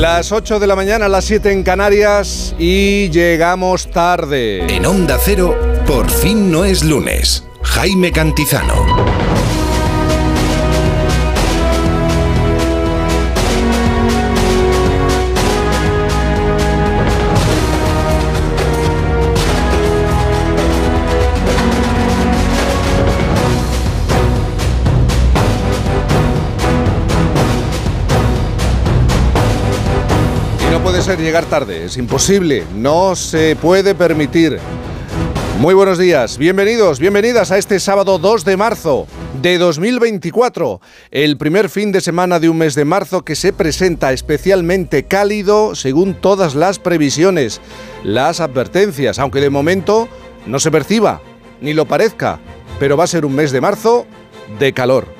Las 0.00 0.32
8 0.32 0.58
de 0.58 0.66
la 0.66 0.76
mañana, 0.76 1.08
las 1.08 1.26
7 1.26 1.52
en 1.52 1.62
Canarias 1.62 2.54
y 2.58 3.10
llegamos 3.10 3.90
tarde. 3.90 4.74
En 4.74 4.86
Onda 4.86 5.18
Cero, 5.22 5.54
por 5.86 6.08
fin 6.08 6.50
no 6.50 6.64
es 6.64 6.82
lunes. 6.82 7.44
Jaime 7.62 8.10
Cantizano. 8.10 9.49
Ser 31.02 31.18
llegar 31.18 31.46
tarde, 31.46 31.86
es 31.86 31.96
imposible, 31.96 32.64
no 32.74 33.16
se 33.16 33.56
puede 33.56 33.94
permitir. 33.94 34.58
Muy 35.58 35.72
buenos 35.72 35.98
días, 35.98 36.36
bienvenidos, 36.36 36.98
bienvenidas 36.98 37.50
a 37.50 37.58
este 37.58 37.80
sábado 37.80 38.18
2 38.18 38.44
de 38.44 38.56
marzo 38.58 39.06
de 39.40 39.56
2024, 39.56 40.80
el 41.10 41.38
primer 41.38 41.70
fin 41.70 41.90
de 41.90 42.02
semana 42.02 42.38
de 42.38 42.50
un 42.50 42.58
mes 42.58 42.74
de 42.74 42.84
marzo 42.84 43.24
que 43.24 43.34
se 43.34 43.54
presenta 43.54 44.12
especialmente 44.12 45.04
cálido 45.04 45.74
según 45.74 46.14
todas 46.14 46.54
las 46.54 46.78
previsiones, 46.78 47.62
las 48.04 48.40
advertencias, 48.40 49.18
aunque 49.18 49.40
de 49.40 49.50
momento 49.50 50.06
no 50.46 50.60
se 50.60 50.70
perciba 50.70 51.22
ni 51.62 51.72
lo 51.72 51.86
parezca, 51.86 52.40
pero 52.78 52.96
va 52.98 53.04
a 53.04 53.08
ser 53.08 53.24
un 53.24 53.34
mes 53.34 53.52
de 53.52 53.60
marzo 53.62 54.06
de 54.58 54.72
calor. 54.74 55.19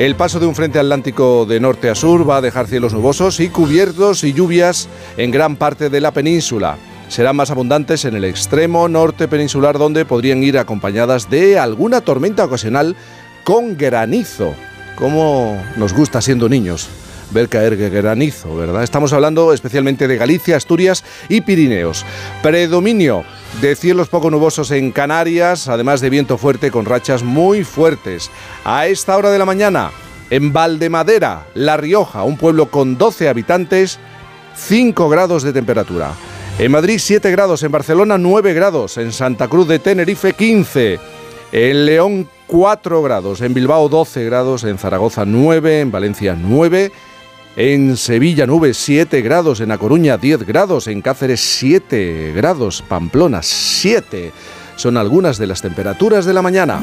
El 0.00 0.16
paso 0.16 0.40
de 0.40 0.46
un 0.46 0.54
frente 0.54 0.78
atlántico 0.78 1.44
de 1.44 1.60
norte 1.60 1.90
a 1.90 1.94
sur 1.94 2.26
va 2.26 2.38
a 2.38 2.40
dejar 2.40 2.66
cielos 2.66 2.94
nubosos 2.94 3.38
y 3.38 3.50
cubiertos 3.50 4.24
y 4.24 4.32
lluvias 4.32 4.88
en 5.18 5.30
gran 5.30 5.56
parte 5.56 5.90
de 5.90 6.00
la 6.00 6.10
península. 6.10 6.78
Serán 7.08 7.36
más 7.36 7.50
abundantes 7.50 8.06
en 8.06 8.16
el 8.16 8.24
extremo 8.24 8.88
norte 8.88 9.28
peninsular 9.28 9.76
donde 9.76 10.06
podrían 10.06 10.42
ir 10.42 10.56
acompañadas 10.56 11.28
de 11.28 11.58
alguna 11.58 12.00
tormenta 12.00 12.46
ocasional 12.46 12.96
con 13.44 13.76
granizo, 13.76 14.54
como 14.96 15.62
nos 15.76 15.92
gusta 15.92 16.22
siendo 16.22 16.48
niños 16.48 16.88
ver 17.30 17.50
caer 17.50 17.76
granizo, 17.90 18.56
¿verdad? 18.56 18.82
Estamos 18.82 19.12
hablando 19.12 19.52
especialmente 19.52 20.08
de 20.08 20.16
Galicia, 20.16 20.56
Asturias 20.56 21.04
y 21.28 21.42
Pirineos. 21.42 22.06
Predominio 22.42 23.24
de 23.60 23.76
cielos 23.76 24.08
poco 24.08 24.30
nubosos 24.30 24.70
en 24.70 24.90
Canarias, 24.90 25.68
además 25.68 26.00
de 26.00 26.08
viento 26.08 26.38
fuerte 26.38 26.70
con 26.70 26.86
rachas 26.86 27.22
muy 27.22 27.64
fuertes. 27.64 28.30
A 28.64 28.86
esta 28.86 29.16
hora 29.16 29.30
de 29.30 29.38
la 29.38 29.44
mañana, 29.44 29.90
en 30.30 30.52
Valdemadera, 30.52 31.46
La 31.54 31.76
Rioja, 31.76 32.22
un 32.22 32.38
pueblo 32.38 32.70
con 32.70 32.96
12 32.96 33.28
habitantes, 33.28 33.98
5 34.56 35.08
grados 35.08 35.42
de 35.42 35.52
temperatura. 35.52 36.12
En 36.58 36.72
Madrid 36.72 36.98
7 36.98 37.30
grados, 37.30 37.62
en 37.62 37.72
Barcelona 37.72 38.16
9 38.16 38.54
grados, 38.54 38.96
en 38.96 39.12
Santa 39.12 39.48
Cruz 39.48 39.68
de 39.68 39.78
Tenerife 39.78 40.32
15, 40.32 40.98
en 41.52 41.86
León 41.86 42.28
4 42.46 43.02
grados, 43.02 43.40
en 43.42 43.52
Bilbao 43.52 43.88
12 43.88 44.24
grados, 44.24 44.64
en 44.64 44.78
Zaragoza 44.78 45.24
9, 45.24 45.80
en 45.80 45.90
Valencia 45.90 46.36
9 46.38 46.92
en 47.56 47.96
Sevilla 47.96 48.46
nubes 48.46 48.76
7 48.76 49.20
grados, 49.22 49.60
en 49.60 49.72
A 49.72 49.78
Coruña 49.78 50.16
10 50.16 50.46
grados, 50.46 50.86
en 50.86 51.02
Cáceres 51.02 51.40
7 51.40 52.32
grados, 52.34 52.82
Pamplona 52.86 53.42
7. 53.42 54.32
Son 54.76 54.96
algunas 54.96 55.38
de 55.38 55.46
las 55.46 55.60
temperaturas 55.60 56.24
de 56.24 56.32
la 56.32 56.42
mañana. 56.42 56.80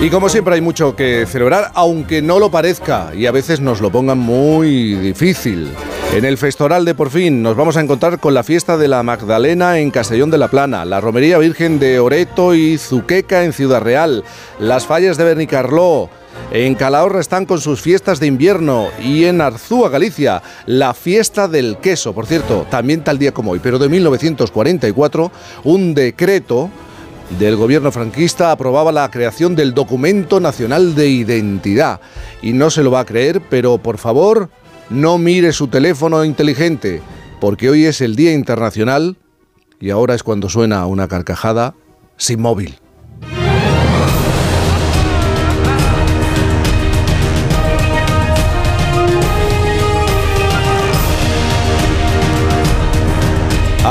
Y 0.00 0.10
como 0.10 0.28
siempre 0.28 0.56
hay 0.56 0.60
mucho 0.60 0.94
que 0.94 1.24
celebrar, 1.26 1.70
aunque 1.74 2.20
no 2.20 2.38
lo 2.38 2.50
parezca 2.50 3.12
y 3.16 3.24
a 3.24 3.32
veces 3.32 3.60
nos 3.60 3.80
lo 3.80 3.90
pongan 3.90 4.18
muy 4.18 4.94
difícil. 4.96 5.70
En 6.14 6.24
el 6.24 6.38
Festoral 6.38 6.84
de 6.84 6.94
Por 6.94 7.10
fin 7.10 7.42
nos 7.42 7.56
vamos 7.56 7.76
a 7.76 7.80
encontrar 7.80 8.20
con 8.20 8.34
la 8.34 8.44
fiesta 8.44 8.76
de 8.76 8.86
la 8.86 9.02
Magdalena 9.02 9.80
en 9.80 9.90
Castellón 9.90 10.30
de 10.30 10.38
la 10.38 10.46
Plana, 10.46 10.84
la 10.84 11.00
Romería 11.00 11.38
Virgen 11.38 11.80
de 11.80 11.98
Oreto 11.98 12.54
y 12.54 12.78
Zuqueca 12.78 13.42
en 13.42 13.52
Ciudad 13.52 13.82
Real, 13.82 14.22
las 14.60 14.86
fallas 14.86 15.16
de 15.16 15.24
Bernicarló, 15.24 16.08
en 16.52 16.76
Calahorra 16.76 17.18
están 17.18 17.46
con 17.46 17.60
sus 17.60 17.80
fiestas 17.80 18.20
de 18.20 18.28
invierno 18.28 18.90
y 19.02 19.24
en 19.24 19.40
Arzúa, 19.40 19.88
Galicia, 19.88 20.40
la 20.66 20.94
fiesta 20.94 21.48
del 21.48 21.78
queso. 21.78 22.12
Por 22.12 22.26
cierto, 22.26 22.64
también 22.70 23.02
tal 23.02 23.18
día 23.18 23.32
como 23.32 23.50
hoy, 23.50 23.58
pero 23.60 23.80
de 23.80 23.88
1944, 23.88 25.32
un 25.64 25.94
decreto 25.94 26.70
del 27.40 27.56
gobierno 27.56 27.90
franquista 27.90 28.52
aprobaba 28.52 28.92
la 28.92 29.10
creación 29.10 29.56
del 29.56 29.74
Documento 29.74 30.38
Nacional 30.38 30.94
de 30.94 31.08
Identidad. 31.08 32.00
Y 32.40 32.52
no 32.52 32.70
se 32.70 32.84
lo 32.84 32.92
va 32.92 33.00
a 33.00 33.04
creer, 33.04 33.40
pero 33.50 33.78
por 33.78 33.98
favor, 33.98 34.48
no 34.90 35.18
mire 35.18 35.52
su 35.52 35.68
teléfono 35.68 36.24
inteligente, 36.24 37.02
porque 37.40 37.70
hoy 37.70 37.84
es 37.84 38.00
el 38.00 38.16
Día 38.16 38.32
Internacional 38.32 39.16
y 39.80 39.90
ahora 39.90 40.14
es 40.14 40.22
cuando 40.22 40.48
suena 40.48 40.86
una 40.86 41.08
carcajada 41.08 41.74
sin 42.16 42.40
móvil. 42.40 42.78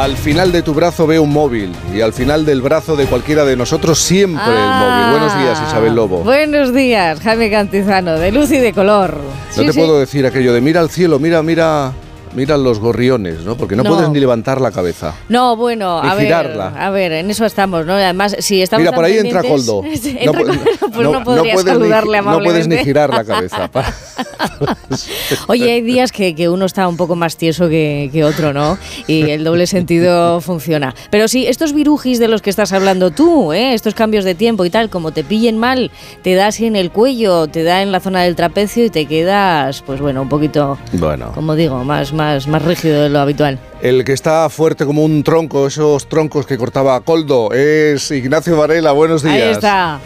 Al 0.03 0.17
final 0.17 0.51
de 0.51 0.61
tu 0.61 0.73
brazo 0.73 1.07
veo 1.07 1.23
un 1.23 1.31
móvil 1.31 1.71
y 1.95 2.01
al 2.01 2.11
final 2.11 2.45
del 2.45 2.61
brazo 2.61 2.97
de 2.97 3.05
cualquiera 3.05 3.45
de 3.45 3.55
nosotros 3.55 3.99
siempre 3.99 4.43
el 4.43 4.69
móvil. 4.69 5.11
Buenos 5.11 5.39
días, 5.39 5.57
ah, 5.61 5.65
Isabel 5.69 5.95
Lobo. 5.95 6.17
Buenos 6.25 6.73
días, 6.73 7.21
Jaime 7.21 7.49
Cantizano, 7.49 8.19
de 8.19 8.33
luz 8.33 8.51
y 8.51 8.57
de 8.57 8.73
color. 8.73 9.21
No 9.55 9.63
te 9.63 9.73
puedo 9.73 9.97
decir 10.01 10.25
aquello 10.25 10.53
de 10.53 10.59
mira 10.59 10.81
al 10.81 10.89
cielo, 10.89 11.19
mira, 11.19 11.41
mira 11.41 11.93
miran 12.35 12.63
los 12.63 12.79
gorriones, 12.79 13.41
¿no? 13.41 13.55
Porque 13.55 13.75
no, 13.75 13.83
puedes 13.83 14.09
ni 14.09 14.19
levantar 14.19 14.61
la 14.61 14.71
cabeza. 14.71 15.13
No, 15.29 15.55
bueno, 15.55 15.99
a 15.99 16.15
ver, 16.15 16.33
a 16.33 16.89
ver, 16.89 17.11
en 17.11 17.29
eso 17.29 17.45
estamos, 17.45 17.85
¿no? 17.85 17.93
Además, 17.93 18.35
si 18.39 18.61
estamos 18.61 18.83
Mira, 18.83 18.95
por 18.95 19.05
ahí 19.05 19.17
entra 19.17 19.43
Coldo. 19.43 19.83
no, 20.25 20.31
pues 20.31 21.07
no, 21.09 21.23
podrías 21.23 21.61
saludarle 21.61 22.21
ni, 22.21 22.27
No 22.27 22.39
puedes 22.39 22.67
ni 22.67 22.77
girar 22.77 23.09
la 23.11 23.23
cabeza. 23.23 23.69
Oye, 25.47 25.71
hay 25.71 25.81
días 25.81 26.11
que, 26.11 26.35
que, 26.35 26.49
uno 26.49 26.65
está 26.65 26.87
un 26.87 26.97
poco 26.97 27.15
más 27.15 27.37
tieso 27.37 27.69
que, 27.69 28.09
que, 28.11 28.23
otro, 28.23 28.53
¿no? 28.53 28.77
Y 29.07 29.29
el 29.29 29.43
doble 29.43 29.67
sentido 29.67 30.41
funciona. 30.41 30.93
Pero 31.09 31.27
sí, 31.27 31.47
estos 31.47 31.73
virujis 31.73 32.19
de 32.19 32.27
los 32.27 32.41
que 32.41 32.49
estás 32.49 32.73
hablando 32.73 33.11
tú, 33.11 33.53
¿eh? 33.53 33.73
estos 33.73 33.93
cambios 33.93 34.25
de 34.25 34.35
tiempo 34.35 34.65
y 34.65 34.69
tal, 34.69 34.89
como 34.89 35.11
te 35.11 35.23
pillen 35.23 35.57
mal, 35.57 35.91
te 36.21 36.35
da 36.35 36.47
así 36.47 36.65
en 36.65 36.75
el 36.75 36.91
cuello, 36.91 37.47
te 37.47 37.63
da 37.63 37.81
en 37.81 37.91
la 37.91 37.99
zona 37.99 38.21
del 38.23 38.35
trapecio 38.35 38.85
y 38.85 38.89
te 38.89 39.05
quedas, 39.05 39.81
pues 39.81 40.01
bueno, 40.01 40.21
un 40.21 40.29
poquito, 40.29 40.77
bueno. 40.93 41.31
como 41.33 41.55
digo, 41.55 41.83
más, 41.83 42.13
más 42.13 42.22
más, 42.47 42.61
rígido 42.63 43.03
de 43.03 43.09
lo 43.09 43.19
habitual. 43.19 43.59
El 43.83 44.05
que 44.05 44.13
está 44.13 44.47
fuerte 44.47 44.85
como 44.85 45.03
un 45.03 45.25
tronco, 45.25 45.67
esos 45.67 46.07
troncos 46.07 46.45
que 46.45 46.57
cortaba 46.57 47.01
Coldo, 47.01 47.51
es 47.51 48.11
Ignacio 48.11 48.55
Varela. 48.55 48.93
Buenos 48.93 49.23
días. 49.23 49.35
Ahí 49.35 49.51
está. 49.51 49.99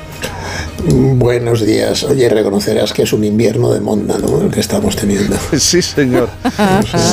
Buenos 0.89 1.65
días. 1.65 2.03
Oye, 2.03 2.29
reconocerás 2.29 2.93
que 2.93 3.03
es 3.03 3.13
un 3.13 3.23
invierno 3.23 3.73
de 3.73 3.81
monda, 3.81 4.17
¿no? 4.17 4.41
El 4.41 4.49
que 4.49 4.61
estamos 4.61 4.95
teniendo. 4.95 5.37
Sí, 5.59 5.81
señor. 5.81 6.29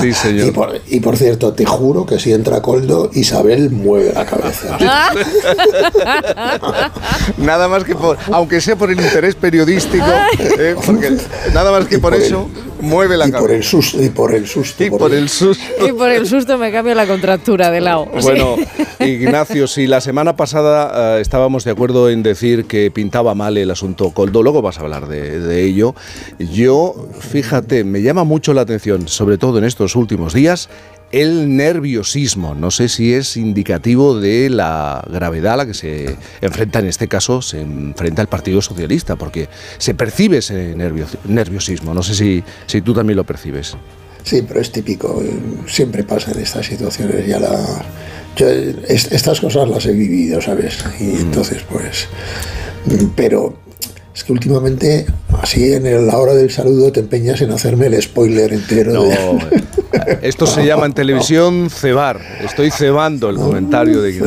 sí, 0.00 0.12
señor. 0.12 0.80
Y 0.88 1.00
por, 1.00 1.16
cierto, 1.16 1.52
te 1.52 1.64
juro 1.64 2.06
que 2.06 2.18
si 2.18 2.32
entra 2.32 2.62
Coldo, 2.62 3.10
Isabel 3.12 3.70
mueve 3.70 4.12
la 4.14 4.24
cabeza. 4.24 4.78
nada 7.38 7.68
más 7.68 7.84
que 7.84 7.94
por, 7.94 8.16
aunque 8.32 8.60
sea 8.60 8.76
por 8.76 8.90
el 8.90 9.00
interés 9.00 9.34
periodístico, 9.34 10.06
¿eh? 10.38 10.76
porque 10.86 11.16
nada 11.52 11.72
más 11.72 11.86
que 11.86 11.98
por, 11.98 12.14
eso 12.14 12.48
mueve 12.80 13.16
la 13.16 13.26
y 13.26 13.32
cabeza. 13.32 13.46
Por 13.46 13.56
el 13.56 13.64
susto, 13.64 14.02
y 14.02 14.08
por 14.10 14.34
el 14.34 14.46
susto. 14.46 14.84
Y 14.84 14.90
por, 14.90 15.12
el 15.12 15.28
susto. 15.28 15.86
Y 15.86 15.92
por 15.92 16.10
el 16.10 16.26
susto 16.26 16.53
me 16.58 16.72
cambia 16.72 16.94
la 16.94 17.06
contractura 17.06 17.70
de 17.70 17.80
lado. 17.80 18.08
Bueno, 18.24 18.56
Ignacio, 19.00 19.66
si 19.66 19.86
la 19.86 20.00
semana 20.00 20.34
pasada 20.34 21.18
eh, 21.18 21.20
estábamos 21.20 21.64
de 21.64 21.72
acuerdo 21.72 22.08
en 22.08 22.22
decir 22.22 22.64
que 22.64 22.90
pintaba 22.90 23.34
mal 23.34 23.56
el 23.58 23.70
asunto 23.70 24.10
Coldo, 24.10 24.42
luego 24.42 24.62
vas 24.62 24.78
a 24.78 24.82
hablar 24.82 25.08
de, 25.08 25.64
ello. 25.64 25.94
Yo, 26.38 27.08
fíjate, 27.20 27.84
me 27.84 28.02
llama 28.02 28.24
mucho 28.24 28.54
la 28.54 28.62
atención, 28.62 29.08
sobre 29.08 29.36
todo 29.36 29.58
en 29.58 29.64
estos 29.64 29.94
últimos 29.94 30.32
días, 30.32 30.68
el 31.12 31.56
nerviosismo. 31.56 32.54
No 32.54 32.70
sé 32.70 32.88
si 32.88 33.12
es 33.12 33.36
indicativo 33.36 34.18
de 34.18 34.50
la 34.50 35.04
gravedad 35.10 35.54
a 35.54 35.56
la 35.58 35.66
que 35.66 35.74
se 35.74 36.16
enfrenta, 36.40 36.78
en 36.78 36.86
este 36.86 37.08
caso, 37.08 37.42
se 37.42 37.60
enfrenta 37.60 38.22
el 38.22 38.28
Partido 38.28 38.62
Socialista, 38.62 39.16
porque 39.16 39.48
se 39.78 39.94
percibe 39.94 40.38
ese 40.38 40.74
nerviosismo. 41.24 41.94
No 41.94 42.02
sé 42.02 42.14
si, 42.14 42.42
si 42.66 42.80
tú 42.80 42.94
también 42.94 43.16
lo 43.16 43.24
percibes. 43.24 43.76
Sí, 44.24 44.42
pero 44.46 44.60
es 44.60 44.72
típico. 44.72 45.22
Siempre 45.66 46.02
pasa 46.02 46.32
en 46.32 46.40
estas 46.40 46.66
situaciones. 46.66 47.26
Ya 47.26 47.38
la, 47.38 47.84
estas 48.88 49.40
cosas 49.40 49.68
las 49.68 49.86
he 49.86 49.92
vivido, 49.92 50.40
¿sabes? 50.40 50.84
Y 50.98 51.04
mm. 51.04 51.20
entonces, 51.20 51.62
pues. 51.70 52.08
Pero 53.14 53.54
es 54.14 54.24
que 54.24 54.32
últimamente, 54.32 55.06
así 55.40 55.72
en 55.72 56.06
la 56.06 56.16
hora 56.16 56.34
del 56.34 56.50
saludo, 56.50 56.90
te 56.90 57.00
empeñas 57.00 57.40
en 57.42 57.50
hacerme 57.50 57.86
el 57.86 58.00
spoiler 58.00 58.52
entero. 58.52 58.92
No, 58.92 59.38
esto 60.22 60.46
se 60.46 60.64
llama 60.64 60.86
en 60.86 60.94
televisión 60.94 61.68
cebar. 61.68 62.20
Estoy 62.42 62.70
cebando 62.70 63.28
el 63.28 63.36
comentario 63.40 64.00
de, 64.00 64.18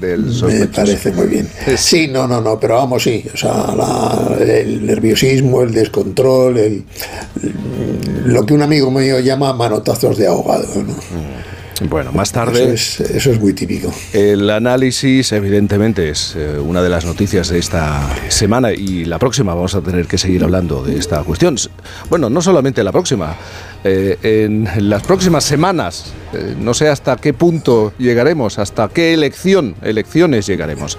del 0.00 0.24
Me 0.46 0.66
parece 0.66 1.12
muy 1.12 1.26
bien. 1.26 1.48
Sí, 1.76 2.08
no, 2.08 2.26
no, 2.26 2.40
no, 2.40 2.58
pero 2.58 2.76
vamos, 2.76 3.02
sí. 3.02 3.24
O 3.32 3.36
sea, 3.36 3.74
la- 3.76 4.36
el 4.40 4.86
nerviosismo, 4.86 5.62
el 5.62 5.72
descontrol, 5.72 6.56
el, 6.58 6.84
lo 8.24 8.44
que 8.46 8.54
un 8.54 8.62
amigo 8.62 8.90
mío 8.90 9.18
llama 9.20 9.52
manotazos 9.52 10.16
de 10.16 10.26
ahogado. 10.26 10.66
¿no? 10.82 10.94
Bueno, 11.88 12.10
más 12.10 12.30
Eso, 12.30 12.34
tarde 12.40 12.74
es, 12.74 12.98
eso 12.98 13.30
es 13.30 13.38
muy 13.40 13.52
típico. 13.52 13.92
el 14.12 14.50
análisis 14.50 15.30
evidentemente 15.30 16.10
es 16.10 16.34
eh, 16.36 16.58
una 16.58 16.82
de 16.82 16.88
las 16.88 17.04
noticias 17.04 17.50
de 17.50 17.60
esta 17.60 18.00
semana 18.28 18.72
y 18.72 19.04
la 19.04 19.20
próxima 19.20 19.54
vamos 19.54 19.76
a 19.76 19.80
tener 19.80 20.06
que 20.08 20.18
seguir 20.18 20.42
hablando 20.42 20.82
de 20.82 20.98
esta 20.98 21.22
cuestión. 21.22 21.54
Bueno, 22.10 22.30
no 22.30 22.42
solamente 22.42 22.82
la 22.82 22.90
próxima, 22.90 23.36
eh, 23.84 24.18
en 24.22 24.68
las 24.90 25.02
próximas 25.04 25.44
semanas, 25.44 26.12
eh, 26.32 26.54
no 26.58 26.74
sé 26.74 26.88
hasta 26.88 27.16
qué 27.16 27.32
punto 27.32 27.92
llegaremos, 27.98 28.58
hasta 28.58 28.88
qué 28.88 29.14
elección, 29.14 29.76
elecciones 29.82 30.46
llegaremos. 30.46 30.98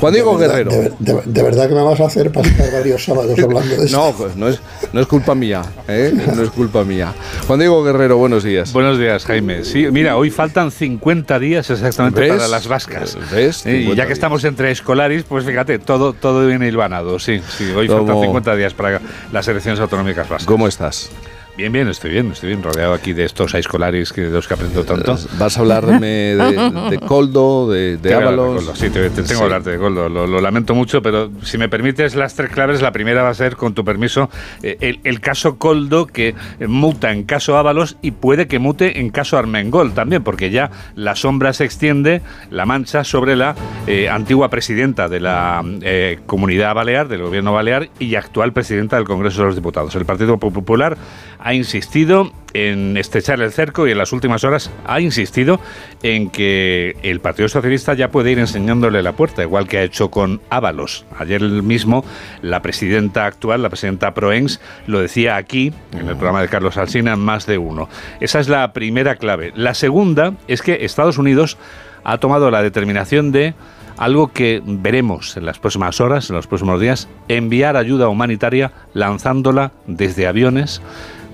Juan 0.00 0.12
Diego 0.12 0.36
de, 0.36 0.48
verdad, 0.48 0.64
Guerrero. 0.72 0.96
de- 0.98 1.12
de- 1.14 1.22
de 1.24 1.42
verdad 1.42 1.68
que 1.68 1.74
me 1.74 1.82
vas 1.82 2.00
a 2.00 2.06
hacer 2.06 2.32
pasar 2.32 2.72
varios 2.72 3.04
sábados 3.04 3.38
hablando 3.38 3.76
de 3.76 3.84
esto. 3.86 3.96
No, 3.96 4.12
pues 4.12 4.36
no 4.36 4.48
es, 4.48 4.60
no 4.92 5.00
es 5.00 5.06
culpa 5.06 5.34
mía, 5.34 5.62
¿eh? 5.88 6.12
no 6.34 6.42
es 6.42 6.50
culpa 6.50 6.82
mía. 6.84 7.14
Juan 7.46 7.60
Diego 7.60 7.82
Guerrero, 7.84 8.16
buenos 8.18 8.42
días. 8.44 8.72
Buenos 8.72 8.98
días, 8.98 9.24
Jaime. 9.24 9.64
Sí, 9.64 9.86
mira, 9.92 10.16
hoy 10.16 10.30
faltan 10.30 10.70
50 10.72 11.38
días 11.38 11.70
exactamente 11.70 12.20
¿Ves? 12.20 12.30
para 12.32 12.48
las 12.48 12.66
vascas. 12.66 13.16
¿Ves? 13.32 13.64
Eh, 13.66 13.70
Y 13.76 13.78
50 13.82 13.96
ya 13.96 14.02
que 14.02 14.08
días. 14.08 14.16
estamos 14.18 14.44
entre 14.44 14.70
escolares, 14.72 15.22
pues 15.28 15.44
fíjate, 15.44 15.78
todo, 15.78 16.12
todo 16.12 16.46
viene 16.46 16.66
hilvanado. 16.68 17.18
Sí, 17.18 17.40
sí, 17.56 17.70
hoy 17.74 17.86
faltan 17.88 18.06
Como- 18.08 18.22
50 18.22 18.56
días 18.56 18.74
para 18.74 19.00
las 19.32 19.46
elecciones 19.48 19.80
autonómicas 19.80 20.28
vascas. 20.28 20.46
¿Cómo 20.46 20.66
estás? 20.68 21.08
Bien, 21.56 21.72
bien, 21.72 21.88
estoy 21.88 22.10
bien, 22.10 22.30
estoy 22.32 22.50
bien, 22.50 22.62
rodeado 22.62 22.92
aquí 22.92 23.14
de 23.14 23.24
estos 23.24 23.54
escolares 23.54 24.12
que, 24.12 24.20
de 24.20 24.28
los 24.30 24.46
que 24.46 24.52
aprendo 24.52 24.84
tanto. 24.84 25.16
¿Vas 25.38 25.56
a 25.56 25.60
hablarme 25.60 26.06
de, 26.06 26.88
de 26.90 26.98
Coldo, 26.98 27.70
de, 27.70 27.96
de 27.96 28.12
Ábalos? 28.12 28.72
Sí, 28.74 28.90
te, 28.90 29.08
te 29.08 29.22
tengo 29.22 29.26
Sí. 29.26 29.34
que 29.36 29.42
hablarte 29.42 29.70
de 29.70 29.78
Goldo. 29.78 30.10
Lo, 30.10 30.26
lo 30.26 30.40
lamento 30.42 30.74
mucho, 30.74 31.00
pero 31.00 31.30
si 31.42 31.56
me 31.56 31.70
permites 31.70 32.14
las 32.14 32.34
tres 32.34 32.50
claves, 32.50 32.82
la 32.82 32.92
primera 32.92 33.22
va 33.22 33.30
a 33.30 33.34
ser, 33.34 33.56
con 33.56 33.72
tu 33.72 33.86
permiso, 33.86 34.28
eh, 34.62 34.76
el, 34.80 35.00
el 35.04 35.20
caso 35.20 35.56
Coldo 35.56 36.06
que 36.06 36.34
eh, 36.60 36.66
muta 36.66 37.10
en 37.10 37.24
caso 37.24 37.56
Ábalos 37.56 37.96
y 38.02 38.10
puede 38.10 38.48
que 38.48 38.58
mute 38.58 39.00
en 39.00 39.08
caso 39.08 39.38
Armengol 39.38 39.94
también, 39.94 40.22
porque 40.22 40.50
ya 40.50 40.70
la 40.94 41.16
sombra 41.16 41.54
se 41.54 41.64
extiende, 41.64 42.20
la 42.50 42.66
mancha, 42.66 43.02
sobre 43.02 43.34
la 43.34 43.54
eh, 43.86 44.10
antigua 44.10 44.50
presidenta 44.50 45.08
de 45.08 45.20
la 45.20 45.64
eh, 45.80 46.18
Comunidad 46.26 46.74
Balear, 46.74 47.08
del 47.08 47.22
Gobierno 47.22 47.54
Balear, 47.54 47.88
y 47.98 48.14
actual 48.16 48.52
presidenta 48.52 48.96
del 48.96 49.06
Congreso 49.06 49.40
de 49.40 49.46
los 49.46 49.54
Diputados. 49.56 49.94
El 49.94 50.04
Partido 50.04 50.36
Popular 50.36 50.98
ha 51.46 51.54
insistido 51.54 52.32
en 52.54 52.96
estrechar 52.96 53.40
el 53.40 53.52
cerco 53.52 53.86
y 53.86 53.92
en 53.92 53.98
las 53.98 54.12
últimas 54.12 54.42
horas 54.42 54.72
ha 54.84 55.00
insistido 55.00 55.60
en 56.02 56.28
que 56.28 56.96
el 57.04 57.20
Partido 57.20 57.48
Socialista 57.48 57.94
ya 57.94 58.10
puede 58.10 58.32
ir 58.32 58.40
enseñándole 58.40 59.00
la 59.00 59.12
puerta, 59.12 59.44
igual 59.44 59.68
que 59.68 59.78
ha 59.78 59.84
hecho 59.84 60.10
con 60.10 60.40
Ábalos. 60.50 61.06
Ayer 61.16 61.40
mismo 61.42 62.04
la 62.42 62.62
presidenta 62.62 63.26
actual, 63.26 63.62
la 63.62 63.68
presidenta 63.68 64.12
Proens, 64.12 64.60
lo 64.88 64.98
decía 64.98 65.36
aquí, 65.36 65.72
en 65.92 66.08
el 66.08 66.16
programa 66.16 66.42
de 66.42 66.48
Carlos 66.48 66.76
Alsina, 66.78 67.12
en 67.12 67.20
más 67.20 67.46
de 67.46 67.58
uno. 67.58 67.88
Esa 68.18 68.40
es 68.40 68.48
la 68.48 68.72
primera 68.72 69.14
clave. 69.14 69.52
La 69.54 69.74
segunda 69.74 70.34
es 70.48 70.62
que 70.62 70.84
Estados 70.84 71.16
Unidos 71.16 71.58
ha 72.02 72.18
tomado 72.18 72.50
la 72.50 72.60
determinación 72.60 73.30
de 73.30 73.54
algo 73.98 74.32
que 74.32 74.62
veremos 74.64 75.36
en 75.36 75.46
las 75.46 75.60
próximas 75.60 76.00
horas, 76.00 76.28
en 76.28 76.36
los 76.36 76.48
próximos 76.48 76.80
días, 76.80 77.08
enviar 77.28 77.76
ayuda 77.76 78.08
humanitaria 78.08 78.72
lanzándola 78.94 79.72
desde 79.86 80.26
aviones 80.26 80.82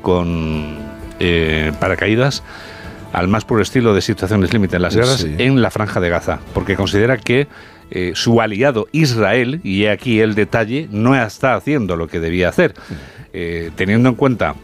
con 0.03 0.77
eh, 1.21 1.73
paracaídas 1.81 2.43
al 3.13 3.29
más 3.29 3.45
puro 3.45 3.63
estilo 3.63 3.95
de 3.95 4.01
situaciones 4.01 4.53
límite 4.53 4.77
en 4.77 4.83
las 4.83 4.95
guerras 4.97 5.19
Sí. 5.21 5.35
en 5.39 5.61
la 5.63 5.71
franja 5.71 6.01
de 6.01 6.09
Gaza, 6.09 6.39
porque 6.55 6.77
considera 6.77 7.17
que 7.19 7.47
eh, 7.91 8.13
su 8.15 8.41
aliado 8.41 8.89
Israel, 8.93 9.61
y 9.63 9.85
aquí 9.87 10.21
el 10.21 10.35
detalle, 10.35 10.89
no 10.91 11.15
está 11.15 11.55
haciendo 11.55 11.97
lo 11.97 12.09
que 12.09 12.21
debía 12.21 12.49
hacer. 12.49 12.75
Eh, 13.35 13.71
teniendo 13.77 14.09
en 14.09 14.15
cuenta 14.15 14.55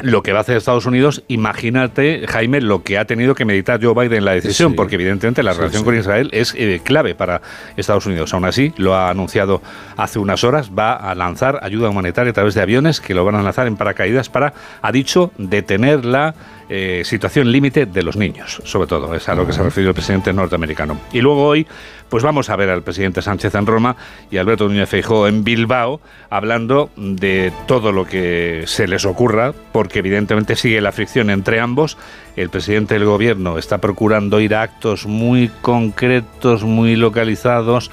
lo 0.00 0.22
que 0.22 0.32
va 0.32 0.38
a 0.38 0.40
hacer 0.42 0.56
Estados 0.58 0.84
Unidos, 0.86 1.22
imagínate, 1.28 2.26
Jaime, 2.28 2.60
lo 2.60 2.82
que 2.82 2.98
ha 2.98 3.06
tenido 3.06 3.34
que 3.34 3.44
meditar 3.44 3.82
Joe 3.82 3.94
Biden 3.94 4.18
en 4.18 4.24
la 4.26 4.32
decisión, 4.32 4.72
Sí. 4.72 4.76
porque 4.76 4.96
evidentemente 4.96 5.42
la 5.42 5.52
Sí, 5.52 5.58
relación 5.58 5.80
sí. 5.82 5.84
con 5.86 5.96
Israel 5.98 6.28
es 6.32 6.54
eh, 6.56 6.80
clave 6.84 7.14
para 7.14 7.40
Estados 7.76 8.04
Unidos. 8.06 8.34
Aún 8.34 8.44
así, 8.44 8.72
lo 8.76 8.94
ha 8.94 9.08
anunciado 9.10 9.62
hace 9.96 10.18
unas 10.18 10.44
horas, 10.44 10.70
va 10.76 10.92
a 10.94 11.14
lanzar 11.14 11.60
ayuda 11.62 11.88
humanitaria 11.88 12.30
a 12.30 12.34
través 12.34 12.54
de 12.54 12.60
aviones 12.60 13.00
que 13.00 13.14
lo 13.14 13.24
van 13.24 13.36
a 13.36 13.42
lanzar 13.42 13.66
en 13.66 13.76
paracaídas 13.76 14.28
para, 14.28 14.52
ha 14.82 14.92
dicho, 14.92 15.32
detener 15.38 16.04
la 16.04 16.34
eh, 16.68 17.02
situación 17.04 17.52
límite 17.52 17.86
de 17.86 18.02
los 18.02 18.16
niños, 18.16 18.60
sobre 18.64 18.88
todo, 18.88 19.14
es 19.14 19.28
a 19.28 19.34
lo 19.34 19.46
que 19.46 19.52
se 19.52 19.60
ha 19.60 19.64
referido 19.64 19.90
el 19.90 19.94
presidente 19.94 20.32
norteamericano. 20.32 20.98
Y 21.12 21.20
luego 21.20 21.46
hoy, 21.46 21.66
pues 22.08 22.24
vamos 22.24 22.50
a 22.50 22.56
ver 22.56 22.70
al 22.70 22.82
presidente 22.82 23.22
Sánchez 23.22 23.54
en 23.54 23.66
Roma 23.66 23.96
y 24.30 24.38
Alberto 24.38 24.68
Núñez 24.68 24.88
Feijóo 24.88 25.28
en 25.28 25.44
Bilbao, 25.44 26.00
hablando 26.28 26.90
de 26.96 27.52
todo 27.66 27.92
lo 27.92 28.04
que 28.04 28.64
se 28.66 28.88
les 28.88 29.04
ocurra, 29.04 29.54
porque 29.72 30.00
evidentemente 30.00 30.56
sigue 30.56 30.80
la 30.80 30.92
fricción 30.92 31.30
entre 31.30 31.60
ambos. 31.60 31.96
El 32.34 32.50
presidente 32.50 32.94
del 32.94 33.04
gobierno 33.04 33.58
está 33.58 33.78
procurando 33.78 34.40
ir 34.40 34.54
a 34.54 34.62
actos 34.62 35.06
muy 35.06 35.50
concretos, 35.62 36.64
muy 36.64 36.96
localizados, 36.96 37.90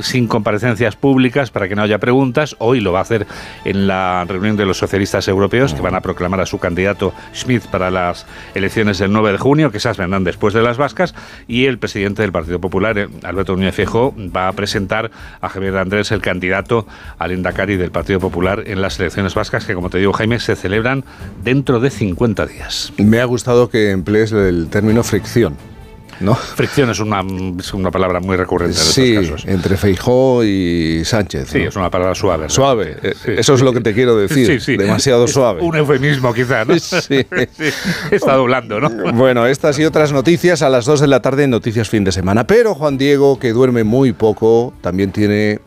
sin 0.00 0.26
comparecencias 0.26 0.96
públicas 0.96 1.50
para 1.50 1.68
que 1.68 1.76
no 1.76 1.82
haya 1.82 1.98
preguntas. 1.98 2.56
Hoy 2.58 2.80
lo 2.80 2.92
va 2.92 3.00
a 3.00 3.02
hacer 3.02 3.26
en 3.64 3.86
la 3.86 4.24
reunión 4.26 4.56
de 4.56 4.66
los 4.66 4.78
socialistas 4.78 5.28
europeos 5.28 5.74
que 5.74 5.80
van 5.80 5.94
a 5.94 6.00
proclamar 6.00 6.40
a 6.40 6.46
su 6.46 6.58
candidato 6.58 7.12
Schmidt 7.34 7.66
para 7.66 7.90
las 7.90 8.26
elecciones 8.54 8.98
del 8.98 9.12
9 9.12 9.32
de 9.32 9.38
junio, 9.38 9.70
que 9.70 9.78
esas 9.78 9.96
vendrán 9.96 10.24
después 10.24 10.54
de 10.54 10.62
las 10.62 10.76
vascas. 10.76 11.14
Y 11.48 11.66
el 11.66 11.78
presidente 11.78 12.22
del 12.22 12.32
Partido 12.32 12.60
Popular, 12.60 12.98
eh, 12.98 13.08
Alberto 13.22 13.56
Núñez 13.56 13.74
Feijóo, 13.74 14.14
va 14.34 14.48
a 14.48 14.52
presentar 14.52 15.10
a 15.40 15.48
Javier 15.48 15.76
Andrés, 15.76 16.12
el 16.12 16.20
candidato 16.20 16.86
al 17.18 17.32
Endacari 17.32 17.76
del 17.76 17.90
Partido 17.90 18.20
Popular 18.20 18.64
en 18.66 18.80
las 18.80 18.98
elecciones 18.98 19.34
vascas, 19.34 19.64
que 19.64 19.74
como 19.74 19.90
te 19.90 19.98
digo, 19.98 20.12
Jaime, 20.12 20.38
se 20.38 20.56
celebran 20.56 21.04
dentro 21.42 21.80
de 21.80 21.90
50 21.90 22.46
días. 22.46 22.92
Me 22.98 23.20
ha 23.20 23.24
gustado 23.24 23.68
que 23.68 23.90
emplees 23.90 24.32
el 24.32 24.68
término 24.68 25.02
fricción, 25.02 25.56
¿no? 26.20 26.34
Fricción 26.34 26.90
es 26.90 27.00
una, 27.00 27.22
es 27.58 27.74
una 27.74 27.90
palabra 27.90 28.20
muy 28.20 28.36
recurrente 28.36 28.76
en 28.78 28.84
Sí, 28.84 29.14
estos 29.14 29.30
casos. 29.30 29.44
entre 29.48 29.76
Feijó 29.76 30.42
y 30.44 31.02
Sánchez. 31.04 31.48
Sí, 31.50 31.58
¿no? 31.62 31.68
es 31.68 31.76
una 31.76 31.90
palabra 31.90 32.14
suave. 32.14 32.44
¿no? 32.44 32.50
Suave, 32.50 32.96
eh, 33.02 33.14
Sí. 33.24 33.32
eso 33.36 33.54
es 33.54 33.62
lo 33.62 33.72
que 33.72 33.80
te 33.80 33.92
quiero 33.94 34.16
decir. 34.16 34.46
Sí, 34.46 34.60
sí. 34.60 34.76
Demasiado 34.76 35.26
suave. 35.28 35.62
Un 35.62 35.76
eufemismo, 35.76 36.32
quizá, 36.32 36.64
¿no? 36.64 36.74
Sí. 36.78 37.26
Está 38.10 38.34
doblando, 38.34 38.80
¿no? 38.80 38.90
Bueno, 39.12 39.46
estas 39.46 39.78
y 39.78 39.84
otras 39.84 40.12
noticias 40.12 40.62
a 40.62 40.68
las 40.68 40.84
2 40.84 41.00
de 41.00 41.06
la 41.06 41.20
tarde 41.22 41.44
en 41.44 41.50
Noticias 41.50 41.88
Fin 41.88 42.04
de 42.04 42.12
Semana. 42.12 42.46
Pero 42.46 42.74
Juan 42.74 42.98
Diego, 42.98 43.38
que 43.38 43.52
duerme 43.52 43.84
muy 43.84 44.12
poco, 44.12 44.72
también 44.80 45.12
tiene 45.12 45.60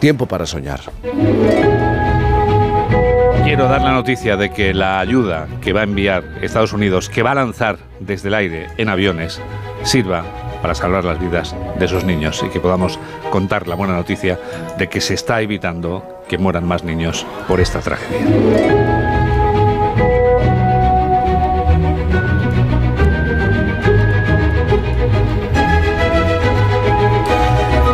tiempo 0.00 0.26
para 0.26 0.46
soñar. 0.46 0.80
Quiero 3.52 3.68
dar 3.68 3.82
la 3.82 3.92
noticia 3.92 4.38
de 4.38 4.48
que 4.48 4.72
la 4.72 4.98
ayuda 4.98 5.46
que 5.60 5.74
va 5.74 5.80
a 5.80 5.84
enviar 5.84 6.24
Estados 6.40 6.72
Unidos, 6.72 7.10
que 7.10 7.22
va 7.22 7.32
a 7.32 7.34
lanzar 7.34 7.76
desde 8.00 8.28
el 8.28 8.34
aire 8.34 8.68
en 8.78 8.88
aviones, 8.88 9.42
sirva 9.82 10.24
para 10.62 10.74
salvar 10.74 11.04
las 11.04 11.20
vidas 11.20 11.54
de 11.78 11.84
esos 11.84 12.02
niños 12.02 12.42
y 12.46 12.48
que 12.48 12.60
podamos 12.60 12.98
contar 13.30 13.68
la 13.68 13.74
buena 13.74 13.94
noticia 13.94 14.40
de 14.78 14.88
que 14.88 15.02
se 15.02 15.12
está 15.12 15.42
evitando 15.42 16.22
que 16.30 16.38
mueran 16.38 16.66
más 16.66 16.82
niños 16.82 17.26
por 17.46 17.60
esta 17.60 17.80
tragedia. 17.80 18.26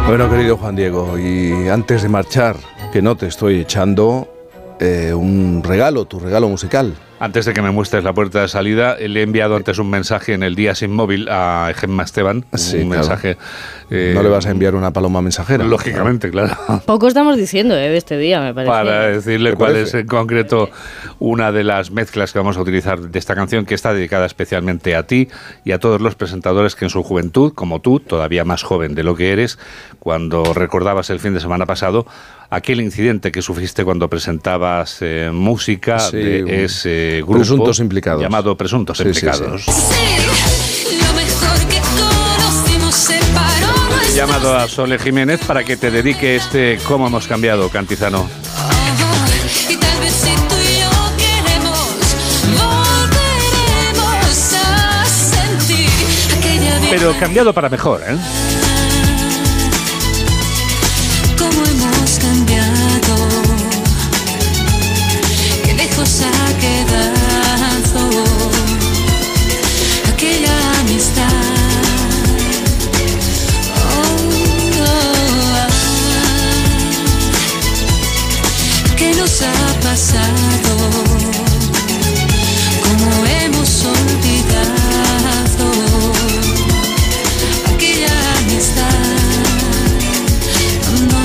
Bueno, 0.06 0.30
querido 0.30 0.56
Juan 0.56 0.76
Diego, 0.76 1.18
y 1.18 1.68
antes 1.68 2.04
de 2.04 2.08
marchar, 2.08 2.54
que 2.92 3.02
no 3.02 3.16
te 3.16 3.26
estoy 3.26 3.58
echando 3.58 4.37
eh, 4.80 5.12
un 5.14 5.62
regalo, 5.64 6.04
tu 6.06 6.18
regalo 6.20 6.48
musical. 6.48 6.94
Antes 7.20 7.46
de 7.46 7.52
que 7.52 7.62
me 7.62 7.72
muestres 7.72 8.04
la 8.04 8.12
puerta 8.12 8.42
de 8.42 8.48
salida, 8.48 8.96
le 8.96 9.18
he 9.18 9.22
enviado 9.24 9.56
antes 9.56 9.78
un 9.80 9.90
mensaje 9.90 10.34
en 10.34 10.44
el 10.44 10.54
día 10.54 10.76
sin 10.76 10.92
móvil 10.92 11.28
a 11.28 11.72
Gemma 11.74 12.04
Esteban. 12.04 12.44
Sí, 12.54 12.76
un 12.76 12.90
claro. 12.90 13.00
mensaje. 13.00 13.36
eh, 13.90 14.12
no 14.14 14.22
le 14.22 14.28
vas 14.28 14.46
a 14.46 14.50
enviar 14.52 14.76
una 14.76 14.92
paloma 14.92 15.20
mensajera. 15.20 15.64
Lógicamente, 15.64 16.30
claro. 16.30 16.56
Poco 16.86 17.08
estamos 17.08 17.36
diciendo 17.36 17.74
eh, 17.74 17.88
de 17.88 17.96
este 17.96 18.16
día, 18.18 18.40
me 18.40 18.54
parece. 18.54 18.70
Para 18.70 19.08
decirle 19.08 19.50
¿Te 19.50 19.56
cuál 19.56 19.72
parece? 19.72 19.88
es 19.88 20.02
en 20.02 20.06
concreto 20.06 20.70
una 21.18 21.50
de 21.50 21.64
las 21.64 21.90
mezclas 21.90 22.32
que 22.32 22.38
vamos 22.38 22.56
a 22.56 22.60
utilizar 22.60 23.00
de 23.00 23.18
esta 23.18 23.34
canción, 23.34 23.66
que 23.66 23.74
está 23.74 23.92
dedicada 23.92 24.24
especialmente 24.24 24.94
a 24.94 25.02
ti 25.04 25.26
y 25.64 25.72
a 25.72 25.80
todos 25.80 26.00
los 26.00 26.14
presentadores 26.14 26.76
que 26.76 26.84
en 26.84 26.90
su 26.90 27.02
juventud, 27.02 27.52
como 27.52 27.80
tú, 27.80 27.98
todavía 27.98 28.44
más 28.44 28.62
joven 28.62 28.94
de 28.94 29.02
lo 29.02 29.16
que 29.16 29.32
eres, 29.32 29.58
cuando 29.98 30.54
recordabas 30.54 31.10
el 31.10 31.18
fin 31.18 31.34
de 31.34 31.40
semana 31.40 31.66
pasado, 31.66 32.06
aquel 32.50 32.80
incidente 32.80 33.30
que 33.30 33.42
sufriste 33.42 33.84
cuando 33.84 34.08
presentabas 34.08 34.98
eh, 35.00 35.30
música 35.32 35.98
Sí, 35.98 36.16
de 36.16 36.64
ese 36.64 37.16
grupo 37.22 37.34
Presuntos 37.38 37.78
Implicados. 37.80 38.22
llamado 38.22 38.56
Presuntos 38.56 38.98
Sí, 38.98 39.04
sí, 39.04 39.12
sí. 39.20 39.26
Implicados. 39.26 39.62
Sí, 39.64 40.96
lo 40.96 41.12
mejor 41.14 41.68
que 41.68 41.80
conocimos 41.80 42.94
separó 42.94 43.66
nuestras 43.90 44.14
Llamado 44.16 44.56
a 44.56 44.66
Sole 44.68 44.98
Jiménez 44.98 45.40
para 45.46 45.62
que 45.64 45.76
te 45.76 45.90
dedique 45.90 46.36
este 46.36 46.78
Cómo 46.86 47.06
hemos 47.06 47.26
cambiado, 47.26 47.68
Cantizano. 47.68 48.28
Pero 56.90 57.12
cambiado 57.20 57.52
para 57.52 57.68
mejor, 57.68 58.02
¿eh? 58.06 58.16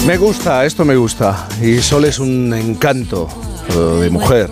Me 0.06 0.18
gusta, 0.18 0.66
esto 0.66 0.84
me 0.84 0.98
gusta. 0.98 1.48
Y 1.62 1.78
Sol 1.78 2.04
es 2.04 2.20
un 2.20 2.54
encanto 2.54 3.30
eh, 3.70 4.02
de 4.02 4.10
mujer. 4.10 4.50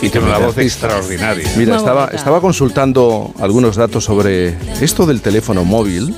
Y 0.00 0.08
tiene 0.10 0.28
una 0.28 0.38
voz 0.38 0.56
extraordinaria. 0.58 1.48
Mira, 1.56 1.76
estaba, 1.76 2.06
estaba 2.12 2.40
consultando 2.40 3.34
algunos 3.40 3.74
datos 3.74 4.04
sobre 4.04 4.56
esto 4.80 5.04
del 5.04 5.20
teléfono 5.20 5.64
móvil. 5.64 6.14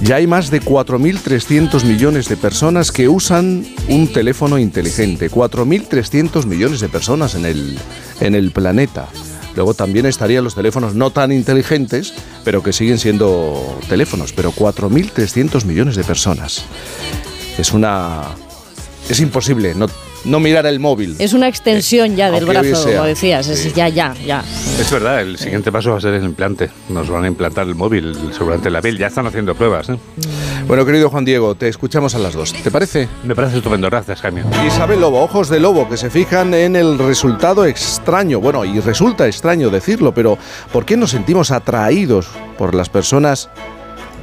Ya 0.00 0.16
hay 0.16 0.28
más 0.28 0.50
de 0.50 0.62
4.300 0.62 1.82
millones 1.82 2.28
de 2.28 2.36
personas 2.36 2.92
que 2.92 3.08
usan 3.08 3.66
un 3.88 4.12
teléfono 4.12 4.56
inteligente. 4.60 5.28
4.300 5.28 6.46
millones 6.46 6.78
de 6.78 6.88
personas 6.88 7.34
en 7.34 7.44
el, 7.44 7.76
en 8.20 8.36
el 8.36 8.52
planeta. 8.52 9.08
Luego 9.56 9.74
también 9.74 10.06
estarían 10.06 10.44
los 10.44 10.54
teléfonos 10.54 10.94
no 10.94 11.10
tan 11.10 11.32
inteligentes, 11.32 12.14
pero 12.44 12.62
que 12.62 12.72
siguen 12.72 12.98
siendo 12.98 13.80
teléfonos. 13.88 14.32
Pero 14.32 14.52
4.300 14.52 15.64
millones 15.64 15.96
de 15.96 16.04
personas. 16.04 16.64
Es 17.58 17.72
una... 17.72 18.22
Es 19.08 19.20
imposible 19.20 19.74
no, 19.74 19.86
no 20.26 20.38
mirar 20.38 20.66
el 20.66 20.80
móvil. 20.80 21.16
Es 21.18 21.32
una 21.32 21.48
extensión 21.48 22.14
ya 22.14 22.30
del 22.30 22.44
brazo, 22.44 22.76
sea. 22.76 22.92
como 22.96 23.04
decías. 23.06 23.48
Es 23.48 23.60
Sí. 23.60 23.72
ya, 23.74 23.88
ya, 23.88 24.14
ya. 24.24 24.44
Es 24.78 24.90
verdad, 24.90 25.22
el 25.22 25.38
siguiente 25.38 25.72
paso 25.72 25.92
va 25.92 25.98
a 25.98 26.00
ser 26.00 26.12
el 26.14 26.24
implante. 26.24 26.68
Nos 26.90 27.08
van 27.08 27.24
a 27.24 27.26
implantar 27.26 27.66
el 27.66 27.74
móvil, 27.74 28.14
seguramente 28.32 28.68
la 28.70 28.82
piel. 28.82 28.98
Ya 28.98 29.06
están 29.06 29.26
haciendo 29.26 29.54
pruebas. 29.54 29.88
¿eh? 29.88 29.98
Bueno, 30.66 30.84
querido 30.84 31.08
Juan 31.08 31.24
Diego, 31.24 31.54
te 31.54 31.68
escuchamos 31.68 32.14
a 32.14 32.18
las 32.18 32.34
dos. 32.34 32.52
¿Te 32.52 32.70
parece? 32.70 33.08
Me 33.24 33.34
parece 33.34 33.56
estupendo. 33.58 33.88
Gracias, 33.88 34.20
Jaime. 34.20 34.42
Isabel 34.66 35.00
Lobo, 35.00 35.22
ojos 35.22 35.48
de 35.48 35.58
lobo, 35.58 35.88
que 35.88 35.96
se 35.96 36.10
fijan 36.10 36.52
en 36.52 36.76
el 36.76 36.98
resultado 36.98 37.64
extraño. 37.64 38.40
Bueno, 38.40 38.64
y 38.66 38.78
resulta 38.80 39.26
extraño 39.26 39.70
decirlo, 39.70 40.12
pero 40.12 40.36
¿por 40.72 40.84
qué 40.84 40.96
nos 40.98 41.10
sentimos 41.12 41.50
atraídos 41.50 42.28
por 42.58 42.74
las 42.74 42.90
personas 42.90 43.48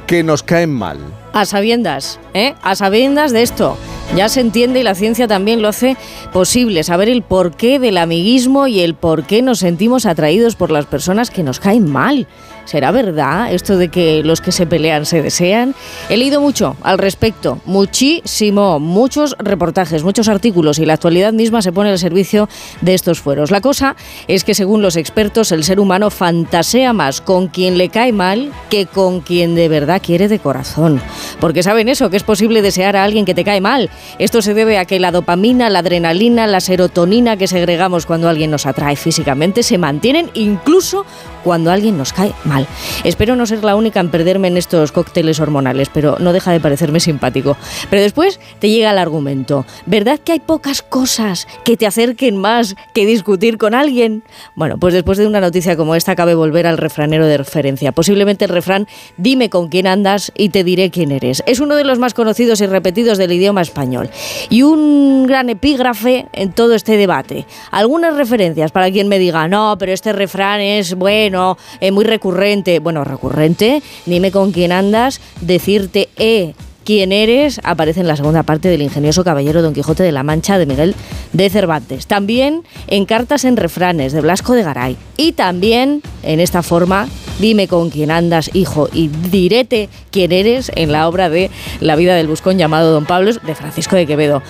que 0.06 0.22
nos 0.22 0.44
caen 0.44 0.72
mal? 0.72 0.98
A 1.36 1.44
sabiendas, 1.44 2.18
¿eh? 2.32 2.54
A 2.62 2.74
sabiendas 2.76 3.30
de 3.30 3.42
esto. 3.42 3.76
Ya 4.16 4.30
se 4.30 4.40
entiende 4.40 4.80
y 4.80 4.82
la 4.82 4.94
ciencia 4.94 5.28
también 5.28 5.60
lo 5.60 5.68
hace 5.68 5.98
posible, 6.32 6.82
saber 6.82 7.10
el 7.10 7.20
porqué 7.20 7.78
del 7.78 7.98
amiguismo 7.98 8.68
y 8.68 8.80
el 8.80 8.94
por 8.94 9.24
qué 9.24 9.42
nos 9.42 9.58
sentimos 9.58 10.06
atraídos 10.06 10.56
por 10.56 10.70
las 10.70 10.86
personas 10.86 11.28
que 11.28 11.42
nos 11.42 11.60
caen 11.60 11.92
mal. 11.92 12.26
¿Será 12.66 12.90
verdad 12.90 13.52
esto 13.52 13.78
de 13.78 13.88
que 13.88 14.22
los 14.24 14.40
que 14.40 14.50
se 14.50 14.66
pelean 14.66 15.06
se 15.06 15.22
desean? 15.22 15.74
He 16.08 16.16
leído 16.16 16.40
mucho 16.40 16.76
al 16.82 16.98
respecto, 16.98 17.60
muchísimo, 17.64 18.80
muchos 18.80 19.36
reportajes, 19.38 20.02
muchos 20.02 20.28
artículos 20.28 20.80
y 20.80 20.84
la 20.84 20.94
actualidad 20.94 21.32
misma 21.32 21.62
se 21.62 21.72
pone 21.72 21.90
al 21.90 21.98
servicio 21.98 22.48
de 22.80 22.94
estos 22.94 23.20
fueros. 23.20 23.52
La 23.52 23.60
cosa 23.60 23.94
es 24.26 24.42
que 24.42 24.54
según 24.54 24.82
los 24.82 24.96
expertos 24.96 25.52
el 25.52 25.62
ser 25.62 25.78
humano 25.78 26.10
fantasea 26.10 26.92
más 26.92 27.20
con 27.20 27.46
quien 27.46 27.78
le 27.78 27.88
cae 27.88 28.12
mal 28.12 28.50
que 28.68 28.86
con 28.86 29.20
quien 29.20 29.54
de 29.54 29.68
verdad 29.68 30.02
quiere 30.04 30.26
de 30.26 30.40
corazón. 30.40 31.00
Porque 31.38 31.62
saben 31.62 31.88
eso, 31.88 32.10
que 32.10 32.16
es 32.16 32.24
posible 32.24 32.62
desear 32.62 32.96
a 32.96 33.04
alguien 33.04 33.24
que 33.24 33.34
te 33.34 33.44
cae 33.44 33.60
mal. 33.60 33.90
Esto 34.18 34.42
se 34.42 34.54
debe 34.54 34.78
a 34.78 34.86
que 34.86 34.98
la 34.98 35.12
dopamina, 35.12 35.70
la 35.70 35.80
adrenalina, 35.80 36.48
la 36.48 36.60
serotonina 36.60 37.36
que 37.36 37.46
segregamos 37.46 38.06
cuando 38.06 38.28
alguien 38.28 38.50
nos 38.50 38.66
atrae 38.66 38.96
físicamente 38.96 39.62
se 39.62 39.78
mantienen 39.78 40.30
incluso 40.34 41.04
cuando 41.44 41.70
alguien 41.70 41.96
nos 41.96 42.12
cae 42.12 42.32
mal. 42.44 42.55
Espero 43.04 43.36
no 43.36 43.46
ser 43.46 43.64
la 43.64 43.76
única 43.76 44.00
en 44.00 44.10
perderme 44.10 44.48
en 44.48 44.56
estos 44.56 44.92
cócteles 44.92 45.40
hormonales, 45.40 45.90
pero 45.92 46.16
no 46.18 46.32
deja 46.32 46.52
de 46.52 46.60
parecerme 46.60 47.00
simpático. 47.00 47.56
Pero 47.90 48.02
después 48.02 48.40
te 48.58 48.70
llega 48.70 48.90
el 48.90 48.98
argumento. 48.98 49.66
¿Verdad 49.86 50.18
que 50.18 50.32
hay 50.32 50.40
pocas 50.40 50.82
cosas 50.82 51.46
que 51.64 51.76
te 51.76 51.86
acerquen 51.86 52.36
más 52.36 52.74
que 52.94 53.06
discutir 53.06 53.58
con 53.58 53.74
alguien? 53.74 54.22
Bueno, 54.54 54.78
pues 54.78 54.94
después 54.94 55.18
de 55.18 55.26
una 55.26 55.40
noticia 55.40 55.76
como 55.76 55.94
esta 55.94 56.16
cabe 56.16 56.34
volver 56.34 56.66
al 56.66 56.78
refranero 56.78 57.26
de 57.26 57.38
referencia. 57.38 57.92
Posiblemente 57.92 58.44
el 58.44 58.50
refrán 58.50 58.86
dime 59.16 59.50
con 59.50 59.68
quién 59.68 59.86
andas 59.86 60.32
y 60.36 60.50
te 60.50 60.64
diré 60.64 60.90
quién 60.90 61.12
eres. 61.12 61.42
Es 61.46 61.60
uno 61.60 61.76
de 61.76 61.84
los 61.84 61.98
más 61.98 62.14
conocidos 62.14 62.60
y 62.60 62.66
repetidos 62.66 63.18
del 63.18 63.32
idioma 63.32 63.62
español. 63.62 64.10
Y 64.48 64.62
un 64.62 65.26
gran 65.26 65.48
epígrafe 65.48 66.26
en 66.32 66.52
todo 66.52 66.74
este 66.74 66.96
debate. 66.96 67.46
Algunas 67.70 68.16
referencias 68.16 68.72
para 68.72 68.90
quien 68.90 69.08
me 69.08 69.18
diga, 69.18 69.48
no, 69.48 69.76
pero 69.78 69.92
este 69.92 70.12
refrán 70.12 70.60
es 70.60 70.94
bueno, 70.94 71.56
eh, 71.80 71.90
muy 71.90 72.04
recurrente. 72.04 72.45
Bueno, 72.80 73.02
recurrente, 73.02 73.82
dime 74.04 74.30
con 74.30 74.52
quién 74.52 74.70
andas, 74.70 75.20
decirte, 75.40 76.08
eh, 76.16 76.54
quién 76.84 77.10
eres 77.10 77.60
aparece 77.64 78.00
en 78.00 78.06
la 78.06 78.14
segunda 78.14 78.44
parte 78.44 78.68
del 78.68 78.82
ingenioso 78.82 79.24
caballero 79.24 79.62
Don 79.62 79.74
Quijote 79.74 80.04
de 80.04 80.12
la 80.12 80.22
Mancha 80.22 80.56
de 80.56 80.66
Miguel 80.66 80.94
de 81.32 81.50
Cervantes. 81.50 82.06
También 82.06 82.62
en 82.86 83.04
Cartas 83.04 83.44
en 83.44 83.56
Refranes 83.56 84.12
de 84.12 84.20
Blasco 84.20 84.52
de 84.52 84.62
Garay. 84.62 84.96
Y 85.16 85.32
también 85.32 86.02
en 86.22 86.38
esta 86.38 86.62
forma, 86.62 87.08
dime 87.40 87.66
con 87.66 87.90
quién 87.90 88.12
andas, 88.12 88.48
hijo, 88.54 88.88
y 88.92 89.08
direte 89.08 89.88
quién 90.12 90.30
eres 90.30 90.70
en 90.76 90.92
la 90.92 91.08
obra 91.08 91.28
de 91.28 91.50
La 91.80 91.96
vida 91.96 92.14
del 92.14 92.28
buscón 92.28 92.58
llamado 92.58 92.92
Don 92.92 93.06
Pablo 93.06 93.32
de 93.32 93.54
Francisco 93.56 93.96
de 93.96 94.06
Quevedo. 94.06 94.40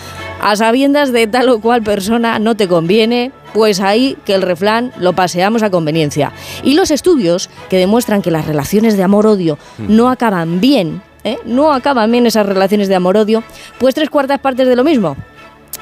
A 0.47 0.55
sabiendas 0.55 1.11
de 1.11 1.27
tal 1.27 1.49
o 1.49 1.61
cual 1.61 1.83
persona 1.83 2.39
no 2.39 2.55
te 2.55 2.69
conviene, 2.69 3.33
pues 3.53 3.81
ahí 3.81 4.17
que 4.25 4.33
el 4.33 4.43
refrán 4.43 4.93
lo 4.97 5.13
paseamos 5.13 5.65
a 5.65 5.71
conveniencia. 5.71 6.31
Y 6.63 6.75
los 6.75 6.93
estudios 6.93 7.51
que 7.69 7.79
demuestran 7.79 8.23
que 8.23 8.31
las 8.31 8.47
relaciones 8.47 8.97
de 8.97 9.03
amor-odio 9.03 9.59
no 9.89 10.09
acaban 10.09 10.61
bien, 10.61 11.03
¿eh? 11.25 11.39
no 11.47 11.73
acaban 11.73 12.13
bien 12.13 12.27
esas 12.27 12.47
relaciones 12.47 12.87
de 12.87 12.95
amor-odio, 12.95 13.43
pues 13.79 13.97
tres 13.97 14.09
cuartas 14.09 14.39
partes 14.39 14.69
de 14.69 14.77
lo 14.77 14.85
mismo. 14.85 15.17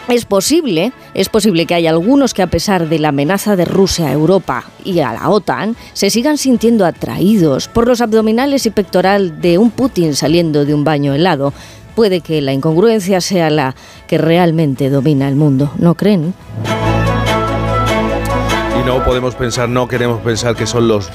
Es 0.09 0.25
posible, 0.25 0.95
es 1.13 1.29
posible 1.29 1.67
que 1.67 1.75
haya 1.75 1.91
algunos 1.91 2.33
que 2.33 2.41
a 2.41 2.47
pesar 2.47 2.89
de 2.89 2.99
la 2.99 3.09
amenaza 3.09 3.57
de 3.57 3.67
Rusia 3.67 4.07
a 4.07 4.13
Europa 4.13 4.65
y 4.83 5.01
a 5.01 5.13
la 5.13 5.29
OTAN, 5.29 5.77
se 5.93 6.09
sigan 6.09 6.39
sintiendo 6.39 6.87
atraídos 6.87 7.69
por 7.69 7.87
los 7.87 8.01
abdominales 8.01 8.65
y 8.65 8.71
pectoral 8.71 9.43
de 9.43 9.59
un 9.59 9.71
Putin 9.71 10.15
saliendo 10.15 10.65
de 10.65 10.73
un 10.73 10.85
baño 10.85 11.13
helado. 11.13 11.53
Puede 11.95 12.21
que 12.21 12.41
la 12.41 12.53
incongruencia 12.53 13.21
sea 13.21 13.51
la 13.51 13.75
que 14.07 14.19
realmente 14.19 14.91
domina 14.91 15.29
el 15.29 15.37
mundo, 15.37 15.73
¿no 15.79 15.95
creen? 15.95 16.35
Y 18.81 18.87
no 18.87 19.05
podemos 19.05 19.35
pensar, 19.35 19.69
no 19.69 19.87
queremos 19.87 20.21
pensar 20.21 20.57
que 20.57 20.67
son 20.67 20.89
los, 20.89 21.09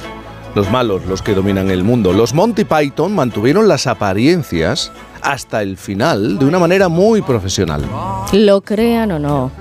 los 0.56 0.72
malos 0.72 1.06
los 1.06 1.22
que 1.22 1.34
dominan 1.34 1.70
el 1.70 1.84
mundo. 1.84 2.14
Los 2.14 2.34
Monty 2.34 2.64
Python 2.64 3.14
mantuvieron 3.14 3.68
las 3.68 3.88
apariencias 3.88 4.92
hasta 5.22 5.62
el 5.62 5.78
final 5.78 6.40
de 6.40 6.46
una 6.46 6.60
manera 6.60 6.88
muy 6.88 7.22
profesional. 7.22 7.84
Lo 8.32 8.62
crean 8.62 9.12
o 9.12 9.20
no. 9.20 9.52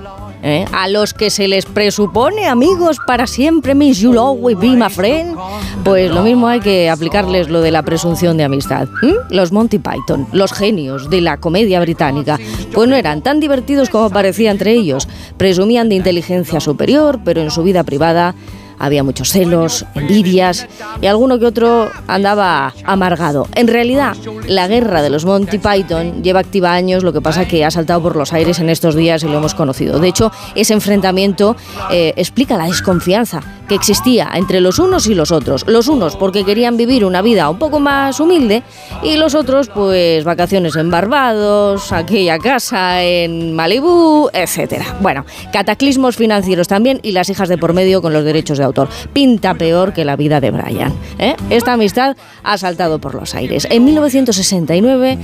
¿Eh? 0.43 0.65
A 0.71 0.87
los 0.87 1.13
que 1.13 1.29
se 1.29 1.47
les 1.47 1.65
presupone 1.65 2.47
amigos 2.47 2.97
para 3.05 3.27
siempre, 3.27 3.75
Miss 3.75 3.99
You'll 3.99 4.17
always 4.17 4.57
be 4.57 4.75
my 4.75 4.89
friend, 4.89 5.35
pues 5.83 6.11
lo 6.11 6.21
mismo 6.23 6.47
hay 6.47 6.59
que 6.59 6.89
aplicarles 6.89 7.49
lo 7.49 7.61
de 7.61 7.71
la 7.71 7.83
presunción 7.83 8.37
de 8.37 8.43
amistad. 8.43 8.87
Los 9.29 9.51
Monty 9.51 9.79
Python, 9.79 10.27
los 10.31 10.53
genios 10.53 11.09
de 11.09 11.21
la 11.21 11.37
comedia 11.37 11.79
británica, 11.79 12.39
pues 12.73 12.89
no 12.89 12.95
eran 12.95 13.21
tan 13.21 13.39
divertidos 13.39 13.89
como 13.89 14.09
parecía 14.09 14.51
entre 14.51 14.73
ellos. 14.73 15.07
Presumían 15.37 15.89
de 15.89 15.95
inteligencia 15.95 16.59
superior, 16.59 17.19
pero 17.23 17.41
en 17.41 17.51
su 17.51 17.63
vida 17.63 17.83
privada 17.83 18.35
había 18.79 19.03
muchos 19.03 19.29
celos, 19.29 19.85
envidias 19.95 20.67
y 21.01 21.05
alguno 21.05 21.37
que 21.37 21.45
otro 21.45 21.89
andaba 22.07 22.73
amargado. 22.85 23.47
En 23.55 23.67
realidad, 23.67 24.15
la 24.47 24.67
guerra 24.67 25.01
de 25.01 25.09
los 25.09 25.25
Monty 25.25 25.59
Python 25.59 26.23
lleva 26.23 26.39
activa 26.39 26.73
años, 26.73 27.03
lo 27.03 27.13
que 27.13 27.21
pasa 27.21 27.47
que 27.47 27.65
ha 27.65 27.71
saltado 27.71 28.01
por 28.01 28.15
los 28.15 28.33
aires 28.33 28.59
en 28.59 28.69
estos 28.69 28.95
días 28.95 29.23
y 29.23 29.27
lo 29.27 29.37
hemos 29.37 29.53
conocido. 29.53 29.99
De 29.99 30.07
hecho, 30.07 30.31
ese 30.55 30.73
enfrentamiento 30.73 31.55
eh, 31.91 32.13
explica 32.15 32.57
la 32.57 32.65
desconfianza 32.65 33.41
que 33.67 33.75
existía 33.75 34.29
entre 34.33 34.61
los 34.61 34.79
unos 34.79 35.07
y 35.07 35.13
los 35.13 35.31
otros. 35.31 35.65
Los 35.67 35.87
unos 35.87 36.15
porque 36.15 36.43
querían 36.43 36.75
vivir 36.75 37.05
una 37.05 37.21
vida 37.21 37.49
un 37.49 37.59
poco 37.59 37.79
más 37.79 38.19
humilde 38.19 38.63
y 39.03 39.15
los 39.15 39.35
otros 39.35 39.69
pues 39.69 40.23
vacaciones 40.23 40.75
en 40.75 40.89
Barbados, 40.89 41.91
aquella 41.91 42.39
casa 42.39 43.03
en 43.03 43.55
Malibú, 43.55 44.29
etcétera. 44.33 44.97
Bueno, 45.01 45.25
cataclismos 45.53 46.15
financieros 46.15 46.67
también 46.67 46.99
y 47.03 47.11
las 47.11 47.29
hijas 47.29 47.49
de 47.49 47.57
por 47.57 47.73
medio 47.73 48.01
con 48.01 48.11
los 48.11 48.23
derechos 48.23 48.57
de 48.57 48.63
Pinta 49.11 49.53
peor 49.55 49.93
que 49.93 50.05
la 50.05 50.15
vida 50.15 50.39
de 50.39 50.51
Brian. 50.51 50.93
¿eh? 51.17 51.35
Esta 51.49 51.73
amistad 51.73 52.15
ha 52.43 52.57
saltado 52.57 52.99
por 52.99 53.15
los 53.15 53.35
aires. 53.35 53.67
En 53.69 53.83
1969 53.85 55.17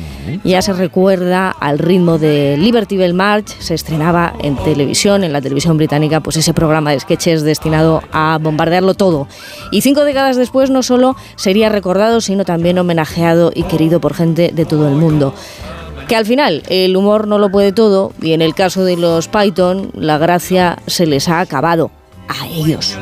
ya 0.43 0.61
se 0.61 0.73
recuerda 0.73 1.51
al 1.51 1.79
ritmo 1.79 2.17
de 2.17 2.57
Liberty 2.57 2.97
Bell 2.97 3.13
March, 3.13 3.55
se 3.59 3.73
estrenaba 3.73 4.33
en 4.41 4.55
televisión, 4.57 5.23
en 5.23 5.31
la 5.31 5.41
televisión 5.41 5.77
británica, 5.77 6.19
pues 6.19 6.37
ese 6.37 6.53
programa 6.53 6.91
de 6.91 6.99
sketches 6.99 7.43
destinado 7.43 8.01
a 8.11 8.25
a 8.25 8.37
bombardearlo 8.39 8.93
todo. 8.93 9.27
Y 9.71 9.81
cinco 9.81 10.03
décadas 10.03 10.35
después 10.37 10.69
no 10.69 10.83
solo 10.83 11.15
sería 11.35 11.69
recordado, 11.69 12.21
sino 12.21 12.45
también 12.45 12.79
homenajeado 12.79 13.51
y 13.53 13.63
querido 13.63 13.99
por 13.99 14.13
gente 14.13 14.51
de 14.53 14.65
todo 14.65 14.87
el 14.87 14.95
mundo. 14.95 15.33
Que 16.07 16.15
al 16.15 16.25
final 16.25 16.63
el 16.69 16.95
humor 16.95 17.27
no 17.27 17.37
lo 17.37 17.49
puede 17.49 17.71
todo 17.71 18.13
y 18.21 18.33
en 18.33 18.41
el 18.41 18.53
caso 18.53 18.83
de 18.83 18.95
los 18.95 19.27
Python 19.27 19.91
la 19.95 20.17
gracia 20.17 20.77
se 20.87 21.05
les 21.07 21.27
ha 21.29 21.39
acabado 21.39 21.91
a 22.27 22.47
ellos. 22.47 22.97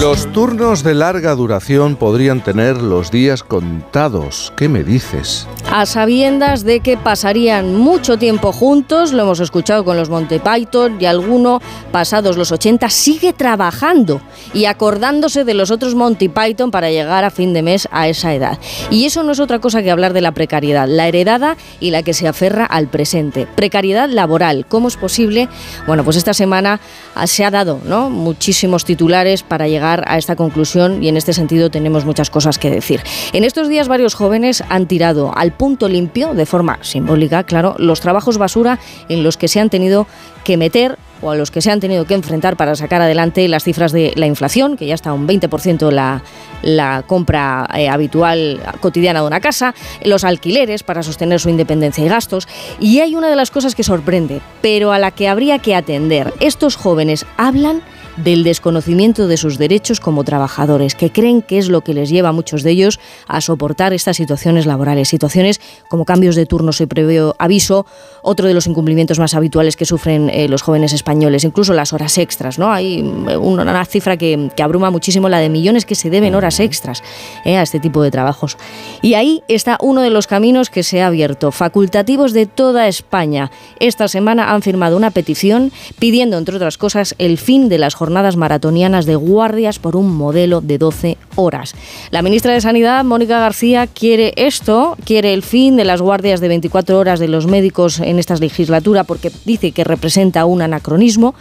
Los 0.00 0.32
turnos 0.32 0.82
de 0.82 0.94
larga 0.94 1.34
duración 1.34 1.94
podrían 1.94 2.42
tener 2.42 2.78
los 2.78 3.10
días 3.10 3.42
contados. 3.42 4.52
¿Qué 4.56 4.68
me 4.68 4.82
dices? 4.82 5.46
A 5.70 5.86
sabiendas 5.86 6.64
de 6.64 6.80
que 6.80 6.96
pasarían 6.96 7.76
mucho 7.76 8.18
tiempo 8.18 8.52
juntos, 8.52 9.12
lo 9.12 9.22
hemos 9.22 9.40
escuchado 9.40 9.84
con 9.84 9.96
los 9.96 10.10
Monty 10.10 10.40
Python 10.40 10.96
y 11.00 11.04
alguno, 11.04 11.60
pasados 11.92 12.36
los 12.36 12.50
80, 12.50 12.88
sigue 12.88 13.32
trabajando 13.32 14.20
y 14.52 14.64
acordándose 14.64 15.44
de 15.44 15.54
los 15.54 15.70
otros 15.70 15.94
Monty 15.94 16.28
Python 16.28 16.70
para 16.70 16.90
llegar 16.90 17.24
a 17.24 17.30
fin 17.30 17.52
de 17.52 17.62
mes 17.62 17.88
a 17.92 18.08
esa 18.08 18.34
edad. 18.34 18.58
Y 18.90 19.04
eso 19.04 19.22
no 19.22 19.32
es 19.32 19.40
otra 19.40 19.60
cosa 19.60 19.82
que 19.82 19.90
hablar 19.90 20.12
de 20.12 20.20
la 20.20 20.32
precariedad, 20.32 20.88
la 20.88 21.06
heredada 21.06 21.56
y 21.78 21.90
la 21.90 22.02
que 22.02 22.14
se 22.14 22.26
aferra 22.26 22.66
al 22.66 22.88
presente. 22.88 23.46
Precariedad 23.54 24.08
laboral. 24.08 24.66
¿Cómo 24.68 24.88
es 24.88 24.96
posible? 24.96 25.48
Bueno, 25.86 26.02
pues 26.02 26.16
esta 26.16 26.34
semana 26.34 26.80
se 27.26 27.44
ha 27.44 27.50
dado 27.50 27.80
¿no? 27.84 28.10
Muchísimos 28.24 28.84
titulares 28.84 29.42
para 29.42 29.68
llegar 29.68 30.02
a 30.08 30.18
esta 30.18 30.34
conclusión 30.34 31.02
y 31.02 31.08
en 31.08 31.16
este 31.16 31.32
sentido 31.32 31.70
tenemos 31.70 32.04
muchas 32.04 32.30
cosas 32.30 32.58
que 32.58 32.70
decir. 32.70 33.00
En 33.32 33.44
estos 33.44 33.68
días 33.68 33.86
varios 33.86 34.14
jóvenes 34.14 34.64
han 34.68 34.86
tirado 34.86 35.32
al 35.36 35.52
punto 35.52 35.88
limpio, 35.88 36.34
de 36.34 36.46
forma 36.46 36.78
simbólica, 36.82 37.44
claro, 37.44 37.76
los 37.78 38.00
trabajos 38.00 38.38
basura 38.38 38.80
en 39.08 39.22
los 39.22 39.36
que 39.36 39.46
se 39.46 39.60
han 39.60 39.70
tenido 39.70 40.06
que 40.42 40.56
meter 40.56 40.98
o 41.22 41.30
a 41.30 41.36
los 41.36 41.50
que 41.50 41.62
se 41.62 41.70
han 41.70 41.80
tenido 41.80 42.04
que 42.04 42.14
enfrentar 42.14 42.56
para 42.56 42.74
sacar 42.76 43.00
adelante 43.00 43.48
las 43.48 43.64
cifras 43.64 43.92
de 43.92 44.12
la 44.16 44.26
inflación, 44.26 44.76
que 44.76 44.86
ya 44.86 44.94
está 44.94 45.12
un 45.12 45.26
20% 45.26 45.90
la, 45.90 46.22
la 46.62 47.02
compra 47.06 47.68
eh, 47.74 47.88
habitual 47.88 48.60
cotidiana 48.80 49.20
de 49.20 49.26
una 49.26 49.40
casa, 49.40 49.74
los 50.02 50.24
alquileres 50.24 50.82
para 50.82 51.02
sostener 51.02 51.40
su 51.40 51.48
independencia 51.48 52.04
y 52.04 52.08
gastos. 52.08 52.46
Y 52.78 53.00
hay 53.00 53.14
una 53.14 53.28
de 53.28 53.36
las 53.36 53.50
cosas 53.50 53.74
que 53.74 53.82
sorprende, 53.82 54.40
pero 54.60 54.92
a 54.92 54.98
la 54.98 55.12
que 55.12 55.28
habría 55.28 55.58
que 55.58 55.74
atender. 55.74 56.34
Estos 56.40 56.76
jóvenes 56.76 57.24
hablan 57.36 57.82
del 58.16 58.44
desconocimiento 58.44 59.26
de 59.26 59.36
sus 59.36 59.58
derechos 59.58 60.00
como 60.00 60.24
trabajadores, 60.24 60.94
que 60.94 61.10
creen 61.10 61.42
que 61.42 61.58
es 61.58 61.68
lo 61.68 61.80
que 61.80 61.94
les 61.94 62.10
lleva 62.10 62.28
a 62.28 62.32
muchos 62.32 62.62
de 62.62 62.70
ellos 62.70 63.00
a 63.26 63.40
soportar 63.40 63.92
estas 63.92 64.16
situaciones 64.16 64.66
laborales, 64.66 65.08
situaciones 65.08 65.60
como 65.88 66.04
cambios 66.04 66.36
de 66.36 66.46
turnos 66.46 66.80
y 66.80 66.86
previo 66.86 67.34
aviso, 67.38 67.86
otro 68.22 68.46
de 68.46 68.54
los 68.54 68.66
incumplimientos 68.66 69.18
más 69.18 69.34
habituales 69.34 69.76
que 69.76 69.84
sufren 69.84 70.30
eh, 70.30 70.48
los 70.48 70.62
jóvenes 70.62 70.92
españoles, 70.92 71.44
incluso 71.44 71.74
las 71.74 71.92
horas 71.92 72.16
extras, 72.18 72.58
¿no? 72.58 72.72
Hay 72.72 73.02
mm, 73.02 73.28
una, 73.40 73.62
una 73.62 73.84
cifra 73.84 74.16
que, 74.16 74.50
que 74.54 74.62
abruma 74.62 74.90
muchísimo 74.90 75.28
la 75.28 75.38
de 75.38 75.48
millones 75.48 75.84
que 75.84 75.94
se 75.94 76.10
deben 76.10 76.34
horas 76.34 76.60
extras 76.60 77.02
eh, 77.44 77.56
a 77.56 77.62
este 77.62 77.80
tipo 77.80 78.02
de 78.02 78.10
trabajos. 78.10 78.56
Y 79.02 79.14
ahí 79.14 79.42
está 79.48 79.76
uno 79.80 80.00
de 80.02 80.10
los 80.10 80.26
caminos 80.26 80.70
que 80.70 80.82
se 80.82 81.02
ha 81.02 81.08
abierto. 81.08 81.50
Facultativos 81.50 82.32
de 82.32 82.46
toda 82.46 82.88
España 82.88 83.50
esta 83.80 84.08
semana 84.08 84.52
han 84.52 84.62
firmado 84.62 84.96
una 84.96 85.10
petición 85.10 85.72
pidiendo, 85.98 86.38
entre 86.38 86.56
otras 86.56 86.78
cosas, 86.78 87.14
el 87.18 87.38
fin 87.38 87.68
de 87.68 87.78
las 87.78 87.94
jornadas 87.94 88.03
maratonianas 88.10 89.06
de 89.06 89.16
guardias 89.16 89.78
por 89.78 89.96
un 89.96 90.14
modelo 90.16 90.60
de 90.60 90.78
12 90.78 91.18
horas. 91.36 91.74
La 92.10 92.22
ministra 92.22 92.52
de 92.52 92.60
Sanidad, 92.60 93.04
Mónica 93.04 93.38
García, 93.38 93.86
quiere 93.86 94.32
esto, 94.36 94.96
quiere 95.04 95.34
el 95.34 95.42
fin 95.42 95.76
de 95.76 95.84
las 95.84 96.00
guardias 96.00 96.40
de 96.40 96.48
24 96.48 96.98
horas 96.98 97.20
de 97.20 97.28
los 97.28 97.46
médicos 97.46 98.00
en 98.00 98.18
esta 98.18 98.34
legislatura 98.36 99.04
porque 99.04 99.30
dice 99.44 99.72
que 99.72 99.84
representa 99.84 100.44
un 100.44 100.62
anacronismo. 100.62 101.34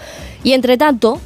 Y 0.44 0.54
entre 0.54 0.78
tanto, 0.78 1.20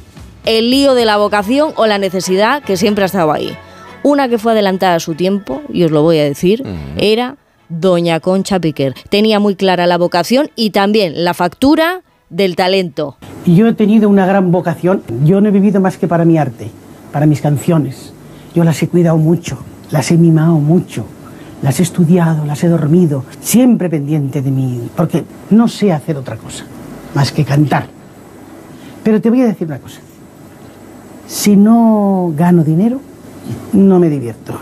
el 0.44 0.70
lío 0.70 0.94
de 0.94 1.04
la 1.04 1.16
vocación 1.16 1.72
o 1.76 1.86
la 1.86 1.98
necesidad 1.98 2.62
que 2.62 2.76
siempre 2.76 3.04
ha 3.04 3.06
estado 3.06 3.32
ahí. 3.32 3.56
Una 4.02 4.28
que 4.28 4.38
fue 4.38 4.52
adelantada 4.52 4.94
a 4.94 5.00
su 5.00 5.14
tiempo, 5.14 5.62
y 5.72 5.84
os 5.84 5.90
lo 5.90 6.02
voy 6.02 6.18
a 6.18 6.24
decir, 6.24 6.64
era 6.96 7.36
Doña 7.68 8.20
Concha 8.20 8.58
Piquer. 8.60 8.94
Tenía 9.10 9.40
muy 9.40 9.56
clara 9.56 9.86
la 9.86 9.98
vocación 9.98 10.50
y 10.56 10.70
también 10.70 11.24
la 11.24 11.34
factura 11.34 12.02
del 12.30 12.56
talento. 12.56 13.16
Yo 13.46 13.66
he 13.66 13.72
tenido 13.72 14.08
una 14.08 14.26
gran 14.26 14.50
vocación. 14.50 15.02
Yo 15.24 15.40
no 15.40 15.48
he 15.48 15.52
vivido 15.52 15.80
más 15.80 15.96
que 15.96 16.08
para 16.08 16.24
mi 16.24 16.38
arte, 16.38 16.70
para 17.12 17.26
mis 17.26 17.40
canciones. 17.40 18.12
Yo 18.54 18.64
las 18.64 18.82
he 18.82 18.88
cuidado 18.88 19.16
mucho, 19.16 19.58
las 19.90 20.10
he 20.10 20.16
mimado 20.16 20.54
mucho, 20.54 21.04
las 21.62 21.80
he 21.80 21.82
estudiado, 21.82 22.44
las 22.44 22.62
he 22.64 22.68
dormido, 22.68 23.24
siempre 23.40 23.88
pendiente 23.88 24.42
de 24.42 24.50
mí, 24.50 24.88
porque 24.96 25.24
no 25.50 25.68
sé 25.68 25.92
hacer 25.92 26.16
otra 26.16 26.36
cosa 26.36 26.64
más 27.14 27.32
que 27.32 27.44
cantar. 27.44 27.86
Pero 29.02 29.20
te 29.20 29.30
voy 29.30 29.42
a 29.42 29.46
decir 29.46 29.66
una 29.66 29.78
cosa. 29.78 30.00
Si 31.26 31.56
no 31.56 32.32
gano 32.36 32.64
dinero, 32.64 33.00
no 33.72 33.98
me 33.98 34.08
divierto. 34.08 34.58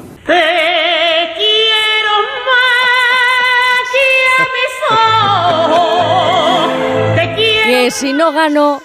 Si 7.91 8.13
no 8.13 8.33
gano, 8.33 8.83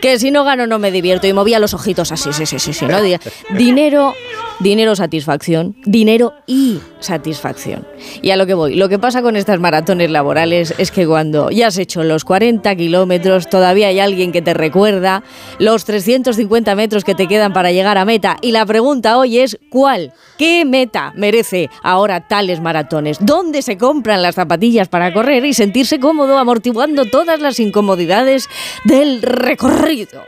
que 0.00 0.18
si 0.18 0.30
no 0.30 0.44
gano 0.44 0.66
no 0.66 0.78
me 0.78 0.90
divierto. 0.90 1.26
Y 1.26 1.32
movía 1.32 1.58
los 1.58 1.74
ojitos 1.74 2.12
así, 2.12 2.32
sí, 2.32 2.46
sí, 2.46 2.58
sí, 2.58 2.72
sí. 2.72 2.86
¿no? 2.86 3.00
Di- 3.02 3.16
Dinero, 3.50 4.14
dinero, 4.60 4.94
satisfacción. 4.94 5.76
Dinero 5.84 6.34
y 6.46 6.80
satisfacción. 7.00 7.86
Y 8.22 8.30
a 8.30 8.36
lo 8.36 8.46
que 8.46 8.54
voy. 8.54 8.76
Lo 8.76 8.88
que 8.88 8.98
pasa 8.98 9.22
con 9.22 9.36
estas 9.36 9.58
maratones 9.58 10.10
laborales 10.10 10.74
es 10.78 10.90
que 10.90 11.06
cuando 11.06 11.50
ya 11.50 11.68
has 11.68 11.78
hecho 11.78 12.02
los 12.02 12.24
40 12.24 12.74
kilómetros, 12.76 13.48
todavía 13.48 13.88
hay 13.88 14.00
alguien 14.00 14.32
que 14.32 14.42
te 14.42 14.54
recuerda 14.54 15.22
los 15.58 15.84
350 15.84 16.74
metros 16.74 17.04
que 17.04 17.14
te 17.14 17.26
quedan 17.26 17.52
para 17.52 17.72
llegar 17.72 17.98
a 17.98 18.04
meta. 18.04 18.36
Y 18.40 18.52
la 18.52 18.66
pregunta 18.66 19.18
hoy 19.18 19.38
es, 19.38 19.58
¿cuál? 19.70 20.12
¿Qué 20.38 20.64
meta 20.64 21.12
merece 21.16 21.70
ahora 21.82 22.26
tales 22.26 22.60
maratones? 22.60 23.18
¿Dónde 23.20 23.62
se 23.62 23.76
compran 23.76 24.22
las 24.22 24.34
zapatillas 24.34 24.88
para 24.88 25.12
correr 25.12 25.44
y 25.44 25.54
sentirse 25.54 25.98
cómodo 25.98 26.38
amortiguando 26.38 27.04
todas 27.06 27.40
las 27.40 27.60
incomodidades 27.60 28.48
del 28.84 29.22
recorrido? 29.22 30.22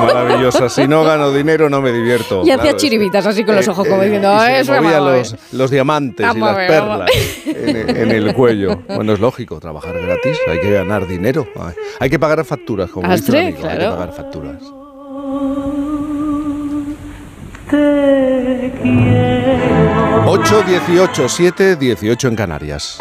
Maravillosa. 0.00 0.68
Si 0.68 0.86
no 0.88 1.04
gano 1.04 1.30
dinero, 1.32 1.68
no 1.70 1.80
me 1.80 1.92
divierto. 1.92 2.42
Y 2.44 2.50
hacía 2.50 2.62
Claro, 2.62 2.78
chiribitas 2.78 3.26
así 3.26 3.44
con 3.44 3.54
los 3.56 3.66
ojos, 3.68 3.86
como 3.88 4.02
diciendo, 4.02 4.34
y 4.34 4.40
se 4.40 4.46
le 4.52 4.60
"Eso, 4.60 4.72
movían 4.74 4.92
vamos 4.92 5.08
a 5.08 5.10
ver". 5.12 5.18
los, 5.32 5.52
los 5.52 5.70
diamantes 5.70 6.24
y 6.24 6.28
Vamos 6.28 6.48
las 6.48 6.56
ver, 6.56 6.68
perlas 6.68 7.10
en, 7.46 7.96
en 7.96 8.10
el 8.10 8.34
cuello. 8.34 8.80
Bueno, 8.88 9.12
es 9.12 9.20
lógico, 9.20 9.58
trabajar 9.60 10.00
gratis, 10.00 10.38
hay 10.50 10.60
que 10.60 10.70
ganar 10.72 11.06
dinero. 11.06 11.46
Hay- 11.58 11.74
Hay 12.00 12.10
que 12.10 12.18
pagar 12.18 12.44
facturas, 12.44 12.90
como 12.90 13.08
dice 13.12 13.30
un 13.32 13.36
amigo, 13.38 13.48
hay 13.48 13.54
que 13.54 13.60
claro. 13.78 13.96
pagar 13.96 14.12
facturas. 14.14 14.62
8, 20.26 20.62
18, 20.66 21.28
7, 21.28 21.76
18 21.76 22.28
en 22.28 22.36
Canarias. 22.36 22.98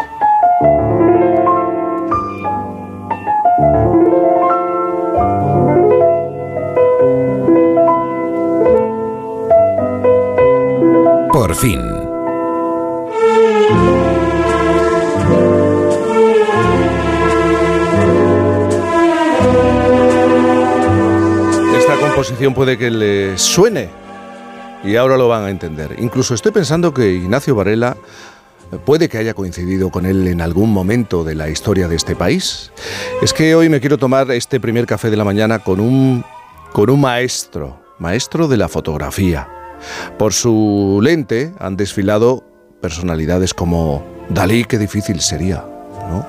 Por 11.48 11.56
fin. 11.56 11.80
Esta 21.78 21.96
composición 22.02 22.54
puede 22.54 22.78
que 22.78 22.92
le 22.92 23.38
suene 23.38 23.90
y 24.84 24.98
ahora 24.98 25.16
lo 25.16 25.30
van 25.30 25.46
a 25.46 25.50
entender. 25.50 25.96
Incluso 26.00 26.34
estoy 26.34 26.52
pensando 26.52 26.94
que 26.94 27.14
Ignacio 27.14 27.56
Varela 27.56 27.96
puede 28.84 29.08
que 29.08 29.18
haya 29.18 29.34
coincidido 29.34 29.90
con 29.90 30.06
él 30.06 30.28
en 30.28 30.42
algún 30.42 30.74
momento 30.74 31.24
de 31.24 31.36
la 31.36 31.48
historia 31.48 31.88
de 31.88 31.96
este 31.96 32.14
país. 32.14 32.74
Es 33.22 33.32
que 33.32 33.56
hoy 33.56 33.70
me 33.70 33.80
quiero 33.80 33.98
tomar 33.98 34.30
este 34.32 34.60
primer 34.60 34.86
café 34.86 35.10
de 35.10 35.16
la 35.16 35.24
mañana 35.24 35.60
con 35.60 35.80
un, 35.80 36.26
con 36.74 36.90
un 36.90 37.00
maestro, 37.00 37.80
maestro 38.00 38.50
de 38.50 38.58
la 38.58 38.68
fotografía. 38.68 39.48
Por 40.18 40.34
su 40.34 41.00
lente 41.02 41.54
han 41.60 41.78
desfilado 41.78 42.44
personalidades 42.82 43.54
como 43.54 44.04
Dalí, 44.30 44.66
qué 44.66 44.78
difícil 44.78 45.22
sería, 45.22 45.64
¿no? 46.10 46.26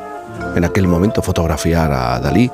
En 0.57 0.65
aquel 0.65 0.87
momento 0.87 1.23
fotografiar 1.23 1.93
a 1.93 2.21
Dalí, 2.21 2.51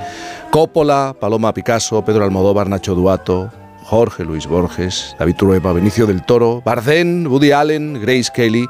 Coppola, 0.51 1.15
Paloma 1.19 1.53
Picasso, 1.53 2.05
Pedro 2.05 2.25
Almodóvar, 2.25 2.69
Nacho 2.69 2.95
Duato, 2.95 3.51
Jorge 3.85 4.25
Luis 4.25 4.47
Borges, 4.47 5.15
David 5.19 5.37
Trueba, 5.37 5.73
Benicio 5.73 6.07
del 6.07 6.25
Toro, 6.25 6.63
Bardem, 6.65 7.27
Woody 7.27 7.53
Allen, 7.53 8.01
Grace 8.01 8.31
Kelly. 8.35 8.67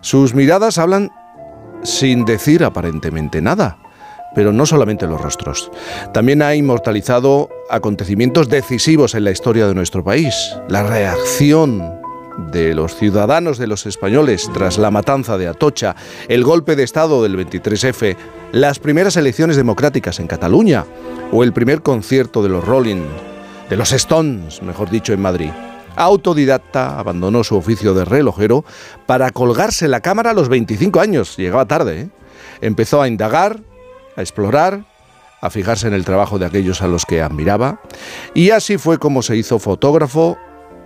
Sus 0.00 0.34
miradas 0.34 0.76
hablan 0.78 1.10
sin 1.82 2.24
decir 2.24 2.64
aparentemente 2.64 3.40
nada, 3.40 3.78
pero 4.34 4.52
no 4.52 4.66
solamente 4.66 5.06
los 5.06 5.20
rostros. 5.20 5.70
También 6.12 6.42
ha 6.42 6.54
inmortalizado 6.54 7.48
acontecimientos 7.70 8.48
decisivos 8.48 9.14
en 9.14 9.24
la 9.24 9.30
historia 9.30 9.66
de 9.66 9.74
nuestro 9.74 10.02
país. 10.04 10.34
La 10.68 10.82
reacción 10.82 12.04
de 12.50 12.74
los 12.74 12.96
ciudadanos 12.96 13.58
de 13.58 13.66
los 13.66 13.86
españoles 13.86 14.50
tras 14.52 14.78
la 14.78 14.90
matanza 14.90 15.38
de 15.38 15.48
Atocha, 15.48 15.94
el 16.28 16.42
golpe 16.44 16.76
de 16.76 16.82
Estado 16.82 17.22
del 17.22 17.38
23F, 17.38 18.16
las 18.52 18.78
primeras 18.78 19.16
elecciones 19.16 19.56
democráticas 19.56 20.20
en 20.20 20.26
Cataluña 20.26 20.84
o 21.32 21.44
el 21.44 21.52
primer 21.52 21.82
concierto 21.82 22.42
de 22.42 22.48
los 22.48 22.64
Rolling, 22.64 23.02
de 23.70 23.76
los 23.76 23.92
Stones, 23.92 24.62
mejor 24.62 24.90
dicho, 24.90 25.12
en 25.12 25.22
Madrid. 25.22 25.50
Autodidacta, 25.96 26.98
abandonó 26.98 27.44
su 27.44 27.56
oficio 27.56 27.94
de 27.94 28.04
relojero 28.04 28.64
para 29.06 29.30
colgarse 29.30 29.86
la 29.86 30.00
cámara 30.00 30.30
a 30.30 30.34
los 30.34 30.48
25 30.48 31.00
años. 31.00 31.36
Llegaba 31.36 31.66
tarde. 31.66 32.00
¿eh? 32.00 32.08
Empezó 32.60 33.00
a 33.00 33.06
indagar, 33.06 33.60
a 34.16 34.20
explorar, 34.20 34.84
a 35.40 35.50
fijarse 35.50 35.86
en 35.86 35.94
el 35.94 36.04
trabajo 36.04 36.38
de 36.38 36.46
aquellos 36.46 36.82
a 36.82 36.88
los 36.88 37.04
que 37.04 37.20
admiraba. 37.20 37.80
Y 38.34 38.50
así 38.50 38.78
fue 38.78 38.98
como 38.98 39.22
se 39.22 39.36
hizo 39.36 39.58
fotógrafo 39.58 40.38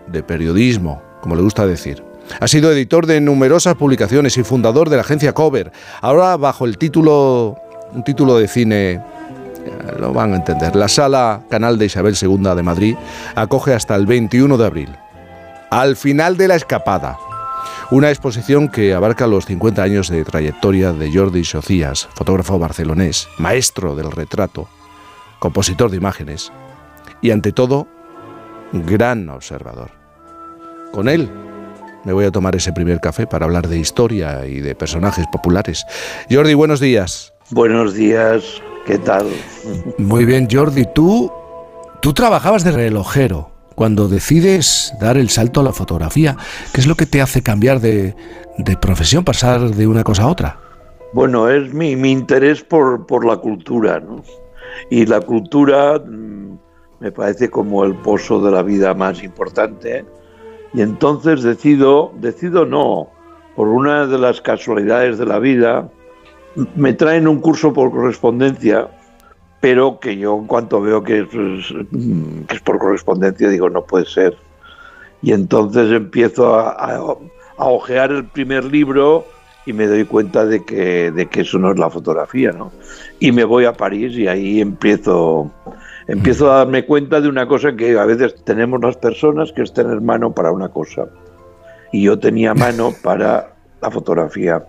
de 0.07 0.23
periodismo, 0.23 1.03
como 1.21 1.37
le 1.37 1.43
gusta 1.43 1.67
decir. 1.67 2.03
Ha 2.41 2.49
sido 2.49 2.73
editor 2.73 3.07
de 3.07 3.21
numerosas 3.21 3.75
publicaciones 3.77 4.37
y 4.37 4.43
fundador 4.43 4.91
de 4.91 4.97
la 4.97 5.03
agencia 5.03 5.33
Cover. 5.33 5.73
Ahora 6.01 6.37
bajo 6.37 6.65
el 6.65 6.77
título, 6.77 7.57
un 7.93 8.05
título 8.05 8.37
de 8.39 8.49
cine, 8.49 8.93
eh, 8.93 9.03
lo 9.99 10.13
van 10.13 10.33
a 10.33 10.37
entender. 10.37 10.77
La 10.77 10.89
sala 10.89 11.43
Canal 11.49 11.79
de 11.79 11.87
Isabel 11.87 12.17
II 12.21 12.55
de 12.55 12.63
Madrid 12.63 12.97
acoge 13.35 13.75
hasta 13.75 13.95
el 13.95 14.07
21 14.07 14.57
de 14.57 14.67
abril. 14.67 14.97
Al 15.71 15.97
final 15.97 16.37
de 16.37 16.49
la 16.49 16.57
escapada. 16.57 17.19
Una 17.91 18.11
exposición 18.11 18.69
que 18.69 18.93
abarca 18.93 19.27
los 19.27 19.47
50 19.47 19.83
años 19.83 20.11
de 20.11 20.23
trayectoria 20.23 20.93
de 20.93 21.11
Jordi 21.11 21.43
Socias, 21.43 22.07
fotógrafo 22.15 22.59
barcelonés, 22.59 23.29
maestro 23.39 23.97
del 23.97 24.13
retrato, 24.13 24.69
compositor 25.39 25.91
de 25.91 25.97
imágenes 25.97 26.53
y 27.23 27.31
ante 27.31 27.51
todo, 27.51 27.89
gran 28.75 29.31
observador. 29.31 29.91
Con 30.93 31.09
él 31.09 31.31
me 32.05 32.13
voy 32.13 32.27
a 32.27 32.31
tomar 32.31 32.55
ese 32.57 32.75
primer 32.75 33.01
café 33.01 33.27
para 33.27 33.47
hablar 33.47 33.69
de 33.69 33.79
historia 33.79 34.45
y 34.45 34.61
de 34.61 34.75
personajes 34.75 35.27
populares. 35.33 35.87
Jordi, 36.31 36.53
buenos 36.53 36.81
días. 36.81 37.33
Buenos 37.49 37.95
días, 37.95 38.61
¿qué 38.87 38.99
tal? 38.99 39.27
Muy 39.97 40.27
bien, 40.27 40.47
Jordi, 40.51 40.85
tú, 40.95 41.33
tú 42.03 42.13
trabajabas 42.13 42.65
de 42.65 42.73
relojero 42.73 43.58
cuando 43.79 44.09
decides 44.09 44.93
dar 45.01 45.17
el 45.17 45.29
salto 45.29 45.61
a 45.61 45.63
la 45.63 45.73
fotografía. 45.73 46.37
¿Qué 46.75 46.81
es 46.81 46.89
lo 46.89 46.97
que 46.97 47.07
te 47.07 47.23
hace 47.23 47.45
cambiar 47.45 47.79
de, 47.79 48.17
de 48.59 48.77
profesión, 48.77 49.25
pasar 49.25 49.61
de 49.71 49.87
una 49.87 50.03
cosa 50.03 50.25
a 50.25 50.27
otra? 50.27 50.59
Bueno, 51.13 51.49
es 51.49 51.73
mi, 51.73 51.95
mi 51.95 52.11
interés 52.11 52.65
por, 52.65 53.07
por 53.07 53.25
la 53.25 53.37
cultura, 53.37 54.01
¿no? 54.01 54.25
Y 54.91 55.07
la 55.07 55.21
cultura 55.21 55.97
mm, 55.97 56.59
me 56.99 57.13
parece 57.13 57.51
como 57.51 57.85
el 57.85 57.95
pozo 57.95 58.41
de 58.41 58.51
la 58.51 58.65
vida 58.65 58.95
más 58.95 59.23
importante. 59.23 60.05
Y 60.75 60.83
entonces 60.83 61.45
decido, 61.45 62.13
decido 62.17 62.67
no, 62.67 63.09
por 63.55 63.69
una 63.69 64.09
de 64.09 64.19
las 64.19 64.41
casualidades 64.41 65.19
de 65.19 65.27
la 65.27 65.39
vida, 65.39 65.89
me 66.75 66.95
traen 66.95 67.29
un 67.29 67.41
curso 67.41 67.73
por 67.73 67.93
correspondencia, 67.93 68.89
pero 69.61 69.99
que 70.01 70.17
yo 70.17 70.37
en 70.37 70.47
cuanto 70.47 70.81
veo 70.81 71.03
que 71.03 71.21
es, 71.21 71.29
es 72.51 72.61
por 72.61 72.79
correspondencia 72.79 73.49
digo, 73.49 73.69
no 73.69 73.85
puede 73.85 74.07
ser. 74.07 74.37
Y 75.21 75.33
entonces 75.33 75.91
empiezo 75.93 76.55
a, 76.55 76.71
a, 76.71 76.97
a 76.97 77.65
ojear 77.67 78.13
el 78.13 78.25
primer 78.25 78.65
libro 78.65 79.27
y 79.69 79.75
me 79.75 79.87
doy 79.87 80.05
cuenta 80.07 80.47
de 80.47 80.65
que, 80.65 81.11
de 81.11 81.27
que 81.27 81.43
eso 81.43 81.59
no 81.59 81.71
es 81.73 81.79
la 81.79 81.91
fotografía, 81.91 82.53
¿no? 82.53 82.73
Y 83.21 83.33
me 83.33 83.45
voy 83.45 83.67
a 83.67 83.75
París 83.75 84.17
y 84.17 84.27
ahí 84.27 84.63
empiezo, 84.63 85.51
empiezo 86.07 86.51
a 86.51 86.59
darme 86.59 86.87
cuenta 86.87 87.21
de 87.21 87.29
una 87.29 87.47
cosa 87.47 87.77
que 87.77 87.99
a 87.99 88.07
veces 88.07 88.35
tenemos 88.45 88.81
las 88.81 88.97
personas, 88.97 89.53
que 89.53 89.61
es 89.61 89.75
tener 89.75 90.01
mano 90.01 90.33
para 90.33 90.53
una 90.53 90.71
cosa. 90.71 91.07
Y 91.93 92.05
yo 92.05 92.19
tenía 92.19 92.55
mano 92.55 92.95
para 93.03 93.53
la 93.83 93.91
fotografía. 93.91 94.65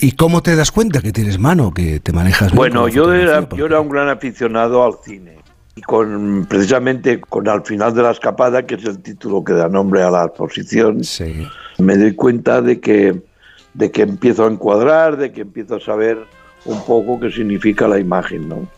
¿Y 0.00 0.12
cómo 0.12 0.42
te 0.42 0.56
das 0.56 0.72
cuenta 0.72 1.00
que 1.00 1.12
tienes 1.12 1.38
mano, 1.38 1.72
que 1.72 2.00
te 2.00 2.12
manejas 2.12 2.52
Bueno, 2.52 2.88
yo 2.88 3.12
era, 3.12 3.48
yo 3.50 3.66
era 3.66 3.80
un 3.80 3.88
gran 3.88 4.08
aficionado 4.08 4.84
al 4.84 4.94
cine. 5.04 5.38
Y 5.74 5.80
con, 5.82 6.46
precisamente 6.48 7.20
con 7.20 7.48
Al 7.48 7.64
final 7.64 7.94
de 7.94 8.02
la 8.02 8.10
escapada, 8.10 8.66
que 8.66 8.74
es 8.74 8.84
el 8.84 8.98
título 8.98 9.42
que 9.42 9.54
da 9.54 9.68
nombre 9.68 10.02
a 10.02 10.10
la 10.10 10.24
exposición, 10.24 11.02
Sí. 11.04 11.46
me 11.78 11.96
doy 11.96 12.14
cuenta 12.14 12.60
de 12.60 12.80
que, 12.80 13.22
de 13.72 13.90
que 13.90 14.02
empiezo 14.02 14.44
a 14.44 14.50
encuadrar, 14.50 15.16
de 15.16 15.32
que 15.32 15.42
empiezo 15.42 15.76
a 15.76 15.80
saber 15.80 16.18
un 16.66 16.84
poco 16.84 17.18
qué 17.20 17.30
significa 17.30 17.88
la 17.88 17.98
imagen, 17.98 18.48
¿no? 18.48 18.68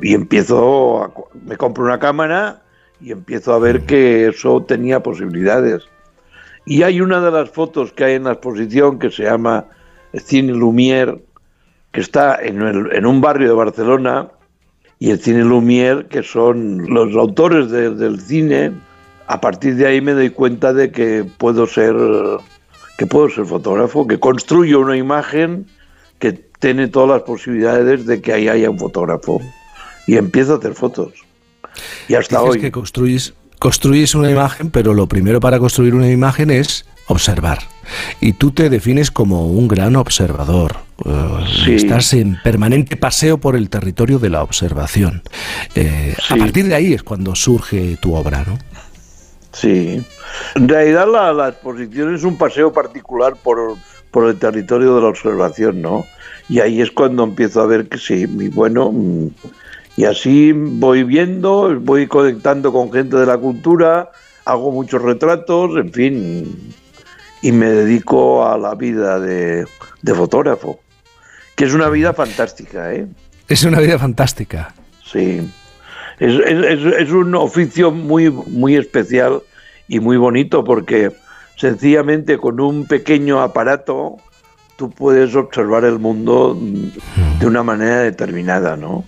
Y 0.00 0.14
empiezo, 0.14 1.04
a, 1.04 1.12
me 1.46 1.56
compro 1.56 1.84
una 1.84 1.98
cámara 1.98 2.62
y 3.00 3.12
empiezo 3.12 3.52
a 3.54 3.58
ver 3.58 3.82
que 3.82 4.28
eso 4.28 4.62
tenía 4.66 5.02
posibilidades. 5.02 5.84
Y 6.66 6.82
hay 6.82 7.00
una 7.00 7.20
de 7.20 7.30
las 7.30 7.50
fotos 7.50 7.92
que 7.92 8.04
hay 8.04 8.14
en 8.14 8.24
la 8.24 8.32
exposición 8.32 8.98
que 8.98 9.10
se 9.10 9.22
llama 9.24 9.66
Cine 10.14 10.52
Lumière, 10.52 11.20
que 11.92 12.00
está 12.00 12.36
en, 12.42 12.62
el- 12.62 12.92
en 12.92 13.06
un 13.06 13.20
barrio 13.20 13.48
de 13.48 13.54
Barcelona, 13.54 14.28
y 14.98 15.10
el 15.10 15.20
Cine 15.20 15.44
Lumière, 15.44 16.08
que 16.08 16.22
son 16.22 16.92
los 16.92 17.14
autores 17.16 17.70
de- 17.70 17.90
del 17.94 18.20
cine, 18.20 18.72
a 19.26 19.40
partir 19.40 19.76
de 19.76 19.86
ahí 19.86 20.00
me 20.00 20.12
doy 20.12 20.30
cuenta 20.30 20.72
de 20.72 20.90
que 20.90 21.24
puedo 21.38 21.66
ser 21.66 21.94
que 22.98 23.06
puedo 23.06 23.30
ser 23.30 23.46
fotógrafo, 23.46 24.06
que 24.06 24.18
construyo 24.20 24.80
una 24.80 24.94
imagen 24.96 25.64
que 26.18 26.32
tiene 26.32 26.86
todas 26.88 27.08
las 27.08 27.22
posibilidades 27.22 28.04
de 28.04 28.20
que 28.20 28.34
ahí 28.34 28.46
haya 28.48 28.68
un 28.68 28.78
fotógrafo. 28.78 29.40
Y 30.06 30.16
empiezo 30.18 30.52
a 30.54 30.58
hacer 30.58 30.74
fotos. 30.74 31.12
Y 32.08 32.14
hasta 32.14 32.40
Dices 32.40 32.56
hoy. 32.56 32.60
que 32.60 32.70
construyes, 32.70 33.32
construyes 33.58 34.14
una 34.14 34.30
imagen, 34.30 34.70
pero 34.70 34.92
lo 34.92 35.06
primero 35.06 35.40
para 35.40 35.58
construir 35.58 35.94
una 35.94 36.10
imagen 36.10 36.50
es 36.50 36.84
observar. 37.10 37.58
Y 38.20 38.32
tú 38.34 38.50
te 38.52 38.70
defines 38.70 39.10
como 39.10 39.46
un 39.48 39.68
gran 39.68 39.96
observador. 39.96 40.76
Eh, 41.04 41.10
Sí. 41.64 41.74
Estás 41.74 42.12
en 42.14 42.38
permanente 42.42 42.96
paseo 42.96 43.38
por 43.38 43.56
el 43.56 43.68
territorio 43.68 44.18
de 44.18 44.30
la 44.30 44.42
observación. 44.42 45.22
Eh, 45.74 46.14
A 46.28 46.34
Sí. 46.34 46.38
partir 46.38 46.66
de 46.66 46.74
ahí 46.74 46.92
es 46.92 47.02
cuando 47.02 47.34
surge 47.34 47.96
tu 48.00 48.14
obra, 48.14 48.44
¿no? 48.46 48.58
Sí. 49.52 50.02
En 50.54 50.68
realidad 50.68 51.06
la, 51.10 51.32
la 51.32 51.48
exposición 51.48 52.14
es 52.14 52.22
un 52.22 52.36
paseo 52.38 52.72
particular 52.72 53.34
por, 53.42 53.76
por 54.10 54.28
el 54.28 54.38
territorio 54.38 54.94
de 54.94 55.02
la 55.02 55.08
observación, 55.08 55.82
¿no? 55.82 56.04
Y 56.48 56.60
ahí 56.60 56.80
es 56.80 56.90
cuando 56.90 57.24
empiezo 57.24 57.60
a 57.60 57.66
ver 57.66 57.88
que 57.88 57.98
sí, 57.98 58.26
y 58.28 58.48
bueno, 58.48 58.92
mm, 58.92 59.28
y 59.96 60.04
así 60.04 60.52
voy 60.52 61.02
viendo, 61.04 61.76
voy 61.80 62.06
conectando 62.06 62.72
con 62.72 62.92
gente 62.92 63.16
de 63.16 63.26
la 63.26 63.38
cultura, 63.38 64.10
hago 64.44 64.70
muchos 64.70 65.02
retratos, 65.02 65.76
en 65.76 65.92
fin, 65.92 66.72
y 67.42 67.52
me 67.52 67.70
dedico 67.70 68.46
a 68.46 68.58
la 68.58 68.74
vida 68.74 69.18
de, 69.20 69.66
de 70.02 70.14
fotógrafo, 70.14 70.80
que 71.56 71.64
es 71.64 71.74
una 71.74 71.88
vida 71.88 72.12
fantástica, 72.12 72.92
¿eh? 72.94 73.06
Es 73.48 73.64
una 73.64 73.80
vida 73.80 73.98
fantástica. 73.98 74.74
Sí. 75.04 75.40
Es, 76.18 76.34
es- 76.46 76.94
es- 76.98 77.10
un 77.10 77.34
oficio 77.34 77.90
muy, 77.90 78.30
muy 78.30 78.76
especial 78.76 79.42
y 79.88 80.00
muy 80.00 80.16
bonito 80.18 80.62
porque 80.64 81.10
sencillamente 81.56 82.38
con 82.38 82.60
un 82.60 82.86
pequeño 82.86 83.40
aparato 83.42 84.16
tú 84.76 84.90
puedes 84.90 85.34
observar 85.34 85.84
el 85.84 85.98
mundo 85.98 86.56
de 87.40 87.46
una 87.46 87.62
manera 87.62 88.00
determinada, 88.00 88.76
¿no? 88.76 89.04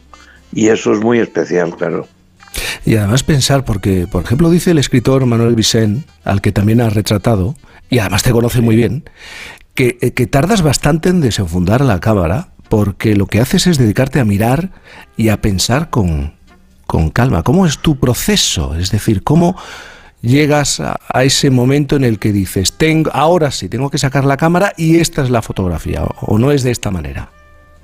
Y 0.52 0.68
eso 0.68 0.92
es 0.92 1.00
muy 1.00 1.18
especial, 1.18 1.76
claro. 1.76 2.06
Y 2.84 2.96
además 2.96 3.22
pensar, 3.22 3.64
porque, 3.64 4.06
por 4.06 4.24
ejemplo, 4.24 4.50
dice 4.50 4.72
el 4.72 4.78
escritor 4.78 5.26
Manuel 5.26 5.54
Vicent, 5.54 6.06
al 6.24 6.40
que 6.40 6.52
también 6.52 6.80
has 6.80 6.94
retratado, 6.94 7.54
y 7.88 7.98
además 7.98 8.22
te 8.22 8.32
conoce 8.32 8.60
muy 8.60 8.76
bien, 8.76 9.04
que, 9.74 9.98
eh, 10.00 10.12
que 10.12 10.26
tardas 10.26 10.62
bastante 10.62 11.08
en 11.08 11.20
desenfundar 11.20 11.80
la 11.82 12.00
cámara, 12.00 12.48
porque 12.68 13.16
lo 13.16 13.26
que 13.26 13.40
haces 13.40 13.66
es 13.66 13.78
dedicarte 13.78 14.20
a 14.20 14.24
mirar 14.24 14.70
y 15.16 15.28
a 15.28 15.40
pensar 15.40 15.90
con, 15.90 16.34
con 16.86 17.10
calma. 17.10 17.42
¿Cómo 17.42 17.66
es 17.66 17.78
tu 17.78 17.98
proceso? 17.98 18.74
Es 18.76 18.90
decir, 18.90 19.22
¿cómo 19.22 19.56
llegas 20.22 20.80
a, 20.80 20.98
a 21.08 21.24
ese 21.24 21.50
momento 21.50 21.96
en 21.96 22.04
el 22.04 22.18
que 22.18 22.32
dices, 22.32 22.72
tengo, 22.72 23.10
ahora 23.12 23.50
sí, 23.50 23.68
tengo 23.68 23.90
que 23.90 23.98
sacar 23.98 24.24
la 24.24 24.36
cámara 24.36 24.72
y 24.76 24.98
esta 24.98 25.22
es 25.22 25.30
la 25.30 25.42
fotografía, 25.42 26.04
o, 26.04 26.34
o 26.34 26.38
no 26.38 26.50
es 26.50 26.62
de 26.62 26.70
esta 26.70 26.90
manera? 26.90 27.30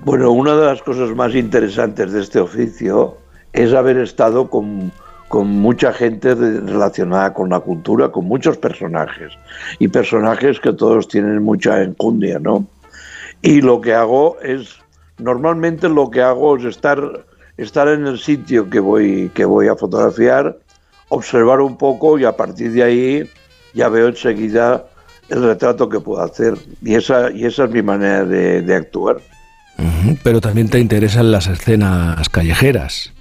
Bueno, 0.01 0.31
una 0.31 0.55
de 0.55 0.67
las 0.67 0.81
cosas 0.83 1.11
más 1.15 1.35
interesantes 1.35 2.13
de 2.13 2.21
este 2.23 2.39
oficio 2.39 3.19
es 3.53 3.73
haber 3.73 3.99
estado 3.99 4.49
con, 4.49 4.93
con 5.29 5.49
mucha 5.49 5.93
gente 5.93 6.35
relacionada 6.35 7.35
con 7.35 7.51
la 7.51 7.61
cultura, 7.61 8.11
con 8.11 8.27
muchos 8.27 8.57
personajes, 8.57 9.33
y 9.79 9.89
personajes 9.89 10.61
que 10.61 10.73
todos 10.73 11.09
tienen 11.09 11.43
mucha 11.43 11.83
enjundia, 11.83 12.39
¿no? 12.39 12.67
Y 13.43 13.61
lo 13.61 13.81
que 13.81 13.95
hago 13.95 14.37
es, 14.43 14.77
normalmente 15.19 15.89
lo 15.89 16.11
que 16.11 16.23
hago 16.23 16.57
es 16.57 16.65
estar, 16.65 17.25
estar 17.57 17.89
en 17.89 18.07
el 18.07 18.19
sitio 18.19 18.69
que 18.69 18.81
voy, 18.81 19.31
que 19.35 19.45
voy 19.45 19.69
a 19.69 19.77
fotografiar, 19.77 20.59
observar 21.09 21.61
un 21.61 21.77
poco 21.77 22.19
y 22.19 22.25
a 22.25 22.37
partir 22.37 22.73
de 22.73 22.83
ahí 22.83 23.31
ya 23.75 23.89
veo 23.89 24.09
enseguida 24.09 24.85
el 25.29 25.43
retrato 25.43 25.89
que 25.89 26.01
puedo 26.01 26.23
hacer. 26.23 26.55
Y 26.83 26.95
esa, 26.95 27.31
y 27.31 27.45
esa 27.45 27.65
es 27.65 27.71
mi 27.71 27.83
manera 27.83 28.25
de- 28.25 28.75
actuar. 28.75 29.19
Pero 30.25 30.41
también 30.41 30.69
te 30.69 30.81
interesan 30.81 31.31
las 31.31 31.47
escenas 31.47 32.29
callejeras. 32.29 33.13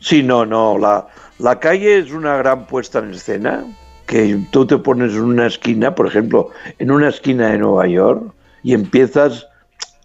Sí, 0.00 0.22
no, 0.22 0.44
no. 0.46 0.78
La, 0.78 1.06
la 1.38 1.58
calle 1.60 1.98
es 1.98 2.12
una 2.12 2.36
gran 2.36 2.66
puesta 2.66 2.98
en 3.00 3.10
escena 3.12 3.64
que 4.06 4.38
tú 4.50 4.66
te 4.66 4.78
pones 4.78 5.12
en 5.14 5.22
una 5.22 5.46
esquina, 5.46 5.94
por 5.94 6.06
ejemplo, 6.06 6.50
en 6.78 6.90
una 6.90 7.08
esquina 7.08 7.48
de 7.48 7.58
Nueva 7.58 7.86
York 7.88 8.22
y 8.62 8.72
empiezas 8.74 9.46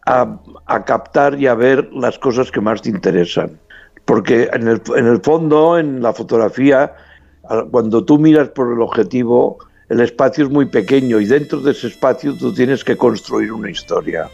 a, 0.06 0.38
a 0.66 0.86
captar 0.86 1.40
y 1.40 1.48
a 1.48 1.54
ver 1.54 1.90
las 1.94 2.18
cosas 2.18 2.52
que 2.52 2.62
más 2.62 2.82
te 2.82 2.90
interesan. 2.90 3.60
Porque 4.06 4.50
en 4.54 4.68
el, 4.68 4.82
en 4.96 5.06
el 5.06 5.22
fondo, 5.22 5.78
en 5.78 6.02
la 6.02 6.14
fotografía, 6.14 6.94
cuando 7.70 8.04
tú 8.04 8.18
miras 8.18 8.50
por 8.50 8.74
el 8.74 8.82
objetivo, 8.82 9.60
el 9.90 10.00
espacio 10.02 10.46
es 10.46 10.50
muy 10.50 10.66
pequeño 10.66 11.20
y 11.20 11.26
dentro 11.26 11.60
de 11.60 11.72
ese 11.72 11.88
espacio 11.88 12.36
tú 12.36 12.54
tienes 12.54 12.84
que 12.84 12.98
construir 12.98 13.52
una 13.52 13.70
historia. 13.70 14.28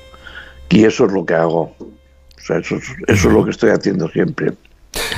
Y 0.70 0.86
eso 0.86 1.06
es 1.06 1.12
lo 1.12 1.26
que 1.26 1.34
hago. 1.34 1.74
O 1.80 2.40
sea, 2.40 2.58
eso, 2.60 2.76
es- 2.76 2.94
eso 3.08 3.28
es 3.28 3.34
lo 3.34 3.44
que 3.44 3.52
estoy 3.52 3.72
haciendo 3.72 4.08
siempre. 4.10 4.54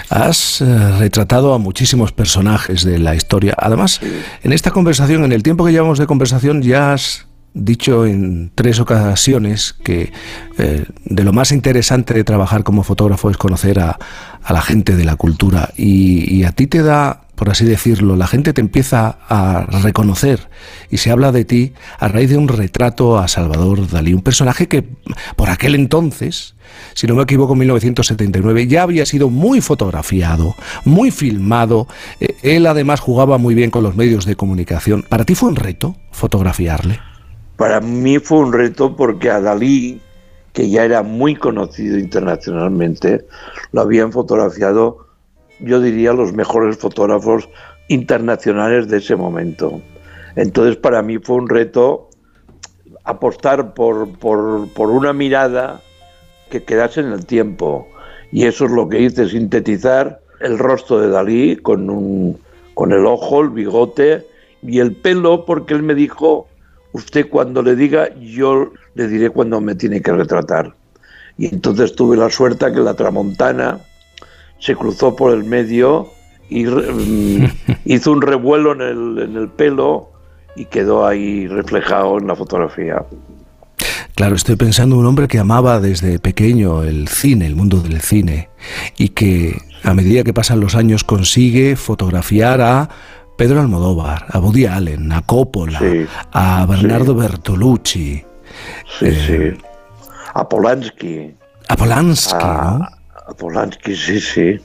Has 0.09 0.61
eh, 0.61 0.91
retratado 0.97 1.53
a 1.53 1.57
muchísimos 1.57 2.11
personajes 2.11 2.83
de 2.83 2.99
la 2.99 3.15
historia. 3.15 3.55
Además, 3.57 4.01
en 4.43 4.53
esta 4.53 4.71
conversación, 4.71 5.23
en 5.23 5.31
el 5.31 5.43
tiempo 5.43 5.65
que 5.65 5.71
llevamos 5.71 5.99
de 5.99 6.07
conversación, 6.07 6.61
ya 6.61 6.93
has 6.93 7.28
dicho 7.53 8.05
en 8.05 8.51
tres 8.55 8.79
ocasiones 8.79 9.73
que 9.83 10.11
eh, 10.57 10.85
de 11.05 11.23
lo 11.23 11.33
más 11.33 11.51
interesante 11.51 12.13
de 12.13 12.23
trabajar 12.23 12.63
como 12.63 12.83
fotógrafo 12.83 13.29
es 13.29 13.37
conocer 13.37 13.79
a, 13.79 13.97
la 14.49 14.61
gente 14.61 14.95
de 14.95 15.05
la 15.05 15.15
cultura. 15.15 15.69
Y, 15.77 16.33
y 16.33 16.43
a 16.43 16.51
ti 16.51 16.67
te 16.67 16.81
da, 16.81 17.21
por 17.35 17.49
así 17.49 17.65
decirlo, 17.65 18.15
la 18.15 18.27
gente 18.27 18.53
te 18.53 18.61
empieza 18.61 19.19
a 19.27 19.65
reconocer 19.83 20.49
y 20.89 20.97
se 20.97 21.11
habla 21.11 21.31
de 21.31 21.45
ti 21.45 21.73
a 21.99 22.07
raíz 22.07 22.29
de 22.29 22.37
un 22.37 22.47
retrato 22.47 23.19
a 23.19 23.27
Salvador 23.27 23.89
Dalí, 23.89 24.13
un 24.13 24.21
personaje 24.21 24.67
que 24.67 24.83
por 25.35 25.49
aquel 25.49 25.75
entonces 25.75 26.55
si 26.93 27.07
no 27.07 27.15
me 27.15 27.23
equivoco, 27.23 27.53
en 27.53 27.59
1979, 27.59 28.67
ya 28.67 28.83
había 28.83 29.05
sido 29.05 29.29
muy 29.29 29.61
fotografiado, 29.61 30.55
muy 30.85 31.11
filmado. 31.11 31.87
Eh, 32.19 32.35
Él 32.41 32.65
además 32.65 32.99
jugaba 32.99 33.37
muy 33.37 33.55
bien 33.55 33.71
con 33.71 33.83
los 33.83 33.95
medios 33.95 34.25
de 34.25 34.35
comunicación. 34.35 35.03
¿Para 35.07 35.25
ti 35.25 35.35
fue 35.35 35.49
un 35.49 35.55
reto 35.55 35.95
fotografiarle? 36.11 36.99
Para 37.59 37.81
mí 37.81 38.19
fue 38.19 38.37
un 38.37 38.53
reto 38.53 38.95
porque 38.95 39.29
a 39.29 39.41
Dalí, 39.41 39.99
que 40.53 40.69
ya 40.69 40.85
era 40.85 41.03
muy 41.03 41.35
conocido 41.35 41.97
internacionalmente, 41.97 43.25
lo 43.73 43.81
habían 43.81 44.13
fotografiado, 44.13 45.07
yo 45.59 45.81
diría, 45.81 46.13
los 46.13 46.31
mejores 46.31 46.77
fotógrafos 46.77 47.49
internacionales 47.89 48.87
de 48.87 48.99
ese 48.99 49.17
momento. 49.17 49.81
Entonces 50.37 50.77
para 50.77 51.01
mí 51.01 51.17
fue 51.17 51.35
un 51.35 51.49
reto 51.49 52.09
apostar 53.03 53.73
por, 53.73 54.17
por, 54.19 54.69
por 54.69 54.89
una 54.89 55.11
mirada 55.11 55.81
que 56.49 56.63
quedase 56.63 57.01
en 57.01 57.11
el 57.11 57.25
tiempo. 57.25 57.89
Y 58.31 58.45
eso 58.45 58.67
es 58.67 58.71
lo 58.71 58.87
que 58.87 59.01
hice, 59.01 59.27
sintetizar 59.27 60.21
el 60.39 60.59
rostro 60.59 61.01
de 61.01 61.09
Dalí 61.09 61.57
con, 61.57 61.89
un, 61.89 62.39
con 62.73 62.93
el 62.93 63.05
ojo, 63.05 63.41
el 63.41 63.49
bigote 63.49 64.25
y 64.63 64.79
el 64.79 64.95
pelo, 64.95 65.43
porque 65.43 65.73
él 65.73 65.83
me 65.83 65.93
dijo, 65.93 66.47
usted 66.93 67.29
cuando 67.29 67.61
le 67.61 67.75
diga, 67.75 68.09
yo 68.19 68.71
le 68.95 69.07
diré 69.07 69.29
cuando 69.29 69.61
me 69.61 69.75
tiene 69.75 70.01
que 70.01 70.11
retratar. 70.11 70.73
Y 71.37 71.47
entonces 71.47 71.95
tuve 71.95 72.17
la 72.17 72.29
suerte 72.29 72.71
que 72.71 72.79
la 72.79 72.93
tramontana 72.93 73.79
se 74.59 74.75
cruzó 74.75 75.15
por 75.15 75.33
el 75.33 75.43
medio 75.43 76.09
y 76.49 76.65
mm, 76.65 77.45
hizo 77.85 78.11
un 78.11 78.21
revuelo 78.21 78.73
en 78.73 78.81
el, 78.81 79.23
en 79.23 79.37
el 79.37 79.49
pelo 79.49 80.11
y 80.55 80.65
quedó 80.65 81.07
ahí 81.07 81.47
reflejado 81.47 82.17
en 82.17 82.27
la 82.27 82.35
fotografía. 82.35 83.05
Claro, 84.15 84.35
estoy 84.35 84.57
pensando 84.57 84.95
en 84.95 85.01
un 85.01 85.07
hombre 85.07 85.29
que 85.29 85.39
amaba 85.39 85.79
desde 85.79 86.19
pequeño 86.19 86.83
el 86.83 87.07
cine, 87.07 87.47
el 87.47 87.55
mundo 87.55 87.79
del 87.79 88.01
cine, 88.01 88.49
y 88.97 89.09
que 89.09 89.61
a 89.83 89.93
medida 89.93 90.25
que 90.25 90.33
pasan 90.33 90.59
los 90.59 90.75
años 90.75 91.05
consigue 91.05 91.77
fotografiar 91.77 92.59
a 92.59 92.89
Pedro 93.39 93.61
Almodóvar, 93.61 94.25
a 94.29 94.37
Woody 94.39 94.65
Allen, 94.65 95.13
a 95.13 95.21
Coppola, 95.21 95.79
Sí, 95.79 96.05
a 96.33 96.65
Bernardo 96.65 97.15
Bertolucci, 97.15 98.21
Sí, 98.99 99.05
Eh, 99.05 99.55
sí. 99.55 99.65
A 100.33 100.47
Polanski. 100.49 101.33
a 101.69 101.75
Polanski, 101.77 102.33
¿no? 102.43 102.83
A, 102.83 102.89
a 103.29 103.33
Polanski, 103.37 103.95
sí, 103.95 104.19
sí. 104.19 104.59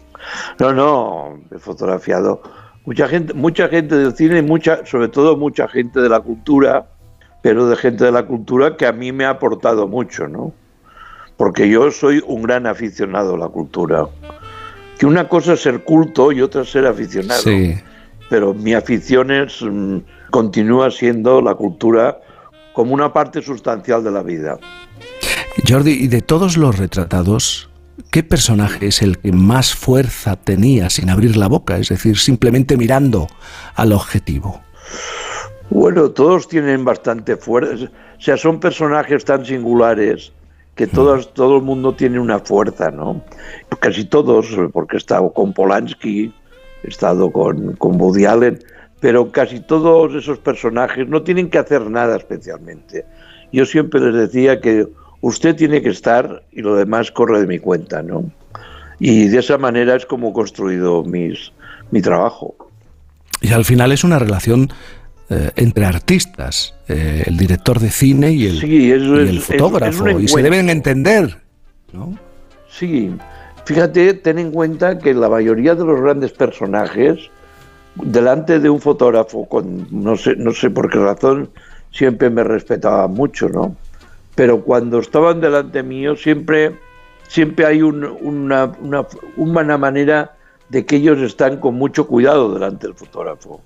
No, 0.59 0.73
no, 0.73 1.39
he 1.55 1.59
fotografiado 1.61 2.43
mucha 2.85 3.07
gente, 3.07 3.33
mucha 3.33 3.69
gente 3.69 3.95
del 3.95 4.17
cine, 4.17 4.39
y 4.39 4.43
mucha, 4.43 4.85
sobre 4.85 5.07
todo 5.07 5.37
mucha 5.37 5.69
gente 5.69 6.01
de 6.01 6.09
la 6.09 6.19
cultura, 6.19 6.87
pero 7.43 7.69
de 7.69 7.77
gente 7.77 8.05
de 8.05 8.11
la 8.11 8.25
cultura 8.25 8.77
que 8.77 8.87
a 8.89 8.93
mí 8.93 9.13
me 9.13 9.25
ha 9.25 9.31
aportado 9.31 9.87
mucho, 9.87 10.27
¿no? 10.27 10.53
Porque 11.37 11.69
yo 11.69 11.93
soy 11.93 12.25
un 12.27 12.43
gran 12.43 12.67
aficionado 12.67 13.37
a 13.37 13.39
la 13.39 13.49
cultura. 13.49 14.09
Que 14.99 15.07
una 15.07 15.29
cosa 15.29 15.53
es 15.53 15.63
ser 15.63 15.85
culto 15.85 16.33
y 16.33 16.43
otra 16.43 16.63
es 16.63 16.71
ser 16.73 16.87
aficionado. 16.87 17.41
Sí. 17.41 17.75
Pero 18.35 18.53
mi 18.53 18.75
afición 18.75 19.31
es, 19.31 19.63
mm, 19.63 19.99
continúa 20.33 20.91
siendo 20.91 21.41
la 21.41 21.55
cultura 21.55 22.19
como 22.73 22.93
una 22.93 23.13
parte 23.13 23.41
sustancial 23.41 24.03
de 24.03 24.11
la 24.11 24.25
vida. 24.25 24.59
Jordi, 25.69 25.93
y 25.93 26.09
de 26.09 26.21
todos 26.21 26.57
los 26.57 26.77
retratados, 26.77 27.71
¿qué 28.11 28.25
personaje 28.25 28.89
es 28.89 29.03
el 29.03 29.19
que 29.19 29.31
más 29.31 29.77
fuerza 29.77 30.35
tenía 30.35 30.91
sin 30.91 31.11
abrir 31.11 31.37
la 31.37 31.47
boca? 31.47 31.79
Es 31.79 31.91
decir, 31.91 32.19
simplemente 32.19 32.77
mirando 32.77 33.29
al 33.77 33.93
objetivo. 33.93 34.61
Bueno, 35.71 36.11
todos 36.11 36.49
tienen 36.49 36.85
bastante 36.85 37.37
fuerza. 37.37 37.85
O 38.19 38.21
sea, 38.21 38.37
son 38.37 38.59
personajes 38.59 39.25
tan 39.25 39.47
singulares 39.47 40.33
que 40.75 40.89
todos, 40.89 41.33
todo 41.35 41.59
el 41.59 41.63
mundo 41.63 41.95
tiene 41.95 42.19
una 42.19 42.41
fuerza, 42.41 42.91
¿no? 42.91 43.23
Casi 43.79 44.05
todos, 44.07 44.49
porque 44.73 44.97
he 44.97 44.99
estado 44.99 45.33
con 45.33 45.53
Polanski, 45.53 46.35
he 46.85 46.89
estado 46.89 47.31
con, 47.33 47.75
con 47.77 48.01
Woody 48.01 48.25
Allen, 48.27 48.59
pero 49.01 49.31
casi 49.33 49.61
todos 49.61 50.15
esos 50.15 50.39
personajes 50.39 51.09
no 51.09 51.23
tienen 51.23 51.51
que 51.51 51.59
hacer 51.59 51.91
nada 51.91 52.17
especialmente. 52.17 53.05
Yo 53.53 53.67
siempre 53.67 54.01
les 54.01 54.15
decía 54.15 54.61
que 54.61 54.87
usted 55.21 55.55
tiene 55.57 55.83
que 55.83 55.91
estar 55.91 56.43
y 56.53 56.61
lo 56.63 56.77
demás 56.77 57.11
corre 57.11 57.41
de 57.41 57.47
mi 57.47 57.59
cuenta, 57.59 58.03
¿no? 58.03 58.31
Y 58.99 59.29
de 59.29 59.39
esa 59.41 59.59
manera 59.59 59.97
es 59.97 60.07
como 60.07 60.31
he 60.31 60.33
construido 60.33 61.03
mis, 61.05 61.53
mi 61.91 62.01
trabajo. 62.01 62.55
Y 63.41 63.53
al 63.53 63.65
final 63.65 63.93
es 63.93 64.05
una 64.05 64.19
relación 64.19 64.71
eh, 65.31 65.51
entre 65.57 65.85
artistas, 65.87 66.75
eh, 66.89 67.25
el 67.27 67.37
director 67.37 67.81
de 67.81 67.91
cine 67.91 68.33
y 68.33 68.47
el, 68.47 68.61
Sí, 68.61 68.93
eso 68.93 69.05
y 69.05 69.23
es- 69.23 69.29
el 69.29 69.29
es- 69.29 69.37
es 69.37 69.45
fotógrafo, 69.45 70.21
y 70.21 70.29
se 70.29 70.43
deben 70.43 70.69
entender. 70.71 71.39
¿no? 71.93 72.17
Sí, 72.69 73.11
fíjate, 73.65 74.15
ten 74.15 74.39
en 74.39 74.51
cuenta 74.51 74.99
que 74.99 75.15
la 75.15 75.29
mayoría 75.29 75.75
de 75.75 75.85
los 75.85 76.01
grandes 76.01 76.33
personajes, 76.33 77.31
delante 77.97 78.59
de 78.59 78.69
un 78.71 78.81
fotógrafo, 78.81 79.47
con 79.49 79.87
no 79.91 80.17
sé, 80.17 80.37
no 80.37 80.53
sé 80.53 80.71
por 80.71 80.91
qué 80.91 80.99
razón, 80.99 81.51
siempre 81.91 82.31
me 82.31 82.45
respetaba 82.45 83.07
mucho, 83.09 83.49
¿no? 83.49 83.77
Pero 84.35 84.63
cuando 84.63 84.99
estaban 84.99 85.41
delante 85.41 85.83
mío, 85.83 86.17
siempre, 86.17 86.75
siempre 87.29 87.67
hay 87.67 87.83
un- 87.83 88.05
una, 88.21 88.73
una, 88.81 89.07
una 89.37 89.79
manera 89.79 90.33
de 90.69 90.85
que 90.85 90.97
ellos 90.97 91.21
están 91.21 91.59
con 91.59 91.75
mucho 91.77 92.07
cuidado 92.07 92.53
delante 92.53 92.87
del 92.89 92.97
fotógrafo. 92.97 93.61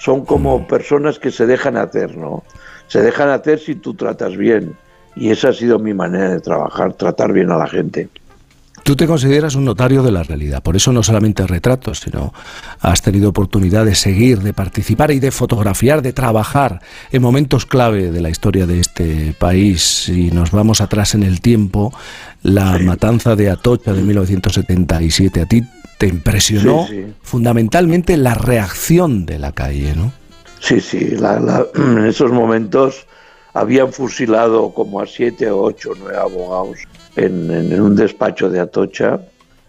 Son 0.00 0.24
como 0.24 0.66
personas 0.66 1.18
que 1.18 1.30
se 1.30 1.46
dejan 1.46 1.76
hacer, 1.76 2.16
¿no? 2.16 2.42
Se 2.88 3.02
dejan 3.02 3.28
hacer 3.28 3.58
si 3.60 3.74
tú 3.76 3.94
tratas 3.94 4.36
bien. 4.36 4.74
Y 5.14 5.30
esa 5.30 5.50
ha 5.50 5.52
sido 5.52 5.78
mi 5.78 5.92
manera 5.94 6.30
de 6.30 6.40
trabajar, 6.40 6.94
tratar 6.94 7.32
bien 7.32 7.50
a 7.50 7.58
la 7.58 7.66
gente. 7.68 8.08
Tú 8.90 8.96
te 8.96 9.06
consideras 9.06 9.54
un 9.54 9.64
notario 9.64 10.02
de 10.02 10.10
la 10.10 10.24
realidad, 10.24 10.64
por 10.64 10.74
eso 10.74 10.92
no 10.92 11.04
solamente 11.04 11.46
retratos, 11.46 12.00
sino 12.00 12.34
has 12.80 13.00
tenido 13.02 13.28
oportunidad 13.28 13.84
de 13.84 13.94
seguir, 13.94 14.40
de 14.40 14.52
participar 14.52 15.12
y 15.12 15.20
de 15.20 15.30
fotografiar, 15.30 16.02
de 16.02 16.12
trabajar 16.12 16.80
en 17.12 17.22
momentos 17.22 17.66
clave 17.66 18.10
de 18.10 18.20
la 18.20 18.30
historia 18.30 18.66
de 18.66 18.80
este 18.80 19.32
país. 19.38 20.06
Si 20.06 20.32
nos 20.32 20.50
vamos 20.50 20.80
atrás 20.80 21.14
en 21.14 21.22
el 21.22 21.40
tiempo, 21.40 21.94
la 22.42 22.80
matanza 22.80 23.36
de 23.36 23.50
Atocha 23.50 23.92
de 23.92 24.02
1977, 24.02 25.40
a 25.40 25.46
ti 25.46 25.62
te 25.96 26.08
impresionó 26.08 26.84
Sí, 26.88 26.94
sí. 26.96 27.12
fundamentalmente 27.22 28.16
la 28.16 28.34
reacción 28.34 29.24
de 29.24 29.38
la 29.38 29.52
calle, 29.52 29.94
¿no? 29.94 30.10
Sí, 30.58 30.80
sí, 30.80 31.10
la- 31.10 31.38
la- 31.38 31.64
en 31.76 32.06
esos 32.06 32.32
momentos 32.32 33.06
habían 33.54 33.92
fusilado 33.92 34.74
como 34.74 35.00
a 35.00 35.06
siete 35.06 35.48
o 35.48 35.62
ocho, 35.62 35.90
nueve 35.96 36.18
abogados 36.18 36.78
en, 37.16 37.50
en- 37.50 37.80
un 37.80 37.96
despacho 37.96 38.48
de 38.50 38.60
Atocha 38.60 39.20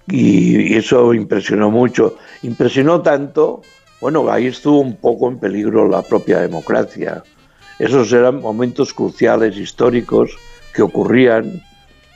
y, 0.07 0.73
y 0.73 0.75
eso 0.75 1.13
impresionó 1.13 1.71
mucho. 1.71 2.17
Impresionó 2.43 3.01
tanto, 3.01 3.61
bueno, 3.99 4.29
ahí 4.31 4.47
estuvo 4.47 4.79
un 4.79 4.95
poco 4.97 5.27
en 5.29 5.39
peligro 5.39 5.87
la 5.87 6.01
propia 6.01 6.39
democracia. 6.39 7.23
Esos 7.79 8.11
eran 8.13 8.41
momentos 8.41 8.93
cruciales 8.93 9.57
históricos 9.57 10.37
que 10.73 10.81
ocurrían 10.83 11.61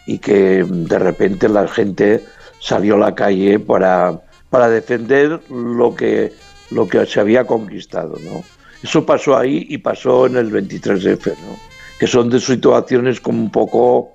y 0.07 0.19
que 0.19 0.63
de 0.63 0.99
repente 0.99 1.49
la 1.49 1.67
gente 1.67 2.23
salió 2.59 2.95
a 2.95 2.99
la 2.99 3.15
calle 3.15 3.59
para, 3.59 4.19
para 4.49 4.69
defender 4.69 5.39
lo 5.49 5.95
que, 5.95 6.31
lo 6.71 6.87
que 6.87 7.05
se 7.05 7.19
había 7.19 7.45
conquistado, 7.45 8.15
¿no? 8.23 8.43
Eso 8.83 9.05
pasó 9.05 9.35
ahí 9.37 9.65
y 9.69 9.79
pasó 9.79 10.27
en 10.27 10.37
el 10.37 10.51
23F, 10.51 11.29
¿no? 11.39 11.57
Que 11.99 12.05
son 12.07 12.29
de 12.29 12.39
situaciones 12.39 13.19
como 13.19 13.41
un 13.41 13.51
poco, 13.51 14.14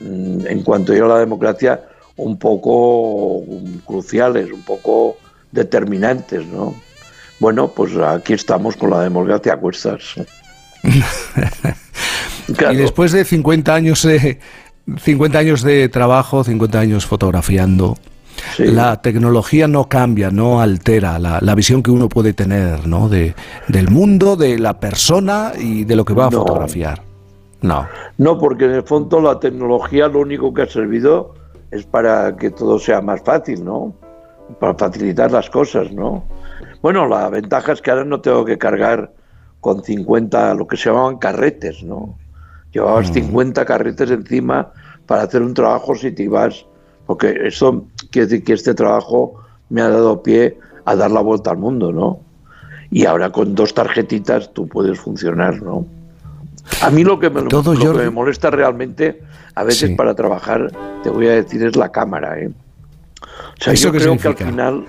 en 0.00 0.62
cuanto 0.62 0.94
yo 0.94 1.06
a 1.06 1.08
la 1.08 1.18
democracia, 1.18 1.80
un 2.16 2.38
poco 2.38 3.42
mm, 3.46 3.78
cruciales, 3.86 4.50
un 4.52 4.62
poco 4.62 5.16
determinantes, 5.52 6.46
¿no? 6.46 6.74
bueno, 7.40 7.68
pues 7.68 7.96
aquí 7.96 8.32
estamos 8.32 8.76
con 8.76 8.90
la 8.90 9.00
democracia 9.02 9.54
a 9.54 9.56
cuestas. 9.58 10.02
Y 12.72 12.76
después 12.76 13.12
de 13.12 13.24
50 13.26 13.74
años, 13.74 14.04
eh, 14.06 14.38
50 15.02 15.38
años 15.38 15.62
de 15.62 15.88
trabajo, 15.90 16.42
50 16.44 16.80
años 16.80 17.06
fotografiando, 17.06 17.96
Sí. 18.56 18.64
la 18.66 19.02
tecnología 19.02 19.66
no 19.66 19.88
cambia, 19.88 20.30
no 20.30 20.60
altera 20.60 21.18
la, 21.18 21.40
la 21.42 21.54
visión 21.56 21.82
que 21.82 21.90
uno 21.90 22.08
puede 22.08 22.32
tener 22.32 22.86
¿no? 22.86 23.08
de, 23.08 23.34
del 23.66 23.90
mundo, 23.90 24.36
de 24.36 24.58
la 24.60 24.78
persona 24.78 25.52
y 25.58 25.82
de 25.84 25.96
lo 25.96 26.04
que 26.04 26.14
va 26.14 26.28
a 26.28 26.30
No. 26.30 26.38
fotografiar. 26.38 27.02
No. 27.60 27.86
No, 28.18 28.38
porque 28.38 28.66
en 28.66 28.72
el 28.72 28.82
fondo 28.82 29.20
la 29.20 29.40
tecnología 29.40 30.08
lo 30.08 30.20
único 30.20 30.54
que 30.54 30.62
ha 30.62 30.66
servido 30.66 31.34
es 31.70 31.84
para 31.84 32.36
que 32.36 32.50
todo 32.50 32.78
sea 32.78 33.00
más 33.00 33.22
fácil, 33.22 33.64
¿no? 33.64 33.94
Para 34.60 34.74
facilitar 34.74 35.30
las 35.30 35.50
cosas, 35.50 35.92
¿no? 35.92 36.24
Bueno, 36.82 37.06
la 37.06 37.28
ventaja 37.28 37.72
es 37.72 37.82
que 37.82 37.90
ahora 37.90 38.04
no 38.04 38.20
tengo 38.20 38.44
que 38.44 38.58
cargar 38.58 39.12
con 39.60 39.82
50, 39.82 40.54
lo 40.54 40.66
que 40.66 40.76
se 40.76 40.88
llamaban 40.88 41.18
carretes, 41.18 41.82
¿no? 41.82 42.16
Llevabas 42.72 43.12
50 43.12 43.64
carretes 43.64 44.10
encima 44.10 44.72
para 45.06 45.22
hacer 45.22 45.42
un 45.42 45.54
trabajo 45.54 45.94
si 45.94 46.12
te 46.12 46.24
ibas, 46.24 46.66
porque 47.06 47.34
eso 47.44 47.86
quiere 48.10 48.28
decir 48.28 48.44
que 48.44 48.52
este 48.52 48.74
trabajo 48.74 49.34
me 49.70 49.80
ha 49.80 49.88
dado 49.88 50.22
pie 50.22 50.58
a 50.84 50.94
dar 50.94 51.10
la 51.10 51.20
vuelta 51.20 51.50
al 51.50 51.58
mundo, 51.58 51.92
¿no? 51.92 52.20
Y 52.90 53.04
ahora 53.04 53.30
con 53.30 53.54
dos 53.54 53.74
tarjetitas 53.74 54.52
tú 54.52 54.68
puedes 54.68 54.98
funcionar, 54.98 55.60
¿no? 55.62 55.86
A 56.82 56.90
mí 56.90 57.02
lo 57.04 57.18
que 57.18 57.30
me, 57.30 57.42
Todo, 57.42 57.74
lo 57.74 57.92
que 57.92 57.98
me 57.98 58.10
molesta 58.10 58.50
realmente, 58.50 59.20
a 59.54 59.64
veces 59.64 59.88
Sí. 59.90 59.94
para 59.96 60.14
trabajar, 60.14 60.70
te 61.02 61.10
voy 61.10 61.26
a 61.26 61.32
decir, 61.32 61.62
es 61.64 61.76
la 61.76 61.90
cámara, 61.90 62.38
¿eh? 62.38 62.50
O 63.20 63.62
sea, 63.64 63.72
¿Eso 63.72 63.92
yo 63.92 63.98
creo 63.98 64.16
que 64.16 64.28
al 64.28 64.36
final, 64.36 64.84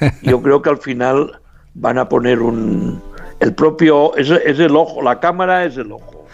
yo 0.22 0.40
creo 0.42 0.62
que 0.62 0.70
al 0.70 0.78
final 0.78 1.40
van 1.74 1.98
a 1.98 2.08
poner 2.08 2.40
un, 2.40 3.02
el 3.40 3.52
propio, 3.54 4.16
es, 4.16 4.30
es 4.30 4.58
el 4.58 4.74
ojo, 4.76 5.02
la 5.02 5.20
cámara 5.20 5.64
es 5.64 5.76
el 5.76 5.92
ojo. 5.92 6.26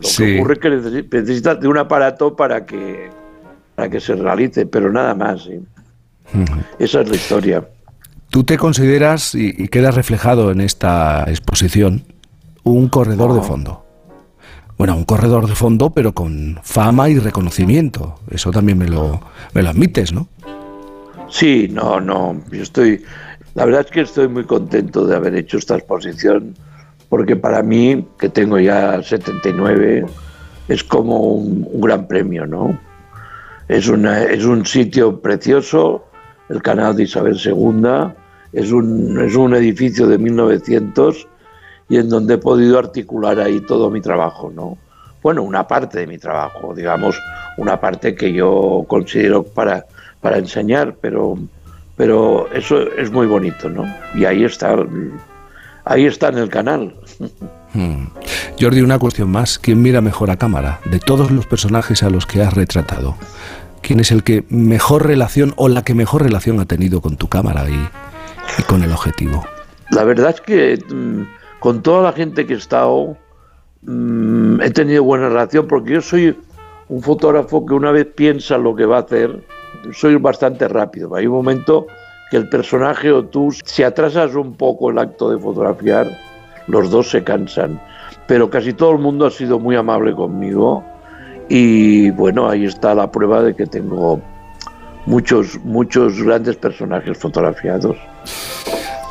Lo 0.00 0.08
Sí. 0.08 0.24
que 0.24 0.38
ocurre 0.38 0.54
es 0.54 0.58
que 0.60 0.68
necesi- 0.70 1.08
necesitas 1.12 1.60
de 1.60 1.68
un 1.68 1.78
aparato 1.78 2.34
para 2.34 2.64
que, 2.66 3.10
para 3.76 3.88
que 3.90 4.00
se 4.00 4.14
realice, 4.16 4.66
pero 4.66 4.90
nada 4.90 5.14
más. 5.14 5.46
¿eh? 5.46 5.60
Esa 6.78 7.02
es 7.02 7.08
la 7.08 7.14
historia. 7.16 7.68
Tú 8.30 8.42
te 8.44 8.56
consideras, 8.56 9.34
y, 9.34 9.54
y 9.56 9.68
quedas 9.68 9.94
reflejado 9.94 10.50
en 10.50 10.60
esta 10.60 11.24
exposición, 11.28 12.04
un 12.62 12.88
corredor 12.88 13.34
de 13.34 13.42
fondo. 13.42 13.84
Bueno, 14.80 14.96
un 14.96 15.04
corredor 15.04 15.46
de 15.46 15.54
fondo, 15.54 15.90
pero 15.90 16.14
con 16.14 16.58
fama 16.62 17.10
y 17.10 17.18
reconocimiento. 17.18 18.18
Eso 18.30 18.50
también 18.50 18.78
me 18.78 18.88
lo, 18.88 19.20
me 19.52 19.62
lo 19.62 19.68
admites, 19.68 20.10
¿no? 20.10 20.26
Sí, 21.28 21.68
no, 21.70 22.00
no, 22.00 22.40
yo 22.50 22.62
estoy, 22.62 23.04
la 23.54 23.66
verdad 23.66 23.82
es 23.82 23.90
que 23.90 24.00
estoy 24.00 24.28
muy 24.28 24.44
contento 24.44 25.06
de 25.06 25.14
haber 25.16 25.34
hecho 25.34 25.58
esta 25.58 25.76
exposición, 25.76 26.54
porque 27.10 27.36
para 27.36 27.62
mí, 27.62 28.08
que 28.18 28.30
tengo 28.30 28.58
ya 28.58 29.02
79, 29.02 30.06
es 30.68 30.82
como 30.82 31.34
un, 31.34 31.78
gran 31.82 32.08
premio, 32.08 32.46
¿no? 32.46 32.80
Es, 33.68 33.86
una, 33.86 34.22
es 34.22 34.46
un 34.46 34.64
sitio 34.64 35.20
precioso, 35.20 36.06
el 36.48 36.62
canal 36.62 36.96
de 36.96 37.02
Isabel 37.02 37.38
II, 37.38 38.14
es 38.54 38.72
un, 38.72 39.20
es 39.20 39.36
un 39.36 39.54
edificio 39.54 40.06
de 40.06 40.16
1900 40.16 41.28
y 41.90 41.98
en 41.98 42.08
donde 42.08 42.34
he 42.34 42.38
podido 42.38 42.78
articular 42.78 43.40
ahí 43.40 43.60
todo 43.60 43.90
mi 43.90 44.00
trabajo, 44.00 44.50
¿no? 44.54 44.78
Bueno, 45.22 45.42
una 45.42 45.66
parte 45.66 45.98
de 45.98 46.06
mi 46.06 46.18
trabajo, 46.18 46.72
digamos, 46.72 47.20
una 47.58 47.78
parte 47.80 48.14
que 48.14 48.32
yo 48.32 48.84
considero 48.86 49.42
para, 49.42 49.84
para 50.20 50.38
enseñar, 50.38 50.94
pero, 51.00 51.36
pero 51.96 52.48
eso 52.54 52.80
es 52.80 53.10
muy 53.10 53.26
bonito, 53.26 53.68
¿no? 53.68 53.84
Y 54.14 54.24
ahí 54.24 54.44
está, 54.44 54.76
ahí 55.84 56.06
está 56.06 56.28
en 56.28 56.38
el 56.38 56.48
canal. 56.48 56.94
Hmm. 57.74 58.06
Jordi, 58.58 58.82
una 58.82 59.00
cuestión 59.00 59.30
más. 59.30 59.58
¿Quién 59.58 59.82
mira 59.82 60.00
mejor 60.00 60.30
a 60.30 60.36
cámara? 60.36 60.80
De 60.84 61.00
todos 61.00 61.32
los 61.32 61.46
personajes 61.46 62.04
a 62.04 62.08
los 62.08 62.24
que 62.24 62.40
has 62.40 62.54
retratado, 62.54 63.16
¿quién 63.82 63.98
es 63.98 64.12
el 64.12 64.22
que 64.22 64.44
mejor 64.48 65.06
relación 65.06 65.54
o 65.56 65.68
la 65.68 65.82
que 65.82 65.94
mejor 65.94 66.22
relación 66.22 66.60
ha 66.60 66.66
tenido 66.66 67.00
con 67.00 67.16
tu 67.16 67.28
cámara 67.28 67.68
y, 67.68 67.88
y 68.58 68.62
con 68.62 68.84
el 68.84 68.92
objetivo? 68.92 69.44
La 69.90 70.04
verdad 70.04 70.30
es 70.30 70.40
que 70.40 70.78
mm, 70.94 71.39
con 71.60 71.82
toda 71.82 72.02
la 72.02 72.12
gente 72.12 72.46
que 72.46 72.54
he 72.54 72.56
estado 72.56 73.16
mm, 73.82 74.60
he 74.62 74.70
tenido 74.70 75.04
buena 75.04 75.28
relación 75.28 75.68
porque 75.68 75.92
yo 75.92 76.00
soy 76.00 76.36
un 76.88 77.02
fotógrafo 77.02 77.64
que 77.64 77.74
una 77.74 77.92
vez 77.92 78.06
piensa 78.06 78.58
lo 78.58 78.74
que 78.74 78.84
va 78.84 78.96
a 78.96 79.00
hacer, 79.00 79.44
soy 79.92 80.16
bastante 80.16 80.66
rápido. 80.66 81.14
Hay 81.14 81.26
un 81.26 81.34
momento 81.34 81.86
que 82.30 82.36
el 82.36 82.48
personaje 82.48 83.12
o 83.12 83.24
tú, 83.24 83.54
si 83.64 83.84
atrasas 83.84 84.34
un 84.34 84.54
poco 84.54 84.90
el 84.90 84.98
acto 84.98 85.30
de 85.30 85.38
fotografiar, 85.38 86.08
los 86.66 86.90
dos 86.90 87.10
se 87.10 87.22
cansan. 87.22 87.80
Pero 88.26 88.50
casi 88.50 88.72
todo 88.72 88.92
el 88.92 88.98
mundo 88.98 89.26
ha 89.26 89.30
sido 89.30 89.60
muy 89.60 89.76
amable 89.76 90.12
conmigo 90.14 90.84
y 91.48 92.10
bueno, 92.10 92.48
ahí 92.48 92.64
está 92.64 92.94
la 92.94 93.10
prueba 93.10 93.42
de 93.42 93.54
que 93.54 93.66
tengo 93.66 94.20
muchos, 95.06 95.58
muchos 95.64 96.20
grandes 96.22 96.56
personajes 96.56 97.18
fotografiados. 97.18 97.96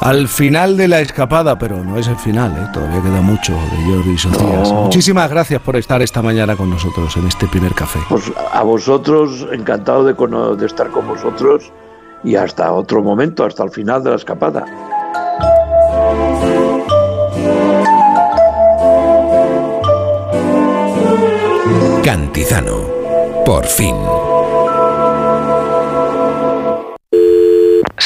Al 0.01 0.29
final 0.29 0.77
de 0.77 0.88
la 0.88 1.01
escapada, 1.01 1.57
pero 1.57 1.83
no 1.83 1.97
es 1.97 2.07
el 2.07 2.15
final, 2.15 2.51
¿eh? 2.53 2.69
todavía 2.73 3.01
queda 3.01 3.21
mucho 3.21 3.53
de 3.53 3.93
Jordi 3.93 4.17
Socias. 4.17 4.71
No. 4.71 4.83
Muchísimas 4.83 5.29
gracias 5.29 5.62
por 5.62 5.75
estar 5.75 6.01
esta 6.01 6.21
mañana 6.21 6.55
con 6.55 6.69
nosotros 6.69 7.15
en 7.17 7.27
este 7.27 7.47
primer 7.47 7.73
café. 7.73 7.99
Pues 8.07 8.31
a 8.53 8.63
vosotros, 8.63 9.45
encantado 9.51 10.05
de, 10.05 10.65
estar 10.65 10.89
con 10.89 11.05
vosotros 11.05 11.73
y 12.23 12.35
hasta 12.35 12.71
otro 12.71 13.03
momento, 13.03 13.43
hasta 13.43 13.63
el 13.65 13.71
final 13.71 14.01
de 14.01 14.12
la 14.12 14.15
escapada. 14.15 14.65
Cantizano. 22.03 22.88
Por 23.45 23.65
fin. 23.65 23.95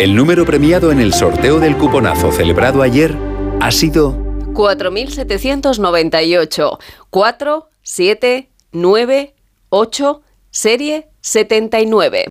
El 0.00 0.16
número 0.16 0.44
premiado 0.46 0.90
en 0.92 0.98
el 0.98 1.12
sorteo 1.12 1.60
del 1.60 1.76
cuponazo 1.76 2.32
celebrado 2.32 2.80
ayer 2.80 3.14
ha 3.60 3.70
sido 3.70 4.16
4798 4.54 6.78
4, 7.10 7.68
7, 7.82 8.48
9, 8.72 9.34
8, 9.68 10.22
serie 10.50 11.08
79. 11.20 12.28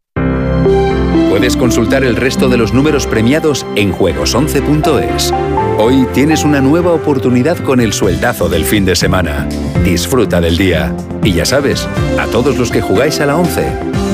Puedes 1.29 1.55
consultar 1.55 2.03
el 2.03 2.15
resto 2.15 2.49
de 2.49 2.57
los 2.57 2.73
números 2.73 3.05
premiados 3.05 3.63
en 3.75 3.93
juegos11.es. 3.93 5.31
Hoy 5.77 6.07
tienes 6.15 6.43
una 6.43 6.61
nueva 6.61 6.91
oportunidad 6.91 7.59
con 7.59 7.81
el 7.81 7.93
sueldazo 7.93 8.49
del 8.49 8.65
fin 8.65 8.83
de 8.83 8.95
semana. 8.95 9.47
Disfruta 9.83 10.41
del 10.41 10.57
día. 10.57 10.91
Y 11.23 11.33
ya 11.33 11.45
sabes, 11.45 11.87
a 12.17 12.25
todos 12.31 12.57
los 12.57 12.71
que 12.71 12.81
jugáis 12.81 13.19
a 13.19 13.27
la 13.27 13.37
11, 13.37 13.63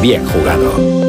bien 0.02 0.26
jugado. 0.26 1.05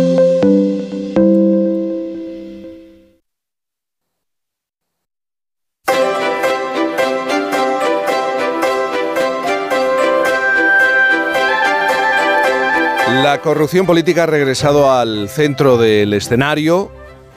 La 13.36 13.42
corrupción 13.42 13.84
política 13.84 14.22
ha 14.22 14.26
regresado 14.26 14.90
al 14.90 15.28
centro 15.28 15.76
del 15.76 16.14
escenario. 16.14 16.90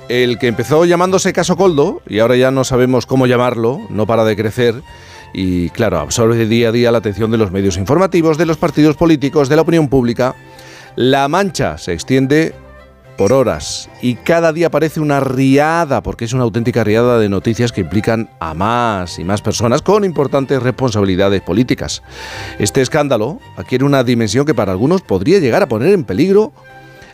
El 0.08 0.40
que 0.40 0.48
empezó 0.48 0.86
llamándose 0.86 1.34
Caso 1.34 1.58
Coldo, 1.58 2.02
y 2.08 2.20
ahora 2.20 2.38
ya 2.38 2.52
no 2.52 2.64
sabemos 2.64 3.06
cómo 3.06 3.28
llamarlo, 3.28 3.82
no 3.90 4.08
para 4.08 4.24
de 4.24 4.38
crecer, 4.38 4.76
y 5.34 5.70
claro, 5.72 6.00
absorbe 6.00 6.46
día 6.46 6.70
a 6.70 6.72
día 6.72 6.94
la 6.94 7.00
atención 7.00 7.32
de 7.32 7.38
los 7.38 7.52
medios 7.52 7.76
informativos, 7.76 8.38
de 8.38 8.46
los 8.46 8.56
partidos 8.56 8.96
políticos, 8.96 9.50
de 9.50 9.58
la 9.58 9.64
opinión 9.64 9.90
pública. 9.90 10.36
La 10.96 11.28
mancha 11.28 11.78
se 11.78 11.92
extiende 11.92 12.56
por 13.20 13.34
horas 13.34 13.90
y 14.02 14.16
cada 14.16 14.54
día 14.54 14.68
aparece 14.68 15.02
una 15.02 15.20
riada, 15.20 16.02
porque 16.02 16.24
es 16.24 16.32
una 16.32 16.44
auténtica 16.44 16.86
riada 16.86 17.20
de 17.20 17.28
noticias 17.28 17.74
que 17.74 17.82
implican 17.82 18.30
a 18.40 18.54
más 18.54 19.20
y 19.20 19.26
más 19.26 19.42
personas 19.42 19.82
con 19.82 20.06
importantes 20.06 20.64
responsabilidades 20.64 21.42
políticas. 21.42 22.02
Este 22.60 22.80
escándalo 22.80 23.42
adquiere 23.58 23.84
una 23.84 24.06
dimensión 24.06 24.46
que 24.46 24.54
para 24.54 24.72
algunos 24.72 25.02
podría 25.02 25.40
llegar 25.40 25.62
a 25.62 25.68
poner 25.68 25.92
en 25.94 26.06
peligro 26.06 26.54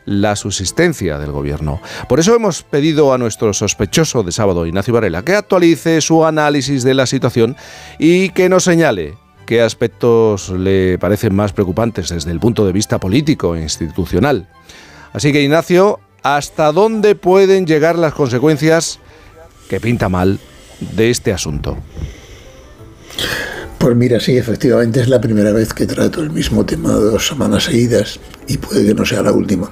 la 0.05 0.35
subsistencia 0.35 1.17
del 1.17 1.31
gobierno. 1.31 1.81
Por 2.07 2.19
eso 2.19 2.35
hemos 2.35 2.61
pedido 2.61 3.11
a 3.11 3.17
nuestro 3.17 3.51
sospechoso 3.51 4.21
de 4.21 4.31
sábado, 4.31 4.67
Ignacio 4.67 4.93
Varela, 4.93 5.23
que 5.23 5.33
actualice 5.33 6.01
su 6.01 6.23
análisis 6.23 6.83
de 6.83 6.93
la 6.93 7.07
situación 7.07 7.55
y 7.97 8.29
que 8.29 8.47
nos 8.47 8.63
señale 8.63 9.15
qué 9.47 9.63
aspectos 9.63 10.51
le 10.51 10.99
parecen 10.99 11.33
más 11.33 11.51
preocupantes 11.51 12.09
desde 12.09 12.29
el 12.29 12.39
punto 12.39 12.63
de 12.63 12.73
vista 12.73 12.99
político 12.99 13.55
e 13.55 13.63
institucional. 13.63 14.47
Así 15.15 15.31
que, 15.31 15.41
Ignacio, 15.41 16.01
¿hasta 16.23 16.73
dónde 16.73 17.15
pueden 17.15 17.65
llegar 17.65 17.97
las 17.97 18.13
consecuencias 18.13 18.99
que 19.69 19.79
pinta 19.79 20.09
mal 20.09 20.41
de 20.93 21.09
este 21.09 21.31
asunto? 21.31 21.77
Pues 23.77 23.95
mira, 23.95 24.19
sí, 24.19 24.35
efectivamente 24.35 24.99
es 24.99 25.07
la 25.07 25.21
primera 25.21 25.53
vez 25.53 25.73
que 25.73 25.85
trato 25.85 26.19
el 26.19 26.31
mismo 26.31 26.65
tema 26.65 26.91
dos 26.91 27.27
semanas 27.27 27.63
seguidas 27.63 28.19
y 28.47 28.57
puede 28.57 28.87
que 28.87 28.93
no 28.93 29.05
sea 29.05 29.21
la 29.21 29.31
última. 29.31 29.71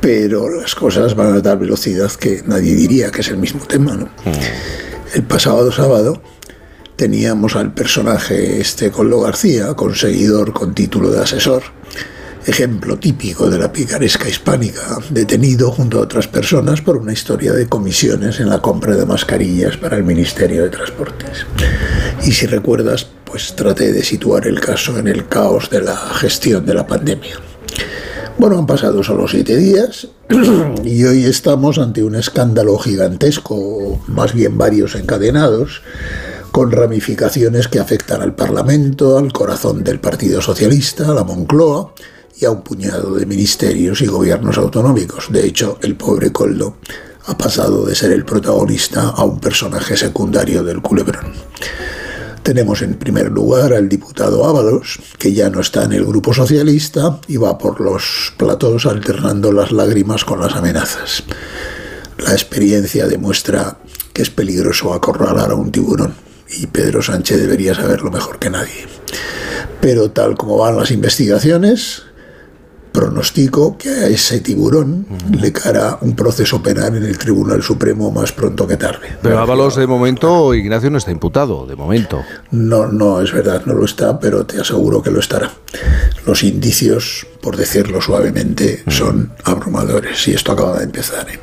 Pero 0.00 0.48
las 0.48 0.76
cosas 0.76 1.16
van 1.16 1.36
a 1.36 1.42
tal 1.42 1.58
velocidad 1.58 2.12
que 2.12 2.44
nadie 2.46 2.76
diría 2.76 3.10
que 3.10 3.22
es 3.22 3.28
el 3.30 3.38
mismo 3.38 3.64
tema, 3.66 3.96
¿no? 3.96 4.08
El 5.14 5.24
pasado 5.24 5.72
sábado 5.72 6.22
teníamos 6.94 7.56
al 7.56 7.74
personaje 7.74 8.60
este 8.60 8.92
Coldo 8.92 9.20
García, 9.20 9.74
conseguidor 9.74 10.52
con 10.52 10.76
título 10.76 11.10
de 11.10 11.22
asesor, 11.24 11.64
ejemplo 12.46 12.98
típico 12.98 13.48
de 13.48 13.58
la 13.58 13.72
picaresca 13.72 14.28
hispánica, 14.28 14.98
detenido 15.10 15.70
junto 15.70 15.98
a 15.98 16.02
otras 16.02 16.28
personas 16.28 16.82
por 16.82 16.96
una 16.96 17.12
historia 17.12 17.52
de 17.52 17.68
comisiones 17.68 18.40
en 18.40 18.50
la 18.50 18.60
compra 18.60 18.94
de 18.94 19.06
mascarillas 19.06 19.76
para 19.76 19.96
el 19.96 20.04
Ministerio 20.04 20.62
de 20.62 20.70
Transportes. 20.70 21.46
Y 22.24 22.32
si 22.32 22.46
recuerdas, 22.46 23.06
pues 23.24 23.56
traté 23.56 23.92
de 23.92 24.04
situar 24.04 24.46
el 24.46 24.60
caso 24.60 24.98
en 24.98 25.08
el 25.08 25.26
caos 25.26 25.70
de 25.70 25.82
la 25.82 25.96
gestión 25.96 26.66
de 26.66 26.74
la 26.74 26.86
pandemia. 26.86 27.36
Bueno, 28.36 28.58
han 28.58 28.66
pasado 28.66 29.02
solo 29.02 29.26
siete 29.28 29.56
días 29.56 30.08
y 30.84 31.04
hoy 31.04 31.24
estamos 31.24 31.78
ante 31.78 32.02
un 32.02 32.16
escándalo 32.16 32.76
gigantesco, 32.78 34.02
más 34.08 34.34
bien 34.34 34.58
varios 34.58 34.96
encadenados, 34.96 35.82
con 36.50 36.72
ramificaciones 36.72 37.68
que 37.68 37.80
afectan 37.80 38.22
al 38.22 38.34
Parlamento, 38.34 39.18
al 39.18 39.32
corazón 39.32 39.82
del 39.82 39.98
Partido 39.98 40.42
Socialista, 40.42 41.10
a 41.10 41.14
la 41.14 41.24
Moncloa 41.24 41.92
y 42.38 42.44
a 42.44 42.50
un 42.50 42.62
puñado 42.62 43.14
de 43.14 43.26
ministerios 43.26 44.00
y 44.02 44.06
gobiernos 44.06 44.58
autonómicos. 44.58 45.26
De 45.30 45.46
hecho, 45.46 45.78
el 45.82 45.96
pobre 45.96 46.32
Coldo 46.32 46.76
ha 47.26 47.38
pasado 47.38 47.84
de 47.84 47.94
ser 47.94 48.12
el 48.12 48.24
protagonista 48.24 49.08
a 49.08 49.24
un 49.24 49.40
personaje 49.40 49.96
secundario 49.96 50.62
del 50.62 50.82
culebrón. 50.82 51.32
Tenemos 52.42 52.82
en 52.82 52.94
primer 52.94 53.30
lugar 53.30 53.72
al 53.72 53.88
diputado 53.88 54.44
Ábalos, 54.44 54.98
que 55.18 55.32
ya 55.32 55.48
no 55.48 55.60
está 55.60 55.84
en 55.84 55.94
el 55.94 56.04
grupo 56.04 56.34
socialista 56.34 57.18
y 57.26 57.38
va 57.38 57.56
por 57.56 57.80
los 57.80 58.34
platós 58.36 58.84
alternando 58.84 59.50
las 59.50 59.72
lágrimas 59.72 60.26
con 60.26 60.40
las 60.40 60.54
amenazas. 60.54 61.24
La 62.18 62.32
experiencia 62.32 63.06
demuestra 63.06 63.78
que 64.12 64.22
es 64.22 64.30
peligroso 64.30 64.92
acorralar 64.92 65.52
a 65.52 65.54
un 65.54 65.72
tiburón 65.72 66.14
y 66.50 66.66
Pedro 66.66 67.02
Sánchez 67.02 67.40
debería 67.40 67.74
saberlo 67.74 68.10
mejor 68.10 68.38
que 68.38 68.50
nadie. 68.50 68.86
Pero 69.80 70.10
tal 70.10 70.36
como 70.36 70.58
van 70.58 70.76
las 70.76 70.90
investigaciones, 70.90 72.02
pronostico 72.94 73.76
que 73.76 73.90
a 73.90 74.06
ese 74.06 74.38
tiburón 74.38 75.04
le 75.32 75.52
cara 75.52 75.98
un 76.00 76.14
proceso 76.14 76.62
penal 76.62 76.96
en 76.96 77.02
el 77.02 77.18
Tribunal 77.18 77.60
Supremo 77.60 78.12
más 78.12 78.30
pronto 78.30 78.68
que 78.68 78.76
tarde. 78.76 79.18
Pero 79.20 79.40
Ábalos, 79.40 79.74
de 79.74 79.88
momento, 79.88 80.54
Ignacio 80.54 80.90
no 80.90 80.98
está 80.98 81.10
imputado, 81.10 81.66
de 81.66 81.74
momento. 81.74 82.22
No, 82.52 82.86
no, 82.86 83.20
es 83.20 83.32
verdad, 83.32 83.62
no 83.66 83.74
lo 83.74 83.84
está, 83.84 84.20
pero 84.20 84.46
te 84.46 84.60
aseguro 84.60 85.02
que 85.02 85.10
lo 85.10 85.18
estará. 85.18 85.50
Los 86.24 86.44
indicios, 86.44 87.26
por 87.42 87.56
decirlo 87.56 88.00
suavemente, 88.00 88.84
son 88.86 89.32
abrumadores 89.42 90.28
y 90.28 90.34
esto 90.34 90.52
acaba 90.52 90.78
de 90.78 90.84
empezar. 90.84 91.26
¿eh? 91.28 91.40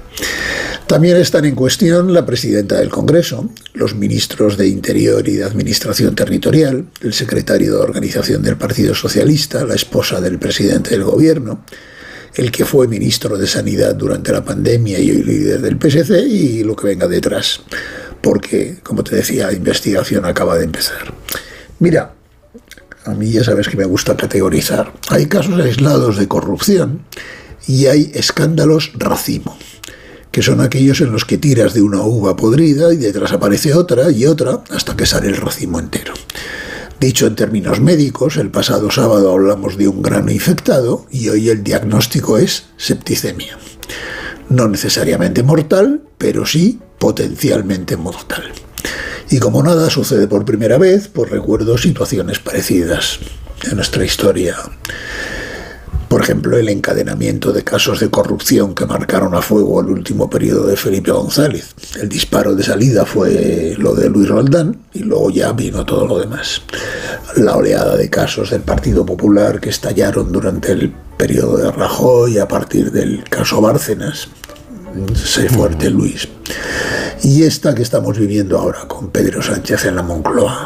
También 0.92 1.16
están 1.16 1.46
en 1.46 1.56
cuestión 1.56 2.14
la 2.14 2.26
presidenta 2.26 2.76
del 2.76 2.90
Congreso, 2.90 3.50
los 3.76 3.96
ministros 3.96 4.58
de 4.58 4.68
Interior 4.68 5.26
y 5.26 5.38
de 5.38 5.46
Administración 5.46 6.16
Territorial, 6.16 6.86
el 7.00 7.14
secretario 7.14 7.76
de 7.76 7.82
Organización 7.82 8.42
del 8.42 8.58
Partido 8.58 8.94
Socialista, 8.94 9.64
la 9.64 9.76
esposa 9.76 10.20
del 10.20 10.38
presidente 10.38 10.90
del 10.90 11.06
Gobierno, 11.06 11.64
el 12.36 12.52
que 12.52 12.66
fue 12.66 12.90
ministro 12.90 13.38
de 13.38 13.48
Sanidad 13.48 13.96
durante 13.96 14.34
la 14.34 14.44
pandemia 14.44 15.00
y 15.00 15.12
hoy 15.12 15.24
líder 15.24 15.62
del 15.62 15.80
PSC 15.80 16.28
y 16.28 16.66
lo 16.66 16.76
que 16.76 16.88
venga 16.88 17.08
detrás. 17.08 17.62
Porque, 18.22 18.80
como 18.84 19.02
te 19.02 19.16
decía, 19.16 19.48
la 19.48 19.54
investigación 19.54 20.26
acaba 20.26 20.58
de 20.58 20.66
empezar. 20.66 21.14
Mira, 21.80 22.16
a 23.06 23.12
mí 23.12 23.32
ya 23.32 23.46
sabes 23.46 23.70
que 23.70 23.78
me 23.78 23.86
gusta 23.86 24.18
categorizar. 24.18 24.92
Hay 25.08 25.28
casos 25.28 25.58
aislados 25.58 26.18
de 26.18 26.28
corrupción 26.28 27.06
y 27.66 27.86
hay 27.86 28.12
escándalos 28.14 28.92
racimo 28.96 29.58
que 30.32 30.42
son 30.42 30.62
aquellos 30.62 31.02
en 31.02 31.12
los 31.12 31.26
que 31.26 31.38
tiras 31.38 31.74
de 31.74 31.82
una 31.82 32.02
uva 32.02 32.36
podrida 32.36 32.94
y 32.94 32.98
detrás 32.98 33.34
aparece 33.34 33.74
otra 33.74 34.12
y 34.12 34.26
otra 34.26 34.64
hasta 34.70 34.96
que 34.96 35.06
sale 35.06 35.28
el 35.28 35.38
racimo 35.38 35.80
entero. 35.80 36.14
Dicho 37.00 37.28
en 37.28 37.36
términos 37.36 37.82
médicos, 37.82 38.38
el 38.38 38.52
pasado 38.52 38.92
sábado 38.92 39.32
hablamos 39.32 39.78
de 39.78 39.88
un 39.88 40.02
grano 40.02 40.32
infectado 40.32 41.06
y 41.10 41.30
hoy 41.30 41.50
el 41.50 41.64
diagnóstico 41.64 42.38
es 42.38 42.66
septicemia. 42.78 43.58
No 44.50 44.68
necesariamente 44.68 45.44
mortal, 45.44 46.04
pero 46.18 46.46
sí 46.46 46.80
potencialmente 47.00 47.98
mortal. 47.98 48.52
Y 49.30 49.40
como 49.40 49.64
nada 49.64 49.90
sucede 49.90 50.28
por 50.28 50.46
primera 50.46 50.78
vez, 50.78 51.08
pues 51.08 51.32
recuerdo 51.32 51.78
situaciones 51.78 52.40
parecidas 52.40 53.20
en 53.64 53.78
nuestra 53.78 54.06
historia 54.06 54.58
por 56.12 56.24
ejemplo, 56.24 56.58
el 56.58 56.68
encadenamiento 56.68 57.54
de 57.54 57.64
casos 57.64 58.02
de 58.02 58.10
corrupción 58.10 58.76
que 58.76 58.86
marcaron 58.86 59.34
a 59.34 59.42
fuego 59.42 59.80
el 59.80 59.88
último 59.88 60.30
periodo 60.30 60.68
de 60.68 60.76
Felipe 60.76 61.10
González. 61.10 61.74
El 62.02 62.10
disparo 62.10 62.54
de 62.54 62.64
salida 62.64 63.06
fue 63.06 63.76
lo 63.78 63.96
de 63.96 64.10
Luis 64.10 64.28
Roldán 64.28 64.76
y 64.94 65.04
luego 65.04 65.30
ya 65.30 65.54
vino 65.54 65.86
todo 65.86 66.06
lo 66.06 66.20
demás. 66.20 66.64
La 67.38 67.56
oleada 67.56 67.96
de 67.96 68.10
casos 68.10 68.50
del 68.50 68.60
Partido 68.60 69.06
Popular 69.06 69.62
que 69.62 69.70
estallaron 69.70 70.34
durante 70.34 70.74
el 70.74 70.92
periodo 71.16 71.56
de 71.56 71.72
Rajoy 71.72 72.40
a 72.40 72.48
partir 72.50 72.92
del 72.92 73.24
caso 73.24 73.62
Bárcenas. 73.62 74.28
Sé 75.16 75.48
fuerte, 75.48 75.90
Luis. 75.90 76.28
Y 77.24 77.44
esta 77.44 77.74
que 77.74 77.84
estamos 77.84 78.20
viviendo 78.20 78.60
ahora 78.60 78.82
con 78.86 79.12
Pedro 79.12 79.42
Sánchez 79.42 79.86
en 79.86 79.96
la 79.96 80.04
Moncloa. 80.04 80.66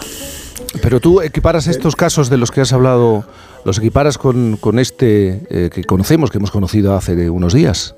Pero 0.82 1.00
tú 1.00 1.22
equiparas 1.22 1.68
estos 1.68 1.96
casos 1.96 2.30
de 2.30 2.38
los 2.38 2.52
que 2.52 2.62
has 2.62 2.74
hablado, 2.74 3.26
los 3.64 3.78
equiparas 3.78 4.18
con, 4.18 4.58
con 4.58 4.80
este 4.80 5.42
eh, 5.50 5.70
que 5.74 5.84
conocemos, 5.84 6.32
que 6.32 6.38
hemos 6.38 6.52
conocido 6.52 6.96
hace 6.96 7.30
unos 7.30 7.54
días. 7.54 7.96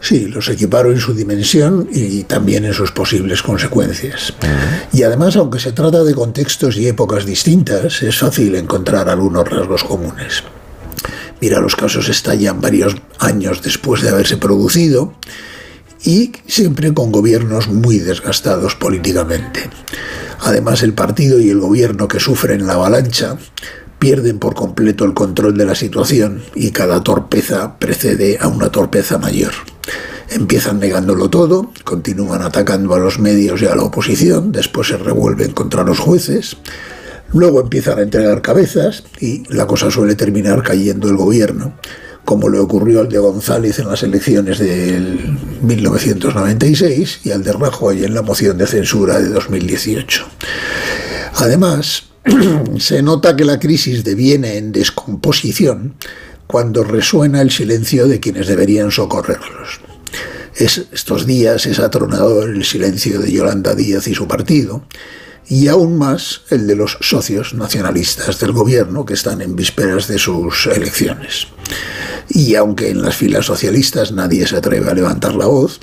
Sí, 0.00 0.26
los 0.26 0.48
equiparo 0.48 0.90
en 0.90 0.98
su 0.98 1.12
dimensión 1.12 1.88
y 1.92 2.22
también 2.24 2.64
en 2.64 2.72
sus 2.72 2.90
posibles 2.90 3.42
consecuencias. 3.42 4.32
Y 4.92 5.02
además, 5.02 5.36
aunque 5.36 5.60
se 5.60 5.72
trata 5.72 6.02
de 6.02 6.14
contextos 6.14 6.76
y 6.78 6.88
épocas 6.88 7.26
distintas, 7.26 8.02
es 8.02 8.18
fácil 8.18 8.54
encontrar 8.54 9.10
algunos 9.10 9.46
rasgos 9.46 9.84
comunes. 9.84 10.42
Mira, 11.40 11.60
los 11.60 11.76
casos 11.76 12.08
estallan 12.08 12.60
varios 12.60 12.96
años 13.18 13.62
después 13.62 14.02
de 14.02 14.08
haberse 14.08 14.38
producido 14.38 15.14
y 16.04 16.32
siempre 16.46 16.92
con 16.94 17.12
gobiernos 17.12 17.68
muy 17.68 17.98
desgastados 17.98 18.74
políticamente. 18.74 19.68
Además, 20.40 20.82
el 20.82 20.94
partido 20.94 21.38
y 21.38 21.50
el 21.50 21.60
gobierno 21.60 22.08
que 22.08 22.20
sufren 22.20 22.66
la 22.66 22.74
avalancha 22.74 23.36
pierden 23.98 24.38
por 24.38 24.54
completo 24.54 25.04
el 25.04 25.12
control 25.12 25.56
de 25.56 25.66
la 25.66 25.74
situación 25.74 26.42
y 26.54 26.70
cada 26.70 27.02
torpeza 27.02 27.78
precede 27.78 28.38
a 28.40 28.48
una 28.48 28.72
torpeza 28.72 29.18
mayor. 29.18 29.52
Empiezan 30.30 30.78
negándolo 30.78 31.28
todo, 31.28 31.72
continúan 31.84 32.42
atacando 32.42 32.94
a 32.94 32.98
los 32.98 33.18
medios 33.18 33.60
y 33.60 33.66
a 33.66 33.74
la 33.74 33.82
oposición, 33.82 34.52
después 34.52 34.88
se 34.88 34.96
revuelven 34.96 35.52
contra 35.52 35.82
los 35.82 35.98
jueces, 35.98 36.56
luego 37.32 37.60
empiezan 37.60 37.98
a 37.98 38.02
entregar 38.02 38.40
cabezas 38.40 39.04
y 39.20 39.42
la 39.52 39.66
cosa 39.66 39.90
suele 39.90 40.14
terminar 40.14 40.62
cayendo 40.62 41.08
el 41.10 41.16
gobierno, 41.16 41.74
como 42.30 42.48
le 42.48 42.60
ocurrió 42.60 43.00
al 43.00 43.08
de 43.08 43.18
González 43.18 43.80
en 43.80 43.88
las 43.88 44.04
elecciones 44.04 44.60
del 44.60 45.36
1996 45.62 47.22
y 47.24 47.32
al 47.32 47.42
de 47.42 47.52
Rajoy 47.52 48.04
en 48.04 48.14
la 48.14 48.22
moción 48.22 48.56
de 48.56 48.68
censura 48.68 49.18
de 49.18 49.30
2018. 49.30 50.28
Además, 51.34 52.04
se 52.78 53.02
nota 53.02 53.34
que 53.34 53.44
la 53.44 53.58
crisis 53.58 54.04
deviene 54.04 54.58
en 54.58 54.70
descomposición 54.70 55.96
cuando 56.46 56.84
resuena 56.84 57.40
el 57.40 57.50
silencio 57.50 58.06
de 58.06 58.20
quienes 58.20 58.46
deberían 58.46 58.92
socorrerlos. 58.92 59.80
Es, 60.54 60.86
estos 60.92 61.26
días 61.26 61.66
es 61.66 61.80
atronador 61.80 62.50
el 62.50 62.64
silencio 62.64 63.18
de 63.18 63.32
Yolanda 63.32 63.74
Díaz 63.74 64.06
y 64.06 64.14
su 64.14 64.28
partido, 64.28 64.84
y 65.50 65.66
aún 65.66 65.98
más 65.98 66.42
el 66.50 66.68
de 66.68 66.76
los 66.76 66.96
socios 67.00 67.54
nacionalistas 67.54 68.38
del 68.38 68.52
gobierno 68.52 69.04
que 69.04 69.14
están 69.14 69.42
en 69.42 69.56
vísperas 69.56 70.06
de 70.06 70.16
sus 70.16 70.68
elecciones. 70.68 71.48
Y 72.28 72.54
aunque 72.54 72.88
en 72.90 73.02
las 73.02 73.16
filas 73.16 73.46
socialistas 73.46 74.12
nadie 74.12 74.46
se 74.46 74.56
atreve 74.56 74.88
a 74.88 74.94
levantar 74.94 75.34
la 75.34 75.46
voz, 75.46 75.80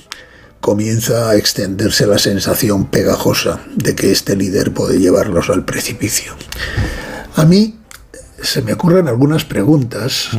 comienza 0.62 1.28
a 1.28 1.36
extenderse 1.36 2.06
la 2.06 2.18
sensación 2.18 2.86
pegajosa 2.86 3.60
de 3.76 3.94
que 3.94 4.10
este 4.10 4.36
líder 4.36 4.72
puede 4.72 4.98
llevarlos 4.98 5.50
al 5.50 5.66
precipicio. 5.66 6.32
A 7.36 7.44
mí 7.44 7.78
se 8.42 8.62
me 8.62 8.72
ocurren 8.72 9.06
algunas 9.06 9.44
preguntas 9.44 10.30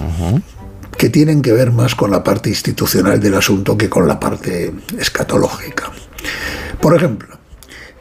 que 0.98 1.10
tienen 1.10 1.44
que 1.44 1.54
ver 1.54 1.72
más 1.72 1.94
con 1.94 2.10
la 2.10 2.24
parte 2.24 2.50
institucional 2.50 3.20
del 3.20 3.36
asunto 3.36 3.78
que 3.78 3.90
con 3.90 4.08
la 4.08 4.20
parte 4.20 4.74
escatológica. 4.98 5.92
Por 6.82 6.96
ejemplo, 6.96 7.38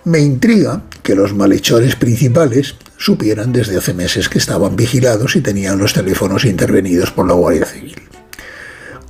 me 0.04 0.20
intriga 0.20 0.82
que 1.08 1.14
los 1.14 1.34
malhechores 1.34 1.96
principales 1.96 2.74
supieran 2.98 3.50
desde 3.50 3.78
hace 3.78 3.94
meses 3.94 4.28
que 4.28 4.36
estaban 4.36 4.76
vigilados 4.76 5.36
y 5.36 5.40
tenían 5.40 5.78
los 5.78 5.94
teléfonos 5.94 6.44
intervenidos 6.44 7.12
por 7.12 7.26
la 7.26 7.32
Guardia 7.32 7.64
Civil. 7.64 7.96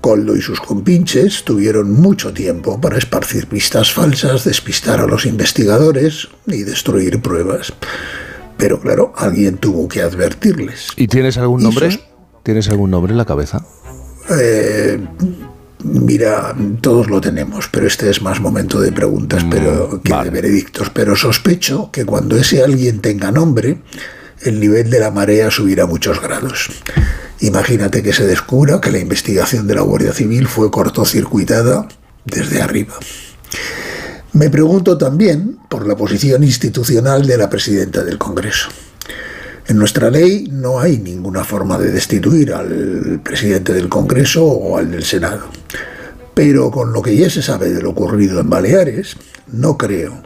Coldo 0.00 0.36
y 0.36 0.40
sus 0.40 0.60
compinches 0.60 1.42
tuvieron 1.42 1.90
mucho 1.90 2.32
tiempo 2.32 2.80
para 2.80 2.98
esparcir 2.98 3.48
pistas 3.48 3.92
falsas, 3.92 4.44
despistar 4.44 5.00
a 5.00 5.08
los 5.08 5.26
investigadores 5.26 6.28
y 6.46 6.62
destruir 6.62 7.20
pruebas. 7.20 7.72
Pero 8.56 8.78
claro, 8.78 9.12
alguien 9.16 9.56
tuvo 9.56 9.88
que 9.88 10.00
advertirles. 10.00 10.90
¿Y 10.94 11.08
tienes 11.08 11.36
algún 11.36 11.64
nombre? 11.64 11.98
¿Tienes 12.44 12.68
algún 12.68 12.92
nombre 12.92 13.10
en 13.10 13.18
la 13.18 13.24
cabeza? 13.24 13.66
Eh, 14.30 15.00
mira, 15.84 16.54
todos 16.80 17.08
lo 17.08 17.20
tenemos, 17.20 17.68
pero 17.68 17.86
este 17.86 18.10
es 18.10 18.22
más 18.22 18.40
momento 18.40 18.80
de 18.80 18.92
preguntas 18.92 19.44
pero 19.50 20.00
que 20.02 20.12
de 20.12 20.30
veredictos. 20.30 20.90
Pero 20.90 21.16
sospecho 21.16 21.90
que 21.92 22.04
cuando 22.04 22.36
ese 22.36 22.62
alguien 22.62 23.00
tenga 23.00 23.30
nombre, 23.30 23.78
el 24.42 24.60
nivel 24.60 24.90
de 24.90 25.00
la 25.00 25.10
marea 25.10 25.50
subirá 25.50 25.86
muchos 25.86 26.20
grados. 26.20 26.70
Imagínate 27.40 28.02
que 28.02 28.12
se 28.12 28.26
descubra 28.26 28.80
que 28.80 28.90
la 28.90 28.98
investigación 28.98 29.66
de 29.66 29.74
la 29.74 29.82
Guardia 29.82 30.12
Civil 30.12 30.46
fue 30.46 30.70
cortocircuitada 30.70 31.86
desde 32.24 32.60
arriba. 32.60 32.94
Me 34.32 34.50
pregunto 34.50 34.98
también 34.98 35.58
por 35.68 35.86
la 35.86 35.96
posición 35.96 36.44
institucional 36.44 37.26
de 37.26 37.38
la 37.38 37.48
presidenta 37.48 38.04
del 38.04 38.18
Congreso. 38.18 38.68
En 39.68 39.76
nuestra 39.76 40.10
ley 40.10 40.48
no 40.50 40.80
hay 40.80 40.96
ninguna 40.96 41.44
forma 41.44 41.76
de 41.76 41.92
destituir 41.92 42.54
al 42.54 43.20
presidente 43.22 43.74
del 43.74 43.90
Congreso 43.90 44.46
o 44.46 44.78
al 44.78 44.90
del 44.90 45.04
Senado. 45.04 45.42
Pero 46.32 46.70
con 46.70 46.94
lo 46.94 47.02
que 47.02 47.14
ya 47.14 47.28
se 47.28 47.42
sabe 47.42 47.68
de 47.68 47.82
lo 47.82 47.90
ocurrido 47.90 48.40
en 48.40 48.48
Baleares, 48.48 49.18
no 49.52 49.76
creo 49.76 50.22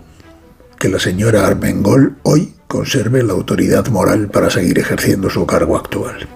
que 0.78 0.88
la 0.88 1.00
señora 1.00 1.44
Armengol 1.44 2.18
hoy 2.22 2.54
conserve 2.68 3.24
la 3.24 3.32
autoridad 3.32 3.88
moral 3.88 4.28
para 4.28 4.48
seguir 4.48 4.78
ejerciendo 4.78 5.28
su 5.28 5.44
cargo 5.44 5.76
actual. 5.76 6.28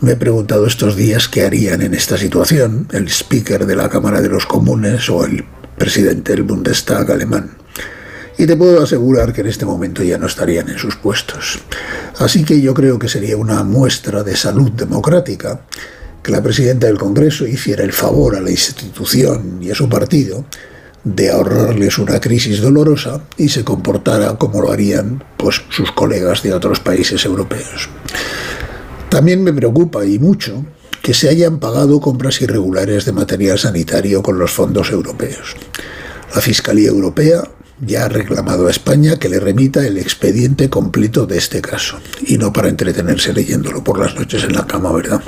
Me 0.00 0.12
he 0.12 0.16
preguntado 0.16 0.66
estos 0.66 0.96
días 0.96 1.28
qué 1.28 1.42
harían 1.42 1.82
en 1.82 1.92
esta 1.92 2.16
situación 2.16 2.88
el 2.92 3.08
speaker 3.08 3.66
de 3.66 3.76
la 3.76 3.90
Cámara 3.90 4.22
de 4.22 4.30
los 4.30 4.46
Comunes 4.46 5.10
o 5.10 5.26
el 5.26 5.44
presidente 5.76 6.32
del 6.32 6.44
Bundestag 6.44 7.10
alemán. 7.10 7.50
Y 8.36 8.46
te 8.46 8.56
puedo 8.56 8.82
asegurar 8.82 9.32
que 9.32 9.42
en 9.42 9.46
este 9.46 9.64
momento 9.64 10.02
ya 10.02 10.18
no 10.18 10.26
estarían 10.26 10.68
en 10.68 10.78
sus 10.78 10.96
puestos. 10.96 11.60
Así 12.18 12.44
que 12.44 12.60
yo 12.60 12.74
creo 12.74 12.98
que 12.98 13.08
sería 13.08 13.36
una 13.36 13.62
muestra 13.62 14.22
de 14.22 14.36
salud 14.36 14.72
democrática 14.72 15.60
que 16.22 16.32
la 16.32 16.42
presidenta 16.42 16.86
del 16.86 16.98
Congreso 16.98 17.46
hiciera 17.46 17.84
el 17.84 17.92
favor 17.92 18.34
a 18.34 18.40
la 18.40 18.50
institución 18.50 19.58
y 19.62 19.70
a 19.70 19.74
su 19.74 19.88
partido 19.88 20.44
de 21.04 21.30
ahorrarles 21.30 21.98
una 21.98 22.18
crisis 22.18 22.60
dolorosa 22.60 23.20
y 23.36 23.50
se 23.50 23.62
comportara 23.62 24.36
como 24.36 24.62
lo 24.62 24.72
harían 24.72 25.22
pues, 25.36 25.60
sus 25.68 25.92
colegas 25.92 26.42
de 26.42 26.54
otros 26.54 26.80
países 26.80 27.24
europeos. 27.26 27.90
También 29.10 29.44
me 29.44 29.52
preocupa 29.52 30.04
y 30.06 30.18
mucho 30.18 30.64
que 31.02 31.12
se 31.12 31.28
hayan 31.28 31.60
pagado 31.60 32.00
compras 32.00 32.40
irregulares 32.40 33.04
de 33.04 33.12
material 33.12 33.58
sanitario 33.58 34.22
con 34.22 34.38
los 34.38 34.50
fondos 34.50 34.90
europeos. 34.90 35.54
La 36.34 36.40
Fiscalía 36.40 36.88
Europea 36.88 37.42
ya 37.80 38.04
ha 38.04 38.08
reclamado 38.08 38.66
a 38.66 38.70
España 38.70 39.18
que 39.18 39.28
le 39.28 39.40
remita 39.40 39.86
el 39.86 39.98
expediente 39.98 40.70
completo 40.70 41.26
de 41.26 41.38
este 41.38 41.60
caso, 41.60 41.98
y 42.26 42.38
no 42.38 42.52
para 42.52 42.68
entretenerse 42.68 43.32
leyéndolo 43.32 43.82
por 43.82 43.98
las 43.98 44.14
noches 44.14 44.44
en 44.44 44.54
la 44.54 44.66
cama, 44.66 44.92
¿verdad? 44.92 45.22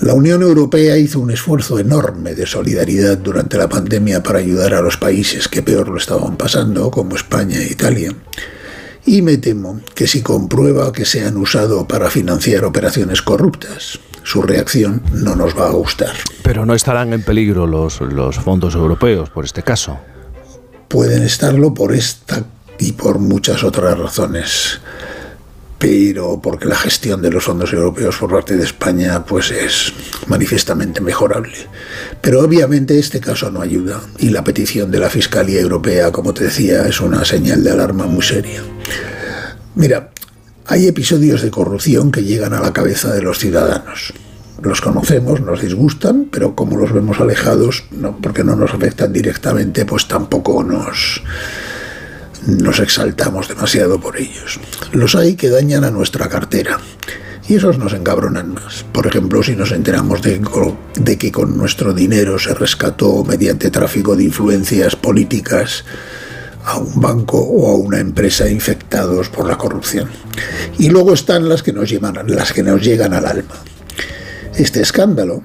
La 0.00 0.14
Unión 0.14 0.42
Europea 0.42 0.96
hizo 0.96 1.20
un 1.20 1.30
esfuerzo 1.30 1.78
enorme 1.78 2.34
de 2.34 2.46
solidaridad 2.46 3.18
durante 3.18 3.58
la 3.58 3.68
pandemia 3.68 4.22
para 4.22 4.38
ayudar 4.38 4.74
a 4.74 4.80
los 4.80 4.96
países 4.96 5.46
que 5.46 5.62
peor 5.62 5.88
lo 5.88 5.98
estaban 5.98 6.36
pasando, 6.36 6.90
como 6.90 7.16
España 7.16 7.58
e 7.58 7.70
Italia 7.70 8.14
y 9.04 9.22
me 9.22 9.38
temo 9.38 9.80
que 9.94 10.06
si 10.06 10.22
comprueba 10.22 10.92
que 10.92 11.04
se 11.04 11.24
han 11.24 11.36
usado 11.36 11.86
para 11.86 12.10
financiar 12.10 12.64
operaciones 12.64 13.22
corruptas, 13.22 13.98
su 14.22 14.42
reacción 14.42 15.02
no 15.12 15.34
nos 15.34 15.58
va 15.58 15.66
a 15.66 15.72
gustar. 15.72 16.12
Pero 16.42 16.66
no 16.66 16.74
estarán 16.74 17.12
en 17.12 17.22
peligro 17.22 17.66
los, 17.66 18.00
los 18.00 18.36
fondos 18.36 18.74
europeos 18.74 19.30
por 19.30 19.44
este 19.44 19.62
caso. 19.62 19.98
Pueden 20.90 21.22
estarlo 21.22 21.72
por 21.72 21.94
esta 21.94 22.44
y 22.78 22.92
por 22.92 23.18
muchas 23.18 23.64
otras 23.64 23.98
razones 23.98 24.80
pero 25.80 26.38
porque 26.42 26.66
la 26.66 26.76
gestión 26.76 27.22
de 27.22 27.30
los 27.30 27.42
fondos 27.42 27.72
europeos 27.72 28.18
por 28.18 28.30
parte 28.30 28.54
de 28.54 28.64
España 28.64 29.24
pues 29.24 29.50
es 29.50 29.94
manifiestamente 30.26 31.00
mejorable. 31.00 31.56
Pero 32.20 32.40
obviamente 32.40 32.98
este 32.98 33.18
caso 33.18 33.50
no 33.50 33.62
ayuda 33.62 33.98
y 34.18 34.28
la 34.28 34.44
petición 34.44 34.90
de 34.90 34.98
la 34.98 35.08
Fiscalía 35.08 35.58
Europea, 35.58 36.12
como 36.12 36.34
te 36.34 36.44
decía, 36.44 36.86
es 36.86 37.00
una 37.00 37.24
señal 37.24 37.64
de 37.64 37.70
alarma 37.70 38.04
muy 38.04 38.22
seria. 38.22 38.60
Mira, 39.74 40.10
hay 40.66 40.86
episodios 40.86 41.40
de 41.40 41.50
corrupción 41.50 42.12
que 42.12 42.24
llegan 42.24 42.52
a 42.52 42.60
la 42.60 42.74
cabeza 42.74 43.14
de 43.14 43.22
los 43.22 43.38
ciudadanos. 43.38 44.12
Los 44.62 44.80
conocemos, 44.80 45.40
nos 45.40 45.62
disgustan, 45.62 46.26
pero 46.30 46.54
como 46.54 46.76
los 46.76 46.92
vemos 46.92 47.20
alejados, 47.20 47.84
no, 47.90 48.16
porque 48.18 48.44
no 48.44 48.56
nos 48.56 48.74
afectan 48.74 49.12
directamente, 49.12 49.86
pues 49.86 50.06
tampoco 50.06 50.62
nos, 50.62 51.22
nos 52.46 52.78
exaltamos 52.78 53.48
demasiado 53.48 54.00
por 54.00 54.16
ellos. 54.16 54.60
Los 54.92 55.14
hay 55.14 55.34
que 55.34 55.48
dañan 55.48 55.84
a 55.84 55.90
nuestra 55.90 56.28
cartera. 56.28 56.78
Y 57.48 57.56
esos 57.56 57.78
nos 57.78 57.92
encabronan 57.94 58.54
más. 58.54 58.84
Por 58.92 59.06
ejemplo, 59.08 59.42
si 59.42 59.56
nos 59.56 59.72
enteramos 59.72 60.22
de, 60.22 61.18
que 61.18 61.32
con 61.32 61.56
nuestro 61.56 61.92
dinero 61.92 62.38
se 62.38 62.54
rescató 62.54 63.24
mediante 63.24 63.70
tráfico 63.70 64.14
de 64.14 64.24
influencias 64.24 64.94
políticas 64.94 65.84
a 66.64 66.78
un 66.78 67.00
banco 67.00 67.38
o 67.40 67.72
a 67.72 67.76
una 67.76 67.98
empresa 67.98 68.48
infectados 68.48 69.30
por 69.30 69.48
la 69.48 69.58
corrupción. 69.58 70.08
Y 70.78 70.90
luego 70.90 71.12
están 71.12 71.48
las 71.48 71.64
que 71.64 71.72
nos, 71.72 71.90
llevan, 71.90 72.18
las 72.28 72.52
que 72.52 72.62
nos 72.62 72.84
llegan 72.84 73.14
al 73.14 73.26
alma. 73.26 73.56
Este 74.56 74.82
escándalo 74.82 75.42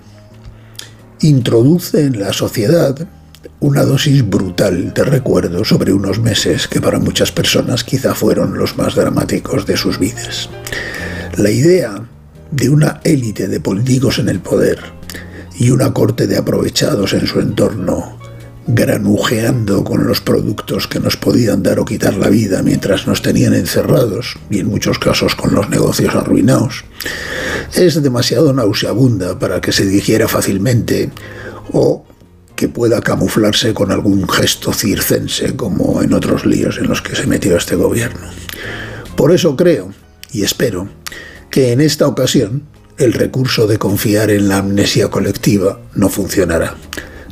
introduce 1.21 2.01
en 2.01 2.19
la 2.19 2.33
sociedad 2.33 3.07
una 3.59 3.83
dosis 3.83 4.27
brutal 4.27 4.93
de 4.93 5.03
recuerdo 5.03 5.63
sobre 5.63 5.93
unos 5.93 6.19
meses 6.19 6.67
que 6.67 6.81
para 6.81 6.99
muchas 6.99 7.31
personas 7.31 7.83
quizá 7.83 8.13
fueron 8.13 8.57
los 8.57 8.77
más 8.77 8.95
dramáticos 8.95 9.65
de 9.65 9.77
sus 9.77 9.99
vidas. 9.99 10.49
La 11.37 11.49
idea 11.49 12.03
de 12.51 12.69
una 12.69 12.99
élite 13.03 13.47
de 13.47 13.59
políticos 13.59 14.19
en 14.19 14.29
el 14.29 14.39
poder 14.39 14.79
y 15.57 15.69
una 15.69 15.93
corte 15.93 16.27
de 16.27 16.37
aprovechados 16.37 17.13
en 17.13 17.27
su 17.27 17.39
entorno, 17.39 18.17
granujeando 18.68 19.84
con 19.84 20.07
los 20.07 20.22
productos 20.22 20.88
que 20.88 20.99
nos 20.99 21.18
podían 21.18 21.61
dar 21.61 21.80
o 21.80 21.86
quitar 21.86 22.16
la 22.16 22.30
vida 22.30 22.63
mientras 22.63 23.05
nos 23.05 23.22
tenían 23.22 23.53
encerrados 23.53 24.38
y 24.49 24.59
en 24.59 24.68
muchos 24.68 24.97
casos 24.97 25.36
con 25.36 25.53
los 25.53 25.70
negocios 25.70 26.16
arruinados, 26.16 26.84
es 27.74 28.01
demasiado 28.01 28.53
nauseabunda 28.53 29.38
para 29.38 29.61
que 29.61 29.72
se 29.72 29.86
dijera 29.86 30.28
fácilmente 30.28 31.11
o 31.72 32.05
que 32.55 32.70
pueda 32.70 33.01
camuflarse 33.01 33.74
con 33.74 33.91
algún 33.91 34.28
gesto 34.28 34.74
circense 34.74 35.55
como 35.55 36.01
en 36.01 36.13
otros 36.13 36.45
líos 36.45 36.78
en 36.78 36.88
los 36.88 37.01
que 37.01 37.16
se 37.16 37.28
metió 37.28 37.57
este 37.57 37.76
gobierno. 37.76 38.30
Por 39.16 39.32
eso 39.32 39.55
creo 39.55 39.91
y 40.32 40.43
espero 40.43 40.89
que 41.51 41.72
en 41.72 41.82
esta 41.82 42.07
ocasión 42.07 42.63
el 42.97 43.13
recurso 43.13 43.68
de 43.68 43.78
confiar 43.78 44.32
en 44.32 44.47
la 44.47 44.57
amnesia 44.57 45.09
colectiva 45.09 45.80
no 45.93 46.09
funcionará. 46.09 46.76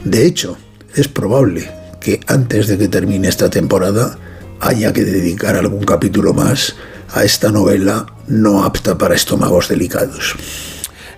De 0.03 0.25
hecho, 0.25 0.57
es 0.95 1.07
probable 1.07 1.69
que 1.99 2.19
antes 2.27 2.67
de 2.67 2.77
que 2.77 2.87
termine 2.87 3.27
esta 3.27 3.49
temporada 3.49 4.17
haya 4.59 4.93
que 4.93 5.03
dedicar 5.03 5.55
algún 5.55 5.83
capítulo 5.83 6.33
más 6.33 6.75
a 7.13 7.23
esta 7.23 7.51
novela 7.51 8.05
no 8.27 8.63
apta 8.63 8.97
para 8.97 9.15
estómagos 9.15 9.67
delicados. 9.67 10.35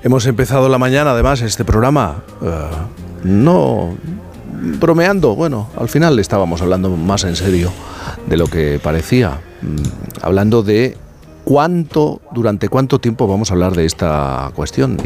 Hemos 0.03 0.25
empezado 0.25 0.69
la 0.69 0.77
mañana, 0.77 1.11
además, 1.11 1.41
este 1.41 1.65
programa 1.65 2.23
uh, 2.41 3.27
no 3.27 3.97
bromeando, 4.79 5.35
bueno, 5.35 5.69
al 5.77 5.89
final 5.89 6.17
estábamos 6.19 6.61
hablando 6.61 6.89
más 6.89 7.23
en 7.23 7.35
serio 7.35 7.71
de 8.27 8.37
lo 8.37 8.47
que 8.47 8.79
parecía, 8.81 9.41
mm, 9.61 10.21
hablando 10.21 10.63
de 10.63 10.97
cuánto, 11.45 12.21
durante 12.33 12.67
cuánto 12.67 12.99
tiempo 12.99 13.27
vamos 13.27 13.49
a 13.49 13.53
hablar 13.53 13.75
de 13.75 13.85
esta 13.85 14.51
cuestión 14.55 14.97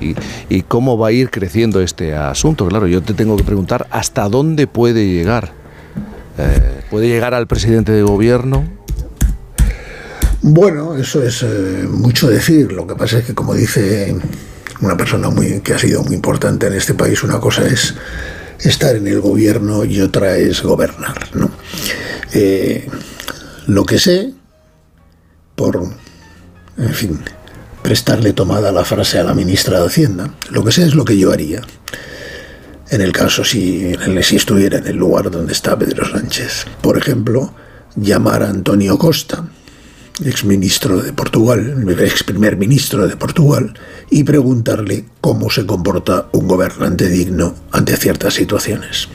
y, 0.50 0.62
cómo 0.64 0.98
va 0.98 1.10
a 1.10 1.12
ir 1.12 1.30
creciendo 1.30 1.82
este 1.82 2.16
asunto. 2.16 2.68
Claro, 2.68 2.88
yo 2.88 3.02
te 3.04 3.14
tengo 3.14 3.38
que 3.38 3.44
preguntar 3.44 3.88
hasta 3.92 4.28
dónde 4.30 4.66
puede 4.66 5.08
llegar. 5.08 5.52
Eh, 6.38 6.82
¿Puede 6.90 7.08
llegar 7.08 7.34
al 7.34 7.48
presidente 7.48 7.92
de 7.92 8.02
gobierno? 8.02 8.68
Bueno, 10.42 10.96
eso 10.96 11.22
es 11.22 11.44
eh, 11.44 11.86
mucho 11.90 12.30
decir. 12.30 12.72
Lo 12.72 12.88
que 12.88 12.96
pasa 12.96 13.20
es 13.20 13.26
que, 13.26 13.36
como 13.36 13.54
dice 13.54 14.16
una 14.82 14.96
persona 14.96 15.30
muy, 15.30 15.60
que 15.60 15.74
ha 15.74 15.80
sido 15.80 16.04
muy 16.04 16.16
importante 16.16 16.68
en 16.68 16.74
este 16.74 16.94
país, 16.94 17.24
una 17.24 17.40
cosa 17.40 17.68
es 17.68 17.96
estar 18.60 18.96
en 18.96 19.08
el 19.08 19.20
gobierno 19.20 19.84
y 19.84 20.02
otra 20.02 20.38
es 20.38 20.64
gobernar. 20.64 21.28
Eh, 22.34 22.88
lo 23.68 23.86
que 23.86 24.00
sé, 24.00 24.34
por, 25.56 25.90
en 26.80 26.94
fin, 26.94 27.20
prestarle 27.82 28.34
tomada 28.34 28.72
la 28.72 28.86
frase 28.86 29.20
a 29.20 29.24
la 29.24 29.34
ministra 29.34 29.80
de 29.80 29.88
Hacienda. 29.88 30.34
Lo 30.50 30.64
que 30.64 30.72
sea 30.72 30.86
es 30.86 30.96
lo 30.96 31.06
que 31.06 31.18
yo 31.18 31.32
haría. 31.32 31.62
En 32.90 33.02
el 33.02 33.12
caso 33.12 33.44
si, 33.44 33.94
estuviera 34.32 34.80
en 34.80 34.88
el 34.88 34.96
lugar 34.96 35.30
donde 35.30 35.54
está 35.54 35.78
Pedro 35.78 36.10
Sánchez. 36.10 36.66
Por 36.82 36.98
ejemplo, 36.98 37.54
llamar 37.96 38.42
a 38.42 38.50
Antonio 38.50 38.98
Costa, 38.98 39.46
ex 40.26 40.44
ministro 40.44 41.02
de 41.02 41.14
Portugal, 41.14 41.86
ex 42.00 42.24
primer 42.24 42.58
ministro 42.58 43.08
de 43.08 43.16
Portugal, 43.16 43.74
y 44.10 44.24
preguntarle 44.24 45.06
cómo 45.22 45.52
se 45.52 45.66
comporta 45.66 46.30
un 46.32 46.48
gobernante 46.48 47.10
digno 47.10 47.54
ante 47.72 47.96
ciertas 47.96 48.34
situaciones. 48.34 49.08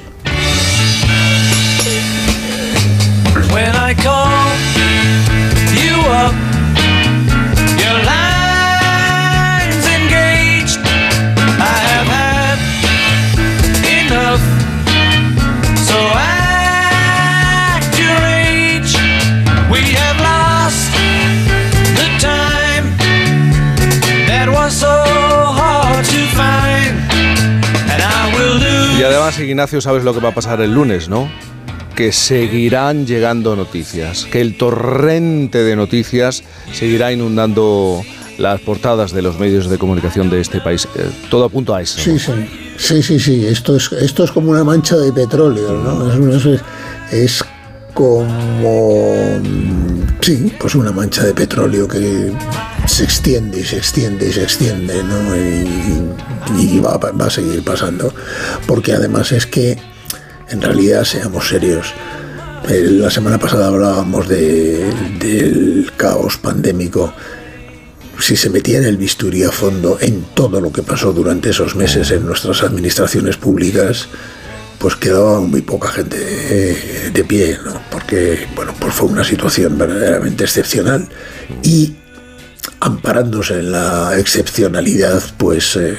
Ignacio, 29.55 29.81
sabes 29.81 30.03
lo 30.05 30.13
que 30.13 30.21
va 30.21 30.31
a 30.31 30.35
pasar 30.35 30.61
el 30.61 30.73
lunes, 30.75 31.09
¿no? 31.09 31.29
Que 31.95 32.11
seguirán 32.11 33.07
llegando 33.07 33.55
noticias, 33.55 34.25
que 34.25 34.41
el 34.41 34.57
torrente 34.59 35.63
de 35.63 35.77
noticias 35.77 36.43
seguirá 36.73 37.13
inundando 37.13 38.03
las 38.37 38.61
portadas 38.63 39.13
de 39.13 39.23
los 39.23 39.39
medios 39.39 39.71
de 39.71 39.79
comunicación 39.79 40.29
de 40.29 40.41
este 40.41 40.61
país. 40.61 40.89
Eh, 40.97 41.09
todo 41.31 41.45
apunta 41.45 41.77
a 41.77 41.83
eso. 41.83 42.01
Sí, 42.01 42.19
sí, 42.19 42.33
sí, 42.77 43.01
sí, 43.01 43.21
sí. 43.21 43.47
Esto 43.47 43.77
es, 43.77 43.93
esto 43.93 44.25
es 44.25 44.33
como 44.33 44.51
una 44.51 44.65
mancha 44.65 44.97
de 44.97 45.13
petróleo, 45.13 45.71
¿no? 45.73 46.11
Es, 46.11 46.19
una- 46.19 46.37
es- 46.37 46.63
es 47.13 47.45
como, 47.95 48.27
sí, 50.25 50.53
pues 50.59 50.75
una 50.75 50.91
mancha 50.93 51.23
de 51.25 51.35
petróleo 51.35 51.87
que 51.87 52.33
se 52.87 53.05
extiende 53.05 53.61
y 53.61 53.65
se 53.65 53.77
extiende 53.77 54.29
y 54.29 54.33
se 54.33 54.43
extiende, 54.43 55.03
¿no? 55.03 55.37
Y, 55.37 56.79
va, 56.81 56.99
a 57.27 57.31
seguir 57.31 57.63
pasando. 57.63 58.13
Porque 58.67 58.93
además 58.93 59.33
es 59.33 59.47
que, 59.47 59.79
en 60.49 60.63
realidad, 60.63 61.05
seamos 61.05 61.49
serios. 61.49 61.93
eh, 62.69 62.83
La 62.91 63.11
semana 63.11 63.39
pasada 63.39 63.67
hablábamos 63.69 64.27
de- 64.29 64.91
del 65.19 65.91
caos 65.97 66.39
pandémico 66.39 67.13
si 68.21 68.37
se 68.37 68.49
metía 68.49 68.79
en 68.79 68.85
el 68.85 68.97
bisturí 68.97 69.43
a 69.43 69.51
fondo 69.51 69.99
en 70.01 70.23
todo 70.35 70.61
lo 70.61 70.73
que 70.73 70.83
pasó 70.83 71.13
durante 71.13 71.51
esos 71.51 71.75
meses 71.77 72.11
en 72.13 72.25
nuestras 72.25 72.63
administraciones 72.63 73.37
públicas, 73.37 74.09
pues 74.85 74.97
quedaba 74.97 75.41
muy 75.41 75.63
poca 75.63 75.89
gente 75.89 76.19
eh, 76.21 77.11
de 77.11 77.25
pie, 77.25 77.59
¿no? 77.65 77.73
Porque, 77.91 78.47
bueno, 78.55 78.75
pues 78.79 78.93
fue 78.93 79.09
una 79.09 79.25
situación 79.25 79.79
verdaderamente 79.79 80.45
excepcional 80.45 81.09
y 81.63 81.95
amparándose 82.81 83.61
en 83.61 83.73
la 83.73 84.19
excepcionalidad, 84.19 85.23
pues 85.39 85.75
eh, 85.77 85.97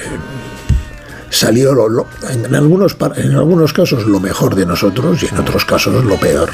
salió 1.30 1.74
lo- 1.74 1.88
lo- 1.88 2.06
en, 2.30 2.54
algunos, 2.54 2.96
en 3.16 3.32
algunos 3.32 3.72
casos 3.72 4.06
lo 4.06 4.20
mejor 4.20 4.54
de 4.54 4.66
nosotros 4.66 5.20
y 5.24 5.26
en 5.26 5.38
otros 5.38 5.64
casos 5.64 6.04
lo 6.04 6.14
peor. 6.20 6.50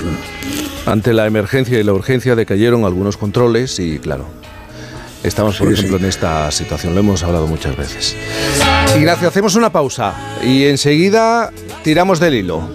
Ante 0.86 1.12
la 1.12 1.26
emergencia 1.26 1.78
y 1.78 1.82
la 1.84 1.92
urgencia 1.92 2.34
decayeron 2.34 2.84
algunos 2.86 3.18
controles 3.18 3.78
y, 3.78 3.98
claro, 3.98 4.24
estamos, 5.22 5.58
por 5.58 5.72
ejemplo, 5.72 5.96
en 5.96 6.04
esta 6.04 6.50
situación. 6.50 6.94
Lo 6.94 7.00
hemos 7.00 7.22
hablado 7.22 7.46
muchas 7.46 7.76
veces. 7.76 8.16
Ignacio, 8.96 9.28
hacemos 9.28 9.54
una 9.54 9.70
pausa 9.70 10.14
y 10.42 10.64
enseguida 10.64 11.52
tiramos 11.82 12.20
del 12.20 12.34
hilo. 12.34 12.68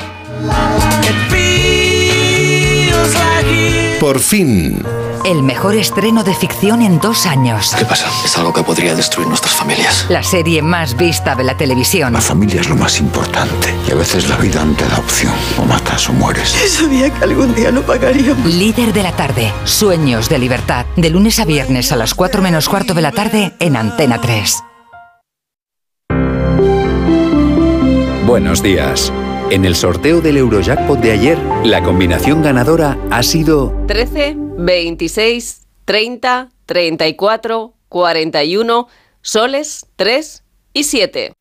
Por 4.00 4.20
fin, 4.20 4.84
El 5.28 5.44
mejor 5.44 5.76
estreno 5.76 6.24
de 6.24 6.34
ficción 6.34 6.82
en 6.82 7.02
dos 7.02 7.26
años. 7.26 7.76
¿Qué 7.78 7.84
pasa? 7.84 8.08
Es 8.24 8.38
algo 8.38 8.54
que 8.54 8.64
podría 8.64 8.96
destruir 8.96 9.28
nuestras 9.28 9.54
familias. 9.54 10.06
La 10.08 10.24
serie 10.24 10.62
más 10.62 10.96
vista 10.96 11.36
de 11.36 11.44
la 11.44 11.58
televisión. 11.58 12.14
La 12.14 12.22
familia 12.22 12.62
es 12.62 12.70
lo 12.70 12.78
más 12.78 12.98
importante 13.02 13.76
y 13.86 13.92
a 13.92 13.96
veces 13.96 14.30
la 14.30 14.38
vida 14.38 14.64
no 14.64 14.74
te 14.74 14.88
da 14.88 14.98
opción. 14.98 15.34
O 15.62 15.66
matas 15.66 16.08
o 16.08 16.14
mueres. 16.14 16.56
Sabía 16.70 17.14
que 17.14 17.26
algún 17.26 17.54
día 17.54 17.74
no 17.74 17.82
pagaríamos. 17.82 18.46
Líder 18.46 18.94
de 18.94 19.04
la 19.04 19.12
tarde. 19.18 19.52
Sueños 19.66 20.30
de 20.30 20.40
libertad. 20.40 20.86
De 20.96 21.10
lunes 21.10 21.42
a 21.42 21.46
viernes 21.46 21.92
a 21.92 21.98
las 21.98 22.14
4 22.14 22.42
menos 22.42 22.70
cuarto 22.70 22.94
de 22.94 23.02
la 23.02 23.12
tarde 23.12 23.54
en 23.60 23.76
Antena 23.76 24.22
3. 24.22 24.64
Buenos 28.26 28.64
días. 28.64 29.12
En 29.50 29.66
el 29.66 29.76
sorteo 29.76 30.22
del 30.22 30.38
Eurojackpot 30.38 31.02
de 31.02 31.12
ayer, 31.12 31.38
la 31.66 31.84
combinación 31.84 32.42
ganadora 32.42 32.98
ha 33.12 33.24
sido 33.24 33.74
13, 33.88 34.47
26, 34.58 35.68
30, 35.86 36.50
34, 36.66 37.74
41, 37.90 38.88
soles, 39.22 39.86
3 39.96 40.44
y 40.74 40.84
7. 40.84 41.34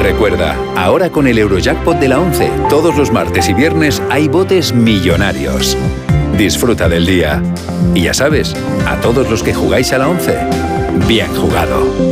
Recuerda, 0.00 0.56
ahora 0.76 1.10
con 1.10 1.26
el 1.26 1.38
Eurojackpot 1.38 1.98
de 1.98 2.08
la 2.08 2.18
11, 2.18 2.50
todos 2.68 2.96
los 2.96 3.12
martes 3.12 3.48
y 3.48 3.54
viernes 3.54 4.02
hay 4.10 4.26
botes 4.28 4.74
millonarios. 4.74 5.76
Disfruta 6.36 6.88
del 6.88 7.06
día. 7.06 7.42
Y 7.94 8.04
ya 8.04 8.14
sabes, 8.14 8.54
a 8.86 9.00
todos 9.00 9.30
los 9.30 9.42
que 9.42 9.54
jugáis 9.54 9.92
a 9.92 9.98
la 9.98 10.08
11, 10.08 10.38
bien 11.06 11.32
jugado. 11.36 12.11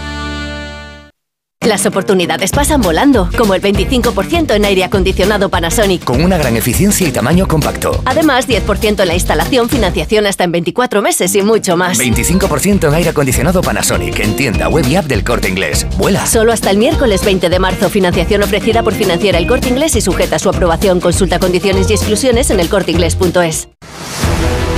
Las 1.63 1.85
oportunidades 1.85 2.49
pasan 2.49 2.81
volando, 2.81 3.29
como 3.37 3.53
el 3.53 3.61
25% 3.61 4.55
en 4.55 4.65
aire 4.65 4.83
acondicionado 4.83 5.49
Panasonic. 5.49 6.03
Con 6.03 6.23
una 6.23 6.35
gran 6.39 6.57
eficiencia 6.57 7.07
y 7.07 7.11
tamaño 7.11 7.47
compacto. 7.47 8.01
Además, 8.05 8.47
10% 8.47 8.99
en 8.99 9.07
la 9.07 9.13
instalación, 9.13 9.69
financiación 9.69 10.25
hasta 10.25 10.43
en 10.43 10.53
24 10.53 11.03
meses 11.03 11.35
y 11.35 11.43
mucho 11.43 11.77
más. 11.77 11.99
25% 11.99 12.87
en 12.87 12.93
aire 12.95 13.11
acondicionado 13.11 13.61
Panasonic 13.61 14.19
en 14.21 14.35
tienda 14.35 14.69
web 14.69 14.87
y 14.87 14.95
app 14.95 15.05
del 15.05 15.23
Corte 15.23 15.49
Inglés. 15.49 15.85
¡Vuela! 15.99 16.25
Solo 16.25 16.51
hasta 16.51 16.71
el 16.71 16.77
miércoles 16.77 17.23
20 17.23 17.47
de 17.47 17.59
marzo. 17.59 17.91
Financiación 17.91 18.41
ofrecida 18.41 18.81
por 18.81 18.95
Financiera 18.95 19.37
El 19.37 19.45
Corte 19.45 19.69
Inglés 19.69 19.95
y 19.95 20.01
sujeta 20.01 20.37
a 20.37 20.39
su 20.39 20.49
aprobación. 20.49 20.99
Consulta 20.99 21.37
condiciones 21.37 21.91
y 21.91 21.93
exclusiones 21.93 22.49
en 22.49 22.59
elcorteinglés.es. 22.59 23.67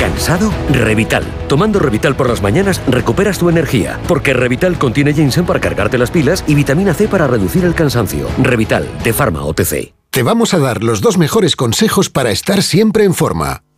¿Cansado? 0.03 0.51
Revital. 0.69 1.23
Tomando 1.47 1.79
Revital 1.79 2.13
por 2.17 2.27
las 2.27 2.41
mañanas 2.41 2.81
recuperas 2.87 3.37
tu 3.37 3.47
energía, 3.47 4.01
porque 4.05 4.33
Revital 4.33 4.77
contiene 4.77 5.13
ginseng 5.13 5.45
para 5.45 5.61
cargarte 5.61 5.97
las 5.97 6.11
pilas 6.11 6.43
y 6.45 6.55
vitamina 6.55 6.93
C 6.93 7.07
para 7.07 7.25
reducir 7.25 7.63
el 7.63 7.73
cansancio. 7.73 8.27
Revital, 8.37 8.85
de 9.01 9.13
Pharma 9.13 9.45
OTC. 9.45 9.93
te 10.09 10.21
vamos 10.21 10.53
a 10.53 10.59
dar 10.59 10.83
los 10.83 10.99
dos 10.99 11.17
mejores 11.17 11.55
consejos 11.55 12.09
para 12.09 12.31
estar 12.31 12.63
siempre 12.63 13.05
en 13.05 13.13
forma. 13.13 13.63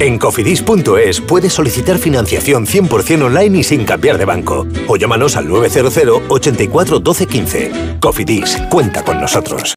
En 0.00 0.18
cofidis.es 0.18 1.20
puedes 1.20 1.52
solicitar 1.52 1.98
financiación 1.98 2.64
100% 2.64 3.22
online 3.22 3.58
y 3.58 3.62
sin 3.62 3.84
cambiar 3.84 4.16
de 4.16 4.24
banco. 4.24 4.66
O 4.88 4.96
llámanos 4.96 5.36
al 5.36 5.46
900 5.46 6.22
84 6.26 7.00
12 7.00 7.26
15. 7.26 7.72
Cofidis, 8.00 8.56
cuenta 8.70 9.04
con 9.04 9.20
nosotros. 9.20 9.74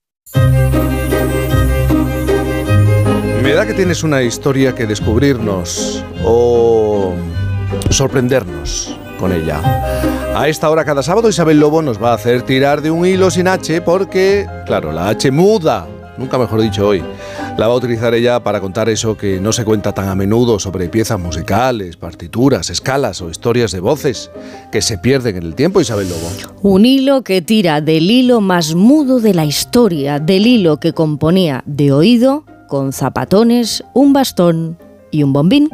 Me 3.44 3.52
da 3.52 3.68
que 3.68 3.74
tienes 3.74 4.04
una 4.04 4.24
historia 4.24 4.74
que 4.74 4.88
descubrirnos 4.88 6.06
o 6.24 7.14
sorprendernos 7.90 8.98
con 9.20 9.34
ella. 9.34 9.60
A 10.38 10.48
esta 10.48 10.70
hora 10.70 10.86
cada 10.86 11.04
sábado 11.04 11.28
Isabel 11.28 11.60
Lobo 11.60 11.82
nos 11.82 12.02
va 12.02 12.12
a 12.12 12.16
hacer 12.16 12.44
tirar 12.44 12.82
de 12.82 12.92
un 12.92 13.06
hilo 13.06 13.30
sin 13.30 13.50
H 13.50 13.82
porque, 13.82 14.48
claro, 14.66 14.94
la 14.94 15.10
H 15.10 15.30
muda, 15.32 15.86
nunca 16.24 16.38
mejor 16.38 16.62
dicho 16.62 16.88
hoy, 16.88 17.04
la 17.58 17.68
va 17.68 17.74
a 17.74 17.76
utilizar 17.76 18.14
ella 18.14 18.42
para 18.42 18.62
contar 18.62 18.88
eso 18.88 19.18
que 19.18 19.42
no 19.42 19.52
se 19.52 19.66
cuenta 19.66 19.92
tan 19.92 20.08
a 20.08 20.16
menudo 20.16 20.58
sobre 20.58 20.88
piezas 20.88 21.20
musicales, 21.20 21.98
partituras, 21.98 22.70
escalas 22.70 23.22
o 23.22 23.30
historias 23.30 23.74
de 23.74 23.82
voces 23.82 24.32
que 24.72 24.82
se 24.82 24.98
pierden 24.98 25.36
en 25.36 25.44
el 25.44 25.54
tiempo, 25.54 25.82
Isabel 25.82 26.08
Lobo. 26.08 26.30
Un 26.62 26.86
hilo 26.86 27.24
que 27.24 27.42
tira 27.42 27.82
del 27.82 28.10
hilo 28.10 28.40
más 28.40 28.74
mudo 28.74 29.20
de 29.20 29.34
la 29.34 29.44
historia, 29.44 30.20
del 30.20 30.48
hilo 30.48 30.80
que 30.80 30.94
componía 30.94 31.62
de 31.66 31.92
oído, 31.92 32.46
con 32.70 32.94
zapatones, 32.94 33.84
un 33.94 34.14
bastón 34.14 34.78
y 35.12 35.24
un 35.24 35.34
bombín. 35.34 35.70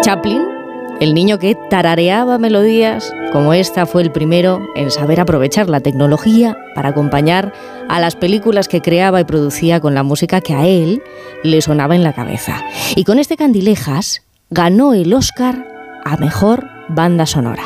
Chaplin, 0.00 0.43
el 1.00 1.14
niño 1.14 1.38
que 1.38 1.56
tarareaba 1.70 2.38
melodías, 2.38 3.12
como 3.32 3.52
esta 3.52 3.86
fue 3.86 4.02
el 4.02 4.12
primero 4.12 4.60
en 4.74 4.90
saber 4.90 5.20
aprovechar 5.20 5.68
la 5.68 5.80
tecnología 5.80 6.56
para 6.74 6.90
acompañar 6.90 7.52
a 7.88 8.00
las 8.00 8.16
películas 8.16 8.68
que 8.68 8.80
creaba 8.80 9.20
y 9.20 9.24
producía 9.24 9.80
con 9.80 9.94
la 9.94 10.02
música 10.02 10.40
que 10.40 10.54
a 10.54 10.66
él 10.66 11.02
le 11.42 11.60
sonaba 11.60 11.94
en 11.94 12.04
la 12.04 12.12
cabeza. 12.12 12.62
Y 12.94 13.04
con 13.04 13.18
este 13.18 13.36
Candilejas 13.36 14.22
ganó 14.50 14.94
el 14.94 15.12
Oscar 15.12 15.66
a 16.04 16.16
Mejor 16.16 16.68
Banda 16.88 17.26
Sonora. 17.26 17.64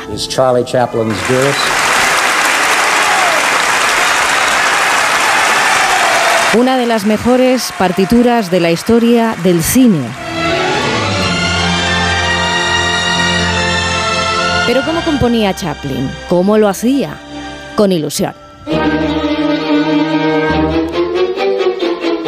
Una 6.57 6.77
de 6.77 6.87
las 6.87 7.05
mejores 7.05 7.71
partituras 7.77 8.49
de 8.49 8.59
la 8.59 8.71
historia 8.71 9.35
del 9.43 9.61
cine. 9.61 10.01
Pero 14.69 14.85
¿cómo 14.85 15.01
componía 15.01 15.51
Chaplin? 15.55 16.07
¿Cómo 16.29 16.55
lo 16.59 16.67
hacía? 16.67 17.17
Con 17.75 17.91
ilusión. 17.91 18.35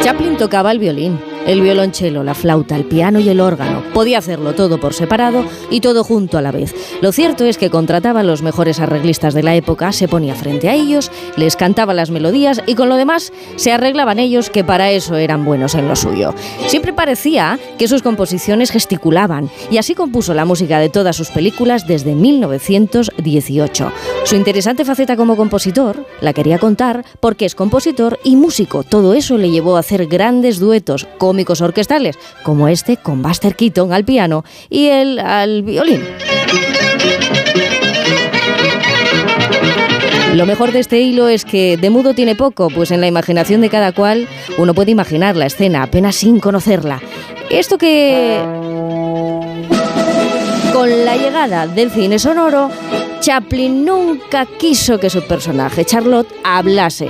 Chaplin 0.02 0.36
tocaba 0.36 0.72
el 0.72 0.80
violín, 0.80 1.20
el 1.46 1.60
violonchelo, 1.60 2.22
la 2.24 2.34
flauta, 2.34 2.76
el 2.76 2.84
piano 2.84 3.18
y 3.20 3.28
el 3.28 3.40
órgano. 3.40 3.82
Podía 3.92 4.18
hacerlo 4.18 4.54
todo 4.54 4.78
por 4.78 4.94
separado 4.94 5.44
y 5.70 5.80
todo 5.80 6.04
junto 6.04 6.38
a 6.38 6.42
la 6.42 6.52
vez. 6.52 6.74
Lo 7.00 7.12
cierto 7.12 7.44
es 7.44 7.58
que 7.58 7.70
contrataba 7.70 8.20
a 8.20 8.24
los 8.24 8.42
mejores 8.42 8.80
arreglistas 8.80 9.34
de 9.34 9.42
la 9.42 9.54
época, 9.54 9.92
se 9.92 10.08
ponía 10.08 10.34
frente 10.34 10.68
a 10.68 10.74
ellos, 10.74 11.10
les 11.36 11.56
cantaba 11.56 11.94
las 11.94 12.10
melodías 12.10 12.62
y 12.66 12.74
con 12.74 12.88
lo 12.88 12.96
demás 12.96 13.32
se 13.56 13.72
arreglaban 13.72 14.18
ellos 14.18 14.50
que 14.50 14.64
para 14.64 14.90
eso 14.90 15.16
eran 15.16 15.44
buenos 15.44 15.74
en 15.74 15.88
lo 15.88 15.96
suyo. 15.96 16.34
Siempre 16.66 16.92
parecía 16.92 17.58
que 17.78 17.88
sus 17.88 18.02
composiciones 18.02 18.70
gesticulaban 18.70 19.50
y 19.70 19.78
así 19.78 19.94
compuso 19.94 20.34
la 20.34 20.44
música 20.44 20.78
de 20.78 20.88
todas 20.88 21.16
sus 21.16 21.30
películas 21.30 21.86
desde 21.86 22.14
1918. 22.14 23.92
Su 24.24 24.36
interesante 24.36 24.84
faceta 24.84 25.16
como 25.16 25.36
compositor 25.36 26.06
la 26.20 26.32
quería 26.32 26.58
contar 26.58 27.04
porque 27.20 27.44
es 27.44 27.54
compositor 27.54 28.18
y 28.24 28.36
músico. 28.36 28.82
Todo 28.84 29.14
eso 29.14 29.38
le 29.38 29.50
llevó 29.50 29.76
a 29.76 29.80
hacer 29.80 30.06
grandes 30.06 30.58
duetos 30.58 31.06
cómicos 31.32 31.62
orquestales, 31.62 32.18
como 32.42 32.68
este 32.68 32.98
con 32.98 33.22
Buster 33.22 33.56
Keaton 33.56 33.90
al 33.94 34.04
piano 34.04 34.44
y 34.68 34.88
él 34.88 35.18
al 35.18 35.62
violín. 35.62 36.02
Lo 40.34 40.44
mejor 40.44 40.72
de 40.72 40.80
este 40.80 41.00
hilo 41.00 41.28
es 41.28 41.46
que 41.46 41.78
de 41.78 41.88
mudo 41.88 42.12
tiene 42.12 42.34
poco, 42.34 42.68
pues 42.68 42.90
en 42.90 43.00
la 43.00 43.06
imaginación 43.06 43.62
de 43.62 43.70
cada 43.70 43.92
cual 43.92 44.28
uno 44.58 44.74
puede 44.74 44.90
imaginar 44.90 45.34
la 45.34 45.46
escena 45.46 45.82
apenas 45.82 46.16
sin 46.16 46.38
conocerla. 46.38 47.00
Esto 47.48 47.78
que... 47.78 48.38
Con 50.74 51.04
la 51.06 51.16
llegada 51.16 51.66
del 51.66 51.90
cine 51.90 52.18
sonoro, 52.18 52.68
Chaplin 53.20 53.86
nunca 53.86 54.44
quiso 54.44 55.00
que 55.00 55.08
su 55.08 55.22
personaje, 55.22 55.86
Charlotte, 55.86 56.28
hablase. 56.44 57.08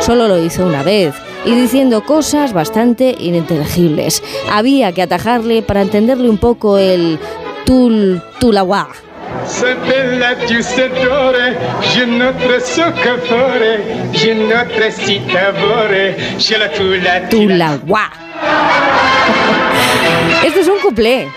Solo 0.00 0.26
lo 0.26 0.42
hizo 0.42 0.64
una 0.64 0.82
vez 0.82 1.14
y 1.48 1.54
diciendo 1.54 2.04
cosas 2.04 2.52
bastante 2.52 3.16
ininteligibles. 3.18 4.22
Había 4.52 4.92
que 4.92 5.00
atajarle 5.00 5.62
para 5.62 5.80
entenderle 5.80 6.28
un 6.28 6.36
poco 6.36 6.76
el 6.76 7.18
tul 7.64 8.22
tulawa. 8.38 8.88
Se 9.46 9.74
bella 9.74 10.36
tu 10.46 10.62
sedore, 10.62 11.56
je 11.94 12.06
notre 12.06 12.60
soccafore, 12.60 13.80
je 14.12 14.34
notre 14.34 14.90
citavore, 14.90 16.16
je 16.38 16.58
la 16.58 16.70
tula 16.70 17.28
Tulawa. 17.30 18.10
Esto 20.44 20.60
es 20.60 20.68
un 20.68 20.80
cuplé. 20.82 21.28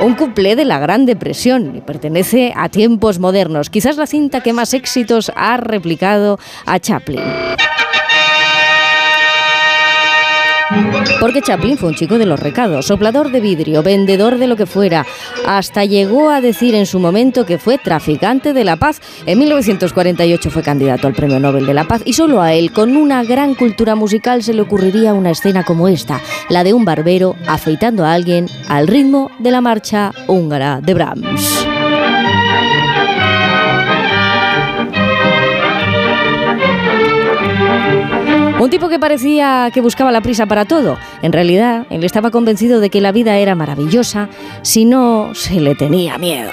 Un 0.00 0.14
cuplé 0.14 0.54
de 0.54 0.64
la 0.64 0.78
Gran 0.78 1.06
Depresión 1.06 1.74
y 1.74 1.80
pertenece 1.80 2.52
a 2.54 2.68
tiempos 2.68 3.18
modernos. 3.18 3.70
Quizás 3.70 3.96
la 3.96 4.06
cinta 4.06 4.42
que 4.42 4.52
más 4.52 4.74
éxitos 4.74 5.32
ha 5.34 5.56
replicado 5.56 6.38
a 6.66 6.78
Chaplin. 6.78 7.22
Porque 11.20 11.42
Chaplin 11.42 11.78
fue 11.78 11.90
un 11.90 11.94
chico 11.94 12.18
de 12.18 12.26
los 12.26 12.40
recados, 12.40 12.86
soplador 12.86 13.30
de 13.30 13.40
vidrio, 13.40 13.82
vendedor 13.82 14.38
de 14.38 14.46
lo 14.46 14.56
que 14.56 14.66
fuera. 14.66 15.06
Hasta 15.46 15.84
llegó 15.84 16.30
a 16.30 16.40
decir 16.40 16.74
en 16.74 16.86
su 16.86 16.98
momento 16.98 17.46
que 17.46 17.58
fue 17.58 17.78
traficante 17.78 18.52
de 18.52 18.64
la 18.64 18.76
paz. 18.76 19.00
En 19.26 19.38
1948 19.38 20.50
fue 20.50 20.62
candidato 20.62 21.06
al 21.06 21.14
Premio 21.14 21.38
Nobel 21.38 21.66
de 21.66 21.74
la 21.74 21.84
Paz 21.84 22.02
y 22.04 22.12
solo 22.12 22.42
a 22.42 22.52
él, 22.52 22.72
con 22.72 22.96
una 22.96 23.22
gran 23.24 23.54
cultura 23.54 23.94
musical, 23.94 24.42
se 24.42 24.54
le 24.54 24.62
ocurriría 24.62 25.14
una 25.14 25.30
escena 25.30 25.64
como 25.64 25.88
esta, 25.88 26.20
la 26.48 26.64
de 26.64 26.74
un 26.74 26.84
barbero 26.84 27.36
afeitando 27.46 28.04
a 28.04 28.12
alguien 28.12 28.46
al 28.68 28.88
ritmo 28.88 29.30
de 29.38 29.50
la 29.50 29.60
marcha 29.60 30.12
húngara 30.26 30.80
de 30.80 30.94
Brahms. 30.94 31.85
Un 38.66 38.70
tipo 38.70 38.88
que 38.88 38.98
parecía 38.98 39.70
que 39.72 39.80
buscaba 39.80 40.10
la 40.10 40.22
prisa 40.22 40.46
para 40.46 40.64
todo. 40.64 40.98
En 41.22 41.30
realidad, 41.30 41.86
él 41.88 42.02
estaba 42.02 42.32
convencido 42.32 42.80
de 42.80 42.90
que 42.90 43.00
la 43.00 43.12
vida 43.12 43.36
era 43.36 43.54
maravillosa 43.54 44.28
si 44.62 44.84
no 44.84 45.36
se 45.36 45.60
le 45.60 45.76
tenía 45.76 46.18
miedo. 46.18 46.50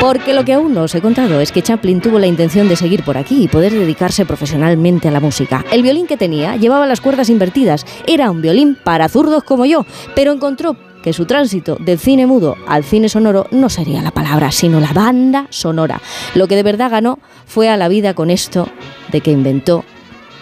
Porque 0.00 0.32
lo 0.32 0.46
que 0.46 0.54
aún 0.54 0.72
no 0.72 0.84
os 0.84 0.94
he 0.94 1.02
contado 1.02 1.42
es 1.42 1.52
que 1.52 1.60
Chaplin 1.60 2.00
tuvo 2.00 2.18
la 2.18 2.26
intención 2.26 2.66
de 2.66 2.76
seguir 2.76 3.04
por 3.04 3.18
aquí 3.18 3.44
y 3.44 3.48
poder 3.48 3.72
dedicarse 3.74 4.24
profesionalmente 4.24 5.06
a 5.06 5.10
la 5.10 5.20
música. 5.20 5.66
El 5.70 5.82
violín 5.82 6.06
que 6.06 6.16
tenía 6.16 6.56
llevaba 6.56 6.86
las 6.86 7.02
cuerdas 7.02 7.28
invertidas. 7.28 7.84
Era 8.06 8.30
un 8.30 8.40
violín 8.40 8.78
para 8.82 9.10
zurdos 9.10 9.44
como 9.44 9.66
yo, 9.66 9.84
pero 10.14 10.32
encontró 10.32 10.78
que 11.02 11.12
su 11.12 11.26
tránsito 11.26 11.76
del 11.80 11.98
cine 11.98 12.26
mudo 12.26 12.56
al 12.66 12.84
cine 12.84 13.08
sonoro 13.08 13.46
no 13.50 13.68
sería 13.68 14.02
la 14.02 14.10
palabra, 14.10 14.52
sino 14.52 14.80
la 14.80 14.92
banda 14.92 15.46
sonora. 15.50 16.00
Lo 16.34 16.48
que 16.48 16.56
de 16.56 16.62
verdad 16.62 16.90
ganó 16.90 17.18
fue 17.46 17.68
a 17.68 17.76
la 17.76 17.88
vida 17.88 18.14
con 18.14 18.30
esto 18.30 18.68
de 19.10 19.20
que 19.20 19.30
inventó 19.30 19.84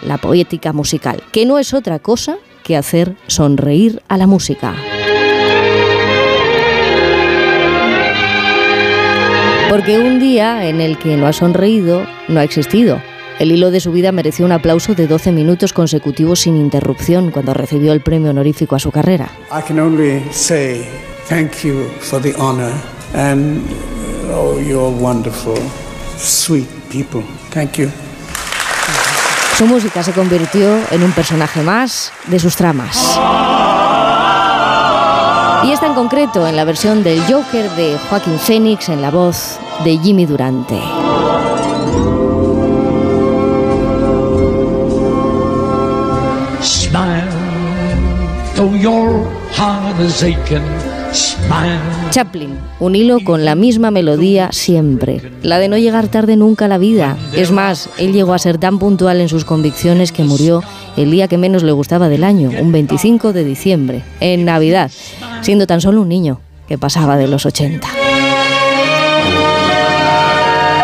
la 0.03 0.17
poética 0.17 0.73
musical, 0.73 1.23
que 1.31 1.45
no 1.45 1.59
es 1.59 1.73
otra 1.73 1.99
cosa 1.99 2.37
que 2.63 2.77
hacer 2.77 3.15
sonreír 3.27 4.01
a 4.07 4.17
la 4.17 4.27
música. 4.27 4.75
Porque 9.69 9.99
un 9.99 10.19
día 10.19 10.67
en 10.67 10.81
el 10.81 10.97
que 10.97 11.15
no 11.15 11.27
ha 11.27 11.33
sonreído, 11.33 12.05
no 12.27 12.39
ha 12.39 12.43
existido. 12.43 13.01
El 13.41 13.51
hilo 13.51 13.71
de 13.71 13.79
su 13.79 13.91
vida 13.91 14.11
mereció 14.11 14.45
un 14.45 14.51
aplauso 14.51 14.93
de 14.93 15.07
12 15.07 15.31
minutos 15.31 15.73
consecutivos 15.73 16.41
sin 16.41 16.55
interrupción 16.57 17.31
cuando 17.31 17.55
recibió 17.55 17.91
el 17.91 18.01
premio 18.01 18.29
honorífico 18.29 18.75
a 18.75 18.79
su 18.79 18.91
carrera. 18.91 19.31
I 19.51 19.63
can 19.67 19.79
only 19.79 20.21
say 20.29 20.87
thank 21.27 21.63
you 21.63 21.89
for 22.01 22.21
the 22.21 22.35
honor 22.37 22.71
and 23.15 23.63
oh, 24.31 24.59
you're 24.59 24.95
wonderful, 24.95 25.57
sweet 26.19 26.67
people. 26.91 27.23
Thank 27.49 27.79
you. 27.79 27.89
Su 29.57 29.65
música 29.65 30.03
se 30.03 30.11
convirtió 30.11 30.77
en 30.91 31.01
un 31.01 31.11
personaje 31.11 31.63
más 31.63 32.13
de 32.27 32.37
sus 32.37 32.55
tramas. 32.55 32.95
Y 35.63 35.71
esta 35.71 35.87
en 35.87 35.95
concreto 35.95 36.47
en 36.47 36.55
la 36.55 36.63
versión 36.63 37.01
del 37.01 37.19
Joker 37.23 37.71
de 37.71 37.97
Joaquín 38.07 38.37
Phoenix 38.37 38.89
en 38.89 39.01
la 39.01 39.09
voz 39.09 39.57
de 39.83 39.97
Jimmy 39.97 40.27
Durante. 40.27 40.77
Chaplin, 52.11 52.51
un 52.79 52.95
hilo 52.95 53.19
con 53.23 53.43
la 53.43 53.55
misma 53.55 53.89
melodía 53.89 54.49
siempre, 54.51 55.31
la 55.41 55.57
de 55.57 55.67
no 55.67 55.77
llegar 55.77 56.09
tarde 56.09 56.35
nunca 56.35 56.65
a 56.65 56.67
la 56.67 56.77
vida. 56.77 57.17
Es 57.33 57.51
más, 57.51 57.89
él 57.97 58.13
llegó 58.13 58.35
a 58.35 58.39
ser 58.39 58.59
tan 58.59 58.77
puntual 58.77 59.19
en 59.19 59.29
sus 59.29 59.45
convicciones 59.45 60.11
que 60.11 60.23
murió 60.23 60.61
el 60.95 61.09
día 61.09 61.27
que 61.27 61.39
menos 61.39 61.63
le 61.63 61.71
gustaba 61.71 62.07
del 62.07 62.23
año, 62.23 62.51
un 62.61 62.71
25 62.71 63.33
de 63.33 63.43
diciembre, 63.43 64.03
en 64.19 64.45
Navidad, 64.45 64.91
siendo 65.41 65.65
tan 65.65 65.81
solo 65.81 66.01
un 66.01 66.09
niño 66.09 66.39
que 66.67 66.77
pasaba 66.77 67.17
de 67.17 67.27
los 67.27 67.47
80. 67.47 68.00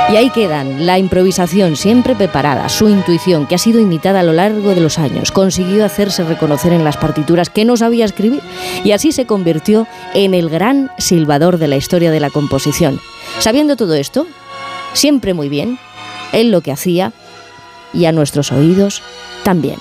Y 0.09 0.15
ahí 0.15 0.29
quedan 0.29 0.85
la 0.85 0.97
improvisación 0.97 1.75
siempre 1.75 2.15
preparada, 2.15 2.69
su 2.69 2.87
intuición 2.87 3.45
que 3.45 3.55
ha 3.55 3.57
sido 3.57 3.81
imitada 3.81 4.21
a 4.21 4.23
lo 4.23 4.31
largo 4.31 4.73
de 4.73 4.79
los 4.79 4.99
años, 4.99 5.31
consiguió 5.31 5.83
hacerse 5.83 6.23
reconocer 6.23 6.71
en 6.71 6.85
las 6.85 6.95
partituras 6.95 7.49
que 7.49 7.65
no 7.65 7.75
sabía 7.75 8.05
escribir 8.05 8.41
y 8.85 8.93
así 8.93 9.11
se 9.11 9.25
convirtió 9.25 9.85
en 10.13 10.33
el 10.33 10.49
gran 10.49 10.91
silbador 10.97 11.57
de 11.57 11.67
la 11.67 11.75
historia 11.75 12.09
de 12.09 12.21
la 12.21 12.29
composición. 12.29 13.01
Sabiendo 13.39 13.75
todo 13.75 13.95
esto, 13.95 14.27
siempre 14.93 15.33
muy 15.33 15.49
bien, 15.49 15.77
él 16.31 16.51
lo 16.51 16.61
que 16.61 16.71
hacía 16.71 17.11
y 17.93 18.05
a 18.05 18.13
nuestros 18.13 18.53
oídos 18.53 19.03
también. 19.43 19.77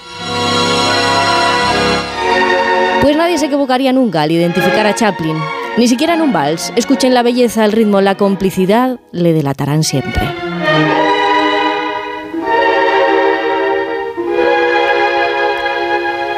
Pues 3.00 3.16
nadie 3.16 3.38
se 3.38 3.46
equivocaría 3.46 3.92
nunca 3.92 4.22
al 4.22 4.32
identificar 4.32 4.86
a 4.86 4.94
Chaplin. 4.94 5.36
Ni 5.76 5.88
siquiera 5.88 6.14
en 6.14 6.22
un 6.22 6.32
vals. 6.32 6.72
Escuchen 6.76 7.12
la 7.14 7.22
belleza, 7.22 7.64
el 7.64 7.72
ritmo, 7.72 8.00
la 8.00 8.16
complicidad, 8.16 8.98
le 9.12 9.32
delatarán 9.32 9.82
siempre. 9.84 10.22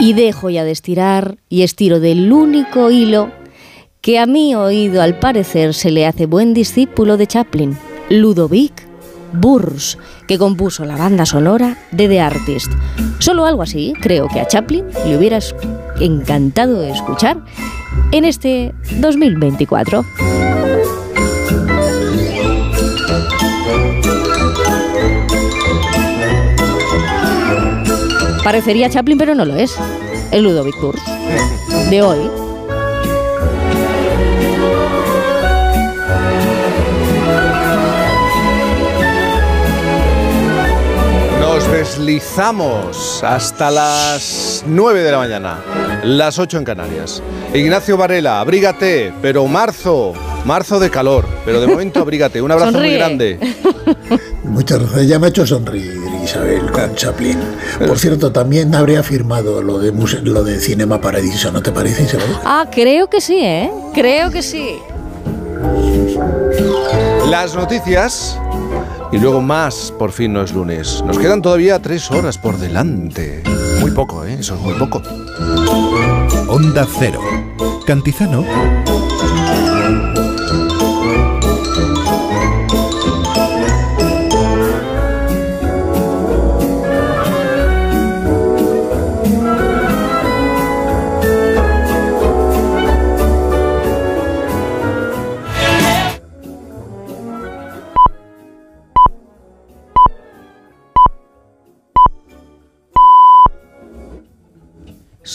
Y 0.01 0.13
dejo 0.13 0.49
ya 0.49 0.65
de 0.65 0.71
estirar 0.71 1.39
y 1.49 1.63
estiro 1.63 1.99
del 1.99 2.33
único 2.33 2.91
hilo 2.91 3.31
que 4.01 4.19
a 4.21 4.27
mi 4.27 4.55
oído 4.55 5.03
al 5.03 5.19
parecer 5.19 5.75
se 5.75 5.91
le 5.91 6.07
hace 6.07 6.27
buen 6.27 6.55
discípulo 6.55 7.17
de 7.17 7.27
Chaplin, 7.27 7.77
Ludovic 8.09 8.87
Burs, 9.33 9.99
que 10.29 10.39
compuso 10.39 10.85
la 10.85 10.97
banda 10.97 11.27
sonora 11.27 11.77
de 11.91 12.07
The 12.09 12.21
Artist. 12.21 12.71
Solo 13.19 13.45
algo 13.45 13.63
así 13.63 13.93
creo 14.01 14.29
que 14.29 14.41
a 14.41 14.47
Chaplin 14.47 14.85
le 15.05 15.19
hubiera 15.19 15.39
es- 15.39 15.55
encantado 16.01 16.83
escuchar 16.85 17.45
en 18.13 18.25
este 18.25 18.75
2024. 18.99 20.05
Parecería 28.45 28.89
Chaplin, 28.89 29.19
pero 29.19 29.35
no 29.35 29.45
lo 29.45 29.57
es. 29.57 29.77
El 30.31 30.45
Ludovic 30.45 30.81
Burs 30.81 31.03
de 31.91 32.03
hoy. 32.03 32.48
Deslizamos 41.89 43.23
hasta 43.25 43.71
las 43.71 44.63
9 44.67 45.03
de 45.03 45.11
la 45.11 45.19
mañana, 45.19 45.59
las 46.05 46.39
8 46.39 46.59
en 46.59 46.65
Canarias. 46.65 47.23
Ignacio 47.55 47.97
Varela, 47.97 48.41
abrígate, 48.41 49.13
pero 49.23 49.47
marzo, 49.47 50.13
marzo 50.45 50.79
de 50.79 50.91
calor, 50.91 51.25
pero 51.47 51.61
de 51.63 51.67
momento 51.69 52.01
abrígate. 52.01 52.43
Un 52.43 52.53
abrazo 52.53 52.73
muy 52.79 52.93
grande. 52.93 53.39
Muchas 54.45 54.81
gracias. 54.81 55.07
Ya 55.07 55.19
me 55.19 55.27
ha 55.27 55.31
hecho 55.31 55.47
sonreír 55.47 55.99
Isabel 56.23 56.71
con 56.71 56.95
Chaplin. 56.95 57.39
Por 57.87 57.99
cierto, 57.99 58.33
también 58.33 58.75
habría 58.75 59.03
firmado 59.03 59.63
lo 59.63 59.79
de, 59.79 59.93
muse- 59.93 60.21
lo 60.23 60.45
de 60.45 60.61
Cinema 60.61 61.01
Paradiso, 61.01 61.51
¿no 61.53 61.63
te 61.63 61.73
parece, 61.73 62.03
Isabel? 62.03 62.27
Ah, 62.45 62.67
creo 62.71 63.09
que 63.09 63.21
sí, 63.23 63.41
¿eh? 63.43 63.71
Creo 63.95 64.31
que 64.31 64.43
sí. 64.43 64.77
Las 67.31 67.55
noticias 67.55 68.39
y 69.13 69.19
luego 69.19 69.41
más, 69.41 69.93
por 69.99 70.13
fin 70.13 70.33
no 70.33 70.43
es 70.43 70.53
lunes. 70.53 71.03
Nos 71.07 71.19
quedan 71.19 71.43
todavía 71.43 71.81
tres 71.81 72.11
horas 72.11 72.39
por 72.39 72.59
delante. 72.59 73.43
Muy 73.81 73.91
poco, 73.91 74.25
¿eh? 74.25 74.37
Eso 74.39 74.55
es 74.55 74.61
muy 74.61 74.75
poco. 74.75 75.03
Onda 76.49 76.87
Cero. 76.99 77.21
Cantizano. 77.87 78.45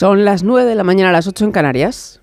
Son 0.04 0.26
las 0.26 0.44
9 0.44 0.70
de 0.70 0.76
la 0.76 0.84
mañana 0.84 1.12
a 1.12 1.14
las 1.14 1.28
8 1.28 1.46
en 1.46 1.52
Canarias. 1.54 2.23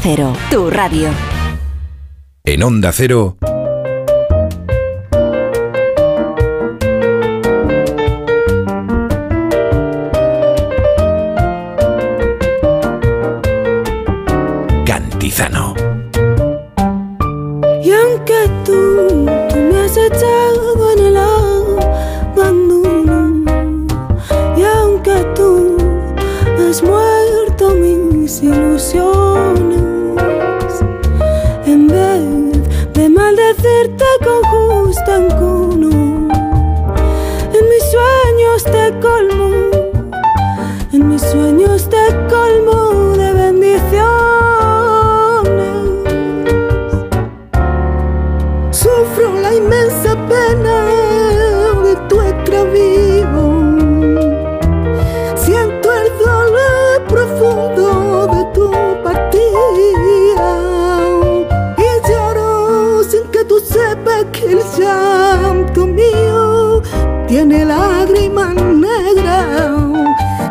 Cero, 0.00 0.32
tu 0.50 0.70
radio. 0.70 1.08
En 2.44 2.62
Onda 2.62 2.92
Cero. 2.92 3.36
Cantizano. 14.86 15.74
Y 17.82 17.90
aunque 17.90 18.48
tú, 18.64 19.26
tú 19.50 19.56
me 19.56 19.80
has 19.80 19.96
echado 19.96 20.92
en 20.92 21.06
el 21.06 21.16
abandono, 22.36 23.44
y 24.56 24.62
aunque 24.62 25.26
tú 25.34 25.76
has 26.68 26.82
muerto 26.82 27.74
mis 27.74 28.42
ilusiones, 28.42 29.27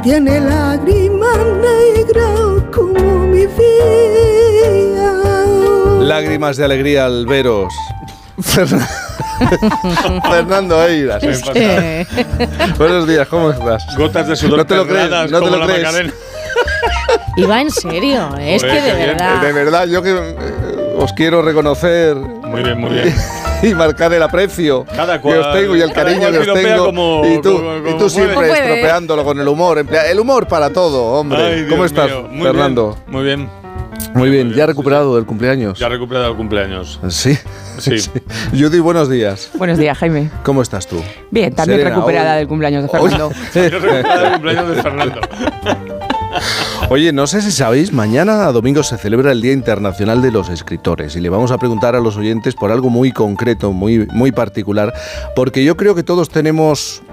Tiene 0.09 0.39
lágrimas 0.39 1.37
negras 1.37 2.63
como 2.73 3.27
mi 3.27 3.45
vida. 3.45 5.13
Lágrimas 5.99 6.55
de 6.55 6.63
alegría 6.63 7.07
al 7.07 7.25
veros. 7.25 7.73
Fernan- 8.39 8.87
Fernando 10.31 10.81
Eiras. 10.87 11.21
Buenos 12.77 13.05
días, 13.05 13.27
¿cómo 13.27 13.51
estás? 13.51 13.83
Gotas 13.97 14.29
de 14.29 14.37
sudor 14.37 14.59
No 14.59 14.65
te 14.65 14.77
lo 14.77 14.87
crees, 14.87 15.09
no 15.29 15.41
te 15.41 15.49
lo 15.51 15.65
crees. 15.65 16.13
Y 17.35 17.43
va 17.43 17.59
en 17.59 17.69
serio, 17.69 18.29
es 18.39 18.61
Joder, 18.61 18.75
que 18.77 18.81
de 18.81 19.07
verdad. 19.07 19.41
De 19.41 19.51
verdad, 19.51 19.87
yo 19.87 20.01
que 20.01 20.11
eh, 20.11 20.95
os 20.97 21.11
quiero 21.11 21.41
reconocer. 21.41 22.15
Muy 22.15 22.63
bien, 22.63 22.79
muy 22.79 22.91
bien. 22.91 23.13
Y 23.63 23.73
marcar 23.73 24.13
el 24.13 24.21
aprecio 24.21 24.85
Cada 24.95 25.19
que 25.21 25.27
os 25.37 25.53
tengo 25.53 25.75
y 25.75 25.81
el 25.81 25.91
cariño 25.91 26.29
que 26.31 26.37
os 26.39 26.53
tengo. 26.61 26.85
como- 26.85 27.21
y 27.25 27.41
tú, 27.41 27.55
como- 27.57 27.89
y 27.89 27.97
tú 27.97 28.09
siempre 28.09 28.35
puede. 28.35 28.51
estropeándolo 28.51 29.23
con 29.23 29.39
el 29.39 29.47
humor. 29.47 29.83
El 30.07 30.19
humor 30.19 30.47
para 30.47 30.69
todo, 30.71 31.03
hombre. 31.19 31.41
Ay, 31.43 31.65
¿Cómo 31.69 31.83
estás. 31.85 32.09
Muy 32.29 32.43
Fernando? 32.45 32.95
bien, 32.95 33.11
muy 33.13 33.23
bien. 33.23 33.49
Muy 34.13 34.29
bien, 34.29 34.53
ya 34.53 34.65
recuperado 34.67 35.15
del 35.15 35.25
cumpleaños. 35.25 35.79
Ya 35.79 35.89
recuperado 35.89 36.29
el 36.31 36.35
cumpleaños. 36.37 36.99
Sí. 37.09 37.37
Sí. 37.77 37.95
Judy, 38.59 38.79
buenos 38.79 39.07
días. 39.07 39.51
Buenos 39.53 39.77
días, 39.77 39.95
Jaime. 39.99 40.31
¿Cómo 40.43 40.63
estás 40.63 40.87
tú? 40.87 40.99
Bien, 41.29 41.53
también 41.53 41.77
Serena, 41.81 41.95
recuperada 41.95 42.31
hoy- 42.33 42.37
del 42.39 42.47
cumpleaños 42.47 42.83
de 42.91 42.97
Hoy- 42.97 43.11
Fernando. 43.11 43.35
Yo 43.53 43.61
he 43.61 43.69
recuperado 43.69 44.25
el 44.25 44.31
cumpleaños 44.33 44.67
de 44.75 44.81
Fernando. 44.81 45.21
Oye, 46.89 47.11
no 47.11 47.27
sé 47.27 47.41
si 47.41 47.51
sabéis, 47.51 47.91
mañana 47.91 48.49
domingo 48.53 48.81
se 48.81 48.97
celebra 48.97 49.33
el 49.33 49.41
Día 49.41 49.51
Internacional 49.51 50.21
de 50.21 50.31
los 50.31 50.47
Escritores 50.49 51.17
y 51.17 51.19
le 51.19 51.27
vamos 51.27 51.51
a 51.51 51.57
preguntar 51.57 51.95
a 51.95 51.99
los 51.99 52.15
oyentes 52.15 52.55
por 52.55 52.71
algo 52.71 52.89
muy 52.89 53.11
concreto, 53.11 53.73
muy, 53.73 54.07
muy 54.07 54.31
particular, 54.31 54.93
porque 55.35 55.65
yo 55.65 55.75
creo 55.75 55.95
que 55.95 56.03
todos 56.03 56.29
tenemos 56.29 57.03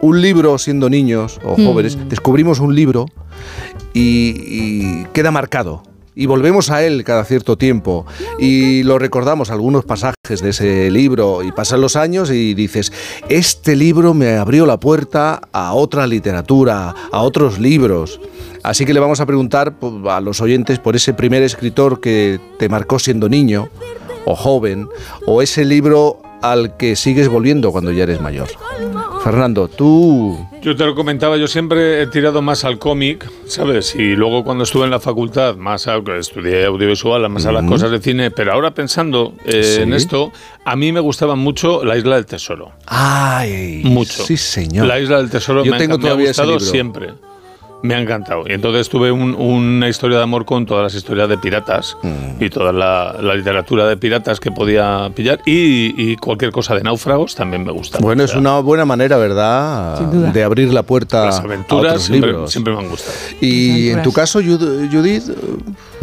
un 0.00 0.22
libro 0.22 0.56
siendo 0.58 0.88
niños 0.88 1.40
o 1.44 1.56
Mm. 1.58 1.66
jóvenes, 1.66 1.98
descubrimos 2.08 2.60
un 2.60 2.76
libro 2.76 3.06
y, 3.92 4.34
y 4.36 5.04
queda 5.12 5.32
marcado. 5.32 5.82
Y 6.14 6.26
volvemos 6.26 6.70
a 6.70 6.84
él 6.84 7.02
cada 7.04 7.24
cierto 7.24 7.58
tiempo 7.58 8.06
y 8.38 8.84
lo 8.84 8.98
recordamos 8.98 9.50
algunos 9.50 9.84
pasajes 9.84 10.40
de 10.40 10.50
ese 10.50 10.90
libro 10.90 11.42
y 11.42 11.50
pasan 11.50 11.80
los 11.80 11.96
años 11.96 12.30
y 12.30 12.54
dices, 12.54 12.92
este 13.28 13.74
libro 13.74 14.14
me 14.14 14.36
abrió 14.36 14.64
la 14.64 14.78
puerta 14.78 15.40
a 15.52 15.74
otra 15.74 16.06
literatura, 16.06 16.94
a 17.10 17.22
otros 17.22 17.58
libros. 17.58 18.20
Así 18.62 18.86
que 18.86 18.94
le 18.94 19.00
vamos 19.00 19.20
a 19.20 19.26
preguntar 19.26 19.78
pues, 19.78 19.92
a 20.08 20.20
los 20.20 20.40
oyentes 20.40 20.78
por 20.78 20.96
ese 20.96 21.14
primer 21.14 21.42
escritor 21.42 22.00
que 22.00 22.40
te 22.58 22.68
marcó 22.68 22.98
siendo 22.98 23.28
niño 23.28 23.68
o 24.24 24.36
joven, 24.36 24.88
o 25.26 25.42
ese 25.42 25.64
libro 25.64 26.22
al 26.40 26.76
que 26.76 26.96
sigues 26.96 27.28
volviendo 27.28 27.72
cuando 27.72 27.92
ya 27.92 28.04
eres 28.04 28.20
mayor. 28.20 28.48
Fernando, 29.24 29.68
tú... 29.68 30.36
Yo 30.60 30.76
te 30.76 30.84
lo 30.84 30.94
comentaba, 30.94 31.38
yo 31.38 31.48
siempre 31.48 32.02
he 32.02 32.06
tirado 32.08 32.42
más 32.42 32.62
al 32.66 32.78
cómic, 32.78 33.26
¿sabes? 33.46 33.94
Y 33.94 34.14
luego 34.16 34.44
cuando 34.44 34.64
estuve 34.64 34.84
en 34.84 34.90
la 34.90 35.00
facultad, 35.00 35.56
más 35.56 35.88
a, 35.88 35.96
estudié 36.18 36.66
audiovisual, 36.66 37.26
más 37.30 37.46
a 37.46 37.52
las 37.52 37.64
cosas 37.64 37.90
de 37.90 38.00
cine, 38.00 38.30
pero 38.30 38.52
ahora 38.52 38.74
pensando 38.74 39.32
eh, 39.46 39.62
Sí. 39.62 39.80
en 39.80 39.94
esto, 39.94 40.30
a 40.66 40.76
mí 40.76 40.92
me 40.92 41.00
gustaba 41.00 41.36
mucho 41.36 41.86
La 41.86 41.96
Isla 41.96 42.16
del 42.16 42.26
Tesoro. 42.26 42.72
¡Ay! 42.86 43.80
Mucho. 43.84 44.24
Sí, 44.24 44.36
señor. 44.36 44.86
La 44.86 45.00
Isla 45.00 45.16
del 45.16 45.30
Tesoro 45.30 45.64
Yo 45.64 45.70
me, 45.70 45.76
ha 45.78 45.80
tengo 45.80 45.96
me 45.96 46.04
ha 46.04 46.08
todavía 46.10 46.28
gustado 46.28 46.60
siempre. 46.60 47.14
Me 47.84 47.94
ha 47.94 48.00
encantado. 48.00 48.44
Y 48.48 48.52
entonces 48.52 48.88
tuve 48.88 49.12
un- 49.12 49.34
una 49.34 49.88
historia 49.88 50.16
de 50.16 50.22
amor 50.22 50.44
con 50.46 50.64
todas 50.64 50.82
las 50.84 50.94
historias 50.94 51.28
de 51.28 51.36
piratas 51.38 51.96
Mm. 52.02 52.42
y 52.42 52.48
toda 52.50 52.72
la, 52.72 53.14
la 53.20 53.34
literatura 53.34 53.86
de 53.86 53.96
piratas 53.98 54.40
que 54.40 54.50
podía 54.50 55.10
pillar. 55.14 55.40
Y, 55.44 55.94
y 55.96 56.16
cualquier 56.16 56.50
cosa 56.50 56.74
de 56.74 56.82
náufragos 56.82 57.34
también 57.34 57.62
me 57.62 57.72
gusta. 57.72 57.98
Bueno, 58.00 58.22
O 58.22 58.24
es 58.24 58.34
una 58.34 58.58
buena 58.60 58.84
manera, 58.86 59.18
¿verdad? 59.18 59.98
Sin 59.98 60.10
duda. 60.10 60.32
De 60.32 60.42
abrir 60.42 60.72
la 60.72 60.82
puerta 60.82 61.26
Las 61.26 61.40
a 61.40 61.42
aventuras 61.42 61.92
otros 61.92 62.04
siempre, 62.04 62.30
libros. 62.30 62.50
siempre 62.50 62.72
me 62.74 62.80
han 62.80 62.88
gustado. 62.88 63.14
Y 63.42 63.90
en 63.90 64.02
tu 64.02 64.12
caso, 64.12 64.40
Jud- 64.40 64.88
Judith, 64.90 65.24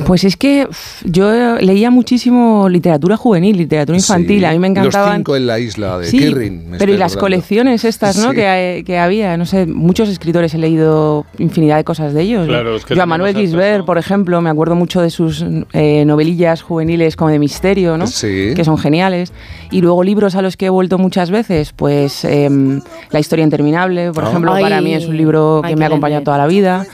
Pues 0.05 0.23
es 0.23 0.35
que 0.37 0.67
yo 1.03 1.57
leía 1.59 1.91
muchísimo 1.91 2.67
literatura 2.69 3.17
juvenil, 3.17 3.57
literatura 3.57 3.97
infantil. 3.97 4.39
sí, 4.39 4.45
A 4.45 4.51
mí 4.51 4.59
me 4.59 4.67
encantaban. 4.67 5.09
Los 5.09 5.15
cinco 5.17 5.35
en 5.35 5.47
la 5.47 5.59
isla 5.59 5.97
de 5.99 6.07
Sí, 6.07 6.17
Kirrin. 6.17 6.71
pero 6.79 6.91
y 6.93 6.97
las 6.97 7.13
acordando. 7.13 7.19
colecciones 7.21 7.85
estas, 7.85 8.17
¿no? 8.17 8.29
Sí. 8.29 8.35
Que, 8.35 8.47
hay- 8.47 8.83
que 8.83 8.97
había, 8.97 9.35
no 9.37 9.45
sé, 9.45 9.65
muchos 9.67 10.09
escritores 10.09 10.53
he 10.53 10.57
leído 10.57 11.25
infinidad 11.37 11.70
de 11.77 11.83
cosas 11.83 12.13
de 12.13 12.21
ellos. 12.21 12.47
Claro, 12.47 12.75
es 12.75 12.85
que 12.85 12.95
Joan 12.95 13.09
tenemos 13.09 13.29
Manuel 13.29 13.35
Gisbert, 13.35 13.85
por 13.85 13.97
ejemplo, 13.97 14.41
me 14.41 14.49
acuerdo 14.49 14.75
mucho 14.75 15.01
de 15.01 15.09
sus 15.09 15.45
eh, 15.73 16.03
novelillas 16.05 16.61
juveniles 16.61 17.15
como 17.15 17.29
de 17.31 17.39
misterio, 17.39 17.97
¿no? 17.97 18.07
Sí. 18.07 18.53
Que 18.55 18.63
son 18.63 18.77
geniales. 18.77 19.33
Y 19.71 19.81
luego 19.81 20.03
libros 20.03 20.35
a 20.35 20.41
los 20.41 20.57
que 20.57 20.67
he 20.67 20.69
vuelto 20.69 20.97
muchas 20.97 21.31
veces, 21.31 21.73
pues 21.73 22.23
em, 22.25 22.81
La 23.11 23.19
historia 23.19 23.43
interminable, 23.43 24.11
por 24.11 24.23
Ah. 24.25 24.29
ejemplo, 24.29 24.53
Ay, 24.53 24.63
para 24.63 24.81
mí 24.81 24.93
es 24.93 25.05
un 25.07 25.17
libro 25.17 25.61
que 25.65 25.75
me 25.75 25.85
ha 25.85 25.87
acompañado 25.87 26.23
toda 26.23 26.37
la 26.37 26.47
vida. 26.47 26.85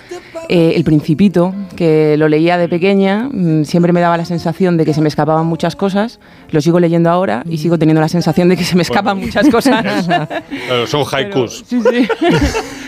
Eh, 0.49 0.73
el 0.75 0.83
Principito, 0.83 1.53
que 1.75 2.15
lo 2.17 2.29
leía 2.29 2.57
de 2.57 2.69
pequeña, 2.69 3.29
mm, 3.31 3.65
siempre 3.65 3.91
me 3.91 3.99
daba 3.99 4.15
la 4.17 4.25
sensación 4.25 4.77
de 4.77 4.85
que 4.85 4.93
se 4.93 5.01
me 5.01 5.09
escapaban 5.09 5.45
muchas 5.45 5.75
cosas. 5.75 6.19
Lo 6.51 6.61
sigo 6.61 6.79
leyendo 6.79 7.09
ahora 7.09 7.43
y 7.49 7.57
sigo 7.57 7.77
teniendo 7.77 7.99
la 8.01 8.07
sensación 8.09 8.47
de 8.47 8.55
que 8.55 8.63
se 8.63 8.75
me 8.75 8.83
escapan 8.83 9.17
muchas 9.19 9.49
cosas. 9.49 10.07
Son 10.87 11.03
haikus. 11.11 11.63
sí, 11.67 11.81
sí. 11.81 12.07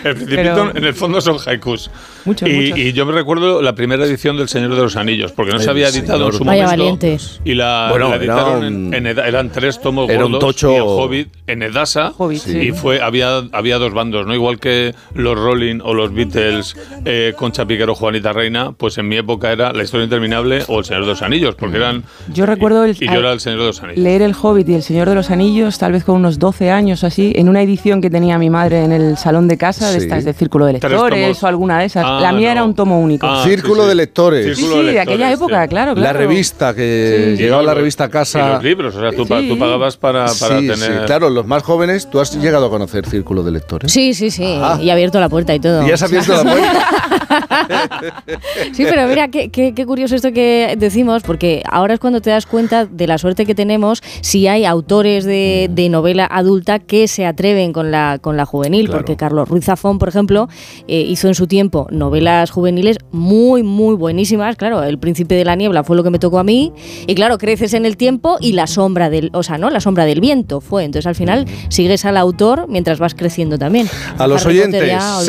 El 0.02 0.14
Principito, 0.14 0.42
Pero- 0.54 0.76
en 0.76 0.84
el 0.84 0.94
fondo, 0.94 1.20
son 1.20 1.36
haikus. 1.46 1.90
Muchos, 2.24 2.48
y, 2.48 2.52
muchos. 2.54 2.78
y 2.78 2.92
yo 2.94 3.04
me 3.04 3.12
recuerdo 3.12 3.60
la 3.60 3.74
primera 3.74 4.02
edición 4.06 4.34
del 4.38 4.48
Señor 4.48 4.74
de 4.74 4.80
los 4.80 4.96
Anillos, 4.96 5.32
porque 5.32 5.52
no 5.52 5.58
se 5.58 5.64
El 5.64 5.70
había 5.72 5.88
editado 5.88 6.26
en 6.28 6.32
su 6.32 6.42
Vaya 6.42 6.62
momento. 6.64 6.82
valientes. 6.84 7.40
Y 7.44 7.52
la, 7.54 7.88
Bueno, 7.90 8.08
la 8.08 8.14
era 8.16 8.24
editaron 8.24 8.58
un- 8.64 8.94
en, 8.94 9.06
en 9.06 9.06
Eda- 9.14 9.28
eran 9.28 9.50
tres 9.50 9.78
tomos 9.78 10.08
era 10.08 10.24
un 10.24 10.32
gordos 10.32 10.56
tocho- 10.56 10.72
y 10.72 10.76
el 10.76 10.82
Hobbit 10.86 11.28
en 11.46 11.62
Edasa. 11.62 12.14
Hobbit, 12.16 12.38
sí. 12.40 12.58
Y 12.58 12.72
fue, 12.72 13.02
había, 13.02 13.42
había 13.52 13.76
dos 13.76 13.92
bandos, 13.92 14.26
¿no? 14.26 14.34
Igual 14.34 14.58
que 14.58 14.94
los 15.12 15.38
Rolling 15.38 15.80
o 15.82 15.92
los 15.92 16.14
Beatles, 16.14 16.76
eh, 17.04 17.34
Concha 17.50 17.66
Piquero, 17.66 17.96
Juanita 17.96 18.32
Reina, 18.32 18.70
pues 18.70 18.96
en 18.98 19.08
mi 19.08 19.16
época 19.16 19.50
era 19.50 19.72
La 19.72 19.82
Historia 19.82 20.04
Interminable 20.04 20.62
o 20.68 20.78
El 20.78 20.84
Señor 20.84 21.02
de 21.02 21.08
los 21.08 21.20
Anillos, 21.20 21.56
porque 21.56 21.78
eran... 21.78 22.04
Yo 22.32 22.46
recuerdo 22.46 22.84
el- 22.84 22.92
Y 23.00 23.06
yo 23.06 23.14
era 23.14 23.32
El 23.32 23.40
Señor 23.40 23.58
de 23.58 23.64
los 23.66 23.82
Anillos. 23.82 23.98
leer 24.04 24.22
El 24.22 24.36
Hobbit 24.40 24.68
y 24.68 24.74
El 24.74 24.84
Señor 24.84 25.08
de 25.08 25.16
los 25.16 25.32
Anillos, 25.32 25.76
tal 25.76 25.90
vez 25.90 26.04
con 26.04 26.14
unos 26.14 26.38
12 26.38 26.70
años 26.70 27.02
o 27.02 27.08
así, 27.08 27.32
en 27.34 27.48
una 27.48 27.60
edición 27.60 28.00
que 28.00 28.08
tenía 28.08 28.38
mi 28.38 28.50
madre 28.50 28.84
en 28.84 28.92
el 28.92 29.16
salón 29.16 29.48
de 29.48 29.58
casa, 29.58 29.90
de 29.90 29.98
estas 29.98 30.24
de 30.24 30.32
Círculo 30.32 30.66
de 30.66 30.74
Lectores 30.74 31.42
o 31.42 31.46
alguna 31.48 31.80
de 31.80 31.86
esas. 31.86 32.04
Ah, 32.06 32.20
la 32.22 32.30
mía 32.30 32.50
no. 32.50 32.52
era 32.52 32.62
un 32.64 32.74
tomo 32.76 33.00
único. 33.00 33.26
Ah, 33.26 33.42
Círculo 33.44 33.74
sí, 33.74 33.80
sí. 33.82 33.88
de 33.88 33.94
lectores. 33.96 34.46
sí, 34.56 34.62
sí, 34.62 34.68
de 34.68 34.74
lectores, 34.84 35.00
aquella 35.00 35.32
época, 35.32 35.62
sí. 35.64 35.68
claro, 35.70 35.90
La 35.96 36.00
claro. 36.02 36.18
revista 36.20 36.72
que 36.72 37.34
Y 37.36 37.42
llegaba 37.42 37.64
la 37.64 37.74
revista 37.74 38.04
a 38.04 38.06
Y 38.06 38.10
casa. 38.10 38.48
los 38.54 38.62
libros, 38.62 38.94
o 38.94 39.00
sea, 39.00 39.10
tú, 39.10 39.26
tú 39.26 39.58
pagabas 39.58 39.96
para, 39.96 40.26
para 40.26 40.60
sí, 40.60 40.68
tener... 40.68 40.76
sí, 40.78 40.92
claro, 41.04 41.28
los 41.30 41.48
más 41.48 41.64
jóvenes, 41.64 42.08
tú 42.08 42.20
has 42.20 42.32
llegado 42.36 42.66
a 42.66 42.70
conocer 42.70 43.04
Círculo 43.06 43.42
de 43.42 43.50
Lectores. 43.50 43.90
Sí, 43.90 44.14
sí, 44.14 44.30
sí. 44.30 44.56
Ah. 44.62 44.78
Y 44.80 44.88
ha 44.90 44.92
abierto 44.92 45.18
la 45.18 45.28
puerta 45.28 45.52
y 45.52 45.58
todo. 45.58 45.84
Y 45.84 45.90
has 45.90 46.00
abierto 46.04 46.32
la 46.32 46.42
puerta. 46.44 46.86
Sí, 48.72 48.84
pero 48.88 49.06
mira, 49.08 49.28
qué, 49.28 49.50
qué- 49.50 49.74
qué 49.74 49.86
curioso 49.86 50.14
esto 50.14 50.32
que 50.32 50.74
decimos, 50.78 51.22
porque 51.22 51.62
ahora 51.70 51.94
es 51.94 52.00
cuando 52.00 52.20
te 52.20 52.30
das 52.30 52.46
cuenta 52.46 52.86
de 52.86 53.06
la 53.06 53.18
suerte 53.18 53.46
que 53.46 53.54
tenemos 53.54 54.02
si 54.20 54.46
hay 54.46 54.64
autores 54.64 55.24
de, 55.24 55.68
Mm. 55.70 55.74
de 55.74 55.88
novela 55.88 56.26
adulta 56.30 56.78
que 56.78 57.08
se 57.08 57.26
atreven 57.26 57.72
con 57.72 57.90
la, 57.90 58.18
con 58.20 58.36
la 58.36 58.44
juvenil, 58.46 58.86
Claro. 58.86 58.98
porque 59.00 59.16
Carlos 59.16 59.48
Ruiz 59.48 59.64
Zafón, 59.64 59.98
por 59.98 60.08
ejemplo, 60.08 60.48
eh, 60.88 61.00
hizo 61.00 61.28
en 61.28 61.34
su 61.34 61.46
tiempo 61.46 61.86
novelas 61.90 62.50
juveniles 62.50 62.98
muy, 63.12 63.62
muy 63.62 63.94
buenísimas. 63.94 64.56
Claro, 64.56 64.82
El 64.82 64.98
Príncipe 64.98 65.34
de 65.34 65.44
la 65.44 65.56
Niebla 65.56 65.84
fue 65.84 65.96
lo 65.96 66.02
que 66.04 66.10
me 66.10 66.18
tocó 66.18 66.38
a 66.38 66.44
mí, 66.44 66.72
y 67.06 67.14
claro, 67.14 67.38
creces 67.38 67.74
en 67.74 67.84
el 67.86 67.96
tiempo 67.96 68.36
y 68.40 68.52
la 68.52 68.66
sombra 68.66 69.10
del, 69.10 69.30
o 69.32 69.42
sea, 69.42 69.58
¿no? 69.58 69.70
La 69.70 69.80
sombra 69.80 70.04
del 70.04 70.20
viento 70.20 70.60
fue. 70.60 70.84
Entonces 70.84 71.06
al 71.06 71.14
final 71.14 71.46
sigues 71.68 72.04
al 72.04 72.16
autor 72.16 72.66
mientras 72.68 72.98
vas 72.98 73.14
creciendo 73.14 73.58
también. 73.58 73.88
A 74.18 74.26
los 74.26 74.44
Harry 74.46 74.58
oyentes, 74.60 74.86
ya, 74.86 75.20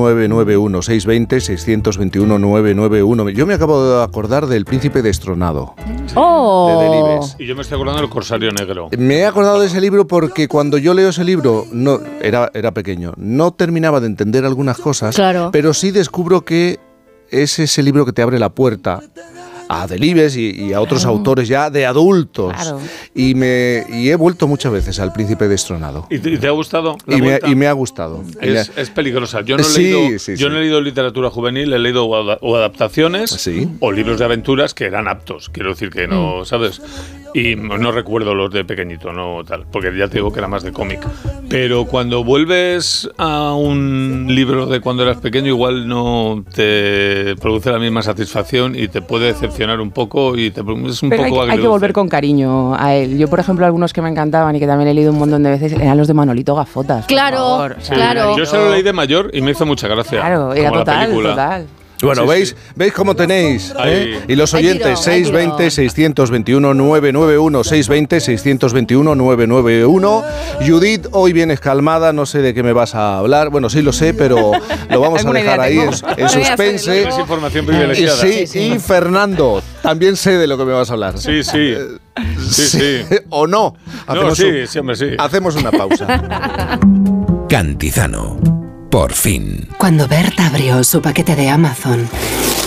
olvídate. 0.00 0.32
620-621-991, 0.32 0.82
620-621-991. 0.82 3.30
Yo 3.32 3.46
me 3.46 3.54
acabo 3.54 3.84
de 3.84 4.02
acordar 4.02 4.46
del 4.46 4.64
Príncipe 4.64 5.02
Destronado, 5.02 5.74
¡Oh! 6.14 6.68
de 6.68 6.84
Delibes. 6.88 7.36
Y 7.38 7.46
yo 7.46 7.54
me 7.56 7.62
estoy 7.62 7.76
acordando 7.76 8.00
del 8.02 8.10
Corsario 8.10 8.50
Negro. 8.52 8.88
Me 8.96 9.18
he 9.18 9.26
acordado 9.26 9.60
de 9.60 9.66
ese 9.66 9.80
libro 9.80 10.06
porque 10.06 10.48
cuando 10.48 10.78
yo 10.78 10.94
leo 10.94 11.08
ese 11.10 11.24
libro, 11.24 11.64
no, 11.72 12.00
era, 12.20 12.50
era 12.54 12.72
pequeño, 12.72 13.12
no 13.16 13.52
terminaba 13.52 14.00
de 14.00 14.06
entender 14.06 14.44
algunas 14.44 14.78
cosas, 14.78 15.14
Claro. 15.14 15.50
pero 15.52 15.74
sí 15.74 15.90
descubro 15.90 16.42
que 16.42 16.78
es 17.30 17.58
ese 17.58 17.82
libro 17.82 18.04
que 18.04 18.12
te 18.12 18.22
abre 18.22 18.38
la 18.38 18.50
puerta 18.50 19.00
a 19.72 19.86
Delibes 19.86 20.36
y, 20.36 20.50
y 20.50 20.72
a 20.72 20.80
otros 20.80 21.04
autores 21.04 21.48
ya 21.48 21.70
de 21.70 21.86
adultos. 21.86 22.52
Claro. 22.54 22.80
Y, 23.14 23.34
me, 23.34 23.84
y 23.88 24.10
he 24.10 24.16
vuelto 24.16 24.46
muchas 24.46 24.72
veces 24.72 24.98
al 25.00 25.12
Príncipe 25.12 25.48
Destronado. 25.48 26.06
¿Y 26.10 26.18
te, 26.18 26.46
ha 26.46 26.50
gustado? 26.50 26.96
la 27.06 27.16
Y 27.16 27.22
me, 27.22 27.38
y 27.46 27.54
me 27.54 27.66
ha 27.66 27.72
gustado. 27.72 28.22
Es, 28.40 28.70
es 28.76 28.90
peligrosa. 28.90 29.40
Yo 29.42 29.56
no, 29.56 29.62
he, 29.62 29.66
Sí, 29.66 29.82
leído, 29.82 30.18
sí, 30.18 30.32
yo 30.36 30.46
sí. 30.48 30.52
no 30.52 30.58
he 30.58 30.60
leído 30.60 30.80
literatura 30.80 31.30
juvenil, 31.30 31.72
he 31.72 31.78
leído 31.78 32.04
o, 32.06 32.14
ada- 32.30 32.38
o 32.42 32.56
adaptaciones 32.56 33.30
Sí. 33.30 33.68
o 33.80 33.92
libros 33.92 34.18
de 34.18 34.24
aventuras 34.24 34.74
que 34.74 34.84
eran 34.84 35.08
aptos. 35.08 35.48
Quiero 35.48 35.70
decir 35.70 35.90
que 35.90 36.06
Mm. 36.06 36.10
no, 36.10 36.44
¿sabes? 36.44 36.80
Y 37.34 37.56
no 37.56 37.92
recuerdo 37.92 38.34
los 38.34 38.52
de 38.52 38.64
pequeñito, 38.64 39.12
no 39.12 39.42
tal, 39.44 39.64
porque 39.72 39.90
ya 39.96 40.06
te 40.08 40.14
digo 40.18 40.30
que 40.32 40.38
era 40.40 40.48
más 40.48 40.62
de 40.62 40.70
cómic. 40.72 41.00
Pero 41.48 41.86
cuando 41.86 42.22
vuelves 42.24 43.08
a 43.16 43.54
un 43.54 44.26
libro 44.28 44.66
de 44.66 44.80
cuando 44.80 45.02
eras 45.02 45.16
pequeño, 45.16 45.48
igual 45.48 45.88
no 45.88 46.44
te 46.54 47.34
produce 47.40 47.70
la 47.70 47.78
misma 47.78 48.02
satisfacción 48.02 48.74
y 48.76 48.88
te 48.88 49.00
puede 49.00 49.26
decepcionar 49.26 49.80
un 49.80 49.90
poco 49.92 50.36
y 50.36 50.50
te, 50.50 50.60
es 50.60 51.02
un 51.02 51.08
Pero 51.10 51.24
hay, 51.24 51.30
poco 51.30 51.46
que- 51.46 51.52
hay 51.52 51.58
que 51.58 51.66
volver 51.66 51.92
con 51.94 52.08
cariño 52.08 52.74
a 52.74 52.94
él. 52.94 53.16
Yo, 53.16 53.28
por 53.28 53.40
ejemplo, 53.40 53.64
algunos 53.64 53.92
que 53.94 54.02
me 54.02 54.10
encantaban 54.10 54.54
y 54.56 54.60
que 54.60 54.66
también 54.66 54.88
he 54.88 54.94
leído 54.94 55.12
un 55.12 55.18
montón 55.18 55.42
de 55.42 55.50
veces 55.50 55.72
eran 55.72 55.96
los 55.96 56.08
de 56.08 56.14
Manolito 56.14 56.54
Gafotas. 56.54 57.06
por 57.06 57.08
Claro. 57.08 57.54
O 57.64 57.68
sea, 57.80 57.94
Claro. 57.96 58.36
Yo 58.36 58.44
se 58.44 58.56
lo 58.58 58.70
leí 58.70 58.82
de 58.82 58.92
mayor 58.92 59.30
y 59.32 59.40
me 59.40 59.52
hizo 59.52 59.64
mucha 59.64 59.88
gracia. 59.88 60.20
Claro, 60.20 60.52
era 60.52 60.70
la 60.70 60.84
película. 60.84 61.30
total. 61.30 61.66
Bueno, 62.02 62.22
Sí, 62.22 62.28
¿veis, 62.28 62.48
sí. 62.50 62.54
¿veis 62.76 62.92
cómo 62.92 63.14
tenéis? 63.16 63.72
Eh? 63.84 64.20
Y 64.28 64.36
los 64.36 64.52
oyentes, 64.54 65.00
tiro, 65.00 65.12
hay 65.12 65.22
tiro. 65.22 65.56
620-621-991, 65.58 67.64
620-621-991. 67.64 70.24
Judith, 70.66 71.06
hoy 71.12 71.32
vienes 71.32 71.60
calmada, 71.60 72.12
no 72.12 72.26
sé 72.26 72.40
de 72.42 72.52
qué 72.54 72.62
me 72.62 72.72
vas 72.72 72.94
a 72.94 73.18
hablar. 73.18 73.50
Bueno, 73.50 73.68
sí 73.70 73.82
lo 73.82 73.92
sé, 73.92 74.14
pero 74.14 74.52
lo 74.90 75.00
vamos 75.00 75.24
a 75.24 75.32
dejar 75.32 75.60
ahí 75.60 75.78
en, 75.78 75.92
suspense. 76.28 77.08
Es 77.08 77.18
información 77.18 77.64
Y, 77.64 77.68
privilegiada. 77.68 78.16
sí, 78.46 78.58
y 78.58 78.78
Fernando, 78.78 79.62
también 79.82 80.16
sé 80.16 80.32
de 80.38 80.46
lo 80.46 80.56
que 80.58 80.64
me 80.64 80.72
vas 80.72 80.90
a 80.90 80.92
hablar. 80.94 81.18
Sí, 81.18 81.42
sí. 81.42 81.74
Sí, 82.50 82.62
sí. 82.66 83.00
¿O 83.30 83.46
no? 83.46 83.74
No, 84.08 84.34
sí, 84.34 84.44
un- 84.44 84.66
sí, 84.66 84.78
hombre, 84.78 84.96
sí. 84.96 85.06
Hacemos 85.18 85.56
una 85.56 85.70
pausa. 85.70 86.06
Cantizano. 87.48 88.61
Por 88.92 89.14
fin. 89.14 89.68
Cuando 89.78 90.06
Berta 90.06 90.48
abrió 90.48 90.84
su 90.84 91.00
paquete 91.00 91.34
de 91.34 91.48
Amazon, 91.48 92.06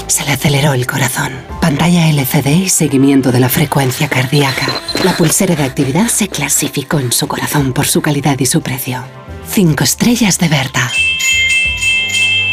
Se 0.07 0.25
le 0.25 0.31
aceleró 0.31 0.73
el 0.73 0.87
corazón. 0.87 1.31
Pantalla 1.61 2.09
LCD 2.09 2.63
y 2.63 2.69
seguimiento 2.69 3.31
de 3.31 3.39
la 3.39 3.47
frecuencia 3.47 4.07
cardíaca. 4.07 4.65
La 5.03 5.15
pulsera 5.15 5.55
de 5.55 5.63
actividad 5.63 6.07
se 6.07 6.27
clasificó 6.27 6.99
en 6.99 7.11
su 7.11 7.27
corazón 7.27 7.73
por 7.73 7.85
su 7.85 8.01
calidad 8.01 8.39
y 8.39 8.47
su 8.47 8.61
precio. 8.61 9.03
Cinco 9.47 9.83
estrellas 9.83 10.39
de 10.39 10.47
Berta. 10.47 10.89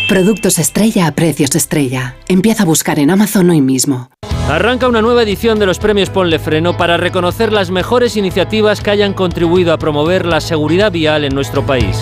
Productos 0.06 0.58
estrella 0.58 1.06
a 1.06 1.12
precios 1.12 1.54
estrella. 1.54 2.16
Empieza 2.28 2.64
a 2.64 2.66
buscar 2.66 2.98
en 2.98 3.08
Amazon 3.08 3.48
hoy 3.48 3.62
mismo. 3.62 4.10
Arranca 4.50 4.86
una 4.86 5.00
nueva 5.00 5.22
edición 5.22 5.58
de 5.58 5.64
los 5.64 5.78
premios 5.78 6.10
Ponle 6.10 6.38
Freno 6.38 6.76
para 6.76 6.98
reconocer 6.98 7.54
las 7.54 7.70
mejores 7.70 8.18
iniciativas 8.18 8.82
que 8.82 8.90
hayan 8.90 9.14
contribuido 9.14 9.72
a 9.72 9.78
promover 9.78 10.26
la 10.26 10.42
seguridad 10.42 10.92
vial 10.92 11.24
en 11.24 11.34
nuestro 11.34 11.64
país. 11.64 11.96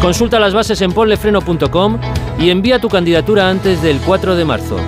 Consulta 0.00 0.38
las 0.38 0.54
bases 0.54 0.80
en 0.82 0.92
ponlefreno.com 0.92 1.98
y 2.38 2.50
envía 2.50 2.78
tu 2.78 2.88
candidatura 2.88 3.48
antes 3.48 3.82
del 3.82 3.98
4 4.00 4.36
de 4.36 4.44
marzo. 4.44 4.78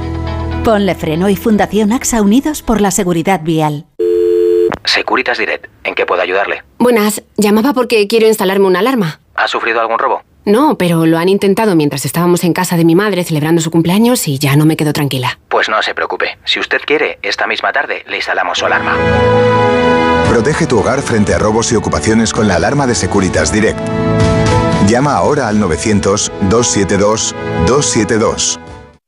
Ponle 0.65 0.95
Freno 0.95 1.29
y 1.29 1.37
Fundación 1.37 1.93
AXA 1.93 2.23
Unidos 2.23 2.63
por 2.63 2.81
la 2.81 2.91
Seguridad 2.91 3.41
Vial. 3.43 3.87
Securitas 4.85 5.39
Direct, 5.39 5.67
¿en 5.85 5.95
qué 5.95 6.07
puedo 6.07 6.23
ayudarle? 6.23 6.63
Buenas, 6.79 7.23
llamaba 7.37 7.73
porque 7.73 8.07
quiero 8.07 8.27
instalarme 8.27 8.67
una 8.67 8.79
alarma. 8.81 9.21
¿Ha 9.35 9.49
sufrido 9.49 9.81
algún 9.81 9.99
robo? 9.99 10.23
No, 10.45 10.79
pero 10.79 11.05
lo 11.05 11.19
han 11.19 11.29
intentado 11.29 11.75
mientras 11.75 12.05
estábamos 12.07 12.43
en 12.45 12.53
casa 12.53 12.77
de 12.77 12.85
mi 12.85 12.95
madre 12.95 13.25
celebrando 13.25 13.61
su 13.61 13.71
cumpleaños 13.71 14.27
y 14.29 14.39
ya 14.39 14.57
no 14.57 14.65
me 14.65 14.77
quedo 14.77 14.93
tranquila. 14.93 15.39
Pues 15.49 15.69
no 15.69 15.83
se 15.83 15.95
preocupe. 15.95 16.39
Si 16.45 16.59
usted 16.59 16.81
quiere, 16.87 17.19
esta 17.23 17.47
misma 17.47 17.73
tarde 17.73 18.03
le 18.09 18.17
instalamos 18.17 18.59
su 18.59 18.67
alarma. 18.67 18.97
Protege 20.29 20.67
tu 20.67 20.79
hogar 20.79 21.03
frente 21.03 21.35
a 21.35 21.39
robos 21.39 21.71
y 21.73 21.77
ocupaciones 21.77 22.33
con 22.33 22.49
la 22.49 22.57
alarma 22.57 22.87
de 22.87 22.95
Securitas 22.95 23.53
Direct. 23.53 23.79
Llama 24.89 25.15
ahora 25.15 25.49
al 25.49 25.61
900-272-272. 25.61 28.59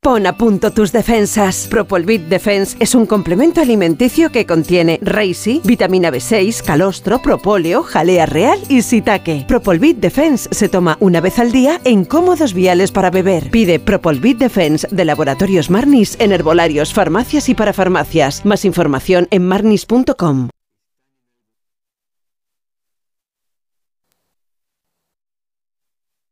Pon 0.03 0.25
a 0.25 0.35
punto 0.35 0.71
tus 0.71 0.91
defensas. 0.91 1.67
Propolvit 1.69 2.23
Defense 2.23 2.75
es 2.79 2.95
un 2.95 3.05
complemento 3.05 3.61
alimenticio 3.61 4.31
que 4.31 4.47
contiene 4.47 4.97
Reishi, 5.01 5.61
vitamina 5.63 6.11
B6, 6.11 6.63
calostro, 6.63 7.21
propóleo, 7.21 7.83
jalea 7.83 8.25
real 8.25 8.59
y 8.67 8.81
sitaque. 8.81 9.45
Propolvit 9.47 9.97
Defense 9.97 10.49
se 10.51 10.69
toma 10.69 10.97
una 10.99 11.21
vez 11.21 11.37
al 11.37 11.51
día 11.51 11.79
en 11.83 12.05
cómodos 12.05 12.55
viales 12.55 12.91
para 12.91 13.11
beber. 13.11 13.51
Pide 13.51 13.79
Propolvit 13.79 14.39
Defense 14.39 14.87
de 14.89 15.05
Laboratorios 15.05 15.69
Marnis 15.69 16.17
en 16.19 16.31
herbolarios, 16.31 16.93
farmacias 16.93 17.47
y 17.49 17.55
para 17.55 17.73
farmacias. 17.73 18.43
Más 18.45 18.65
información 18.65 19.27
en 19.29 19.47
marnis.com. 19.47 20.49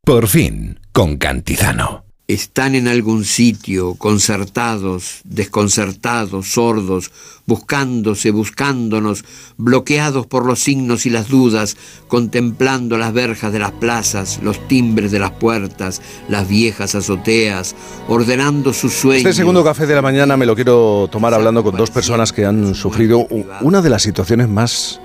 Por 0.09 0.27
fin, 0.27 0.79
con 0.91 1.17
Cantizano. 1.17 2.03
Están 2.27 2.73
en 2.73 2.87
algún 2.87 3.25
sitio, 3.25 3.93
concertados, 3.93 5.21
desconcertados, 5.23 6.47
sordos, 6.47 7.11
buscándose, 7.45 8.31
buscándonos, 8.31 9.23
bloqueados 9.57 10.25
por 10.25 10.47
los 10.47 10.61
signos 10.61 11.05
y 11.05 11.11
las 11.11 11.27
dudas, 11.27 11.77
contemplando 12.07 12.97
las 12.97 13.13
verjas 13.13 13.53
de 13.53 13.59
las 13.59 13.73
plazas, 13.73 14.39
los 14.41 14.67
timbres 14.67 15.11
de 15.11 15.19
las 15.19 15.33
puertas, 15.33 16.01
las 16.27 16.49
viejas 16.49 16.95
azoteas, 16.95 17.75
ordenando 18.07 18.73
sus 18.73 18.93
sueños. 18.93 19.27
Este 19.27 19.41
segundo 19.41 19.63
café 19.63 19.85
de 19.85 19.93
la 19.93 20.01
mañana 20.01 20.35
me 20.37 20.47
lo 20.47 20.55
quiero 20.55 21.07
tomar 21.11 21.35
hablando 21.35 21.63
con 21.63 21.77
dos 21.77 21.91
personas 21.91 22.33
que 22.33 22.47
han 22.47 22.73
sufrido 22.73 23.27
una 23.61 23.83
de 23.83 23.91
las 23.91 24.01
situaciones 24.01 24.49
más 24.49 24.99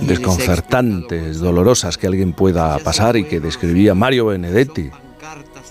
desconcertantes, 0.00 1.38
dolorosas 1.38 1.98
que 1.98 2.06
alguien 2.06 2.32
pueda 2.32 2.78
pasar 2.78 3.16
y 3.16 3.24
que 3.24 3.40
describía 3.40 3.94
Mario 3.94 4.26
Benedetti. 4.26 4.90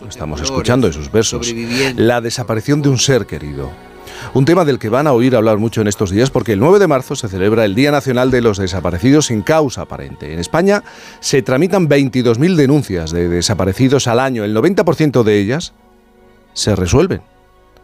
Estamos 0.07 0.41
escuchando 0.41 0.87
en 0.87 0.93
sus 0.93 1.11
versos. 1.11 1.53
La 1.95 2.21
desaparición 2.21 2.81
de 2.81 2.89
un 2.89 2.97
ser 2.97 3.25
querido. 3.25 3.71
Un 4.33 4.45
tema 4.45 4.65
del 4.65 4.79
que 4.79 4.89
van 4.89 5.07
a 5.07 5.13
oír 5.13 5.35
hablar 5.35 5.57
mucho 5.57 5.81
en 5.81 5.87
estos 5.87 6.11
días 6.11 6.29
porque 6.29 6.53
el 6.53 6.59
9 6.59 6.79
de 6.79 6.87
marzo 6.87 7.15
se 7.15 7.27
celebra 7.27 7.65
el 7.65 7.75
Día 7.75 7.91
Nacional 7.91 8.31
de 8.31 8.41
los 8.41 8.57
Desaparecidos 8.57 9.27
sin 9.27 9.41
causa 9.41 9.81
aparente. 9.81 10.33
En 10.33 10.39
España 10.39 10.83
se 11.19 11.41
tramitan 11.41 11.87
22.000 11.87 12.55
denuncias 12.55 13.11
de 13.11 13.29
desaparecidos 13.29 14.07
al 14.07 14.19
año. 14.19 14.43
El 14.43 14.55
90% 14.55 15.23
de 15.23 15.39
ellas 15.39 15.73
se 16.53 16.75
resuelven. 16.75 17.21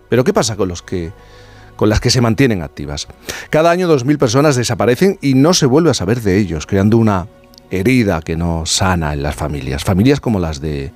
Pero 0.09 0.24
¿qué 0.24 0.34
pasa 0.34 0.55
con 0.55 0.67
los 0.69 0.82
que 0.82 1.11
con 1.76 1.89
las 1.89 1.99
que 1.99 2.09
se 2.09 2.21
mantienen 2.21 2.61
activas? 2.61 3.07
Cada 3.49 3.71
año 3.71 3.88
2.000 3.93 4.17
personas 4.17 4.55
desaparecen 4.55 5.17
y 5.21 5.34
no 5.34 5.53
se 5.53 5.65
vuelve 5.65 5.89
a 5.89 5.93
saber 5.93 6.21
de 6.21 6.38
ellos, 6.38 6.65
creando 6.65 6.97
una 6.97 7.28
herida 7.71 8.21
que 8.21 8.36
no 8.36 8.65
sana 8.65 9.13
en 9.13 9.24
las 9.24 9.36
familias. 9.36 9.84
Familias 9.84 10.19
como 10.19 10.39
las 10.39 10.61
de 10.61 10.91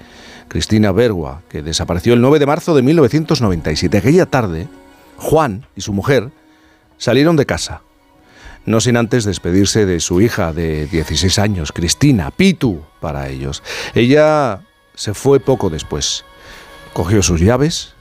Cristina 0.47 0.91
Bergua, 0.91 1.41
que 1.49 1.61
desapareció 1.61 2.13
el 2.13 2.21
9 2.21 2.39
de 2.39 2.45
marzo 2.45 2.75
de 2.75 2.81
1997. 2.81 3.97
Aquella 3.97 4.25
tarde, 4.25 4.67
Juan 5.17 5.65
y 5.75 5.81
su 5.81 5.93
mujer 5.93 6.29
salieron 6.97 7.35
de 7.35 7.45
casa, 7.45 7.81
no 8.65 8.81
sin 8.81 8.97
antes 8.97 9.23
despedirse 9.23 9.85
de 9.85 9.99
su 9.99 10.21
hija 10.21 10.53
de 10.53 10.87
16 10.87 11.39
años, 11.39 11.71
Cristina, 11.71 12.31
Pitu, 12.31 12.81
para 12.99 13.29
ellos. 13.29 13.63
Ella 13.95 14.61
se 14.93 15.13
fue 15.13 15.39
poco 15.39 15.69
después. 15.69 16.25
Cogió 16.93 17.23
sus 17.23 17.39
llaves, 17.39 17.93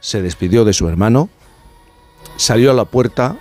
se 0.00 0.22
despidió 0.22 0.64
de 0.64 0.72
su 0.72 0.88
hermano, 0.88 1.28
salió 2.36 2.70
a 2.70 2.74
la 2.74 2.84
puerta, 2.84 3.36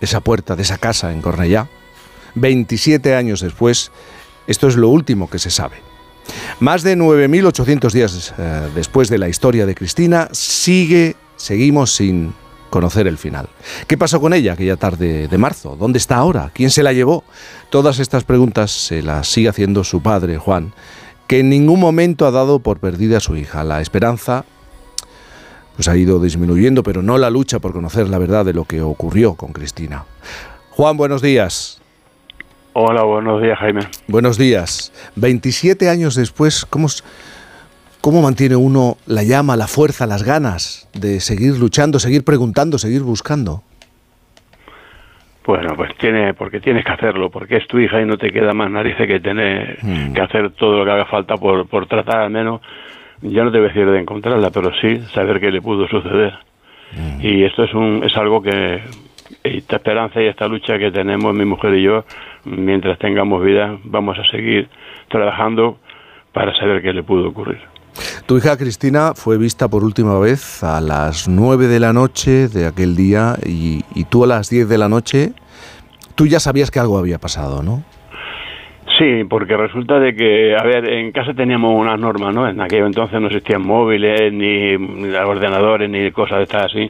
esa 0.00 0.20
puerta 0.20 0.56
de 0.56 0.62
esa 0.62 0.78
casa 0.78 1.12
en 1.12 1.22
Cornellá. 1.22 1.68
27 2.34 3.14
años 3.14 3.40
después, 3.40 3.90
esto 4.46 4.68
es 4.68 4.76
lo 4.76 4.88
último 4.88 5.28
que 5.28 5.38
se 5.38 5.50
sabe. 5.50 5.76
Más 6.60 6.82
de 6.82 6.96
9.800 6.96 7.92
días 7.92 8.34
eh, 8.38 8.68
después 8.74 9.08
de 9.08 9.18
la 9.18 9.28
historia 9.28 9.66
de 9.66 9.74
Cristina, 9.74 10.28
sigue, 10.32 11.16
seguimos 11.36 11.94
sin 11.94 12.34
conocer 12.70 13.06
el 13.06 13.18
final. 13.18 13.48
¿Qué 13.86 13.98
pasó 13.98 14.20
con 14.20 14.32
ella 14.32 14.54
aquella 14.54 14.76
tarde 14.76 15.28
de 15.28 15.38
marzo? 15.38 15.76
¿Dónde 15.76 15.98
está 15.98 16.16
ahora? 16.16 16.50
¿Quién 16.54 16.70
se 16.70 16.82
la 16.82 16.92
llevó? 16.92 17.24
Todas 17.70 17.98
estas 17.98 18.24
preguntas 18.24 18.70
se 18.70 19.02
las 19.02 19.28
sigue 19.28 19.48
haciendo 19.48 19.84
su 19.84 20.02
padre, 20.02 20.38
Juan, 20.38 20.72
que 21.26 21.40
en 21.40 21.50
ningún 21.50 21.80
momento 21.80 22.26
ha 22.26 22.30
dado 22.30 22.60
por 22.60 22.78
perdida 22.78 23.18
a 23.18 23.20
su 23.20 23.36
hija. 23.36 23.62
La 23.62 23.80
esperanza 23.80 24.44
pues 25.76 25.88
ha 25.88 25.96
ido 25.96 26.20
disminuyendo, 26.20 26.82
pero 26.82 27.02
no 27.02 27.18
la 27.18 27.30
lucha 27.30 27.58
por 27.58 27.72
conocer 27.72 28.08
la 28.08 28.18
verdad 28.18 28.44
de 28.44 28.52
lo 28.52 28.64
que 28.64 28.82
ocurrió 28.82 29.34
con 29.34 29.52
Cristina. 29.52 30.04
Juan, 30.70 30.96
buenos 30.96 31.22
días. 31.22 31.82
Hola, 32.74 33.02
buenos 33.02 33.42
días, 33.42 33.58
Jaime. 33.58 33.80
Buenos 34.08 34.38
días. 34.38 34.92
27 35.16 35.90
años 35.90 36.14
después, 36.14 36.64
¿cómo, 36.64 36.88
¿cómo 38.00 38.22
mantiene 38.22 38.56
uno 38.56 38.96
la 39.06 39.22
llama, 39.22 39.56
la 39.56 39.66
fuerza, 39.66 40.06
las 40.06 40.22
ganas 40.22 40.88
de 40.94 41.20
seguir 41.20 41.58
luchando, 41.58 41.98
seguir 41.98 42.24
preguntando, 42.24 42.78
seguir 42.78 43.02
buscando? 43.02 43.62
Bueno, 45.44 45.74
pues 45.76 45.94
tiene, 45.98 46.34
porque 46.34 46.60
tienes 46.60 46.84
que 46.84 46.92
hacerlo, 46.92 47.28
porque 47.28 47.56
es 47.56 47.66
tu 47.66 47.78
hija 47.78 48.00
y 48.00 48.06
no 48.06 48.16
te 48.16 48.30
queda 48.30 48.52
más 48.52 48.70
narices 48.70 49.06
que 49.08 49.20
tener 49.20 49.78
que 50.14 50.20
hacer 50.20 50.52
todo 50.52 50.78
lo 50.78 50.84
que 50.84 50.92
haga 50.92 51.06
falta 51.06 51.36
por, 51.36 51.66
por 51.68 51.86
tratar 51.86 52.20
al 52.20 52.30
menos, 52.30 52.60
ya 53.22 53.44
no 53.44 53.52
te 53.52 53.58
voy 53.58 53.66
a 53.66 53.68
decir 53.68 53.88
de 53.88 54.00
encontrarla, 54.00 54.50
pero 54.50 54.70
sí 54.80 55.00
saber 55.14 55.40
qué 55.40 55.50
le 55.50 55.62
pudo 55.62 55.88
suceder. 55.88 56.34
Y 57.20 57.44
esto 57.44 57.64
es 57.64 57.72
un, 57.72 58.02
es 58.04 58.14
algo 58.16 58.42
que 58.42 58.82
esta 59.42 59.76
esperanza 59.76 60.20
y 60.20 60.26
esta 60.26 60.46
lucha 60.46 60.78
que 60.78 60.90
tenemos 60.90 61.34
mi 61.34 61.44
mujer 61.44 61.74
y 61.74 61.82
yo, 61.84 62.04
mientras 62.44 62.98
tengamos 62.98 63.42
vida, 63.42 63.78
vamos 63.84 64.18
a 64.18 64.30
seguir 64.30 64.68
trabajando 65.08 65.78
para 66.32 66.54
saber 66.54 66.82
qué 66.82 66.92
le 66.92 67.02
pudo 67.02 67.28
ocurrir. 67.28 67.60
Tu 68.26 68.38
hija 68.38 68.56
Cristina 68.56 69.12
fue 69.14 69.38
vista 69.38 69.68
por 69.68 69.84
última 69.84 70.18
vez 70.18 70.62
a 70.62 70.80
las 70.80 71.28
9 71.28 71.66
de 71.66 71.80
la 71.80 71.92
noche 71.92 72.48
de 72.48 72.66
aquel 72.66 72.96
día 72.96 73.36
y, 73.44 73.82
y 73.94 74.04
tú 74.04 74.24
a 74.24 74.26
las 74.26 74.50
10 74.50 74.68
de 74.68 74.78
la 74.78 74.88
noche, 74.88 75.32
tú 76.14 76.26
ya 76.26 76.40
sabías 76.40 76.70
que 76.70 76.78
algo 76.78 76.98
había 76.98 77.18
pasado, 77.18 77.62
¿no? 77.62 77.84
Sí, 79.02 79.24
porque 79.28 79.56
resulta 79.56 79.98
de 79.98 80.14
que, 80.14 80.54
a 80.54 80.62
ver, 80.62 80.88
en 80.88 81.10
casa 81.10 81.34
teníamos 81.34 81.74
unas 81.74 81.98
normas, 81.98 82.32
¿no? 82.32 82.48
En 82.48 82.60
aquel 82.60 82.86
entonces 82.86 83.20
no 83.20 83.26
existían 83.26 83.66
móviles, 83.66 84.32
ni 84.32 84.78
mm, 84.78 85.16
ordenadores, 85.26 85.90
ni 85.90 86.12
cosas 86.12 86.38
de 86.38 86.44
estas 86.44 86.66
así. 86.66 86.88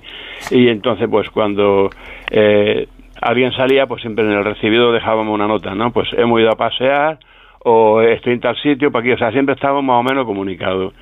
Y 0.50 0.68
entonces, 0.68 1.08
pues 1.10 1.30
cuando 1.30 1.88
eh, 2.30 2.86
alguien 3.18 3.52
salía, 3.52 3.86
pues 3.86 4.02
siempre 4.02 4.26
en 4.26 4.32
el 4.32 4.44
recibido 4.44 4.92
dejábamos 4.92 5.32
una 5.32 5.46
nota, 5.46 5.74
¿no? 5.74 5.90
Pues 5.90 6.12
hemos 6.12 6.38
ido 6.38 6.50
a 6.50 6.56
pasear 6.56 7.18
o 7.60 8.02
estoy 8.02 8.34
en 8.34 8.40
tal 8.40 8.60
sitio, 8.60 8.92
para 8.92 9.04
aquí, 9.04 9.12
o 9.12 9.16
sea, 9.16 9.32
siempre 9.32 9.54
estábamos 9.54 9.84
más 9.84 10.00
o 10.00 10.02
menos 10.02 10.26
comunicados. 10.26 10.92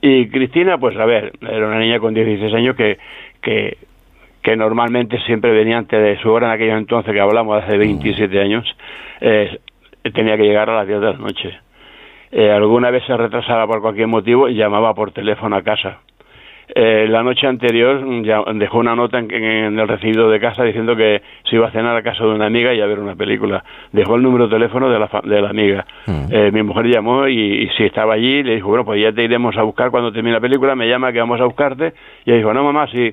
Y 0.00 0.30
Cristina, 0.30 0.78
pues 0.78 0.96
a 0.96 1.04
ver, 1.04 1.30
era 1.42 1.68
una 1.68 1.78
niña 1.78 2.00
con 2.00 2.12
16 2.12 2.52
años 2.54 2.74
que, 2.74 2.98
que, 3.40 3.78
que 4.42 4.56
normalmente 4.56 5.20
siempre 5.26 5.52
venía 5.52 5.78
antes 5.78 6.02
de 6.02 6.20
su 6.20 6.28
hora 6.28 6.48
en 6.48 6.54
aquellos 6.54 6.78
entonces, 6.78 7.12
que 7.12 7.20
hablamos 7.20 7.62
hace 7.62 7.78
27 7.78 8.40
años, 8.40 8.64
eh, 9.20 9.60
tenía 10.14 10.36
que 10.36 10.44
llegar 10.44 10.68
a 10.70 10.76
las 10.76 10.86
10 10.86 11.00
de 11.00 11.06
la 11.12 11.18
noche. 11.18 11.58
Eh, 12.32 12.50
alguna 12.50 12.90
vez 12.90 13.02
se 13.06 13.16
retrasaba 13.16 13.66
por 13.66 13.80
cualquier 13.82 14.06
motivo 14.06 14.48
y 14.48 14.54
llamaba 14.54 14.94
por 14.94 15.10
teléfono 15.12 15.56
a 15.56 15.62
casa. 15.62 15.98
eh, 16.72 17.06
la 17.08 17.24
noche 17.24 17.48
anterior 17.48 18.00
mm, 18.06 18.22
ya 18.22 18.42
dejó 18.54 18.78
una 18.78 18.94
nota 18.94 19.18
en, 19.18 19.28
en 19.34 19.76
el 19.78 19.88
recibido 19.88 20.30
de 20.30 20.38
casa 20.38 20.62
diciendo 20.62 20.94
que 20.94 21.20
se 21.42 21.56
iba 21.56 21.66
a 21.66 21.72
cenar 21.72 21.96
a 21.96 22.02
casa 22.04 22.22
de 22.24 22.30
una 22.30 22.46
amiga 22.46 22.72
y 22.72 22.80
a 22.80 22.86
ver 22.86 23.00
una 23.00 23.16
película. 23.16 23.64
Dejó 23.90 24.14
el 24.14 24.22
número 24.22 24.46
de 24.46 24.54
teléfono 24.54 24.88
de 24.88 24.98
la, 25.00 25.10
de 25.24 25.42
la 25.42 25.50
amiga. 25.50 25.84
Eh, 26.30 26.50
mi 26.52 26.62
mujer 26.62 26.86
llamó 26.86 27.26
y, 27.26 27.64
y 27.64 27.68
si 27.76 27.82
estaba 27.84 28.14
allí, 28.14 28.44
le 28.44 28.54
dijo, 28.54 28.68
bueno, 28.68 28.84
pues 28.84 29.02
ya 29.02 29.10
te 29.12 29.24
iremos 29.24 29.56
a 29.56 29.62
buscar 29.64 29.90
cuando 29.90 30.12
termine 30.12 30.34
la 30.34 30.40
película, 30.40 30.76
me 30.76 30.88
llama 30.88 31.12
que 31.12 31.18
vamos 31.18 31.40
a 31.40 31.44
buscarte. 31.44 31.92
Y 32.24 32.30
ella 32.30 32.36
dijo, 32.38 32.54
no, 32.54 32.62
mamá, 32.62 32.86
sí. 32.92 33.12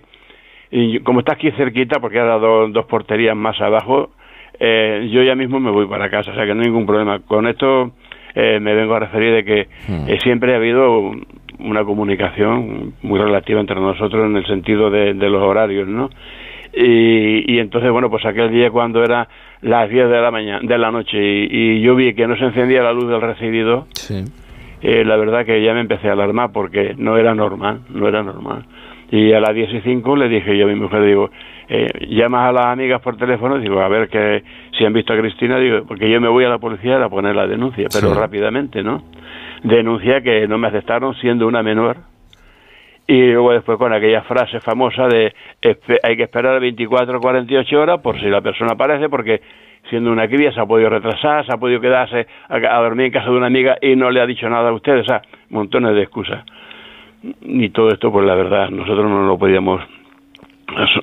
Y 0.69 0.99
como 0.99 1.21
está 1.21 1.33
aquí 1.33 1.49
cerquita, 1.51 1.99
porque 1.99 2.17
era 2.17 2.37
dos, 2.37 2.71
dos 2.71 2.85
porterías 2.85 3.35
más 3.35 3.59
abajo, 3.61 4.11
eh, 4.59 5.07
yo 5.11 5.23
ya 5.23 5.35
mismo 5.35 5.59
me 5.59 5.71
voy 5.71 5.87
para 5.87 6.09
casa, 6.09 6.31
o 6.31 6.35
sea 6.35 6.45
que 6.45 6.53
no 6.53 6.61
hay 6.61 6.67
ningún 6.67 6.85
problema. 6.85 7.19
Con 7.19 7.47
esto 7.47 7.91
eh, 8.35 8.59
me 8.59 8.73
vengo 8.73 8.95
a 8.95 8.99
referir 8.99 9.33
de 9.33 9.43
que 9.43 9.67
eh, 10.07 10.17
siempre 10.23 10.53
ha 10.53 10.57
habido 10.57 11.11
una 11.59 11.83
comunicación 11.83 12.93
muy 13.01 13.19
relativa 13.19 13.59
entre 13.59 13.79
nosotros 13.79 14.25
en 14.25 14.37
el 14.37 14.45
sentido 14.45 14.89
de, 14.89 15.13
de 15.13 15.29
los 15.29 15.41
horarios, 15.41 15.87
¿no? 15.87 16.09
Y, 16.73 17.51
y 17.51 17.59
entonces, 17.59 17.89
bueno, 17.91 18.09
pues 18.09 18.23
aquel 18.25 18.51
día 18.51 18.69
cuando 18.69 19.03
era 19.03 19.27
las 19.61 19.89
10 19.89 20.09
de 20.09 20.21
la 20.21 20.29
mañana, 20.29 20.59
de 20.61 20.77
la 20.77 20.91
noche 20.91 21.17
y, 21.17 21.47
y 21.49 21.81
yo 21.81 21.95
vi 21.95 22.13
que 22.13 22.27
no 22.27 22.37
se 22.37 22.45
encendía 22.45 22.83
la 22.83 22.93
luz 22.93 23.09
del 23.09 23.21
recibido, 23.21 23.87
eh, 24.81 25.03
la 25.03 25.15
verdad 25.17 25.45
que 25.45 25.63
ya 25.63 25.73
me 25.73 25.79
empecé 25.79 26.09
a 26.09 26.13
alarmar 26.13 26.51
porque 26.51 26.93
no 26.97 27.17
era 27.17 27.33
normal, 27.33 27.79
no 27.89 28.07
era 28.07 28.21
normal. 28.21 28.65
Y 29.09 29.31
a 29.33 29.39
las 29.39 29.55
10 29.55 29.73
y 29.73 29.81
5 29.81 30.15
le 30.17 30.29
dije 30.29 30.55
yo 30.57 30.65
a 30.65 30.67
mi 30.69 30.75
mujer, 30.75 31.03
digo, 31.03 31.31
eh, 31.69 31.87
llamas 32.09 32.49
a 32.49 32.51
las 32.53 32.65
amigas 32.67 33.01
por 33.01 33.17
teléfono, 33.17 33.57
digo, 33.59 33.79
a 33.81 33.87
ver 33.87 34.07
que 34.09 34.43
si 34.77 34.85
han 34.85 34.93
visto 34.93 35.13
a 35.13 35.17
Cristina, 35.17 35.57
digo, 35.59 35.83
porque 35.87 36.09
yo 36.09 36.19
me 36.21 36.27
voy 36.29 36.45
a 36.45 36.49
la 36.49 36.59
policía 36.59 37.03
a 37.03 37.09
poner 37.09 37.35
la 37.35 37.45
denuncia, 37.47 37.89
pero 37.91 38.13
Sí. 38.13 38.19
rápidamente, 38.19 38.83
¿no? 38.83 39.03
Denuncia 39.63 40.21
que 40.21 40.47
no 40.47 40.57
me 40.57 40.67
aceptaron 40.67 41.13
siendo 41.15 41.47
una 41.47 41.63
menor. 41.63 41.97
Y 43.09 43.31
luego 43.31 43.53
después 43.53 43.77
con 43.77 43.93
aquella 43.93 44.21
frase 44.23 44.59
famosa 44.59 45.07
de 45.07 45.33
"Espe- 45.61 45.99
hay 46.03 46.17
que 46.17 46.23
esperar 46.23 46.59
24 46.59 47.17
o 47.17 47.21
48 47.21 47.79
horas 47.81 47.99
por 48.01 48.19
si 48.19 48.27
la 48.29 48.41
persona 48.41 48.73
aparece, 48.73 49.07
porque 49.09 49.41
siendo 49.89 50.11
una 50.11 50.27
cría 50.27 50.51
se 50.51 50.59
ha 50.59 50.65
podido 50.65 50.89
retrasar, 50.89 51.45
se 51.45 51.53
ha 51.53 51.57
podido 51.57 51.79
quedarse 51.79 52.27
a, 52.49 52.55
a 52.55 52.81
dormir 52.81 53.05
en 53.05 53.11
casa 53.13 53.29
de 53.29 53.37
una 53.37 53.47
amiga 53.47 53.77
y 53.81 53.95
no 53.95 54.11
le 54.11 54.19
ha 54.19 54.25
dicho 54.25 54.49
nada 54.49 54.69
a 54.69 54.73
ustedes, 54.73 55.03
o 55.03 55.05
sea, 55.05 55.21
montones 55.49 55.95
de 55.95 56.01
excusas. 56.03 56.43
Y 57.41 57.69
todo 57.69 57.89
esto, 57.89 58.11
pues 58.11 58.25
la 58.25 58.35
verdad, 58.35 58.69
nosotros 58.69 59.09
no 59.09 59.25
lo 59.25 59.37
podíamos 59.37 59.81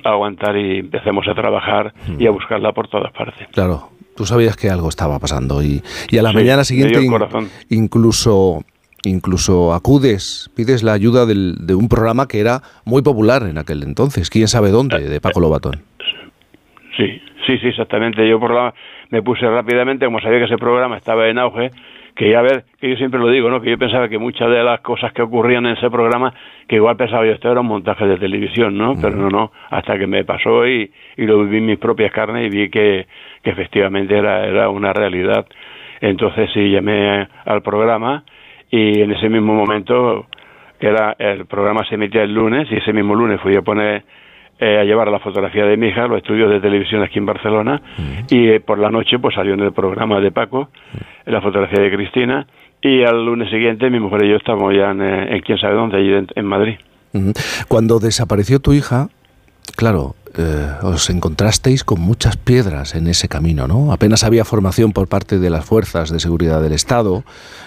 aguantar 0.03 0.55
y 0.57 0.79
empecemos 0.79 1.27
a 1.27 1.33
trabajar 1.33 1.93
y 2.19 2.27
a 2.27 2.31
buscarla 2.31 2.71
por 2.71 2.87
todas 2.87 3.11
partes. 3.11 3.47
Claro, 3.51 3.89
tú 4.15 4.25
sabías 4.25 4.55
que 4.55 4.69
algo 4.69 4.89
estaba 4.89 5.19
pasando 5.19 5.61
y, 5.63 5.81
y 6.09 6.17
a 6.17 6.21
la 6.23 6.29
Sí, 6.29 6.35
mañana 6.35 6.63
siguiente 6.63 7.01
in- 7.03 7.11
incluso 7.69 8.63
incluso 9.07 9.73
acudes, 9.75 10.49
pides 10.55 10.81
la 10.81 10.93
ayuda 10.93 11.27
del- 11.27 11.55
de 11.67 11.75
un 11.75 11.87
programa 11.89 12.27
que 12.27 12.39
era 12.39 12.61
muy 12.85 13.03
popular 13.03 13.43
en 13.43 13.59
aquel 13.59 13.83
entonces, 13.83 14.31
quién 14.31 14.47
sabe 14.47 14.71
dónde, 14.71 14.99
de 15.07 15.21
Paco 15.21 15.39
Lobatón. 15.39 15.83
Sí, 16.97 17.21
sí, 17.45 17.57
sí, 17.59 17.67
exactamente. 17.67 18.27
Yo 18.27 18.39
por 18.39 18.51
la, 18.51 18.73
me 19.11 19.21
puse 19.21 19.45
rápidamente, 19.47 20.05
como 20.05 20.19
sabía 20.21 20.39
que 20.39 20.45
ese 20.45 20.57
programa 20.57 20.97
estaba 20.97 21.27
en 21.29 21.37
auge, 21.37 21.69
que 22.15 22.29
ya 22.29 22.41
ver, 22.41 22.63
que 22.79 22.89
yo 22.89 22.95
siempre 22.95 23.19
lo 23.19 23.29
digo, 23.29 23.49
¿no? 23.49 23.59
Que 23.61 23.71
yo 23.71 23.77
pensaba 23.77 24.07
que 24.07 24.17
muchas 24.17 24.49
de 24.49 24.63
las 24.63 24.79
cosas 24.79 25.11
que 25.11 25.21
ocurrían 25.21 25.65
en 25.65 25.73
ese 25.73 25.89
programa, 25.89 26.33
que 26.67 26.77
igual 26.77 26.95
pensaba 26.95 27.25
yo, 27.25 27.33
esto 27.33 27.51
era 27.51 27.59
un 27.59 27.67
montaje 27.67 28.07
de 28.07 28.17
televisión, 28.17 28.77
¿no? 28.77 28.93
Pero 29.01 29.17
no, 29.17 29.29
no, 29.29 29.51
hasta 29.69 29.97
que 29.97 30.07
me 30.07 30.23
pasó 30.23 30.65
y, 30.65 30.89
y 31.17 31.25
lo 31.25 31.43
viví 31.43 31.57
en 31.57 31.65
mis 31.65 31.77
propias 31.77 32.11
carnes 32.13 32.47
y 32.47 32.49
vi 32.49 32.69
que, 32.69 33.05
que 33.43 33.49
efectivamente 33.49 34.17
era, 34.17 34.45
era 34.45 34.69
una 34.69 34.93
realidad. 34.93 35.45
Entonces 35.99 36.49
sí, 36.53 36.71
llamé 36.71 37.27
al 37.45 37.61
programa 37.61 38.23
y 38.71 39.01
en 39.01 39.11
ese 39.11 39.27
mismo 39.27 39.53
momento, 39.53 40.27
era, 40.79 41.15
el 41.19 41.45
programa 41.45 41.83
se 41.85 41.95
emitía 41.95 42.23
el 42.23 42.33
lunes 42.33 42.67
y 42.71 42.75
ese 42.75 42.93
mismo 42.93 43.13
lunes 43.13 43.41
fui 43.41 43.55
a 43.55 43.61
poner 43.61 44.03
eh, 44.59 44.79
a 44.79 44.83
llevar 44.83 45.09
la 45.09 45.19
fotografía 45.19 45.65
de 45.65 45.75
mi 45.75 45.87
hija 45.87 46.05
a 46.05 46.07
los 46.07 46.17
estudios 46.17 46.49
de 46.49 46.61
televisión 46.61 47.03
aquí 47.03 47.19
en 47.19 47.25
Barcelona. 47.25 47.81
Y 48.29 48.47
eh, 48.47 48.59
por 48.59 48.79
la 48.79 48.89
noche 48.89 49.19
pues 49.19 49.35
salió 49.35 49.53
en 49.53 49.59
el 49.59 49.73
programa 49.73 50.19
de 50.19 50.31
Paco 50.31 50.69
la 51.25 51.41
fotografía 51.41 51.83
de 51.83 51.91
Cristina. 51.91 52.47
Y 52.81 53.03
al 53.03 53.25
lunes 53.25 53.49
siguiente 53.49 53.89
mi 53.89 53.99
mujer 53.99 54.23
y 54.25 54.29
yo 54.29 54.35
estábamos 54.37 54.73
ya 54.73 54.91
en, 54.91 55.01
eh, 55.01 55.35
en 55.35 55.41
quién 55.41 55.57
sabe 55.57 55.75
dónde, 55.75 55.97
allí 55.97 56.13
en, 56.13 56.27
en 56.35 56.45
Madrid. 56.45 56.75
Cuando 57.67 57.99
desapareció 57.99 58.59
tu 58.59 58.73
hija, 58.73 59.07
claro, 59.75 60.15
eh, 60.37 60.67
os 60.83 61.09
encontrasteis 61.09 61.83
con 61.83 62.01
muchas 62.01 62.37
piedras 62.37 62.95
en 62.95 63.07
ese 63.07 63.27
camino, 63.27 63.67
¿no? 63.67 63.91
Apenas 63.93 64.23
había 64.23 64.43
formación 64.45 64.91
por 64.91 65.07
parte 65.07 65.39
de 65.39 65.49
las 65.49 65.65
fuerzas 65.65 66.11
de 66.11 66.19
seguridad 66.19 66.61
del 66.61 66.73
Estado, 66.73 67.23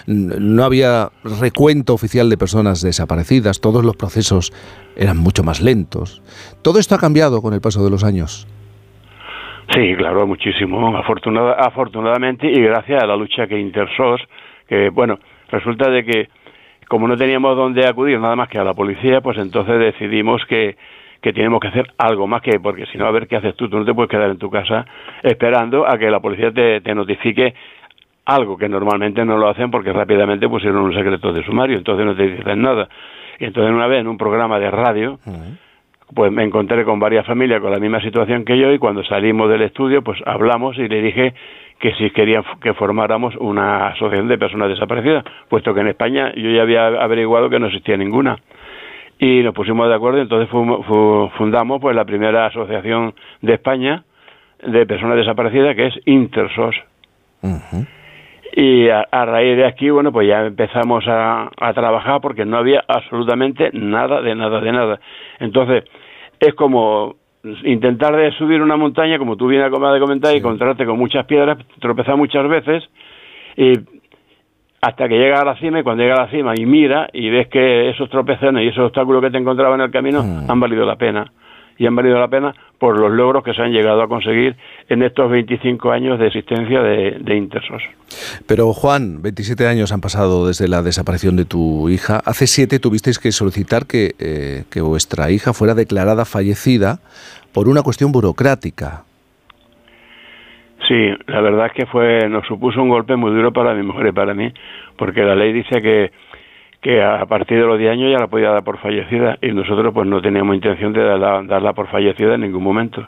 no 0.07 0.63
había 0.63 1.09
recuento 1.23 1.93
oficial 1.93 2.29
de 2.29 2.37
personas 2.37 2.81
desaparecidas, 2.81 3.61
todos 3.61 3.83
los 3.83 3.95
procesos 3.95 4.51
eran 4.95 5.17
mucho 5.17 5.43
más 5.43 5.61
lentos. 5.61 6.21
Todo 6.61 6.79
esto 6.79 6.95
ha 6.95 6.99
cambiado 6.99 7.41
con 7.41 7.53
el 7.53 7.61
paso 7.61 7.83
de 7.83 7.89
los 7.89 8.03
años. 8.03 8.47
Sí, 9.73 9.95
claro, 9.95 10.25
muchísimo. 10.25 10.97
Afortunada, 10.97 11.53
afortunadamente 11.53 12.49
y 12.51 12.61
gracias 12.61 13.03
a 13.03 13.07
la 13.07 13.15
lucha 13.15 13.47
que 13.47 13.59
Intersos, 13.59 14.21
que 14.67 14.89
bueno, 14.89 15.19
resulta 15.49 15.89
de 15.89 16.03
que 16.03 16.29
como 16.89 17.07
no 17.07 17.15
teníamos 17.15 17.55
dónde 17.55 17.87
acudir 17.87 18.19
nada 18.19 18.35
más 18.35 18.49
que 18.49 18.57
a 18.57 18.63
la 18.63 18.73
policía, 18.73 19.21
pues 19.21 19.37
entonces 19.37 19.79
decidimos 19.79 20.41
que, 20.49 20.75
que 21.21 21.33
tenemos 21.33 21.59
que 21.59 21.67
hacer 21.67 21.91
algo 21.97 22.27
más 22.27 22.41
que, 22.41 22.59
porque 22.59 22.85
si 22.87 22.97
no, 22.97 23.05
a 23.05 23.11
ver 23.11 23.27
qué 23.27 23.35
haces 23.35 23.55
tú, 23.55 23.69
tú 23.69 23.77
no 23.77 23.85
te 23.85 23.93
puedes 23.93 24.09
quedar 24.09 24.29
en 24.29 24.37
tu 24.37 24.49
casa 24.49 24.85
esperando 25.23 25.87
a 25.87 25.97
que 25.97 26.09
la 26.09 26.19
policía 26.19 26.51
te, 26.51 26.81
te 26.81 26.95
notifique 26.95 27.53
algo 28.25 28.57
que 28.57 28.69
normalmente 28.69 29.25
no 29.25 29.37
lo 29.37 29.49
hacen 29.49 29.71
porque 29.71 29.91
rápidamente 29.91 30.47
pusieron 30.47 30.83
un 30.83 30.93
secreto 30.93 31.33
de 31.33 31.43
sumario, 31.43 31.77
entonces 31.77 32.05
no 32.05 32.15
te 32.15 32.27
dicen 32.27 32.61
nada. 32.61 32.87
Y 33.39 33.45
entonces 33.45 33.73
una 33.73 33.87
vez 33.87 34.01
en 34.01 34.07
un 34.07 34.17
programa 34.17 34.59
de 34.59 34.69
radio, 34.69 35.19
pues 36.13 36.31
me 36.31 36.43
encontré 36.43 36.83
con 36.83 36.99
varias 36.99 37.25
familias 37.25 37.61
con 37.61 37.71
la 37.71 37.79
misma 37.79 38.01
situación 38.01 38.45
que 38.45 38.57
yo 38.57 38.71
y 38.71 38.77
cuando 38.77 39.03
salimos 39.03 39.49
del 39.49 39.61
estudio 39.63 40.03
pues 40.03 40.19
hablamos 40.25 40.77
y 40.77 40.87
le 40.87 41.01
dije 41.01 41.33
que 41.79 41.93
si 41.95 42.11
querían 42.11 42.43
que 42.61 42.73
formáramos 42.73 43.35
una 43.37 43.87
asociación 43.87 44.27
de 44.27 44.37
personas 44.37 44.69
desaparecidas, 44.69 45.23
puesto 45.47 45.73
que 45.73 45.79
en 45.79 45.87
España 45.87 46.33
yo 46.35 46.49
ya 46.51 46.61
había 46.61 46.87
averiguado 46.87 47.49
que 47.49 47.59
no 47.59 47.67
existía 47.67 47.95
ninguna. 47.95 48.37
Y 49.19 49.43
nos 49.43 49.53
pusimos 49.53 49.87
de 49.89 49.95
acuerdo, 49.95 50.19
entonces 50.21 50.49
fu- 50.49 50.83
fu- 50.83 51.29
fundamos 51.37 51.81
pues 51.81 51.95
la 51.95 52.05
primera 52.05 52.45
asociación 52.45 53.13
de 53.41 53.53
España 53.55 54.03
de 54.65 54.85
personas 54.85 55.17
desaparecidas 55.17 55.75
que 55.75 55.87
es 55.87 55.99
Intersos. 56.05 56.75
Y 58.55 58.89
a, 58.89 59.05
a 59.11 59.25
raíz 59.25 59.57
de 59.57 59.65
aquí, 59.65 59.89
bueno, 59.89 60.11
pues 60.11 60.27
ya 60.27 60.45
empezamos 60.45 61.05
a, 61.07 61.49
a 61.59 61.73
trabajar 61.73 62.19
porque 62.21 62.45
no 62.45 62.57
había 62.57 62.83
absolutamente 62.87 63.69
nada, 63.73 64.21
de 64.21 64.35
nada, 64.35 64.59
de 64.59 64.71
nada. 64.71 64.99
Entonces, 65.39 65.83
es 66.39 66.53
como 66.55 67.15
intentar 67.63 68.15
de 68.15 68.31
subir 68.33 68.61
una 68.61 68.75
montaña, 68.75 69.17
como 69.17 69.35
tú 69.37 69.47
bien 69.47 69.61
acabas 69.61 69.93
de 69.93 69.99
comentar, 69.99 70.33
y 70.33 70.39
encontrarte 70.39 70.85
con 70.85 70.97
muchas 70.97 71.25
piedras, 71.25 71.57
tropezar 71.79 72.17
muchas 72.17 72.47
veces, 72.49 72.89
y 73.55 73.73
hasta 74.81 75.09
que 75.09 75.17
llega 75.17 75.41
a 75.41 75.45
la 75.45 75.55
cima, 75.57 75.79
y 75.79 75.83
cuando 75.83 76.03
llega 76.03 76.15
a 76.15 76.25
la 76.25 76.31
cima 76.31 76.53
y 76.55 76.65
mira 76.65 77.09
y 77.11 77.29
ves 77.29 77.47
que 77.49 77.89
esos 77.89 78.09
tropezones 78.09 78.63
y 78.63 78.69
esos 78.69 78.85
obstáculos 78.85 79.21
que 79.21 79.31
te 79.31 79.37
encontraba 79.37 79.75
en 79.75 79.81
el 79.81 79.91
camino 79.91 80.23
han 80.47 80.59
valido 80.59 80.85
la 80.85 80.95
pena. 80.95 81.31
Y 81.77 81.85
han 81.85 81.95
valido 81.95 82.19
la 82.19 82.27
pena 82.27 82.53
por 82.77 82.99
los 82.99 83.09
logros 83.09 83.41
que 83.41 83.53
se 83.53 83.61
han 83.61 83.71
llegado 83.71 84.01
a 84.01 84.09
conseguir 84.09 84.57
en 84.89 85.01
estos 85.01 85.31
25 85.31 85.91
años 85.91 86.19
de 86.19 86.27
existencia 86.27 86.81
de, 86.81 87.19
de 87.21 87.37
Intersos. 87.37 87.81
Pero 88.47 88.73
Juan, 88.73 89.21
27 89.21 89.65
años 89.65 89.93
han 89.93 90.01
pasado 90.01 90.45
desde 90.45 90.67
la 90.67 90.81
desaparición 90.81 91.37
de 91.37 91.45
tu 91.45 91.87
hija. 91.87 92.21
Hace 92.25 92.47
siete 92.47 92.79
tuvisteis 92.79 93.17
que 93.17 93.31
solicitar 93.31 93.85
que, 93.85 94.13
eh, 94.19 94.65
que 94.69 94.81
vuestra 94.81 95.31
hija 95.31 95.53
fuera 95.53 95.73
declarada 95.73 96.25
fallecida 96.25 96.99
por 97.53 97.69
una 97.69 97.81
cuestión 97.81 98.11
burocrática. 98.11 99.05
Sí, 100.89 101.13
la 101.27 101.39
verdad 101.41 101.67
es 101.67 101.73
que 101.73 101.85
fue 101.85 102.27
nos 102.29 102.47
supuso 102.47 102.81
un 102.81 102.89
golpe 102.89 103.15
muy 103.15 103.29
duro 103.29 103.53
para 103.53 103.75
mi 103.75 103.83
mujer 103.83 104.07
y 104.07 104.11
para 104.11 104.33
mí, 104.33 104.51
porque 104.97 105.21
la 105.21 105.35
ley 105.35 105.53
dice 105.53 105.83
que, 105.83 106.11
que 106.81 107.03
a 107.03 107.23
partir 107.27 107.59
de 107.59 107.67
los 107.67 107.77
10 107.77 107.91
años 107.91 108.11
ya 108.11 108.17
la 108.17 108.25
podía 108.25 108.49
dar 108.49 108.63
por 108.63 108.79
fallecida 108.79 109.37
y 109.39 109.51
nosotros 109.51 109.93
pues 109.93 110.07
no 110.07 110.19
teníamos 110.19 110.55
intención 110.55 110.91
de 110.91 111.03
darla, 111.03 111.43
darla 111.43 111.73
por 111.73 111.89
fallecida 111.89 112.33
en 112.33 112.41
ningún 112.41 112.63
momento. 112.63 113.07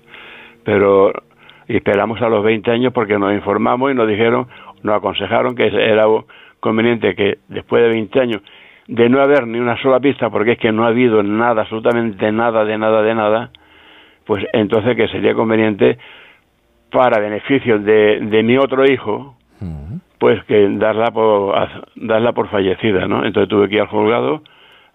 Pero 0.64 1.12
esperamos 1.68 2.22
a 2.22 2.30
los 2.30 2.44
20 2.44 2.70
años 2.70 2.94
porque 2.94 3.18
nos 3.18 3.34
informamos 3.34 3.92
y 3.92 3.96
nos 3.96 4.08
dijeron, 4.08 4.48
nos 4.84 4.98
aconsejaron 4.98 5.56
que 5.56 5.66
era 5.66 6.06
conveniente 6.60 7.16
que 7.16 7.40
después 7.48 7.82
de 7.82 7.90
20 7.90 8.20
años 8.20 8.42
de 8.88 9.10
no 9.10 9.24
haber 9.24 9.48
ni 9.48 9.58
una 9.58 9.82
sola 9.82 10.00
pista, 10.00 10.30
porque 10.30 10.52
es 10.52 10.60
que 10.60 10.72
no 10.72 10.84
ha 10.84 10.90
habido 10.90 11.24
nada, 11.24 11.62
absolutamente 11.64 12.32
nada, 12.32 12.64
de 12.64 12.78
nada, 12.78 13.02
de 13.02 13.16
nada, 13.16 13.50
pues 14.26 14.46
entonces 14.54 14.96
que 14.96 15.08
sería 15.08 15.34
conveniente 15.34 15.98
para 16.92 17.20
beneficio 17.20 17.80
de, 17.80 18.20
de 18.22 18.44
mi 18.44 18.58
otro 18.58 18.86
hijo, 18.86 19.36
pues 20.18 20.44
que 20.46 20.70
darla 20.74 21.08
por 21.12 21.56
darla 21.96 22.34
por 22.34 22.50
fallecida, 22.50 23.08
¿no? 23.08 23.26
Entonces 23.26 23.50
tuve 23.50 23.68
que 23.70 23.76
ir 23.76 23.82
al 23.82 23.88
juzgado 23.88 24.44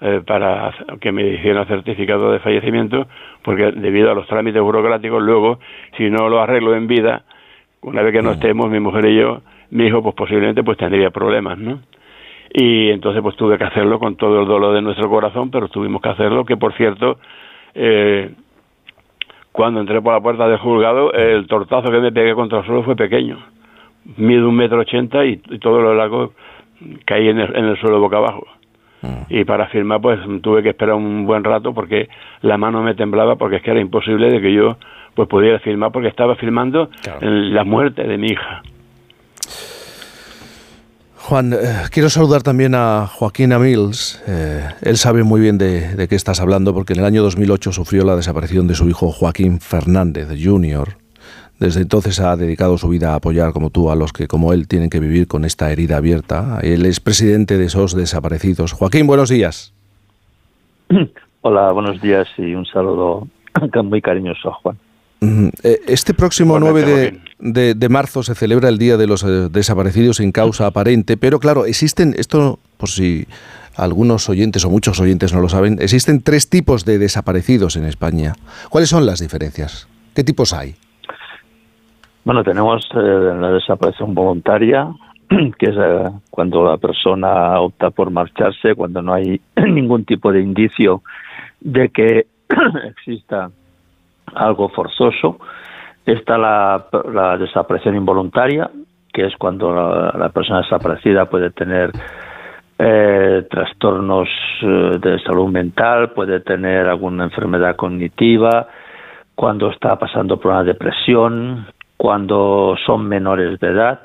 eh, 0.01 0.23
para 0.25 0.73
que 1.01 1.11
me 1.11 1.27
hicieran 1.27 1.67
certificado 1.67 2.31
de 2.31 2.39
fallecimiento, 2.39 3.07
porque 3.43 3.73
debido 3.73 4.11
a 4.11 4.15
los 4.15 4.27
trámites 4.29 4.63
burocráticos, 4.63 5.23
luego, 5.23 5.59
si 5.97 6.11
no 6.11 6.29
lo 6.29 6.41
arreglo 6.41 6.77
en 6.77 6.87
vida, 6.87 7.25
una 7.83 8.03
vez 8.03 8.13
que 8.13 8.23
no 8.23 8.33
estemos, 8.33 8.71
mi 8.71 8.79
mujer 8.79 9.07
y 9.07 9.17
yo, 9.17 9.41
mi 9.71 9.87
hijo, 9.87 10.03
pues 10.03 10.15
posiblemente 10.15 10.63
pues 10.63 10.79
tendría 10.79 11.11
problemas, 11.11 11.59
¿no? 11.59 11.81
y 12.59 12.91
entonces 12.91 13.23
pues 13.23 13.37
tuve 13.37 13.59
que 13.59 13.65
hacerlo 13.65 13.99
con 13.99 14.17
todo 14.17 14.41
el 14.41 14.49
dolor 14.49 14.75
de 14.75 14.81
nuestro 14.81 15.11
corazón, 15.11 15.51
pero 15.51 15.69
tuvimos 15.69 16.01
que 16.01 16.09
hacerlo, 16.09 16.45
que 16.45 16.57
por 16.57 16.75
cierto, 16.75 17.19
eh, 17.75 18.31
cuando 19.57 19.81
entré 19.81 20.03
por 20.03 20.13
la 20.13 20.21
puerta 20.21 20.47
del 20.47 20.59
juzgado, 20.59 21.13
el 21.15 21.47
tortazo 21.47 21.91
que 21.91 21.99
me 21.99 22.13
pegué 22.13 22.35
contra 22.35 22.59
el 22.59 22.67
suelo 22.67 22.83
fue 22.83 22.95
pequeño. 22.95 23.39
Mido 24.19 24.51
un 24.51 24.55
metro 24.55 24.79
ochenta 24.81 25.25
y, 25.25 25.41
y 25.49 25.59
todo 25.59 25.81
lo 25.81 25.95
largo 25.95 26.33
caí 27.07 27.29
en 27.29 27.41
el, 27.41 27.57
en 27.57 27.65
el 27.65 27.77
suelo 27.79 27.99
boca 27.99 28.19
abajo. 28.19 28.47
Y 29.31 29.45
para 29.45 29.69
firmar, 29.69 30.01
pues 30.01 30.19
tuve 30.43 30.63
que 30.63 30.71
esperar 30.71 30.97
un 30.97 31.27
buen 31.27 31.43
rato 31.43 31.73
porque 31.73 32.09
la 32.43 32.59
mano 32.59 32.83
me 32.83 32.95
temblaba 32.95 33.37
porque 33.37 33.57
es 33.57 33.63
que 33.63 33.71
era 33.71 33.81
imposible 33.81 34.29
de 34.31 34.41
que 34.41 34.53
yo 34.53 34.77
pues 35.15 35.29
pudiera 35.29 35.59
firmar 35.61 35.91
porque 35.91 36.09
estaba 36.09 36.35
firmando 36.35 36.91
la 37.21 37.65
muerte 37.65 38.03
de 38.03 38.19
mi 38.19 38.27
hija. 38.27 38.63
Juan, 41.29 41.53
eh, 41.53 41.57
quiero 41.91 42.09
saludar 42.09 42.45
también 42.45 42.77
a 42.77 43.09
Joaquín 43.09 43.53
Amils. 43.53 44.23
Eh, 44.29 44.63
él 44.81 44.97
sabe 44.97 45.25
muy 45.25 45.41
bien 45.41 45.59
de, 45.59 45.97
de 45.97 46.07
qué 46.07 46.15
estás 46.15 46.41
hablando 46.41 46.73
porque 46.73 46.93
en 46.93 47.01
el 47.01 47.05
año 47.05 47.21
2008 47.25 47.73
sufrió 47.73 48.05
la 48.05 48.15
desaparición 48.15 48.69
de 48.69 48.77
su 48.77 48.89
hijo 48.89 49.11
Joaquín 49.11 49.59
Fernández 49.59 50.29
Jr. 50.41 50.99
Desde 51.59 51.81
entonces 51.81 52.21
ha 52.21 52.37
dedicado 52.37 52.79
su 52.79 52.89
vida 52.89 53.11
a 53.11 53.17
apoyar, 53.17 53.53
como 53.53 53.71
tú, 53.71 53.91
a 53.91 53.97
los 53.97 54.13
que, 54.13 54.29
como 54.29 54.53
él, 54.53 54.69
tienen 54.69 54.89
que 54.89 55.01
vivir 55.01 55.27
con 55.27 55.45
esta 55.45 55.73
herida 55.73 55.97
abierta. 55.97 56.61
Él 56.63 56.87
es 56.87 57.01
presidente 57.01 57.59
de 57.59 57.65
esos 57.65 57.97
desaparecidos. 57.97 58.73
Joaquín, 58.73 59.09
buenos 59.09 59.29
días. 59.29 59.75
Hola, 61.41 61.73
buenos 61.73 62.01
días 62.01 62.29
y 62.39 62.55
un 62.55 62.67
saludo 62.67 63.27
muy 63.83 64.01
cariñoso 64.01 64.53
Juan. 64.63 64.79
Eh, 65.21 65.81
Este 65.87 66.15
próximo 66.15 66.59
9 66.61 66.83
de, 66.85 67.21
de- 67.39 67.75
de 67.75 67.89
marzo 67.89 68.23
se 68.23 68.35
celebra 68.35 68.69
el 68.69 68.79
Día 68.79 68.97
de 68.97 69.07
los 69.07 69.23
eh, 69.25 69.49
Desaparecidos 69.51 70.17
sin 70.19 70.33
causa 70.33 70.67
aparente, 70.67 71.17
pero 71.17 71.39
claro, 71.41 71.65
existen, 71.67 72.15
esto 72.19 72.59
por 72.77 72.89
si 72.89 73.27
algunos 73.77 74.29
oyentes 74.29 74.65
o 74.65 74.71
muchos 74.71 75.01
oyentes 75.01 75.33
no 75.35 75.41
lo 75.41 75.49
saben, 75.49 75.79
existen 75.81 76.23
tres 76.23 76.49
tipos 76.49 76.85
de 76.85 76.99
desaparecidos 76.99 77.77
en 77.77 77.85
España. 77.85 78.35
¿Cuáles 78.71 78.89
son 78.89 79.05
las 79.07 79.21
diferencias? 79.21 79.87
¿Qué 80.15 80.25
tipos 80.25 80.53
hay? 80.55 80.75
Bueno, 82.25 82.43
tenemos 82.43 82.87
eh, 82.95 82.99
la 83.41 83.51
desaparición 83.53 84.15
voluntaria, 84.15 84.89
que 85.59 85.67
es 85.67 85.77
eh, 85.77 86.11
cuando 86.31 86.65
la 86.65 86.77
persona 86.79 87.61
opta 87.61 87.91
por 87.91 88.11
marcharse, 88.11 88.75
cuando 88.75 89.01
no 89.03 89.13
hay 89.15 89.41
ningún 89.57 90.05
tipo 90.05 90.33
de 90.33 90.41
indicio 90.41 91.03
de 91.61 91.89
que 91.91 92.27
exista 92.89 93.51
algo 94.35 94.69
forzoso. 94.69 95.39
Está 96.05 96.39
la, 96.39 96.87
la 97.13 97.37
desaparición 97.37 97.97
involuntaria, 97.97 98.71
que 99.13 99.27
es 99.27 99.37
cuando 99.37 99.75
la, 99.75 100.29
persona 100.29 100.61
desaparecida 100.61 101.25
puede 101.25 101.51
tener 101.51 101.91
eh, 102.79 103.47
trastornos 103.51 104.29
eh, 104.63 104.99
de 105.01 105.19
salud 105.21 105.49
mental, 105.49 106.11
puede 106.11 106.41
tener 106.41 106.87
alguna 106.87 107.25
enfermedad 107.25 107.77
cognitiva, 107.77 108.69
cuando 109.35 109.71
está 109.71 109.99
pasando 109.99 110.39
por 110.39 110.53
una 110.53 110.65
depresión, 110.65 111.67
cuando 111.97 112.77
son 112.85 113.09
menores 113.09 113.59
de 113.61 113.69
edad 113.69 114.01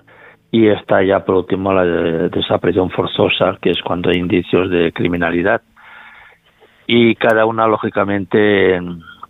y 0.51 0.67
está 0.67 1.03
ya 1.03 1.23
por 1.23 1.35
último 1.35 1.73
la 1.73 1.83
de- 1.85 2.29
desaparición 2.29 2.89
forzosa, 2.89 3.57
que 3.61 3.69
es 3.71 3.81
cuando 3.81 4.09
hay 4.09 4.17
indicios 4.17 4.69
de 4.69 4.91
criminalidad. 4.91 5.61
Y 6.87 7.15
cada 7.15 7.45
una, 7.45 7.67
lógicamente, 7.67 8.79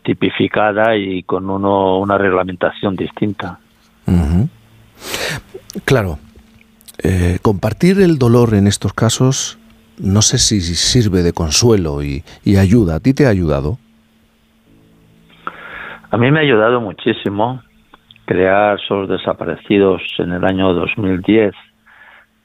tipificada 0.03 0.95
y 0.95 1.23
con 1.23 1.49
uno, 1.49 1.99
una 1.99 2.17
reglamentación 2.17 2.95
distinta. 2.95 3.59
Claro, 5.85 6.19
eh, 7.01 7.39
compartir 7.41 8.01
el 8.01 8.19
dolor 8.19 8.53
en 8.53 8.67
estos 8.67 8.93
casos 8.93 9.57
no 10.01 10.21
sé 10.21 10.37
si 10.37 10.61
sirve 10.61 11.21
de 11.21 11.33
consuelo 11.33 12.03
y, 12.03 12.23
y 12.43 12.57
ayuda. 12.57 12.95
¿A 12.95 12.99
ti 12.99 13.13
te 13.13 13.25
ha 13.25 13.29
ayudado? 13.29 13.77
A 16.09 16.17
mí 16.17 16.31
me 16.31 16.39
ha 16.39 16.41
ayudado 16.41 16.81
muchísimo 16.81 17.61
crear 18.25 18.79
esos 18.79 19.07
desaparecidos 19.07 20.01
en 20.17 20.31
el 20.31 20.43
año 20.43 20.73
2010. 20.73 21.53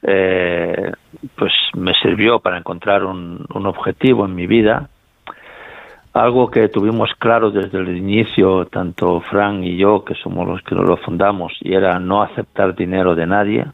Eh, 0.03 0.93
pues 1.37 1.53
me 1.75 1.95
sirvió 1.95 2.39
para 2.41 2.59
encontrar 2.59 3.05
un, 3.05 3.45
un 3.53 3.67
objetivo 3.67 4.27
en 4.27 4.35
mi 4.35 4.47
vida, 4.47 4.89
algo 6.17 6.51
que 6.51 6.69
tuvimos 6.69 7.11
claro 7.19 7.51
desde 7.51 7.79
el 7.79 7.97
inicio, 7.97 8.65
tanto 8.67 9.21
Fran 9.21 9.63
y 9.63 9.77
yo, 9.77 10.03
que 10.05 10.15
somos 10.15 10.49
los 10.49 10.63
que 10.63 10.75
lo 10.75 10.97
fundamos, 10.97 11.53
y 11.61 11.75
era 11.75 11.99
no 11.99 12.23
aceptar 12.23 12.75
dinero 12.75 13.15
de 13.15 13.27
nadie, 13.27 13.67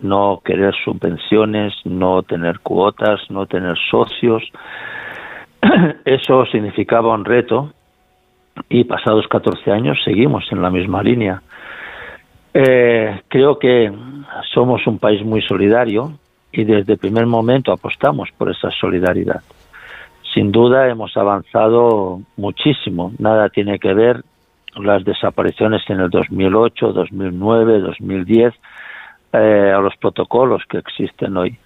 no 0.00 0.40
querer 0.42 0.74
subvenciones, 0.84 1.74
no 1.84 2.22
tener 2.22 2.60
cuotas, 2.60 3.20
no 3.28 3.46
tener 3.46 3.76
socios. 3.90 4.42
Eso 6.04 6.46
significaba 6.46 7.14
un 7.14 7.24
reto 7.24 7.72
y 8.68 8.84
pasados 8.84 9.28
14 9.28 9.70
años 9.70 9.98
seguimos 10.02 10.44
en 10.50 10.62
la 10.62 10.70
misma 10.70 11.02
línea. 11.02 11.42
Eh, 12.54 13.20
creo 13.28 13.58
que 13.58 13.92
somos 14.52 14.86
un 14.86 14.98
país 14.98 15.24
muy 15.24 15.42
solidario 15.42 16.12
y 16.50 16.64
desde 16.64 16.94
el 16.94 16.98
primer 16.98 17.26
momento 17.26 17.70
apostamos 17.72 18.30
por 18.36 18.50
esa 18.50 18.70
solidaridad. 18.70 19.42
Sin 20.32 20.50
duda 20.50 20.88
hemos 20.88 21.16
avanzado 21.16 22.22
muchísimo. 22.36 23.12
Nada 23.18 23.50
tiene 23.50 23.78
que 23.78 23.92
ver 23.92 24.24
las 24.76 25.04
desapariciones 25.04 25.82
en 25.88 26.00
el 26.00 26.08
2008, 26.08 26.92
2009, 26.92 27.80
2010 27.80 28.54
eh, 29.34 29.72
a 29.76 29.78
los 29.80 29.94
protocolos 29.96 30.62
que 30.68 30.78
existen 30.78 31.36
hoy. 31.36 31.58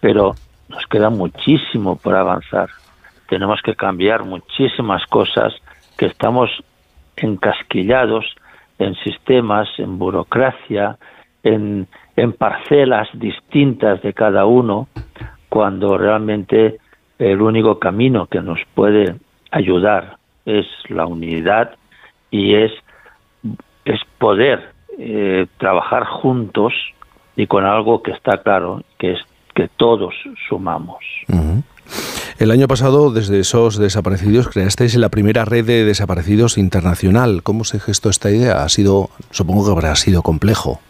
Pero 0.00 0.34
nos 0.68 0.86
queda 0.86 1.10
muchísimo 1.10 1.96
por 1.96 2.14
avanzar. 2.14 2.70
Tenemos 3.28 3.60
que 3.62 3.74
cambiar 3.74 4.24
muchísimas 4.24 5.04
cosas 5.06 5.52
que 5.98 6.06
estamos 6.06 6.50
encasquillados 7.16 8.24
en 8.78 8.94
sistemas, 8.96 9.68
en 9.78 9.98
burocracia, 9.98 10.96
en, 11.42 11.88
en 12.16 12.32
parcelas 12.34 13.08
distintas 13.14 14.00
de 14.02 14.12
cada 14.12 14.46
uno, 14.46 14.86
cuando 15.48 15.98
realmente 15.98 16.78
el 17.30 17.40
único 17.40 17.78
camino 17.78 18.26
que 18.26 18.40
nos 18.40 18.58
puede 18.74 19.14
ayudar 19.50 20.16
es 20.44 20.66
la 20.88 21.06
unidad 21.06 21.76
y 22.30 22.54
es, 22.54 22.72
es 23.84 24.00
poder 24.18 24.72
eh, 24.98 25.46
trabajar 25.58 26.04
juntos 26.04 26.72
y 27.36 27.46
con 27.46 27.64
algo 27.64 28.02
que 28.02 28.10
está 28.10 28.42
claro, 28.42 28.82
que 28.98 29.12
es 29.12 29.20
que 29.54 29.68
todos 29.76 30.14
sumamos. 30.48 30.98
El 32.38 32.50
año 32.50 32.66
pasado, 32.66 33.12
desde 33.12 33.40
esos 33.40 33.78
desaparecidos, 33.78 34.48
creasteis 34.48 34.96
la 34.96 35.10
primera 35.10 35.44
red 35.44 35.64
de 35.64 35.84
desaparecidos 35.84 36.58
internacional. 36.58 37.42
¿Cómo 37.42 37.64
se 37.64 37.78
gestó 37.78 38.08
esta 38.08 38.30
idea? 38.30 38.64
Ha 38.64 38.68
sido, 38.68 39.10
supongo 39.30 39.66
que 39.66 39.72
habrá 39.72 39.94
sido 39.94 40.22
complejo. 40.22 40.80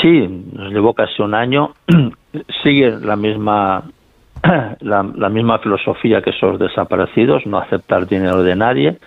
Sí, 0.00 0.26
nos 0.52 0.72
llevó 0.72 0.94
casi 0.94 1.22
un 1.22 1.34
año. 1.34 1.74
Sigue 2.62 2.98
la 2.98 3.14
misma 3.14 3.84
la, 4.80 5.02
la 5.02 5.28
misma 5.28 5.58
filosofía 5.58 6.22
que 6.22 6.30
esos 6.30 6.58
desaparecidos, 6.58 7.46
no 7.46 7.58
aceptar 7.58 8.06
dinero 8.06 8.42
de 8.42 8.56
nadie. 8.56 8.98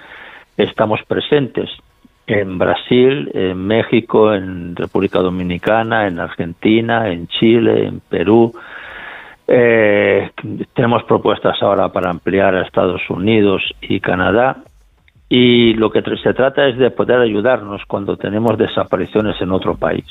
Estamos 0.58 1.02
presentes 1.08 1.70
en 2.28 2.58
Brasil, 2.58 3.30
en 3.34 3.68
México, 3.68 4.34
en 4.34 4.76
República 4.76 5.20
Dominicana, 5.20 6.08
en 6.08 6.20
Argentina, 6.20 7.10
en 7.10 7.28
Chile, 7.28 7.86
en 7.86 8.00
Perú. 8.00 8.52
Eh, 9.48 10.32
tenemos 10.74 11.04
propuestas 11.04 11.62
ahora 11.62 11.90
para 11.90 12.10
ampliar 12.10 12.56
a 12.56 12.64
Estados 12.64 13.02
Unidos 13.10 13.62
y 13.82 14.00
Canadá. 14.00 14.58
Y 15.30 15.74
lo 15.74 15.92
que 15.92 16.02
se 16.24 16.34
trata 16.34 16.68
es 16.68 16.78
de 16.78 16.92
poder 16.92 17.20
ayudarnos 17.20 17.84
cuando 17.88 18.16
tenemos 18.16 18.58
desapariciones 18.58 19.40
en 19.42 19.52
otro 19.52 19.76
país. 19.76 20.06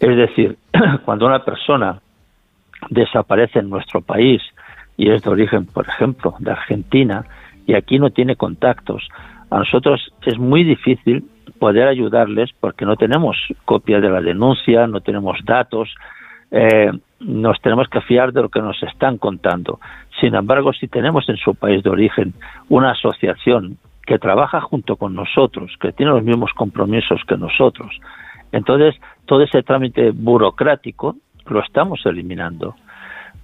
Es 0.00 0.16
decir, 0.16 0.56
cuando 1.04 1.26
una 1.26 1.44
persona 1.44 1.98
desaparece 2.90 3.60
en 3.60 3.70
nuestro 3.70 4.00
país 4.00 4.42
y 4.96 5.10
es 5.10 5.22
de 5.22 5.30
origen, 5.30 5.66
por 5.66 5.86
ejemplo, 5.88 6.34
de 6.40 6.50
Argentina, 6.50 7.24
y 7.66 7.74
aquí 7.74 7.98
no 7.98 8.10
tiene 8.10 8.34
contactos, 8.34 9.08
a 9.50 9.58
nosotros 9.58 10.12
es 10.26 10.38
muy 10.38 10.64
difícil 10.64 11.24
poder 11.58 11.88
ayudarles 11.88 12.50
porque 12.60 12.84
no 12.84 12.96
tenemos 12.96 13.36
copia 13.64 14.00
de 14.00 14.10
la 14.10 14.20
denuncia, 14.20 14.86
no 14.86 15.00
tenemos 15.00 15.38
datos, 15.44 15.94
eh, 16.50 16.92
nos 17.20 17.60
tenemos 17.62 17.88
que 17.88 18.00
fiar 18.02 18.32
de 18.32 18.42
lo 18.42 18.48
que 18.48 18.60
nos 18.60 18.80
están 18.82 19.18
contando. 19.18 19.80
Sin 20.20 20.34
embargo, 20.34 20.72
si 20.72 20.86
tenemos 20.88 21.28
en 21.28 21.36
su 21.36 21.54
país 21.54 21.82
de 21.82 21.90
origen 21.90 22.34
una 22.68 22.90
asociación 22.90 23.78
que 24.06 24.18
trabaja 24.18 24.60
junto 24.60 24.96
con 24.96 25.14
nosotros, 25.14 25.72
que 25.80 25.92
tiene 25.92 26.12
los 26.12 26.22
mismos 26.22 26.52
compromisos 26.54 27.20
que 27.26 27.36
nosotros, 27.36 27.90
entonces 28.52 28.94
todo 29.26 29.42
ese 29.42 29.62
trámite 29.62 30.10
burocrático 30.10 31.16
lo 31.50 31.60
estamos 31.60 32.04
eliminando. 32.06 32.74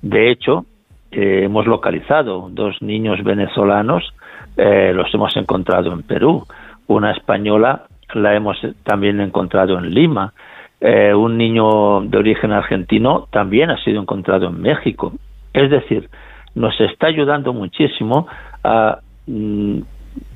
De 0.03 0.31
hecho, 0.31 0.67
eh, 1.11 1.43
hemos 1.45 1.67
localizado 1.67 2.49
dos 2.51 2.81
niños 2.83 3.23
venezolanos, 3.23 4.15
eh, 4.57 4.93
los 4.95 5.13
hemos 5.15 5.37
encontrado 5.37 5.93
en 5.93 6.03
Perú. 6.03 6.45
Una 6.87 7.13
española 7.13 7.85
la 8.15 8.35
hemos 8.35 8.57
también 8.83 9.21
encontrado 9.21 9.79
en 9.79 9.91
Lima. 9.95 10.33
eh, 10.81 11.15
un 11.15 11.39
niño 11.39 12.03
de 12.03 12.19
origen 12.19 12.53
argentino 12.53 13.27
también 13.31 13.71
ha 13.71 13.83
sido 13.83 14.03
encontrado 14.03 14.49
en 14.49 14.61
México. 14.61 15.15
Es 15.55 15.71
decir, 15.71 16.11
nos 16.55 16.79
está 16.79 17.07
ayudando 17.07 17.55
muchísimo 17.55 18.27
a, 18.63 18.99
mm, 19.27 19.79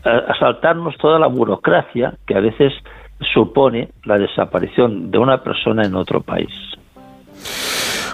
a, 0.04 0.38
saltarnos 0.38 0.96
toda 0.96 1.18
la 1.18 1.26
burocracia 1.26 2.14
que 2.26 2.34
a 2.34 2.40
veces 2.40 2.72
supone 3.34 3.88
la 4.04 4.18
desaparición 4.18 5.10
de 5.10 5.18
una 5.18 5.42
persona 5.42 5.82
en 5.84 5.94
otro 5.94 6.20
país. 6.20 6.50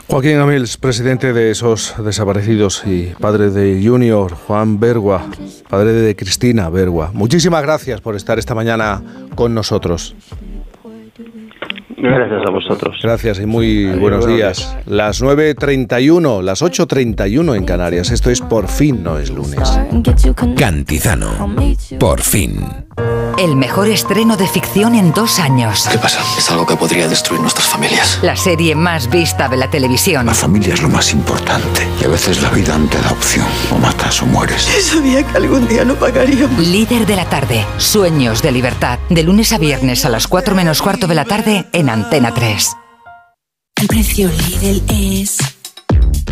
Joaquín 0.09 0.39
Amils, 0.39 0.77
presidente 0.77 1.33
de 1.33 1.51
esos 1.51 1.95
desaparecidos 2.05 2.85
y 2.87 3.15
padre 3.21 3.51
de 3.51 3.81
Junior, 3.85 4.35
Juan 4.35 4.79
Bergua, 4.79 5.27
padre 5.69 5.93
de 5.93 6.15
Cristina 6.15 6.69
Bergua. 6.69 7.11
Muchísimas 7.13 7.63
gracias 7.63 8.01
por 8.01 8.15
estar 8.15 8.39
esta 8.39 8.55
mañana 8.55 9.03
con 9.35 9.55
nosotros. 9.55 10.15
Gracias 11.97 12.43
a 12.47 12.51
vosotros. 12.51 12.99
Gracias 13.03 13.41
y 13.41 13.47
muy 13.47 13.87
buenos 13.87 14.27
días. 14.27 14.77
Las 14.85 15.23
9.31, 15.23 16.43
las 16.43 16.63
8.31 16.63 17.57
en 17.57 17.65
Canarias. 17.65 18.11
Esto 18.11 18.31
es 18.31 18.43
Por 18.43 18.69
fin 18.69 19.03
no 19.03 19.19
es 19.19 19.31
lunes. 19.31 19.81
Cantizano. 20.55 21.55
Por 21.99 22.21
fin. 22.21 22.84
El 23.39 23.57
mejor 23.57 23.89
estreno 23.89 24.37
de 24.37 24.47
ficción 24.47 24.95
en 24.95 25.13
dos 25.13 25.39
años. 25.39 25.87
¿Qué 25.91 25.99
pasa? 25.99 26.21
Es 26.39 26.51
algo 26.51 26.65
que 26.67 26.77
podría 26.77 27.09
destruir 27.09 27.41
nuestras 27.41 27.67
familias. 27.67 28.21
La 28.23 28.37
serie 28.37 28.75
más 28.75 29.11
vista 29.11 29.49
de 29.49 29.57
la 29.57 29.69
televisión. 29.69 30.27
La 30.27 30.35
familia 30.35 30.75
es 30.75 30.83
lo 30.83 30.89
más 30.89 31.13
importante. 31.13 31.87
Y 32.01 32.05
a 32.05 32.09
veces 32.09 32.41
la 32.41 32.51
vida 32.51 32.79
no 32.79 32.87
te 32.87 32.99
da 32.99 33.11
opción. 33.11 33.47
O 33.73 33.79
matas 33.79 34.23
o 34.23 34.27
mueres. 34.27 34.63
Sabía 34.81 35.27
que 35.27 35.37
algún 35.37 35.67
día 35.67 35.85
lo 35.85 35.97
pagaríamos. 35.97 36.59
Líder 36.59 37.07
de 37.07 37.17
la 37.17 37.29
tarde. 37.29 37.67
Sueños 37.79 38.41
de 38.41 38.53
libertad. 38.53 38.99
De 39.09 39.23
lunes 39.25 39.53
a 39.53 39.59
viernes 39.59 40.05
a 40.05 40.09
las 40.09 40.29
4 40.29 40.55
menos 40.55 40.81
cuarto 40.81 41.07
de 41.07 41.15
la 41.15 41.25
tarde 41.25 41.67
en 41.73 41.91
Antena 41.91 42.33
3. 42.33 42.77
El 43.81 43.89
precio 43.89 44.31
Lidl 44.31 44.83
es 44.89 45.39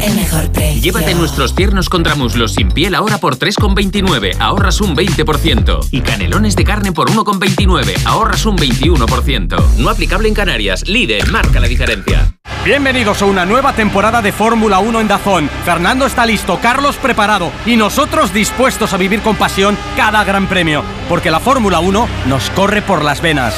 el 0.01 0.14
mejor 0.14 0.51
precio. 0.52 0.82
Llévate 0.82 1.14
nuestros 1.14 1.55
tiernos 1.55 1.89
contramuslos 1.89 2.55
sin 2.55 2.70
piel 2.70 2.94
ahora 2.94 3.19
por 3.19 3.39
3,29, 3.39 4.36
ahorras 4.39 4.81
un 4.81 4.97
20%. 4.97 5.89
Y 5.90 6.01
canelones 6.01 6.56
de 6.56 6.64
carne 6.64 6.93
por 6.93 7.10
1,29, 7.10 8.05
ahorras 8.05 8.47
un 8.47 8.56
21%. 8.56 9.77
No 9.78 9.90
aplicable 9.90 10.28
en 10.28 10.35
Canarias, 10.35 10.89
Lidl 10.89 11.31
marca 11.31 11.60
la 11.60 11.69
diferencia. 11.69 12.35
Bienvenidos 12.64 13.23
a 13.23 13.24
una 13.24 13.44
nueva 13.44 13.73
temporada 13.73 14.23
de 14.23 14.31
Fórmula 14.31 14.78
1 14.78 15.01
en 15.01 15.09
Dazón. 15.09 15.51
Fernando 15.64 16.06
está 16.06 16.24
listo, 16.24 16.60
Carlos 16.62 16.97
preparado 16.97 17.51
y 17.66 17.77
nosotros 17.77 18.32
dispuestos 18.32 18.93
a 18.93 18.97
vivir 18.97 19.20
con 19.20 19.35
pasión 19.35 19.77
cada 19.97 20.23
gran 20.23 20.47
premio, 20.47 20.85
porque 21.09 21.31
la 21.31 21.40
Fórmula 21.40 21.81
1 21.81 22.09
nos 22.27 22.51
corre 22.51 22.81
por 22.81 23.05
las 23.05 23.20
venas. 23.20 23.55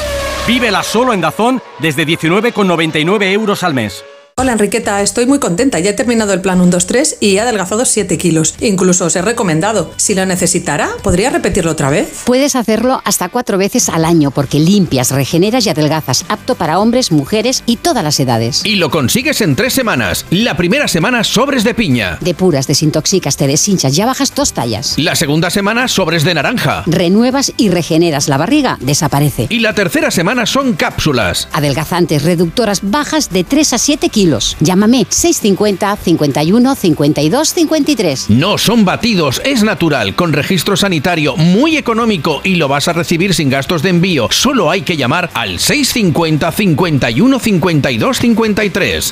Vívela 0.47 0.83
solo 0.83 1.13
en 1.13 1.21
Dazón 1.21 1.61
desde 1.79 2.05
19,99 2.05 3.31
euros 3.31 3.63
al 3.63 3.73
mes. 3.73 4.03
Hola 4.37 4.51
Enriqueta, 4.51 5.01
estoy 5.01 5.27
muy 5.27 5.39
contenta. 5.39 5.79
Ya 5.79 5.91
he 5.91 5.93
terminado 5.93 6.33
el 6.33 6.41
plan 6.41 6.57
123 6.57 7.19
y 7.21 7.37
he 7.37 7.39
adelgazado 7.39 7.85
7 7.85 8.17
kilos. 8.17 8.55
Incluso 8.59 9.05
os 9.05 9.15
he 9.15 9.21
recomendado. 9.21 9.93
Si 9.95 10.13
lo 10.13 10.25
necesitara, 10.25 10.89
¿podría 11.03 11.29
repetirlo 11.29 11.71
otra 11.71 11.89
vez? 11.89 12.23
Puedes 12.25 12.57
hacerlo 12.57 13.01
hasta 13.05 13.29
cuatro 13.29 13.57
veces 13.57 13.87
al 13.87 14.03
año 14.03 14.31
porque 14.31 14.59
limpias, 14.59 15.11
regeneras 15.11 15.65
y 15.65 15.69
adelgazas, 15.69 16.25
apto 16.27 16.55
para 16.55 16.79
hombres, 16.79 17.13
mujeres 17.13 17.63
y 17.65 17.77
todas 17.77 18.03
las 18.03 18.19
edades. 18.19 18.65
Y 18.65 18.75
lo 18.75 18.89
consigues 18.89 19.39
en 19.39 19.55
tres 19.55 19.71
semanas. 19.71 20.25
La 20.31 20.57
primera 20.57 20.89
semana 20.89 21.23
sobres 21.23 21.63
de 21.63 21.73
piña. 21.73 22.17
Depuras, 22.19 22.67
desintoxicas, 22.67 23.37
te 23.37 23.47
deshinchas, 23.47 23.95
ya 23.95 24.05
bajas 24.05 24.35
dos 24.35 24.51
tallas. 24.51 24.95
La 24.97 25.15
segunda 25.15 25.49
semana 25.49 25.87
sobres 25.87 26.25
de 26.25 26.33
naranja. 26.33 26.83
Renuevas 26.87 27.53
y 27.55 27.69
regeneras 27.69 28.27
la 28.27 28.35
barriga, 28.35 28.79
desaparece. 28.81 29.47
Y 29.47 29.59
la 29.59 29.73
tercera 29.73 30.11
semana 30.11 30.45
son 30.45 30.73
cápsulas. 30.73 31.47
Adelgazantes, 31.53 32.23
reductoras, 32.23 32.81
bajas 32.83 33.29
de 33.29 33.45
3 33.45 33.71
a 33.71 33.77
7 33.77 34.09
kilos. 34.09 34.24
Llámame 34.59 35.05
650 35.07 35.95
51 35.95 36.75
52 36.75 37.49
53. 37.49 38.29
No 38.29 38.57
son 38.57 38.85
batidos, 38.85 39.41
es 39.45 39.63
natural, 39.63 40.15
con 40.15 40.33
registro 40.33 40.75
sanitario 40.75 41.35
muy 41.37 41.77
económico 41.77 42.41
y 42.43 42.55
lo 42.55 42.67
vas 42.67 42.87
a 42.87 42.93
recibir 42.93 43.33
sin 43.33 43.49
gastos 43.49 43.81
de 43.81 43.89
envío. 43.89 44.27
Solo 44.31 44.71
hay 44.71 44.81
que 44.81 44.97
llamar 44.97 45.29
al 45.33 45.59
650 45.59 46.51
51 46.51 47.39
52 47.39 48.17
53. 48.17 49.11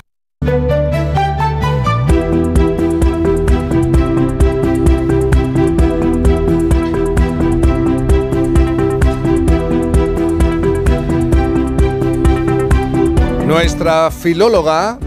Nuestra 13.54 14.10
filóloga 14.10 14.98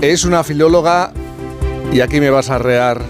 es 0.00 0.24
una 0.24 0.44
filóloga, 0.44 1.12
y 1.92 2.00
aquí 2.00 2.20
me 2.20 2.30
vas 2.30 2.48
a 2.48 2.56
rear, 2.58 3.02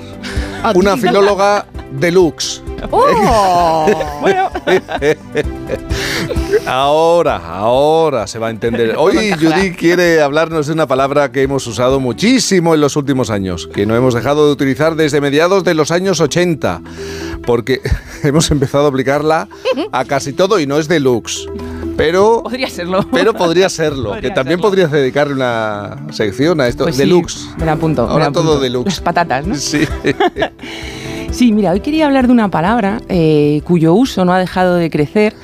una 0.74 0.96
filóloga 0.96 1.66
deluxe. 2.00 2.62
¡Oh! 2.90 3.86
bueno. 4.22 4.50
Ahora, 6.66 7.36
ahora 7.36 8.26
se 8.26 8.38
va 8.38 8.46
a 8.46 8.50
entender. 8.50 8.94
Hoy 8.98 9.32
Judy 9.32 9.72
quiere 9.72 10.22
hablarnos 10.22 10.68
de 10.68 10.72
una 10.72 10.86
palabra 10.86 11.30
que 11.32 11.42
hemos 11.42 11.66
usado 11.66 12.00
muchísimo 12.00 12.74
en 12.74 12.80
los 12.80 12.96
últimos 12.96 13.28
años, 13.28 13.66
que 13.66 13.84
no 13.84 13.94
hemos 13.94 14.14
dejado 14.14 14.46
de 14.46 14.52
utilizar 14.52 14.96
desde 14.96 15.20
mediados 15.20 15.64
de 15.64 15.74
los 15.74 15.90
años 15.90 16.18
80, 16.18 16.80
porque 17.44 17.82
hemos 18.22 18.50
empezado 18.50 18.86
a 18.86 18.88
aplicarla 18.88 19.48
a 19.92 20.04
casi 20.06 20.32
todo 20.32 20.58
y 20.58 20.66
no 20.66 20.78
es 20.78 20.88
deluxe. 20.88 21.46
Pero 21.96 22.42
Podría 22.42 22.68
serlo. 22.70 23.06
pero 23.12 23.34
podría 23.34 23.68
serlo, 23.68 24.10
Podría 24.10 24.30
que 24.30 24.34
también 24.34 24.58
serlo. 24.58 24.68
podrías 24.70 24.90
dedicarle 24.90 25.34
una 25.34 25.96
sección 26.10 26.60
a 26.60 26.68
esto. 26.68 26.84
Pues 26.84 26.96
sí, 26.96 27.02
deluxe. 27.02 27.48
me 27.58 27.66
la 27.66 27.72
apunto. 27.72 28.06
me 28.06 28.12
Ahora 28.12 28.26
la 28.26 28.32
todo 28.32 28.42
apunto. 28.44 28.60
deluxe. 28.62 28.86
Las 28.86 29.00
patatas, 29.00 29.46
¿no? 29.46 29.54
Sí. 29.54 29.80
Sí, 31.30 31.50
mira, 31.50 31.70
hoy 31.70 31.80
quería 31.80 32.04
hablar 32.04 32.26
de 32.26 32.32
una 32.34 32.50
palabra 32.50 33.00
eh, 33.08 33.62
cuyo 33.64 33.94
uso 33.94 34.26
no 34.26 34.34
ha 34.34 34.38
dejado 34.38 34.74
de 34.76 34.90
crecer 34.90 35.34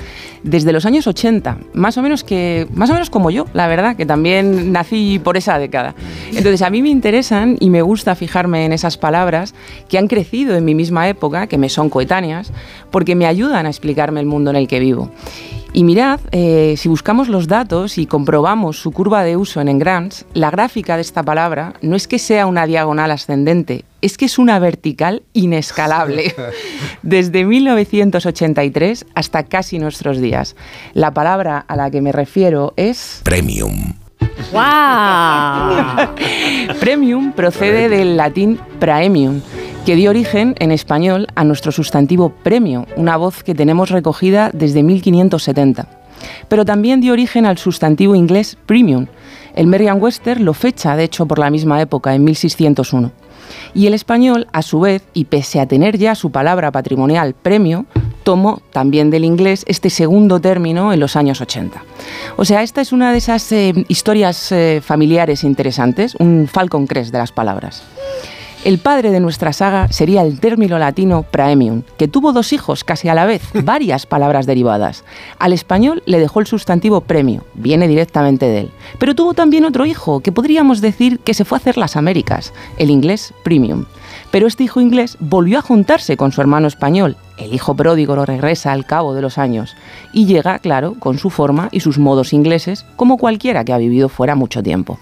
desde 0.43 0.70
los 0.75 0.85
años 0.85 1.07
80, 1.07 1.57
más 1.73 1.97
o 1.97 2.03
menos 2.03 2.25
que 2.25 2.69
más 2.75 2.91
o 2.91 2.93
menos 2.93 3.09
como 3.09 3.31
yo, 3.31 3.47
la 3.55 3.66
verdad, 3.69 3.97
que 3.97 4.05
también 4.05 4.70
nací 4.70 5.19
por 5.19 5.39
esa 5.39 5.59
década. 5.59 5.95
Entonces, 6.29 6.61
a 6.61 6.69
mí 6.69 6.83
me 6.83 6.91
interesan 6.91 7.57
y 7.59 7.70
me 7.70 7.81
gusta 7.81 8.15
fijarme 8.16 8.66
en 8.66 8.75
esas 8.75 8.99
palabras 8.99 9.55
que 9.89 9.97
han 9.97 10.09
crecido 10.09 10.57
en 10.57 10.66
mi 10.66 10.75
misma 10.75 11.09
época, 11.09 11.47
que 11.47 11.57
me 11.57 11.70
son 11.70 11.89
coetáneas, 11.89 12.53
porque 12.91 13.15
me 13.15 13.25
ayudan 13.25 13.65
a 13.65 13.70
explicarme 13.70 14.20
el 14.20 14.27
mundo 14.27 14.51
en 14.51 14.57
el 14.57 14.69
que 14.69 14.81
vivo. 14.81 15.11
Y 15.73 15.85
mirad, 15.85 16.20
eh, 16.32 16.74
si 16.77 16.89
buscamos 16.89 17.28
los 17.28 17.47
datos 17.47 17.99
y 17.99 18.07
comprobamos 18.07 18.81
su 18.81 18.90
curva 18.90 19.23
de 19.23 19.36
uso 19.36 19.61
en 19.61 19.69
Engrams, 19.69 20.24
la 20.32 20.51
gráfica 20.51 20.97
de 20.97 21.03
esta 21.03 21.23
palabra 21.23 21.74
no 21.82 21.95
es 21.95 22.09
que 22.09 22.19
sea 22.19 22.47
una 22.47 22.66
diagonal 22.66 23.11
ascendente, 23.11 23.85
es 24.01 24.16
que 24.16 24.24
es 24.24 24.39
una 24.39 24.59
vertical 24.59 25.23
inescalable. 25.35 26.35
Desde 27.03 27.45
1983 27.45 29.07
hasta 29.15 29.43
casi 29.45 29.78
nuestros 29.78 30.20
días. 30.20 30.57
La 30.95 31.12
palabra 31.12 31.65
a 31.69 31.77
la 31.77 31.90
que 31.90 32.01
me 32.01 32.12
refiero 32.12 32.73
es... 32.77 33.20
Premium. 33.24 33.95
¡Guau! 34.51 36.09
Premium 36.81 37.32
procede 37.32 37.89
del 37.89 38.16
latín 38.16 38.59
praemium, 38.78 39.40
que 39.89 39.97
dio 39.97 40.10
origen 40.10 40.55
en 40.59 40.70
español 40.70 41.28
a 41.35 41.44
nuestro 41.44 41.73
sustantivo 41.73 42.28
premio, 42.28 42.86
una 42.97 43.16
voz 43.16 43.43
que 43.43 43.55
tenemos 43.55 43.89
recogida 43.89 44.51
desde 44.52 44.82
1570. 44.82 45.89
Pero 46.47 46.66
también 46.66 47.01
dio 47.01 47.15
origen 47.15 47.47
al 47.47 47.56
sustantivo 47.56 48.15
inglés 48.15 48.59
premium. 48.66 49.06
El 49.55 49.66
Merriam-Webster 49.66 50.43
lo 50.43 50.52
fecha, 50.52 50.94
de 50.94 51.05
hecho, 51.05 51.24
por 51.24 51.39
la 51.39 51.48
misma 51.48 51.81
época, 51.81 52.15
en 52.15 52.23
1601. 52.23 53.12
Y 53.73 53.86
el 53.86 53.94
español, 53.94 54.47
a 54.52 54.60
su 54.60 54.81
vez, 54.81 55.05
y 55.15 55.24
pese 55.24 55.59
a 55.59 55.65
tener 55.65 55.97
ya 55.97 56.15
su 56.15 56.31
palabra 56.31 56.70
patrimonial 56.70 57.32
premio, 57.32 57.86
tomó 58.24 58.60
también 58.73 59.09
del 59.09 59.24
inglés 59.24 59.65
este 59.69 59.89
segundo 59.89 60.39
término 60.39 60.93
en 60.93 61.01
los 61.01 61.16
años 61.16 61.40
80. 61.40 61.82
O 62.36 62.44
sea, 62.44 62.62
esta 62.62 62.82
es 62.82 62.93
una 62.93 63.10
de 63.10 63.16
esas 63.16 63.51
eh, 63.52 63.73
historias 63.89 64.52
eh, 64.52 64.82
familiares 64.85 65.44
interesantes, 65.44 66.15
un 66.16 66.47
falcon 66.47 66.86
crest 66.86 67.10
de 67.10 67.16
las 67.20 67.32
palabras. 67.32 67.82
El 68.69 68.77
padre 68.77 69.11
de 69.11 69.20
nuestra 69.20 69.55
saga 69.55 69.89
sería 69.90 70.20
el 70.20 70.40
término 70.40 70.78
latino 70.78 71.23
praemium, 71.23 71.85
que 71.97 72.07
tuvo 72.07 72.35
dos 72.35 72.53
hijos 72.53 72.85
casi 72.85 73.09
a 73.09 73.15
la 73.15 73.24
vez, 73.24 73.40
varias 73.65 74.05
palabras 74.05 74.45
derivadas. 74.45 75.05
Al 75.39 75.55
español 75.55 76.03
le 76.05 76.20
dejó 76.20 76.40
el 76.40 76.47
sustantivo 76.47 77.01
premio, 77.01 77.47
viene 77.55 77.89
directamente 77.89 78.45
de 78.45 78.61
él. 78.61 78.70
Pero 78.99 79.15
tuvo 79.15 79.32
también 79.32 79.65
otro 79.65 79.86
hijo, 79.86 80.20
que 80.20 80.32
podríamos 80.32 80.82
decir 80.82 81.19
que 81.20 81.32
se 81.32 81.47
fue 81.47 81.57
a 81.57 81.61
hacer 81.61 81.78
las 81.78 81.97
Américas, 81.97 82.53
el 82.77 82.90
inglés 82.90 83.32
premium. 83.43 83.86
Pero 84.31 84.47
este 84.47 84.65
hijo 84.65 84.82
inglés 84.82 85.16
volvió 85.19 85.61
a 85.61 85.62
juntarse 85.62 86.19
con 86.19 86.31
su 86.31 86.43
hermano 86.43 86.69
español. 86.69 87.16
El 87.39 87.55
hijo 87.55 87.74
pródigo 87.74 88.16
lo 88.16 88.27
regresa 88.27 88.73
al 88.73 88.85
cabo 88.85 89.15
de 89.15 89.23
los 89.23 89.39
años 89.39 89.77
y 90.12 90.27
llega, 90.27 90.59
claro, 90.59 90.95
con 90.99 91.16
su 91.16 91.31
forma 91.31 91.70
y 91.73 91.81
sus 91.81 91.99
modos 91.99 92.35
ingleses, 92.35 92.85
como 92.97 93.16
cualquiera 93.16 93.65
que 93.65 93.73
ha 93.73 93.78
vivido 93.78 94.11
fuera 94.11 94.35
mucho 94.35 94.62
tiempo. 94.62 94.99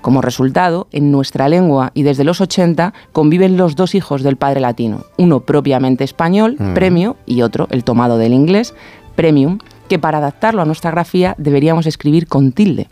Como 0.00 0.22
resultado, 0.22 0.86
en 0.92 1.12
nuestra 1.12 1.48
lengua 1.48 1.90
y 1.94 2.02
desde 2.02 2.24
los 2.24 2.40
80 2.40 2.94
conviven 3.12 3.56
los 3.56 3.76
dos 3.76 3.94
hijos 3.94 4.22
del 4.22 4.36
padre 4.36 4.60
latino, 4.60 5.04
uno 5.18 5.40
propiamente 5.40 6.04
español, 6.04 6.56
Mm. 6.58 6.74
premio, 6.74 7.16
y 7.26 7.42
otro, 7.42 7.66
el 7.70 7.84
tomado 7.84 8.16
del 8.18 8.32
inglés, 8.32 8.74
premium, 9.14 9.58
que 9.88 9.98
para 9.98 10.18
adaptarlo 10.18 10.62
a 10.62 10.64
nuestra 10.64 10.90
grafía 10.90 11.34
deberíamos 11.36 11.86
escribir 11.86 12.26
con 12.28 12.52
tilde. 12.52 12.88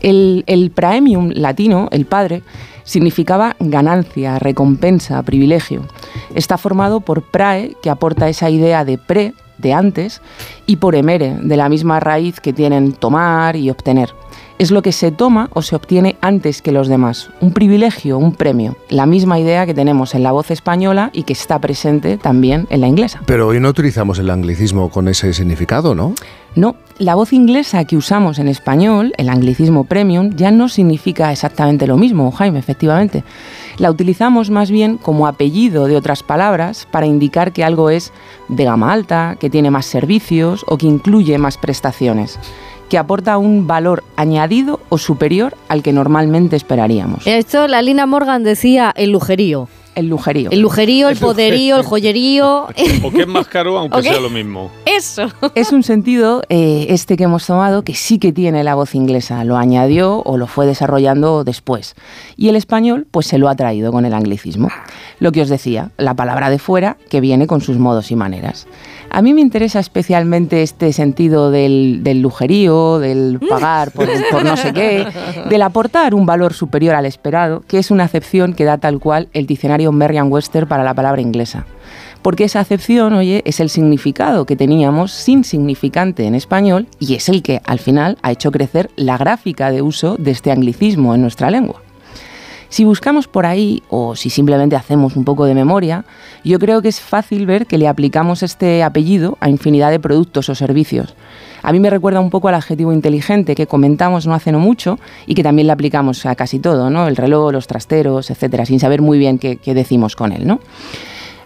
El, 0.00 0.44
el 0.46 0.70
praemium 0.70 1.30
latino, 1.34 1.88
el 1.90 2.06
padre, 2.06 2.42
significaba 2.84 3.56
ganancia, 3.58 4.38
recompensa, 4.38 5.22
privilegio. 5.22 5.82
Está 6.34 6.58
formado 6.58 7.00
por 7.00 7.22
prae, 7.22 7.76
que 7.82 7.90
aporta 7.90 8.28
esa 8.28 8.48
idea 8.50 8.84
de 8.84 8.98
pre, 8.98 9.32
de 9.58 9.72
antes, 9.72 10.20
y 10.66 10.76
por 10.76 10.94
emere, 10.94 11.34
de 11.40 11.56
la 11.56 11.68
misma 11.68 11.98
raíz 11.98 12.40
que 12.40 12.52
tienen 12.52 12.92
tomar 12.92 13.56
y 13.56 13.70
obtener 13.70 14.10
es 14.58 14.70
lo 14.70 14.82
que 14.82 14.92
se 14.92 15.10
toma 15.10 15.50
o 15.52 15.62
se 15.62 15.76
obtiene 15.76 16.16
antes 16.20 16.62
que 16.62 16.72
los 16.72 16.88
demás. 16.88 17.30
Un 17.40 17.52
privilegio, 17.52 18.18
un 18.18 18.32
premio. 18.32 18.76
La 18.88 19.06
misma 19.06 19.38
idea 19.38 19.66
que 19.66 19.74
tenemos 19.74 20.14
en 20.14 20.22
la 20.22 20.32
voz 20.32 20.50
española 20.50 21.10
y 21.12 21.24
que 21.24 21.32
está 21.32 21.58
presente 21.58 22.16
también 22.16 22.66
en 22.70 22.80
la 22.80 22.88
inglesa. 22.88 23.22
Pero 23.26 23.48
hoy 23.48 23.60
no 23.60 23.68
utilizamos 23.68 24.18
el 24.18 24.30
anglicismo 24.30 24.90
con 24.90 25.08
ese 25.08 25.32
significado, 25.32 25.94
¿no? 25.94 26.14
No, 26.54 26.76
la 26.98 27.14
voz 27.14 27.34
inglesa 27.34 27.84
que 27.84 27.98
usamos 27.98 28.38
en 28.38 28.48
español, 28.48 29.12
el 29.18 29.28
anglicismo 29.28 29.84
premium, 29.84 30.30
ya 30.34 30.50
no 30.50 30.70
significa 30.70 31.30
exactamente 31.30 31.86
lo 31.86 31.98
mismo, 31.98 32.32
Jaime, 32.32 32.58
efectivamente. 32.58 33.24
La 33.76 33.90
utilizamos 33.90 34.48
más 34.48 34.70
bien 34.70 34.96
como 34.96 35.26
apellido 35.26 35.86
de 35.86 35.96
otras 35.96 36.22
palabras 36.22 36.88
para 36.90 37.04
indicar 37.04 37.52
que 37.52 37.62
algo 37.62 37.90
es 37.90 38.10
de 38.48 38.64
gama 38.64 38.90
alta, 38.90 39.36
que 39.38 39.50
tiene 39.50 39.70
más 39.70 39.84
servicios 39.84 40.64
o 40.66 40.78
que 40.78 40.86
incluye 40.86 41.36
más 41.36 41.58
prestaciones 41.58 42.38
que 42.88 42.98
aporta 42.98 43.38
un 43.38 43.66
valor 43.66 44.04
añadido 44.16 44.80
o 44.88 44.98
superior 44.98 45.56
al 45.68 45.82
que 45.82 45.92
normalmente 45.92 46.56
esperaríamos. 46.56 47.26
Esto 47.26 47.68
la 47.68 47.82
Lina 47.82 48.06
Morgan 48.06 48.44
decía 48.44 48.92
el 48.96 49.10
lujerío. 49.10 49.68
El 49.96 50.10
lujerío. 50.10 50.50
El 50.50 50.60
lujerío, 50.60 51.08
el 51.08 51.16
poderío, 51.16 51.78
el 51.78 51.82
joyerío. 51.82 52.66
O 53.02 53.10
que 53.10 53.22
es 53.22 53.26
más 53.26 53.46
caro, 53.46 53.78
aunque 53.78 54.02
sea 54.02 54.20
lo 54.20 54.28
mismo. 54.28 54.70
Eso. 54.84 55.28
Es 55.54 55.72
un 55.72 55.82
sentido, 55.82 56.42
eh, 56.50 56.88
este 56.90 57.16
que 57.16 57.24
hemos 57.24 57.46
tomado, 57.46 57.82
que 57.82 57.94
sí 57.94 58.18
que 58.18 58.30
tiene 58.30 58.62
la 58.62 58.74
voz 58.74 58.94
inglesa. 58.94 59.42
Lo 59.44 59.56
añadió 59.56 60.22
o 60.22 60.36
lo 60.36 60.46
fue 60.46 60.66
desarrollando 60.66 61.44
después. 61.44 61.94
Y 62.36 62.50
el 62.50 62.56
español, 62.56 63.06
pues 63.10 63.26
se 63.26 63.38
lo 63.38 63.48
ha 63.48 63.56
traído 63.56 63.90
con 63.90 64.04
el 64.04 64.12
anglicismo. 64.12 64.68
Lo 65.18 65.32
que 65.32 65.40
os 65.40 65.48
decía, 65.48 65.92
la 65.96 66.12
palabra 66.12 66.50
de 66.50 66.58
fuera 66.58 66.98
que 67.08 67.22
viene 67.22 67.46
con 67.46 67.62
sus 67.62 67.78
modos 67.78 68.10
y 68.10 68.16
maneras. 68.16 68.66
A 69.16 69.22
mí 69.22 69.32
me 69.32 69.40
interesa 69.40 69.80
especialmente 69.80 70.62
este 70.62 70.92
sentido 70.92 71.50
del, 71.50 72.02
lujerío, 72.20 72.98
del 72.98 73.40
pagar 73.48 73.90
por, 73.90 74.08
no 74.44 74.58
sé 74.58 74.74
qué, 74.74 75.06
del 75.48 75.62
aportar 75.62 76.14
un 76.14 76.26
valor 76.26 76.52
superior 76.52 76.94
al 76.94 77.06
esperado, 77.06 77.62
que 77.66 77.78
es 77.78 77.90
una 77.90 78.04
acepción 78.04 78.52
que 78.52 78.66
da 78.66 78.76
tal 78.76 78.98
cual 78.98 79.28
el 79.32 79.46
diccionario 79.46 79.90
Merriam-Webster 79.90 80.66
para 80.66 80.84
la 80.84 80.92
palabra 80.92 81.22
inglesa. 81.22 81.64
Porque 82.20 82.44
esa 82.44 82.60
acepción, 82.60 83.14
oye, 83.14 83.40
es 83.46 83.58
el 83.60 83.70
significado 83.70 84.44
que 84.44 84.54
teníamos 84.54 85.12
sin 85.12 85.44
significante 85.44 86.26
en 86.26 86.34
español 86.34 86.86
y 86.98 87.14
es 87.14 87.30
el 87.30 87.42
que 87.42 87.62
al 87.64 87.78
final 87.78 88.18
ha 88.20 88.32
hecho 88.32 88.52
crecer 88.52 88.90
la 88.96 89.16
gráfica 89.16 89.70
de 89.70 89.80
uso 89.80 90.16
de 90.18 90.32
este 90.32 90.52
anglicismo 90.52 91.14
en 91.14 91.22
nuestra 91.22 91.50
lengua. 91.50 91.85
Si 92.76 92.84
buscamos 92.84 93.26
por 93.26 93.46
ahí 93.46 93.82
o 93.88 94.16
si 94.16 94.28
simplemente 94.28 94.76
hacemos 94.76 95.16
un 95.16 95.24
poco 95.24 95.46
de 95.46 95.54
memoria, 95.54 96.04
yo 96.44 96.58
creo 96.58 96.82
que 96.82 96.88
es 96.88 97.00
fácil 97.00 97.46
ver 97.46 97.64
que 97.66 97.78
le 97.78 97.88
aplicamos 97.88 98.42
este 98.42 98.82
apellido 98.82 99.38
a 99.40 99.48
infinidad 99.48 99.90
de 99.90 99.98
productos 99.98 100.50
o 100.50 100.54
servicios. 100.54 101.14
A 101.62 101.72
mí 101.72 101.80
me 101.80 101.88
recuerda 101.88 102.20
un 102.20 102.28
poco 102.28 102.48
al 102.48 102.54
adjetivo 102.54 102.92
inteligente 102.92 103.54
que 103.54 103.66
comentamos 103.66 104.26
no 104.26 104.34
hace 104.34 104.52
no 104.52 104.58
mucho 104.58 104.98
y 105.24 105.34
que 105.34 105.42
también 105.42 105.68
le 105.68 105.72
aplicamos 105.72 106.26
a 106.26 106.34
casi 106.34 106.58
todo, 106.58 106.90
¿no? 106.90 107.08
El 107.08 107.16
reloj, 107.16 107.50
los 107.50 107.66
trasteros, 107.66 108.30
etcétera, 108.30 108.66
sin 108.66 108.78
saber 108.78 109.00
muy 109.00 109.16
bien 109.16 109.38
qué, 109.38 109.58
decimos 109.64 110.14
con 110.14 110.32
él, 110.32 110.46
¿no? 110.46 110.60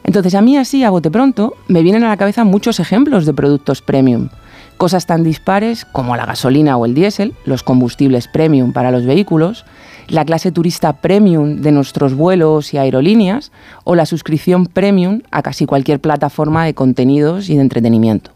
Entonces 0.02 0.35
a 0.35 0.40
mí 0.40 0.57
así, 0.57 0.82
a 0.82 0.90
bote 0.90 1.12
pronto, 1.12 1.55
me 1.69 1.82
vienen 1.82 2.02
a 2.02 2.09
la 2.09 2.16
cabeza 2.16 2.43
muchos 2.43 2.81
ejemplos 2.81 3.24
de 3.24 3.35
productos 3.35 3.82
premium. 3.82 4.31
Cosas 4.78 5.07
tan 5.07 5.23
dispares 5.23 5.85
como 5.85 6.16
la 6.16 6.27
gasolina 6.27 6.77
o 6.77 6.86
el 6.86 6.94
diésel, 6.94 7.35
los 7.44 7.62
combustibles 7.62 8.27
premium 8.27 8.73
para 8.73 8.90
los 8.90 9.07
vehículos, 9.07 9.65
la 10.10 10.24
clase 10.24 10.52
turista 10.52 10.92
premium 10.94 11.62
de 11.62 11.72
nuestros 11.72 12.14
vuelos 12.14 12.74
y 12.74 12.78
aerolíneas 12.78 13.52
o 13.84 13.94
la 13.94 14.06
suscripción 14.06 14.66
premium 14.66 15.22
a 15.30 15.42
casi 15.42 15.66
cualquier 15.66 16.00
plataforma 16.00 16.64
de 16.64 16.74
contenidos 16.74 17.48
y 17.48 17.54
de 17.54 17.62
entretenimiento. 17.62 18.32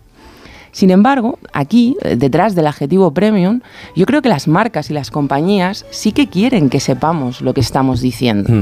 Sin 0.75 0.91
embargo, 0.91 1.39
aquí, 1.53 1.97
eh, 2.03 2.17
detrás 2.17 2.57
del 2.57 2.67
adjetivo 2.67 3.13
premium, 3.13 3.61
yo 3.95 4.07
creo 4.07 4.23
que 4.23 4.29
las 4.29 4.49
marcas 4.49 4.91
y 4.91 4.93
las 4.93 5.13
compañías 5.13 5.87
sí 5.91 6.11
que 6.11 6.29
quieren 6.29 6.69
que 6.69 6.81
sepamos 6.81 7.43
lo 7.43 7.55
que 7.55 7.61
estamos 7.61 8.01
diciendo. 8.01 8.53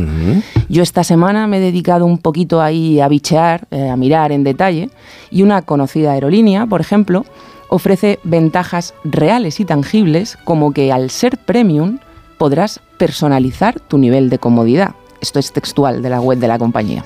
Yo 0.68 0.82
esta 0.82 1.04
semana 1.04 1.46
me 1.46 1.56
he 1.56 1.60
dedicado 1.60 2.04
un 2.04 2.18
poquito 2.18 2.60
ahí 2.60 3.00
a 3.00 3.08
bichear, 3.08 3.66
eh, 3.70 3.88
a 3.88 3.96
mirar 3.96 4.30
en 4.30 4.44
detalle, 4.44 4.90
y 5.30 5.42
una 5.42 5.62
conocida 5.62 6.12
aerolínea, 6.12 6.66
por 6.66 6.82
ejemplo, 6.82 7.24
ofrece 7.70 8.18
ventajas 8.24 8.92
reales 9.04 9.58
y 9.58 9.64
tangibles 9.64 10.36
como 10.44 10.72
que 10.74 10.92
al 10.92 11.08
ser 11.08 11.38
premium 11.38 11.98
podrás 12.42 12.80
personalizar 12.98 13.78
tu 13.78 13.98
nivel 13.98 14.28
de 14.28 14.40
comodidad. 14.40 14.96
Esto 15.20 15.38
es 15.38 15.52
textual 15.52 16.02
de 16.02 16.10
la 16.10 16.20
web 16.20 16.40
de 16.40 16.48
la 16.48 16.58
compañía. 16.58 17.04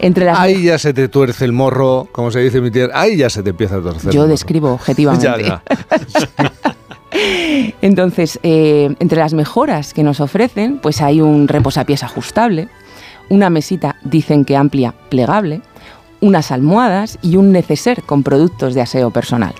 Entre 0.00 0.28
Ahí 0.28 0.64
ya 0.64 0.78
se 0.80 0.92
te 0.92 1.06
tuerce 1.06 1.44
el 1.44 1.52
morro, 1.52 2.08
como 2.10 2.32
se 2.32 2.40
dice 2.40 2.60
mi 2.60 2.72
tía. 2.72 2.88
Ahí 2.92 3.16
ya 3.16 3.30
se 3.30 3.44
te 3.44 3.50
empieza 3.50 3.76
a 3.76 3.82
torcer. 3.82 4.12
Yo 4.12 4.26
describo 4.26 4.72
objetivamente. 4.72 5.60
Entonces, 7.82 8.40
eh, 8.42 8.92
entre 8.98 9.20
las 9.20 9.32
mejoras 9.32 9.94
que 9.94 10.02
nos 10.02 10.18
ofrecen, 10.18 10.80
pues 10.80 11.02
hay 11.02 11.20
un 11.20 11.46
reposapiés 11.46 12.02
ajustable, 12.02 12.68
una 13.28 13.50
mesita, 13.50 13.94
dicen 14.02 14.44
que 14.44 14.56
amplia, 14.56 14.92
plegable, 15.08 15.60
unas 16.20 16.50
almohadas 16.50 17.16
y 17.22 17.36
un 17.36 17.52
neceser 17.52 18.02
con 18.02 18.24
productos 18.24 18.74
de 18.74 18.80
aseo 18.80 19.12
personal. 19.12 19.54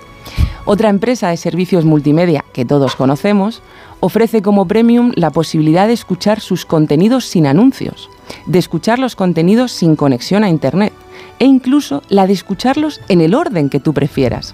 Otra 0.71 0.89
empresa 0.89 1.29
de 1.29 1.37
servicios 1.37 1.83
multimedia 1.83 2.45
que 2.53 2.63
todos 2.63 2.95
conocemos 2.95 3.63
ofrece 4.01 4.43
como 4.43 4.67
premium 4.67 5.11
la 5.15 5.31
posibilidad 5.31 5.87
de 5.87 5.93
escuchar 5.93 6.41
sus 6.41 6.63
contenidos 6.63 7.25
sin 7.25 7.47
anuncios, 7.47 8.07
de 8.45 8.59
escuchar 8.59 8.99
los 8.99 9.15
contenidos 9.15 9.71
sin 9.71 9.95
conexión 9.95 10.43
a 10.43 10.49
Internet 10.49 10.93
e 11.39 11.45
incluso 11.45 12.03
la 12.09 12.27
de 12.27 12.33
escucharlos 12.33 13.01
en 13.07 13.19
el 13.21 13.33
orden 13.33 13.69
que 13.69 13.79
tú 13.79 13.95
prefieras. 13.95 14.53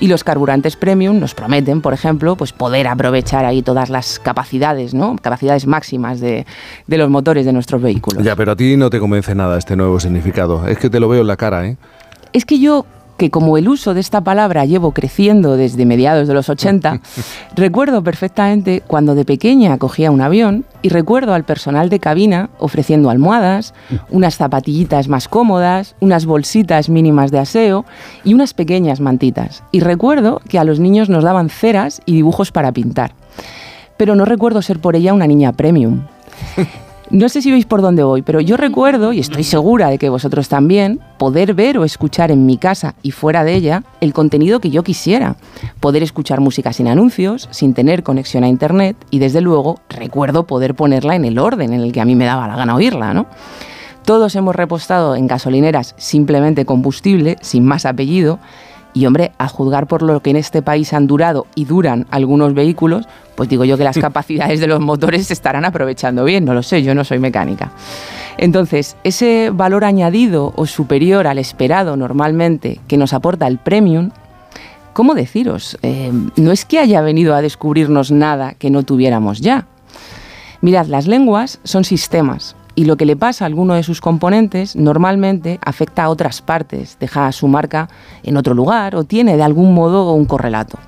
Y 0.00 0.08
los 0.08 0.24
carburantes 0.24 0.76
premium 0.76 1.20
nos 1.20 1.34
prometen, 1.34 1.82
por 1.82 1.92
ejemplo, 1.92 2.36
pues 2.36 2.54
poder 2.54 2.88
aprovechar 2.88 3.44
ahí 3.44 3.60
todas 3.60 3.90
las 3.90 4.18
capacidades, 4.18 4.94
¿no? 4.94 5.16
Capacidades 5.16 5.66
máximas 5.66 6.20
de, 6.20 6.46
de 6.86 6.96
los 6.96 7.10
motores 7.10 7.44
de 7.44 7.52
nuestros 7.52 7.82
vehículos. 7.82 8.24
Ya, 8.24 8.34
pero 8.34 8.52
a 8.52 8.56
ti 8.56 8.78
no 8.78 8.88
te 8.88 8.98
convence 8.98 9.34
nada 9.34 9.58
este 9.58 9.76
nuevo 9.76 10.00
significado. 10.00 10.66
Es 10.66 10.78
que 10.78 10.88
te 10.88 11.00
lo 11.00 11.10
veo 11.10 11.20
en 11.20 11.26
la 11.26 11.36
cara, 11.36 11.66
¿eh? 11.66 11.76
Es 12.32 12.46
que 12.46 12.58
yo 12.58 12.86
que 13.20 13.30
como 13.30 13.58
el 13.58 13.68
uso 13.68 13.92
de 13.92 14.00
esta 14.00 14.22
palabra 14.22 14.64
llevo 14.64 14.92
creciendo 14.92 15.58
desde 15.58 15.84
mediados 15.84 16.26
de 16.26 16.32
los 16.32 16.48
80, 16.48 17.02
recuerdo 17.54 18.02
perfectamente 18.02 18.82
cuando 18.86 19.14
de 19.14 19.26
pequeña 19.26 19.76
cogía 19.76 20.10
un 20.10 20.22
avión 20.22 20.64
y 20.80 20.88
recuerdo 20.88 21.34
al 21.34 21.44
personal 21.44 21.90
de 21.90 22.00
cabina 22.00 22.48
ofreciendo 22.58 23.10
almohadas, 23.10 23.74
unas 24.10 24.36
zapatillitas 24.36 25.08
más 25.08 25.28
cómodas, 25.28 25.96
unas 26.00 26.24
bolsitas 26.24 26.88
mínimas 26.88 27.30
de 27.30 27.40
aseo 27.40 27.84
y 28.24 28.32
unas 28.32 28.54
pequeñas 28.54 29.00
mantitas. 29.00 29.64
Y 29.70 29.80
recuerdo 29.80 30.40
que 30.48 30.58
a 30.58 30.64
los 30.64 30.80
niños 30.80 31.10
nos 31.10 31.22
daban 31.22 31.50
ceras 31.50 32.00
y 32.06 32.14
dibujos 32.14 32.52
para 32.52 32.72
pintar. 32.72 33.12
Pero 33.98 34.14
no 34.14 34.24
recuerdo 34.24 34.62
ser 34.62 34.78
por 34.78 34.96
ella 34.96 35.12
una 35.12 35.26
niña 35.26 35.52
premium. 35.52 36.04
No 37.10 37.28
sé 37.28 37.42
si 37.42 37.50
veis 37.50 37.66
por 37.66 37.82
dónde 37.82 38.04
voy, 38.04 38.22
pero 38.22 38.40
yo 38.40 38.56
recuerdo, 38.56 39.12
y 39.12 39.18
estoy 39.18 39.42
segura 39.42 39.88
de 39.88 39.98
que 39.98 40.08
vosotros 40.08 40.48
también, 40.48 41.00
poder 41.18 41.54
ver 41.54 41.76
o 41.76 41.84
escuchar 41.84 42.30
en 42.30 42.46
mi 42.46 42.56
casa 42.56 42.94
y 43.02 43.10
fuera 43.10 43.42
de 43.42 43.56
ella 43.56 43.82
el 44.00 44.12
contenido 44.12 44.60
que 44.60 44.70
yo 44.70 44.84
quisiera. 44.84 45.34
Poder 45.80 46.04
escuchar 46.04 46.40
música 46.40 46.72
sin 46.72 46.86
anuncios, 46.86 47.48
sin 47.50 47.74
tener 47.74 48.04
conexión 48.04 48.44
a 48.44 48.48
Internet 48.48 48.96
y 49.10 49.18
desde 49.18 49.40
luego 49.40 49.80
recuerdo 49.88 50.46
poder 50.46 50.76
ponerla 50.76 51.16
en 51.16 51.24
el 51.24 51.40
orden 51.40 51.72
en 51.72 51.80
el 51.80 51.90
que 51.90 52.00
a 52.00 52.04
mí 52.04 52.14
me 52.14 52.26
daba 52.26 52.46
la 52.46 52.54
gana 52.54 52.76
oírla, 52.76 53.12
¿no? 53.12 53.26
Todos 54.04 54.36
hemos 54.36 54.54
repostado 54.54 55.16
en 55.16 55.26
gasolineras 55.26 55.96
simplemente 55.98 56.64
combustible, 56.64 57.38
sin 57.40 57.64
más 57.64 57.86
apellido, 57.86 58.38
y 58.92 59.06
hombre, 59.06 59.32
a 59.38 59.48
juzgar 59.48 59.86
por 59.86 60.02
lo 60.02 60.20
que 60.20 60.30
en 60.30 60.36
este 60.36 60.62
país 60.62 60.92
han 60.92 61.06
durado 61.06 61.46
y 61.54 61.64
duran 61.64 62.06
algunos 62.10 62.54
vehículos, 62.54 63.06
pues 63.34 63.48
digo 63.48 63.64
yo 63.64 63.78
que 63.78 63.84
las 63.84 63.98
capacidades 64.00 64.60
de 64.60 64.66
los 64.66 64.80
motores 64.80 65.26
se 65.26 65.32
estarán 65.32 65.64
aprovechando 65.64 66.24
bien, 66.24 66.44
no 66.44 66.54
lo 66.54 66.62
sé, 66.62 66.82
yo 66.82 66.94
no 66.94 67.04
soy 67.04 67.18
mecánica. 67.18 67.70
Entonces, 68.36 68.96
ese 69.04 69.50
valor 69.52 69.84
añadido 69.84 70.52
o 70.56 70.66
superior 70.66 71.26
al 71.26 71.38
esperado 71.38 71.96
normalmente 71.96 72.80
que 72.88 72.96
nos 72.96 73.12
aporta 73.12 73.46
el 73.46 73.58
premium, 73.58 74.10
¿cómo 74.92 75.14
deciros? 75.14 75.78
Eh, 75.82 76.12
no 76.36 76.52
es 76.52 76.64
que 76.64 76.78
haya 76.78 77.00
venido 77.02 77.34
a 77.34 77.42
descubrirnos 77.42 78.10
nada 78.10 78.54
que 78.54 78.70
no 78.70 78.82
tuviéramos 78.82 79.40
ya. 79.40 79.66
Mirad, 80.62 80.86
las 80.86 81.06
lenguas 81.06 81.58
son 81.64 81.84
sistemas, 81.84 82.56
y 82.74 82.84
lo 82.84 82.96
que 82.96 83.06
le 83.06 83.16
pasa 83.16 83.44
a 83.44 83.46
alguno 83.46 83.74
de 83.74 83.82
sus 83.82 84.00
componentes 84.00 84.76
normalmente 84.76 85.58
afecta 85.64 86.04
a 86.04 86.08
otras 86.08 86.42
partes, 86.42 86.96
deja 87.00 87.30
su 87.32 87.48
marca 87.48 87.88
en 88.22 88.36
otro 88.36 88.54
lugar 88.54 88.94
o 88.96 89.04
tiene 89.04 89.36
de 89.36 89.42
algún 89.42 89.74
modo 89.74 90.12
un 90.12 90.24
correlato. 90.24 90.78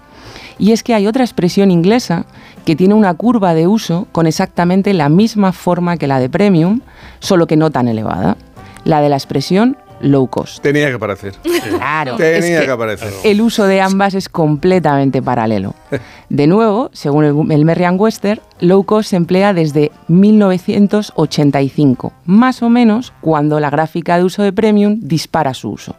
Y 0.58 0.72
es 0.72 0.82
que 0.82 0.94
hay 0.94 1.06
otra 1.06 1.24
expresión 1.24 1.70
inglesa 1.70 2.24
que 2.64 2.76
tiene 2.76 2.94
una 2.94 3.14
curva 3.14 3.54
de 3.54 3.66
uso 3.66 4.06
con 4.12 4.26
exactamente 4.26 4.94
la 4.94 5.08
misma 5.08 5.52
forma 5.52 5.96
que 5.96 6.06
la 6.06 6.20
de 6.20 6.28
premium, 6.28 6.80
solo 7.18 7.46
que 7.46 7.56
no 7.56 7.70
tan 7.70 7.88
elevada, 7.88 8.36
la 8.84 9.00
de 9.00 9.08
la 9.08 9.16
expresión 9.16 9.76
low 10.02 10.26
cost. 10.26 10.62
Tenía 10.62 10.88
que 10.88 10.94
aparecer. 10.94 11.34
Claro. 11.62 12.16
Tenía 12.16 12.38
es 12.38 12.44
que, 12.60 12.66
que 12.66 12.72
aparecer. 12.72 13.12
El 13.24 13.40
uso 13.40 13.66
de 13.66 13.80
ambas 13.80 14.12
es 14.14 14.28
completamente 14.28 15.22
paralelo. 15.22 15.74
De 16.28 16.46
nuevo, 16.46 16.90
según 16.92 17.24
el, 17.24 17.34
el 17.52 17.64
Merriam-Webster, 17.64 18.42
low 18.60 18.84
cost 18.84 19.08
se 19.10 19.16
emplea 19.16 19.54
desde 19.54 19.90
1985, 20.08 22.12
más 22.24 22.62
o 22.62 22.68
menos 22.68 23.12
cuando 23.20 23.60
la 23.60 23.70
gráfica 23.70 24.18
de 24.18 24.24
uso 24.24 24.42
de 24.42 24.52
premium 24.52 24.98
dispara 25.00 25.54
su 25.54 25.70
uso. 25.70 25.94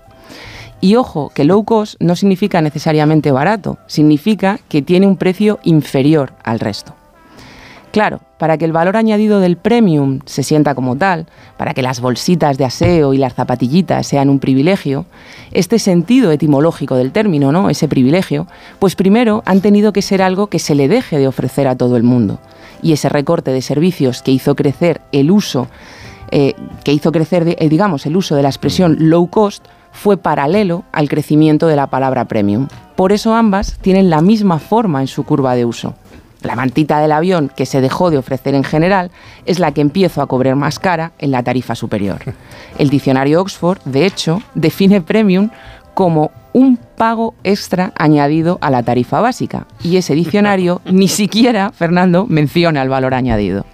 Y 0.81 0.95
ojo, 0.95 1.31
que 1.33 1.45
low 1.45 1.63
cost 1.63 1.95
no 2.01 2.17
significa 2.17 2.61
necesariamente 2.61 3.31
barato, 3.31 3.77
significa 3.87 4.59
que 4.67 4.81
tiene 4.81 5.07
un 5.07 5.15
precio 5.15 5.59
inferior 5.63 6.33
al 6.43 6.59
resto. 6.59 6.93
Claro, 7.93 8.21
para 8.39 8.57
que 8.57 8.65
el 8.65 8.71
valor 8.71 8.97
añadido 8.97 9.39
del 9.39 9.55
premium 9.55 10.21
se 10.25 10.41
sienta 10.41 10.73
como 10.73 10.95
tal, 10.95 11.27
para 11.57 11.75
que 11.75 11.83
las 11.83 12.01
bolsitas 12.01 12.57
de 12.57 12.65
aseo 12.65 13.13
y 13.13 13.19
las 13.19 13.35
zapatillitas 13.35 14.07
sean 14.07 14.29
un 14.29 14.39
privilegio, 14.39 15.05
este 15.51 15.77
sentido 15.77 16.31
etimológico 16.31 16.95
del 16.95 17.11
término, 17.11 17.51
¿no? 17.51 17.69
Ese 17.69 17.87
privilegio, 17.87 18.47
pues 18.79 18.95
primero 18.95 19.43
han 19.45 19.61
tenido 19.61 19.93
que 19.93 20.01
ser 20.01 20.23
algo 20.23 20.47
que 20.47 20.57
se 20.57 20.73
le 20.73 20.87
deje 20.87 21.19
de 21.19 21.27
ofrecer 21.27 21.67
a 21.67 21.77
todo 21.77 21.95
el 21.95 22.01
mundo. 22.01 22.39
Y 22.81 22.93
ese 22.93 23.09
recorte 23.09 23.51
de 23.51 23.61
servicios 23.61 24.23
que 24.23 24.31
hizo 24.31 24.55
crecer 24.55 25.01
el 25.11 25.29
uso, 25.29 25.67
eh, 26.31 26.55
que 26.83 26.93
hizo 26.93 27.11
crecer, 27.11 27.47
eh, 27.47 27.69
digamos, 27.69 28.07
el 28.07 28.17
uso 28.17 28.35
de 28.35 28.41
la 28.41 28.49
expresión 28.49 28.97
low 29.01 29.27
cost, 29.27 29.67
fue 29.91 30.17
paralelo 30.17 30.83
al 30.93 31.09
crecimiento 31.09 31.67
de 31.67 31.75
la 31.75 31.85
palabra 31.85 32.25
premium. 32.25 32.69
Por 32.95 33.11
eso 33.11 33.35
ambas 33.35 33.77
tienen 33.81 34.09
la 34.09 34.21
misma 34.21 34.57
forma 34.57 35.01
en 35.01 35.07
su 35.07 35.25
curva 35.25 35.53
de 35.53 35.65
uso. 35.65 35.93
La 36.43 36.55
mantita 36.55 36.99
del 36.99 37.11
avión 37.11 37.49
que 37.55 37.65
se 37.65 37.81
dejó 37.81 38.11
de 38.11 38.17
ofrecer 38.17 38.53
en 38.53 38.63
general 38.63 39.11
es 39.45 39.59
la 39.59 39.71
que 39.71 39.81
empiezo 39.81 40.21
a 40.21 40.27
cobrar 40.27 40.55
más 40.55 40.77
cara 40.77 41.13
en 41.19 41.31
la 41.31 41.41
tarifa 41.41 41.73
superior. 41.73 42.19
El 42.77 42.89
diccionario 42.89 43.41
Oxford, 43.41 43.79
de 43.85 44.05
hecho, 44.05 44.41
define 44.53 45.01
premium 45.01 45.49
como 45.93 46.31
un 46.53 46.77
pago 46.77 47.33
extra 47.43 47.91
añadido 47.97 48.57
a 48.61 48.69
la 48.69 48.83
tarifa 48.83 49.19
básica. 49.21 49.67
Y 49.83 49.97
ese 49.97 50.15
diccionario 50.15 50.81
ni 50.91 51.07
siquiera, 51.07 51.71
Fernando, 51.71 52.25
menciona 52.27 52.81
el 52.81 52.89
valor 52.89 53.13
añadido. 53.13 53.65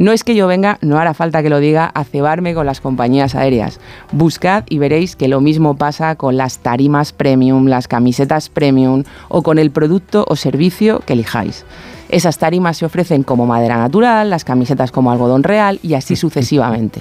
No 0.00 0.12
es 0.12 0.24
que 0.24 0.34
yo 0.34 0.46
venga, 0.46 0.78
no 0.80 0.98
hará 0.98 1.12
falta 1.12 1.42
que 1.42 1.50
lo 1.50 1.58
diga, 1.58 1.90
a 1.92 2.04
cebarme 2.04 2.54
con 2.54 2.64
las 2.64 2.80
compañías 2.80 3.34
aéreas. 3.34 3.80
Buscad 4.12 4.64
y 4.70 4.78
veréis 4.78 5.14
que 5.14 5.28
lo 5.28 5.42
mismo 5.42 5.76
pasa 5.76 6.14
con 6.14 6.38
las 6.38 6.60
tarimas 6.60 7.12
premium, 7.12 7.66
las 7.66 7.86
camisetas 7.86 8.48
premium 8.48 9.04
o 9.28 9.42
con 9.42 9.58
el 9.58 9.70
producto 9.70 10.24
o 10.26 10.36
servicio 10.36 11.00
que 11.00 11.12
elijáis. 11.12 11.66
Esas 12.10 12.38
tarimas 12.38 12.76
se 12.76 12.86
ofrecen 12.86 13.22
como 13.22 13.46
madera 13.46 13.76
natural, 13.76 14.30
las 14.30 14.44
camisetas 14.44 14.90
como 14.90 15.12
algodón 15.12 15.44
real 15.44 15.78
y 15.82 15.94
así 15.94 16.16
sucesivamente. 16.16 17.00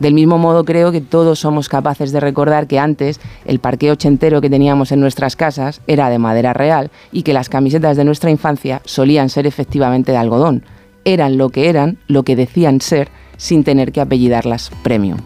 Del 0.00 0.14
mismo 0.14 0.36
modo 0.36 0.64
creo 0.64 0.90
que 0.90 1.00
todos 1.00 1.38
somos 1.38 1.68
capaces 1.68 2.10
de 2.10 2.20
recordar 2.20 2.66
que 2.66 2.78
antes 2.78 3.20
el 3.44 3.60
parqueo 3.60 3.92
ochentero 3.92 4.40
que 4.40 4.50
teníamos 4.50 4.90
en 4.90 5.00
nuestras 5.00 5.36
casas 5.36 5.80
era 5.86 6.10
de 6.10 6.18
madera 6.18 6.52
real 6.52 6.90
y 7.12 7.22
que 7.22 7.32
las 7.32 7.48
camisetas 7.48 7.96
de 7.96 8.04
nuestra 8.04 8.30
infancia 8.30 8.82
solían 8.84 9.28
ser 9.28 9.46
efectivamente 9.46 10.12
de 10.12 10.18
algodón. 10.18 10.64
Eran 11.04 11.38
lo 11.38 11.50
que 11.50 11.68
eran, 11.68 11.98
lo 12.08 12.24
que 12.24 12.36
decían 12.36 12.80
ser, 12.80 13.08
sin 13.36 13.62
tener 13.62 13.92
que 13.92 14.00
apellidarlas 14.00 14.70
premium. 14.82 15.18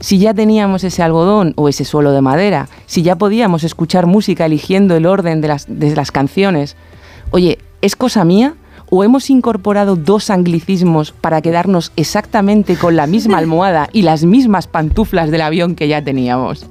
Si 0.00 0.18
ya 0.18 0.32
teníamos 0.32 0.84
ese 0.84 1.02
algodón 1.02 1.52
o 1.56 1.68
ese 1.68 1.84
suelo 1.84 2.12
de 2.12 2.22
madera, 2.22 2.68
si 2.86 3.02
ya 3.02 3.16
podíamos 3.16 3.64
escuchar 3.64 4.06
música 4.06 4.46
eligiendo 4.46 4.96
el 4.96 5.06
orden 5.06 5.40
de 5.40 5.48
las, 5.48 5.66
de 5.68 5.94
las 5.94 6.12
canciones, 6.12 6.76
oye, 7.30 7.58
¿es 7.82 7.96
cosa 7.96 8.24
mía? 8.24 8.54
¿O 8.90 9.04
hemos 9.04 9.28
incorporado 9.28 9.96
dos 9.96 10.30
anglicismos 10.30 11.12
para 11.12 11.42
quedarnos 11.42 11.92
exactamente 11.96 12.76
con 12.76 12.96
la 12.96 13.06
misma 13.06 13.38
almohada 13.38 13.88
y 13.92 14.02
las 14.02 14.24
mismas 14.24 14.66
pantuflas 14.66 15.30
del 15.30 15.42
avión 15.42 15.74
que 15.74 15.88
ya 15.88 16.02
teníamos? 16.02 16.66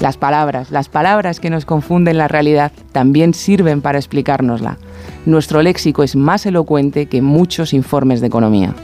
Las 0.00 0.16
palabras, 0.16 0.70
las 0.70 0.88
palabras 0.88 1.40
que 1.40 1.50
nos 1.50 1.64
confunden 1.64 2.18
la 2.18 2.28
realidad 2.28 2.72
también 2.92 3.32
sirven 3.32 3.80
para 3.80 3.98
explicárnosla. 3.98 4.76
Nuestro 5.24 5.62
léxico 5.62 6.02
es 6.02 6.16
más 6.16 6.46
elocuente 6.46 7.06
que 7.06 7.22
muchos 7.22 7.72
informes 7.72 8.20
de 8.20 8.26
economía. 8.26 8.74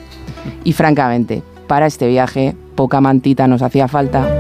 Y 0.65 0.73
francamente, 0.73 1.43
para 1.67 1.87
este 1.87 2.09
viaje, 2.09 2.55
poca 2.75 3.01
mantita 3.01 3.47
nos 3.47 3.63
hacía 3.63 3.89
falta. 3.89 4.40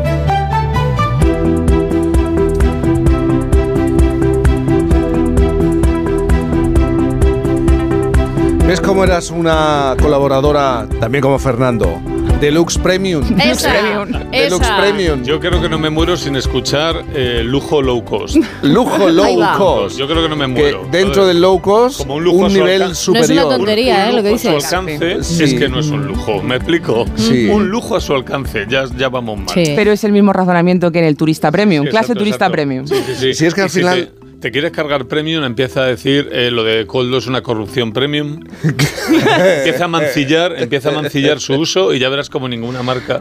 ¿Ves 8.71 8.81
cómo 8.81 9.03
eras 9.03 9.33
una 9.33 9.97
colaboradora, 10.01 10.87
también 11.01 11.23
como 11.23 11.41
Fernando? 11.41 12.01
Deluxe 12.41 12.79
Premium. 12.79 13.25
Esa, 13.41 13.73
Deluxe 13.73 14.65
esa. 14.65 14.77
Premium. 14.77 15.25
Yo 15.25 15.41
creo 15.41 15.61
que 15.61 15.69
no 15.69 15.77
me 15.77 15.91
muero 15.91 16.17
sin 16.17 16.37
escuchar 16.37 17.03
eh, 17.13 17.43
lujo 17.45 17.83
low 17.83 18.05
cost. 18.05 18.37
Lujo 18.63 19.09
low 19.09 19.41
cost. 19.59 19.99
Yo 19.99 20.07
creo 20.07 20.23
que 20.23 20.29
no 20.29 20.37
me 20.37 20.47
Que 20.55 20.63
muero. 20.63 20.87
dentro 20.89 21.27
del 21.27 21.41
low 21.41 21.61
cost, 21.61 21.99
Como 22.03 22.15
un 22.15 22.23
lujo 22.23 22.49
nivel 22.49 22.81
alcance. 22.83 23.11
No 23.11 23.19
es 23.19 23.29
una 23.31 23.43
superior. 23.43 23.49
tontería, 23.57 24.09
¿eh? 24.09 24.13
Lo 24.13 24.23
que 24.23 24.31
lujo 24.31 24.49
a 24.57 24.61
su 24.61 24.77
alcance 24.77 25.25
Sí. 25.25 25.43
es 25.43 25.55
que 25.55 25.69
no 25.69 25.81
es 25.81 25.89
un 25.89 26.07
lujo. 26.07 26.41
¿Me 26.41 26.55
explico? 26.55 27.07
Sí. 27.17 27.49
Un 27.49 27.71
lujo 27.71 27.97
a 27.97 28.01
su 28.01 28.15
alcance. 28.15 28.67
Ya, 28.69 28.85
ya 28.97 29.09
vamos 29.09 29.37
mal. 29.37 29.49
Sí. 29.53 29.73
Pero 29.75 29.91
es 29.91 30.05
el 30.05 30.13
mismo 30.13 30.33
razonamiento 30.33 30.93
que 30.93 31.01
en 31.01 31.07
el 31.07 31.17
turista 31.17 31.51
premium, 31.51 31.87
Sí, 31.87 31.91
clase 31.91 32.05
exacto, 32.13 32.21
turista 32.21 32.37
exacto. 32.47 32.53
premium. 32.53 32.87
Sí, 32.87 32.95
sí, 33.05 33.15
sí. 33.19 33.35
Si 33.35 33.47
es 33.47 33.53
que 33.53 33.63
al 33.63 33.71
final- 33.71 34.11
te, 34.41 34.51
quieres 34.51 34.71
cargar 34.73 35.07
premium, 35.07 35.45
empieza 35.45 35.83
a 35.83 35.87
decir 35.87 36.29
eh, 36.33 36.51
lo 36.51 36.65
de 36.65 36.87
Coldo 36.87 37.19
es 37.19 37.27
una 37.27 37.43
corrupción 37.43 37.93
premium. 37.93 38.41
empieza 38.63 39.85
a 39.85 39.89
mancillar, 39.89 40.55
empieza 40.59 40.89
a 40.91 40.93
mancillar 40.93 41.41
su 41.41 41.55
uso 41.55 41.93
y 41.95 41.99
ya 41.99 42.09
verás 42.09 42.29
como 42.31 42.49
ninguna 42.49 42.83
marca. 42.83 43.21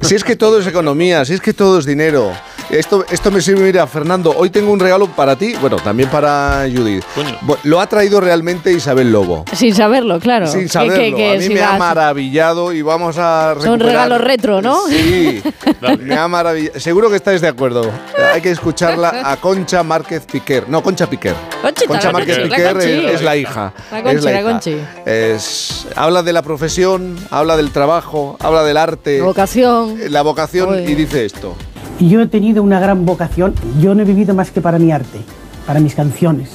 Si 0.00 0.14
es 0.16 0.24
que 0.24 0.34
todo 0.34 0.58
es 0.58 0.66
economía, 0.66 1.24
si 1.24 1.34
es 1.34 1.40
que 1.40 1.52
todo 1.52 1.78
es 1.78 1.86
dinero. 1.86 2.32
Esto, 2.70 3.04
esto 3.10 3.30
me 3.32 3.40
sirve, 3.40 3.62
mira, 3.64 3.86
Fernando, 3.86 4.32
hoy 4.36 4.50
tengo 4.50 4.72
un 4.72 4.78
regalo 4.80 5.06
para 5.08 5.36
ti, 5.36 5.54
bueno, 5.60 5.76
también 5.76 6.08
para 6.08 6.66
Judith. 6.72 7.04
Coño. 7.14 7.36
Lo 7.64 7.80
ha 7.80 7.86
traído 7.88 8.20
realmente 8.20 8.72
Isabel 8.72 9.10
Lobo. 9.12 9.44
Sin 9.52 9.74
saberlo, 9.74 10.18
claro. 10.20 10.46
Sin 10.46 10.68
saberlo. 10.68 10.96
que- 10.96 11.14
que 11.14 11.30
a 11.32 11.34
mí 11.36 11.42
si 11.42 11.54
me 11.54 11.62
ha 11.62 11.76
maravillado 11.76 12.72
y 12.72 12.82
vamos 12.82 13.16
a 13.18 13.54
Son 13.60 13.78
recuperar- 13.80 13.86
regalos 13.86 14.20
retro, 14.20 14.62
¿no? 14.62 14.86
Sí, 14.88 15.42
me 16.00 16.16
ha 16.16 16.26
maravillado. 16.28 16.78
Seguro 16.80 17.10
que 17.10 17.16
estáis 17.16 17.40
de 17.40 17.48
acuerdo. 17.48 17.90
Hay 18.34 18.40
que 18.40 18.50
escucharla 18.50 19.22
a 19.24 19.36
Concha 19.36 19.82
Márquez 19.82 20.26
Piquer. 20.40 20.68
No, 20.68 20.82
Concha 20.82 21.08
Piquer. 21.08 21.34
Conchita, 21.62 21.86
Concha 21.86 22.06
la 22.08 22.12
Márquez 22.12 22.36
Conchi, 22.38 22.50
la 22.50 22.56
Piquer 22.56 22.76
es, 22.78 23.14
es 23.14 23.22
la 23.22 23.36
hija. 23.36 23.72
La 23.92 24.02
Conchi, 24.02 24.16
es 24.18 24.24
la 24.24 24.30
la 24.32 24.40
hija. 24.40 24.50
Conchi. 24.50 24.76
Es- 25.06 25.86
habla 25.96 26.22
de 26.22 26.32
la 26.32 26.42
profesión, 26.42 27.16
habla 27.30 27.56
del 27.56 27.70
trabajo, 27.70 28.36
habla 28.40 28.62
del 28.64 28.76
arte, 28.76 29.20
Vocación. 29.20 29.96
la 30.08 30.22
vocación 30.22 30.88
y 30.88 30.94
dice 30.94 31.24
esto. 31.24 31.54
Y 31.98 32.08
yo 32.08 32.20
he 32.22 32.26
tenido 32.26 32.62
una 32.62 32.80
gran 32.80 33.04
vocación. 33.04 33.54
Yo 33.80 33.94
no 33.94 34.02
he 34.02 34.04
vivido 34.04 34.34
más 34.34 34.50
que 34.50 34.60
para 34.60 34.78
mi 34.78 34.90
arte, 34.90 35.20
para 35.66 35.80
mis 35.80 35.94
canciones. 35.94 36.48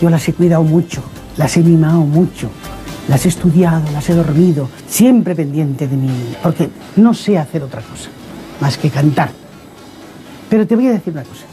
Yo 0.00 0.10
las 0.10 0.28
he 0.28 0.34
cuidado 0.34 0.62
mucho, 0.62 1.02
las 1.36 1.56
he 1.56 1.60
mimado 1.60 2.00
mucho, 2.00 2.50
las 3.08 3.24
he 3.24 3.28
estudiado, 3.28 3.82
las 3.92 4.08
he 4.10 4.14
dormido, 4.14 4.68
siempre 4.86 5.34
pendiente 5.34 5.86
de 5.88 5.96
mí, 5.96 6.34
porque 6.42 6.68
no 6.96 7.14
sé 7.14 7.38
hacer 7.38 7.62
otra 7.62 7.80
cosa 7.80 8.10
más 8.60 8.76
que 8.76 8.90
cantar. 8.90 9.30
Pero 10.50 10.66
te 10.66 10.74
voy 10.76 10.88
a 10.88 10.92
decir 10.92 11.12
una 11.14 11.22
cosa. 11.22 11.44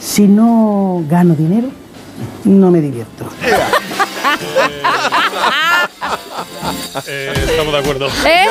Si 0.00 0.26
no 0.26 1.04
gano 1.08 1.34
dinero, 1.34 1.68
no 2.44 2.70
me 2.70 2.80
divierto. 2.80 3.24
Eh, 7.06 7.32
estamos 7.48 7.72
de 7.72 7.78
acuerdo. 7.78 8.08
¿Eh? 8.26 8.46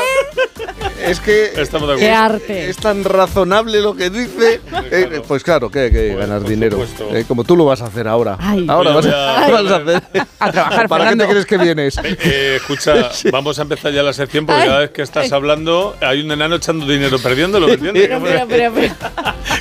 Es 1.08 1.20
que 1.20 1.52
Estamos 1.62 1.90
de 1.90 1.96
Qué 1.98 2.12
acuerdo. 2.12 2.36
arte. 2.36 2.70
es 2.70 2.78
tan 2.78 3.04
razonable 3.04 3.82
lo 3.82 3.96
que 3.96 4.10
dice. 4.10 4.62
Eh, 4.92 5.22
pues 5.28 5.44
claro, 5.44 5.70
que 5.70 5.80
hay 5.80 5.92
que 5.92 6.16
ganar 6.16 6.42
por 6.42 6.50
dinero. 6.50 6.86
Eh, 7.14 7.26
como 7.28 7.44
tú 7.44 7.56
lo 7.56 7.66
vas 7.66 7.82
a 7.82 7.86
hacer 7.86 8.08
ahora. 8.08 8.38
Ay. 8.40 8.66
ahora 8.70 8.92
vas 8.92 9.06
a, 9.06 9.46
a- 9.46 9.50
vas 9.62 9.72
a 9.72 9.76
hacer. 9.78 10.02
A 10.40 10.52
trabajar, 10.52 10.88
¿Para 10.88 11.04
qué 11.06 11.10
Fernando. 11.10 11.24
te 11.26 11.30
crees 11.32 11.46
que 11.48 11.58
vienes? 11.58 11.98
Eh, 12.04 12.58
escucha, 12.58 13.10
vamos 13.32 13.58
a 13.58 13.64
empezar 13.64 13.92
ya 13.92 14.04
la 14.04 14.14
sección 14.14 14.46
porque 14.46 14.62
Ay. 14.62 14.68
cada 14.68 14.80
vez 14.82 14.92
que 14.92 15.02
estás 15.02 15.32
hablando 15.32 15.96
hay 16.00 16.22
un 16.22 16.32
enano 16.32 16.58
echando 16.58 16.86
dinero 16.86 17.18
perdiéndolo, 17.18 17.66
¿me 17.68 17.74
entiendes? 17.74 18.08
Pero, 18.08 18.22
pero, 18.24 18.46
pero, 18.48 18.72
pero. 18.74 18.94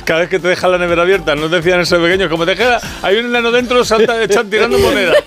Cada 0.05 0.19
vez 0.21 0.29
que 0.29 0.37
te 0.39 0.47
deja 0.49 0.67
la 0.67 0.77
nevera 0.77 1.01
abierta, 1.01 1.35
nos 1.35 1.49
decían 1.49 1.79
esos 1.79 1.99
pequeños, 1.99 2.29
como 2.29 2.45
te 2.45 2.55
queda, 2.55 2.79
hay 3.01 3.17
un 3.17 3.25
enano 3.25 3.51
dentro, 3.51 3.83
salta, 3.83 4.21
echan 4.23 4.49
tirando 4.49 4.77
monedas. 4.77 5.23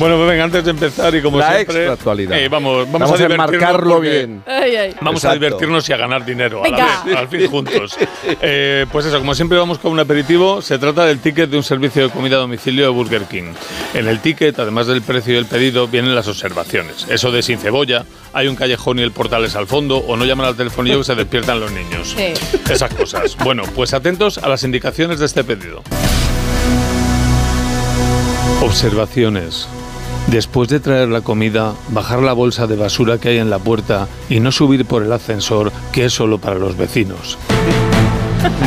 Bueno, 0.00 0.16
pues 0.16 0.28
venga, 0.30 0.44
antes 0.44 0.64
de 0.64 0.70
empezar 0.70 1.14
y 1.14 1.20
como 1.20 1.38
La 1.38 1.52
siempre, 1.56 1.76
extra 1.76 1.92
actualidad. 1.92 2.38
eh, 2.38 2.48
vamos, 2.48 2.90
vamos, 2.90 3.10
Vamos, 3.10 3.20
a 3.20 3.28
marcarlo 3.36 4.00
bien. 4.00 4.42
Ay, 4.46 4.74
ay. 4.74 4.94
Vamos 5.02 5.22
a 5.26 5.34
divertirnos 5.34 5.86
y 5.90 5.92
a 5.92 5.98
ganar 5.98 6.24
dinero 6.24 6.64
a 6.64 6.68
la 6.68 6.76
Venga. 6.76 7.02
vez, 7.04 7.16
al 7.16 7.28
fin 7.28 7.46
juntos. 7.50 7.96
Eh, 8.40 8.86
pues 8.90 9.04
eso, 9.04 9.18
como 9.18 9.34
siempre 9.34 9.58
vamos 9.58 9.78
con 9.78 9.92
un 9.92 10.00
aperitivo, 10.00 10.62
se 10.62 10.78
trata 10.78 11.04
del 11.04 11.18
ticket 11.20 11.50
de 11.50 11.56
un 11.58 11.62
servicio 11.62 12.02
de 12.04 12.08
comida 12.10 12.36
a 12.36 12.38
domicilio 12.40 12.84
de 12.84 12.88
Burger 12.90 13.24
King. 13.24 13.52
En 13.92 14.08
el 14.08 14.20
ticket, 14.20 14.58
además 14.58 14.86
del 14.86 15.02
precio 15.02 15.34
y 15.34 15.36
el 15.36 15.44
pedido, 15.44 15.86
vienen 15.86 16.14
las 16.14 16.28
observaciones. 16.28 17.06
Eso 17.10 17.30
de 17.30 17.42
sin 17.42 17.58
cebolla, 17.58 18.06
hay 18.32 18.46
un 18.48 18.56
callejón 18.56 18.98
y 19.00 19.02
el 19.02 19.12
portal 19.12 19.44
es 19.44 19.54
al 19.54 19.66
fondo, 19.66 19.98
o 19.98 20.16
no 20.16 20.24
llaman 20.24 20.46
al 20.46 20.56
telefonillo 20.56 20.96
que 20.98 21.04
se 21.04 21.14
despiertan 21.14 21.60
los 21.60 21.72
niños. 21.72 22.14
Sí. 22.16 22.32
Esas 22.72 22.94
cosas. 22.94 23.36
Bueno, 23.44 23.64
pues 23.74 23.92
atentos 23.92 24.38
a 24.38 24.48
las 24.48 24.62
indicaciones 24.64 25.18
de 25.18 25.26
este 25.26 25.44
pedido. 25.44 25.82
Observaciones. 28.62 29.68
Después 30.30 30.68
de 30.68 30.78
traer 30.78 31.08
la 31.08 31.22
comida, 31.22 31.74
bajar 31.88 32.20
la 32.22 32.32
bolsa 32.32 32.66
de 32.68 32.76
basura 32.76 33.18
que 33.18 33.30
hay 33.30 33.38
en 33.38 33.50
la 33.50 33.58
puerta 33.58 34.06
y 34.28 34.38
no 34.38 34.52
subir 34.52 34.84
por 34.84 35.02
el 35.02 35.12
ascensor, 35.12 35.72
que 35.92 36.04
es 36.04 36.12
solo 36.12 36.38
para 36.38 36.56
los 36.56 36.76
vecinos. 36.76 37.36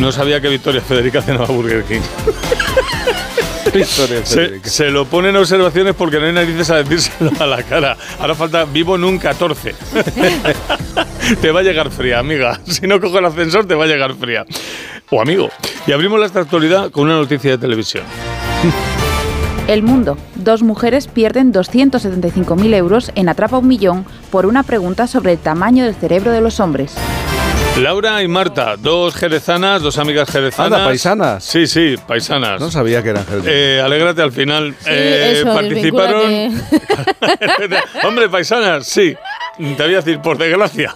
No 0.02 0.12
sabía 0.12 0.42
que 0.42 0.50
Victoria 0.50 0.82
Federica 0.82 1.22
cenaba 1.22 1.46
Burger 1.46 1.84
King. 1.86 2.02
Victoria 3.74 4.26
Se, 4.26 4.36
Federica. 4.36 4.70
se 4.70 4.90
lo 4.92 5.06
pone 5.06 5.30
en 5.30 5.38
observaciones 5.38 5.96
porque 5.96 6.20
no 6.20 6.26
hay 6.26 6.34
narices 6.34 6.70
a 6.70 6.84
decírselo 6.84 7.32
a 7.40 7.48
la 7.48 7.64
cara. 7.64 7.96
Ahora 8.20 8.36
falta 8.36 8.66
vivo 8.66 8.96
en 8.98 9.06
un 9.06 9.18
14. 9.18 9.74
te 11.42 11.52
va 11.52 11.62
a 11.62 11.64
llegar 11.64 11.90
fría, 11.92 12.20
amiga. 12.20 12.60
Si 12.68 12.86
no 12.88 13.00
cojo 13.00 13.20
el 13.20 13.26
ascensor, 13.26 13.66
te 13.66 13.74
va 13.76 13.86
a 13.86 13.88
llegar 13.88 14.14
fría. 14.16 14.46
O 15.10 15.22
amigo. 15.22 15.50
Y 15.88 15.94
abrimos 15.94 16.20
la 16.20 16.26
actualidad 16.26 16.92
con 16.92 17.06
una 17.06 17.16
noticia 17.16 17.52
de 17.52 17.58
televisión. 17.58 18.04
El 19.68 19.82
mundo. 19.82 20.18
Dos 20.36 20.62
mujeres 20.62 21.08
pierden 21.08 21.54
275.000 21.54 22.74
euros 22.76 23.12
en 23.16 23.30
Atrapa 23.30 23.58
un 23.58 23.68
Millón 23.68 24.06
por 24.30 24.46
una 24.46 24.64
pregunta 24.64 25.08
sobre 25.08 25.32
el 25.32 25.38
tamaño 25.38 25.86
del 25.86 25.96
cerebro 25.96 26.32
de 26.32 26.42
los 26.42 26.60
hombres. 26.60 26.96
Laura 27.80 28.22
y 28.22 28.28
Marta, 28.28 28.76
dos 28.78 29.16
jerezanas, 29.16 29.82
dos 29.82 29.98
amigas 29.98 30.30
jerezanas. 30.30 30.74
Anda, 30.74 30.86
paisanas. 30.86 31.44
Sí, 31.44 31.66
sí, 31.66 31.96
paisanas. 32.08 32.60
No 32.60 32.70
sabía 32.70 33.02
que 33.02 33.10
eran 33.10 33.26
jerezas. 33.26 33.48
Eh, 33.48 33.82
alégrate 33.84 34.22
al 34.22 34.32
final. 34.32 34.76
Eh, 34.86 35.38
eso, 35.38 35.46
participaron. 35.46 36.24
Hombre, 38.04 38.30
paisanas, 38.30 38.86
sí. 38.86 39.16
Te 39.58 39.84
voy 39.84 39.94
a 39.94 39.98
decir, 39.98 40.20
por 40.20 40.38
desgracia. 40.38 40.96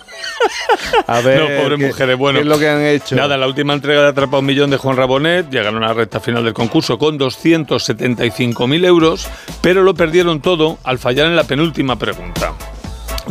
A 1.08 1.22
ver, 1.22 1.40
no, 1.42 1.62
pobres 1.64 1.80
¿qué- 1.80 1.88
mujeres. 1.88 2.18
Bueno, 2.18 2.38
qué 2.40 2.42
es 2.44 2.48
lo 2.48 2.58
que 2.60 2.68
han 2.70 2.82
hecho? 2.82 3.16
Nada, 3.16 3.38
la 3.38 3.48
última 3.48 3.74
entrega 3.74 4.02
de 4.02 4.08
Atrapa 4.10 4.40
un 4.40 4.46
Millón 4.46 4.70
de 4.70 4.78
Juan 4.78 4.98
Rabonet 4.98 5.50
llegaron 5.50 5.84
a 5.84 5.88
la 5.88 5.94
recta 5.94 6.20
final 6.20 6.44
del 6.44 6.54
concurso 6.54 6.98
con 6.98 7.20
275.000 7.20 8.86
euros, 8.86 9.28
pero 9.62 9.84
lo 9.84 9.94
perdieron 9.94 10.42
todo 10.42 10.78
al 10.84 10.98
fallar 11.00 11.28
en 11.28 11.36
la 11.36 11.44
penúltima 11.44 11.98
pregunta. 11.98 12.54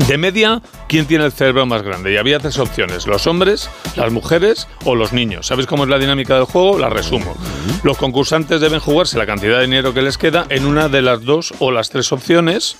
De 0.08 0.18
media, 0.18 0.60
¿quién 0.88 1.06
tiene 1.06 1.24
el 1.24 1.32
cerebro 1.32 1.64
más 1.64 1.82
grande? 1.82 2.12
Y 2.12 2.18
había 2.18 2.38
tres 2.38 2.58
opciones, 2.58 3.06
los 3.06 3.26
hombres, 3.26 3.70
las 3.96 4.12
mujeres 4.12 4.68
o 4.84 4.94
los 4.94 5.12
niños. 5.14 5.46
¿Sabéis 5.46 5.66
cómo 5.66 5.84
es 5.84 5.90
la 5.90 5.98
dinámica 5.98 6.34
del 6.34 6.44
juego? 6.44 6.78
La 6.78 6.90
resumo. 6.90 7.34
Los 7.82 7.96
concursantes 7.96 8.60
deben 8.60 8.78
jugarse 8.78 9.16
la 9.16 9.24
cantidad 9.24 9.56
de 9.56 9.62
dinero 9.64 9.94
que 9.94 10.02
les 10.02 10.18
queda 10.18 10.44
en 10.50 10.66
una 10.66 10.88
de 10.90 11.00
las 11.00 11.24
dos 11.24 11.54
o 11.60 11.70
las 11.72 11.88
tres 11.88 12.12
opciones. 12.12 12.76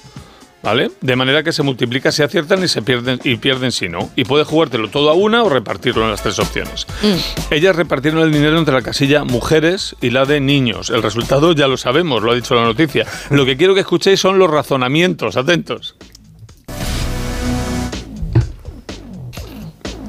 ¿Vale? 0.67 0.91
De 1.01 1.15
manera 1.15 1.45
que 1.45 1.53
se 1.53 1.63
multiplica 1.63 2.11
si 2.11 2.25
aciertan 2.25 2.61
y 2.65 2.67
se 2.67 2.83
pierden 2.83 3.21
y 3.23 3.37
pierden 3.37 3.71
si 3.71 3.89
no. 3.89 4.11
Y 4.17 4.25
puedes 4.25 4.49
jugártelo 4.49 4.91
todo 4.91 5.11
a 5.11 5.15
una 5.15 5.45
o 5.45 5.49
repartirlo 5.49 6.03
en 6.03 6.11
las 6.11 6.23
tres 6.25 6.41
opciones. 6.41 6.89
Ellas 7.53 7.77
repartieron 7.77 8.21
el 8.21 8.33
dinero 8.33 8.59
entre 8.59 8.75
la 8.75 8.83
casilla 8.83 9.23
mujeres 9.23 9.95
y 10.01 10.11
la 10.11 10.25
de 10.25 10.41
niños. 10.41 10.91
El 10.91 11.05
resultado 11.05 11.53
ya 11.53 11.69
lo 11.69 11.77
sabemos, 11.77 12.21
lo 12.21 12.33
ha 12.33 12.35
dicho 12.35 12.57
la 12.57 12.65
noticia. 12.65 13.07
Lo 13.31 13.47
que 13.47 13.57
quiero 13.57 13.75
que 13.75 13.81
escuchéis 13.83 14.19
son 14.19 14.41
los 14.41 14.51
razonamientos, 14.51 15.37
atentos. 15.37 15.95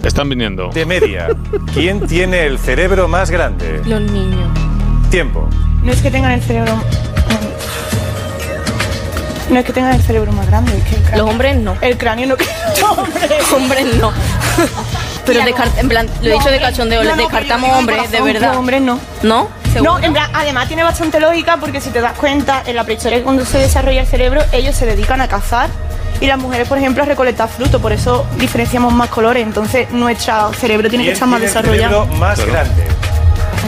Están 0.03 0.27
viniendo. 0.27 0.71
De 0.73 0.88
media, 0.88 1.27
¿quién 1.75 2.07
tiene 2.07 2.47
el 2.47 2.57
cerebro 2.57 3.07
más 3.07 3.29
grande? 3.29 3.79
Los 3.85 4.01
niños. 4.01 4.49
Tiempo. 5.11 5.47
No 5.84 5.91
es 5.91 6.01
que 6.01 6.09
tengan 6.09 6.31
el 6.31 6.41
cerebro. 6.41 6.81
No 9.49 9.60
es 9.60 9.65
que 9.65 9.72
tengan 9.74 9.94
el 9.94 10.02
cerebro 10.02 10.32
más 10.34 10.45
grande, 10.48 10.78
es 10.78 10.84
que 10.84 10.95
el 10.95 11.02
cráneo. 11.03 11.24
Los 11.26 11.32
hombres 11.34 11.56
no. 11.57 11.78
El 11.82 11.98
cráneo 11.98 12.28
no. 12.28 12.36
Hombres 13.56 13.95
no. 13.95 14.11
Pero 15.26 15.44
Mira, 15.44 15.56
descart- 15.57 15.78
en 15.78 15.90
plan, 15.90 16.07
lo 16.22 16.30
he 16.30 16.34
dicho 16.34 16.49
de 16.49 16.60
cachondeo, 16.60 17.03
no, 17.03 17.15
descartamos 17.15 17.69
hombres, 17.78 18.11
de 18.11 18.22
verdad. 18.22 18.49
los 18.49 18.57
hombres 18.57 18.82
no. 18.82 18.99
¿No? 19.24 19.49
No, 19.84 19.99
en 19.99 20.11
plan, 20.14 20.30
además 20.34 20.68
tiene 20.68 20.84
bastante 20.84 21.19
lógica 21.19 21.57
porque 21.57 21.82
si 21.82 21.90
te 21.91 22.02
das 22.02 22.14
cuenta, 22.14 22.64
en 22.65 22.76
la 22.76 22.84
prehistoria 22.84 23.22
cuando 23.24 23.45
se 23.45 23.57
desarrolla 23.60 24.02
el 24.02 24.07
cerebro, 24.07 24.41
ellos 24.52 24.76
se 24.76 24.86
dedican 24.86 25.22
a 25.22 25.28
cazar 25.28 25.69
y 26.19 26.26
las 26.28 26.40
mujeres, 26.40 26.68
por 26.68 26.78
ejemplo, 26.80 27.03
a 27.03 27.06
recolectar 27.06 27.48
fruto, 27.49 27.80
por 27.80 27.91
eso 27.91 28.26
diferenciamos 28.40 28.91
más 28.94 29.10
colores, 29.10 29.44
entonces 29.45 29.91
nuestro 29.91 30.52
cerebro 30.53 30.90
tiene 30.90 31.03
que 31.03 31.10
¿Quién 31.10 31.14
estar 31.14 31.28
más 31.30 31.41
desarrollado. 31.41 32.06
cerebro 32.06 32.18
más 32.19 32.40
grande? 32.44 32.84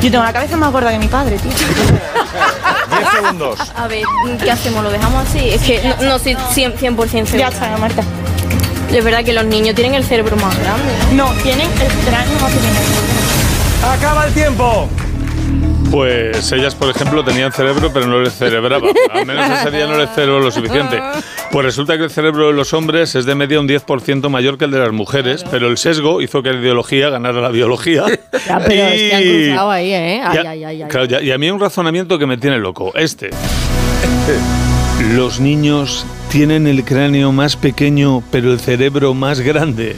Yo 0.02 0.10
tengo 0.12 0.24
la 0.24 0.34
cabeza 0.34 0.56
más 0.58 0.72
gorda 0.72 0.92
que 0.92 1.00
mi 1.00 1.08
padre, 1.08 1.38
tío. 1.38 1.52
10 2.98 3.12
segundos. 3.12 3.60
A 3.76 3.88
ver, 3.88 4.04
¿qué 4.42 4.52
hacemos? 4.52 4.84
¿Lo 4.84 4.92
dejamos 4.92 5.28
así? 5.28 5.50
Es 5.50 5.62
que 5.62 5.82
no, 6.02 6.08
no 6.10 6.20
soy 6.20 6.36
100%, 6.36 6.78
100% 6.78 7.08
segura. 7.26 7.38
Ya 7.38 7.48
está, 7.50 7.78
Marta. 7.78 8.04
Es 8.92 9.04
verdad 9.04 9.24
que 9.24 9.34
los 9.34 9.46
niños 9.46 9.76
tienen 9.76 9.94
el 9.96 10.04
cerebro 10.04 10.36
más 10.38 10.58
grande. 10.60 10.92
No, 11.14 11.30
tienen 11.44 11.70
el 11.70 11.92
cráneo 12.10 12.40
más 12.40 12.52
pequeño. 12.52 12.80
¡Acaba 13.92 14.26
el 14.26 14.34
tiempo! 14.34 14.90
Pues 15.92 16.52
ellas, 16.52 16.76
por 16.76 16.90
ejemplo, 16.90 17.24
tenían 17.24 17.52
cerebro, 17.52 17.90
pero 17.92 18.06
no 18.06 18.20
les 18.22 18.34
cerebraba. 18.34 18.88
Al 19.12 19.26
menos 19.26 19.50
ese 19.50 19.72
día 19.72 19.88
no 19.88 19.98
les 19.98 20.10
cerebró 20.12 20.40
lo 20.40 20.52
suficiente. 20.52 21.02
Pues 21.52 21.66
resulta 21.66 21.98
que 21.98 22.04
el 22.04 22.12
cerebro 22.12 22.48
de 22.48 22.54
los 22.54 22.74
hombres 22.74 23.16
es 23.16 23.26
de 23.26 23.34
media 23.34 23.60
un 23.60 23.68
10% 23.68 24.30
mayor 24.30 24.58
que 24.60 24.66
el 24.66 24.72
de 24.72 24.80
las 24.80 24.92
mujeres, 24.92 25.44
pero 25.50 25.68
el 25.68 25.78
sesgo 25.78 26.22
hizo 26.22 26.44
que 26.44 26.54
la 26.54 26.60
ideología 26.60 27.10
ganara 27.10 27.42
la 27.42 27.50
biología. 27.50 28.06
Ya, 28.46 28.60
pero 28.60 28.84
es 28.84 29.02
que 29.02 29.16
han 29.16 29.24
Y- 29.24 29.46
cruzado 29.48 29.72
ahí, 29.72 29.92
¿eh? 29.92 30.22
Ay, 30.24 30.36
Ya- 30.44 30.50
ay, 30.52 30.64
ay, 30.64 30.82
ay. 30.84 30.90
claro, 30.90 31.06
ya- 31.06 31.22
y 31.22 31.32
a 31.32 31.38
mí 31.40 31.48
hay 31.48 31.52
un 31.52 31.60
razonamiento 31.60 32.20
que 32.20 32.28
me 32.28 32.38
tiene 32.38 32.60
loco. 32.60 32.92
Este. 32.96 33.32
Los 35.00 35.40
niños 35.40 36.06
tienen 36.30 36.68
el 36.68 36.84
cráneo 36.84 37.32
más 37.32 37.56
pequeño, 37.56 38.22
pero 38.32 38.52
el 38.52 38.60
cerebro 38.60 39.14
más 39.14 39.40
grande. 39.40 39.96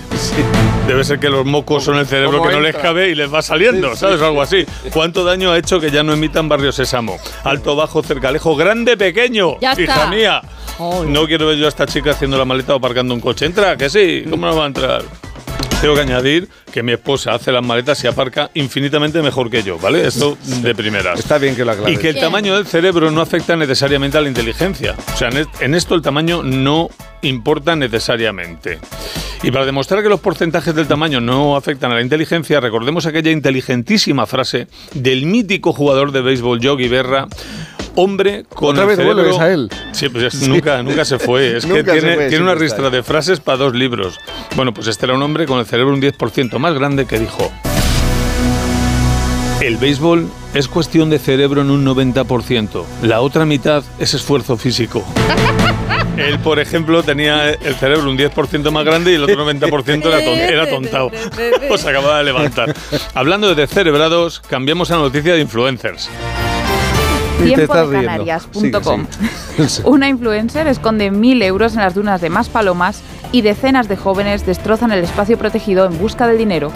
Debe 0.87 1.03
ser 1.03 1.19
que 1.19 1.29
los 1.29 1.45
mocos 1.45 1.83
son 1.83 1.97
el 1.97 2.05
cerebro 2.05 2.37
¿Cómo 2.39 2.49
que 2.49 2.55
no 2.55 2.61
les 2.61 2.69
entra? 2.75 2.81
cabe 2.81 3.09
y 3.09 3.15
les 3.15 3.33
va 3.33 3.41
saliendo, 3.41 3.95
¿sabes? 3.95 4.21
Algo 4.21 4.41
así. 4.41 4.65
¿Cuánto 4.93 5.23
daño 5.23 5.51
ha 5.51 5.57
hecho 5.57 5.79
que 5.79 5.91
ya 5.91 6.03
no 6.03 6.13
emitan 6.13 6.47
Barrio 6.47 6.71
Sésamo? 6.71 7.17
Alto, 7.43 7.75
bajo, 7.75 8.03
cercalejo, 8.03 8.55
grande, 8.55 8.95
pequeño. 8.95 9.59
Ya 9.59 9.73
hija 9.73 9.81
está. 9.81 10.07
mía. 10.07 10.41
No 11.07 11.25
quiero 11.27 11.47
ver 11.47 11.57
yo 11.57 11.65
a 11.65 11.69
esta 11.69 11.85
chica 11.85 12.11
haciendo 12.11 12.37
la 12.37 12.45
maleta 12.45 12.73
o 12.73 12.77
aparcando 12.77 13.13
un 13.13 13.19
coche. 13.19 13.45
Entra, 13.45 13.77
que 13.77 13.89
sí. 13.89 14.23
¿Cómo 14.29 14.45
no 14.47 14.55
va 14.55 14.63
a 14.63 14.67
entrar? 14.67 15.03
Tengo 15.81 15.95
que 15.95 16.01
añadir 16.01 16.47
que 16.71 16.83
mi 16.83 16.91
esposa 16.91 17.33
hace 17.33 17.51
las 17.51 17.65
maletas 17.65 18.03
y 18.03 18.07
aparca 18.07 18.51
infinitamente 18.53 19.19
mejor 19.23 19.49
que 19.49 19.63
yo, 19.63 19.79
¿vale? 19.79 20.05
Esto 20.05 20.37
de 20.61 20.75
primeras. 20.75 21.17
Está 21.19 21.39
bien 21.39 21.55
que 21.55 21.65
lo 21.65 21.71
aclares. 21.71 21.97
Y 21.97 21.99
que 21.99 22.09
el 22.09 22.19
tamaño 22.19 22.55
del 22.55 22.67
cerebro 22.67 23.09
no 23.09 23.19
afecta 23.19 23.55
necesariamente 23.55 24.15
a 24.15 24.21
la 24.21 24.27
inteligencia. 24.27 24.95
O 25.13 25.17
sea, 25.17 25.29
en 25.29 25.37
es- 25.37 25.47
en 25.59 25.73
esto 25.73 25.95
el 25.95 26.03
tamaño 26.03 26.43
no 26.43 26.89
importa 27.23 27.75
necesariamente. 27.75 28.77
Y 29.41 29.49
para 29.49 29.65
demostrar 29.65 30.03
que 30.03 30.09
los 30.09 30.19
porcentajes 30.19 30.75
del 30.75 30.87
tamaño 30.87 31.19
no 31.19 31.55
afectan 31.55 31.91
a 31.91 31.95
la 31.95 32.01
inteligencia, 32.01 32.59
recordemos 32.59 33.07
aquella 33.07 33.31
inteligentísima 33.31 34.27
frase 34.27 34.67
del 34.93 35.25
mítico 35.25 35.73
jugador 35.73 36.11
de 36.11 36.21
béisbol 36.21 36.59
Yogi 36.59 36.89
Berra. 36.89 37.27
Hombre 37.95 38.45
con 38.53 38.69
Otra 38.69 38.83
el 38.83 38.87
vez 38.89 38.97
cerebro... 38.97 39.15
vuelves 39.23 39.39
a 39.39 39.51
él. 39.51 39.69
Sí, 39.91 40.09
pues 40.09 40.25
es- 40.25 40.33
Sí. 40.39 40.47
nunca, 40.49 40.81
nunca 40.83 41.03
se 41.05 41.19
fue. 41.19 41.57
Es 41.57 41.65
que 41.67 41.83
tiene, 41.83 42.15
fue, 42.15 42.29
tiene 42.29 42.43
una 42.43 42.55
ristra 42.55 42.89
de 42.89 43.03
frases 43.03 43.39
para 43.39 43.57
dos 43.57 43.73
libros. 43.75 44.19
Bueno, 44.55 44.73
pues 44.73 44.87
este 44.87 45.05
era 45.05 45.15
un 45.15 45.21
hombre 45.23 45.45
con 45.45 45.59
el 45.59 45.65
cerebro 45.65 45.93
un 45.93 46.01
10% 46.01 46.57
más 46.57 46.73
grande 46.73 47.05
que 47.05 47.19
dijo... 47.19 47.51
El 49.61 49.77
béisbol 49.77 50.27
es 50.55 50.67
cuestión 50.67 51.11
de 51.11 51.19
cerebro 51.19 51.61
en 51.61 51.69
un 51.69 51.85
90%. 51.85 52.83
La 53.03 53.21
otra 53.21 53.45
mitad 53.45 53.83
es 53.99 54.15
esfuerzo 54.15 54.57
físico. 54.57 55.05
Él, 56.17 56.39
por 56.39 56.59
ejemplo, 56.59 57.03
tenía 57.03 57.51
el 57.51 57.75
cerebro 57.75 58.09
un 58.09 58.17
10% 58.17 58.71
más 58.71 58.83
grande 58.83 59.11
y 59.11 59.15
el 59.15 59.23
otro 59.23 59.45
90% 59.47 60.05
era, 60.07 60.23
ton- 60.25 60.37
era 60.39 60.67
tontado. 60.69 61.11
O 61.69 61.77
se 61.77 61.89
acababa 61.89 62.17
de 62.17 62.23
levantar. 62.23 62.73
Hablando 63.13 63.49
de 63.49 63.55
descerebrados, 63.55 64.39
cambiamos 64.39 64.89
a 64.89 64.95
noticia 64.97 65.33
de 65.35 65.41
influencers. 65.41 66.09
Tiempodecanarias.com. 67.43 69.07
Una 69.85 70.07
influencer 70.09 70.67
esconde 70.67 71.11
mil 71.11 71.41
euros 71.41 71.73
en 71.73 71.79
las 71.81 71.95
dunas 71.95 72.21
de 72.21 72.29
más 72.29 72.49
palomas 72.49 73.01
y 73.31 73.41
decenas 73.41 73.87
de 73.87 73.97
jóvenes 73.97 74.45
destrozan 74.45 74.91
el 74.91 75.03
espacio 75.03 75.37
protegido 75.37 75.85
en 75.85 75.97
busca 75.97 76.27
del 76.27 76.37
dinero. 76.37 76.71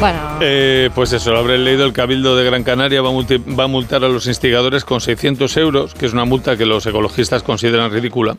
Bueno, 0.00 0.18
Eh, 0.40 0.90
pues 0.96 1.12
eso, 1.12 1.30
lo 1.30 1.38
habré 1.38 1.58
leído. 1.58 1.84
El 1.84 1.92
Cabildo 1.92 2.34
de 2.34 2.42
Gran 2.44 2.64
Canaria 2.64 3.00
va 3.02 3.10
a, 3.10 3.12
multi- 3.12 3.38
va 3.38 3.64
a 3.64 3.66
multar 3.68 4.02
a 4.02 4.08
los 4.08 4.26
instigadores 4.26 4.84
con 4.84 5.00
600 5.00 5.56
euros, 5.58 5.94
que 5.94 6.06
es 6.06 6.12
una 6.12 6.24
multa 6.24 6.56
que 6.56 6.66
los 6.66 6.84
ecologistas 6.86 7.44
consideran 7.44 7.92
ridícula. 7.92 8.34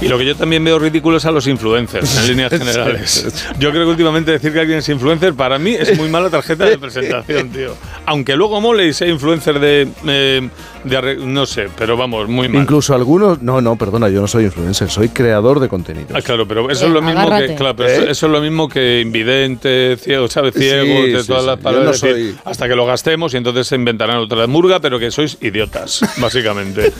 Y 0.00 0.06
lo 0.06 0.16
que 0.16 0.24
yo 0.26 0.36
también 0.36 0.62
veo 0.64 0.78
ridículo 0.78 1.16
es 1.16 1.24
a 1.24 1.32
los 1.32 1.48
influencers, 1.48 2.16
en 2.18 2.28
líneas 2.28 2.52
generales. 2.52 3.44
Yo 3.58 3.72
creo 3.72 3.82
que 3.86 3.90
últimamente 3.90 4.30
decir 4.30 4.52
que 4.52 4.60
alguien 4.60 4.78
es 4.78 4.88
influencer, 4.90 5.34
para 5.34 5.58
mí 5.58 5.72
es 5.74 5.98
muy 5.98 6.08
mala 6.08 6.30
tarjeta 6.30 6.66
de 6.66 6.78
presentación, 6.78 7.48
tío. 7.52 7.74
Aunque 8.06 8.36
luego 8.36 8.60
mole 8.60 8.86
y 8.86 8.92
sea 8.92 9.08
influencer 9.08 9.58
de... 9.58 9.88
eh, 10.06 10.48
de 10.84 11.16
no 11.16 11.46
sé, 11.46 11.68
pero 11.76 11.96
vamos, 11.96 12.28
muy 12.28 12.48
mal. 12.48 12.62
Incluso 12.62 12.94
algunos. 12.94 13.42
No, 13.42 13.60
no, 13.60 13.76
perdona, 13.76 14.08
yo 14.08 14.20
no 14.20 14.26
soy 14.26 14.44
influencer, 14.44 14.90
soy 14.90 15.08
creador 15.08 15.60
de 15.60 15.68
contenido. 15.68 16.08
Ah, 16.14 16.22
claro, 16.22 16.46
pero 16.46 16.70
eso 16.70 16.86
es 16.86 16.92
lo 16.92 17.00
mismo 17.02 17.20
agárrate. 17.20 17.48
que 17.48 17.54
claro, 17.56 17.76
pero 17.76 17.88
eso, 17.88 18.02
¿Eh? 18.02 18.10
eso 18.10 18.26
es 18.26 18.32
lo 18.32 18.40
mismo 18.40 18.68
que 18.68 19.00
invidente, 19.00 19.96
ciego, 20.00 20.28
¿sabes? 20.28 20.54
Ciego, 20.54 21.04
Sí, 21.04 21.10
de 21.12 21.20
sí, 21.22 21.26
todas 21.28 21.42
sí. 21.42 21.48
las 21.48 21.58
palabras. 21.58 21.84
no 21.86 21.90
es 21.92 22.00
decir, 22.16 22.34
soy- 22.34 22.40
Hasta 22.44 22.68
que 22.68 22.74
lo 22.76 22.86
gastemos 22.86 23.34
y 23.34 23.36
entonces 23.36 23.66
se 23.66 23.74
inventarán 23.76 24.16
otra 24.18 24.46
murga, 24.46 24.80
pero 24.80 24.98
que 24.98 25.10
sois 25.10 25.38
idiotas, 25.40 26.00
básicamente. 26.18 26.92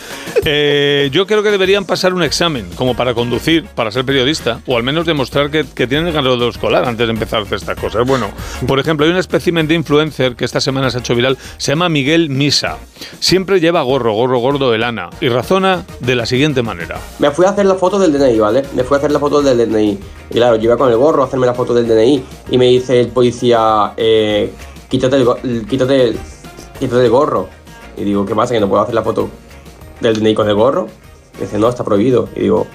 Eh, 0.45 1.09
yo 1.13 1.27
creo 1.27 1.43
que 1.43 1.51
deberían 1.51 1.85
pasar 1.85 2.15
un 2.15 2.23
examen, 2.23 2.67
como 2.75 2.95
para 2.97 3.15
conducir, 3.15 3.65
para 3.75 3.91
ser 3.91 4.05
periodista, 4.05 4.61
o 4.67 4.77
al 4.77 4.83
menos 4.83 5.07
demostrar 5.07 5.51
que, 5.51 5.65
que 5.75 5.87
tienen 5.87 6.07
el 6.09 6.13
grado 6.13 6.49
escolar 6.49 6.87
antes 6.89 7.07
de 7.07 7.13
empezar 7.13 7.41
a 7.41 7.43
hacer 7.43 7.57
estas 7.57 7.79
cosas. 7.79 8.07
Bueno, 8.07 8.31
por 8.67 8.79
ejemplo, 8.79 9.05
hay 9.07 9.13
un 9.13 9.19
espécimen 9.19 9.67
de 9.69 9.75
influencer 9.75 10.37
que 10.37 10.45
esta 10.45 10.61
semana 10.61 10.91
se 10.91 10.99
ha 10.99 11.01
hecho 11.01 11.15
viral, 11.15 11.37
se 11.57 11.73
llama 11.73 11.89
Miguel 11.89 12.31
Misa. 12.31 12.79
Siempre 13.21 13.61
lleva 13.69 13.83
gorro, 13.83 14.13
gorro 14.15 14.39
gordo 14.39 14.71
de 14.71 14.79
lana, 14.79 15.11
y 15.21 15.29
razona 15.29 15.85
de 16.01 16.15
la 16.15 16.25
siguiente 16.27 16.63
manera. 16.63 16.99
Me 17.19 17.31
fui 17.31 17.45
a 17.45 17.51
hacer 17.51 17.67
la 17.67 17.75
foto 17.75 17.99
del 17.99 18.13
DNI, 18.13 18.39
¿vale? 18.39 18.63
Me 18.75 18.83
fui 18.83 18.95
a 18.95 18.99
hacer 18.99 19.13
la 19.13 19.19
foto 19.19 19.43
del 19.43 19.59
DNI. 19.71 19.99
Y 20.31 20.35
claro, 20.35 20.57
yo 20.57 20.65
iba 20.65 20.77
con 20.79 20.91
el 20.91 20.97
gorro 20.97 21.23
a 21.23 21.27
hacerme 21.27 21.47
la 21.47 21.55
foto 21.55 21.75
del 21.75 21.87
DNI. 21.87 22.25
Y 22.51 22.57
me 22.59 22.67
dice 22.67 22.99
el 23.01 23.09
policía, 23.09 23.93
eh, 23.97 24.51
quítate, 24.89 25.17
el, 25.17 25.67
quítate, 25.69 26.05
el- 26.09 26.19
quítate 26.79 27.05
el 27.05 27.11
gorro. 27.11 27.49
Y 27.97 28.05
digo, 28.05 28.25
¿qué 28.25 28.35
pasa? 28.35 28.55
¿Que 28.55 28.61
no 28.61 28.69
puedo 28.69 28.83
hacer 28.83 28.95
la 28.95 29.03
foto 29.03 29.29
del 30.01 30.19
DNI 30.19 30.35
con 30.35 30.49
el 30.49 30.55
gorro? 30.55 30.87
Y 31.37 31.43
dice, 31.43 31.59
no, 31.59 31.69
está 31.69 31.85
prohibido. 31.85 32.29
Y 32.35 32.41
digo, 32.41 32.67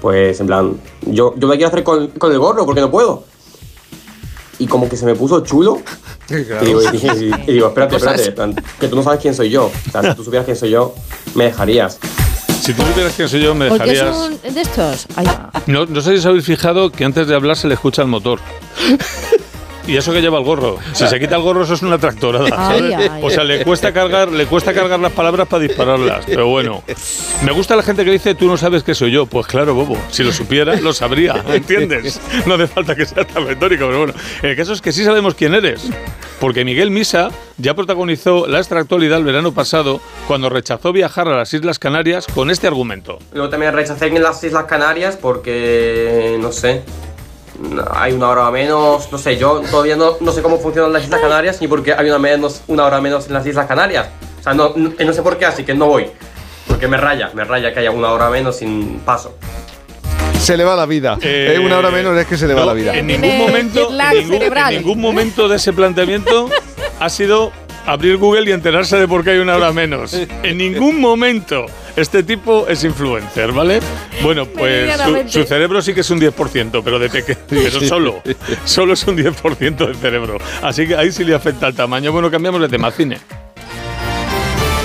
pues 0.00 0.38
en 0.40 0.46
plan, 0.46 0.76
yo, 1.06 1.34
yo 1.36 1.48
me 1.48 1.56
quiero 1.56 1.68
hacer 1.68 1.82
con, 1.82 2.08
con 2.08 2.30
el 2.30 2.38
gorro 2.38 2.64
porque 2.64 2.80
no 2.80 2.90
puedo. 2.90 3.24
Y 4.58 4.66
como 4.66 4.88
que 4.88 4.96
se 4.96 5.04
me 5.06 5.14
puso 5.14 5.40
chulo. 5.40 5.80
Y, 6.30 6.34
digo, 6.64 6.80
y 6.82 6.96
y- 6.96 7.32
y 7.48 7.52
digo, 7.54 7.68
espérate, 7.68 7.96
espérate, 7.96 8.32
plan, 8.32 8.54
que 8.80 8.88
tú 8.88 8.96
no 8.96 9.02
sabes 9.02 9.20
quién 9.20 9.34
soy 9.34 9.50
yo. 9.50 9.66
O 9.66 9.90
sea, 9.90 10.02
si 10.02 10.14
tú 10.16 10.24
supieras 10.24 10.44
quién 10.44 10.56
soy 10.56 10.70
yo, 10.70 10.94
me 11.34 11.44
dejarías. 11.44 11.98
Si 12.62 12.72
tú 12.72 12.82
supieras 12.82 13.12
quién 13.14 13.28
soy 13.28 13.42
yo, 13.42 13.54
me 13.54 13.68
¿Por 13.68 13.78
qué 13.82 13.90
dejarías... 13.90 14.16
son 14.16 14.38
de 14.54 14.60
estos? 14.60 15.06
Ay, 15.16 15.26
No, 15.66 15.84
no 15.86 16.00
sé 16.00 16.12
si 16.12 16.16
os 16.18 16.26
habéis 16.26 16.44
fijado 16.46 16.90
que 16.90 17.04
antes 17.04 17.26
de 17.26 17.34
hablar 17.34 17.56
se 17.56 17.68
le 17.68 17.74
escucha 17.74 18.00
el 18.02 18.08
motor. 18.08 18.40
Y 19.86 19.96
eso 19.96 20.12
que 20.12 20.20
lleva 20.20 20.38
el 20.38 20.44
gorro. 20.44 20.78
Si 20.92 21.06
se 21.06 21.20
quita 21.20 21.36
el 21.36 21.42
gorro, 21.42 21.64
eso 21.64 21.74
es 21.74 21.82
una 21.82 21.98
tractorada. 21.98 22.46
Ay, 22.52 22.90
¿sabes? 22.90 23.10
ay. 23.10 23.20
O 23.22 23.30
sea, 23.30 23.44
le 23.44 23.64
cuesta 23.64 23.92
cargar, 23.92 24.30
le 24.30 24.46
cuesta 24.46 24.72
cargar 24.72 24.98
las 24.98 25.12
palabras 25.12 25.46
para 25.46 25.62
dispararlas. 25.62 26.24
Pero 26.26 26.48
bueno. 26.48 26.82
Me 27.44 27.52
gusta 27.52 27.76
la 27.76 27.82
gente 27.82 28.04
que 28.04 28.10
dice 28.10 28.34
tú 28.34 28.46
no 28.46 28.56
sabes 28.56 28.82
que 28.82 28.94
soy 28.94 29.10
yo. 29.10 29.26
Pues 29.26 29.46
claro, 29.46 29.74
bobo. 29.74 29.98
Si 30.10 30.22
lo 30.22 30.32
supiera, 30.32 30.74
lo 30.76 30.92
sabría. 30.92 31.44
¿Entiendes? 31.48 32.20
No 32.46 32.54
hace 32.54 32.66
falta 32.66 32.94
que 32.94 33.04
sea 33.04 33.24
tan 33.26 33.46
retórico, 33.46 33.86
pero 33.86 33.98
bueno. 33.98 34.14
El 34.42 34.56
caso 34.56 34.72
es 34.72 34.80
que 34.80 34.92
sí 34.92 35.04
sabemos 35.04 35.34
quién 35.34 35.54
eres. 35.54 35.88
Porque 36.40 36.64
Miguel 36.64 36.90
Misa 36.90 37.30
ya 37.58 37.74
protagonizó 37.74 38.46
la 38.46 38.58
extractualidad 38.58 39.18
el 39.18 39.24
verano 39.24 39.52
pasado 39.52 40.00
cuando 40.26 40.48
rechazó 40.48 40.92
viajar 40.92 41.28
a 41.28 41.36
las 41.36 41.54
Islas 41.54 41.78
Canarias 41.78 42.26
con 42.26 42.50
este 42.50 42.66
argumento. 42.66 43.18
Luego 43.32 43.48
también 43.50 43.72
rechacé 43.72 44.06
en 44.06 44.22
las 44.22 44.42
Islas 44.42 44.64
Canarias 44.64 45.16
porque, 45.20 46.36
no 46.40 46.52
sé, 46.52 46.82
hay 47.92 48.12
una 48.12 48.28
hora 48.28 48.50
menos, 48.50 49.10
no 49.10 49.18
sé, 49.18 49.36
yo 49.36 49.60
todavía 49.70 49.96
no, 49.96 50.12
no 50.20 50.32
sé 50.32 50.42
cómo 50.42 50.58
funcionan 50.58 50.92
las 50.92 51.04
Islas 51.04 51.20
Canarias 51.20 51.60
ni 51.60 51.68
por 51.68 51.82
qué 51.82 51.92
hay 51.92 52.08
una, 52.08 52.18
menos, 52.18 52.62
una 52.66 52.84
hora 52.84 53.00
menos 53.00 53.26
en 53.26 53.34
las 53.34 53.46
Islas 53.46 53.66
Canarias. 53.66 54.08
O 54.40 54.42
sea, 54.42 54.54
no, 54.54 54.72
no, 54.76 54.92
no 54.98 55.12
sé 55.12 55.22
por 55.22 55.38
qué, 55.38 55.46
así 55.46 55.64
que 55.64 55.74
no 55.74 55.86
voy. 55.86 56.06
Porque 56.66 56.88
me 56.88 56.96
raya, 56.96 57.30
me 57.34 57.44
raya 57.44 57.72
que 57.72 57.80
haya 57.80 57.90
una 57.90 58.10
hora 58.10 58.30
menos 58.30 58.56
sin 58.56 59.00
paso. 59.00 59.36
Se 60.38 60.56
le 60.56 60.64
va 60.64 60.76
la 60.76 60.86
vida. 60.86 61.16
Eh, 61.22 61.54
Eh, 61.56 61.58
una 61.58 61.78
hora 61.78 61.90
menos 61.90 62.16
es 62.18 62.26
que 62.26 62.36
se 62.36 62.46
le 62.46 62.54
va 62.54 62.60
no, 62.60 62.66
la 62.66 62.72
vida. 62.74 62.94
En 62.94 63.06
ningún 63.06 63.38
momento, 63.38 63.90
en 63.90 64.28
ningún, 64.28 64.42
en 64.42 64.74
ningún 64.76 65.00
momento 65.00 65.48
de 65.48 65.56
ese 65.56 65.72
planteamiento 65.72 66.50
ha 67.00 67.08
sido 67.08 67.52
abrir 67.86 68.16
Google 68.18 68.50
y 68.50 68.52
enterarse 68.52 68.96
de 68.98 69.08
por 69.08 69.24
qué 69.24 69.30
hay 69.30 69.38
una 69.38 69.56
hora 69.56 69.72
menos. 69.72 70.14
En 70.42 70.58
ningún 70.58 71.00
momento. 71.00 71.66
Este 71.96 72.24
tipo 72.24 72.66
es 72.66 72.82
influencer, 72.82 73.52
¿vale? 73.52 73.78
Bueno, 74.22 74.46
pues 74.46 74.90
su, 75.28 75.44
cerebro 75.44 75.80
sí 75.80 75.94
que 75.94 76.00
es 76.00 76.10
un 76.10 76.20
10%, 76.20 76.82
pero 76.84 76.98
de 76.98 77.08
pequeño, 77.08 77.38
pero 77.48 77.80
solo. 77.80 78.22
Solo 78.64 78.94
es 78.94 79.06
un 79.06 79.16
10% 79.16 79.76
de 79.88 79.94
cerebro. 79.94 80.38
Así 80.60 80.88
que 80.88 80.96
ahí 80.96 81.12
sí 81.12 81.24
le 81.24 81.34
afecta 81.34 81.68
el 81.68 81.74
tamaño. 81.74 82.10
Bueno, 82.10 82.30
cambiamos 82.32 82.60
de 82.60 82.68
tema, 82.68 82.90
cine. 82.90 83.18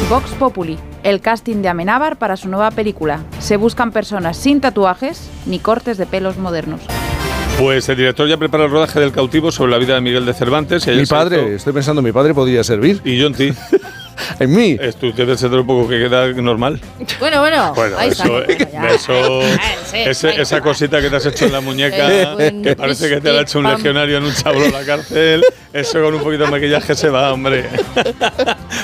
Vox 0.07 0.29
Populi, 0.33 0.77
el 1.03 1.19
casting 1.21 1.57
de 1.63 1.69
Amenábar 1.69 2.17
para 2.17 2.37
su 2.37 2.47
nueva 2.47 2.69
película. 2.71 3.21
Se 3.39 3.57
buscan 3.57 3.91
personas 3.91 4.37
sin 4.37 4.61
tatuajes 4.61 5.29
ni 5.47 5.59
cortes 5.59 5.97
de 5.97 6.05
pelos 6.05 6.37
modernos. 6.37 6.81
Pues 7.59 7.89
el 7.89 7.97
director 7.97 8.27
ya 8.27 8.37
prepara 8.37 8.65
el 8.65 8.71
rodaje 8.71 8.99
del 8.99 9.11
cautivo 9.11 9.51
sobre 9.51 9.71
la 9.71 9.77
vida 9.79 9.95
de 9.95 10.01
Miguel 10.01 10.25
de 10.25 10.33
Cervantes. 10.33 10.87
y 10.87 10.91
Mi 10.91 11.05
padre, 11.05 11.37
hizo- 11.41 11.55
estoy 11.55 11.73
pensando, 11.73 12.01
mi 12.01 12.11
padre 12.11 12.33
podría 12.33 12.63
servir. 12.63 13.01
Y 13.03 13.17
yo 13.17 13.27
en 13.27 13.33
ti. 13.33 13.53
en 14.39 14.51
mí. 14.55 14.77
Tú 14.99 15.11
debes 15.13 15.39
ser 15.39 15.51
un 15.51 15.65
poco 15.67 15.87
que 15.87 15.99
queda 15.99 16.27
normal. 16.33 16.79
Bueno, 17.19 17.39
bueno. 17.41 17.73
Bueno, 17.75 17.97
ahí 17.97 18.09
eso, 18.09 18.41
está. 18.43 18.71
Ya. 18.71 18.87
eso 18.89 19.41
sí, 19.91 19.97
ese- 19.97 20.41
esa 20.41 20.61
cosita 20.61 21.01
que 21.01 21.09
te 21.09 21.15
has 21.15 21.25
hecho 21.25 21.45
en 21.45 21.51
la 21.53 21.61
muñeca, 21.61 22.09
Eh, 22.39 22.59
que 22.63 22.75
parece 22.75 23.09
que 23.09 23.21
te 23.21 23.31
lo 23.31 23.39
ha 23.39 23.41
hecho 23.41 23.59
un 23.59 23.65
legionario 23.71 24.17
en 24.17 24.23
un 24.25 24.33
chablo 24.33 24.63
en 24.65 24.71
la 24.73 24.83
cárcel, 24.83 25.43
eso 25.73 26.01
con 26.01 26.13
un 26.15 26.21
poquito 26.21 26.45
de 26.45 26.51
maquillaje 26.51 26.95
se 26.95 27.09
va, 27.09 27.31
hombre. 27.33 27.65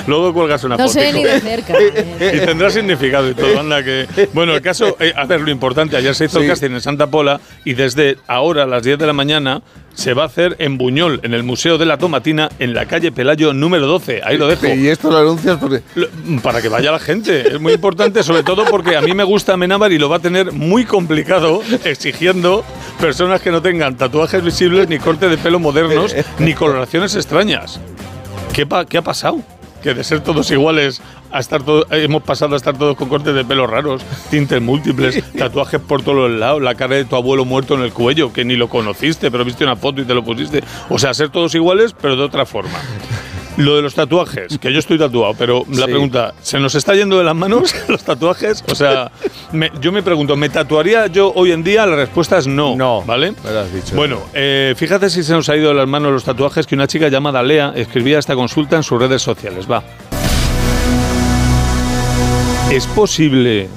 Luego 0.06 0.32
cuelgas 0.32 0.62
una 0.64 0.76
No 0.76 0.84
foto. 0.88 0.94
sé 1.00 1.12
ni 1.12 1.24
de 1.24 1.40
cerca. 1.40 1.74
Y 1.80 2.38
tendrá 2.40 2.70
significado 2.70 3.30
y 3.30 3.34
todo, 3.34 3.58
anda 3.60 3.82
que... 3.82 4.06
Bueno, 4.32 4.54
el 4.54 4.62
caso, 4.62 4.96
eh, 5.00 5.12
a 5.16 5.24
ver, 5.24 5.40
lo 5.40 5.50
importante, 5.50 5.96
ayer 5.96 6.14
se 6.14 6.26
hizo 6.26 6.38
el 6.40 6.46
casting 6.48 6.70
en 6.70 6.80
Santa 6.80 7.06
Pola 7.06 7.40
y 7.64 7.74
desde 7.74 8.16
ahora 8.26 8.64
a 8.64 8.66
las 8.66 8.82
10 8.82 8.98
de 8.98 9.06
la 9.06 9.12
mañana 9.12 9.62
se 9.96 10.14
va 10.14 10.22
a 10.22 10.26
hacer 10.26 10.54
en 10.60 10.78
Buñol, 10.78 11.20
en 11.24 11.34
el 11.34 11.42
Museo 11.42 11.78
de 11.78 11.86
la 11.86 11.96
Tomatina, 11.98 12.48
en 12.58 12.74
la 12.74 12.86
calle 12.86 13.10
Pelayo 13.10 13.52
número 13.52 13.86
12. 13.86 14.20
Ahí 14.24 14.36
lo 14.36 14.46
dejo. 14.46 14.66
Y 14.68 14.86
esto 14.88 15.10
lo 15.10 15.16
anuncias 15.18 15.56
porque. 15.58 15.82
Para 16.42 16.62
que 16.62 16.68
vaya 16.68 16.92
la 16.92 16.98
gente. 17.00 17.48
Es 17.54 17.60
muy 17.60 17.72
importante, 17.72 18.22
sobre 18.22 18.42
todo 18.44 18.64
porque 18.66 18.96
a 18.96 19.00
mí 19.00 19.12
me 19.14 19.24
gusta 19.24 19.54
Amenábar 19.54 19.90
y 19.92 19.98
lo 19.98 20.08
va 20.08 20.16
a 20.16 20.20
tener 20.20 20.52
muy 20.52 20.84
complicado 20.84 21.62
exigiendo 21.84 22.62
personas 23.00 23.40
que 23.40 23.50
no 23.50 23.60
tengan 23.62 23.96
tatuajes 23.96 24.44
visibles, 24.44 24.88
ni 24.88 24.98
corte 24.98 25.28
de 25.28 25.38
pelo 25.38 25.58
modernos, 25.58 26.14
ni 26.38 26.54
coloraciones 26.54 27.14
extrañas. 27.16 27.80
¿Qué, 28.52 28.66
pa- 28.66 28.84
qué 28.84 28.98
ha 28.98 29.02
pasado? 29.02 29.40
Que 29.86 29.94
de 29.94 30.02
ser 30.02 30.18
todos 30.18 30.50
iguales 30.50 31.00
a 31.30 31.38
estar 31.38 31.62
hemos 31.92 32.24
pasado 32.24 32.54
a 32.54 32.56
estar 32.56 32.76
todos 32.76 32.96
con 32.96 33.08
cortes 33.08 33.32
de 33.32 33.44
pelo 33.44 33.68
raros, 33.68 34.02
tintes 34.30 34.60
múltiples, 34.60 35.22
tatuajes 35.38 35.80
por 35.80 36.02
todos 36.02 36.28
los 36.28 36.40
lados, 36.40 36.60
la 36.60 36.74
cara 36.74 36.96
de 36.96 37.04
tu 37.04 37.14
abuelo 37.14 37.44
muerto 37.44 37.74
en 37.74 37.82
el 37.82 37.92
cuello, 37.92 38.32
que 38.32 38.44
ni 38.44 38.56
lo 38.56 38.68
conociste, 38.68 39.30
pero 39.30 39.44
viste 39.44 39.62
una 39.62 39.76
foto 39.76 40.02
y 40.02 40.04
te 40.04 40.12
lo 40.12 40.24
pusiste. 40.24 40.64
O 40.88 40.98
sea, 40.98 41.14
ser 41.14 41.28
todos 41.28 41.54
iguales, 41.54 41.94
pero 42.02 42.16
de 42.16 42.22
otra 42.24 42.44
forma. 42.44 42.80
Lo 43.56 43.74
de 43.76 43.80
los 43.82 43.94
tatuajes, 43.94 44.58
que 44.58 44.70
yo 44.70 44.78
estoy 44.78 44.98
tatuado, 44.98 45.32
pero 45.32 45.64
la 45.72 45.86
pregunta, 45.86 46.34
¿se 46.42 46.58
nos 46.60 46.74
está 46.74 46.94
yendo 46.94 47.16
de 47.16 47.24
las 47.24 47.34
manos 47.34 47.74
los 47.88 48.02
tatuajes? 48.04 48.62
O 48.70 48.74
sea, 48.74 49.10
me- 49.52 49.70
yo 49.80 49.92
me 49.92 50.02
pregunto, 50.02 50.36
¿me 50.36 50.50
tatuaría 50.50 51.06
yo 51.06 51.32
hoy 51.34 51.52
en 51.52 51.64
día? 51.64 51.86
La 51.86 51.96
respuesta 51.96 52.36
es 52.36 52.46
no. 52.46 52.76
No. 52.76 53.00
¿Vale? 53.06 53.32
Me 53.42 53.50
lo 53.52 53.60
has 53.60 53.72
dicho. 53.72 53.96
Bueno, 53.96 54.18
eh, 54.34 54.74
fíjate 54.76 55.08
si 55.08 55.22
se 55.22 55.32
nos 55.32 55.48
ha 55.48 55.56
ido 55.56 55.68
de 55.68 55.74
las 55.74 55.88
manos 55.88 56.12
los 56.12 56.24
tatuajes 56.24 56.66
que 56.66 56.74
una 56.74 56.86
chica 56.86 57.08
llamada 57.08 57.42
Lea 57.42 57.72
escribía 57.74 58.18
esta 58.18 58.34
consulta 58.34 58.76
en 58.76 58.82
sus 58.82 58.98
redes 59.00 59.22
sociales. 59.22 59.66
Va. 59.70 59.82
¿Es 62.70 62.86
posible 62.88 63.68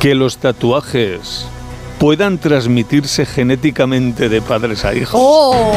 que 0.00 0.14
los 0.14 0.36
tatuajes 0.36 1.46
puedan 1.98 2.36
transmitirse 2.36 3.24
genéticamente 3.24 4.28
de 4.28 4.42
padres 4.42 4.84
a 4.84 4.94
hijos? 4.94 5.18
¡Oh! 5.22 5.72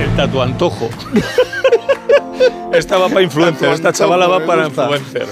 El 0.00 0.16
tatuantojo. 0.16 0.88
Esta 2.72 2.98
va 2.98 3.08
para 3.08 3.22
influencer, 3.22 3.70
esta 3.70 3.92
chavala 3.92 4.28
va 4.28 4.46
para 4.46 4.66
influencer. 4.66 5.26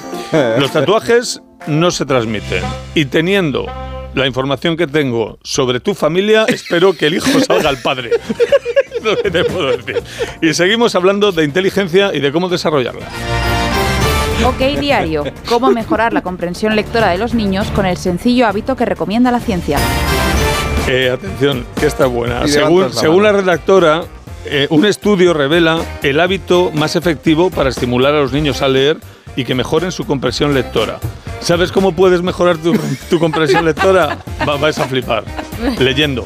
Los 0.58 0.72
tatuajes 0.72 1.40
no 1.66 1.90
se 1.90 2.04
transmiten. 2.04 2.62
Y 2.94 3.04
teniendo 3.04 3.66
la 4.14 4.26
información 4.26 4.76
que 4.76 4.86
tengo 4.86 5.38
sobre 5.42 5.80
tu 5.80 5.94
familia, 5.94 6.44
espero 6.48 6.94
que 6.94 7.06
el 7.06 7.14
hijo 7.14 7.28
salga 7.46 7.68
al 7.68 7.78
padre. 7.78 8.10
Es 8.96 9.02
lo 9.02 9.16
que 9.16 9.30
te 9.30 9.44
puedo 9.44 9.76
decir. 9.76 10.02
Y 10.42 10.52
seguimos 10.54 10.94
hablando 10.94 11.30
de 11.30 11.44
inteligencia 11.44 12.12
y 12.12 12.20
de 12.20 12.32
cómo 12.32 12.48
desarrollarla. 12.48 13.06
OK 14.44 14.78
Diario, 14.78 15.24
cómo 15.48 15.70
mejorar 15.70 16.12
la 16.12 16.22
comprensión 16.22 16.76
lectora 16.76 17.08
de 17.10 17.18
los 17.18 17.34
niños 17.34 17.68
con 17.68 17.86
el 17.86 17.96
sencillo 17.96 18.46
hábito 18.46 18.76
que 18.76 18.84
recomienda 18.84 19.30
la 19.30 19.40
ciencia. 19.40 19.78
Eh, 20.88 21.10
atención, 21.10 21.66
que 21.78 21.86
está 21.86 22.06
buena. 22.06 22.46
Según, 22.48 22.82
la 22.82 22.92
según 22.92 23.22
la 23.22 23.32
mano. 23.32 23.44
redactora, 23.44 24.04
eh, 24.50 24.66
un 24.70 24.84
estudio 24.86 25.34
revela 25.34 25.80
el 26.02 26.20
hábito 26.20 26.70
más 26.74 26.96
efectivo 26.96 27.50
para 27.50 27.70
estimular 27.70 28.14
a 28.14 28.20
los 28.20 28.32
niños 28.32 28.62
a 28.62 28.68
leer 28.68 28.98
y 29.36 29.44
que 29.44 29.54
mejoren 29.54 29.92
su 29.92 30.04
comprensión 30.06 30.54
lectora. 30.54 30.98
¿Sabes 31.40 31.70
cómo 31.70 31.92
puedes 31.92 32.22
mejorar 32.22 32.58
tu, 32.58 32.72
tu 33.08 33.18
comprensión 33.20 33.64
lectora? 33.64 34.18
Va- 34.48 34.56
vais 34.56 34.78
a 34.78 34.84
flipar. 34.88 35.24
Leyendo. 35.78 36.24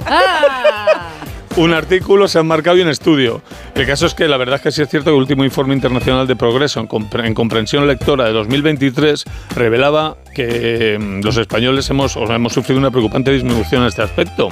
Un 1.57 1.75
artículo 1.75 2.29
se 2.29 2.39
ha 2.39 2.43
marcado 2.43 2.79
y 2.79 2.81
un 2.81 2.89
estudio. 2.89 3.43
El 3.75 3.87
caso 3.87 4.07
es 4.07 4.15
que 4.15 4.27
la 4.27 4.39
verdad 4.39 4.57
es 4.57 4.63
que 4.63 4.71
sí 4.73 4.81
es 4.81 4.89
cierto 4.89 5.11
que 5.11 5.17
el 5.17 5.21
último 5.21 5.45
informe 5.45 5.75
internacional 5.75 6.27
de 6.27 6.35
progreso 6.35 6.81
en, 6.81 6.89
compre- 6.89 7.27
en 7.27 7.35
comprensión 7.35 7.87
lectora 7.87 8.25
de 8.25 8.33
2023 8.33 9.25
revelaba 9.55 10.17
que 10.35 10.97
mm, 10.99 11.21
los 11.23 11.37
españoles 11.37 11.91
hemos, 11.91 12.17
o 12.17 12.27
sea, 12.27 12.37
hemos 12.37 12.55
sufrido 12.55 12.79
una 12.81 12.91
preocupante 12.91 13.31
disminución 13.33 13.83
en 13.83 13.89
este 13.89 14.01
aspecto. 14.01 14.49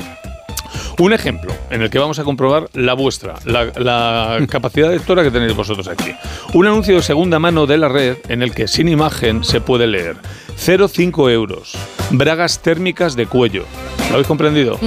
Un 1.01 1.15
ejemplo 1.15 1.51
en 1.71 1.81
el 1.81 1.89
que 1.89 1.99
vamos 1.99 2.19
a 2.19 2.25
comprobar 2.25 2.69
la 2.75 2.93
vuestra, 2.93 3.37
la, 3.47 3.73
la 3.79 4.39
capacidad 4.51 4.91
lectora 4.91 5.23
que 5.23 5.31
tenéis 5.31 5.57
vosotros 5.57 5.89
aquí. 5.89 6.13
Un 6.53 6.67
anuncio 6.67 6.97
de 6.97 7.03
segunda 7.03 7.39
mano 7.39 7.67
de 7.67 7.79
la 7.79 7.89
red 7.89 8.19
en 8.29 8.43
el 8.43 8.55
que 8.55 8.69
sin 8.69 8.87
imagen 8.87 9.43
se 9.43 9.63
puede 9.63 9.87
leer 9.87 10.17
0,5 10.59 11.31
euros, 11.31 11.73
bragas 12.11 12.61
térmicas 12.61 13.17
de 13.17 13.25
cuello. 13.25 13.65
¿Lo 14.09 14.17
habéis 14.17 14.27
comprendido? 14.27 14.79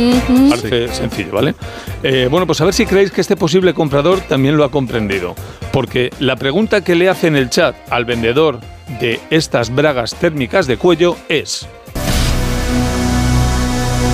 Parece 0.51 0.89
sencillo, 0.89 1.31
¿vale? 1.31 1.55
Eh, 2.03 2.27
bueno, 2.29 2.45
pues 2.45 2.61
a 2.61 2.65
ver 2.65 2.75
si 2.75 2.85
creéis 2.85 3.09
que 3.09 3.21
este 3.21 3.35
posible 3.35 3.73
comprador 3.73 4.19
también 4.21 4.55
lo 4.55 4.65
ha 4.65 4.69
comprendido. 4.69 5.33
Porque 5.71 6.11
la 6.19 6.35
pregunta 6.35 6.83
que 6.83 6.93
le 6.93 7.09
hace 7.09 7.25
en 7.25 7.37
el 7.37 7.49
chat 7.49 7.75
al 7.89 8.05
vendedor 8.05 8.59
de 8.99 9.19
estas 9.31 9.73
bragas 9.73 10.13
térmicas 10.13 10.67
de 10.67 10.77
cuello 10.77 11.17
es... 11.27 11.67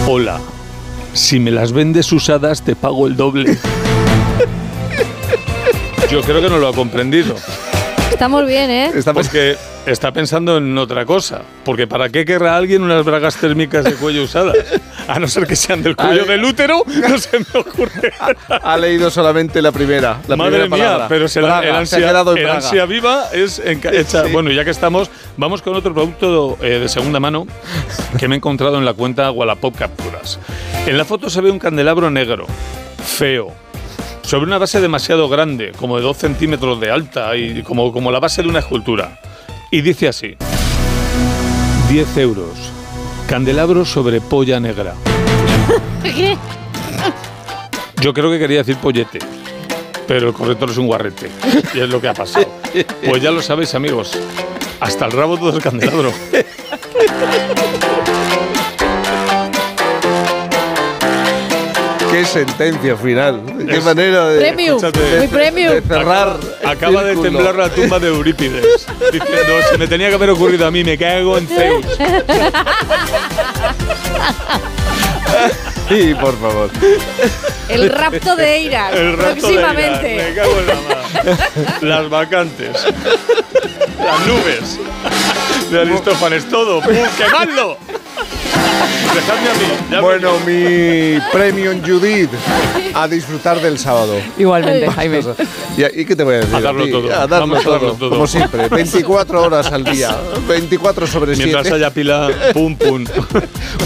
Hola, 0.07 0.39
si 1.13 1.39
me 1.39 1.51
las 1.51 1.71
vendes 1.71 2.11
usadas 2.11 2.61
te 2.63 2.75
pago 2.75 3.07
el 3.07 3.15
doble. 3.15 3.57
Yo 6.09 6.21
creo 6.21 6.41
que 6.41 6.49
no 6.49 6.57
lo 6.57 6.67
ha 6.67 6.73
comprendido. 6.73 7.35
Estamos 8.11 8.45
bien, 8.45 8.69
¿eh? 8.69 8.91
Porque 9.13 9.55
está 9.85 10.11
pensando 10.11 10.57
en 10.57 10.77
otra 10.77 11.05
cosa. 11.05 11.41
Porque 11.63 11.87
¿para 11.87 12.09
qué 12.09 12.25
querrá 12.25 12.57
alguien 12.57 12.81
unas 12.83 13.05
bragas 13.05 13.37
térmicas 13.37 13.85
de 13.85 13.93
cuello 13.93 14.23
usadas? 14.23 14.57
A 15.07 15.19
no 15.19 15.27
ser 15.27 15.47
que 15.47 15.55
sean 15.55 15.81
del 15.81 15.95
cuello 15.95 16.25
del 16.25 16.43
útero, 16.43 16.83
no 16.85 17.17
se 17.17 17.39
me 17.39 17.59
ocurre. 17.59 18.11
Ha 18.49 18.77
leído 18.77 19.09
solamente 19.09 19.61
la 19.61 19.71
primera. 19.71 20.19
La 20.27 20.35
Madre 20.35 20.59
primera 20.61 20.75
mía, 20.75 20.85
palabra. 20.85 21.07
pero 21.07 21.27
se 21.27 21.41
la- 21.41 21.47
Braga, 21.47 21.61
el 21.61 21.69
se 21.69 21.75
ha 21.75 21.79
ansia, 21.79 21.97
quedado 22.09 22.31
en 22.33 22.37
el 22.39 22.49
ansia 22.49 22.85
viva 22.85 23.25
es 23.31 23.59
hecha. 23.63 24.23
Bueno, 24.31 24.51
ya 24.51 24.65
que 24.65 24.71
estamos, 24.71 25.09
vamos 25.37 25.61
con 25.61 25.75
otro 25.75 25.93
producto 25.93 26.57
eh, 26.61 26.79
de 26.79 26.89
segunda 26.89 27.19
mano 27.19 27.47
que 28.19 28.27
me 28.27 28.35
he 28.35 28.37
encontrado 28.37 28.77
en 28.77 28.85
la 28.85 28.93
cuenta 28.93 29.31
Wallapop 29.31 29.77
Capturas. 29.77 30.39
En 30.85 30.97
la 30.97 31.05
foto 31.05 31.29
se 31.29 31.39
ve 31.41 31.51
un 31.51 31.59
candelabro 31.59 32.09
negro, 32.09 32.45
feo, 33.03 33.53
sobre 34.29 34.45
una 34.45 34.59
base 34.59 34.79
demasiado 34.79 35.27
grande, 35.27 35.71
como 35.75 35.97
de 35.97 36.03
2 36.03 36.15
centímetros 36.15 36.79
de 36.79 36.91
alta 36.91 37.35
y 37.35 37.63
como, 37.63 37.91
como 37.91 38.11
la 38.11 38.19
base 38.19 38.43
de 38.43 38.47
una 38.47 38.59
escultura. 38.59 39.19
Y 39.71 39.81
dice 39.81 40.07
así: 40.07 40.37
10 41.89 42.17
euros. 42.17 42.51
Candelabro 43.27 43.85
sobre 43.85 44.21
polla 44.21 44.59
negra. 44.59 44.93
¿Qué? 46.03 46.37
Yo 48.01 48.13
creo 48.13 48.29
que 48.29 48.37
quería 48.37 48.59
decir 48.59 48.77
pollete, 48.77 49.17
pero 50.07 50.27
el 50.27 50.33
corrector 50.35 50.69
es 50.69 50.77
un 50.77 50.85
guarrete. 50.85 51.31
Y 51.73 51.79
es 51.79 51.89
lo 51.89 51.99
que 51.99 52.09
ha 52.09 52.13
pasado. 52.13 52.47
Pues 53.03 53.23
ya 53.23 53.31
lo 53.31 53.41
sabéis, 53.41 53.73
amigos. 53.73 54.15
Hasta 54.79 55.07
el 55.07 55.11
rabo 55.11 55.39
todo 55.39 55.57
el 55.57 55.63
candelabro. 55.63 56.13
Qué 62.19 62.25
sentencia 62.25 62.97
final. 62.97 63.41
Qué 63.65 63.79
manera 63.79 64.27
de. 64.27 64.39
Premium, 64.39 64.75
Escúchate, 64.75 65.17
muy 65.19 65.27
premium. 65.29 65.73
de 65.73 65.81
cerrar. 65.81 66.37
Acaba 66.65 67.01
de 67.05 67.15
temblar 67.15 67.55
la 67.55 67.69
tumba 67.69 67.97
de 67.97 68.09
Eurípides, 68.09 68.85
diciendo, 69.09 69.53
se 69.71 69.77
me 69.77 69.87
tenía 69.87 70.09
que 70.09 70.15
haber 70.15 70.31
ocurrido 70.31 70.67
a 70.67 70.71
mí, 70.71 70.83
me 70.83 70.97
cago 70.97 71.37
en 71.37 71.47
Zeus. 71.47 71.85
Sí, 75.87 76.13
por 76.19 76.39
favor. 76.39 76.69
El 77.67 77.89
rapto 77.89 78.35
de 78.35 78.55
Eira, 78.57 78.89
El 78.91 79.17
rato 79.17 79.33
de 79.35 79.41
próximamente. 79.41 80.15
ira, 80.15 80.23
me 80.29 80.33
cago 80.35 80.59
en 80.59 80.67
la 80.67 80.75
mar. 80.75 81.77
Las 81.81 82.09
vacantes. 82.09 82.69
Las 84.03 84.27
nubes. 84.27 84.79
De 85.71 85.81
Aristófanes, 85.81 86.45
todo. 86.49 86.81
¡Pum! 86.81 86.93
¡Quemadlo! 87.17 87.77
Dejadme 89.13 89.49
a 89.49 89.53
mí. 89.53 89.87
ya 89.91 90.01
Bueno, 90.01 90.33
mi 90.45 91.19
premium 91.31 91.81
Judith. 91.85 92.29
A 92.93 93.07
disfrutar 93.07 93.59
del 93.59 93.77
sábado. 93.79 94.15
Igualmente, 94.37 94.89
Jaime. 94.91 95.21
¿Y, 95.77 96.01
y 96.01 96.05
qué 96.05 96.15
te 96.15 96.23
voy 96.23 96.35
a 96.35 96.39
decir? 96.39 96.55
A 96.55 96.61
darlo 96.61 96.85
ti? 96.85 96.91
todo. 96.91 97.07
A 97.13 97.27
darlo, 97.27 97.39
Vamos 97.47 97.59
a 97.59 97.63
todo, 97.63 97.73
darlo 97.73 97.93
todo. 97.93 98.09
Como 98.11 98.27
siempre. 98.27 98.67
24 98.69 99.41
horas 99.43 99.71
al 99.71 99.83
día. 99.83 100.15
24 100.47 101.07
sobre 101.07 101.35
7. 101.35 101.51
Mientras 101.51 101.73
haya 101.73 101.91
pila, 101.91 102.29
pum, 102.53 102.75
pum. 102.75 103.05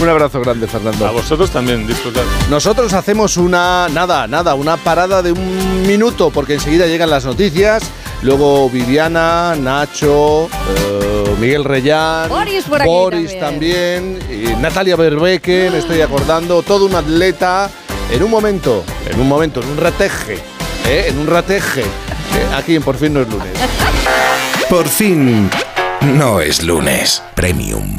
Un 0.02 0.08
abrazo 0.08 0.40
grande, 0.40 0.66
Fernando. 0.66 1.06
A 1.06 1.10
vosotros 1.10 1.33
también, 1.50 1.86
disfrutad. 1.86 2.22
Nosotros 2.48 2.92
hacemos 2.92 3.36
una, 3.36 3.88
nada, 3.88 4.26
nada, 4.26 4.54
una 4.54 4.76
parada 4.76 5.20
de 5.22 5.32
un 5.32 5.82
minuto, 5.86 6.30
porque 6.30 6.54
enseguida 6.54 6.86
llegan 6.86 7.10
las 7.10 7.24
noticias. 7.24 7.82
Luego 8.22 8.70
Viviana, 8.70 9.54
Nacho, 9.56 10.46
eh, 10.46 11.34
Miguel 11.40 11.64
Reyán, 11.64 12.28
Boris 12.28 12.64
por 12.64 12.80
aquí 12.80 12.88
Boris 12.88 13.38
también, 13.38 14.18
y 14.30 14.54
Natalia 14.60 14.96
Berbeque, 14.96 15.68
me 15.70 15.78
estoy 15.78 16.00
acordando, 16.00 16.62
todo 16.62 16.86
un 16.86 16.94
atleta. 16.94 17.68
En 18.10 18.22
un 18.22 18.30
momento, 18.30 18.84
en 19.10 19.20
un 19.20 19.28
momento, 19.28 19.60
en 19.60 19.68
un 19.70 19.76
rateje, 19.76 20.34
¿eh? 20.86 21.06
en 21.08 21.18
un 21.18 21.26
rateje. 21.26 21.82
eh, 21.82 22.56
aquí 22.56 22.76
en 22.76 22.82
Por 22.82 22.96
fin 22.96 23.12
no 23.12 23.20
es 23.20 23.28
lunes. 23.28 23.52
Por 24.70 24.88
fin 24.88 25.50
no 26.02 26.40
es 26.40 26.62
lunes. 26.62 27.22
Premium. 27.34 27.98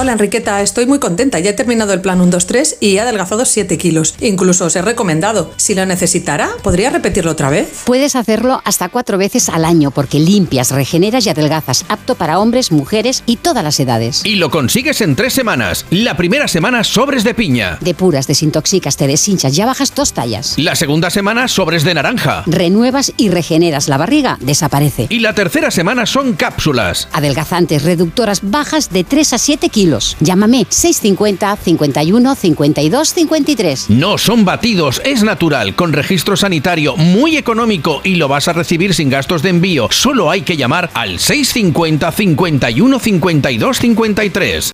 Hola 0.00 0.12
Enriqueta, 0.12 0.62
estoy 0.62 0.86
muy 0.86 0.98
contenta. 0.98 1.40
Ya 1.40 1.50
he 1.50 1.52
terminado 1.52 1.92
el 1.92 2.00
plan 2.00 2.16
123 2.16 2.78
y 2.80 2.96
he 2.96 3.00
adelgazado 3.00 3.44
7 3.44 3.76
kilos. 3.76 4.14
Incluso 4.20 4.64
os 4.64 4.74
he 4.74 4.80
recomendado. 4.80 5.52
Si 5.58 5.74
lo 5.74 5.84
necesitara, 5.84 6.48
¿podría 6.62 6.88
repetirlo 6.88 7.32
otra 7.32 7.50
vez? 7.50 7.82
Puedes 7.84 8.16
hacerlo 8.16 8.62
hasta 8.64 8.88
cuatro 8.88 9.18
veces 9.18 9.50
al 9.50 9.66
año 9.66 9.90
porque 9.90 10.18
limpias, 10.18 10.70
regeneras 10.70 11.26
y 11.26 11.28
adelgazas, 11.28 11.84
apto 11.90 12.14
para 12.14 12.38
hombres, 12.38 12.72
mujeres 12.72 13.22
y 13.26 13.36
todas 13.36 13.62
las 13.62 13.78
edades. 13.78 14.24
Y 14.24 14.36
lo 14.36 14.50
consigues 14.50 15.02
en 15.02 15.16
tres 15.16 15.34
semanas. 15.34 15.84
La 15.90 16.16
primera 16.16 16.48
semana 16.48 16.82
sobres 16.82 17.22
de 17.22 17.34
piña. 17.34 17.76
Depuras, 17.82 18.26
desintoxicas, 18.26 18.96
te 18.96 19.06
deshinchas, 19.06 19.54
ya 19.54 19.66
bajas 19.66 19.94
dos 19.94 20.14
tallas. 20.14 20.54
La 20.56 20.76
segunda 20.76 21.10
semana 21.10 21.46
sobres 21.46 21.84
de 21.84 21.92
naranja. 21.92 22.44
Renuevas 22.46 23.12
y 23.18 23.28
regeneras 23.28 23.86
la 23.86 23.98
barriga, 23.98 24.38
desaparece. 24.40 25.08
Y 25.10 25.18
la 25.18 25.34
tercera 25.34 25.70
semana 25.70 26.06
son 26.06 26.36
cápsulas. 26.36 27.06
Adelgazantes, 27.12 27.82
reductoras, 27.82 28.40
bajas 28.42 28.88
de 28.88 29.04
3 29.04 29.34
a 29.34 29.38
7 29.38 29.68
kilos. 29.68 29.89
Llámame 30.20 30.66
650 30.68 31.56
51 31.56 32.34
52 32.34 33.14
53. 33.14 33.90
No 33.90 34.18
son 34.18 34.44
batidos, 34.44 35.02
es 35.04 35.22
natural, 35.22 35.74
con 35.74 35.92
registro 35.92 36.36
sanitario 36.36 36.96
muy 36.96 37.36
económico 37.36 38.00
y 38.04 38.16
lo 38.16 38.28
vas 38.28 38.48
a 38.48 38.52
recibir 38.52 38.94
sin 38.94 39.10
gastos 39.10 39.42
de 39.42 39.50
envío. 39.50 39.88
Solo 39.90 40.30
hay 40.30 40.42
que 40.42 40.56
llamar 40.56 40.90
al 40.94 41.18
650 41.18 42.12
51 42.12 42.98
52 42.98 43.78
53. 43.78 44.72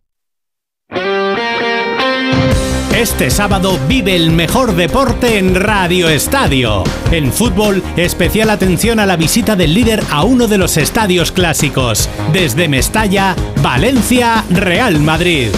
Este 2.97 3.29
sábado 3.31 3.79
vive 3.87 4.17
el 4.17 4.31
mejor 4.31 4.75
deporte 4.75 5.37
en 5.37 5.55
Radio 5.55 6.09
Estadio. 6.09 6.83
En 7.13 7.31
fútbol, 7.31 7.83
especial 7.99 8.49
atención 8.49 9.01
a 9.01 9.05
la 9.05 9.17
visita 9.17 9.55
del 9.55 9.75
líder 9.75 10.03
a 10.11 10.25
uno 10.25 10.47
de 10.47 10.57
los 10.57 10.79
estadios 10.79 11.31
clásicos. 11.31 12.09
Desde 12.33 12.69
Mestalla, 12.69 13.37
Valencia, 13.63 14.47
Real 14.49 14.99
Madrid. 14.99 15.49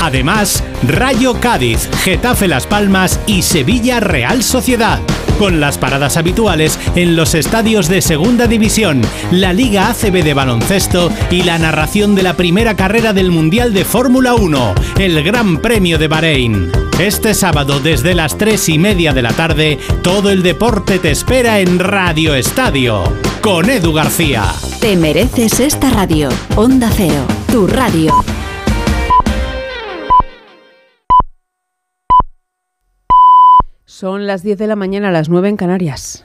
Además, 0.00 0.62
Rayo 0.86 1.40
Cádiz, 1.40 1.88
Getafe 2.02 2.48
Las 2.48 2.66
Palmas 2.66 3.20
y 3.26 3.42
Sevilla 3.42 4.00
Real 4.00 4.42
Sociedad. 4.42 5.00
Con 5.38 5.60
las 5.60 5.78
paradas 5.78 6.16
habituales 6.16 6.78
en 6.96 7.14
los 7.14 7.34
estadios 7.34 7.88
de 7.88 8.02
Segunda 8.02 8.46
División, 8.46 9.02
la 9.30 9.52
Liga 9.52 9.88
ACB 9.88 10.24
de 10.24 10.34
baloncesto 10.34 11.12
y 11.30 11.42
la 11.42 11.58
narración 11.58 12.14
de 12.14 12.24
la 12.24 12.34
primera 12.34 12.74
carrera 12.74 13.12
del 13.12 13.30
Mundial 13.30 13.72
de 13.72 13.84
Fórmula 13.84 14.34
1, 14.34 14.74
el 14.98 15.22
Gran 15.22 15.58
Premio 15.58 15.98
de 15.98 16.08
Bahrein. 16.08 16.72
Este 16.98 17.34
sábado 17.34 17.78
desde 17.78 18.16
las 18.16 18.36
3 18.36 18.68
y 18.70 18.78
media 18.78 19.12
de 19.12 19.22
la 19.22 19.32
tarde, 19.32 19.78
todo 20.02 20.30
el 20.30 20.42
deporte 20.42 20.98
te 20.98 21.12
espera 21.12 21.60
en 21.60 21.78
Radio 21.78 22.34
Estadio, 22.34 23.04
con 23.40 23.70
Edu 23.70 23.92
García. 23.92 24.44
Te 24.80 24.96
mereces 24.96 25.60
esta 25.60 25.90
radio. 25.90 26.28
Onda 26.56 26.90
Cero, 26.92 27.24
tu 27.52 27.68
radio. 27.68 28.12
Son 33.98 34.28
las 34.28 34.44
10 34.44 34.58
de 34.58 34.68
la 34.68 34.76
mañana, 34.76 35.10
las 35.10 35.28
9 35.28 35.48
en 35.48 35.56
Canarias. 35.56 36.24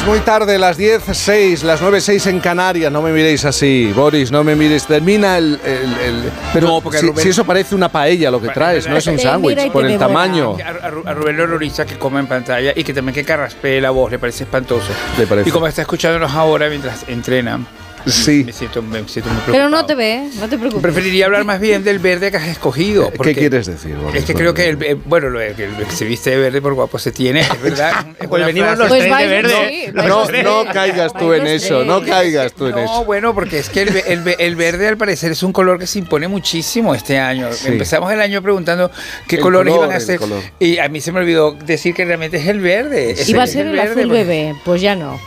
Es 0.00 0.06
muy 0.06 0.20
tarde, 0.20 0.58
las 0.58 0.78
10.06, 0.78 1.62
las 1.62 1.82
9.06 1.82 2.26
en 2.30 2.40
Canarias. 2.40 2.90
No 2.90 3.02
me 3.02 3.12
miréis 3.12 3.44
así, 3.44 3.92
Boris, 3.94 4.32
no 4.32 4.42
me 4.42 4.56
mires. 4.56 4.86
Termina 4.86 5.36
el. 5.36 5.60
el- 5.62 5.98
el- 5.98 6.30
pero 6.54 6.68
No, 6.68 6.80
porque 6.80 6.98
si, 6.98 7.06
Rubén- 7.06 7.22
si 7.22 7.28
eso 7.28 7.44
parece 7.44 7.74
una 7.74 7.90
paella 7.90 8.30
lo 8.30 8.40
que 8.40 8.48
traes, 8.48 8.88
no 8.88 8.96
es 8.96 9.06
un 9.06 9.16
Te 9.16 9.22
sándwich, 9.24 9.70
por 9.70 9.84
el 9.84 9.92
devora. 9.92 10.06
tamaño. 10.08 10.56
A, 10.64 10.86
a 10.86 11.10
a 11.10 11.14
Rubén 11.14 11.36
Lororiza 11.36 11.84
que 11.84 11.98
come 11.98 12.18
en 12.20 12.26
pantalla 12.26 12.72
y 12.74 12.82
que 12.82 12.94
también 12.94 13.14
que 13.14 13.24
carraspee 13.24 13.78
la 13.80 13.90
voz, 13.90 14.10
le 14.10 14.18
parece 14.18 14.44
espantoso. 14.44 14.88
Le 15.18 15.26
parece. 15.26 15.50
Y 15.50 15.52
como 15.52 15.66
está 15.66 15.82
escuchándonos 15.82 16.32
ahora 16.32 16.68
mientras 16.70 17.04
entrenan, 17.06 17.66
Sí. 18.06 18.44
me 18.44 18.52
siento, 18.52 18.82
me 18.82 18.98
siento 19.08 19.30
muy 19.30 19.40
preocupado. 19.42 19.52
Pero 19.52 19.68
no 19.68 19.86
te 19.86 19.94
ve, 19.94 20.28
no 20.38 20.48
te 20.48 20.56
preocupes. 20.58 20.82
Preferiría 20.82 21.26
hablar 21.26 21.44
más 21.44 21.60
bien 21.60 21.84
del 21.84 21.98
verde 21.98 22.30
que 22.30 22.36
has 22.36 22.48
escogido. 22.48 23.10
¿Qué 23.22 23.34
quieres 23.34 23.66
decir, 23.66 23.94
Boris? 23.96 24.20
Es 24.20 24.24
que 24.24 24.34
creo 24.34 24.54
que 24.54 24.68
el, 24.68 24.82
el- 24.82 24.96
bueno, 24.96 25.28
lo 25.30 25.38
de 25.38 25.54
que 25.54 25.64
el 25.64 25.76
que 25.76 25.90
se 25.92 26.04
viste 26.04 26.30
de 26.30 26.36
verde 26.38 26.60
por 26.62 26.74
guapo 26.74 26.98
se 26.98 27.12
tiene, 27.12 27.40
es 27.40 27.62
verdad. 27.62 28.06
Es 28.18 28.28
Pues 28.28 28.44
venimos 28.46 28.78
los 28.78 28.88
Pues 28.88 29.02
tres 29.04 29.18
de 29.18 29.26
verde. 29.26 29.52
sí, 29.86 29.92
No, 29.92 30.24
tres. 30.26 30.44
no 30.44 30.64
caigas 30.72 31.12
tú 31.12 31.32
en 31.32 31.46
eso, 31.46 31.84
no 31.84 32.02
caigas 32.04 32.52
tú 32.52 32.66
en 32.66 32.72
No, 32.76 32.78
eso. 32.84 33.04
bueno, 33.04 33.34
porque 33.34 33.58
es 33.58 33.68
que 33.68 33.82
el, 33.82 33.96
el 33.96 34.34
el 34.38 34.56
verde 34.56 34.88
al 34.88 34.96
parecer 34.96 35.32
es 35.32 35.42
un 35.42 35.52
color 35.52 35.78
que 35.78 35.86
se 35.86 35.98
impone 35.98 36.28
muchísimo 36.28 36.94
este 36.94 37.18
año. 37.18 37.52
Sí. 37.52 37.68
Empezamos 37.68 38.12
el 38.12 38.20
año 38.20 38.40
preguntando 38.42 38.90
qué 39.26 39.36
El 39.36 39.42
colores 39.42 39.72
color, 39.72 39.86
iban 39.88 39.96
a 39.96 40.00
ser. 40.00 40.18
color. 40.18 40.42
Y 40.58 40.78
a 40.78 40.88
mí 40.88 41.00
se 41.00 41.12
me 41.12 41.20
olvidó 41.20 41.52
decir 41.52 41.94
que 41.94 42.04
realmente 42.04 42.36
es 42.38 42.46
el 42.46 42.60
verde. 42.60 43.14
Iba 43.26 43.42
a 43.42 43.46
ser 43.46 43.66
el 43.66 43.72
verde, 43.76 44.00
azul 44.00 44.10
bebé, 44.12 44.54
pues 44.64 44.80
ya 44.80 44.94
no. 44.96 45.20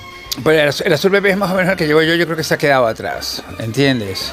Pero 0.43 0.59
el, 0.61 0.69
azul- 0.69 0.85
el 0.85 0.93
azul 0.93 1.11
bebé 1.11 1.31
es 1.31 1.37
más 1.37 1.51
o 1.51 1.55
menos 1.55 1.71
el 1.71 1.77
que 1.77 1.85
llevo 1.85 2.01
yo, 2.01 2.15
yo 2.15 2.25
creo 2.25 2.35
que 2.37 2.43
se 2.43 2.53
ha 2.53 2.57
quedado 2.57 2.87
atrás, 2.87 3.43
¿entiendes? 3.59 4.31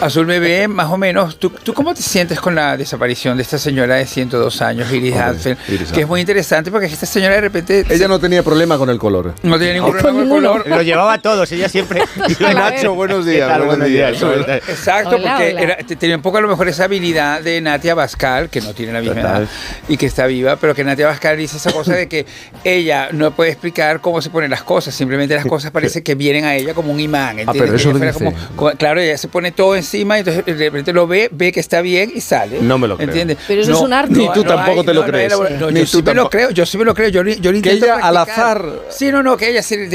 Azul 0.00 0.26
bebé, 0.26 0.68
más 0.68 0.88
o 0.90 0.96
menos. 0.98 1.38
¿tú, 1.38 1.48
¿Tú 1.50 1.72
cómo 1.74 1.94
te 1.94 2.02
sientes 2.02 2.38
con 2.40 2.54
la 2.54 2.76
desaparición 2.76 3.36
de 3.36 3.42
esta 3.44 3.56
señora 3.56 3.94
de 3.94 4.04
102 4.06 4.60
años, 4.60 4.92
Iris 4.92 5.16
Hadfield? 5.16 5.58
Iris 5.68 5.92
Que 5.92 6.02
es 6.02 6.08
muy 6.08 6.20
interesante 6.20 6.70
porque 6.70 6.86
esta 6.86 7.06
señora 7.06 7.36
de 7.36 7.40
repente... 7.42 7.84
Ella 7.88 8.08
no 8.08 8.18
tenía 8.18 8.42
problema 8.42 8.76
con 8.76 8.90
el 8.90 8.98
color. 8.98 9.34
no 9.42 9.58
tiene 9.58 9.74
ningún 9.74 9.92
problema 9.92 10.12
con 10.18 10.22
el 10.22 10.28
color. 10.28 10.68
Lo 10.68 10.82
llevaba 10.82 11.14
a 11.14 11.18
todos, 11.22 11.50
ella 11.52 11.68
siempre. 11.68 12.02
Nacho, 12.40 12.94
buenos 12.94 13.24
días. 13.24 13.64
Buenos 13.64 13.88
días. 13.88 14.20
días. 14.20 14.48
Exacto, 14.68 15.16
Hola, 15.16 15.36
porque 15.36 15.50
hola. 15.52 15.60
era- 15.62 15.76
te- 15.78 15.96
tenía 15.96 16.16
un 16.16 16.22
poco 16.22 16.38
a 16.38 16.40
lo 16.40 16.48
mejor 16.48 16.68
esa 16.68 16.84
habilidad 16.84 17.40
de 17.40 17.60
Natia 17.60 17.94
Bascal, 17.94 18.50
que 18.50 18.60
no 18.60 18.74
tiene 18.74 18.92
la 18.92 19.00
misma 19.00 19.14
Total. 19.22 19.42
edad 19.42 19.48
y 19.88 19.96
que 19.96 20.06
está 20.06 20.26
viva, 20.26 20.56
pero 20.56 20.74
que 20.74 20.84
Natia 20.84 21.06
Bascal 21.06 21.36
dice 21.38 21.56
esa 21.56 21.72
cosa 21.72 21.94
de 21.94 22.08
que 22.08 22.26
ella 22.64 23.08
no 23.12 23.30
puede 23.30 23.50
explicar 23.52 24.00
cómo 24.00 24.20
se 24.20 24.30
ponen 24.30 24.50
las 24.50 24.62
cosas, 24.64 24.94
simplemente 24.94 25.21
las 25.28 25.46
cosas 25.46 25.70
parece 25.70 26.02
que 26.02 26.14
vienen 26.14 26.44
a 26.44 26.54
ella 26.54 26.74
como 26.74 26.92
un 26.92 27.00
imán. 27.00 27.38
¿entiendes? 27.38 27.48
Ah, 27.48 27.64
pero 27.64 27.76
eso 27.76 27.90
ella 27.90 28.12
como- 28.12 28.34
como- 28.56 28.70
claro, 28.72 29.00
ella 29.00 29.16
se 29.18 29.28
pone 29.28 29.52
todo 29.52 29.76
encima 29.76 30.16
y 30.16 30.20
entonces 30.20 30.44
de 30.46 30.54
repente 30.54 30.92
lo 30.92 31.06
ve, 31.06 31.28
ve 31.32 31.52
que 31.52 31.60
está 31.60 31.80
bien 31.80 32.12
y 32.14 32.20
sale. 32.20 32.60
No 32.60 32.78
me 32.78 32.88
lo 32.88 32.96
creo. 32.96 33.08
¿Entiendes? 33.08 33.38
Pero 33.46 33.62
eso 33.62 33.72
es 33.72 33.78
un 33.80 33.92
arte. 33.92 34.12
Ni 34.14 34.28
tú 34.32 34.44
tampoco 34.44 34.84
te 34.84 34.94
lo 34.94 35.04
crees. 35.04 35.32
no, 35.58 35.70
Ni 35.70 35.80
yo 35.80 35.86
tú 35.86 35.98
sí 35.98 36.02
me 36.02 36.14
lo 36.14 36.28
creo, 36.30 36.50
yo 36.50 36.66
sí 36.66 36.78
me 36.78 36.84
lo 36.84 36.94
creo, 36.94 37.08
yo, 37.08 37.24
ni- 37.24 37.36
yo 37.36 37.52
lo 37.52 37.62
Que 37.62 37.72
ella 37.72 37.96
al 38.02 38.16
azar- 38.16 38.80
Sí, 38.90 39.10
no, 39.12 39.22
no, 39.22 39.36
que 39.36 39.48
ella 39.50 39.62
se, 39.62 39.88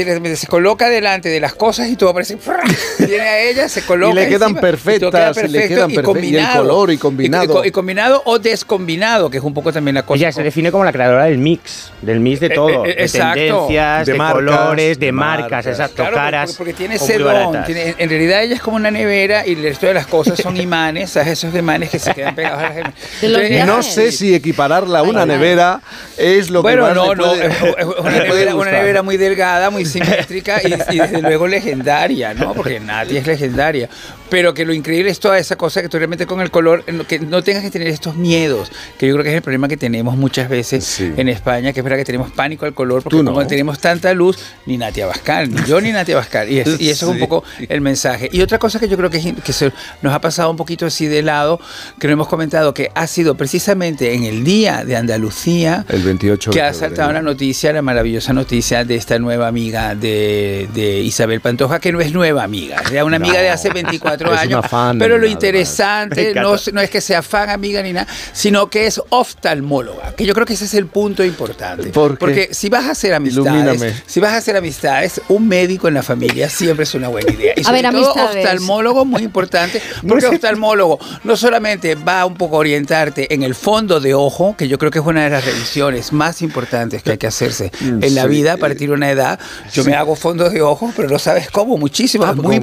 coloca 0.48 0.88
delante 0.88 1.28
de 1.28 1.40
las 1.40 1.54
cosas 1.54 1.88
y 1.88 1.96
todo 1.96 2.10
aparece. 2.10 2.36
Viene 2.98 3.20
a 3.28 3.40
ella, 3.40 3.68
se 3.68 3.82
coloca. 3.82 4.12
Y 4.12 4.14
le 4.14 4.28
quedan 4.28 4.50
encima, 4.50 4.94
y 4.94 4.98
todo 5.00 5.10
perfectas, 5.10 5.36
queda 5.36 5.46
y 5.46 5.50
le 5.50 5.68
quedan 5.68 5.90
perfectas, 5.92 6.24
y 6.24 6.36
el 6.36 6.48
color, 6.48 6.90
y 6.92 6.96
combinado. 6.98 7.44
Y, 7.44 7.46
co- 7.48 7.64
y 7.64 7.70
combinado 7.70 8.22
o 8.24 8.38
descombinado, 8.38 9.30
que 9.30 9.38
es 9.38 9.44
un 9.44 9.54
poco 9.54 9.72
también 9.72 9.94
la 9.94 10.02
cosa. 10.04 10.16
Ella 10.18 10.32
se 10.32 10.42
define 10.42 10.70
como 10.70 10.84
la 10.84 10.92
creadora 10.92 11.24
del 11.24 11.38
mix, 11.38 11.92
del 12.02 12.20
mix 12.20 12.40
de 12.40 12.46
Eh, 12.46 12.50
todo, 12.50 12.84
eh, 12.84 12.94
de 12.96 13.02
exacto. 13.04 13.34
tendencias, 13.40 14.06
De 14.06 14.12
de, 14.12 14.18
colores, 14.18 14.98
de 14.98 15.06
de 15.06 15.12
marcas, 15.18 15.50
marcas. 15.50 15.66
exacto, 15.66 15.94
Claro, 15.96 16.10
porque- 16.12 16.24
caras. 16.24 16.54
porque 16.56 16.72
tiene 16.74 16.98
muy 16.98 17.08
don. 17.14 17.24
baratas. 17.24 17.66
tiene- 17.66 17.94
en 17.98 18.08
realidad 18.10 18.42
ella 18.42 18.54
es 18.54 18.60
como 18.60 18.76
una 18.76 18.90
nevera 18.90 19.46
y 19.46 19.52
el 19.52 19.62
resto 19.62 19.86
de 19.86 19.94
las 19.94 20.06
cosas 20.06 20.38
son 20.38 20.56
imanes, 20.56 21.10
¿sabes? 21.10 21.28
Esos 21.32 21.54
imanes 21.54 21.90
que 21.90 21.98
se 21.98 22.14
quedan 22.14 22.34
pegados 22.34 22.58
a 22.60 22.62
la 22.68 22.72
gente. 22.74 22.92
De 23.20 23.28
los 23.28 23.40
Entonces, 23.42 23.66
No 23.66 23.82
sé 23.82 24.12
si 24.12 24.34
equipararla 24.34 25.00
a 25.00 25.02
una 25.02 25.26
nevera 25.26 25.80
es 26.16 26.50
lo 26.50 26.62
bueno, 26.62 26.82
que 26.82 26.88
más 26.88 26.94
no, 26.94 27.14
no, 27.14 27.24
puede- 27.24 27.46
es 27.46 27.60
una, 27.98 28.10
nevera, 28.10 28.54
una 28.54 28.70
nevera 28.70 29.02
muy 29.02 29.16
delgada, 29.16 29.70
muy 29.70 29.84
simétrica 29.84 30.60
y, 30.62 30.74
y 30.94 30.98
desde 30.98 31.20
luego 31.22 31.46
legendaria, 31.46 32.34
¿no? 32.34 32.54
Porque 32.54 32.80
Nati 32.80 33.16
es 33.16 33.26
legendaria. 33.26 33.88
Pero 34.30 34.52
que 34.52 34.66
lo 34.66 34.74
increíble 34.74 35.10
es 35.10 35.20
toda 35.20 35.38
esa 35.38 35.56
cosa 35.56 35.80
que 35.80 35.88
tú 35.88 35.96
realmente 35.96 36.26
con 36.26 36.42
el 36.42 36.50
color, 36.50 36.84
en 36.86 36.98
lo 36.98 37.06
que 37.06 37.18
no 37.18 37.42
tengas 37.42 37.62
que 37.62 37.70
tener 37.70 37.88
estos 37.88 38.14
miedos, 38.14 38.70
que 38.98 39.06
yo 39.06 39.14
creo 39.14 39.24
que 39.24 39.30
es 39.30 39.36
el 39.36 39.42
problema 39.42 39.68
que 39.68 39.78
tenemos 39.78 40.16
muchas 40.18 40.50
veces 40.50 40.84
Sí. 40.84 41.12
en 41.16 41.28
España, 41.30 41.72
que 41.72 41.80
es 41.80 41.84
verdad 41.84 41.96
que 41.96 42.04
tenemos 42.04 42.30
pánico 42.32 42.66
al 42.66 42.74
color, 42.74 43.02
porque 43.02 43.22
no. 43.22 43.32
como 43.32 43.46
tenemos 43.46 43.78
tanta 43.78 44.12
luz, 44.12 44.38
ni 44.66 44.76
Natia 44.76 45.06
Bascal, 45.08 45.50
ni 45.52 45.62
yo 45.64 45.80
ni 45.80 45.90
Natia 45.92 46.14
Bascal. 46.16 46.48
Y, 46.50 46.60
es- 46.60 46.80
y 46.80 46.88
eso 46.90 47.06
es 47.06 47.12
un 47.12 47.18
poco 47.18 47.42
el 47.68 47.80
mensaje. 47.80 48.28
Y 48.32 48.40
otra 48.42 48.58
cosa 48.58 48.78
que 48.78 48.88
yo 48.88 48.96
creo 48.96 49.10
que, 49.10 49.18
es 49.18 49.24
in- 49.26 49.36
que 49.36 49.52
se 49.52 49.72
nos 50.02 50.12
ha 50.14 50.20
pasado 50.20 50.50
un 50.50 50.56
poquito 50.56 50.86
así 50.86 51.06
de 51.06 51.22
lado, 51.22 51.60
que 51.98 52.06
no 52.06 52.12
hemos 52.12 52.28
comentado, 52.28 52.72
que 52.74 52.90
ha 52.94 53.06
sido 53.06 53.34
precisamente 53.36 54.14
en 54.14 54.24
el 54.24 54.44
Día 54.44 54.84
de 54.84 54.96
Andalucía, 54.96 55.84
El 55.88 56.02
28 56.02 56.50
que 56.52 56.62
ha 56.62 56.72
saltado 56.72 57.12
la 57.12 57.22
noticia, 57.22 57.72
la 57.72 57.82
maravillosa 57.82 58.32
noticia 58.32 58.84
de 58.84 58.94
esta 58.94 59.18
nueva 59.18 59.48
amiga 59.48 59.94
de, 59.94 60.68
de 60.74 61.00
Isabel 61.00 61.40
Pantoja, 61.40 61.80
que 61.80 61.90
no 61.92 62.00
es 62.00 62.12
nueva 62.12 62.44
amiga, 62.44 62.82
era 62.90 63.04
una 63.04 63.16
amiga 63.16 63.34
No, 63.34 63.40
de 63.40 63.50
hace 63.50 63.70
24 63.70 64.32
es 64.34 64.38
años. 64.40 64.66
fan, 64.68 64.98
pero 64.98 65.18
lo 65.18 65.26
interesante 65.26 66.34
no, 66.34 66.54
es 66.80 66.90
que 66.90 67.00
sea 67.00 67.22
fan, 67.22 67.50
amiga 67.50 67.82
ni 67.82 67.92
nada, 67.92 68.06
sino 68.32 68.68
que 68.70 68.86
es 68.86 69.00
oftalmóloga, 69.10 70.14
que 70.14 70.24
yo 70.26 70.34
creo 70.34 70.46
que 70.46 70.54
ese 70.54 70.64
es 70.66 70.74
el 70.74 70.86
punto 70.86 71.24
importante. 71.24 71.88
Porque 71.90 72.48
si 72.52 72.68
vas 72.68 72.84
a 72.86 72.90
hacer 72.92 73.14
amistades, 73.14 73.52
Ilumíname. 73.52 73.94
si 74.06 74.20
vas 74.20 74.32
a 74.32 74.36
hacer 74.36 74.56
amistades, 74.56 74.97
un 75.28 75.48
médico 75.48 75.88
en 75.88 75.94
la 75.94 76.02
familia 76.02 76.48
siempre 76.48 76.82
es 76.84 76.94
una 76.94 77.08
buena 77.08 77.32
idea. 77.32 77.54
Y 77.56 77.60
A 77.60 77.64
sobre 77.64 77.82
ver, 77.82 77.90
todo 77.92 78.04
amistades. 78.12 78.44
oftalmólogo, 78.44 79.04
muy 79.04 79.22
importante, 79.22 79.80
porque 80.06 80.26
oftalmólogo 80.26 80.98
no 81.24 81.36
solamente 81.36 81.94
va 81.94 82.24
un 82.24 82.34
poco 82.36 82.56
a 82.56 82.58
orientarte 82.60 83.32
en 83.34 83.42
el 83.42 83.54
fondo 83.54 84.00
de 84.00 84.14
ojo, 84.14 84.54
que 84.56 84.68
yo 84.68 84.78
creo 84.78 84.90
que 84.90 84.98
es 84.98 85.04
una 85.06 85.24
de 85.24 85.30
las 85.30 85.44
revisiones 85.44 86.12
más 86.12 86.42
importantes 86.42 87.02
que 87.02 87.12
hay 87.12 87.18
que 87.18 87.26
hacerse 87.26 87.70
en 87.80 88.14
la 88.14 88.22
Sí. 88.22 88.28
vida 88.28 88.54
a 88.54 88.56
partir 88.56 88.88
de 88.88 88.94
una 88.94 89.10
edad. 89.10 89.38
Yo 89.72 89.84
me 89.84 89.94
hago 89.94 90.16
fondo 90.16 90.48
de 90.50 90.62
ojo, 90.62 90.92
pero 90.96 91.08
no 91.08 91.18
sabes 91.18 91.50
cómo, 91.50 91.76
muchísimo. 91.78 92.24
Ah, 92.24 92.30
es 92.30 92.36
muy 92.36 92.60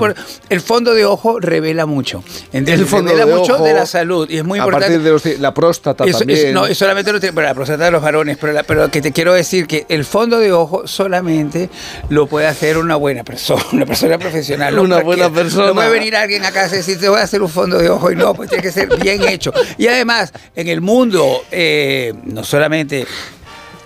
el 0.49 0.61
fondo 0.61 0.93
de 0.93 1.05
ojo 1.05 1.39
revela 1.39 1.85
mucho. 1.85 2.23
¿entiendes? 2.51 2.79
El 2.81 2.85
fondo 2.85 3.11
revela 3.11 3.25
de 3.25 3.35
mucho 3.39 3.55
ojo, 3.55 3.63
de 3.63 3.73
la 3.73 3.85
salud 3.85 4.29
y 4.29 4.37
es 4.37 4.43
muy 4.43 4.59
a 4.59 4.63
importante. 4.63 4.95
partir 4.97 5.03
de 5.03 5.11
los- 5.11 5.39
la 5.39 5.53
próstata 5.53 6.03
Eso- 6.05 6.19
también. 6.19 6.39
eso- 6.49 6.53
no, 6.53 6.67
y 6.69 6.75
solamente 6.75 7.11
lo 7.11 7.19
tiene, 7.19 7.33
bueno, 7.33 7.49
la 7.49 7.55
próstata 7.55 7.85
de 7.85 7.91
los 7.91 8.01
varones, 8.01 8.37
pero, 8.39 8.53
la- 8.53 8.63
pero 8.63 8.89
que 8.91 9.01
te 9.01 9.11
quiero 9.11 9.33
decir 9.33 9.67
que 9.67 9.85
el 9.89 10.05
fondo 10.05 10.39
de 10.39 10.51
ojo 10.51 10.87
solamente 10.87 11.69
lo 12.09 12.24
puede 12.27 12.47
hacer 12.47 12.77
una 12.77 12.95
buena 12.95 13.23
persona, 13.23 13.63
una 13.73 13.85
persona 13.85 14.17
profesional. 14.17 14.75
no 14.75 14.83
Una 14.83 15.01
buena 15.01 15.29
persona. 15.29 15.67
No 15.67 15.73
puede 15.73 15.89
venir 15.89 16.15
alguien 16.15 16.45
a 16.45 16.51
casa 16.51 16.75
y 16.75 16.77
decir, 16.79 16.99
te 16.99 17.09
voy 17.09 17.19
a 17.19 17.23
hacer 17.23 17.41
un 17.41 17.49
fondo 17.49 17.77
de 17.77 17.89
ojo 17.89 18.11
y 18.11 18.15
no, 18.15 18.33
pues 18.33 18.49
tiene 18.49 18.63
que 18.63 18.71
ser 18.71 18.89
bien 18.99 19.27
hecho. 19.27 19.53
Y 19.77 19.87
además, 19.87 20.31
en 20.55 20.67
el 20.67 20.81
mundo, 20.81 21.43
eh, 21.51 22.13
no 22.23 22.43
solamente 22.43 23.05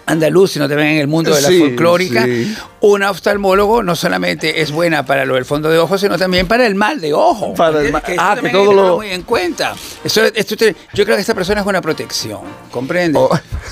andaluz, 0.10 0.52
sino 0.52 0.68
también 0.68 0.90
en 0.90 0.98
el 1.00 1.08
mundo 1.08 1.34
de 1.34 1.42
la 1.42 1.48
Sí, 1.48 1.60
folclórica, 1.60 2.26
sí. 2.26 2.56
una 2.82 3.12
oftalmólogo 3.12 3.84
no 3.84 3.96
solamente 3.96 4.62
es 4.62 4.72
buena 4.72 5.06
para 5.06 5.26
lo 5.26 5.36
del 5.36 5.46
fondo 5.46 5.70
de 5.70 5.78
ojo, 5.80 5.98
sino 5.98 6.18
también 6.18 6.48
para 6.48 6.66
el 6.66 6.76
mal 6.76 7.00
de 7.02 7.14
ojo. 7.14 7.54
Para 7.54 7.82
el 7.82 7.92
mal- 7.92 8.02
Que 8.02 8.16
ah, 8.18 8.38
que 8.42 8.50
todo 8.50 8.74
lo- 8.74 8.98
muy 8.98 9.10
en 9.10 9.24
cuenta. 9.24 9.74
Eso, 10.04 10.24
esto 10.24 10.56
yo 10.94 11.04
creo 11.06 11.16
que 11.16 11.22
esta 11.22 11.34
persona 11.36 11.62
es 11.62 11.68
una 11.68 11.82
protección, 11.82 12.40
¿comprende? 12.72 13.20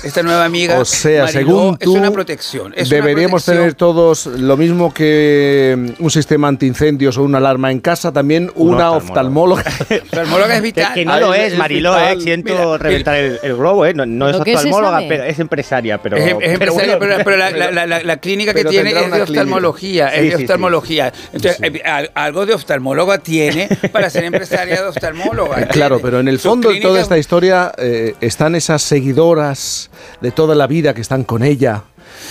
esta 0.04 0.22
nueva 0.22 0.44
amiga 0.44 0.78
O 0.78 0.84
sea, 0.84 1.24
Mariló, 1.24 1.40
según 1.40 1.78
tú, 1.78 1.94
es 1.94 2.00
una 2.00 2.10
protección. 2.10 2.72
es 2.76 2.88
una 2.88 2.96
deberíamos 2.96 3.42
protección. 3.44 3.56
tener 3.56 3.74
todos 3.74 4.26
lo 4.26 4.56
mismo 4.56 4.92
que 4.94 5.94
mm, 5.98 6.02
un 6.04 6.10
sistema 6.10 6.48
antiincendios 6.48 7.16
o 7.18 7.22
una 7.22 7.38
alarma 7.38 7.70
en 7.72 7.80
casa, 7.80 8.12
también 8.12 8.50
una 8.54 8.92
oftalmóloga. 8.92 9.64
oftalmóloga 10.02 10.56
es 10.56 10.62
vital. 10.62 10.88
Que, 10.94 11.00
que 11.00 11.04
no 11.06 11.18
lo 11.18 11.34
es, 11.34 11.52
es 11.52 11.58
Mariló, 11.58 11.98
eh, 11.98 12.16
siento 12.20 12.52
Mira, 12.52 12.78
reventar 12.78 13.16
el, 13.16 13.40
el 13.42 13.56
globo, 13.56 13.86
eh. 13.86 13.94
No, 13.94 14.06
no 14.06 14.28
es 14.28 14.36
¿Lo 14.36 14.44
que 14.44 14.52
es 14.52 14.56
oftalmóloga, 14.58 15.02
pero 15.08 15.24
es 15.24 15.38
empresaria, 15.38 15.98
pero 15.98 16.16
Es 16.16 16.27
es, 16.30 16.36
es 16.40 16.52
empresario, 16.52 16.98
pero, 16.98 17.16
pero 17.24 17.36
la, 17.36 17.50
la- 17.50 17.86
la- 17.86 18.02
la 18.02 18.16
clínica 18.18 18.52
que 18.54 18.64
tiene 18.64 18.90
es 18.90 19.10
de 19.12 19.22
oftalmología, 19.22 20.10
Sí, 20.10 20.16
es 20.16 20.22
de 20.22 20.30
sí, 20.30 20.36
sí. 20.36 20.42
oftalmología. 20.44 21.12
Entonces, 21.32 21.58
eh, 21.62 21.82
al- 21.84 22.10
algo 22.14 22.46
de 22.46 22.54
oftalmóloga 22.54 23.18
tiene 23.18 23.68
para 23.92 24.10
ser 24.10 24.24
empresaria 24.24 24.82
de 24.82 24.88
oftalmóloga. 24.88 25.62
Eh, 25.62 25.68
Claro, 25.70 26.00
pero 26.00 26.20
en 26.20 26.28
el 26.28 26.38
fondo 26.38 26.70
de 26.70 26.80
toda 26.80 27.00
esta 27.00 27.18
historia 27.18 27.72
eh, 27.78 28.14
están 28.20 28.54
esas 28.54 28.82
seguidoras 28.82 29.90
de 30.20 30.30
toda 30.30 30.54
la 30.54 30.66
vida 30.66 30.94
que 30.94 31.00
están 31.00 31.24
con 31.24 31.42
ella, 31.42 31.82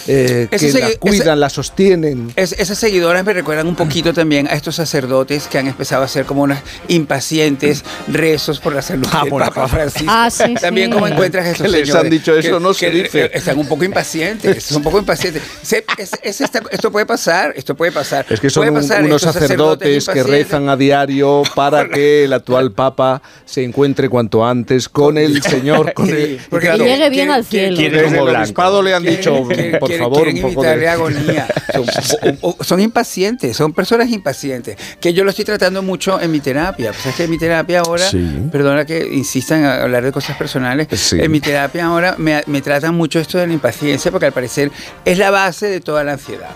eh, 0.07 0.47
que 0.49 0.71
la 0.73 0.89
cuidan, 0.99 1.21
ese- 1.27 1.35
la 1.35 1.49
sostienen. 1.49 2.31
Es- 2.35 2.53
esas 2.53 2.77
seguidoras 2.77 3.23
me 3.25 3.33
recuerdan 3.33 3.67
un 3.67 3.75
poquito 3.75 4.13
también 4.13 4.47
a 4.47 4.51
estos 4.53 4.75
sacerdotes 4.75 5.47
que 5.47 5.57
han 5.57 5.67
empezado 5.67 6.01
a 6.03 6.05
hacer 6.05 6.25
como 6.25 6.43
unos 6.43 6.59
impacientes 6.87 7.83
rezos 8.07 8.59
por 8.59 8.73
la 8.75 8.81
salud 8.81 9.07
del 9.07 9.29
Papa 9.31 9.67
Francisco. 9.67 10.07
Ah, 10.09 10.29
sí, 10.29 10.53
también 10.55 10.87
sí. 10.89 10.93
como 10.93 11.07
encuentras 11.07 11.45
a 11.45 11.51
estos 11.51 11.71
Que 11.71 11.79
les 11.79 11.93
han 11.95 12.09
dicho 12.09 12.37
eso, 12.37 12.59
no 12.59 12.73
se 12.73 12.89
que, 12.91 13.03
dice. 13.03 13.31
Están 13.33 13.57
un 13.57 13.67
poco 13.67 13.83
impacientes, 13.83 14.63
son 14.63 14.77
un 14.77 14.83
poco 14.83 14.99
impacientes. 14.99 15.41
Se- 15.61 15.85
es- 15.97 16.11
es 16.21 16.41
esta- 16.41 16.61
esto 16.71 16.91
puede 16.91 17.05
pasar, 17.05 17.53
esto 17.55 17.75
puede 17.75 17.91
pasar. 17.91 18.25
Es 18.29 18.39
que 18.39 18.49
son 18.49 18.67
un- 18.69 18.75
pasar, 18.75 19.03
unos 19.03 19.21
sacerdotes 19.21 20.07
que 20.07 20.23
rezan 20.23 20.69
a 20.69 20.75
diario 20.77 21.43
para 21.55 21.87
que 21.89 22.25
el 22.25 22.33
actual 22.33 22.71
Papa 22.71 23.21
se 23.45 23.63
encuentre 23.63 24.09
cuanto 24.09 24.45
antes 24.45 24.89
con 24.89 25.17
el 25.17 25.41
Señor. 25.41 25.93
Con 25.93 26.09
el, 26.09 26.39
porque 26.49 26.67
Y 26.67 26.69
claro, 26.69 26.85
llegue 26.85 27.09
bien 27.09 27.31
al 27.31 27.45
cielo. 27.45 27.77
Desde 27.77 28.03
como 28.03 28.29
el 28.29 28.35
obispado 28.35 28.81
le 28.81 28.93
han 28.93 29.03
dicho, 29.03 29.47
Quieren- 29.69 29.79
por 29.79 29.89
quieren- 29.89 30.03
favor, 30.05 30.23
quieren 30.23 30.45
un 30.45 30.53
poco 30.53 30.63
de... 30.67 30.87
agonía. 30.89 31.47
Son, 31.73 31.85
o- 32.41 32.55
o- 32.59 32.63
son 32.63 32.79
impacientes, 32.79 33.55
son 33.57 33.73
personas 33.73 34.09
impacientes. 34.09 34.77
Que 34.99 35.13
yo 35.13 35.23
lo 35.23 35.29
estoy 35.29 35.45
tratando 35.45 35.81
mucho 35.83 36.19
en 36.21 36.31
mi 36.31 36.39
terapia. 36.39 36.91
Pues 36.91 37.05
es 37.07 37.15
que 37.15 37.23
en 37.25 37.29
mi 37.29 37.37
terapia 37.37 37.81
ahora, 37.81 38.09
Sí. 38.09 38.25
perdona 38.51 38.85
que 38.85 39.07
insistan 39.13 39.63
a 39.65 39.83
hablar 39.83 40.03
de 40.03 40.11
cosas 40.11 40.37
personales, 40.37 40.87
Sí. 40.93 41.19
en 41.19 41.31
mi 41.31 41.39
terapia 41.39 41.85
ahora 41.85 42.15
me, 42.17 42.41
me 42.47 42.61
tratan 42.61 42.95
mucho 42.95 43.19
esto 43.19 43.37
de 43.37 43.47
la 43.47 43.53
impaciencia 43.53 44.11
porque 44.11 44.25
al 44.27 44.33
parecer 44.33 44.71
es 45.05 45.17
la 45.17 45.29
base 45.31 45.67
de 45.67 45.79
toda 45.81 46.03
la 46.03 46.13
ansiedad. 46.13 46.49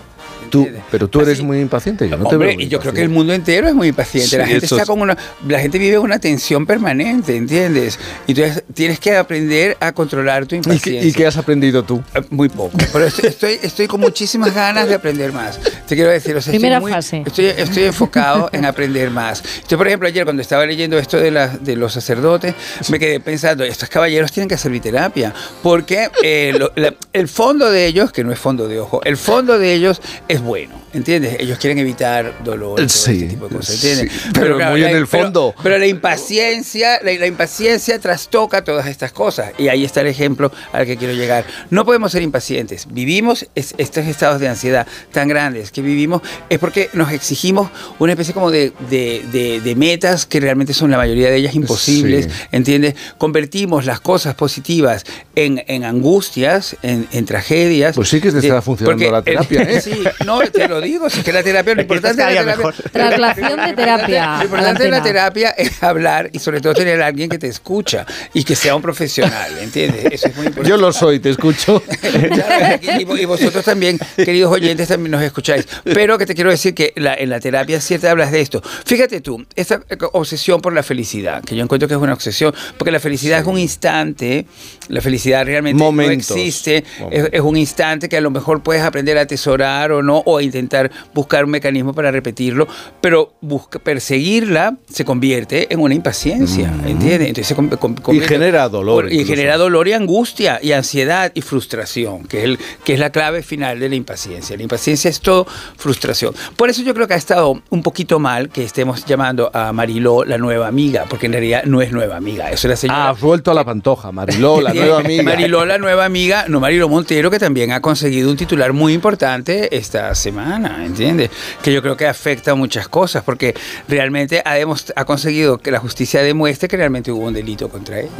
Tú, 0.50 0.68
pero 0.90 1.08
tú 1.08 1.22
eres 1.22 1.40
muy 1.40 1.60
impaciente, 1.60 2.06
yo 2.06 2.18
no 2.18 2.28
te 2.28 2.34
Hombre, 2.34 2.48
veo 2.48 2.56
muy 2.56 2.64
y 2.64 2.68
yo 2.68 2.78
creo 2.78 2.92
que 2.92 3.00
el 3.00 3.08
mundo 3.08 3.32
entero 3.32 3.68
es 3.68 3.74
muy 3.74 3.88
impaciente. 3.88 4.36
la 4.36 4.44
Sí, 4.44 4.50
gente 4.50 4.66
eso 4.66 4.74
está 4.74 4.82
es- 4.82 4.88
con 4.88 5.00
una, 5.00 5.16
la 5.48 5.58
gente 5.60 5.78
vive 5.78 5.98
una 5.98 6.18
tensión 6.18 6.66
permanente, 6.66 7.34
¿entiendes? 7.34 7.98
Y 8.26 8.32
entonces 8.32 8.62
tienes 8.74 9.00
que 9.00 9.16
aprender 9.16 9.78
a 9.80 9.92
controlar 9.92 10.44
tu 10.44 10.54
¿Y 10.54 10.58
impaciencia. 10.58 11.00
qué, 11.00 11.06
y 11.08 11.12
qué 11.14 11.26
has 11.26 11.38
aprendido 11.38 11.84
tú? 11.84 12.02
Eh, 12.14 12.20
Muy 12.28 12.50
poco. 12.50 12.76
Pero 13.02 13.08
estoy, 13.08 13.28
estoy, 13.28 13.58
estoy 13.62 13.86
con 13.88 14.00
muchísimas 14.00 14.54
ganas 14.54 14.86
de 14.88 14.94
aprender 14.94 15.32
más. 15.32 15.58
Te 15.86 15.94
quiero 15.96 16.10
decir, 16.10 16.36
o 16.36 16.40
sea, 16.40 16.52
Primera 16.52 16.76
estoy, 16.76 16.82
muy- 16.90 16.92
fase. 16.92 17.22
estoy, 17.26 17.46
estoy 17.46 17.82
enfocado 17.84 18.48
en 18.52 18.64
aprender 18.64 19.10
más. 19.10 19.42
Entonces, 19.44 19.76
por 19.78 19.86
ejemplo, 19.88 20.08
ayer 20.08 20.24
cuando 20.24 20.42
estaba 20.42 20.64
leyendo 20.66 20.98
esto 20.98 21.16
de, 21.18 21.30
la- 21.30 21.48
de 21.48 21.74
los 21.76 21.92
sacerdotes, 21.92 22.54
me 22.90 22.98
quedé 22.98 23.18
pensando, 23.20 23.64
estos 23.64 23.88
caballeros 23.88 24.30
tienen 24.30 24.48
que 24.48 24.54
hacer 24.54 24.70
mi 24.70 24.80
terapia, 24.80 25.34
porque 25.62 26.10
eh, 26.22 26.54
lo- 26.56 26.72
la- 26.76 26.94
el 27.12 27.28
fondo 27.28 27.70
de 27.70 27.86
ellos, 27.86 28.12
que 28.12 28.22
no 28.24 28.32
es 28.32 28.38
fondo 28.38 28.68
de 28.68 28.78
ojo, 28.80 29.00
el 29.04 29.16
fondo 29.16 29.58
de 29.58 29.72
ellos 29.74 30.00
es 30.28 30.40
bueno, 30.40 30.74
¿entiendes? 30.92 31.36
Ellos 31.40 31.58
quieren 31.58 31.78
evitar 31.78 32.32
dolor, 32.44 32.76
todo 32.76 32.88
Sí, 32.88 33.12
este 33.12 33.26
tipo 33.28 33.48
de 33.48 33.56
cosas, 33.56 33.74
¿entiendes? 33.76 34.12
sí, 34.12 34.28
pero 34.34 34.58
muy 34.70 34.82
en 34.84 34.96
el 34.96 35.06
pero- 35.06 35.24
fondo. 35.24 35.54
pero 35.62 35.78
la 35.78 35.86
impaciencia, 35.86 37.00
la, 37.02 37.12
la 37.12 37.26
impaciencia 37.26 37.98
trastoca 37.98 38.62
todas 38.64 38.86
estas 38.86 39.12
cosas. 39.12 39.52
Y 39.58 39.68
ahí 39.68 39.84
está 39.84 40.00
el 40.02 40.06
ejemplo 40.06 40.52
al 40.72 40.86
que 40.86 40.96
quiero 40.96 41.14
llegar. 41.14 41.44
No 41.70 41.84
podemos 41.84 42.12
ser 42.12 42.22
impacientes. 42.22 42.86
Vivimos 42.92 43.46
es- 43.54 43.74
estos 43.78 44.06
estados 44.06 44.40
de 44.40 44.48
ansiedad 44.48 44.86
tan 45.12 45.28
grandes 45.28 45.70
que 45.70 45.82
vivimos 45.82 46.22
es 46.48 46.58
porque 46.58 46.90
nos 46.92 47.10
exigimos 47.12 47.70
una 47.98 48.12
especie 48.12 48.34
como 48.34 48.50
de, 48.50 48.72
de- 48.90 49.24
de- 49.32 49.60
de 49.60 49.74
metas 49.74 50.26
que 50.26 50.40
realmente 50.40 50.74
son 50.74 50.90
la 50.90 50.96
mayoría 50.98 51.30
de 51.30 51.36
ellas 51.36 51.54
imposibles. 51.54 52.26
Sí. 52.26 52.30
¿Entiendes? 52.52 52.94
Convertimos 53.18 53.84
las 53.86 54.00
cosas 54.00 54.34
positivas 54.34 55.04
en, 55.34 55.62
en 55.66 55.84
angustias, 55.84 56.76
en, 56.82 57.06
en 57.12 57.24
tragedias. 57.24 57.94
Pues 57.96 58.08
sí 58.08 58.20
que 58.20 58.30
te 58.30 58.38
Eh, 58.38 58.40
está 58.40 58.60
funcionando 58.62 58.98
porque 58.98 59.10
la 59.10 59.22
terapia, 59.22 59.62
¿eh? 59.70 59.80
Sí, 59.80 60.02
no, 60.26 60.40
te 60.40 60.68
lo 60.68 60.80
digo, 60.80 61.08
si 61.10 61.20
es 61.20 61.24
que 61.24 61.32
la 61.32 61.42
terapia, 61.42 61.74
lo 61.74 61.82
importante 61.82 62.22
de 62.24 62.34
la 62.34 62.44
terapia, 62.54 62.72
Traslación 62.92 63.60
de 63.66 63.72
terapia. 63.72 64.36
lo 64.38 64.44
importante 64.44 64.82
de 64.84 64.90
la 64.90 65.02
terapia 65.02 65.50
es 65.50 65.82
hablar 65.82 66.30
y 66.32 66.38
sobre 66.38 66.60
todo 66.60 66.74
tener 66.74 67.00
a 67.02 67.06
alguien 67.06 67.28
que 67.28 67.38
te 67.38 67.48
escucha 67.48 68.06
y 68.34 68.44
que 68.44 68.54
sea 68.56 68.74
un 68.76 68.82
profesional, 68.82 69.58
¿entiendes? 69.60 70.04
Eso 70.12 70.28
es 70.28 70.36
muy 70.36 70.46
importante. 70.46 70.68
Yo 70.68 70.76
lo 70.76 70.92
soy, 70.92 71.20
te 71.20 71.30
escucho. 71.30 71.82
Y, 72.82 73.20
y 73.22 73.24
vosotros 73.24 73.64
también, 73.64 73.98
queridos 74.16 74.52
oyentes, 74.52 74.88
también 74.88 75.12
nos 75.12 75.22
escucháis. 75.22 75.66
Pero 75.84 76.18
que 76.18 76.26
te 76.26 76.34
quiero 76.34 76.50
decir 76.50 76.74
que 76.74 76.92
la- 76.96 77.14
en 77.14 77.30
la 77.30 77.40
terapia 77.40 77.80
cierta 77.80 78.10
hablas 78.10 78.32
de 78.32 78.40
esto. 78.40 78.60
Fíjate 78.84 79.20
tú, 79.20 79.44
esta 79.54 79.82
obsesión 80.12 80.60
por 80.60 80.72
la 80.72 80.82
felicidad, 80.82 81.42
que 81.44 81.54
yo 81.56 81.62
encuentro 81.62 81.88
que 81.88 81.94
es 81.94 82.00
una 82.00 82.12
obsesión, 82.14 82.54
porque 82.78 82.90
la 82.90 83.00
felicidad 83.00 83.40
es 83.40 83.46
un 83.46 83.58
instante, 83.58 84.46
la 84.88 85.00
felicidad 85.00 85.44
realmente 85.44 85.82
Momentos. 85.82 86.30
no 86.30 86.36
existe, 86.36 86.84
es, 87.10 87.28
es 87.32 87.40
un 87.40 87.56
instante 87.56 88.08
que 88.08 88.16
a 88.16 88.20
lo 88.20 88.30
mejor 88.30 88.62
puedes 88.62 88.82
aprender 88.82 89.16
a 89.18 89.22
atesorar 89.22 89.92
o 89.92 90.02
no, 90.02 90.18
o 90.18 90.38
a 90.38 90.42
intentar 90.42 90.90
buscar 91.14 91.44
un 91.44 91.50
mecanismo 91.50 91.92
para 91.94 92.10
repetirlo, 92.10 92.66
pero 93.00 93.34
busca, 93.40 93.78
perseguirla 93.78 94.76
se 94.90 95.04
convierte 95.04 95.72
en 95.72 95.80
una 95.80 95.94
impaciencia, 95.94 96.72
¿entiendes? 96.86 97.28
Entonces 97.28 97.46
se 97.46 97.54
con- 97.54 97.68
con- 97.70 97.92
Mm. 97.92 97.96
Y 97.98 98.02
convierte- 98.02 98.28
genera 98.34 98.68
dolor. 98.68 99.04
y 99.10 99.14
incluso. 99.20 99.32
genera 99.34 99.56
dolor 99.56 99.86
y 99.88 99.92
angustia 99.92 100.58
y 100.62 100.72
ansiedad 100.72 101.30
y 101.34 101.40
frustración, 101.42 102.24
que 102.26 102.38
es, 102.38 102.44
el, 102.44 102.58
que 102.84 102.94
es 102.94 102.98
la 103.00 103.10
clave 103.10 103.42
final 103.42 103.78
de 103.80 103.88
la 103.88 103.94
impaciencia. 103.94 104.56
La 104.56 104.62
impaciencia 104.62 105.08
es 105.10 105.20
todo 105.20 105.46
frustración. 105.76 106.34
Por 106.56 106.70
eso 106.70 106.82
yo 106.82 106.94
creo 106.94 107.06
que 107.08 107.14
ha 107.14 107.18
estado 107.18 107.60
un 107.70 107.82
poquito 107.82 108.18
mal 108.18 108.48
que 108.48 108.64
estemos 108.64 109.04
llamando 109.04 109.50
a 109.52 109.72
Mariló 109.72 110.24
la 110.24 110.38
nueva 110.38 110.66
amiga, 110.68 111.04
porque 111.08 111.26
en 111.26 111.32
realidad 111.32 111.62
no 111.64 111.80
es 111.82 111.92
nueva 111.92 112.16
amiga, 112.16 112.50
eso 112.50 112.66
es 112.68 112.70
la 112.70 112.76
señora. 112.76 113.08
Ah, 113.08 113.12
vuelto 113.12 113.50
a 113.50 113.54
la 113.54 113.64
pantoja, 113.64 114.12
Mariló, 114.12 114.60
la 114.60 114.72
nueva 114.74 115.00
amiga. 115.00 115.22
Mariló, 115.22 115.64
la 115.64 115.78
nueva 115.78 116.04
amiga, 116.04 116.44
no 116.48 116.60
Mariló 116.60 116.88
Montero, 116.88 117.30
que 117.30 117.38
también 117.38 117.72
ha 117.72 117.80
conseguido 117.80 118.30
un 118.30 118.36
titular 118.36 118.72
muy 118.72 118.92
importante 118.92 119.76
esta 119.76 120.14
semana, 120.14 120.84
¿entiendes? 120.84 121.30
Que 121.62 121.72
yo 121.72 121.82
creo 121.82 121.96
que 121.96 122.06
afecta 122.06 122.54
muchas 122.54 122.88
cosas, 122.88 123.22
porque 123.24 123.54
realmente 123.88 124.42
ha, 124.44 124.54
ha 124.96 125.04
conseguido 125.04 125.58
que 125.58 125.70
la 125.70 125.78
justicia 125.78 126.22
demuestre 126.22 126.68
que 126.68 126.76
realmente 126.76 127.10
hubo 127.12 127.26
un 127.26 127.34
delito 127.34 127.68
contra 127.68 128.00
ella. 128.00 128.10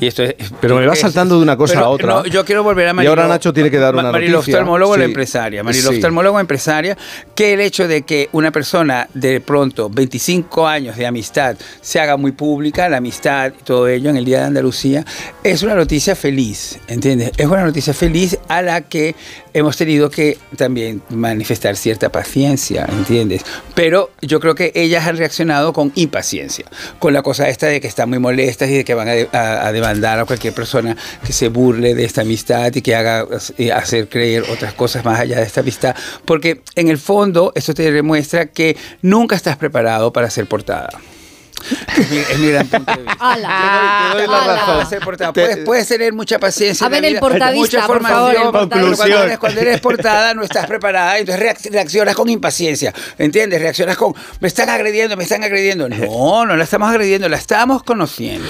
Y 0.00 0.06
esto 0.06 0.22
es, 0.22 0.34
Pero 0.60 0.76
me 0.76 0.86
es- 0.92 0.98
saltando 1.00 1.36
de 1.36 1.42
una 1.42 1.56
cosa 1.56 1.80
a 1.80 1.88
otra. 1.88 2.08
no, 2.08 2.26
yo 2.26 2.44
quiero 2.44 2.62
volver 2.62 2.88
a 2.88 2.90
Y 2.90 2.94
Mariló. 2.94 3.10
ahora 3.12 3.28
Nacho 3.28 3.52
tiene 3.52 3.70
que 3.70 3.78
dar 3.78 3.87
Ma- 3.92 4.02
una 4.02 4.12
Mariló 4.12 4.38
noticia. 4.38 4.54
oftalmólogo, 4.54 4.96
la 4.96 5.04
empresaria. 5.04 5.62
Mariló 5.62 5.90
Sí. 5.90 5.96
oftalmólogo, 5.96 6.40
empresaria, 6.40 6.96
que 7.34 7.52
el 7.54 7.60
hecho 7.60 7.86
de 7.88 8.02
que 8.02 8.28
una 8.32 8.50
persona 8.50 9.08
de 9.14 9.40
pronto 9.40 9.88
25 9.90 10.66
años 10.66 10.96
de 10.96 11.06
amistad 11.06 11.56
se 11.80 12.00
haga 12.00 12.16
muy 12.16 12.32
pública, 12.32 12.88
la 12.88 12.98
amistad 12.98 13.52
y 13.58 13.62
todo 13.62 13.88
ello 13.88 14.10
en 14.10 14.16
el 14.16 14.24
Día 14.24 14.40
de 14.40 14.44
Andalucía, 14.46 15.04
es 15.42 15.62
una 15.62 15.74
noticia 15.74 16.14
feliz, 16.16 16.78
¿entiendes? 16.88 17.32
Es 17.36 17.46
una 17.46 17.64
noticia 17.64 17.94
feliz 17.94 18.38
a 18.48 18.62
la 18.62 18.82
que 18.82 19.14
hemos 19.58 19.76
tenido 19.76 20.10
que 20.10 20.38
también 20.56 21.02
manifestar 21.10 21.76
cierta 21.76 22.10
paciencia, 22.10 22.86
¿entiendes? 22.90 23.42
Pero 23.74 24.10
yo 24.22 24.40
creo 24.40 24.54
que 24.54 24.72
ellas 24.74 25.06
han 25.06 25.16
reaccionado 25.16 25.72
con 25.72 25.92
impaciencia, 25.94 26.66
con 26.98 27.12
la 27.12 27.22
cosa 27.22 27.48
esta 27.48 27.66
de 27.66 27.80
que 27.80 27.86
están 27.88 28.08
muy 28.08 28.18
molestas 28.18 28.68
y 28.70 28.74
de 28.78 28.84
que 28.84 28.94
van 28.94 29.08
a, 29.08 29.12
a- 29.38 29.66
a 29.68 29.72
demandar 29.72 30.18
a 30.18 30.24
cualquier 30.24 30.54
persona 30.54 30.96
que 31.26 31.32
se 31.32 31.48
burle 31.48 31.94
de 31.94 32.04
esta 32.04 32.22
amistad 32.22 32.74
y 32.74 32.82
que 32.82 32.94
haga 32.94 33.26
eh, 33.58 33.72
hacer 33.72 34.08
creer 34.08 34.44
otras 34.50 34.72
cosas 34.74 35.04
más 35.04 35.18
allá 35.20 35.38
de 35.38 35.44
esta 35.44 35.60
amistad, 35.60 35.94
porque 36.24 36.62
en 36.74 36.88
el 36.88 36.98
fondo 36.98 37.52
eso 37.54 37.74
te 37.74 37.90
demuestra 37.90 38.46
que 38.46 38.76
nunca 39.02 39.36
estás 39.36 39.56
preparado 39.56 40.12
para 40.12 40.30
ser 40.30 40.46
portada. 40.46 40.88
Es 41.96 42.10
mi, 42.10 42.16
es 42.18 42.38
mi 42.38 42.50
gran 42.50 42.66
punto 42.66 42.92
de 42.92 43.02
vista. 43.02 43.16
Te 44.12 44.18
doy 44.18 44.26
la 44.26 44.38
¡Hala! 44.42 44.54
razón. 44.54 44.76
Para 44.76 44.86
ser 44.88 45.00
portada. 45.00 45.32
Puedes, 45.32 45.56
puedes 45.58 45.88
tener 45.88 46.12
mucha 46.12 46.38
paciencia. 46.38 46.86
A 46.86 46.90
ver, 46.90 47.04
el 47.04 47.20
mucha 47.54 47.86
por 47.86 48.02
favor, 48.02 48.34
el 48.36 48.50
Cuando 48.96 49.06
eres, 49.24 49.38
cuando 49.38 49.60
eres 49.60 49.80
portada 49.80 50.34
no 50.34 50.42
estás 50.42 50.66
preparada, 50.66 51.18
entonces 51.18 51.42
reac- 51.44 51.70
reaccionas 51.70 52.14
con 52.14 52.28
impaciencia. 52.28 52.92
¿Entiendes? 53.18 53.60
Reaccionas 53.60 53.96
con, 53.96 54.14
me 54.40 54.48
están 54.48 54.68
agrediendo, 54.70 55.16
me 55.16 55.24
están 55.24 55.44
agrediendo. 55.44 55.88
No, 55.88 56.46
no 56.46 56.56
la 56.56 56.64
estamos 56.64 56.88
agrediendo, 56.90 57.28
la 57.28 57.36
estamos 57.36 57.82
conociendo. 57.82 58.48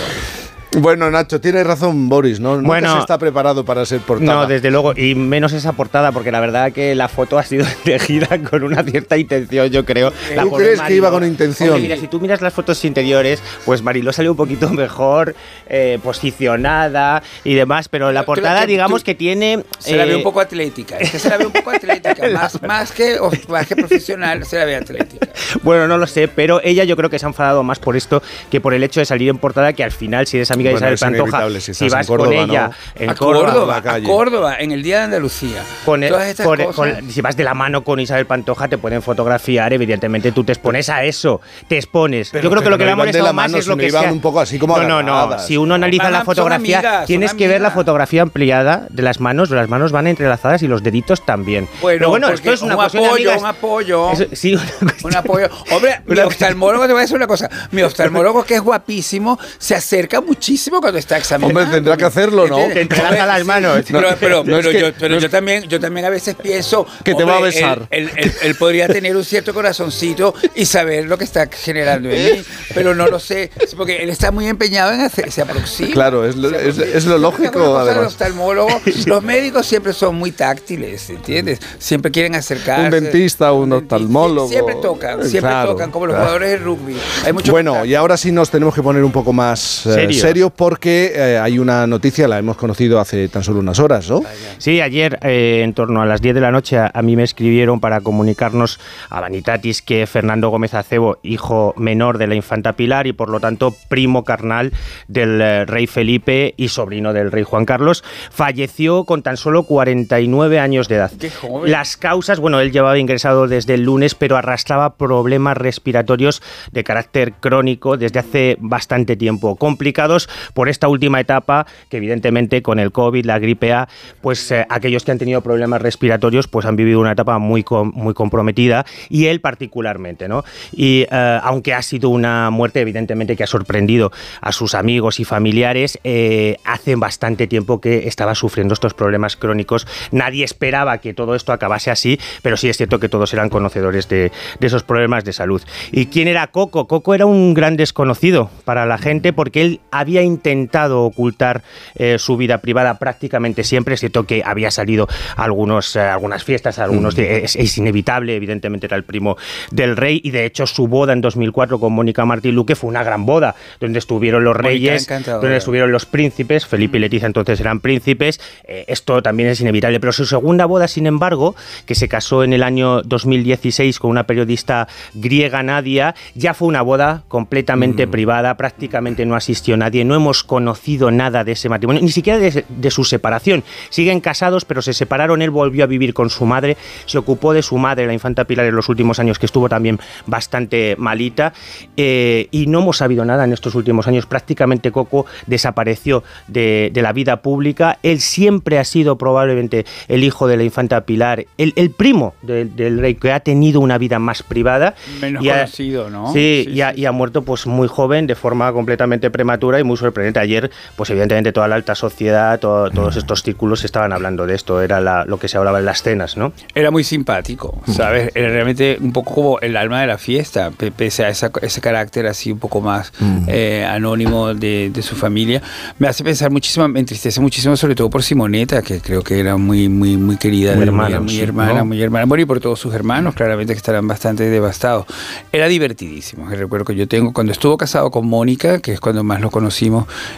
Bueno, 0.73 1.11
Nacho, 1.11 1.41
tienes 1.41 1.67
razón, 1.67 2.09
Boris, 2.11 2.41
¿no? 2.41 2.57
Nunca 2.57 2.67
Bueno. 2.69 2.93
se 2.95 2.99
está 3.01 3.17
preparado 3.19 3.65
para 3.65 3.87
ser 3.87 4.01
portada. 4.01 4.33
No, 4.43 4.47
desde 4.47 4.71
luego, 4.71 4.93
y 4.95 5.15
menos 5.15 5.53
esa 5.55 5.73
portada, 5.73 6.13
porque 6.13 6.31
la 6.31 6.41
verdad 6.41 6.73
que 6.73 6.95
la 6.95 7.09
foto 7.09 7.39
ha 7.39 7.43
sido 7.43 7.65
elegida 7.87 8.39
con 8.51 8.63
una 8.63 8.83
cierta 8.83 9.17
intención, 9.17 9.69
yo 9.69 9.85
creo. 9.87 10.13
La 10.37 10.43
¿Tú 10.43 10.53
crees 10.53 10.79
que 10.81 10.85
Mariló- 10.85 10.97
iba 10.97 11.11
con 11.11 11.25
intención? 11.25 11.71
Hombre, 11.71 11.83
mira, 11.83 11.97
si 11.97 12.07
tú 12.07 12.21
miras 12.21 12.43
las 12.43 12.53
fotos 12.53 12.85
interiores, 12.85 13.43
pues 13.65 13.83
Mariló 13.83 14.13
salió 14.13 14.33
un 14.33 14.37
poquito 14.37 14.69
mejor 14.71 15.35
eh, 15.69 15.99
posicionada 16.03 17.23
y 17.45 17.55
demás, 17.55 17.89
pero 17.89 18.13
la 18.13 18.25
portada, 18.25 18.61
que 18.63 18.67
digamos 18.67 19.01
tú- 19.03 19.07
que 19.07 19.15
tiene... 19.15 19.65
Se 19.79 19.97
la 19.97 20.05
ve 20.05 20.13
eh, 20.13 20.17
un 20.17 20.23
poco 20.23 20.41
atlética. 20.41 20.99
Es 20.99 21.11
que 21.13 21.19
se 21.19 21.31
la 21.31 21.39
ve 21.39 21.47
un 21.47 21.53
poco 21.53 21.71
atlética. 21.71 22.15
Más, 22.33 22.63
más, 22.63 22.93
que, 22.93 23.19
o- 23.19 23.31
más 23.49 23.67
que 23.67 23.75
profesional, 23.75 24.45
se 24.45 24.59
la 24.59 24.65
ve 24.67 24.77
atlética. 24.77 25.29
Bueno, 25.63 25.89
no 25.89 25.97
lo 25.97 26.07
sé, 26.07 26.29
pero 26.29 26.61
ella 26.63 26.85
yo 26.85 26.95
creo 26.97 27.09
que 27.09 27.19
se 27.19 27.25
ha 27.25 27.29
enfadado 27.29 27.63
más 27.63 27.79
por 27.79 27.97
esto 27.97 28.23
que 28.51 28.61
por 28.61 28.75
el 28.75 28.83
hecho 28.85 29.01
de 29.01 29.07
salir 29.07 29.29
en 29.31 29.39
portada, 29.39 29.73
que 29.73 29.83
al 29.83 29.93
final, 29.93 30.27
si 30.27 30.37
eres 30.37 30.51
amiga 30.59 30.71
Bueno, 30.73 30.93
Isabel 30.93 31.17
Pantoja, 31.19 31.49
si 31.49 31.61
si, 31.61 31.71
estás 31.73 31.83
en 31.83 31.89
vas 31.91 32.07
Córdoba, 32.07 32.29
con 32.29 32.51
ella 32.51 32.69
¿no? 32.69 33.03
en 33.03 33.11
a 33.11 33.15
Córdoba, 33.15 33.47
Córdoba, 33.53 33.75
la 33.77 33.83
calle. 33.83 34.07
a 34.07 34.09
Córdoba, 34.11 34.57
en 34.59 34.73
el 34.73 34.83
Día 34.83 34.99
de 34.99 35.03
Andalucía. 35.05 35.63
con 35.85 36.03
el- 36.05 36.11
Todas 36.11 36.27
estas 36.29 36.47
con 36.47 36.61
el- 36.61 36.67
cosas. 36.67 36.99
con- 36.99 37.11
si 37.11 37.21
vas 37.21 37.37
de 37.37 37.45
la 37.45 37.55
mano 37.55 37.85
con 37.85 38.01
Isabel 38.01 38.27
Pantoja, 38.27 38.69
te 38.69 38.79
pueden 38.79 39.01
fotografiar, 39.03 39.73
evidentemente 39.73 40.33
tú 40.33 40.45
te 40.45 40.53
expones 40.53 40.89
a 40.89 41.05
eso, 41.05 41.41
te 41.69 41.77
expones. 41.77 42.31
Pero 42.31 42.45
Yo 42.45 42.51
creo 42.51 42.61
que 42.63 42.65
que 42.67 42.71
lo 42.71 42.79
que 42.79 42.85
no 42.85 42.87
le 42.87 42.93
de 42.93 42.97
molestado 42.97 43.33
más 43.33 43.55
es 43.55 43.67
lo 43.67 43.77
que 43.77 43.87
iban 43.87 44.03
sea- 44.03 44.13
un 44.13 44.21
poco 44.21 44.41
así 44.41 44.59
como 44.59 44.77
No, 44.79 45.03
no, 45.03 45.03
no. 45.03 45.39
Si 45.39 45.57
uno 45.57 45.75
analiza 45.75 46.05
Van- 46.05 46.13
la 46.13 46.25
fotografía, 46.25 46.79
amigas, 46.79 47.07
tienes 47.07 47.35
que 47.35 47.49
ver 47.49 47.61
la 47.61 47.71
fotografía 47.71 48.23
ampliada 48.23 48.87
de 48.91 49.03
las 49.03 49.21
manos, 49.21 49.51
las 49.51 49.69
manos 49.69 49.93
van 49.93 50.07
entrelazadas 50.07 50.63
y 50.63 50.69
los 50.69 50.83
deditos 50.83 51.25
también. 51.25 51.69
Bueno, 51.81 51.99
Pero 51.99 52.11
bueno, 52.11 52.29
esto 52.31 52.53
es 52.53 52.63
una 52.63 52.75
un 52.75 52.81
cuestión 52.81 53.05
apoyo, 53.05 53.15
amigas. 53.31 53.41
un 53.41 53.47
apoyo. 53.47 54.11
Eso- 54.13 54.25
sí, 54.33 54.59
Un 55.05 55.15
apoyo. 55.17 55.49
Hombre, 55.73 56.01
mi 56.07 56.19
oftalmólogo, 56.21 56.87
te 56.87 56.93
voy 56.93 57.01
a 57.01 57.03
decir 57.03 57.17
una 57.17 57.27
cosa. 57.27 57.49
Mi 57.71 57.83
oftalmólogo, 57.83 58.45
que 58.45 58.55
es 58.57 58.61
guapísimo, 58.61 59.39
se 59.59 59.75
acerca 59.75 60.21
muchísimo 60.21 60.48
cuando 60.81 60.99
está 60.99 61.19
examinando. 61.19 61.61
Hombre, 61.61 61.75
tendrá 61.75 61.97
que 61.97 62.05
hacerlo, 62.05 62.47
¿no? 62.47 62.57
Te 62.57 62.81
entrelaza 62.83 63.27
las 63.27 63.45
manos. 63.45 63.81
Pero, 63.91 64.09
pero, 64.21 64.45
pero 64.45 64.71
yo, 64.71 64.89
pero 64.99 65.19
yo 65.19 65.29
también, 65.31 65.65
yo 65.69 65.79
también 65.81 66.07
a 66.07 66.11
veces 66.11 66.35
pienso 66.41 66.87
Que 67.05 67.15
te 67.15 67.25
va 67.25 67.37
a 67.39 67.41
besar. 67.41 67.87
Él, 67.91 68.11
él- 68.17 68.25
él- 68.25 68.33
él 68.43 68.55
podría 68.55 68.89
tener 68.89 69.17
un 69.17 69.25
cierto 69.25 69.53
corazoncito 69.53 70.35
y 70.55 70.65
saber 70.67 71.07
lo 71.07 71.19
que 71.19 71.25
está 71.25 71.49
generando 71.51 72.09
en 72.11 72.25
mí, 72.39 72.45
pero 72.75 72.95
no 72.95 73.07
lo 73.09 73.19
sé, 73.19 73.51
porque 73.77 74.03
él 74.03 74.11
está 74.11 74.31
muy 74.31 74.47
empeñado 74.47 74.93
en 74.93 75.01
hacer, 75.01 75.31
se 75.33 75.43
aproxima. 75.43 75.91
Claro, 75.93 76.25
es 76.27 76.37
lo, 76.37 76.49
es, 76.57 76.79
es 76.79 77.05
lo 77.07 77.19
lógico, 77.19 77.77
además. 77.79 78.09
oftalmólogo, 78.09 78.81
los 79.07 79.23
médicos 79.23 79.67
siempre 79.67 79.93
son 79.93 80.15
muy 80.17 80.33
táctiles, 80.33 81.11
¿entiendes? 81.11 81.59
Siempre 81.79 82.11
quieren 82.11 82.35
acercarse. 82.35 82.85
Un 82.85 82.91
dentista, 82.91 83.53
un 83.53 83.73
oftalmólogo. 83.73 84.49
Siempre 84.49 84.77
tocan, 84.77 85.21
siempre 85.23 85.41
Claro, 85.51 85.71
tocan, 85.73 85.91
como 85.91 86.07
los 86.07 86.15
claro. 86.15 86.27
jugadores 86.31 86.51
de 86.51 86.57
rugby. 86.59 86.97
Hay 87.25 87.33
mucho 87.33 87.53
Bueno, 87.53 87.71
contacto. 87.73 87.91
y 87.91 87.95
ahora 87.95 88.17
sí 88.17 88.33
nos 88.33 88.51
tenemos 88.51 88.75
que 88.75 88.83
poner 88.83 89.03
un 89.05 89.13
poco 89.13 89.33
más 89.33 89.87
eh, 89.87 89.93
Serio. 89.95 90.21
Porque 90.55 91.13
eh, 91.15 91.39
hay 91.39 91.59
una 91.59 91.87
noticia, 91.87 92.29
la 92.29 92.39
hemos 92.39 92.57
conocido 92.57 93.01
hace 93.01 93.29
tan 93.29 93.43
solo 93.43 93.61
unas 93.61 93.79
horas, 93.79 94.09
¿no? 94.09 94.23
Sí, 94.59 94.81
ayer 94.81 95.19
eh, 95.23 95.63
en 95.65 95.75
torno 95.75 96.01
a 96.01 96.07
las 96.07 96.23
10 96.23 96.35
de 96.37 96.41
la 96.41 96.51
noche 96.51 96.79
a, 96.79 96.91
a 96.95 97.03
mí 97.03 97.17
me 97.17 97.25
escribieron 97.25 97.81
para 97.81 98.01
comunicarnos 98.01 98.81
a 99.11 99.21
Vanitatis 99.21 99.83
que 99.83 100.07
Fernando 100.07 100.49
Gómez 100.51 100.75
Acebo, 100.75 101.19
hijo 101.23 101.75
menor 101.77 102.19
de 102.19 102.27
la 102.27 102.35
infanta 102.35 102.75
Pilar 102.75 103.07
y 103.07 103.13
por 103.13 103.29
lo 103.29 103.41
tanto 103.41 103.75
primo 103.89 104.25
carnal 104.25 104.73
del 105.09 105.41
eh, 105.41 105.65
rey 105.65 105.87
Felipe 105.87 106.55
y 106.57 106.69
sobrino 106.69 107.13
del 107.13 107.33
rey 107.33 107.43
Juan 107.43 107.65
Carlos, 107.65 108.05
falleció 108.31 109.05
con 109.05 109.23
tan 109.23 109.37
solo 109.37 109.65
49 109.65 110.61
años 110.61 110.89
de 110.89 110.97
edad. 110.97 111.13
Qué 111.19 111.31
joven. 111.31 111.71
Las 111.71 111.97
causas, 111.97 112.39
bueno, 112.41 112.61
él 112.61 112.73
llevaba 112.73 112.99
ingresado 112.99 113.49
desde 113.49 113.75
el 113.75 113.83
lunes, 113.83 114.15
pero 114.15 114.37
arrastraba 114.37 114.97
problemas 114.97 115.57
respiratorios 115.57 116.43
de 116.73 116.85
carácter 116.85 117.33
crónico 117.35 117.97
desde 117.97 118.21
hace 118.21 118.57
bastante 118.61 119.17
tiempo, 119.17 119.57
complicados 119.57 120.28
por 120.55 120.69
esta 120.69 120.89
última 120.89 121.21
etapa, 121.21 121.67
que 121.89 121.99
evidentemente 121.99 122.63
con 122.63 122.79
el 122.79 122.93
COVID, 122.93 123.25
la 123.25 123.39
gripe 123.39 123.73
A, 123.73 123.89
pues 124.21 124.51
eh, 124.51 124.67
aquellos 124.69 125.05
que 125.05 125.13
han 125.13 125.19
tenido 125.19 125.41
problemas 125.41 125.83
respiratorios, 125.83 126.49
pues 126.49 126.67
han 126.67 126.77
vivido 126.77 127.01
una 127.01 127.13
etapa 127.13 127.39
muy, 127.39 127.65
muy 127.93 128.15
comprometida, 128.15 128.85
y 129.09 129.27
él 129.27 129.41
particularmente, 129.41 130.29
¿no? 130.29 130.45
Y 130.73 131.07
eh, 131.11 131.41
aunque 131.43 131.75
ha 131.75 131.83
sido 131.83 132.09
una 132.11 132.51
muerte, 132.51 132.81
evidentemente, 132.81 133.37
que 133.37 133.45
ha 133.45 133.47
sorprendido 133.47 134.13
a 134.41 134.53
sus 134.53 134.75
amigos 134.75 135.21
y 135.21 135.25
familiares, 135.25 135.99
eh, 136.05 136.57
hace 136.65 136.97
bastante 136.97 137.47
tiempo 137.47 137.81
que 137.81 138.09
estaba 138.09 138.35
sufriendo 138.35 138.75
estos 138.75 138.95
problemas 138.95 139.37
crónicos. 139.37 139.87
Nadie 140.13 140.45
esperaba 140.45 140.99
que 140.99 141.15
todo 141.15 141.35
esto 141.35 141.53
acabase 141.53 141.91
así, 141.91 142.19
pero 142.43 142.57
sí 142.57 142.69
es 142.69 142.77
cierto 142.77 143.01
que 143.01 143.09
todos 143.09 143.33
eran 143.33 143.49
conocedores 143.49 144.09
de 144.09 144.31
esos 144.61 144.83
problemas 144.83 145.25
de 145.25 145.33
salud. 145.33 145.63
¿Y 145.93 146.07
quién 146.07 146.29
era 146.29 146.47
Coco? 146.49 146.87
Coco 146.87 147.15
era 147.15 147.27
un 147.27 147.55
gran 147.55 147.77
desconocido 147.77 148.51
para 148.65 148.87
la 148.87 148.99
gente 148.99 149.33
porque 149.33 149.63
él 149.63 149.81
había 149.91 150.18
intentado 150.23 151.05
ocultar 151.05 151.63
eh, 151.95 152.19
su 152.19 152.37
vida 152.37 152.59
privada 152.59 152.99
prácticamente 152.99 153.65
siempre. 153.65 153.95
Es 153.95 154.01
cierto 154.01 154.25
que 154.25 154.43
había 154.45 154.71
salido 154.71 155.09
a 155.37 155.45
algunos, 155.45 155.97
eh, 155.97 156.01
algunas 156.01 156.45
fiestas, 156.45 156.79
a 156.79 156.85
algunos 156.85 157.17
es, 157.19 157.57
es 157.57 157.79
inevitable, 157.79 158.37
evidentemente 158.37 158.87
era 158.87 158.97
el 158.97 159.05
primo 159.05 159.37
del 159.71 159.97
rey. 159.97 160.21
Y 160.25 160.31
de 160.31 160.45
hecho 160.45 160.67
su 160.67 160.89
boda 160.89 161.13
en 161.13 161.21
2004 161.21 161.79
con 161.79 161.93
Mónica 161.93 162.25
Martín 162.25 162.55
Luque 162.55 162.75
fue 162.75 162.89
una 162.89 163.03
gran 163.03 163.27
boda 163.27 163.55
donde 163.81 163.99
estuvieron 163.99 164.45
los 164.45 164.55
Mónica 164.55 164.69
reyes, 164.69 165.09
donde 165.27 165.57
estuvieron 165.57 165.93
los 165.93 166.07
príncipes, 166.07 166.67
Felipe 166.67 166.99
y 166.99 167.01
Leticia 167.01 167.27
entonces 167.27 167.61
eran 167.61 167.81
príncipes, 167.81 168.41
eh, 168.65 168.85
esto 168.89 169.23
también 169.23 169.49
es 169.49 169.61
inevitable, 169.61 170.01
pero 170.01 170.13
su 170.13 170.27
segunda 170.27 170.67
boda, 170.67 170.89
sin 170.89 171.07
embargo, 171.07 171.55
que 171.87 171.95
se 171.95 172.09
casó 172.09 172.43
en 172.45 172.53
el 172.53 172.63
año 172.63 173.03
2016 173.03 173.99
con 173.99 174.11
una 174.11 174.25
periodista 174.25 174.89
griega 175.15 175.63
Nadia, 175.63 176.15
ya 176.35 176.55
fue 176.55 176.69
una 176.69 176.83
boda 176.83 177.23
completamente 177.29 178.07
privada, 178.07 178.57
prácticamente 178.57 179.25
no 179.27 179.37
asistió 179.37 179.77
nadie, 179.77 180.05
no 180.09 180.15
hemos 180.15 180.43
conocido 180.43 181.11
nada 181.11 181.45
de 181.45 181.53
ese 181.53 181.69
matrimonio, 181.69 182.03
ni 182.03 182.11
siquiera 182.11 182.39
de, 182.39 182.65
de 182.69 182.91
su 182.91 183.05
separación. 183.05 183.63
Siguen 183.91 184.21
casados, 184.21 184.65
pero 184.65 184.83
se 184.83 184.93
separaron, 184.93 185.43
él 185.43 185.51
volvió 185.51 185.85
a 185.85 185.87
vivir 185.87 186.15
con 186.15 186.31
su 186.31 186.45
madre, 186.47 186.77
se 187.07 187.19
ocupó 187.19 187.53
de 187.53 187.63
su 187.63 187.79
madre, 187.79 188.07
la 188.07 188.13
infanta 188.15 188.45
Pilar, 188.45 188.67
en 188.67 188.75
los 188.75 188.89
últimos 188.89 189.19
años, 189.21 189.39
que 189.39 189.47
estuvo 189.47 189.69
también 189.69 190.01
bastante 190.27 190.97
malita, 190.99 191.53
eh, 191.97 192.49
y 192.51 192.67
no 192.67 192.81
hemos 192.81 192.97
sabido 192.97 193.25
nada 193.25 193.45
en 193.45 193.53
estos 193.53 193.75
últimos 193.75 194.07
años. 194.09 194.27
Prácticamente 194.27 194.91
Coco 194.91 195.27
desapareció 195.47 196.23
de, 196.47 196.91
de 196.93 197.03
la 197.03 197.13
vida 197.13 197.43
pública. 197.43 197.99
Él 198.03 198.21
siempre 198.21 198.79
ha 198.79 198.85
sido 198.85 199.19
probablemente 199.19 199.85
el 200.09 200.25
hijo 200.25 200.47
de 200.49 200.57
la 200.57 200.63
infanta 200.65 201.03
Pilar, 201.03 201.45
el, 201.59 201.73
el 201.77 201.91
primo 201.91 202.35
del- 202.43 202.75
del 202.75 202.99
rey, 202.99 203.15
que 203.17 203.33
ha 203.33 203.41
tenido 203.41 203.81
una 203.81 203.99
vida 203.99 204.19
más 204.19 204.43
privada. 204.43 204.95
Menos 205.21 205.45
y 205.45 205.51
ha- 205.51 205.57
conocido, 205.57 206.09
¿no? 206.11 206.33
Sí, 206.33 206.67
y, 206.71 206.81
ha, 206.81 206.95
y 206.97 207.05
ha 207.05 207.13
muerto 207.13 207.43
pues 207.43 207.67
muy 207.67 207.89
joven, 207.89 208.27
de 208.27 208.35
forma 208.35 208.73
completamente 208.73 209.31
prematura 209.31 209.79
y 209.81 209.85
muy 209.85 209.97
sorprendente. 209.99 210.41
Ayer, 210.41 210.71
pues 210.97 211.11
evidentemente 211.11 211.53
toda 211.53 211.69
la 211.69 211.75
alta 211.75 211.95
sociedad, 211.95 212.59
to- 212.61 212.91
todos 212.91 213.17
estos 213.17 213.43
círculos 213.43 213.85
estaban 213.85 214.13
hablando 214.13 214.47
de 214.47 214.55
esto, 214.55 214.81
era 214.81 215.01
la- 215.01 215.25
lo 215.25 215.39
que 215.39 215.49
se 215.49 215.59
hablaba 215.59 215.79
en 215.79 215.85
las 215.85 216.03
cenas, 216.03 216.37
¿no? 216.37 216.53
Era 216.75 216.91
muy 216.91 217.05
simpático, 217.05 217.81
¿sabes? 217.87 218.31
Era 218.35 218.49
realmente 218.49 218.97
un 219.01 219.13
poco 219.13 219.35
como 219.35 219.61
el 219.61 219.77
alma 219.77 220.01
de 220.01 220.07
la 220.07 220.19
fiesta, 220.19 220.71
pe- 220.71 220.91
pese 220.93 221.25
a 221.25 221.29
esa- 221.29 221.51
ese 221.63 221.81
carácter 221.81 222.27
así 222.27 222.51
un 222.53 222.59
poco 222.59 222.81
más 222.81 223.13
eh, 223.49 223.85
anónimo 223.89 224.55
de, 224.55 224.91
de 224.93 225.03
su 225.03 225.17
familia. 225.17 225.63
Me 225.99 226.09
hace 226.09 226.23
pensar 226.25 226.51
muchísimo, 226.51 226.87
me 226.89 227.01
entristece 227.01 227.41
muchísimo, 227.41 227.77
sobre 227.77 227.95
todo 227.95 228.09
por 228.11 228.23
Simoneta, 228.23 228.83
que 228.83 229.01
creo 229.01 229.23
que 229.23 229.39
era 229.41 229.57
muy, 229.57 229.89
muy, 229.89 230.17
muy 230.17 230.37
querida, 230.37 230.75
Muy 230.75 230.85
hermana, 230.85 231.21
muy 231.21 231.31
sí, 231.31 231.41
hermana, 231.41 231.75
¿no? 231.81 231.85
muy 231.87 232.03
hermana. 232.03 232.27
Bueno, 232.27 232.43
y 232.43 232.47
por 232.47 232.61
todos 232.61 232.79
sus 232.79 232.95
hermanos, 232.95 233.35
claramente 233.35 233.73
que 233.73 233.77
estarán 233.79 234.07
bastante 234.07 234.45
devastados. 234.45 235.07
Era 235.53 235.67
divertidísimo. 235.69 236.51
El 236.51 236.59
recuerdo 236.59 236.85
que 236.85 236.95
yo 236.95 237.09
tengo 237.09 237.33
cuando 237.33 237.53
estuvo 237.53 237.77
casado 237.77 238.11
con 238.11 238.27
Mónica, 238.27 238.79
que 238.81 238.93
es 238.93 239.01
cuando 239.01 239.25
más 239.25 239.41
lo 239.41 239.51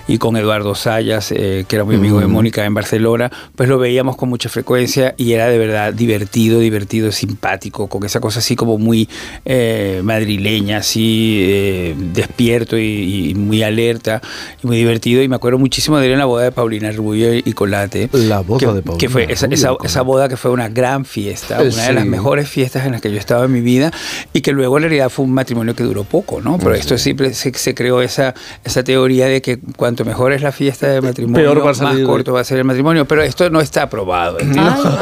y 0.09 0.19
con 0.19 0.37
Eduardo 0.37 0.75
Sayas, 0.75 1.33
eh, 1.33 1.65
que 1.69 1.77
era 1.77 1.85
muy 1.85 1.97
amigo 1.97 2.21
de. 2.21 2.27
Mónica 2.27 2.65
en 2.65 2.75
Barcelona, 2.75 3.31
pues 3.57 3.69
lo 3.69 3.79
veíamos 3.79 4.17
con 4.17 4.29
mucha 4.29 4.49
frecuencia 4.49 5.15
y 5.17 5.33
era 5.33 5.49
de 5.49 5.59
verdad 5.59 5.93
divertido, 5.93 6.61
divertido, 6.61 7.11
simpático, 7.13 7.89
con 7.89 8.05
esa 8.05 8.21
cosa 8.21 8.39
así 8.39 8.55
como 8.57 8.79
muy 8.79 9.09
eh, 9.45 10.01
madrileña, 10.05 10.79
así 10.79 11.41
eh, 11.43 11.95
despierto 12.13 12.79
y, 12.79 13.31
y 13.31 13.35
muy 13.35 13.63
alerta 13.63 14.21
y 14.63 14.67
muy 14.67 14.77
divertido. 14.77 15.23
Y 15.23 15.29
me 15.29 15.37
acuerdo 15.37 15.59
muchísimo 15.59 15.99
de 15.99 16.07
él 16.07 16.13
en 16.13 16.19
la 16.19 16.25
boda 16.27 16.45
de 16.45 16.53
Paulina 16.53 16.93
Rubio 16.93 17.35
y 17.35 17.53
Colate. 17.53 18.09
La 18.13 18.41
boda 18.41 18.59
que, 18.61 18.67
de 18.67 18.83
Paulina 18.83 18.99
Que 18.99 19.09
fue 19.09 19.33
esa, 19.33 19.47
Rubio 19.47 19.55
esa- 19.57 19.77
esa 19.85 20.03
boda 20.03 20.29
que 20.29 20.37
fue 20.37 20.51
una 20.51 20.69
gran 20.69 21.05
fiesta, 21.05 21.57
una 21.63 21.87
de 21.87 21.93
las 21.93 22.05
sí. 22.05 22.09
mejores 22.09 22.49
fiestas 22.49 22.87
en 22.87 22.93
las 22.93 23.01
que 23.01 23.11
yo 23.11 23.19
estaba 23.19 23.45
en 23.47 23.53
mi 23.53 23.61
vida 23.61 23.91
y 24.33 24.41
que 24.43 24.53
luego 24.53 24.77
en 24.79 24.83
realidad 24.85 25.09
fue 25.11 25.25
un 25.25 25.33
matrimonio 25.33 25.75
que 25.75 25.83
duró 25.83 26.05
poco, 26.05 26.41
¿no? 26.41 26.59
Pero 26.59 26.75
esto 26.75 26.97
siempre 26.99 27.35
se, 27.35 27.53
se 27.55 27.75
creó 27.75 28.03
esa, 28.03 28.35
esa 28.65 28.85
teoría 28.85 29.27
de 29.31 29.43
que 29.43 29.59
cuanto 29.77 30.05
mejor 30.05 30.33
es 30.33 30.43
la 30.43 30.53
fiesta 30.53 30.89
de 30.89 31.01
matrimonio, 31.01 31.43
Peor 31.45 31.59
va 31.67 31.71
a 31.71 31.83
más 31.95 31.99
corto 32.07 32.33
va 32.33 32.41
a 32.41 32.45
ser 32.45 32.59
el 32.59 32.65
matrimonio. 32.65 33.05
Pero 33.07 33.23
esto 33.23 33.49
no 33.51 33.61
está 33.61 33.83
aprobado. 33.83 34.37
Ay, 34.41 34.47
Estos 34.49 34.95
comentarios, 34.97 35.01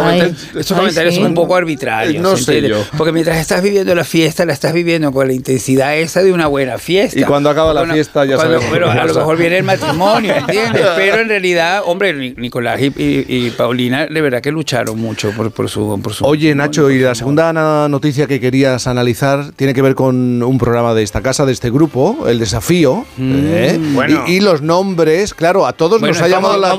ay. 0.54 0.60
estos 0.60 0.70
Ay, 0.72 0.76
comentarios 0.78 1.14
sí. 1.14 1.20
son 1.20 1.28
un 1.30 1.34
poco 1.34 1.56
arbitrarios. 1.56 2.22
No 2.22 2.36
sé 2.36 2.60
yo. 2.68 2.82
Porque 2.96 3.12
mientras 3.12 3.38
estás 3.38 3.62
viviendo 3.62 3.94
la 3.94 4.04
fiesta, 4.04 4.44
la 4.44 4.52
estás 4.52 4.72
viviendo 4.72 5.10
con 5.12 5.26
la 5.26 5.32
intensidad 5.32 5.96
esa 5.96 6.22
de 6.22 6.32
una 6.32 6.46
buena 6.46 6.78
fiesta. 6.78 7.18
Y 7.18 7.24
cuando 7.24 7.50
acaba 7.50 7.72
la 7.74 7.84
fiesta 7.86 8.24
ya 8.24 8.36
cuando- 8.36 8.54
sabemos 8.60 8.72
Pero 8.72 8.90
a 8.90 9.04
lo 9.06 9.14
mejor 9.14 9.36
viene 9.36 9.58
el 9.58 9.64
matrimonio, 9.64 10.34
¿entiendes? 10.34 10.82
Pero 10.96 11.16
en 11.20 11.28
realidad, 11.28 11.82
hombre, 11.84 12.12
Ni- 12.14 12.34
Nicolás 12.36 12.80
y, 12.80 12.86
y- 12.96 13.24
y 13.28 13.50
Paulina, 13.50 14.06
de 14.06 14.20
verdad 14.20 14.40
que 14.40 14.50
lucharon 14.52 14.98
mucho 14.98 15.30
por, 15.32 15.50
por 15.50 15.68
su, 15.68 15.98
por 16.02 16.12
su 16.14 16.24
Oye, 16.24 16.54
Nacho, 16.54 16.90
y 16.90 16.98
la 16.98 17.14
segunda 17.14 17.52
noticia 17.88 18.26
que 18.26 18.40
querías 18.40 18.86
analizar 18.86 19.52
tiene 19.56 19.74
que 19.74 19.82
ver 19.82 19.94
con 19.94 20.42
un 20.42 20.58
programa 20.58 20.94
de 20.94 21.02
esta 21.02 21.22
casa, 21.22 21.46
de 21.46 21.52
este 21.52 21.70
grupo, 21.70 22.26
El 22.28 22.38
Desafío. 22.38 23.04
¿eh? 23.18 23.78
Bueno. 23.94 24.17
Y, 24.26 24.36
y 24.36 24.40
los 24.40 24.62
nombres, 24.62 25.34
claro, 25.34 25.66
a 25.66 25.72
todos 25.72 26.00
Bueno, 26.00 26.14
nos 26.14 26.22
ha 26.22 26.28
llamado 26.28 26.54
¿cómo- 26.54 26.66
la 26.66 26.72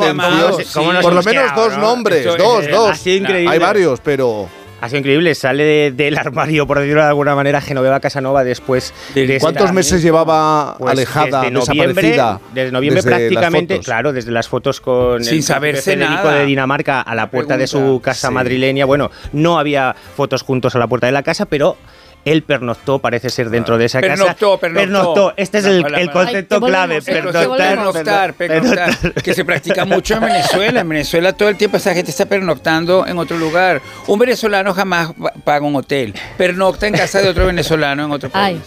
atención. 0.48 1.02
Por 1.02 1.14
lo 1.14 1.22
menos 1.24 1.26
quedado, 1.44 1.64
dos 1.64 1.78
no? 1.78 1.82
nombres, 1.84 2.26
Esto 2.26 2.38
dos, 2.44 2.66
es- 2.66 2.72
dos. 2.72 2.90
ha 2.92 2.96
sido 2.96 3.18
increíble. 3.18 3.52
Hay 3.52 3.60
varios, 3.60 4.00
pero... 4.02 4.48
Ha 4.82 4.88
sido 4.88 5.00
increíble, 5.00 5.36
sale 5.36 5.64
de- 5.66 5.92
del 5.92 6.18
armario, 6.18 6.66
por 6.66 6.80
decirlo 6.80 7.02
de 7.02 7.10
alguna 7.10 7.36
manera, 7.36 7.60
Genoveva 7.60 8.00
Casanova 8.00 8.46
después 8.46 8.94
de 9.14 9.38
¿Cuántos 9.42 9.64
esta- 9.64 9.74
meses 9.74 10.02
llevaba 10.02 10.78
Pues 10.80 10.94
alejada, 10.94 11.42
desde 11.42 11.54
desaparecida? 11.60 12.40
desde 12.54 12.72
noviembre 12.72 13.02
desde 13.02 13.10
prácticamente, 13.18 13.80
claro, 13.82 14.14
desde 14.14 14.32
las 14.32 14.48
fotos 14.48 14.80
con 14.80 15.22
Sin 15.22 15.36
el 15.40 15.44
saberse 15.44 15.92
príncipe 15.92 16.06
Federico 16.08 16.28
nada. 16.30 16.40
de 16.40 16.46
Dinamarca 16.46 17.02
a 17.02 17.14
la 17.14 17.30
puerta 17.30 17.58
de 17.58 17.68
su 17.68 18.00
casa 18.02 18.30
sí. 18.30 18.34
madrileña. 18.34 18.86
Bueno, 18.86 19.12
no 19.34 19.60
había 19.60 19.94
fotos 20.16 20.44
juntos 20.44 20.74
a 20.76 20.80
la 20.80 20.88
puerta 20.88 21.08
de 21.08 21.12
la 21.12 21.24
casa, 21.24 21.46
pero 21.46 21.76
Él 22.30 22.44
pernoctó, 22.44 23.00
parece 23.00 23.30
ser, 23.30 23.50
dentro 23.50 23.78
de 23.78 23.86
esa 23.86 24.02
Pernoctó, 24.02 24.60
casa. 24.60 24.74
pernoctó. 24.74 25.34
Este 25.36 25.58
es 25.58 25.66
el, 25.66 25.84
concepto 26.12 26.60
Ay, 26.62 26.62
clave. 26.70 27.02
Pernoctar, 27.02 27.58
Pernoctar, 27.58 28.34
pernoctar, 28.36 29.14
que 29.24 29.34
se 29.34 29.44
practica 29.44 29.86
mucho 29.86 30.16
en 30.16 30.22
Venezuela. 30.22 30.82
En 30.82 30.90
Venezuela 30.90 31.34
todo 31.34 31.50
el 31.50 31.56
tiempo 31.58 31.78
esa 31.78 31.94
gente 31.94 32.12
está 32.12 32.28
pernoctando 32.28 33.08
en 33.08 33.18
otro 33.18 33.38
lugar. 33.38 33.82
Un 34.08 34.20
venezolano 34.20 34.74
jamás 34.74 35.12
paga 35.44 35.66
un 35.66 35.76
hotel. 35.76 36.14
Pernocta 36.38 36.86
en 36.88 36.94
casa 36.94 37.22
de 37.22 37.30
otro 37.30 37.48
venezolano 37.48 38.06
en 38.06 38.12
otro 38.12 38.30
país. 38.30 38.60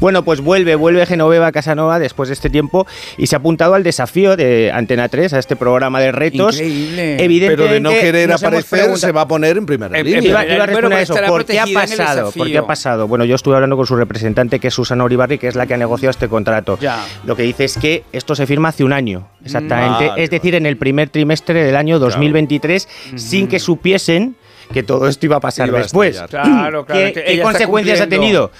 Bueno, 0.00 0.22
pues 0.22 0.40
vuelve, 0.40 0.74
vuelve 0.74 1.06
Genoveva 1.06 1.50
Casanova 1.52 1.98
después 1.98 2.28
de 2.28 2.34
este 2.34 2.50
tiempo 2.50 2.86
y 3.16 3.26
se 3.28 3.36
ha 3.36 3.38
apuntado 3.38 3.74
al 3.74 3.82
desafío 3.84 4.36
de 4.36 4.70
Antena 4.72 5.08
3, 5.08 5.32
a 5.32 5.38
este 5.38 5.56
programa 5.56 6.00
de 6.00 6.12
retos. 6.12 6.56
Increíble. 6.56 7.24
Evidentemente, 7.24 7.62
Pero 7.62 7.72
de 7.74 7.80
no 7.80 7.90
querer 7.90 8.32
aparecer, 8.32 8.98
se 8.98 9.12
va 9.12 9.22
a 9.22 9.28
poner 9.28 9.56
en 9.56 9.66
primera 9.66 9.96
línea. 10.02 10.20
Iba, 10.20 10.44
iba 10.46 10.64
a 10.64 10.66
responder 10.66 10.72
Bueno, 10.72 10.86
a 10.88 10.90
pero 10.90 11.02
eso. 11.02 11.14
estará 11.14 11.28
¿Por 11.28 11.44
qué 11.44 11.60
ha 11.60 11.66
pasado? 11.66 12.32
¿Por 12.32 12.46
qué 12.46 12.58
ha 12.58 12.66
pasado? 12.66 12.97
Bueno, 13.06 13.24
yo 13.24 13.34
estuve 13.34 13.54
hablando 13.54 13.76
con 13.76 13.86
su 13.86 13.96
representante, 13.96 14.58
que 14.58 14.68
es 14.68 14.74
Susana 14.74 15.04
Uribarri, 15.04 15.38
que 15.38 15.48
es 15.48 15.54
la 15.54 15.66
que 15.66 15.74
ha 15.74 15.76
negociado 15.76 16.10
este 16.10 16.28
contrato. 16.28 16.78
Ya. 16.80 17.04
Lo 17.24 17.36
que 17.36 17.42
dice 17.42 17.64
es 17.64 17.78
que 17.78 18.04
esto 18.12 18.34
se 18.34 18.46
firma 18.46 18.70
hace 18.70 18.84
un 18.84 18.92
año, 18.92 19.28
exactamente. 19.44 20.08
Vale, 20.08 20.22
es 20.22 20.30
decir, 20.30 20.54
en 20.54 20.66
el 20.66 20.76
primer 20.76 21.10
trimestre 21.10 21.64
del 21.64 21.76
año 21.76 21.98
2023, 21.98 22.88
sin 23.16 23.48
que 23.48 23.58
supiesen 23.58 24.36
que 24.72 24.82
todo 24.82 25.08
esto 25.08 25.26
iba 25.26 25.36
a 25.36 25.40
pasar 25.40 25.68
Iba 25.68 25.78
después. 25.78 26.20
Claro, 26.28 26.84
claro, 26.84 26.86
¿Qué, 26.86 27.40
consecuencias 27.42 28.00
ha 28.00 28.08
tenido? 28.08 28.50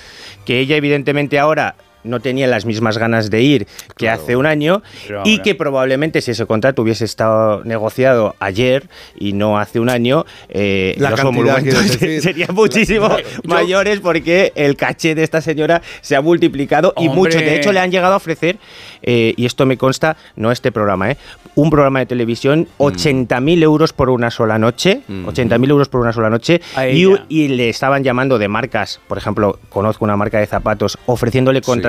Que 0.45 0.61
ella, 0.61 0.77
evidentemente, 0.77 1.39
ahora 1.39 1.75
no 2.05 2.21
tenía 2.21 2.47
las 2.47 2.65
mismas 2.65 2.99
ganas 2.99 3.31
de 3.31 3.43
ir 3.43 3.67
que 3.97 4.09
hace 4.09 4.37
un 4.37 4.47
año 4.47 4.83
Pero 5.07 5.23
y 5.25 5.31
ahora- 5.33 5.43
que 5.43 5.55
probablemente 5.55 6.21
si 6.21 6.31
ese 6.31 6.47
contrato 6.47 6.83
hubiese 6.83 7.05
estado 7.05 7.63
negociado 7.65 8.35
ayer 8.41 8.89
y 9.19 9.33
no 9.33 9.59
hace 9.59 9.81
un 9.81 9.89
año, 9.91 10.25
eh, 10.49 10.95
La 10.99 11.11
los 11.11 11.21
serían 12.23 12.55
muchísimo 12.55 13.09
mayores 13.45 14.01
porque 14.01 14.53
el 14.55 14.77
caché 14.77 15.15
de 15.15 15.23
esta 15.25 15.41
señora 15.41 15.83
se 16.01 16.17
ha 16.17 16.21
multiplicado 16.21 16.93
y 16.99 17.09
mucho. 17.09 17.39
De 17.39 17.57
hecho, 17.57 17.73
le 17.73 17.81
han 17.81 17.91
llegado 17.91 18.15
a 18.15 18.17
ofrecer, 18.17 18.59
eh, 19.03 19.35
y 19.37 19.47
esto 19.47 19.67
me 19.67 19.77
consta, 19.77 20.17
no 20.37 20.51
este 20.53 20.73
programa, 20.73 21.11
eh, 21.11 21.17
un 21.55 21.71
programa 21.71 21.99
de 22.01 22.07
televisión, 22.07 22.69
Mm. 22.79 22.83
80.000 22.83 23.63
euros 23.63 23.93
por 23.93 24.11
una 24.11 24.31
sola 24.31 24.59
noche, 24.59 25.01
80.000 25.09 25.71
euros 25.71 25.89
por 25.89 26.01
una 26.01 26.13
sola 26.13 26.31
noche, 26.31 26.61
y 27.29 27.49
le 27.49 27.69
estaban 27.69 28.05
llamando 28.05 28.39
de 28.39 28.49
marcas, 28.49 29.01
por 29.09 29.19
ejemplo, 29.19 29.59
conozco 29.69 30.05
una 30.05 30.17
marca 30.17 30.39
de 30.39 30.47
zapatos, 30.47 30.99
ofreciéndole 31.07 31.61
contratos 31.61 31.88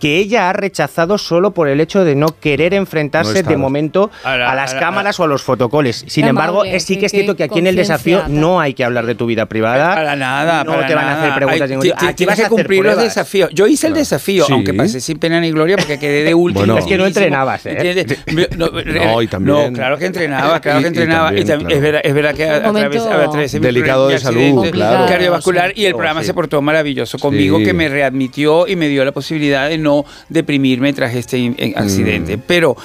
que 0.00 0.18
ella 0.18 0.48
ha 0.50 0.52
rechazado 0.52 1.16
solo 1.16 1.52
por 1.52 1.68
el 1.68 1.80
hecho 1.80 2.04
de 2.04 2.16
no 2.16 2.26
querer 2.40 2.74
enfrentarse 2.74 3.44
No 3.44 3.48
de 3.50 3.56
momento 3.56 4.10
A 4.24 4.32
a, 4.32 4.36
la- 4.36 4.54
las 4.56 4.72
a 4.72 4.74
la- 4.74 4.80
cámaras 4.80 5.20
o 5.20 5.24
a 5.24 5.26
los 5.28 5.42
fotocoles. 5.42 6.04
Sin 6.08 6.26
embargo, 6.26 6.64
es- 6.64 6.82
sí 6.84 6.96
que 6.98 7.06
es 7.06 7.12
cierto 7.12 7.36
que 7.36 7.44
aquí 7.44 7.60
en 7.60 7.68
el 7.68 7.76
desafío 7.76 8.24
no 8.26 8.60
hay 8.60 8.74
que 8.74 8.82
hablar 8.84 9.06
de 9.06 9.14
tu 9.14 9.26
vida 9.26 9.46
privada. 9.46 9.94
Para 9.94 10.16
nada, 10.16 10.64
no 10.64 10.72
para 10.74 10.86
te 10.88 10.94
van 10.96 11.04
a 11.06 11.20
hacer 11.20 11.34
preguntas 11.34 11.62
Ay, 11.62 11.68
de 11.68 11.76
ningún 11.76 11.92
Aquí 12.08 12.14
Tienes 12.16 12.26
vas 12.32 12.38
que 12.40 12.46
a 12.46 12.48
cumplir 12.48 12.84
los 12.84 12.96
desafíos. 12.98 13.50
Yo 13.52 13.66
hice 13.68 13.86
el 13.86 13.94
desafío, 13.94 14.44
Sí. 14.44 14.52
aunque 14.52 14.74
pasé 14.74 15.00
sin 15.00 15.18
pena 15.18 15.40
ni 15.40 15.50
gloria 15.52 15.76
porque 15.76 15.98
quedé 16.00 16.24
de 16.24 16.34
último. 16.34 16.64
Bueno. 16.66 16.78
Es 16.78 16.86
que 16.86 16.98
no 16.98 17.06
entrenabas, 17.06 17.64
¿eh? 17.66 18.04
No, 18.56 18.66
No, 18.70 19.22
y 19.22 19.26
también- 19.28 19.56
no, 19.56 19.72
claro 19.72 19.98
que 19.98 20.06
entrenaba, 20.06 20.60
claro 20.60 20.78
que 20.80 20.84
y 20.84 20.88
entrenaba. 20.88 21.32
Y, 21.32 21.44
también, 21.44 21.60
tam- 21.60 21.66
claro. 21.66 21.74
Es, 21.76 21.80
verdad, 21.82 22.00
es 22.04 22.14
verdad 22.14 22.34
que 22.34 22.44
a, 22.50 22.62
través, 22.72 23.02
a 23.02 23.30
través 23.30 23.52
de 23.52 23.60
mi- 23.60 23.66
Delicado 23.66 24.08
de 24.08 24.18
salud, 24.18 24.70
claro. 24.70 25.06
cardiovascular 25.06 25.72
y 25.76 25.84
el 25.86 25.92
Oh, 25.94 25.96
programa 25.96 26.20
sí. 26.22 26.26
se 26.26 26.34
portó 26.34 26.60
maravilloso 26.62 27.18
conmigo 27.18 27.58
que 27.58 27.72
me 27.72 27.88
readmitió 27.88 28.66
y 28.66 28.74
me 28.76 28.88
dio 28.88 29.01
la 29.04 29.12
posibilidad 29.12 29.68
de 29.68 29.78
no 29.78 30.04
deprimirme 30.28 30.92
tras 30.92 31.14
este 31.14 31.38
eh, 31.58 31.72
accidente. 31.76 32.36
Mm. 32.36 32.42
Pero 32.46 32.76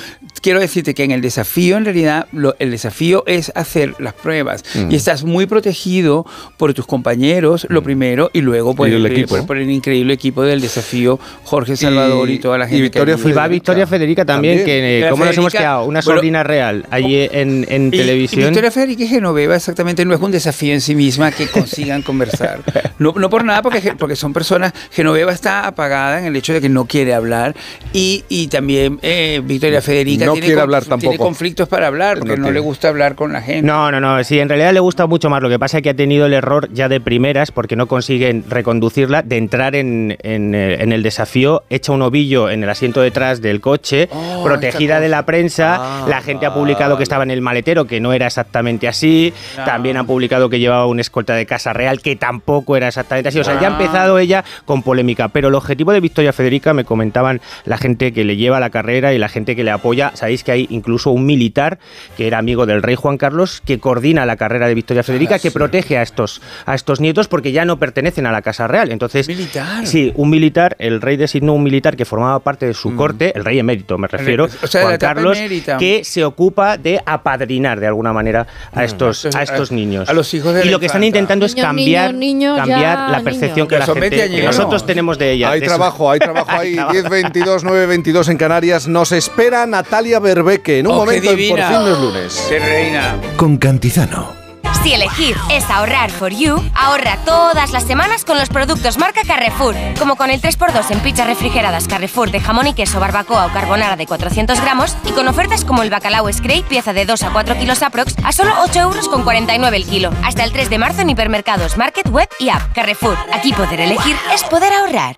quiero 0.42 0.60
decirte 0.60 0.94
que 0.94 1.04
en 1.04 1.12
el 1.12 1.22
desafío, 1.22 1.78
en 1.78 1.86
realidad, 1.86 2.28
lo- 2.32 2.56
el 2.60 2.72
desafío 2.72 3.24
es 3.28 3.52
hacer 3.56 3.96
las 4.00 4.14
pruebas 4.14 4.64
Mm. 4.76 4.92
y 4.92 4.96
estás 4.96 5.24
muy 5.24 5.46
protegido 5.46 6.26
por 6.58 6.74
tus 6.74 6.86
compañeros, 6.86 7.66
lo 7.70 7.82
primero, 7.84 8.30
y 8.34 8.42
luego 8.42 8.76
por 8.76 8.88
Y 8.90 8.94
el 8.94 9.06
el, 9.06 9.12
equipo. 9.12 9.36
por- 9.38 9.46
por 9.48 9.58
el 9.58 9.70
increíble 9.70 10.14
equipo 10.14 10.44
del 10.44 10.62
desafío, 10.62 11.20
Jorge 11.44 11.76
Salvador 11.76 12.30
y, 12.30 12.40
toda 12.40 12.58
la 12.58 12.66
y 12.66 12.70
gente. 12.70 12.82
Victoria 12.84 13.16
que 13.16 13.30
Y 13.30 13.32
va 13.34 13.48
Victoria 13.48 13.88
Federica 13.88 14.26
también, 14.26 14.58
También. 14.60 14.66
que 14.66 14.78
eh, 14.80 14.96
Victoria 14.98 15.10
¿cómo 15.12 15.26
nos 15.26 15.38
hemos 15.38 15.54
quedado? 15.54 15.86
Una 15.86 16.02
bueno, 16.02 16.18
sobrina 16.20 16.44
real 16.44 16.86
allí 16.92 17.28
en, 17.32 17.66
en 17.70 17.84
Y- 17.86 17.96
Y 17.96 18.00
televisión. 18.00 18.44
Victoria 18.46 18.72
Federica 18.72 19.04
y 19.04 19.08
Genoveva 19.08 19.56
exactamente 19.56 20.06
no 20.06 20.14
es 20.14 20.22
un 20.22 20.32
desafío 20.32 20.74
en 20.74 20.82
sí 20.82 20.96
misma 20.96 21.32
que 21.32 21.48
consigan 21.48 22.02
conversar. 22.02 22.62
No, 23.00 23.14
no 23.16 23.30
por 23.30 23.44
nada, 23.46 23.62
porque, 23.62 23.94
porque 23.98 24.16
son 24.16 24.34
personas. 24.34 24.74
Genoveva 24.92 25.32
está 25.32 25.68
apagada 25.68 26.07
en 26.16 26.26
el 26.26 26.36
hecho 26.36 26.54
de 26.54 26.62
que 26.62 26.70
no 26.70 26.86
quiere 26.86 27.14
hablar. 27.14 27.56
Y, 27.94 28.24
y 28.30 28.48
también 28.48 29.00
eh, 29.02 29.42
Victoria 29.44 29.82
Federica 29.82 30.26
No 30.26 30.34
tiene, 30.34 30.46
quiere 30.48 30.56
con- 30.56 30.64
hablar 30.64 30.84
tiene 30.84 31.02
tampoco. 31.02 31.24
conflictos 31.24 31.68
para 31.68 31.88
hablar, 31.88 32.20
porque 32.20 32.32
No 32.34 32.38
no, 32.38 32.44
tiene. 32.46 32.54
le 32.54 32.60
gusta 32.60 32.90
hablar 32.90 33.16
con 33.16 33.34
la 33.34 33.42
gente. 33.42 33.62
No, 33.66 33.92
no, 33.92 34.00
no. 34.00 34.24
Sí, 34.24 34.40
en 34.40 34.50
realidad 34.50 34.74
le 34.74 34.80
gusta 34.80 35.06
mucho 35.08 35.30
más. 35.30 35.42
Lo 35.42 35.50
que 35.50 35.60
pasa 35.60 35.78
es 35.78 35.84
que 35.84 35.90
ha 35.90 35.94
tenido 35.96 36.26
el 36.26 36.34
error 36.34 36.70
ya 36.74 36.90
de 36.90 37.00
primeras, 37.02 37.52
porque 37.52 37.76
no 37.76 37.88
consiguen 37.88 38.44
reconducirla, 38.50 39.22
de 39.22 39.38
entrar 39.38 39.76
en, 39.76 40.18
en, 40.22 40.54
eh, 40.56 40.82
en 40.82 40.92
el 40.92 41.04
desafío, 41.04 41.64
echa 41.70 41.92
un 41.92 42.02
ovillo 42.02 42.50
en 42.50 42.64
el 42.64 42.70
asiento 42.70 43.02
detrás 43.02 43.42
del 43.42 43.62
coche, 43.62 44.10
Oh, 44.12 44.44
protegida 44.44 45.00
de 45.00 45.10
la 45.10 45.26
prensa. 45.26 45.76
Ah, 45.80 46.06
la 46.08 46.22
gente 46.22 46.46
ha 46.46 46.54
publicado 46.54 46.98
que 46.98 47.04
estaba 47.04 47.24
en 47.24 47.32
el 47.32 47.42
maletero, 47.42 47.86
que 47.86 48.00
no 48.00 48.14
era 48.14 48.28
exactamente 48.28 48.88
así. 48.88 49.34
No. 49.58 49.64
También 49.66 49.98
ha 49.98 50.04
publicado 50.06 50.50
que 50.50 50.60
llevaba 50.60 50.86
una 50.86 51.02
escolta 51.02 51.34
de 51.36 51.46
Casa 51.46 51.74
Real, 51.74 52.02
que 52.02 52.16
tampoco 52.16 52.76
era 52.76 52.88
exactamente 52.88 53.30
así. 53.30 53.40
O 53.40 53.44
sea, 53.44 53.60
ya 53.60 53.68
ha 53.68 53.72
Ah. 53.72 53.74
empezado 53.80 54.20
ella 54.20 54.44
con 54.66 54.84
polémica. 54.84 55.28
Pero 55.30 55.48
el 55.50 55.56
objetivo 55.56 55.92
de 55.92 55.97
Victoria 56.00 56.34
Federica, 56.34 56.74
me 56.74 56.84
comentaban 56.86 57.42
la 57.66 57.78
gente 57.78 58.14
que 58.14 58.24
le 58.24 58.36
lleva 58.38 58.60
la 58.60 58.70
carrera 58.70 59.14
y 59.14 59.18
la 59.18 59.30
gente 59.30 59.56
que 59.56 59.64
le 59.64 59.72
apoya. 59.72 60.12
Sabéis 60.16 60.44
que 60.44 60.52
hay 60.52 60.68
incluso 60.70 61.12
un 61.12 61.26
militar 61.26 61.80
que 62.16 62.28
era 62.28 62.38
amigo 62.38 62.66
del 62.66 62.82
rey 62.84 62.96
Juan 62.96 63.18
Carlos 63.18 63.62
que 63.66 63.80
coordina 63.80 64.26
la 64.26 64.36
carrera 64.38 64.68
de 64.68 64.74
Victoria 64.76 65.04
Federica, 65.04 65.36
Ah, 65.36 65.40
que 65.40 65.50
sí. 65.50 65.54
protege 65.54 65.98
a 65.98 66.02
estos, 66.02 66.42
a 66.66 66.76
estos 66.76 67.00
nietos 67.00 67.28
porque 67.28 67.52
ya 67.52 67.66
no 67.66 67.78
pertenecen 67.78 68.26
a 68.26 68.32
la 68.32 68.42
Casa 68.42 68.68
Real. 68.68 68.92
Entonces, 68.92 69.28
Militar. 69.28 69.86
sí, 69.88 70.12
un 70.16 70.30
militar, 70.30 70.76
el 70.80 71.02
rey 71.02 71.18
designó 71.18 71.54
un 71.54 71.64
militar 71.64 71.96
que 71.96 72.06
formaba 72.06 72.40
parte 72.40 72.66
de 72.66 72.74
su 72.74 72.96
corte, 72.96 73.32
el 73.36 73.44
rey 73.46 73.60
emérito 73.60 73.98
me 73.98 74.08
refiero, 74.08 74.48
o 74.62 74.68
sea, 74.68 74.82
de 74.82 74.88
Juan 74.88 74.98
Carlos, 74.98 75.38
emérita. 75.38 75.78
que 75.78 76.04
se 76.04 76.24
ocupa 76.24 76.78
de 76.78 77.00
apadrinar 77.06 77.80
de 77.80 77.88
alguna 77.88 78.14
manera 78.14 78.48
a 78.74 78.84
estos, 78.84 79.26
a- 79.26 79.40
a 79.40 79.44
estos 79.44 79.72
a- 79.72 79.76
niños. 79.76 80.10
a 80.10 80.14
los 80.14 80.34
hijos 80.34 80.54
de 80.54 80.66
y 80.66 80.70
lo 80.70 80.80
que 80.80 80.86
están 80.88 81.04
intentando 81.04 81.46
es 81.46 81.56
cambiar, 81.56 82.14
niños, 82.14 82.20
niños, 82.20 82.58
cambiar 82.58 82.80
ya, 82.82 83.08
la 83.10 83.22
percepción 83.22 83.56
niños. 83.56 83.68
que, 83.68 83.74
Ya 83.76 83.80
la 83.80 83.86
gente, 83.86 84.00
que 84.10 84.16
20 84.16 84.22
añeros. 84.24 84.58
nosotros 84.58 84.86
tenemos 84.86 85.18
de 85.18 85.32
ella. 85.32 85.52
Hay 85.52 85.60
de 85.60 85.66
eso. 85.66 85.76
Trabajo, 85.88 86.12
hay 86.12 86.20
trabajo 86.20 86.52
ahí. 86.52 86.76
trabajo. 86.76 86.94
10, 86.94 87.10
22, 87.10 87.64
9, 87.64 87.86
22 87.86 88.30
en 88.30 88.38
Canarias. 88.38 88.88
Nos 88.88 89.12
espera 89.12 89.66
Natalia 89.66 90.20
Berbeque 90.20 90.80
en 90.80 90.88
un 90.88 90.94
Oh, 90.94 90.98
momento 90.98 91.32
en 91.32 91.50
Por 91.50 91.60
fin 91.60 91.72
no 91.72 91.88
es 91.88 92.00
lunes. 92.00 92.46
¡Qué 92.50 92.60
reina! 92.60 93.16
Con 93.38 93.58
Cantizano. 93.58 94.36
Si 94.84 94.94
elegir 94.94 95.36
es 95.50 95.70
ahorrar 95.70 96.12
for 96.12 96.32
you, 96.32 96.62
ahorra 96.76 97.18
todas 97.26 97.72
las 97.72 97.84
semanas 97.84 98.24
con 98.24 98.38
los 98.38 98.48
productos 98.50 98.98
marca 98.98 99.22
Carrefour, 99.26 99.76
como 99.98 100.16
con 100.16 100.30
el 100.30 100.40
3x2 100.42 100.92
en 100.92 101.00
pizzas 101.00 101.26
refrigeradas 101.28 101.88
Carrefour 101.88 102.32
de 102.32 102.40
jamón 102.40 102.68
y 102.68 102.74
queso, 102.74 103.00
barbacoa 103.00 103.48
o 103.48 103.52
carbonara 103.52 103.96
de 103.96 104.06
400 104.06 104.62
gramos 104.62 104.96
y 105.06 105.12
con 105.12 105.28
ofertas 105.28 105.66
como 105.66 105.84
el 105.84 105.90
bacalao 105.90 106.32
Scrape, 106.32 106.64
pieza 106.70 106.94
de 106.94 107.06
2 107.06 107.24
a 107.24 107.30
4 107.32 107.58
kilos 107.58 107.82
aprox, 107.82 108.16
a 108.24 108.32
solo 108.32 108.52
8 108.64 108.80
euros 108.80 109.10
con 109.10 109.24
49 109.24 109.76
el 109.76 109.86
kilo. 109.86 110.12
Hasta 110.24 110.44
el 110.44 110.52
3 110.52 110.70
de 110.70 110.78
marzo 110.78 111.02
en 111.02 111.10
hipermercados, 111.10 111.76
market, 111.78 112.08
web 112.10 112.30
y 112.40 112.50
app. 112.50 112.74
Carrefour, 112.74 113.18
aquí 113.34 113.54
poder 113.54 113.80
elegir 113.82 114.16
es 114.34 114.44
poder 114.44 114.72
ahorrar. 114.74 115.18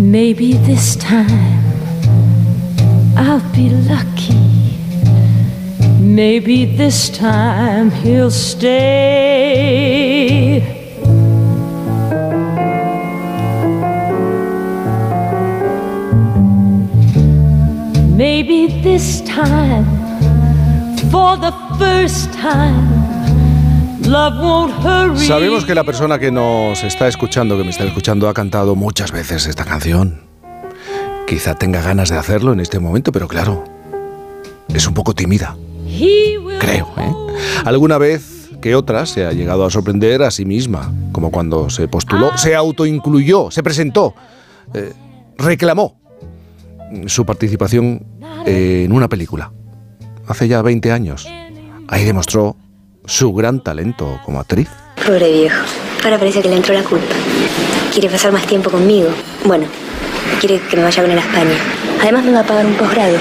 Maybe 0.00 0.54
this 0.54 0.96
time 0.96 1.62
I'll 3.14 3.52
be 3.52 3.68
lucky. 3.68 4.34
Maybe 6.00 6.64
this 6.64 7.10
time 7.10 7.90
he'll 7.90 8.30
stay. 8.30 8.80
Maybe 18.16 18.80
this 18.82 19.20
time, 19.20 19.84
for 21.10 21.36
the 21.36 21.52
first 21.78 22.32
time. 22.32 22.99
Sabemos 24.10 25.64
que 25.64 25.72
la 25.72 25.84
persona 25.84 26.18
que 26.18 26.32
nos 26.32 26.82
está 26.82 27.06
escuchando, 27.06 27.56
que 27.56 27.62
me 27.62 27.70
está 27.70 27.84
escuchando, 27.84 28.28
ha 28.28 28.34
cantado 28.34 28.74
muchas 28.74 29.12
veces 29.12 29.46
esta 29.46 29.64
canción. 29.64 30.22
Quizá 31.28 31.54
tenga 31.54 31.80
ganas 31.80 32.08
de 32.10 32.18
hacerlo 32.18 32.52
en 32.52 32.58
este 32.58 32.80
momento, 32.80 33.12
pero 33.12 33.28
claro, 33.28 33.62
es 34.68 34.84
un 34.88 34.94
poco 34.94 35.14
tímida. 35.14 35.56
Creo, 36.58 36.88
¿eh? 36.98 37.14
¿Alguna 37.64 37.98
vez 37.98 38.50
que 38.60 38.74
otras 38.74 39.10
se 39.10 39.26
ha 39.26 39.32
llegado 39.32 39.64
a 39.64 39.70
sorprender 39.70 40.24
a 40.24 40.32
sí 40.32 40.44
misma, 40.44 40.92
como 41.12 41.30
cuando 41.30 41.70
se 41.70 41.86
postuló, 41.86 42.36
se 42.36 42.56
autoincluyó, 42.56 43.52
se 43.52 43.62
presentó, 43.62 44.16
eh, 44.74 44.92
reclamó 45.38 46.00
su 47.06 47.24
participación 47.24 48.04
en 48.44 48.90
una 48.90 49.08
película. 49.08 49.52
Hace 50.26 50.48
ya 50.48 50.62
20 50.62 50.90
años. 50.90 51.28
Ahí 51.86 52.04
demostró 52.04 52.56
su 53.10 53.32
gran 53.32 53.58
talento 53.58 54.20
como 54.24 54.38
actriz. 54.38 54.68
Pobre 55.04 55.32
viejo. 55.32 55.66
Ahora 56.04 56.16
parece 56.16 56.40
que 56.40 56.48
le 56.48 56.54
entró 56.54 56.72
la 56.72 56.84
culpa. 56.84 57.12
Quiere 57.92 58.08
pasar 58.08 58.30
más 58.30 58.46
tiempo 58.46 58.70
conmigo. 58.70 59.10
Bueno, 59.44 59.66
quiere 60.38 60.60
que 60.60 60.76
me 60.76 60.84
vaya 60.84 61.02
con 61.02 61.10
él 61.10 61.18
a 61.18 61.20
España. 61.20 61.56
Además 62.00 62.24
me 62.24 62.32
va 62.32 62.40
a 62.40 62.46
pagar 62.46 62.64
un 62.64 62.74
posgrado. 62.74 63.18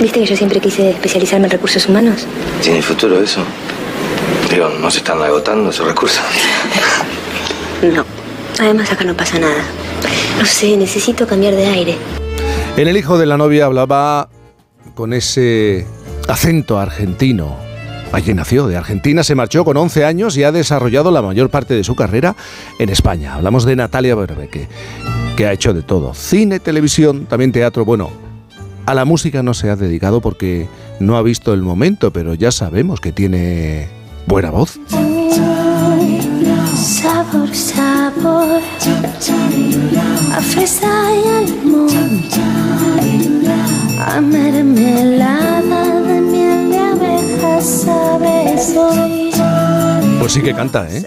¿Viste 0.00 0.20
que 0.20 0.26
yo 0.26 0.36
siempre 0.36 0.60
quise 0.60 0.90
especializarme 0.90 1.46
en 1.46 1.50
recursos 1.50 1.88
humanos? 1.88 2.26
¿Tiene 2.62 2.80
futuro 2.80 3.20
eso? 3.20 3.42
Digo, 4.48 4.68
¿no 4.80 4.88
se 4.88 4.98
están 4.98 5.20
agotando 5.20 5.70
esos 5.70 5.86
recursos? 5.86 6.22
No. 7.82 8.04
Además 8.60 8.92
acá 8.92 9.04
no 9.04 9.16
pasa 9.16 9.38
nada. 9.38 9.64
No 10.38 10.44
sé, 10.44 10.76
necesito 10.76 11.26
cambiar 11.26 11.54
de 11.54 11.64
aire. 11.64 11.96
En 12.76 12.88
el 12.88 12.96
hijo 12.98 13.16
de 13.16 13.24
la 13.24 13.38
novia 13.38 13.64
hablaba 13.64 14.28
con 14.94 15.14
ese 15.14 15.86
acento 16.28 16.78
argentino. 16.78 17.69
Allí 18.12 18.34
nació, 18.34 18.66
de 18.66 18.76
Argentina 18.76 19.22
se 19.22 19.36
marchó 19.36 19.64
con 19.64 19.76
11 19.76 20.04
años 20.04 20.36
y 20.36 20.42
ha 20.42 20.50
desarrollado 20.50 21.12
la 21.12 21.22
mayor 21.22 21.48
parte 21.48 21.74
de 21.74 21.84
su 21.84 21.94
carrera 21.94 22.34
en 22.78 22.88
España. 22.88 23.34
Hablamos 23.34 23.64
de 23.64 23.76
Natalia 23.76 24.16
Berbeque, 24.16 24.66
que 25.36 25.46
ha 25.46 25.52
hecho 25.52 25.72
de 25.72 25.82
todo. 25.82 26.12
Cine, 26.14 26.58
televisión, 26.58 27.26
también 27.26 27.52
teatro. 27.52 27.84
Bueno, 27.84 28.10
a 28.84 28.94
la 28.94 29.04
música 29.04 29.44
no 29.44 29.54
se 29.54 29.70
ha 29.70 29.76
dedicado 29.76 30.20
porque 30.20 30.66
no 30.98 31.16
ha 31.16 31.22
visto 31.22 31.54
el 31.54 31.62
momento, 31.62 32.12
pero 32.12 32.34
ya 32.34 32.50
sabemos 32.50 33.00
que 33.00 33.12
tiene 33.12 33.88
buena 34.26 34.50
voz. 34.50 34.80
Sabor, 36.74 37.54
sabor 37.54 38.60
A 40.32 40.40
y 40.40 40.74
a 43.98 44.16
A 44.16 44.20
mermelada 44.20 46.00
de 46.00 46.29
Pues 50.20 50.32
sí 50.32 50.42
que 50.42 50.54
canta, 50.54 50.86
¿eh? 50.90 51.04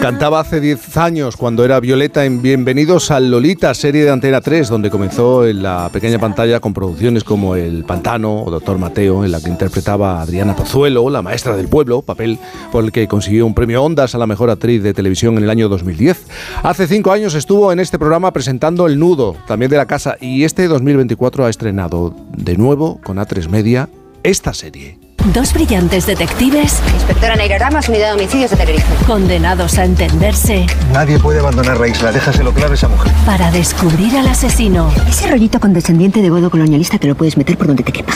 Cantaba 0.00 0.40
hace 0.40 0.60
10 0.60 0.96
años 0.96 1.36
cuando 1.36 1.64
era 1.64 1.78
Violeta 1.80 2.24
en 2.24 2.40
Bienvenidos 2.40 3.10
al 3.10 3.30
Lolita, 3.30 3.74
serie 3.74 4.04
de 4.04 4.10
Antena 4.10 4.40
3, 4.40 4.68
donde 4.68 4.88
comenzó 4.88 5.46
en 5.46 5.62
la 5.62 5.90
pequeña 5.92 6.18
pantalla 6.18 6.60
con 6.60 6.72
producciones 6.72 7.22
como 7.24 7.54
El 7.54 7.84
Pantano 7.84 8.42
o 8.42 8.50
Doctor 8.50 8.78
Mateo, 8.78 9.24
en 9.24 9.32
la 9.32 9.40
que 9.40 9.50
interpretaba 9.50 10.18
a 10.18 10.22
Adriana 10.22 10.56
Pozuelo, 10.56 11.10
la 11.10 11.22
maestra 11.22 11.56
del 11.56 11.68
pueblo, 11.68 12.02
papel 12.02 12.38
por 12.72 12.84
el 12.84 12.92
que 12.92 13.08
consiguió 13.08 13.46
un 13.46 13.54
premio 13.54 13.82
Ondas 13.82 14.14
a 14.14 14.18
la 14.18 14.26
mejor 14.26 14.48
actriz 14.50 14.82
de 14.82 14.94
televisión 14.94 15.36
en 15.36 15.44
el 15.44 15.50
año 15.50 15.68
2010. 15.68 16.26
Hace 16.62 16.86
5 16.86 17.12
años 17.12 17.34
estuvo 17.34 17.72
en 17.72 17.80
este 17.80 17.98
programa 17.98 18.32
presentando 18.32 18.86
El 18.86 18.98
Nudo, 18.98 19.36
también 19.46 19.70
de 19.70 19.76
la 19.76 19.86
casa, 19.86 20.16
y 20.20 20.44
este 20.44 20.68
2024 20.68 21.44
ha 21.44 21.50
estrenado 21.50 22.14
de 22.36 22.56
nuevo 22.56 23.00
con 23.02 23.18
A3 23.18 23.48
Media 23.48 23.88
esta 24.22 24.54
serie. 24.54 25.09
Dos 25.26 25.52
brillantes 25.52 26.06
detectives. 26.06 26.80
Inspectora 26.94 27.36
Neira 27.36 27.58
Ramas, 27.58 27.88
unidad 27.88 28.08
de 28.08 28.14
homicidios 28.14 28.50
de 28.50 28.56
Tenerife. 28.56 28.86
Condenados 29.06 29.76
a 29.78 29.84
entenderse 29.84 30.66
Nadie 30.92 31.18
puede 31.18 31.38
abandonar 31.40 31.78
la 31.78 31.88
isla, 31.88 32.10
déjaselo 32.10 32.52
claro 32.52 32.72
a 32.72 32.74
esa 32.74 32.88
mujer. 32.88 33.12
para 33.26 33.50
descubrir 33.50 34.16
al 34.16 34.26
asesino. 34.28 34.90
Ese 35.08 35.28
rollito 35.28 35.60
condescendiente 35.60 36.22
de 36.22 36.30
godo 36.30 36.50
colonialista 36.50 36.98
te 36.98 37.06
lo 37.06 37.14
puedes 37.14 37.36
meter 37.36 37.56
por 37.58 37.66
donde 37.66 37.82
te 37.82 37.92
quepa. 37.92 38.14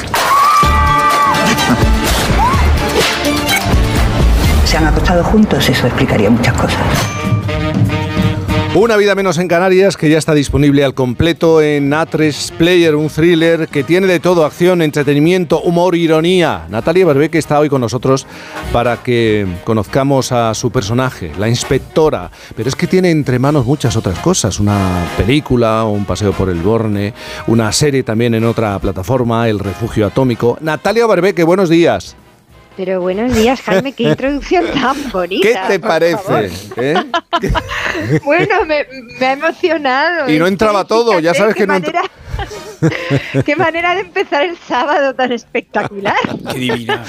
Se 4.64 4.76
han 4.78 4.86
acostado 4.86 5.22
juntos, 5.24 5.68
eso 5.68 5.86
explicaría 5.86 6.30
muchas 6.30 6.54
cosas. 6.54 6.78
Una 8.76 8.96
vida 8.96 9.14
menos 9.14 9.38
en 9.38 9.46
Canarias 9.46 9.96
que 9.96 10.10
ya 10.10 10.18
está 10.18 10.34
disponible 10.34 10.84
al 10.84 10.94
completo 10.94 11.62
en 11.62 11.92
A3 11.92 12.54
Player, 12.56 12.96
un 12.96 13.08
thriller 13.08 13.68
que 13.68 13.84
tiene 13.84 14.08
de 14.08 14.18
todo, 14.18 14.44
acción, 14.44 14.82
entretenimiento, 14.82 15.60
humor, 15.60 15.94
ironía. 15.94 16.66
Natalia 16.68 17.06
Berbeque 17.06 17.38
está 17.38 17.60
hoy 17.60 17.68
con 17.68 17.80
nosotros 17.80 18.26
para 18.72 18.96
que 18.96 19.46
conozcamos 19.62 20.32
a 20.32 20.52
su 20.54 20.72
personaje, 20.72 21.30
la 21.38 21.48
inspectora, 21.48 22.32
pero 22.56 22.68
es 22.68 22.74
que 22.74 22.88
tiene 22.88 23.12
entre 23.12 23.38
manos 23.38 23.64
muchas 23.64 23.96
otras 23.96 24.18
cosas, 24.18 24.58
una 24.58 25.06
película, 25.16 25.84
un 25.84 26.04
paseo 26.04 26.32
por 26.32 26.48
el 26.48 26.58
Borne, 26.58 27.14
una 27.46 27.70
serie 27.70 28.02
también 28.02 28.34
en 28.34 28.42
otra 28.42 28.76
plataforma, 28.80 29.48
El 29.48 29.60
Refugio 29.60 30.04
Atómico. 30.04 30.58
Natalia 30.60 31.06
Berbeque, 31.06 31.44
buenos 31.44 31.68
días. 31.68 32.16
Pero 32.76 33.00
buenos 33.00 33.32
días, 33.34 33.60
Jaime, 33.62 33.92
qué 33.92 34.02
introducción 34.10 34.64
tan 34.74 34.96
bonita. 35.12 35.46
¿Qué 35.48 35.58
te 35.68 35.78
parece? 35.80 36.50
eh? 36.76 36.94
Bueno, 38.24 38.64
me, 38.66 38.84
me 39.20 39.26
ha 39.26 39.32
emocionado. 39.32 40.28
Y 40.28 40.38
no 40.38 40.46
entraba 40.48 40.84
todo, 40.84 41.20
ya 41.20 41.32
sabes 41.34 41.54
que 41.54 41.66
no 41.66 41.74
entra- 41.74 42.02
manera, 42.02 43.42
qué 43.46 43.54
manera 43.56 43.94
de 43.94 44.00
empezar 44.00 44.42
el 44.44 44.56
sábado 44.58 45.14
tan 45.14 45.30
espectacular. 45.32 46.16
Qué 46.52 46.58
divina. 46.58 47.04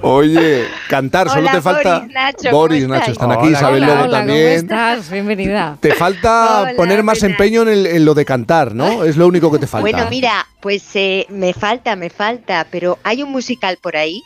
Oye, 0.00 0.64
cantar, 0.88 1.28
solo 1.28 1.42
Hola, 1.42 1.52
te 1.52 1.60
falta. 1.60 1.98
Boris, 2.00 2.14
Nacho, 2.14 2.50
Boris, 2.50 2.82
¿cómo 2.84 2.94
Nacho, 2.94 3.12
están 3.12 3.32
aquí, 3.32 3.48
Isabel 3.48 3.82
Lobo 3.82 3.92
hola, 3.92 4.02
¿cómo 4.04 4.12
también. 4.12 4.48
estás? 4.52 5.10
Bienvenida. 5.10 5.76
Te 5.80 5.94
falta 5.94 6.62
Hola, 6.62 6.72
poner 6.74 7.02
más 7.02 7.20
buenas. 7.20 7.38
empeño 7.38 7.62
en, 7.62 7.68
el- 7.68 7.86
en 7.86 8.04
lo 8.06 8.14
de 8.14 8.24
cantar, 8.24 8.74
¿no? 8.74 9.04
Es 9.04 9.16
lo 9.18 9.26
único 9.26 9.52
que 9.52 9.58
te 9.58 9.66
falta. 9.66 9.82
Bueno, 9.82 10.06
mira, 10.08 10.46
pues 10.60 10.82
eh, 10.94 11.26
me 11.28 11.52
falta, 11.52 11.94
me 11.96 12.08
falta, 12.08 12.66
pero 12.70 12.98
hay 13.04 13.22
un 13.22 13.30
musical 13.30 13.78
por 13.82 13.96
ahí 13.96 14.22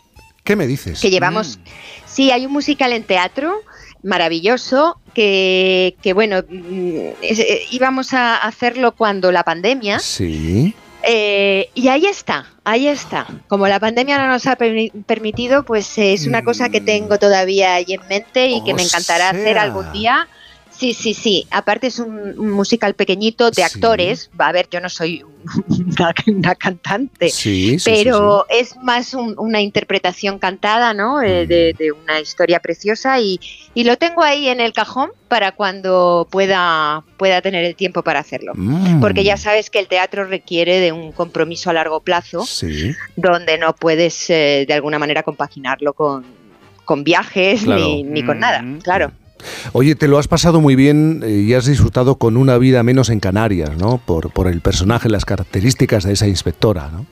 ¿Qué 0.47 0.57
me 0.57 0.67
dices? 0.67 0.99
que 1.01 1.11
llevamos. 1.11 1.59
Sí, 2.07 2.31
hay 2.31 2.47
un 2.47 2.53
musical 2.53 2.93
en 2.95 3.03
teatro 3.05 3.61
maravilloso 4.03 4.99
que, 5.15 5.97
que 6.03 6.13
bueno, 6.15 6.43
mm, 6.49 6.99
es- 7.23 7.39
eh, 7.41 7.63
íbamos 7.71 8.15
a 8.15 8.37
hacerlo 8.37 8.93
cuando 8.95 9.33
la 9.33 9.43
pandemia. 9.43 9.99
Sí. 9.99 10.75
Eh, 11.09 11.69
y 11.75 11.89
ahí 11.89 12.07
está, 12.07 12.47
ahí 12.65 12.89
está. 12.89 13.27
Como 13.49 13.69
la 13.69 13.79
pandemia 13.79 14.19
no 14.19 14.29
nos 14.29 14.47
ha 14.47 14.57
permi- 14.57 14.91
permitido, 15.05 15.65
pues 15.65 15.99
eh, 15.99 16.13
es 16.15 16.27
una 16.27 16.43
cosa 16.43 16.69
que 16.69 16.81
tengo 16.81 17.19
todavía 17.19 17.75
ahí 17.75 17.87
en 17.89 18.07
mente 18.09 18.49
y 18.49 18.65
que 18.65 18.75
me 18.75 18.83
encantará 18.83 19.31
hacer 19.31 19.59
algún 19.59 19.93
día. 19.93 20.27
Sí, 20.79 20.93
sí, 20.95 21.15
sí. 21.15 21.47
Aparte 21.51 21.87
es 21.87 21.99
un, 21.99 22.37
musical 22.51 22.95
pequeñito 22.95 23.51
de 23.51 23.65
actores. 23.65 24.31
Va 24.39 24.49
a 24.49 24.53
ver, 24.53 24.69
yo 24.71 24.81
no 24.81 24.89
soy 24.91 25.25
una, 25.69 26.15
una 26.27 26.55
cantante, 26.55 27.31
Sí, 27.31 27.79
sí, 27.79 27.91
pero 27.91 28.47
es 28.51 28.77
más 28.83 29.15
un- 29.15 29.35
una 29.39 29.61
interpretación 29.61 30.39
cantada, 30.39 30.93
¿no? 30.93 31.23
Eh, 31.23 31.47
de, 31.47 31.73
Mm. 31.73 31.77
de 31.79 31.93
una 31.93 32.21
historia 32.21 32.61
preciosa 32.61 33.19
y, 33.21 33.41
y 33.75 33.85
lo 33.85 33.97
tengo 33.97 34.23
ahí 34.23 34.49
en 34.49 34.61
el 34.61 34.73
cajón 34.73 35.11
para 35.29 35.53
cuando 35.53 36.27
pueda, 36.31 37.03
pueda 37.17 37.41
tener 37.43 37.65
el 37.65 37.75
tiempo 37.75 38.03
para 38.03 38.21
hacerlo. 38.21 38.53
Mm. 38.55 39.01
Porque 39.01 39.25
ya 39.25 39.37
sabes 39.37 39.71
que 39.71 39.79
el 39.79 39.89
teatro 39.89 40.25
requiere 40.25 40.79
de 40.81 40.93
un 40.93 41.13
compromiso 41.13 41.71
a 41.71 41.73
largo 41.73 42.01
plazo, 42.01 42.45
Sí. 42.45 42.93
donde 43.17 43.57
no 43.57 43.75
puedes 43.75 44.29
eh, 44.31 44.65
de 44.69 44.75
alguna 44.75 44.99
manera 44.99 45.23
compaginarlo 45.23 45.95
con, 45.95 46.25
con 46.85 47.03
viajes 47.03 47.63
Claro. 47.63 47.81
ni, 47.83 48.03
ni 48.03 48.23
con 48.25 48.39
nada, 48.41 48.63
claro. 48.83 49.13
Oye, 49.73 49.95
te 49.95 50.09
lo 50.09 50.19
has 50.19 50.29
pasado 50.29 50.61
muy 50.61 50.77
bien 50.77 51.23
eh, 51.25 51.45
y 51.47 51.55
has 51.55 51.67
disfrutado 51.67 52.17
con 52.17 52.37
una 52.37 52.59
vida 52.59 52.83
menos 52.83 53.11
en 53.11 53.21
Canarias, 53.21 53.77
¿no? 53.77 53.99
Por, 54.05 54.31
el 54.49 54.61
personaje, 54.61 55.09
las 55.09 55.25
características 55.25 56.05
de 56.05 56.13
esa 56.13 56.27
inspectora, 56.27 56.89
¿no? 56.89 57.07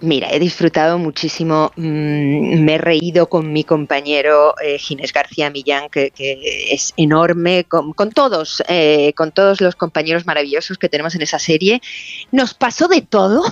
Mira, 0.00 0.28
he 0.30 0.38
disfrutado 0.38 0.96
muchísimo, 0.96 1.72
mm, 1.74 2.60
me 2.60 2.74
he 2.74 2.78
reído 2.78 3.28
con 3.28 3.52
mi 3.52 3.64
compañero 3.64 4.54
eh, 4.62 4.78
Ginés 4.78 5.12
García 5.12 5.50
Millán, 5.50 5.88
que, 5.90 6.12
que 6.12 6.72
es 6.72 6.94
enorme, 6.96 7.64
con, 7.64 7.92
con 7.94 8.12
todos, 8.12 8.62
eh, 8.68 9.12
con 9.16 9.32
todos 9.32 9.60
los 9.60 9.74
compañeros 9.74 10.24
maravillosos 10.24 10.78
que 10.78 10.88
tenemos 10.88 11.16
en 11.16 11.22
esa 11.22 11.40
serie. 11.40 11.82
Nos 12.30 12.54
pasó 12.54 12.86
de 12.86 13.02
todo 13.02 13.42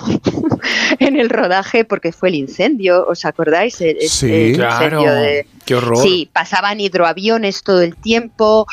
en 0.99 1.17
el 1.19 1.29
rodaje 1.29 1.85
porque 1.85 2.11
fue 2.11 2.29
el 2.29 2.35
incendio, 2.35 3.05
¿os 3.07 3.25
acordáis? 3.25 3.79
El- 3.81 4.01
Sí, 4.01 4.31
el 4.51 4.55
claro. 4.55 5.01
de- 5.03 5.45
Qué 5.65 5.75
horror. 5.75 5.97
Sí, 5.97 6.29
pasaban 6.31 6.79
hidroaviones 6.79 7.63
todo 7.63 7.81
el 7.81 7.95
tiempo. 7.95 8.65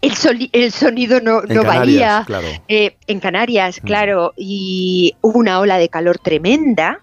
El, 0.00 0.14
soli- 0.14 0.48
el 0.52 0.70
sonido 0.70 1.20
no, 1.20 1.42
En 1.42 1.56
no 1.56 1.62
Canarias, 1.64 1.78
valía. 1.78 2.22
claro. 2.24 2.46
Eh, 2.68 2.94
en 3.08 3.18
Canarias, 3.18 3.80
claro, 3.84 4.32
y 4.36 5.16
hubo 5.22 5.40
una 5.40 5.58
ola 5.58 5.76
de 5.76 5.88
calor 5.88 6.18
tremenda 6.18 7.00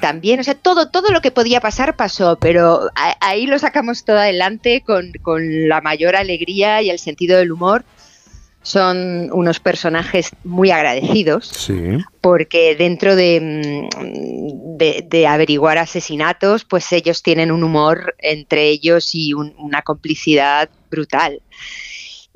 también, 0.00 0.40
o 0.40 0.42
sea, 0.44 0.54
todo, 0.54 0.88
todo 0.88 1.10
lo 1.12 1.20
que 1.20 1.30
podía 1.30 1.60
pasar 1.60 1.94
pasó, 1.94 2.38
pero 2.40 2.88
a- 2.96 3.16
ahí 3.20 3.46
lo 3.46 3.58
sacamos 3.58 4.02
todo 4.04 4.18
adelante 4.18 4.82
con, 4.84 5.12
con 5.20 5.68
la 5.68 5.82
mayor 5.82 6.16
alegría 6.16 6.80
y 6.80 6.88
el 6.88 6.98
sentido 6.98 7.36
del 7.36 7.52
humor. 7.52 7.84
Son 8.62 9.30
unos 9.32 9.60
personajes 9.60 10.30
muy 10.44 10.70
agradecidos 10.70 11.46
Sí. 11.48 11.78
porque 12.20 12.74
dentro 12.76 13.16
de, 13.16 13.40
mm, 13.40 14.76
de, 14.76 15.06
de 15.08 15.26
averiguar 15.26 15.78
asesinatos, 15.78 16.64
pues 16.64 16.92
ellos 16.92 17.22
tienen 17.22 17.50
un 17.50 17.64
humor 17.64 18.14
entre 18.18 18.68
ellos 18.68 19.14
y 19.14 19.32
un- 19.32 19.54
una 19.58 19.82
complicidad 19.82 20.68
brutal. 20.90 21.40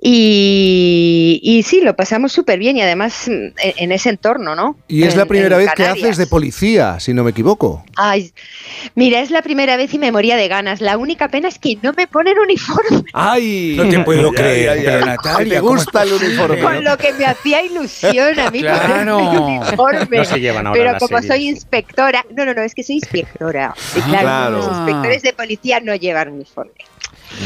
Y, 0.04 1.38
y 1.42 1.62
sí, 1.62 1.80
lo 1.80 1.94
pasamos 1.94 2.32
súper 2.32 2.58
bien 2.58 2.76
y 2.76 2.82
además 2.82 3.28
mm, 3.28 3.30
en, 3.32 3.54
en 3.76 3.92
ese 3.92 4.08
entorno, 4.10 4.56
¿no? 4.56 4.76
Y 4.88 5.04
es 5.04 5.14
la 5.14 5.26
primera 5.26 5.56
vez 5.56 5.70
que 5.76 5.84
haces 5.84 6.16
de 6.16 6.26
policía, 6.26 6.98
si 6.98 7.14
no 7.14 7.22
me 7.22 7.30
equivoco. 7.30 7.84
Ay, 7.96 8.32
mira, 8.96 9.20
es 9.20 9.30
la 9.30 9.42
primera 9.42 9.76
vez 9.76 9.94
y 9.94 9.98
me 9.98 10.10
moría 10.10 10.36
de 10.36 10.48
ganas. 10.48 10.80
La 10.80 10.96
única 10.98 11.28
pena 11.28 11.46
es 11.48 11.58
que 11.60 11.78
no 11.82 11.92
me 11.96 12.08
ponen 12.08 12.36
uniforme. 12.38 13.04
¡Ay! 13.12 13.74
No 13.76 13.88
te 13.88 14.00
puedo 14.00 14.32
creer, 14.34 14.70
ay, 14.70 14.78
ay, 14.80 14.84
pero 14.84 14.98
ay. 14.98 15.04
Natalia, 15.04 15.54
¿Te 15.54 15.60
¿cómo 15.60 15.72
gusta 15.74 16.02
el 16.02 16.12
uniforme? 16.14 16.58
Con 16.60 16.82
lo 16.84 16.98
que 16.98 17.12
me 17.12 17.24
hacía 17.24 17.62
ilusión 17.62 18.40
a 18.40 18.50
mí 18.50 18.58
Claro. 18.60 19.18
ponerme 19.18 19.60
uniforme. 19.60 20.16
No 20.18 20.24
se 20.24 20.40
llevan 20.40 20.66
ahora 20.66 20.78
Pero 20.80 20.98
como 20.98 21.18
series. 21.22 21.26
soy 21.34 21.48
inspectora, 21.48 22.26
no, 22.36 22.44
no, 22.44 22.54
no, 22.54 22.62
es 22.62 22.74
que 22.74 22.82
soy 22.82 22.96
inspectora. 22.96 23.72
Y 23.96 24.00
Ah, 24.00 24.04
claro, 24.08 24.20
claro. 24.22 24.56
los 24.58 24.66
inspectores 24.78 25.22
de 25.22 25.32
policía 25.32 25.78
no 25.80 25.94
llevan 25.94 26.28
uniforme. 26.32 26.72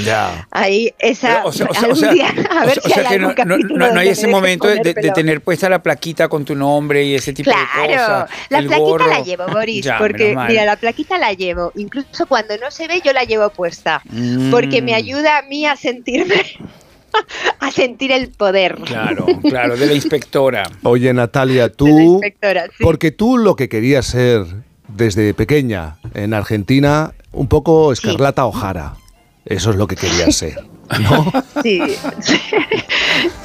Ya. 0.05 0.47
Ahí, 0.51 0.93
esa, 0.99 1.45
O 1.45 1.53
sea, 1.53 1.67
o 1.71 1.73
sea, 1.75 1.81
algún 1.83 1.93
o 1.93 1.97
sea, 1.97 2.13
día, 2.13 2.29
a 2.51 2.65
o 2.65 2.67
ver 2.67 2.81
sea, 2.81 2.95
si 2.95 3.01
hay 3.01 3.07
que 3.07 3.19
no, 3.19 3.29
algún 3.29 3.29
no- 3.29 3.35
capítulo 3.57 3.87
no- 3.89 3.95
no 3.95 4.01
hay 4.01 4.09
ese 4.09 4.27
momento 4.27 4.67
de, 4.69 4.95
tener 5.15 5.41
puesta 5.41 5.69
la 5.69 5.83
plaquita 5.83 6.29
con 6.29 6.45
tu 6.45 6.55
nombre 6.55 7.05
y 7.05 7.15
ese 7.15 7.33
tipo 7.33 7.51
de 7.51 7.57
Claro, 7.57 7.93
cosas. 7.93 8.31
la 8.51 8.59
el 8.59 8.67
plaquita 8.67 8.89
gorro. 8.89 9.07
la 9.09 9.21
llevo, 9.21 9.47
Boris, 9.53 9.85
Ya, 9.85 9.99
porque 9.99 10.37
mira, 10.49 10.65
la 10.65 10.77
plaquita 10.77 11.19
la 11.19 11.33
llevo. 11.33 11.73
Incluso 11.77 12.27
cuando 12.27 12.57
no 12.59 12.71
se 12.71 12.89
ve, 12.89 13.01
yo 13.05 13.13
la 13.13 13.25
llevo 13.25 13.49
puesta, 13.51 14.03
porque 14.51 14.83
me 14.83 14.93
Mm. 14.93 14.97
ayuda 14.97 15.39
a 15.39 15.43
mí 15.43 15.67
a 15.67 15.77
sentirme, 15.77 16.35
a 17.61 17.71
sentir 17.71 18.13
el 18.13 18.29
poder. 18.31 18.77
Claro, 18.85 19.27
claro, 19.49 19.77
de 19.77 19.87
la 19.87 19.93
inspectora. 19.95 20.65
Oye, 20.83 21.13
Natalia, 21.15 21.63
de 21.65 21.69
la 21.69 21.75
tú... 21.75 21.87
inspectora, 21.89 22.67
sí. 22.67 22.83
Porque 22.83 23.11
tú 23.13 23.39
lo 23.39 23.57
que 23.57 23.69
querías 23.69 24.07
ser 24.07 24.45
desde 24.89 25.35
pequeña 25.35 25.97
en 26.15 26.35
Argentina, 26.35 27.13
un 27.33 27.49
poco 27.49 27.93
Escarlata 27.93 28.45
O'Hara. 28.47 28.95
Eso 29.47 29.71
es 29.71 29.77
lo 29.77 29.87
que 29.87 29.97
querías 29.97 30.35
ser. 30.37 30.57
¿no? 31.01 31.33
Sí, 31.63 31.81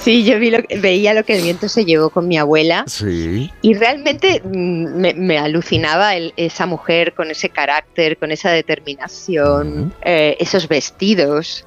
sí, 0.04 0.24
yo 0.24 0.38
vi 0.40 0.52
lo, 0.52 0.60
veía 0.80 1.14
lo 1.14 1.24
que 1.24 1.36
el 1.38 1.44
viento 1.44 1.68
se 1.70 1.86
llevó 1.86 2.10
con 2.10 2.28
mi 2.28 2.38
abuela 2.38 2.84
Sí. 2.88 3.50
y 3.62 3.74
realmente 3.74 4.42
mm, 4.44 4.96
me, 5.00 5.14
me 5.16 5.38
alucinaba 5.40 6.16
el- 6.16 6.34
esa 6.38 6.66
mujer 6.66 7.14
con 7.14 7.32
ese 7.32 7.50
carácter, 7.50 8.18
con 8.18 8.32
esa 8.32 8.52
determinación, 8.52 9.94
eh, 10.04 10.38
esos 10.40 10.68
vestidos, 10.68 11.66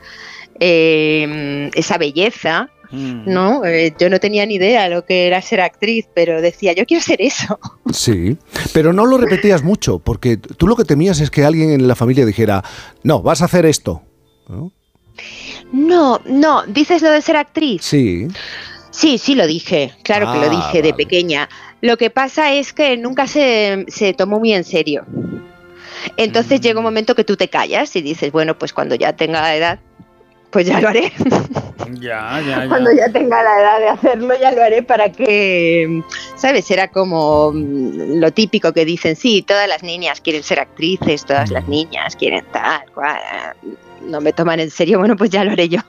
eh, 0.61 1.71
esa 1.75 1.99
belleza. 1.99 2.71
¿no? 2.93 3.65
Eh, 3.65 3.93
yo 3.99 4.09
no 4.09 4.21
tenía 4.21 4.47
ni 4.47 4.55
idea 4.55 4.89
lo 4.89 5.05
que 5.05 5.27
era 5.27 5.43
ser 5.43 5.61
actriz, 5.61 6.07
pero 6.15 6.41
decía, 6.41 6.75
yo 6.75 6.87
quiero 6.87 7.03
ser 7.03 7.21
eso. 7.21 7.59
Sí, 7.93 8.37
pero 8.73 8.93
no 8.93 9.05
lo 9.05 9.19
repetías 9.19 9.65
mucho, 9.65 9.99
porque 9.99 10.37
tú 10.37 10.69
lo 10.69 10.77
que 10.77 10.85
temías 10.85 11.19
es 11.19 11.29
que 11.29 11.45
alguien 11.45 11.71
en 11.71 11.89
la 11.89 11.97
familia 11.97 12.25
dijera, 12.25 12.63
no, 13.03 13.21
vas 13.21 13.43
a 13.43 13.47
hacer 13.47 13.67
esto. 13.67 14.03
¿No? 14.49 14.73
No, 15.73 16.21
no, 16.25 16.65
dices 16.67 17.03
lo 17.03 17.11
de 17.11 17.23
ser 17.23 17.37
actriz. 17.37 17.83
Sí. 17.85 18.29
Sí, 18.91 19.19
sí 19.19 19.35
lo 19.35 19.47
dije, 19.47 19.93
claro 20.05 20.31
que 20.33 20.39
lo 20.39 20.47
Ah, 20.47 20.49
dije 20.69 20.83
de 20.83 20.95
pequeña. 20.95 21.49
Lo 21.81 21.97
que 21.97 22.11
pasa 22.11 22.53
es 22.53 22.73
que 22.73 22.97
nunca 22.97 23.27
se, 23.27 23.85
se 23.89 24.15
tomó 24.15 24.39
muy 24.39 24.53
en 24.53 24.65
serio. 24.65 25.05
Entonces 26.17 26.61
llega 26.61 26.79
un 26.79 26.85
momento 26.85 27.15
que 27.15 27.25
tú 27.25 27.37
te 27.37 27.49
callas 27.49 27.95
y 27.97 28.03
dices, 28.03 28.31
bueno, 28.31 28.57
pues 28.57 28.73
cuando 28.73 28.95
ya 28.95 29.15
tenga 29.15 29.55
edad, 29.55 29.81
pues 30.51 30.67
ya 30.67 30.81
lo 30.81 30.89
haré. 30.89 31.13
Ya, 32.01 32.41
ya, 32.41 32.67
Cuando 32.67 32.91
ya 32.93 33.11
tenga 33.11 33.43
la 33.43 33.61
edad 33.61 33.79
de 33.79 33.89
hacerlo, 33.89 34.35
ya 34.41 34.53
lo 34.53 34.63
haré 34.63 34.83
para 34.83 35.13
que, 35.13 36.03
¿sabes? 36.35 36.71
Era 36.71 36.89
como 36.89 37.53
mm, 37.53 38.21
lo 38.21 38.33
típico 38.33 38.73
que 38.73 38.87
dicen, 38.87 39.17
sí, 39.17 39.43
todas 39.43 39.69
las 39.69 39.83
niñas 39.83 40.21
quieren 40.23 40.43
ser 40.43 40.61
actrices, 40.61 41.27
todas 41.27 41.51
las 41.51 41.69
niñas 41.69 42.17
quieren 42.17 42.45
tal, 42.53 42.91
cual. 42.95 43.19
No 44.03 44.21
me 44.21 44.33
toman 44.33 44.61
en 44.61 44.71
serio, 44.71 44.99
bueno, 45.01 45.17
pues 45.17 45.31
ya 45.31 45.45
lo 45.45 45.53
haré 45.53 45.69
yo. 45.69 45.81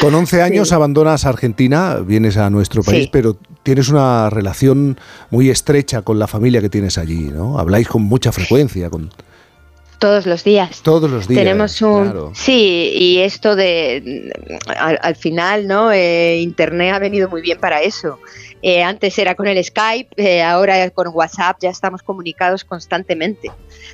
Con 0.00 0.14
11 0.14 0.42
años 0.42 0.72
abandonas 0.72 1.24
Argentina, 1.24 1.96
vienes 2.04 2.36
a 2.36 2.48
nuestro 2.50 2.82
país, 2.82 3.04
Sí. 3.04 3.10
pero 3.12 3.36
tienes 3.62 3.88
una 3.90 4.30
relación 4.30 4.98
muy 5.30 5.50
estrecha 5.50 6.02
con 6.02 6.18
la 6.18 6.26
familia 6.26 6.60
que 6.60 6.68
tienes 6.70 6.96
allí, 6.98 7.30
¿no? 7.32 7.58
Habláis 7.58 7.86
con 7.88 8.02
mucha 8.02 8.32
frecuencia, 8.32 8.88
con 8.88 9.10
Todos 9.98 10.26
los 10.26 10.44
días. 10.44 10.80
todos 10.82 11.10
los 11.10 11.26
días. 11.28 11.40
Tenemos 11.42 11.82
un 11.82 12.04
claro. 12.04 12.32
sí 12.34 12.92
y 12.94 13.18
esto 13.18 13.56
de 13.56 14.30
al, 14.78 14.98
al 15.02 15.16
final 15.16 15.66
no 15.66 15.90
Eh, 15.92 16.38
internet 16.40 16.94
ha 16.94 16.98
venido 17.00 17.28
muy 17.28 17.42
bien 17.42 17.58
para 17.58 17.82
eso. 17.82 18.18
Eh, 18.62 18.82
antes 18.82 19.18
era 19.18 19.34
con 19.34 19.46
el 19.46 19.62
Skype, 19.62 20.10
eh, 20.16 20.42
ahora 20.42 20.90
con 20.90 21.08
WhatsApp 21.12 21.58
ya 21.60 21.70
estamos 21.70 22.02
comunicados 22.02 22.64
constantemente. 22.64 23.50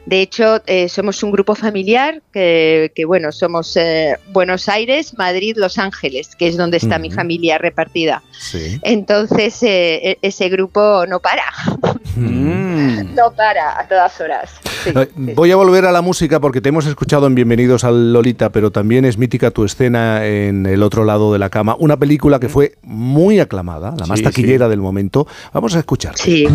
De 0.07 0.21
hecho, 0.21 0.63
eh, 0.67 0.89
somos 0.89 1.23
un 1.23 1.31
grupo 1.33 1.55
familiar 1.55 2.23
que, 2.33 2.93
que, 2.95 3.05
bueno, 3.05 3.33
somos 3.33 3.77
eh, 3.77 4.17
Buenos 4.33 4.69
Aires, 4.69 5.17
Madrid, 5.19 5.57
Los 5.57 5.79
Ángeles, 5.79 6.35
que 6.37 6.49
es 6.49 6.57
donde 6.57 6.79
está 6.79 6.99
mi 6.99 7.11
familia 7.11 7.59
repartida. 7.59 8.23
Sí. 8.33 8.79
Entonces, 8.83 9.63
eh, 9.63 10.11
e- 10.11 10.19
ese 10.23 10.49
grupo 10.49 11.05
no 11.07 11.21
para, 11.21 11.45
no 12.17 13.33
para 13.37 13.81
a 13.81 13.89
todas 13.89 14.21
horas. 14.21 14.51
Sí, 14.83 14.93
Voy 15.17 15.51
a 15.51 15.57
volver 15.57 15.87
a 15.87 15.93
la 15.93 16.03
música 16.03 16.41
porque 16.41 16.61
te 16.61 16.69
hemos 16.69 16.87
escuchado 16.87 17.27
en 17.27 17.35
Bienvenidos 17.35 17.85
al 17.85 18.13
Lolita, 18.13 18.51
pero 18.51 18.71
también 18.71 19.05
es 19.05 19.17
mítica 19.17 19.51
tu 19.51 19.65
escena 19.65 20.27
en 20.27 20.67
El 20.67 20.83
otro 20.83 21.05
lado 21.05 21.33
de 21.33 21.39
la 21.39 21.49
cama, 21.49 21.77
una 21.79 21.97
película 21.97 22.39
que 22.39 22.49
fue 22.49 22.75
muy 22.83 23.41
aclamada, 23.41 23.95
la 23.97 24.07
más 24.07 24.19
Sí, 24.19 24.25
taquillera 24.55 24.69
del 24.69 24.81
momento. 24.81 25.27
Vamos 25.53 25.75
a 25.77 25.81
escuchar. 25.81 26.15
Sí. 26.17 26.47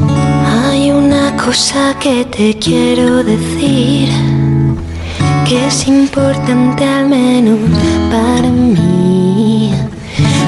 Hay 0.46 0.92
una 0.92 1.36
cosa 1.36 1.96
que 2.00 2.26
te 2.26 2.58
quiero 2.58 3.24
decir 3.24 4.10
que 5.48 5.68
es 5.68 5.88
importante 5.88 6.84
al 6.86 7.10
menos 7.10 7.60
para 8.12 8.50
mí. 8.50 9.72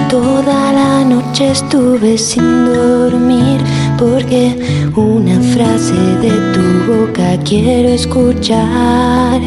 Toda 0.10 0.74
la 0.74 1.06
noche 1.06 1.52
estuve 1.52 2.18
sin 2.18 2.66
dormir 2.66 3.62
porque 3.98 4.92
una 4.96 5.40
frase 5.54 5.94
de 6.22 6.32
tu 6.54 6.92
boca 6.92 7.38
quiero 7.46 7.90
escuchar. 7.90 9.42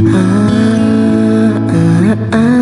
Ah, 0.00 1.52
ah, 1.68 2.16
ah. 2.32 2.53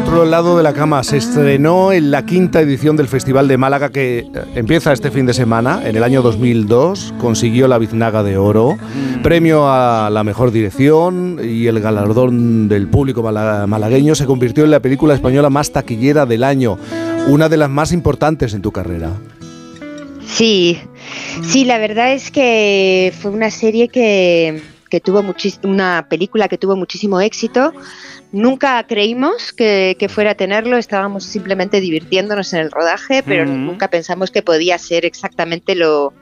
Otro 0.00 0.24
lado 0.24 0.56
de 0.56 0.62
la 0.62 0.72
cama 0.72 1.02
se 1.02 1.16
estrenó 1.16 1.92
en 1.92 2.10
la 2.10 2.24
quinta 2.24 2.60
edición 2.60 2.96
del 2.96 3.08
Festival 3.08 3.48
de 3.48 3.56
Málaga 3.58 3.90
que 3.90 4.20
eh, 4.20 4.26
empieza 4.54 4.92
este 4.92 5.10
fin 5.10 5.26
de 5.26 5.34
semana. 5.34 5.80
En 5.86 5.96
el 5.96 6.02
año 6.04 6.22
2002 6.22 7.14
consiguió 7.18 7.66
la 7.68 7.78
Biznaga 7.78 8.22
de 8.22 8.36
Oro, 8.38 8.78
premio 9.22 9.68
a 9.68 10.08
la 10.10 10.24
mejor 10.24 10.50
dirección 10.50 11.38
y 11.42 11.66
el 11.66 11.80
galardón 11.80 12.68
del 12.68 12.88
público 12.88 13.22
mala- 13.22 13.66
malagueño. 13.66 14.14
Se 14.14 14.24
convirtió 14.24 14.64
en 14.64 14.70
la 14.70 14.80
película 14.80 15.14
española 15.14 15.50
más 15.50 15.72
taquillera 15.72 16.26
del 16.26 16.44
año, 16.44 16.78
una 17.28 17.48
de 17.48 17.56
las 17.56 17.68
más 17.68 17.92
importantes 17.92 18.54
en 18.54 18.62
tu 18.62 18.70
carrera. 18.72 19.10
Sí, 20.26 20.78
sí, 21.42 21.64
la 21.64 21.78
verdad 21.78 22.12
es 22.12 22.30
que 22.30 23.12
fue 23.20 23.30
una 23.32 23.50
serie 23.50 23.88
que, 23.88 24.62
que 24.90 25.00
tuvo 25.00 25.22
una 25.64 26.06
película 26.08 26.48
que 26.48 26.56
tuvo 26.56 26.76
muchísimo 26.76 27.20
éxito. 27.20 27.72
Nunca 28.30 28.84
creímos 28.86 29.54
que, 29.54 29.96
que 29.98 30.10
fuera 30.10 30.32
a 30.32 30.34
tenerlo, 30.34 30.76
estábamos 30.76 31.24
simplemente 31.24 31.80
divirtiéndonos 31.80 32.52
en 32.52 32.60
el 32.60 32.70
rodaje, 32.70 33.22
pero 33.22 33.46
nunca 33.46 33.88
pensamos 33.88 34.30
que 34.30 34.42
podía 34.42 34.76
ser 34.78 35.06
exactamente 35.06 35.74
lo 35.74 36.12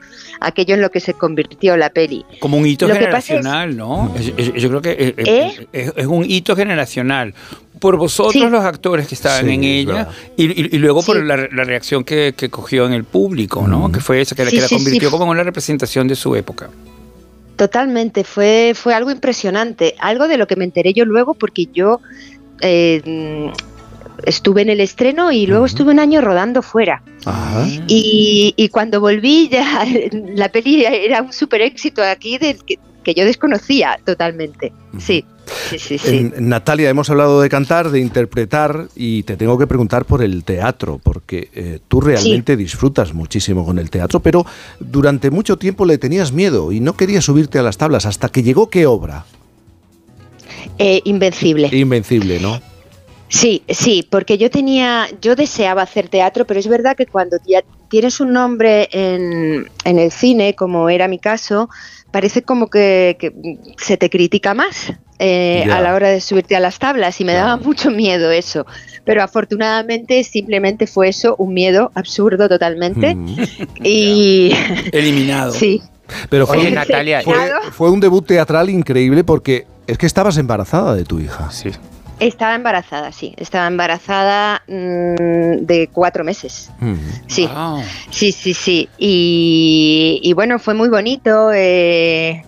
aquello 0.40 0.74
en 0.76 0.82
lo 0.82 0.90
que 0.90 1.00
se 1.00 1.14
convirtió 1.14 1.76
la 1.76 1.90
peli. 1.90 2.24
Como 2.38 2.58
un 2.58 2.66
hito 2.66 2.86
Lo 2.86 2.92
es- 2.92 3.00
generacional, 3.00 3.76
¿no? 3.76 4.14
Es- 4.16 4.32
es- 4.36 4.52
yo 4.62 4.68
creo 4.68 4.82
que 4.82 4.90
eh, 4.92 5.14
eh, 5.16 5.24
¿Eh? 5.26 5.68
es, 5.72 5.92
es 5.96 6.06
un 6.06 6.24
hito 6.24 6.54
generacional. 6.54 7.34
Por 7.80 7.96
vosotros, 7.96 8.32
Sí. 8.34 8.40
los 8.48 8.64
actores 8.64 9.08
que 9.08 9.14
estaban 9.16 9.44
Sí, 9.46 9.54
en 9.54 9.64
ella, 9.64 10.08
y, 10.36 10.44
y- 10.44 10.76
y 10.76 10.78
luego 10.78 11.02
por 11.02 11.22
la, 11.22 11.36
la 11.36 11.64
reacción 11.64 12.04
que, 12.04 12.34
que 12.36 12.48
cogió 12.50 12.86
en 12.86 12.92
el 12.92 13.02
público, 13.04 13.66
¿no? 13.66 13.90
Que 13.90 14.00
fue 14.00 14.20
esa, 14.20 14.34
que, 14.36 14.44
la- 14.44 14.50
Sí, 14.50 14.56
que 14.56 14.62
la 14.62 14.68
sí, 14.68 14.78
sí. 14.78 14.84
convirtió 14.84 15.10
como 15.10 15.24
en 15.24 15.30
una 15.30 15.42
representación 15.42 16.06
de 16.08 16.14
su 16.14 16.36
época. 16.36 16.70
Totalmente, 17.56 18.24
fue, 18.24 18.72
fue 18.74 18.94
algo 18.94 19.10
impresionante, 19.10 19.94
algo 19.98 20.28
de 20.28 20.36
lo 20.36 20.46
que 20.46 20.56
me 20.56 20.64
enteré 20.64 20.92
yo 20.92 21.04
luego 21.04 21.34
porque 21.34 21.66
yo 21.72 22.00
eh, 22.60 23.50
estuve 24.24 24.62
en 24.62 24.70
el 24.70 24.80
estreno 24.80 25.32
y 25.32 25.46
luego 25.46 25.64
estuve 25.64 25.90
un 25.90 25.98
año 25.98 26.20
rodando 26.20 26.62
fuera. 26.62 27.02
Ajá. 27.24 27.66
Y, 27.88 28.52
y 28.56 28.68
cuando 28.68 29.00
volví 29.00 29.48
ya 29.48 29.84
la 30.12 30.50
peli 30.50 30.84
era 30.84 31.22
un 31.22 31.32
super 31.32 31.62
éxito 31.62 32.02
aquí 32.02 32.38
del 32.38 32.62
que, 32.64 32.78
que 33.02 33.14
yo 33.14 33.24
desconocía 33.24 33.98
totalmente. 34.04 34.72
Sí, 34.98 35.24
sí, 35.70 35.78
sí, 35.78 35.98
sí. 35.98 36.08
En- 36.16 36.48
Natalia, 36.48 36.88
hemos 36.90 37.08
hablado 37.10 37.40
de 37.40 37.48
cantar, 37.48 37.90
de 37.90 38.00
interpretar 38.00 38.88
y 38.94 39.22
te 39.22 39.36
tengo 39.36 39.58
que 39.58 39.66
preguntar 39.66 40.04
por 40.04 40.22
el 40.22 40.44
teatro, 40.44 41.00
porque 41.02 41.48
eh, 41.54 41.78
tú 41.88 42.00
realmente 42.00 42.56
disfrutas 42.56 43.14
muchísimo 43.14 43.64
con 43.64 43.78
el 43.78 43.90
teatro, 43.90 44.20
pero 44.20 44.44
durante 44.80 45.30
mucho 45.30 45.56
tiempo 45.56 45.84
le 45.84 45.98
tenías 45.98 46.32
miedo 46.32 46.72
y 46.72 46.80
no 46.80 46.96
querías 46.96 47.24
subirte 47.24 47.58
a 47.58 47.62
las 47.62 47.78
tablas 47.78 48.06
hasta 48.06 48.28
que 48.28 48.42
llegó 48.42 48.68
qué 48.70 48.86
obra. 48.86 49.24
Eh, 50.78 51.00
invencible. 51.04 51.68
Invencible, 51.72 52.40
¿no? 52.40 52.60
Sí, 53.28 53.62
sí, 53.68 54.06
porque 54.08 54.38
yo 54.38 54.50
tenía, 54.50 55.08
yo 55.20 55.34
deseaba 55.34 55.82
hacer 55.82 56.08
teatro, 56.08 56.46
pero 56.46 56.60
es 56.60 56.68
verdad 56.68 56.96
que 56.96 57.06
cuando 57.06 57.38
ya 57.46 57.62
tienes 57.88 58.20
un 58.20 58.32
nombre 58.32 58.88
en, 58.92 59.68
en 59.84 59.98
el 59.98 60.12
cine, 60.12 60.54
como 60.54 60.88
era 60.88 61.08
mi 61.08 61.18
caso, 61.18 61.68
parece 62.12 62.42
como 62.42 62.68
que, 62.68 63.16
que 63.18 63.32
se 63.78 63.96
te 63.96 64.10
critica 64.10 64.54
más. 64.54 64.92
Eh, 65.18 65.66
a 65.70 65.80
la 65.80 65.94
hora 65.94 66.08
de 66.08 66.20
subirte 66.20 66.56
a 66.56 66.60
las 66.60 66.78
tablas 66.78 67.20
y 67.20 67.24
me 67.24 67.32
daba 67.32 67.56
mucho 67.56 67.90
miedo 67.90 68.30
eso. 68.30 68.66
Pero 69.04 69.22
afortunadamente 69.22 70.22
simplemente 70.24 70.86
fue 70.86 71.08
eso, 71.08 71.36
un 71.38 71.54
miedo 71.54 71.90
absurdo 71.94 72.48
totalmente. 72.48 73.14
Mm. 73.14 73.36
y 73.84 74.52
Eliminado. 74.92 75.52
sí. 75.52 75.82
Pero 76.30 76.46
fue, 76.46 76.58
Oye, 76.58 76.70
Natalia, 76.70 77.22
fue, 77.22 77.34
fue 77.72 77.90
un 77.90 77.98
debut 77.98 78.24
teatral 78.24 78.70
increíble 78.70 79.24
porque 79.24 79.66
es 79.88 79.98
que 79.98 80.06
estabas 80.06 80.36
embarazada 80.38 80.94
de 80.94 81.04
tu 81.04 81.18
hija. 81.18 81.50
Sí. 81.50 81.70
Estaba 82.18 82.54
embarazada, 82.54 83.12
sí. 83.12 83.34
Estaba 83.36 83.66
embarazada 83.66 84.62
mm, 84.66 85.66
de 85.66 85.90
cuatro 85.92 86.24
meses. 86.24 86.70
Sí, 87.26 87.48
sí, 88.10 88.32
sí, 88.32 88.54
sí. 88.54 88.88
Y, 88.96 90.20
y 90.22 90.32
bueno, 90.32 90.58
fue 90.58 90.72
muy 90.72 90.88
bonito 90.88 91.52
eh, 91.52 92.44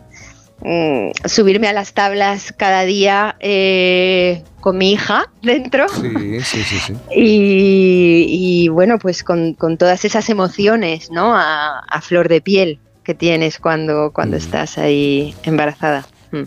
mm, 0.61 1.11
subirme 1.27 1.69
a 1.69 1.73
las 1.73 1.93
tablas 1.95 2.53
cada 2.57 2.83
día 2.85 3.37
eh, 3.41 4.43
con 4.61 4.79
mi 4.79 4.93
hija 4.93 5.27
dentro. 5.43 5.89
Sí, 5.89 6.41
sí, 6.41 6.63
sí, 6.63 6.79
sí. 6.79 6.95
Y, 7.17 8.27
y 8.65 8.69
bueno, 8.69 8.99
pues 8.99 9.23
con, 9.25 9.55
con 9.55 9.77
todas 9.79 10.05
esas 10.05 10.29
emociones, 10.31 11.11
¿no? 11.11 11.35
A, 11.37 11.81
a 11.81 12.01
flor 12.01 12.29
de 12.29 12.41
piel 12.41 12.81
que 13.05 13.15
tienes 13.15 13.59
cuando, 13.59 14.11
cuando 14.13 14.37
estás 14.37 14.77
ahí 14.79 15.35
embarazada. 15.45 16.07
Mm. 16.31 16.43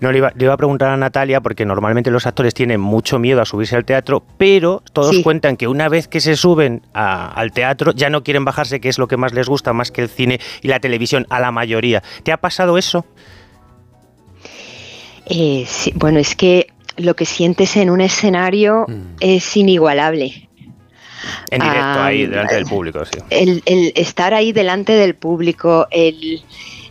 No, 0.00 0.12
le 0.12 0.18
iba, 0.18 0.32
le 0.34 0.44
iba 0.44 0.54
a 0.54 0.56
preguntar 0.56 0.88
a 0.88 0.96
Natalia, 0.96 1.42
porque 1.42 1.66
normalmente 1.66 2.10
los 2.10 2.26
actores 2.26 2.54
tienen 2.54 2.80
mucho 2.80 3.18
miedo 3.18 3.42
a 3.42 3.44
subirse 3.44 3.76
al 3.76 3.84
teatro, 3.84 4.24
pero 4.38 4.82
todos 4.94 5.14
Sí. 5.16 5.22
cuentan 5.22 5.58
que 5.58 5.68
una 5.68 5.90
vez 5.90 6.08
que 6.08 6.20
se 6.20 6.36
suben 6.36 6.80
a- 6.94 7.28
al 7.32 7.52
teatro 7.52 7.92
ya 7.92 8.08
no 8.08 8.22
quieren 8.22 8.46
bajarse, 8.46 8.80
que 8.80 8.88
es 8.88 8.98
lo 8.98 9.08
que 9.08 9.18
más 9.18 9.34
les 9.34 9.46
gusta, 9.46 9.74
más 9.74 9.90
que 9.90 10.00
el 10.02 10.08
cine 10.08 10.40
y 10.62 10.68
la 10.68 10.80
televisión, 10.80 11.26
a 11.28 11.38
la 11.38 11.50
mayoría. 11.52 12.02
¿Te 12.22 12.32
ha 12.32 12.38
pasado 12.38 12.78
eso? 12.78 13.04
Eh, 15.26 15.64
sí, 15.68 15.92
bueno, 15.96 16.18
es 16.18 16.34
que 16.36 16.68
lo 16.96 17.14
que 17.14 17.24
sientes 17.26 17.76
en 17.76 17.90
un 17.90 18.00
escenario 18.00 18.86
es 19.20 19.56
inigualable. 19.56 20.48
En 21.50 21.60
directo, 21.62 21.82
Ah, 21.84 22.06
ahí, 22.06 22.26
delante 22.26 22.54
del 22.54 22.64
público, 22.66 23.04
sí. 23.04 23.18
El, 23.30 23.62
el 23.66 23.92
estar 23.96 24.34
ahí 24.34 24.52
delante 24.52 24.92
del 24.92 25.14
público, 25.14 25.86
el, 25.90 26.42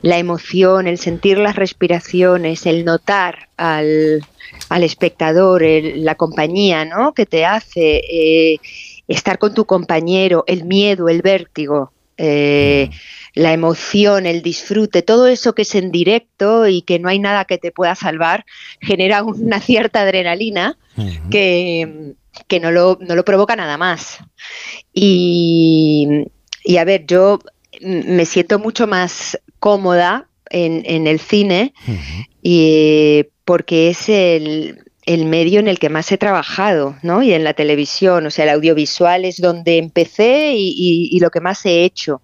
la 0.02 0.18
emoción, 0.18 0.88
el 0.88 0.98
sentir 0.98 1.38
las 1.38 1.56
respiraciones, 1.56 2.66
el 2.66 2.84
notar 2.86 3.50
al, 3.58 4.26
al 4.70 4.84
espectador, 4.84 5.64
el- 5.64 6.04
la 6.04 6.16
compañía 6.16 6.86
¿no? 6.86 7.14
que 7.14 7.26
te 7.26 7.46
hace, 7.46 8.02
eh, 8.10 8.60
estar 9.08 9.38
con 9.38 9.54
tu 9.54 9.66
compañero, 9.66 10.44
el 10.48 10.66
miedo, 10.66 11.08
el 11.10 11.22
vértigo, 11.22 11.92
eh, 12.18 12.90
la 13.34 13.54
emoción, 13.54 14.26
el 14.26 14.42
disfrute, 14.42 15.02
todo 15.02 15.28
eso 15.28 15.54
que 15.54 15.64
es 15.64 15.76
en 15.76 15.92
directo 15.92 16.68
y 16.68 16.82
que 16.82 17.00
no 17.00 17.10
hay 17.10 17.20
nada 17.20 17.46
que 17.46 17.58
te 17.58 17.72
pueda 17.72 17.96
salvar, 17.96 18.46
genera 18.80 19.24
una 19.24 19.60
cierta 19.60 20.02
adrenalina 20.02 20.78
que, 21.30 22.14
que 22.48 22.60
no, 22.60 22.72
lo, 22.72 22.98
no 23.02 23.16
lo 23.16 23.26
provoca 23.26 23.56
nada 23.56 23.78
más. 23.78 24.20
Y, 24.94 26.28
y 26.64 26.78
a 26.78 26.86
ver, 26.86 27.06
yo 27.06 27.40
mm, 27.82 28.16
me 28.16 28.26
siento 28.26 28.60
mucho 28.60 28.88
más 28.88 29.40
cómoda 29.60 30.30
en, 30.50 30.84
en 30.86 31.08
el 31.08 31.20
cine 31.20 31.74
y, 32.42 33.26
porque 33.44 33.90
es 33.90 34.08
el, 34.08 34.85
el 35.06 35.26
medio 35.26 35.60
en 35.60 35.68
el 35.68 35.78
que 35.80 35.90
más 35.90 36.12
he 36.12 36.18
trabajado, 36.18 36.96
¿no? 37.04 37.22
Y 37.22 37.34
en 37.34 37.44
la 37.44 37.54
televisión, 37.54 38.26
o 38.26 38.32
sea, 38.32 38.46
el 38.46 38.50
audiovisual 38.52 39.24
es 39.26 39.40
donde 39.40 39.78
empecé 39.78 40.54
y, 40.56 40.70
y- 40.70 41.10
y 41.16 41.20
lo 41.20 41.30
que 41.30 41.42
más 41.42 41.66
he 41.66 41.84
hecho. 41.84 42.22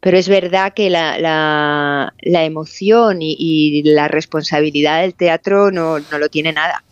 Pero 0.00 0.16
es 0.16 0.28
verdad 0.28 0.72
que 0.74 0.90
la, 0.90 1.18
la- 1.18 2.14
la 2.22 2.44
emoción 2.44 3.20
y, 3.20 3.36
y 3.38 3.82
la 3.82 4.08
responsabilidad 4.08 5.00
del 5.02 5.14
teatro 5.14 5.70
no, 5.70 5.98
no 5.98 6.18
lo 6.18 6.28
tiene 6.28 6.52
nada. 6.52 6.82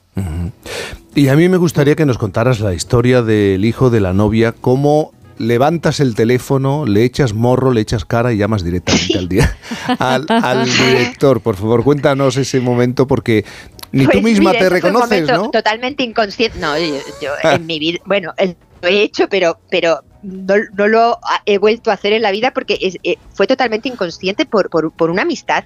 Y 1.14 1.28
a 1.28 1.36
mí 1.36 1.48
me 1.48 1.56
gustaría 1.56 1.94
que 1.96 2.04
nos 2.04 2.18
contaras 2.18 2.60
la 2.60 2.74
historia 2.74 3.22
del 3.22 3.64
hijo 3.64 3.88
de 3.88 4.00
la 4.00 4.12
novia, 4.12 4.52
cómo 4.52 5.12
levantas 5.38 6.00
el 6.00 6.14
teléfono, 6.14 6.84
le 6.86 7.04
echas 7.04 7.32
morro, 7.32 7.72
le 7.72 7.80
echas 7.82 8.04
cara 8.04 8.32
y 8.32 8.36
llamas 8.38 8.64
directamente 8.64 9.16
al, 9.18 9.28
día, 9.28 9.56
al, 9.98 10.26
al 10.28 10.66
director. 10.88 11.40
Por 11.40 11.56
favor, 11.56 11.84
cuéntanos 11.84 12.36
ese 12.36 12.60
momento 12.60 13.06
porque 13.06 13.44
ni 13.92 14.04
tú 14.04 14.10
Pues 14.12 14.24
misma 14.24 14.50
mira, 14.50 14.58
te 14.60 14.66
un 14.66 14.72
reconoces, 14.72 15.28
¿no? 15.28 15.50
Totalmente 15.50 16.02
inconsciente. 16.02 16.58
No, 16.58 16.78
yo, 16.78 17.00
yo 17.20 17.32
en 17.42 17.66
mi 17.66 17.78
vida, 17.78 17.98
bueno, 18.04 18.32
eh, 18.38 18.54
lo 18.82 18.88
he 18.88 19.02
hecho, 19.02 19.28
pero, 19.28 19.58
pero 19.70 20.00
no, 20.22 20.54
no 20.76 20.88
lo 20.88 21.18
he 21.46 21.58
vuelto 21.58 21.90
a 21.90 21.94
hacer 21.94 22.12
en 22.12 22.20
la 22.22 22.30
vida 22.30 22.52
porque 22.52 22.76
es- 22.80 22.98
eh, 23.04 23.16
fue 23.34 23.46
totalmente 23.46 23.88
inconsciente 23.88 24.44
por, 24.44 24.68
por, 24.70 24.92
por 24.92 25.10
una 25.10 25.22
amistad. 25.22 25.64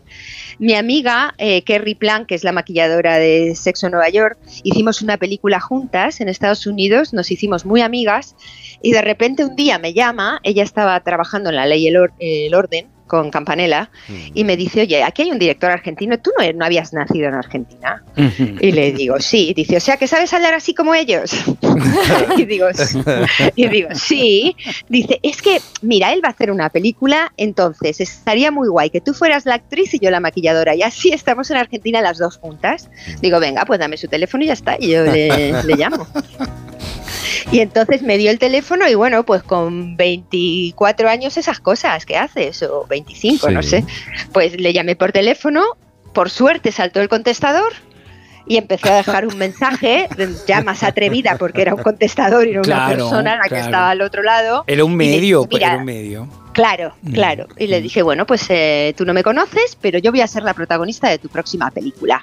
Mi 0.58 0.74
amiga 0.74 1.34
eh, 1.38 1.62
Kerry 1.62 1.94
Plan, 1.94 2.26
que 2.26 2.34
es 2.34 2.44
la 2.44 2.52
maquilladora 2.52 3.16
de 3.18 3.54
Sexo 3.56 3.88
Nueva 3.88 4.08
York, 4.10 4.38
hicimos 4.62 5.02
una 5.02 5.16
película 5.16 5.60
juntas 5.60 6.20
en 6.20 6.28
Estados 6.28 6.66
Unidos, 6.66 7.12
nos 7.12 7.30
hicimos 7.30 7.64
muy 7.64 7.80
amigas 7.80 8.36
y 8.82 8.92
de 8.92 9.02
repente 9.02 9.44
un 9.44 9.56
día 9.56 9.78
me 9.78 9.92
llama, 9.94 10.40
ella 10.42 10.62
estaba 10.62 11.00
trabajando 11.00 11.50
en 11.50 11.56
la 11.56 11.66
ley 11.66 11.84
y 11.84 11.88
el, 11.88 11.96
or- 11.96 12.12
el 12.18 12.54
orden 12.54 12.88
con 13.10 13.28
Campanella 13.32 13.90
y 14.34 14.44
me 14.44 14.56
dice, 14.56 14.82
oye, 14.82 15.02
aquí 15.02 15.22
hay 15.22 15.32
un 15.32 15.38
director 15.40 15.68
argentino, 15.68 16.16
tú 16.20 16.30
no, 16.38 16.52
no 16.52 16.64
habías 16.64 16.92
nacido 16.92 17.28
en 17.28 17.34
Argentina. 17.34 18.04
Y 18.60 18.70
le 18.70 18.92
digo, 18.92 19.18
sí. 19.18 19.52
Dice, 19.56 19.76
o 19.76 19.80
sea, 19.80 19.96
que 19.96 20.06
sabes 20.06 20.32
hablar 20.32 20.54
así 20.54 20.74
como 20.74 20.94
ellos. 20.94 21.32
y, 22.38 22.44
digo, 22.44 22.68
"Sí". 22.72 23.02
y 23.56 23.66
digo, 23.68 23.88
sí. 23.94 24.56
Dice, 24.88 25.18
es 25.24 25.42
que, 25.42 25.60
mira, 25.82 26.12
él 26.12 26.20
va 26.24 26.28
a 26.28 26.30
hacer 26.30 26.52
una 26.52 26.68
película, 26.70 27.32
entonces 27.36 28.00
estaría 28.00 28.52
muy 28.52 28.68
guay 28.68 28.90
que 28.90 29.00
tú 29.00 29.12
fueras 29.12 29.44
la 29.44 29.56
actriz 29.56 29.92
y 29.94 29.98
yo 29.98 30.10
la 30.12 30.20
maquilladora. 30.20 30.76
Y 30.76 30.82
así 30.82 31.12
estamos 31.12 31.50
en 31.50 31.56
Argentina 31.56 32.00
las 32.00 32.18
dos 32.18 32.38
juntas. 32.38 32.88
Digo, 33.20 33.40
venga, 33.40 33.64
pues 33.64 33.80
dame 33.80 33.96
su 33.96 34.06
teléfono 34.06 34.44
y 34.44 34.46
ya 34.46 34.52
está. 34.52 34.76
Y 34.78 34.90
yo 34.90 35.02
le, 35.04 35.64
le 35.64 35.74
llamo. 35.74 36.06
Y 37.52 37.60
entonces 37.60 38.02
me 38.02 38.18
dio 38.18 38.30
el 38.30 38.38
teléfono 38.38 38.88
y 38.88 38.94
bueno, 38.94 39.24
pues 39.24 39.42
con 39.42 39.96
24 39.96 41.08
años 41.08 41.36
esas 41.36 41.60
cosas 41.60 42.06
que 42.06 42.16
haces, 42.16 42.62
o 42.62 42.86
25, 42.88 43.50
no 43.50 43.62
sé. 43.62 43.84
Pues 44.32 44.58
le 44.60 44.72
llamé 44.72 44.96
por 44.96 45.12
teléfono, 45.12 45.62
por 46.12 46.30
suerte 46.30 46.72
saltó 46.72 47.00
el 47.00 47.08
contestador 47.08 47.72
y 48.46 48.56
empezó 48.56 48.92
a 48.92 48.96
dejar 48.96 49.26
un 49.26 49.38
mensaje 49.38 50.08
ya 50.46 50.62
más 50.62 50.82
atrevida 50.82 51.36
porque 51.38 51.62
era 51.62 51.74
un 51.74 51.82
contestador 51.82 52.48
y 52.48 52.52
no 52.52 52.62
una 52.64 52.88
persona 52.88 53.36
la 53.36 53.48
que 53.48 53.60
estaba 53.60 53.90
al 53.90 54.00
otro 54.02 54.22
lado. 54.22 54.64
Era 54.66 54.84
un 54.84 54.98
dije, 54.98 55.12
medio, 55.12 55.46
"Mira, 55.48 55.66
era 55.68 55.76
un 55.76 55.84
medio. 55.84 56.28
Claro, 56.52 56.94
claro. 57.12 57.46
Y 57.58 57.68
le 57.68 57.80
dije, 57.80 58.02
bueno, 58.02 58.26
pues 58.26 58.44
eh, 58.48 58.92
tú 58.96 59.04
no 59.04 59.14
me 59.14 59.22
conoces, 59.22 59.78
pero 59.80 59.98
yo 59.98 60.10
voy 60.10 60.20
a 60.20 60.26
ser 60.26 60.42
la 60.42 60.52
protagonista 60.52 61.08
de 61.08 61.18
tu 61.18 61.28
próxima 61.28 61.70
película. 61.70 62.20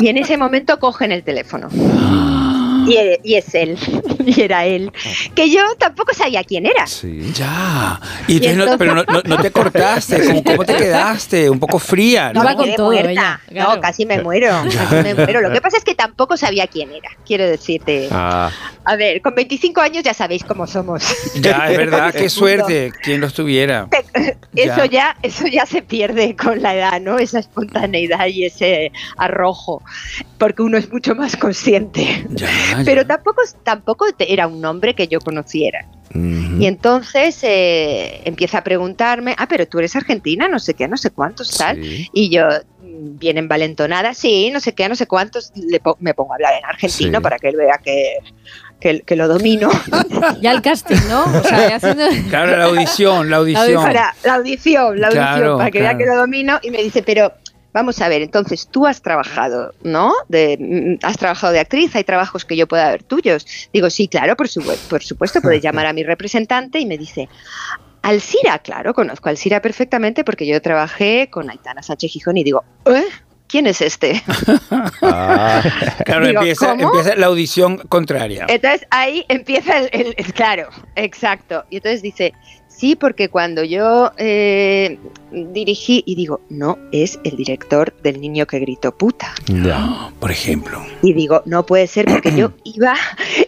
Y 0.00 0.08
en 0.08 0.16
ese 0.16 0.36
momento 0.36 0.78
cogen 0.78 1.10
el 1.12 1.24
teléfono. 1.24 1.68
Y, 2.88 2.96
e- 2.96 3.20
y 3.22 3.34
es 3.34 3.54
él, 3.54 3.78
y 4.26 4.40
era 4.40 4.64
él. 4.66 4.92
Que 5.34 5.50
yo 5.50 5.60
tampoco 5.78 6.14
sabía 6.14 6.42
quién 6.44 6.66
era. 6.66 6.84
Ya. 7.34 8.00
Y 8.26 8.34
Y 8.34 8.46
entonces 8.46 8.70
no- 8.72 8.78
pero 8.78 8.94
no, 8.94 9.04
no- 9.08 9.22
no 9.24 9.36
te 9.38 9.50
cortaste, 9.50 10.20
¿cómo, 10.26 10.42
cómo 10.44 10.64
te 10.64 10.74
quedaste? 10.76 11.50
Un 11.50 11.58
poco 11.58 11.78
fría, 11.78 12.32
¿no? 12.32 12.42
me 12.44 12.56
quedé 12.56 12.78
muerta. 12.78 13.40
No, 13.50 13.80
casi 13.80 14.06
me 14.06 14.22
muero. 14.22 14.62
casi 14.64 14.96
me 15.02 15.14
muero. 15.14 15.40
Lo 15.40 15.52
que 15.52 15.60
pasa 15.60 15.76
es 15.76 15.84
que 15.84 15.94
tampoco 15.94 16.36
sabía 16.36 16.66
quién 16.66 16.90
era, 16.92 17.10
quiero 17.26 17.46
decirte. 17.46 18.08
Ah, 18.10 18.50
A 18.84 18.96
ver, 18.96 19.20
con 19.20 19.34
25 19.34 19.80
años 19.80 20.02
ya 20.02 20.14
sabéis 20.14 20.44
cómo 20.44 20.66
somos. 20.66 21.04
ya, 21.40 21.70
es 21.70 21.76
verdad, 21.76 22.12
qué 22.14 22.28
suerte. 22.30 22.92
¿Quién 23.02 23.20
lo 23.20 23.26
estuviera? 23.26 23.86
Eso 24.54 24.84
ya, 24.86 25.16
eso 25.22 25.46
ya 25.46 25.66
se 25.66 25.82
pierde 25.82 26.34
con 26.36 26.60
la 26.62 26.74
edad, 26.74 27.00
¿no? 27.00 27.18
Esa 27.18 27.38
espontaneidad 27.38 28.26
y 28.26 28.44
ese 28.44 28.90
arrojo, 29.16 29.82
porque 30.38 30.62
uno 30.62 30.76
es 30.78 30.90
mucho 30.92 31.14
más 31.14 31.36
consciente. 31.36 32.26
Pero 32.84 33.06
tampoco, 33.06 33.42
tampoco 33.62 34.06
era 34.18 34.46
un 34.46 34.60
nombre 34.60 34.94
que 34.94 35.08
yo 35.08 35.20
conociera. 35.20 35.86
Y 36.14 36.64
entonces 36.66 37.38
eh, 37.42 38.22
empieza 38.24 38.58
a 38.58 38.64
preguntarme, 38.64 39.34
ah, 39.36 39.46
pero 39.46 39.66
tú 39.68 39.78
eres 39.78 39.94
argentina, 39.94 40.48
no 40.48 40.58
sé 40.58 40.72
qué, 40.72 40.88
no 40.88 40.96
sé 40.96 41.10
cuántos, 41.10 41.54
tal. 41.58 41.78
Y 41.84 42.30
yo, 42.30 42.46
mm, 42.80 43.18
bien 43.18 43.36
envalentonada, 43.36 44.14
sí, 44.14 44.50
no 44.50 44.58
sé 44.58 44.74
qué, 44.74 44.88
no 44.88 44.96
sé 44.96 45.06
cuántos, 45.06 45.52
le 45.54 45.80
po- 45.80 45.98
me 46.00 46.14
pongo 46.14 46.32
a 46.32 46.36
hablar 46.36 46.54
en 46.58 46.64
argentino 46.64 47.18
Sí. 47.18 47.22
para 47.22 47.38
que 47.38 47.48
él 47.50 47.56
vea 47.56 47.78
que, 47.84 48.14
que, 48.80 49.00
que 49.02 49.16
lo 49.16 49.28
domino. 49.28 49.68
Ya 50.40 50.52
el 50.52 50.62
casting, 50.62 50.96
¿no? 51.08 51.24
O 51.24 51.42
sea, 51.44 51.76
haciendo... 51.76 52.04
Claro, 52.28 52.56
la 52.56 52.64
audición, 52.64 53.30
la 53.30 53.36
audición. 53.38 53.82
Para 53.82 54.14
la 54.24 54.34
audición, 54.34 55.00
la 55.00 55.06
audición, 55.08 55.26
Claro, 55.26 55.56
para 55.58 55.70
que 55.70 55.80
vea 55.80 55.90
claro. 55.90 55.98
que 55.98 56.06
lo 56.10 56.16
domino 56.16 56.58
y 56.62 56.70
me 56.70 56.82
dice, 56.82 57.02
pero 57.02 57.32
vamos 57.72 58.00
a 58.00 58.08
ver, 58.08 58.22
entonces 58.22 58.68
tú 58.70 58.86
has 58.86 59.00
trabajado, 59.02 59.72
¿no? 59.82 60.12
De, 60.28 60.56
mm, 61.00 61.04
has 61.06 61.16
trabajado 61.18 61.52
de 61.52 61.60
actriz, 61.60 61.94
hay 61.96 62.04
trabajos 62.04 62.44
que 62.44 62.56
yo 62.56 62.66
pueda 62.66 62.90
ver 62.90 63.02
tuyos. 63.04 63.46
Digo, 63.72 63.90
sí, 63.90 64.08
claro, 64.08 64.36
por, 64.36 64.48
su- 64.48 64.62
por 64.88 65.02
supuesto, 65.02 65.40
puedes 65.40 65.62
llamar 65.62 65.86
a 65.86 65.92
mi 65.92 66.02
representante 66.02 66.78
y 66.80 66.86
me 66.86 66.98
dice, 66.98 67.28
Alcira, 68.02 68.58
claro, 68.60 68.94
conozco 68.94 69.28
a 69.28 69.30
Alcira 69.30 69.60
perfectamente 69.60 70.24
porque 70.24 70.46
yo 70.46 70.60
trabajé 70.62 71.28
con 71.30 71.50
Aitana 71.50 71.82
Sánchez 71.82 72.12
Gijón 72.12 72.36
y 72.36 72.44
digo, 72.44 72.64
¿eh? 72.86 73.04
¿Quién 73.48 73.66
es 73.66 73.80
este? 73.80 74.22
Claro, 75.00 76.26
Digo, 76.26 76.40
empieza, 76.40 76.74
la 77.16 77.26
audición 77.26 77.78
contraria. 77.88 78.46
Entonces 78.48 78.86
ahí 78.90 79.24
empieza 79.28 79.78
el, 79.78 79.88
el- 79.92 80.14
el- 80.16 80.32
claro, 80.32 80.68
exacto. 80.96 81.64
Y 81.70 81.76
entonces 81.76 82.02
dice, 82.02 82.32
sí, 82.78 82.94
porque 82.96 83.28
cuando 83.28 83.64
yo 83.64 84.12
eh, 84.18 84.98
dirigí 85.32 86.02
y 86.06 86.14
digo, 86.14 86.40
no, 86.48 86.78
es 86.92 87.18
el 87.24 87.36
director 87.36 87.92
del 88.02 88.20
niño 88.20 88.46
que 88.46 88.58
gritó 88.60 88.96
puta. 88.96 89.34
Por 90.20 90.30
ejemplo. 90.30 90.84
Y 91.02 91.12
digo, 91.12 91.42
no 91.44 91.64
puede 91.66 91.86
ser 91.86 92.06
porque 92.06 92.34
yo 92.34 92.52
iba, 92.64 92.94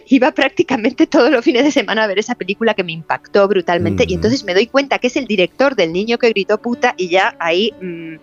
iba 0.07 0.31
prácticamente 0.31 1.07
todos 1.07 1.31
los 1.31 1.43
fines 1.43 1.63
de 1.63 1.71
semana 1.71 2.03
a 2.03 2.07
ver 2.07 2.19
esa 2.19 2.35
película 2.35 2.73
que 2.73 2.83
me 2.83 2.91
impactó 2.91 3.47
brutalmente 3.47 4.03
y 4.07 4.11
Mm. 4.11 4.15
entonces 4.15 4.43
me 4.43 4.53
doy 4.53 4.67
cuenta 4.67 4.99
que 4.99 5.07
es 5.07 5.15
el 5.15 5.25
director 5.25 5.75
del 5.75 5.91
niño 5.93 6.17
que 6.17 6.29
gritó 6.29 6.57
puta 6.61 6.93
y 6.97 7.09
ya 7.09 7.35
ahí 7.39 7.71
mm, 7.81 8.15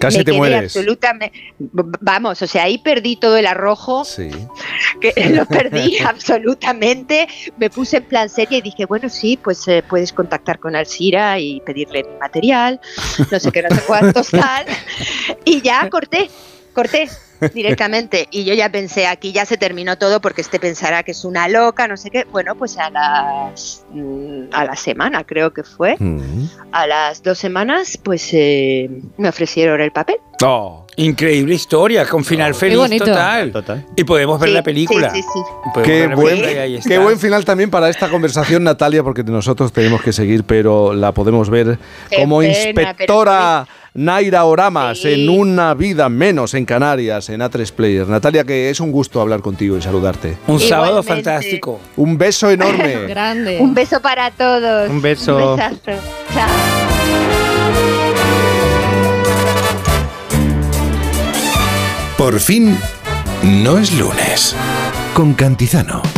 Casi 0.00 0.18
me 0.18 0.24
te 0.24 0.30
quedé 0.32 0.38
mueres. 0.38 0.76
absolutamente 0.76 1.32
vamos, 2.00 2.42
o 2.42 2.46
sea, 2.46 2.64
ahí 2.64 2.78
perdí 2.78 3.16
todo 3.16 3.36
el 3.36 3.46
arrojo, 3.46 4.04
Sí. 4.04 4.28
que 5.00 5.12
lo 5.30 5.46
perdí 5.46 5.98
absolutamente, 6.04 7.28
me 7.56 7.70
puse 7.70 7.98
en 7.98 8.04
plan 8.04 8.28
seria 8.28 8.58
y 8.58 8.62
dije, 8.62 8.86
bueno, 8.86 9.08
sí, 9.08 9.38
pues 9.42 9.66
eh, 9.68 9.82
puedes 9.88 10.12
contactar 10.12 10.47
con 10.56 10.74
Alcira 10.74 11.38
y 11.38 11.60
pedirle 11.60 12.04
mi 12.04 12.18
material, 12.18 12.80
no 13.30 13.38
sé 13.38 13.52
qué, 13.52 13.62
no 13.62 13.74
sé 13.74 13.82
cuántos 13.86 14.30
tal, 14.30 14.64
y 15.44 15.60
ya 15.60 15.88
corté, 15.90 16.30
corté 16.72 17.08
directamente. 17.52 18.28
Y 18.30 18.44
yo 18.44 18.54
ya 18.54 18.70
pensé 18.70 19.06
aquí 19.06 19.32
ya 19.32 19.44
se 19.44 19.56
terminó 19.56 19.96
todo 19.96 20.20
porque 20.20 20.40
este 20.40 20.58
pensará 20.58 21.02
que 21.02 21.12
es 21.12 21.24
una 21.24 21.48
loca 21.48 21.86
no 21.88 21.96
sé 21.96 22.10
qué. 22.10 22.24
Bueno 22.24 22.54
pues 22.54 22.78
a 22.78 22.90
las 22.90 23.84
mm, 23.90 24.48
a 24.52 24.64
la 24.64 24.76
semana 24.76 25.24
creo 25.24 25.52
que 25.52 25.62
fue. 25.62 25.96
A 26.72 26.86
las 26.86 27.22
dos 27.22 27.38
semanas 27.38 27.98
pues 28.02 28.30
eh, 28.32 28.88
me 29.16 29.28
ofrecieron 29.28 29.80
el 29.80 29.92
papel. 29.92 30.16
Oh, 30.44 30.86
increíble 30.98 31.54
historia, 31.54 32.04
con 32.06 32.24
final 32.24 32.54
feliz 32.54 32.76
bonito. 32.78 33.04
total. 33.06 33.86
Y 33.96 34.04
podemos 34.04 34.38
ver 34.38 34.50
Sí, 34.50 34.54
la 34.54 34.62
película. 34.62 35.10
sí, 35.10 35.22
sí, 35.22 35.28
sí. 35.32 35.40
Podemos 35.74 35.82
Qué 35.86 36.00
ver 36.00 36.08
la 36.10 36.14
buen, 36.16 36.28
película 36.36 36.52
y 36.52 36.58
ahí 36.58 36.74
está. 36.76 36.88
qué 36.90 36.98
buen 36.98 37.18
final 37.18 37.44
también 37.44 37.70
para 37.70 37.88
esta 37.88 38.08
conversación, 38.08 38.64
Natalia, 38.64 39.02
porque 39.02 39.22
nosotros 39.24 39.72
tenemos 39.72 40.02
que 40.02 40.12
seguir, 40.12 40.44
pero 40.44 40.92
la 40.94 41.12
podemos 41.12 41.50
ver 41.50 41.78
Qué 42.10 42.16
como 42.16 42.40
pena, 42.40 42.52
inspectora 42.52 43.66
Naira 43.94 44.44
Oramas 44.44 45.04
en 45.04 45.28
Una 45.28 45.74
Vida 45.74 46.08
Menos 46.08 46.54
en 46.54 46.64
Canarias, 46.64 47.28
en 47.30 47.40
A3 47.40 47.72
Player. 47.72 48.06
Natalia, 48.08 48.44
que 48.44 48.70
es 48.70 48.78
un 48.80 48.92
gusto 48.92 49.20
hablar 49.20 49.40
contigo 49.40 49.76
y 49.76 49.82
saludarte. 49.82 50.36
Un 50.46 50.60
sábado 50.60 51.00
Igualmente. 51.00 51.24
fantástico. 51.30 51.80
Un 51.96 52.16
beso 52.18 52.50
enorme. 52.50 52.94
Grande. 53.08 53.58
un 53.60 53.74
beso 53.74 54.00
para 54.00 54.30
todos 54.30 54.90
Un 54.90 55.00
beso. 55.02 55.52
un 55.52 55.56
besazo. 55.56 56.02
Chao. 56.34 56.87
Por 62.18 62.40
fin, 62.40 62.76
no 63.44 63.78
es 63.78 63.96
lunes. 63.96 64.56
Con 65.14 65.34
Cantizano. 65.34 66.17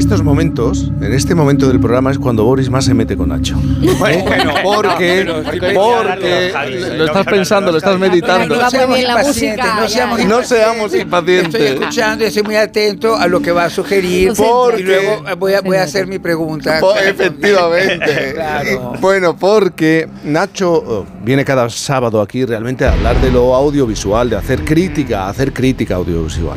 Estos 0.00 0.22
momentos, 0.22 0.90
en 1.02 1.12
este 1.12 1.34
momento 1.34 1.68
del 1.68 1.78
programa 1.78 2.10
es 2.10 2.18
cuando 2.18 2.42
Boris 2.44 2.70
más 2.70 2.86
se 2.86 2.94
mete 2.94 3.16
con 3.16 3.28
Nacho. 3.28 3.56
Bueno, 4.00 4.24
bueno, 4.24 4.54
porque, 4.62 5.24
no, 5.24 5.42
porque 5.42 5.60
pensando, 5.60 6.96
lo 6.96 7.04
estás 7.04 7.26
pensando, 7.26 7.72
lo 7.72 7.78
estás 7.78 7.98
meditando. 7.98 8.56
No 8.56 8.70
seamos 8.70 8.98
impacientes, 8.98 9.66
no 9.76 9.88
seamos 9.88 10.24
No 10.24 10.42
seamos 10.42 10.94
impacientes. 10.94 11.54
Estoy 11.54 11.66
escuchando 11.78 12.24
y 12.24 12.28
estoy 12.28 12.42
muy 12.42 12.56
atento 12.56 13.14
a 13.16 13.26
lo 13.26 13.42
que 13.42 13.52
va 13.52 13.64
a 13.64 13.70
sugerir 13.70 14.32
Porque- 14.34 14.80
y 14.80 14.84
luego 14.84 15.22
voy 15.38 15.52
a, 15.52 15.60
voy 15.60 15.76
a 15.76 15.82
hacer 15.82 16.06
mi 16.06 16.18
pregunta. 16.18 16.80
Efectivamente. 17.04 18.34
Claro. 18.40 18.94
Bueno, 19.00 19.36
porque 19.36 20.08
Nacho 20.24 20.72
oh, 20.72 21.06
viene 21.22 21.44
cada 21.44 21.68
sábado 21.68 22.22
aquí 22.22 22.44
realmente 22.44 22.84
a 22.84 22.92
hablar 22.92 23.20
de 23.20 23.30
lo 23.30 23.54
audiovisual, 23.54 24.30
de 24.30 24.36
hacer 24.36 24.64
crítica, 24.64 25.28
hacer 25.28 25.52
crítica 25.52 25.96
audiovisual. 25.96 26.56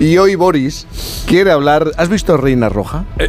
Y 0.00 0.16
hoy 0.16 0.34
Boris 0.34 0.86
quiere 1.26 1.52
hablar. 1.52 1.92
¿Has 1.98 2.08
visto 2.08 2.34
Reina 2.38 2.70
Roja? 2.70 3.04
Eh, 3.18 3.28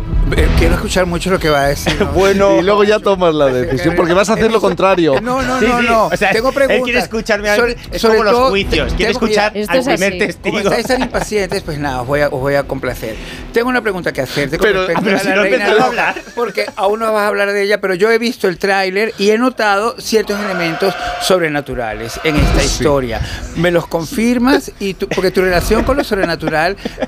quiero 0.58 0.76
escuchar 0.76 1.06
mucho 1.06 1.30
lo 1.30 1.38
que 1.38 1.50
va 1.50 1.64
a 1.66 1.68
decir. 1.68 1.94
¿no? 2.00 2.12
Bueno, 2.14 2.60
y 2.60 2.64
luego 2.64 2.86
ya 2.86 3.00
tomas 3.04 3.36
la 3.36 3.48
decisión 3.48 3.94
porque 3.98 4.14
vas 4.14 4.30
a 4.30 4.34
hacer 4.36 4.50
lo 4.54 4.62
contrario. 4.62 5.20
No, 5.22 5.42
no, 5.42 5.60
Sí, 5.60 5.66
no, 5.68 5.80
sí. 5.82 5.86
no. 5.90 6.06
O 6.08 6.16
sea, 6.16 6.32
Tengo 6.32 6.48
él 6.50 6.56
preguntas. 6.56 6.84
quiere 6.86 7.00
escucharme 7.00 7.50
a- 7.50 7.58
Sobre- 7.58 7.76
es 7.92 8.02
sobre 8.02 8.18
como 8.20 8.32
los 8.32 8.50
juicios, 8.52 8.94
quiere 8.94 9.12
escuchar 9.12 9.52
al 9.52 9.58
Esto 9.58 9.74
es 9.74 9.86
primer 9.86 10.10
así. 10.14 10.18
testigo. 10.20 10.58
Como 10.58 10.70
estáis 10.70 10.88
tan 10.88 11.02
impacientes, 11.02 11.62
pues 11.64 11.78
nada, 11.78 12.02
os 12.04 12.08
voy 12.08 12.22
a, 12.22 12.28
os 12.28 12.40
voy 12.40 12.56
a 12.56 12.64
complacer. 12.64 13.16
Tengo 13.52 13.68
una 13.68 13.82
pregunta 13.82 14.14
que 14.14 14.22
hacerte 14.22 14.58
con 14.58 14.66
Pero- 14.66 14.80
respecto 14.88 15.04
pero 15.04 15.18
a 15.18 15.20
si 15.20 15.28
no 15.28 15.42
Reina 15.44 15.70
Roja, 15.74 15.86
hablar. 15.88 16.16
Porque 16.36 16.66
aún 16.78 17.00
no 17.02 17.12
vas 17.12 17.24
a 17.24 17.28
hablar 17.28 17.52
de 17.52 17.64
ella, 17.64 17.82
pero 17.82 17.96
yo 17.96 18.10
he 18.12 18.18
visto 18.18 18.48
el 18.48 18.58
tráiler 18.58 19.14
y 19.18 19.32
he 19.32 19.38
notado 19.38 19.96
ciertos 20.00 20.40
elementos 20.40 20.94
sobrenaturales 21.22 22.18
en 22.24 22.38
esta 22.38 22.64
historia. 22.64 23.20
¿Me 23.58 23.72
los 23.72 23.88
confirmas? 23.88 24.72
y 24.80 24.94
tú- 24.94 25.10
Porque 25.14 25.32
tu 25.32 25.42
relación 25.42 25.84
con 25.84 25.98
lo 25.98 26.04
sobrenatural 26.06 26.61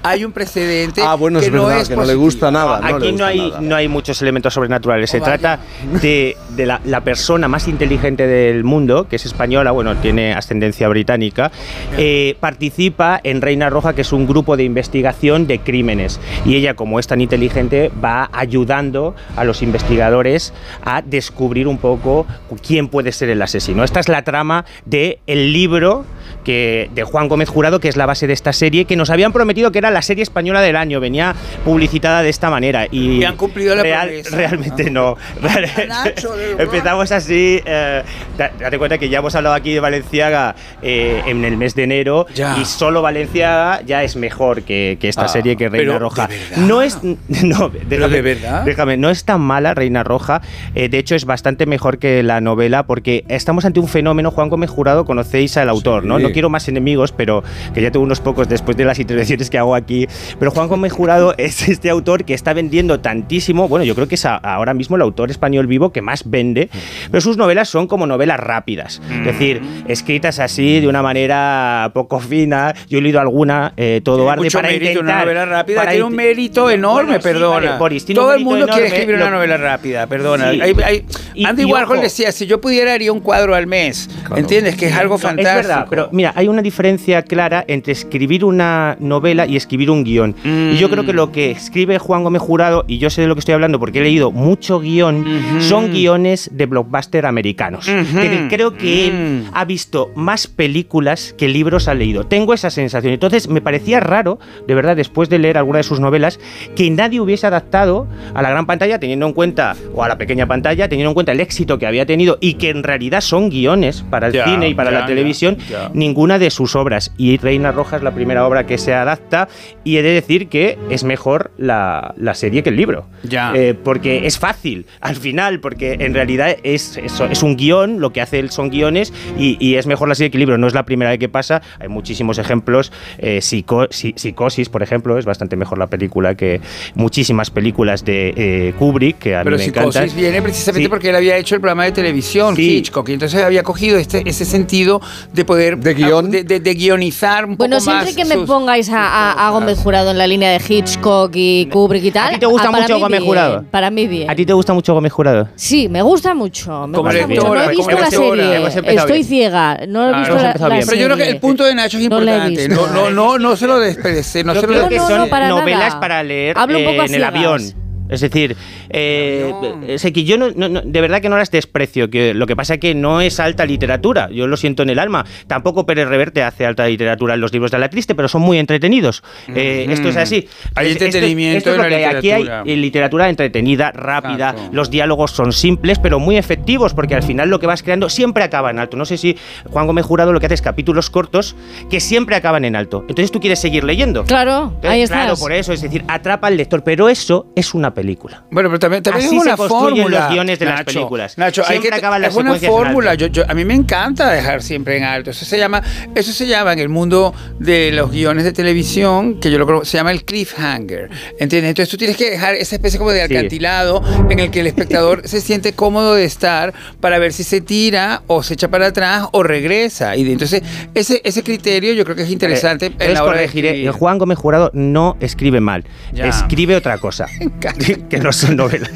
hay 0.04 0.26
un 0.26 0.32
precedente 0.32 1.02
Ah, 1.06 1.16
bueno, 1.16 1.40
que 1.40 1.46
es 1.48 1.52
no 1.52 1.66
verdad 1.66 1.82
es 1.82 1.90
que 1.90 1.96
no 1.96 2.06
le 2.06 2.16
gusta 2.16 2.52
nada. 2.52 2.80
no 2.80 2.96
Aquí 2.98 3.12
no 3.12 3.26
hay, 3.26 3.40
nada. 3.50 3.62
no 3.62 3.76
hay 3.76 3.88
muchos 3.88 4.22
elementos 4.22 4.54
sobrenaturales. 4.54 5.10
Se 5.10 5.20
Oh, 5.20 5.24
trata 5.24 5.60
de, 6.02 6.36
de 6.56 6.66
la, 6.66 6.82
la 6.86 7.02
persona 7.02 7.48
más 7.48 7.68
inteligente 7.68 8.28
del 8.28 8.64
mundo, 8.64 9.08
que 9.08 9.16
es 9.18 9.26
española, 9.26 9.72
bueno, 9.72 9.96
tiene 9.98 10.34
ascendencia 10.34 10.88
británica, 10.90 11.52
eh, 11.98 12.36
participa 12.40 13.20
en 13.24 13.42
Reina 13.42 13.70
Roja, 13.70 13.94
que 13.94 14.02
es 14.02 14.12
un 14.14 14.28
grupo 14.28 14.58
de 14.58 14.64
investigación 14.64 15.48
de 15.48 15.60
crímenes. 15.60 16.20
Y 16.46 16.56
ella, 16.56 16.74
como 16.76 17.00
es 17.00 17.08
tan 17.08 17.22
inteligente, 17.22 17.92
va 18.04 18.30
ayudando 18.34 19.16
a 19.36 19.44
los 19.44 19.62
investigadores 19.62 20.54
a 20.84 21.02
descubrir 21.02 21.68
un 21.68 21.78
poco 21.78 22.26
quién 22.66 22.88
puede 22.88 23.12
ser 23.12 23.30
el 23.30 23.42
asesino. 23.42 23.84
Esta 23.84 24.00
es 24.00 24.10
la 24.10 24.24
trama 24.24 24.66
del 24.86 25.20
el 25.28 25.54
libro 25.54 26.06
que, 26.44 26.90
de 26.94 27.04
Juan 27.04 27.28
Gómez 27.28 27.50
Jurado, 27.50 27.80
que 27.80 27.88
es 27.90 27.96
la 27.98 28.06
base 28.06 28.28
de 28.28 28.34
esta 28.34 28.54
serie, 28.54 28.86
que 28.86 28.96
nos 28.96 29.10
habían 29.10 29.32
prometido 29.34 29.72
que 29.72 29.80
era 29.80 29.92
la 29.92 30.02
serie 30.02 30.24
española 30.24 30.62
del 30.62 30.76
año. 30.76 31.00
Venía 31.00 31.36
publicitada 31.66 32.22
de 32.22 32.30
esta 32.30 32.50
manera. 32.50 32.88
Y, 32.92 33.18
Y 33.20 33.24
han 33.26 33.36
cumplido 33.38 33.76
la 33.76 33.84
real- 33.84 34.08
promesa. 34.10 34.36
Realmente 34.38 34.90
no. 34.92 35.18
Empezamos 36.58 37.12
así. 37.12 37.62
eh, 37.66 38.04
da- 38.38 38.52
date 38.60 38.78
cuenta 38.78 38.98
que 38.98 39.10
ya 39.10 39.20
hemos 39.20 39.36
hablado 39.36 39.56
aquí 39.56 39.74
de 39.74 39.80
Valenciaga 39.80 40.56
eh, 40.82 41.22
en 41.26 41.44
el 41.46 41.58
mes 41.58 41.76
de 41.76 41.84
enero 41.84 42.26
Ya. 42.34 42.58
y 42.60 42.66
solo 42.66 43.02
Valenciaga 43.02 43.82
ya 43.86 44.04
es 44.04 44.16
mejor 44.16 44.64
que, 44.64 44.98
que 45.00 45.10
esta 45.10 45.24
Ah, 45.24 45.28
serie 45.30 45.56
que 45.56 45.70
Reina 45.70 45.98
Roja. 46.00 46.28
No 46.58 46.82
es. 46.82 46.98
No, 47.44 47.70
déjame, 47.70 48.16
de 48.16 48.22
verdad? 48.22 48.64
déjame, 48.66 48.98
no 48.98 49.10
es 49.10 49.24
tan 49.26 49.42
mala 49.42 49.74
Reina 49.74 50.04
Roja. 50.04 50.42
eh, 50.76 50.90
de 50.90 50.98
hecho, 50.98 51.16
es 51.16 51.26
bastante 51.26 51.66
mejor 51.66 51.98
que 51.98 52.24
la 52.24 52.42
novela 52.42 52.84
porque 52.84 53.24
estamos 53.28 53.66
ante 53.66 53.80
un 53.80 53.88
fenómeno. 53.88 54.32
Juan 54.32 54.50
Gómez 54.50 54.70
Jurado, 54.70 55.06
conocéis 55.06 55.56
al 55.58 55.70
autor. 55.70 56.04
No 56.06 56.20
quiero 56.34 56.50
más 56.50 56.68
enemigos, 56.68 57.12
pero 57.14 57.44
que 57.74 57.82
ya 57.82 57.92
tengo 57.92 58.04
unos 58.04 58.20
pocos 58.20 58.50
después 58.50 58.76
de 58.76 58.84
las 58.86 59.00
intervenciones 59.00 59.50
que 59.50 59.58
hago 59.58 59.76
aquí. 59.76 60.08
Pero 60.40 60.52
Juan 60.52 60.68
Gómez 60.68 60.92
Jurado 60.92 61.34
es 61.38 61.70
este 61.70 61.90
autor 61.90 62.26
que 62.26 62.34
está 62.34 62.54
vendiendo 62.54 63.00
tantísimo. 63.00 63.68
Bueno, 63.70 63.86
yo 63.86 63.96
creo 63.96 64.08
que 64.08 64.16
es 64.16 64.26
a- 64.26 64.36
ahora 64.36 64.74
mismo 64.74 64.96
el 64.98 65.02
autor 65.04 65.32
español 65.32 65.68
vivo 65.68 65.92
que 65.92 66.02
más 66.02 66.30
vende, 66.30 66.70
pero 67.10 67.22
sus 67.22 67.38
novelas 67.38 67.70
son 67.70 67.88
como 67.88 68.06
novelas 68.08 68.40
rápidas, 68.40 69.02
es 69.12 69.26
decir, 69.26 69.62
escritas 69.88 70.40
así 70.40 70.80
de 70.82 70.88
una 70.88 71.02
manera 71.02 71.92
poco 71.94 72.20
fina. 72.20 72.74
Yo 72.90 72.98
he 72.98 73.02
leído 73.02 73.20
alguna, 73.20 73.74
eh, 73.78 74.02
todo 74.04 74.30
arde 74.30 74.44
Mucho 74.44 74.58
para 74.58 74.70
mérito, 74.70 74.92
intentar. 74.92 75.16
una 75.16 75.24
novela 75.26 75.46
rápida 75.46 75.78
para 75.82 75.92
tiene 75.92 76.06
un 76.06 76.16
mérito 76.16 76.70
enorme, 76.70 77.04
Bueno, 77.04 77.22
sí, 77.22 77.24
perdona. 77.24 77.50
vale, 77.68 77.78
Boris, 77.80 78.06
tiene 78.06 78.20
un 78.20 78.26
Todo 78.26 78.34
el 78.36 78.44
mundo 78.44 78.68
quiere 78.68 78.88
escribir 78.88 79.16
una 79.16 79.30
novela 79.30 79.58
rápida, 79.58 80.08
perdona. 80.08 80.52
Sí. 80.52 80.62
Hay- 80.62 80.76
hay- 80.84 81.06
Y- 81.36 81.46
Andy 81.46 81.64
y 81.64 81.66
Warhol 81.66 81.98
ojo. 81.98 82.04
decía, 82.04 82.32
si 82.32 82.46
yo 82.48 82.60
pudiera 82.62 82.94
haría 82.94 83.12
un 83.12 83.20
cuadro 83.20 83.56
al 83.56 83.68
mes, 83.68 84.10
¿entiendes? 84.36 84.76
Que 84.76 84.88
es 84.88 84.96
algo 84.96 85.18
fantástico. 85.18 85.60
Es 85.60 85.68
verdad, 85.68 85.88
pero 85.90 86.10
mira, 86.12 86.23
hay 86.36 86.48
una 86.48 86.62
diferencia 86.62 87.22
clara 87.24 87.64
entre 87.68 87.94
escribir 87.94 88.46
una 88.46 88.96
novela 89.00 89.46
y 89.46 89.56
escribir 89.56 89.90
un 89.90 90.04
guion. 90.04 90.36
Y 90.44 90.78
yo 90.78 90.90
creo 90.90 91.06
que 91.06 91.14
lo 91.14 91.32
que 91.32 91.52
escribe 91.52 91.98
Juan 92.00 92.24
Gómez 92.24 92.42
Jurado, 92.42 92.86
y 92.88 92.98
yo 92.98 93.10
sé 93.10 93.22
de 93.22 93.28
lo 93.28 93.36
que 93.36 93.40
estoy 93.40 93.54
hablando 93.54 93.80
porque 93.80 94.00
he 94.00 94.04
leído 94.04 94.32
mucho 94.32 94.80
guion, 94.80 95.26
son 95.60 95.92
guiones 95.92 96.50
de 96.54 96.66
blockbuster 96.66 97.26
americanos. 97.26 97.86
Que 97.86 98.48
creo 98.50 98.74
que 98.76 99.08
él 99.08 99.46
ha 99.54 99.66
visto 99.66 100.12
más 100.16 100.48
películas 100.48 101.34
que 101.38 101.48
libros 101.48 101.88
ha 101.88 101.94
leído. 101.94 102.26
Tengo 102.26 102.54
esa 102.54 102.70
sensación. 102.70 103.14
Entonces 103.14 103.48
me 103.48 103.62
parecía 103.62 104.00
raro, 104.00 104.40
de 104.68 104.76
verdad, 104.76 104.96
después 104.96 105.30
de 105.30 105.40
leer 105.40 105.58
alguna 105.58 105.78
de 105.78 105.84
sus 105.84 106.00
novelas, 106.00 106.40
que 106.76 106.90
nadie 106.90 107.20
hubiese 107.20 107.48
adaptado 107.48 108.08
a 108.34 108.42
la 108.42 108.50
gran 108.50 108.66
pantalla 108.66 109.00
teniendo 109.00 109.26
en 109.26 109.34
cuenta, 109.34 109.76
o 109.94 110.04
a 110.04 110.08
la 110.08 110.18
pequeña 110.18 110.48
pantalla, 110.48 110.88
teniendo 110.90 111.12
en 111.12 111.14
cuenta 111.14 111.32
el 111.32 111.40
éxito 111.40 111.78
que 111.78 111.88
había 111.88 112.06
tenido 112.06 112.38
y 112.42 112.56
que 112.56 112.70
en 112.70 112.84
realidad 112.84 113.22
son 113.22 113.50
guiones 113.50 114.04
para 114.10 114.28
el 114.28 114.34
cine 114.34 114.70
y 114.70 114.74
para 114.74 114.92
la 114.92 115.06
televisión, 115.06 115.58
ya. 115.70 115.92
Ninguna 116.14 116.38
de 116.38 116.52
sus 116.52 116.76
obras. 116.76 117.12
Y 117.18 117.38
Reina 117.38 117.72
Roja 117.72 117.98
es 117.98 118.04
la 118.04 118.12
primera 118.14 118.46
obra 118.46 118.68
que 118.68 118.78
se 118.78 118.94
adapta 118.94 119.48
y 119.84 119.98
he 119.98 120.04
de 120.04 120.12
decir 120.14 120.48
que 120.48 120.78
es 120.92 121.04
mejor 121.04 121.50
la, 121.58 122.14
la 122.18 122.36
serie 122.36 122.62
que 122.62 122.70
el 122.70 122.76
libro. 122.76 123.08
Ya. 123.24 123.52
Eh, 123.56 123.74
porque 123.74 124.28
es 124.28 124.38
fácil 124.38 124.86
al 125.02 125.16
final, 125.16 125.60
porque 125.60 125.94
en 126.00 126.14
realidad 126.14 126.56
es, 126.62 126.98
es, 126.98 127.20
es 127.20 127.42
un 127.42 127.58
guion, 127.58 128.00
lo 128.00 128.14
que 128.14 128.22
hace 128.22 128.38
él 128.38 128.52
son 128.52 128.70
guiones 128.70 129.12
y, 129.40 129.58
y 129.60 129.76
es 129.78 129.88
mejor 129.88 130.08
la 130.08 130.14
serie 130.14 130.30
que 130.30 130.38
el 130.38 130.42
libro. 130.42 130.58
No 130.60 130.68
es 130.68 130.76
la 130.76 130.84
primera 130.86 131.10
vez 131.10 131.20
que 131.20 131.30
pasa, 131.30 131.64
hay 131.80 131.88
muchísimos 131.88 132.38
ejemplos. 132.38 132.92
Eh, 133.18 133.40
Psico- 133.42 133.88
Psi- 133.90 134.14
Psicosis, 134.16 134.70
por 134.70 134.84
ejemplo, 134.84 135.18
es 135.18 135.26
bastante 135.26 135.56
mejor 135.56 135.80
la 135.80 135.88
película 135.88 136.36
que 136.36 136.62
muchísimas 136.94 137.50
películas 137.50 138.06
de 138.06 138.34
eh, 138.38 138.74
Kubrick, 138.78 139.18
que 139.18 139.36
a 139.36 139.40
mí 139.40 139.46
Pero 139.46 139.58
me 139.58 139.64
Psicosis 139.64 139.96
encantan. 139.96 140.16
viene 140.18 140.42
precisamente 140.44 140.84
Sí. 140.86 140.90
porque 140.90 141.10
él 141.10 141.16
había 141.16 141.38
hecho 141.38 141.56
el 141.56 141.62
programa 141.62 141.86
de 141.86 141.92
televisión, 141.92 142.56
Sí. 142.56 142.78
Hitchcock, 142.78 143.10
y 143.10 143.14
entonces 143.14 143.42
había 143.42 143.64
cogido 143.64 143.98
este, 143.98 144.22
ese 144.30 144.46
sentido 144.46 145.02
de 145.34 145.44
poder... 145.46 145.78
¿De 145.78 145.96
guion? 146.06 146.32
De, 146.32 146.44
de- 146.44 146.60
de 146.60 146.74
guionizar 146.74 147.46
un 147.46 147.56
Bueno, 147.58 147.78
poco 147.78 147.92
más 147.92 148.04
siempre 148.06 148.24
que 148.24 148.28
me 148.30 148.36
sus- 148.36 148.48
pongáis 148.48 148.90
a, 148.90 149.32
a- 149.32 149.48
a 149.48 149.50
Gómez 149.52 149.78
Jurado 149.80 150.12
en 150.12 150.18
la 150.18 150.28
línea 150.28 150.50
de 150.52 150.62
Hitchcock 150.68 151.32
y 151.36 151.68
Kubrick 151.72 152.04
y 152.06 152.12
tal. 152.12 152.30
¿A 152.30 152.34
ti 152.34 152.40
te 152.40 152.46
gusta 152.46 152.68
ah, 152.68 152.72
para 152.72 152.84
mucho 152.84 152.96
mí 152.96 153.02
Gómez 153.02 153.20
bien, 153.20 153.30
Jurado? 153.30 153.66
Para 153.72 153.90
mí 153.92 154.08
bien. 154.08 154.30
¿A 154.30 154.36
ti 154.36 154.46
te 154.46 154.54
gusta 154.54 154.74
mucho 154.74 154.94
Gómez 154.94 155.12
Jurado? 155.14 155.50
Sí, 155.56 155.88
me 155.90 156.02
gusta 156.02 156.34
mucho. 156.34 156.88
Me 156.88 156.98
Como 156.98 157.10
gusta 157.10 157.28
mucho. 157.28 157.54
No 157.54 157.62
he 157.64 157.68
visto 157.70 157.92
la 157.92 158.10
serie. 158.10 158.56
Hemos 158.56 158.76
empezado 158.76 159.00
Estoy 159.08 159.18
bien. 159.20 159.28
ciega. 159.28 159.80
No 159.88 160.04
he 160.10 160.14
visto 160.20 160.32
hemos 160.32 160.42
la, 160.42 160.48
empezado 160.50 160.70
la 160.70 160.76
bien. 160.76 160.88
Pero 160.88 161.00
yo 161.02 161.06
creo 161.06 161.18
que 161.18 161.24
serie. 161.24 161.36
el 161.36 161.42
punto 161.42 161.64
de 161.64 161.76
Nacho 161.76 161.98
es 161.98 162.10
No 162.10 162.20
la 162.22 162.32
he 162.32 162.36
importante. 162.50 162.68
visto. 162.68 162.88
No, 162.88 162.94
no, 162.94 163.10
no, 163.12 163.38
no 163.40 163.56
se 163.56 163.68
lo 163.68 163.80
desprecie. 163.80 164.44
No 164.44 164.54
Yo 164.54 164.62
se 164.62 164.68
lo 164.68 164.74
creo 164.74 164.90
que 164.90 164.98
no, 164.98 165.08
son 165.08 165.18
no, 165.20 165.28
para 165.28 165.48
novelas 165.50 165.88
nada. 165.90 166.00
para 166.00 166.24
leer 166.24 166.58
Hablo 166.58 166.78
un 166.78 166.84
eh, 166.84 166.88
poco 166.88 167.02
a 167.02 167.06
en 167.06 167.14
el 167.14 167.22
ciegas. 167.22 167.30
avión. 167.36 167.83
Es 168.14 168.22
decir, 168.22 168.56
eh, 168.90 169.52
es 169.88 170.04
que 170.04 170.24
yo 170.24 170.38
no, 170.38 170.50
no- 170.56 170.70
no- 170.70 170.82
de 170.84 171.02
verdad 171.02 171.22
que 171.22 171.30
no 171.30 171.38
las 171.38 171.52
desprecio, 171.52 172.10
que 172.10 172.34
lo 172.34 172.46
que 172.48 172.56
pasa 172.56 172.76
es 172.76 172.80
que 172.80 172.96
no 172.96 173.22
es 173.22 173.40
alta 173.40 173.66
literatura, 173.66 174.30
yo 174.32 174.48
lo 174.48 174.56
siento 174.58 174.84
en 174.84 174.90
el 174.90 175.00
alma. 175.00 175.26
Tampoco 175.48 175.86
Pérez 175.86 176.08
Reverte 176.08 176.44
hace 176.44 176.66
alta 176.66 176.88
literatura 176.88 177.34
en 177.34 177.42
los 177.42 177.52
libros 177.52 177.72
de 177.72 177.80
la 177.80 177.90
triste, 177.90 178.16
pero 178.16 178.28
son 178.28 178.42
muy 178.42 178.58
entretenidos. 178.60 179.24
Eh, 179.48 179.88
Esto 179.90 180.10
es 180.10 180.18
así. 180.18 180.48
Hay 180.76 180.88
Es- 180.88 180.92
esto- 180.94 181.06
entretenimiento 181.06 181.58
esto 181.58 181.70
es 181.72 181.76
en 181.76 181.82
lo 181.82 181.84
la 181.84 181.90
que 181.90 182.06
hay. 182.06 182.16
Aquí 182.16 182.32
hay 182.32 182.76
literatura. 182.78 183.28
eh, 183.28 183.30
entretenida, 183.30 183.92
rápida, 183.92 184.50
Exacto. 184.52 184.70
los 184.74 184.90
diálogos 184.90 185.32
son 185.32 185.52
simples, 185.54 186.00
pero 186.00 186.20
muy 186.20 186.38
efectivos, 186.38 186.94
porque 186.94 187.16
al 187.16 187.24
final 187.24 187.50
lo 187.50 187.60
que 187.60 187.68
vas 187.68 187.82
creando 187.84 188.10
siempre 188.10 188.44
acaba 188.44 188.70
en 188.70 188.80
alto. 188.80 188.96
No 188.98 189.06
sé 189.06 189.18
si 189.18 189.38
Juan 189.70 189.88
Gómez 189.88 190.06
Jurado 190.06 190.32
lo 190.34 190.40
que 190.40 190.46
hace 190.46 190.56
es 190.56 190.62
capítulos 190.62 191.10
cortos 191.10 191.56
que 191.90 192.00
siempre 192.00 192.36
acaban 192.36 192.66
en 192.66 192.76
alto. 192.76 193.02
Entonces 193.10 193.32
tú 193.32 193.40
quieres 193.40 193.60
seguir 193.60 193.84
leyendo. 193.84 194.24
Claro, 194.26 194.66
Entonces, 194.76 194.90
ahí 194.92 195.06
Claro, 195.08 195.24
estás. 195.34 195.40
por 195.40 195.52
eso, 195.54 195.74
es 195.74 195.82
decir, 195.82 196.04
atrapa 196.08 196.48
al 196.48 196.58
lector, 196.58 196.84
pero 196.84 197.10
eso 197.10 197.48
es 197.56 197.74
una 197.74 197.94
película. 197.94 198.03
Bueno, 198.52 198.70
pero 198.70 198.80
también, 198.80 199.02
también 199.04 199.28
Así 199.28 199.38
es 199.38 199.44
se 199.44 199.48
una 199.50 199.58
construyen 199.58 199.96
fórmula. 200.04 200.20
los 200.20 200.30
guiones 200.30 200.60
de 200.60 200.66
las 200.66 200.76
Nacho, 200.80 200.86
películas. 200.94 201.38
Nacho, 201.38 201.62
hay 201.62 201.68
Siempre 201.68 201.90
que, 201.92 201.96
acaban 201.96 202.22
las 202.22 202.32
es 202.32 202.38
una 202.38 202.56
en 202.56 202.62
fórmula. 202.62 203.14
Yo, 203.16 203.28
yo- 203.28 203.44
a 203.50 203.54
mí 203.54 203.66
me 203.66 203.74
encanta 203.74 204.32
dejar 204.32 204.62
siempre 204.62 204.98
en 204.98 205.04
alto. 205.04 205.32
Eso 205.32 205.46
se 205.46 205.58
llama, 205.58 205.82
eso 206.16 206.32
se 206.34 206.46
llama 206.48 206.74
en 206.74 206.80
el 206.80 206.90
mundo 206.90 207.34
de 207.60 207.92
los 207.92 208.12
guiones 208.12 208.44
de 208.44 208.52
televisión, 208.52 209.40
que 209.40 209.50
yo 209.52 209.58
lo 209.58 209.66
creo, 209.66 209.86
se 209.86 209.98
llama 209.98 210.12
el 210.12 210.24
cliffhanger. 210.26 211.10
¿Entiendes? 211.40 211.70
Entonces 211.70 211.90
tú 211.90 211.98
tienes 211.98 212.18
que 212.18 212.30
dejar 212.32 212.56
esa 212.56 212.76
especie 212.76 213.00
como 213.00 213.12
de 213.12 213.26
Sí. 213.28 213.34
acantilado 213.36 214.02
en 214.30 214.40
el 214.40 214.52
que 214.52 214.60
el 214.60 214.68
espectador 214.68 215.22
se 215.28 215.40
siente 215.42 215.74
cómodo 215.74 216.14
de 216.16 216.26
estar 216.26 216.74
para 217.00 217.20
ver 217.20 217.32
si 217.34 217.44
se 217.44 217.62
tira 217.62 218.24
o 218.28 218.44
se 218.44 218.56
echa 218.56 218.68
para 218.68 218.88
atrás 218.88 219.28
o 219.32 219.44
regresa. 219.44 220.16
Y 220.16 220.30
entonces 220.32 220.62
ese, 220.94 221.22
ese 221.24 221.44
criterio 221.44 221.94
yo 221.94 222.04
creo 222.04 222.16
que 222.16 222.24
es 222.24 222.30
interesante 222.32 222.88
en 222.88 222.92
Entonces 222.94 223.14
la 223.16 223.24
hora 223.24 223.40
de 223.40 223.46
escribir. 223.46 223.92
Juan 223.92 224.18
Gómez 224.18 224.38
Jurado 224.38 224.72
no 224.74 225.16
escribe 225.20 225.62
mal, 225.62 225.84
Ya. 226.14 226.28
escribe 226.28 226.76
otra 226.76 226.98
cosa, 226.98 227.28
que 228.10 228.18
no 228.20 228.32
son 228.32 228.56
novelas. 228.58 228.92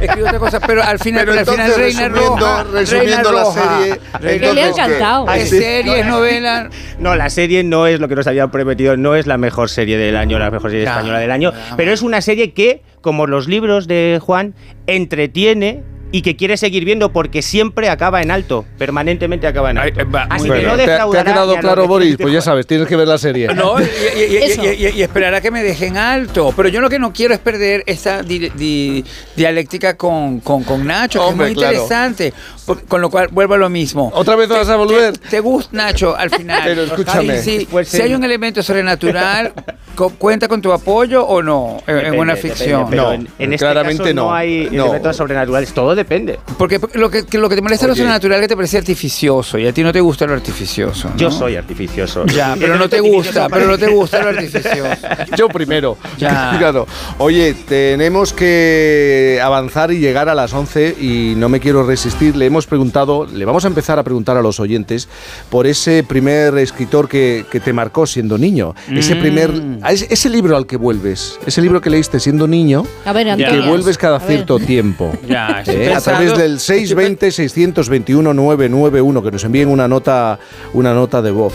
Escribe 0.00 0.22
otra 0.28 0.38
cosa, 0.38 0.60
pero 0.60 0.82
al 0.82 0.98
final, 0.98 1.24
Pero 1.26 1.38
al 1.38 1.46
final 1.46 1.60
entonces, 1.70 1.96
Reina 1.96 2.08
resumiendo- 2.08 2.36
Roja, 2.46 2.64
resumiendo 2.64 3.14
Reina 3.16 3.22
la 3.22 3.42
Roja, 3.42 3.78
serie, 3.78 4.00
Reina 4.20 4.52
le 4.52 4.62
ha 4.62 4.68
encantado. 4.68 5.30
Es 5.32 5.50
Sí. 5.50 5.58
serie, 5.58 6.00
es 6.00 6.06
novela. 6.06 6.70
No, 6.98 7.14
la 7.16 7.30
serie 7.30 7.64
no 7.64 7.86
es 7.86 7.98
lo 8.00 8.08
que 8.08 8.14
nos 8.16 8.26
habían 8.26 8.50
prometido, 8.50 8.96
no 8.96 9.14
es 9.14 9.26
la 9.26 9.38
mejor 9.38 9.70
serie 9.70 9.96
del 9.96 10.16
año, 10.16 10.38
la 10.38 10.50
mejor 10.50 10.70
serie 10.70 10.84
Ya, 10.84 10.90
española 10.92 11.18
del 11.20 11.30
año, 11.30 11.52
pero 11.76 11.92
es 11.92 12.02
una 12.02 12.20
serie 12.20 12.52
que, 12.52 12.82
como 13.00 13.26
los 13.26 13.48
libros 13.48 13.86
de 13.88 14.18
Juan, 14.22 14.54
entretiene 14.86 15.82
y 16.10 16.22
que 16.22 16.36
quiere 16.36 16.56
seguir 16.56 16.84
viendo 16.84 17.12
porque 17.12 17.42
siempre 17.42 17.88
acaba 17.90 18.22
en 18.22 18.30
alto, 18.30 18.64
permanentemente 18.78 19.46
acaba 19.46 19.70
en 19.70 19.78
Ay, 19.78 19.88
alto. 19.88 20.00
eh, 20.00 20.04
va, 20.04 20.22
Así 20.30 20.48
que 20.48 20.62
no 20.62 20.76
¿Te, 20.76 20.84
te 20.86 20.92
ha 20.92 21.24
quedado 21.24 21.56
claro, 21.58 21.86
Boris? 21.86 22.16
Pues 22.18 22.32
ya 22.32 22.40
sabes, 22.40 22.66
tienes 22.66 22.86
que 22.88 22.96
ver 22.96 23.06
la 23.08 23.18
serie. 23.18 23.48
No, 23.54 23.74
y, 23.80 23.84
y- 23.84 24.66
y- 24.66 24.86
y- 24.98 25.02
esperar 25.02 25.34
a 25.34 25.40
que 25.40 25.50
me 25.50 25.62
dejen 25.62 25.96
alto. 25.96 26.52
Pero 26.56 26.68
yo 26.68 26.80
lo 26.80 26.88
que 26.88 26.98
no 26.98 27.12
quiero 27.12 27.34
es 27.34 27.40
perder 27.40 27.82
esta 27.86 28.22
di- 28.22 28.48
di- 28.50 29.04
dialéctica 29.36 29.96
con, 29.96 30.40
con, 30.40 30.64
con 30.64 30.86
Nacho, 30.86 31.20
que 31.20 31.26
Hombre, 31.26 31.48
es 31.48 31.52
muy 31.54 31.58
claro. 31.62 31.72
interesante. 31.82 32.32
Por- 32.66 32.84
con 32.84 33.00
lo 33.00 33.10
cual, 33.10 33.28
vuelvo 33.30 33.54
a 33.54 33.58
lo 33.58 33.68
mismo. 33.68 34.10
¿Otra 34.14 34.36
vez 34.36 34.48
vas 34.48 34.68
a 34.68 34.76
volver? 34.76 35.16
¿Te, 35.18 35.28
te 35.28 35.40
gusta, 35.40 35.76
Nacho, 35.76 36.16
al 36.16 36.30
final? 36.30 36.62
Pero 36.64 36.82
escúchame. 36.84 37.38
Si, 37.42 37.58
Después 37.58 37.88
si 37.88 38.00
hay 38.02 38.14
un 38.14 38.24
elemento 38.24 38.62
sobrenatural, 38.62 39.52
co- 39.94 40.10
¿cuenta 40.10 40.48
con 40.48 40.60
tu 40.62 40.72
apoyo 40.72 41.24
o 41.26 41.42
no 41.42 41.78
en, 41.86 41.90
en 41.90 41.96
Depende, 42.04 42.18
una 42.18 42.34
depende, 42.34 42.56
ficción? 42.56 42.86
pero 42.90 43.02
No, 43.04 43.12
en, 43.12 43.28
en 43.38 43.52
este 43.52 43.64
claramente 43.64 44.02
caso 44.02 44.14
no, 44.14 44.22
no. 44.24 44.34
hay 44.34 44.68
No. 44.70 44.84
elementos 44.84 45.16
sobrenaturales, 45.16 45.72
todo 45.72 45.94
depende. 45.98 46.38
Porque 46.56 46.80
lo 46.94 47.10
que, 47.10 47.26
que 47.26 47.36
lo 47.38 47.48
que 47.48 47.56
te 47.56 47.62
molesta 47.62 47.84
es 47.84 47.88
lo 47.88 47.92
Oye. 47.92 48.02
sobrenatural 48.02 48.40
que 48.40 48.48
te 48.48 48.56
parece 48.56 48.78
artificioso 48.78 49.58
y 49.58 49.66
a 49.66 49.72
ti 49.72 49.82
no 49.82 49.92
te 49.92 50.00
gusta 50.00 50.26
lo 50.26 50.32
artificioso. 50.34 51.08
¿no? 51.10 51.16
Yo 51.16 51.30
soy 51.30 51.56
artificioso. 51.56 52.24
Ya, 52.26 52.56
pero 52.60 52.76
no 52.76 52.88
te 52.88 53.00
gusta, 53.00 53.48
pero 53.48 53.66
no 53.66 53.76
te 53.78 53.88
gusta 53.88 54.22
lo 54.22 54.28
artificioso. 54.30 54.96
Yo 55.36 55.48
primero. 55.48 55.96
Ya. 56.18 56.54
Claro. 56.58 56.86
Oye, 57.18 57.54
tenemos 57.68 58.32
que 58.32 59.40
avanzar 59.42 59.92
y 59.92 59.98
llegar 59.98 60.28
a 60.28 60.34
las 60.34 60.52
11 60.52 60.96
y 61.00 61.34
no 61.36 61.48
me 61.48 61.60
quiero 61.60 61.84
resistir. 61.86 62.36
Le 62.36 62.46
hemos 62.46 62.66
preguntado, 62.66 63.26
le 63.26 63.44
vamos 63.44 63.64
a 63.64 63.68
empezar 63.68 63.98
a 63.98 64.02
preguntar 64.02 64.36
a 64.36 64.42
los 64.42 64.60
oyentes 64.60 65.08
por 65.50 65.66
ese 65.66 66.02
primer 66.04 66.56
escritor 66.58 67.08
que, 67.08 67.44
que 67.50 67.60
te 67.60 67.72
marcó 67.72 68.06
siendo 68.06 68.38
niño. 68.38 68.74
Ese 68.90 69.14
Mm. 69.14 69.20
primer, 69.20 69.50
a 69.82 69.92
ese, 69.92 70.06
ese 70.10 70.28
libro 70.30 70.56
al 70.56 70.66
que 70.66 70.76
vuelves, 70.76 71.38
ese 71.46 71.60
libro 71.60 71.80
que 71.80 71.90
leíste 71.90 72.20
siendo 72.20 72.46
niño, 72.46 72.84
A 73.04 73.12
ver, 73.12 73.26
y 73.26 73.36
que 73.36 73.44
Antonio. 73.46 73.68
vuelves 73.68 73.98
cada 73.98 74.20
cierto 74.20 74.58
tiempo. 74.58 75.12
Ya, 75.28 75.60
estoy 75.64 75.76
Eh, 75.90 75.94
a 75.94 76.00
través 76.00 76.36
del 76.36 76.58
620-621-991, 76.58 79.22
que 79.22 79.30
nos 79.30 79.44
envíen 79.44 79.68
una 79.68 79.86
nota, 79.88 80.38
una 80.72 80.92
nota 80.94 81.20
de 81.22 81.30
voz. 81.30 81.54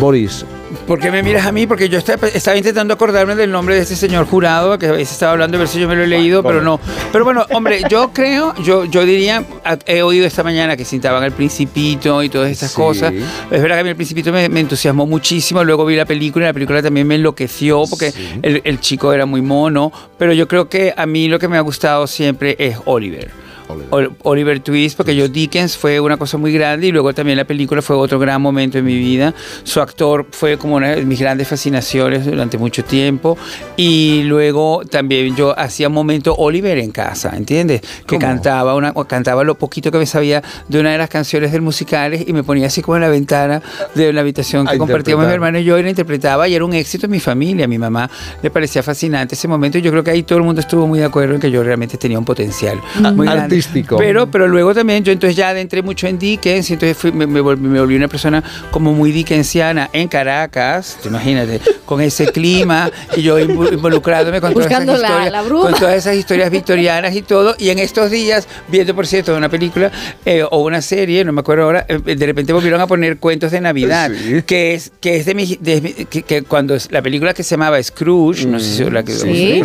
Boris, 0.00 0.44
¿Por 0.86 0.98
qué 0.98 1.10
me 1.10 1.22
miras 1.22 1.44
a 1.46 1.52
mí? 1.52 1.66
Porque 1.66 1.90
yo 1.90 1.98
estaba, 1.98 2.26
estaba 2.28 2.56
intentando 2.56 2.94
acordarme 2.94 3.34
del 3.36 3.50
nombre 3.50 3.74
de 3.74 3.82
este 3.82 3.94
señor 3.94 4.24
jurado, 4.26 4.78
que 4.78 5.02
estaba 5.02 5.32
hablando, 5.32 5.58
a 5.58 5.60
ver 5.60 5.68
si 5.68 5.78
yo 5.78 5.86
me 5.86 5.94
lo 5.94 6.02
he 6.02 6.06
leído, 6.06 6.42
pero 6.42 6.62
no. 6.62 6.80
Pero 7.12 7.24
bueno, 7.26 7.44
hombre, 7.52 7.82
yo 7.90 8.10
creo, 8.14 8.54
yo, 8.62 8.86
yo 8.86 9.04
diría, 9.04 9.44
he 9.86 10.00
oído 10.02 10.26
esta 10.26 10.42
mañana 10.42 10.74
que 10.74 10.86
cintaban 10.86 11.22
el 11.24 11.32
Principito 11.32 12.22
y 12.22 12.30
todas 12.30 12.50
estas 12.50 12.70
Sí. 12.70 12.76
cosas. 12.76 13.12
Es 13.12 13.60
verdad 13.62 13.76
que 13.76 13.80
a 13.80 13.84
mí 13.84 13.90
el 13.90 13.96
Principito 13.96 14.32
me, 14.32 14.48
me 14.48 14.60
entusiasmó 14.60 15.06
muchísimo, 15.06 15.62
luego 15.62 15.84
vi 15.84 15.94
la 15.94 16.06
película 16.06 16.46
y 16.46 16.48
la 16.48 16.54
película 16.54 16.80
también 16.82 17.06
me 17.06 17.16
enloqueció 17.16 17.82
porque 17.90 18.10
Sí. 18.12 18.28
el, 18.42 18.62
el 18.64 18.80
chico 18.80 19.12
era 19.12 19.26
muy 19.26 19.42
mono, 19.42 19.92
pero 20.16 20.32
yo 20.32 20.48
creo 20.48 20.70
que 20.70 20.94
a 20.96 21.04
mí 21.04 21.28
lo 21.28 21.38
que 21.38 21.48
me 21.48 21.58
ha 21.58 21.60
gustado 21.60 22.06
siempre 22.06 22.56
es 22.58 22.78
Oliver. 22.86 23.41
Ol- 23.90 24.12
Oliver 24.22 24.60
Twist, 24.60 24.96
porque 24.96 25.14
yo 25.16 25.28
Dickens 25.28 25.76
fue 25.76 26.00
una 26.00 26.16
cosa 26.16 26.38
muy 26.38 26.52
grande 26.52 26.88
y 26.88 26.92
luego 26.92 27.12
también 27.14 27.36
la 27.38 27.44
película 27.44 27.82
fue 27.82 27.96
otro 27.96 28.18
gran 28.18 28.40
momento 28.42 28.78
en 28.78 28.84
mi 28.84 28.96
vida. 28.96 29.34
Su 29.64 29.80
actor 29.80 30.26
fue 30.30 30.56
como 30.58 30.76
una 30.76 30.90
de 30.96 31.04
mis 31.04 31.18
grandes 31.20 31.48
fascinaciones 31.48 32.24
durante 32.26 32.58
mucho 32.58 32.84
tiempo 32.84 33.36
y 33.76 34.22
luego 34.24 34.82
también 34.88 35.34
yo 35.36 35.58
hacía 35.58 35.88
un 35.88 35.94
momento 35.94 36.34
Oliver 36.36 36.78
en 36.78 36.90
casa, 36.90 37.32
¿entiendes? 37.36 37.80
Que 37.80 38.16
¿Cómo? 38.16 38.20
cantaba 38.20 38.74
una 38.74 38.92
cantaba 39.06 39.44
lo 39.44 39.56
poquito 39.56 39.90
que 39.90 39.98
me 39.98 40.06
sabía 40.06 40.42
de 40.68 40.80
una 40.80 40.92
de 40.92 40.98
las 40.98 41.08
canciones 41.08 41.52
del 41.52 41.62
musicales 41.62 42.24
y 42.26 42.32
me 42.32 42.42
ponía 42.42 42.66
así 42.66 42.82
como 42.82 42.96
en 42.96 43.02
la 43.02 43.08
ventana 43.08 43.62
de 43.94 44.12
la 44.12 44.20
habitación 44.20 44.66
que 44.66 44.78
compartíamos 44.78 45.26
mi 45.26 45.32
hermano 45.34 45.58
y 45.58 45.64
yo 45.64 45.78
y 45.78 45.82
la 45.82 45.90
interpretaba 45.90 46.48
y 46.48 46.54
era 46.54 46.64
un 46.64 46.72
éxito 46.74 47.06
en 47.06 47.12
mi 47.12 47.20
familia. 47.20 47.64
A 47.64 47.68
mi 47.68 47.78
mamá 47.78 48.10
le 48.42 48.50
parecía 48.50 48.82
fascinante 48.82 49.34
ese 49.34 49.48
momento 49.48 49.78
y 49.78 49.82
yo 49.82 49.90
creo 49.90 50.02
que 50.04 50.10
ahí 50.10 50.22
todo 50.22 50.38
el 50.38 50.44
mundo 50.44 50.60
estuvo 50.60 50.86
muy 50.86 50.98
de 50.98 51.04
acuerdo 51.04 51.34
en 51.34 51.40
que 51.40 51.50
yo 51.50 51.62
realmente 51.62 51.96
tenía 51.96 52.18
un 52.18 52.24
potencial 52.24 52.78
muy 53.14 53.26
grande. 53.26 53.56
Artístico. 53.66 53.96
Pero, 53.96 54.30
pero 54.30 54.48
luego 54.48 54.74
también 54.74 55.04
yo 55.04 55.12
entonces 55.12 55.36
ya 55.36 55.50
adentré 55.50 55.82
mucho 55.82 56.06
en 56.06 56.18
Dickens 56.18 56.70
y 56.70 56.74
entonces 56.74 56.96
fui- 56.96 57.12
me, 57.12 57.26
me 57.26 57.40
volví, 57.40 57.66
me 57.68 57.80
volví 57.80 57.96
una 57.96 58.08
persona 58.08 58.42
como 58.70 58.92
muy 58.92 59.12
dickensiana 59.12 59.88
en 59.92 60.08
Caracas, 60.08 60.98
te 61.02 61.08
imagínate, 61.08 61.60
con 61.84 62.00
ese 62.00 62.26
clima 62.26 62.90
y 63.16 63.22
yo 63.22 63.38
invo- 63.38 63.72
involucrándome 63.72 64.40
con 64.40 64.52
todas, 64.52 64.66
esas 64.66 64.78
Buscando 64.84 65.00
la- 65.00 65.08
historias, 65.08 65.32
la 65.32 65.42
bruma. 65.42 65.70
con 65.70 65.74
todas 65.80 65.94
esas 65.96 66.16
historias 66.16 66.50
victorianas 66.50 67.14
y 67.14 67.22
todo. 67.22 67.54
Y 67.58 67.70
en 67.70 67.78
estos 67.78 68.10
días, 68.10 68.46
viendo 68.68 68.94
por 68.94 69.06
cierto 69.06 69.36
una 69.36 69.48
película 69.48 69.90
eh, 70.24 70.42
o 70.50 70.62
una 70.62 70.82
serie, 70.82 71.24
no 71.24 71.32
me 71.32 71.40
acuerdo 71.40 71.64
ahora, 71.64 71.86
eh, 71.88 71.98
de 72.16 72.26
repente 72.26 72.52
volvieron 72.52 72.80
a 72.80 72.86
poner 72.86 73.18
cuentos 73.18 73.50
de 73.52 73.60
Navidad, 73.60 74.10
que 74.46 74.74
es 74.74 74.92
que 75.00 75.16
es 75.16 75.26
de 75.26 75.34
mi, 75.34 75.56
de 75.60 76.06
que, 76.10 76.22
que 76.22 76.42
cuando 76.42 76.76
la 76.90 77.02
película 77.02 77.34
que 77.34 77.42
se 77.42 77.50
llamaba 77.50 77.82
Scrooge, 77.82 78.46
no 78.46 78.58
sé 78.60 78.76
si 78.76 78.90
la 78.90 79.02
que 79.02 79.12
Sí. 79.12 79.62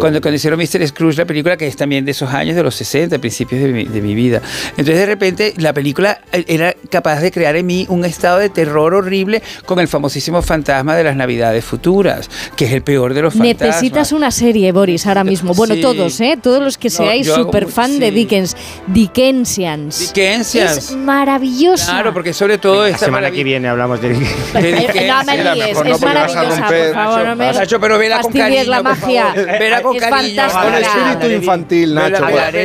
Cuando, 0.00 0.20
cuando 0.20 0.32
hicieron 0.34 0.58
Mr. 0.58 0.86
Scrooge, 0.88 1.18
la 1.18 1.24
película 1.24 1.56
que 1.56 1.66
es 1.66 1.76
también 1.76 2.04
de 2.04 2.12
esos 2.12 2.30
años, 2.32 2.56
de 2.56 2.62
los 2.62 2.74
60, 2.74 3.18
principios 3.26 3.60
de 3.62 3.68
mi, 3.72 3.84
de 3.84 4.00
mi 4.00 4.14
vida. 4.14 4.40
Entonces, 4.70 4.96
de 4.98 5.06
repente, 5.06 5.54
la 5.58 5.72
película 5.72 6.20
eh, 6.32 6.44
era 6.46 6.74
capaz 6.90 7.20
de 7.20 7.30
crear 7.32 7.56
en 7.56 7.66
mí 7.66 7.84
un 7.88 8.04
estado 8.04 8.38
de 8.38 8.48
terror 8.50 8.94
horrible 8.94 9.42
con 9.64 9.80
el 9.80 9.88
famosísimo 9.88 10.42
fantasma 10.42 10.94
de 10.94 11.02
las 11.04 11.16
Navidades 11.16 11.64
futuras, 11.64 12.30
que 12.56 12.66
es 12.66 12.72
el 12.72 12.82
peor 12.82 13.14
de 13.14 13.22
los 13.22 13.34
fantasmas. 13.34 13.66
Necesitas 13.68 14.12
una 14.12 14.30
serie, 14.30 14.70
Boris, 14.72 15.06
ahora 15.06 15.24
mismo. 15.24 15.54
Bueno, 15.54 15.74
Sí. 15.74 15.80
todos, 15.80 16.20
¿eh? 16.20 16.38
Todos 16.40 16.62
los 16.62 16.78
que 16.78 16.88
No, 16.88 16.94
seáis 16.96 17.28
hago 17.28 17.44
súper 17.44 17.66
fan 17.66 17.98
de 17.98 18.08
sí. 18.10 18.14
Dickens. 18.14 18.56
Dickensians. 18.86 19.98
Dickensians. 20.00 20.76
Es 20.76 20.96
maravillosa. 20.96 21.92
Claro, 21.92 22.12
porque 22.12 22.32
sobre 22.32 22.58
todo 22.58 22.82
La 22.82 22.88
esta 22.90 23.06
semana 23.06 23.30
que 23.30 23.42
viene 23.42 23.68
hablamos 23.68 24.00
de... 24.00 24.08
de 24.10 24.16
Eh, 24.54 24.76
Dickens. 24.80 25.06
no 25.08 25.24
me 25.24 25.36
líes, 25.54 25.78
es 25.84 26.00
maravillosa, 26.00 26.66
por 26.66 26.94
favor, 26.94 27.24
no 27.26 27.36
me 27.36 27.52
Nacho, 27.52 27.80
pero 27.80 27.98
vela 27.98 28.20
con 28.20 28.32
cariño, 28.32 28.64
la 28.70 28.82
magia. 28.82 29.32
Vela 29.34 29.82
con 29.82 29.96
es 29.96 30.02
cariño. 30.02 30.42
Con 30.52 30.74
espíritu 30.74 31.34
infantil, 31.40 31.94
Nacho. 31.94 32.22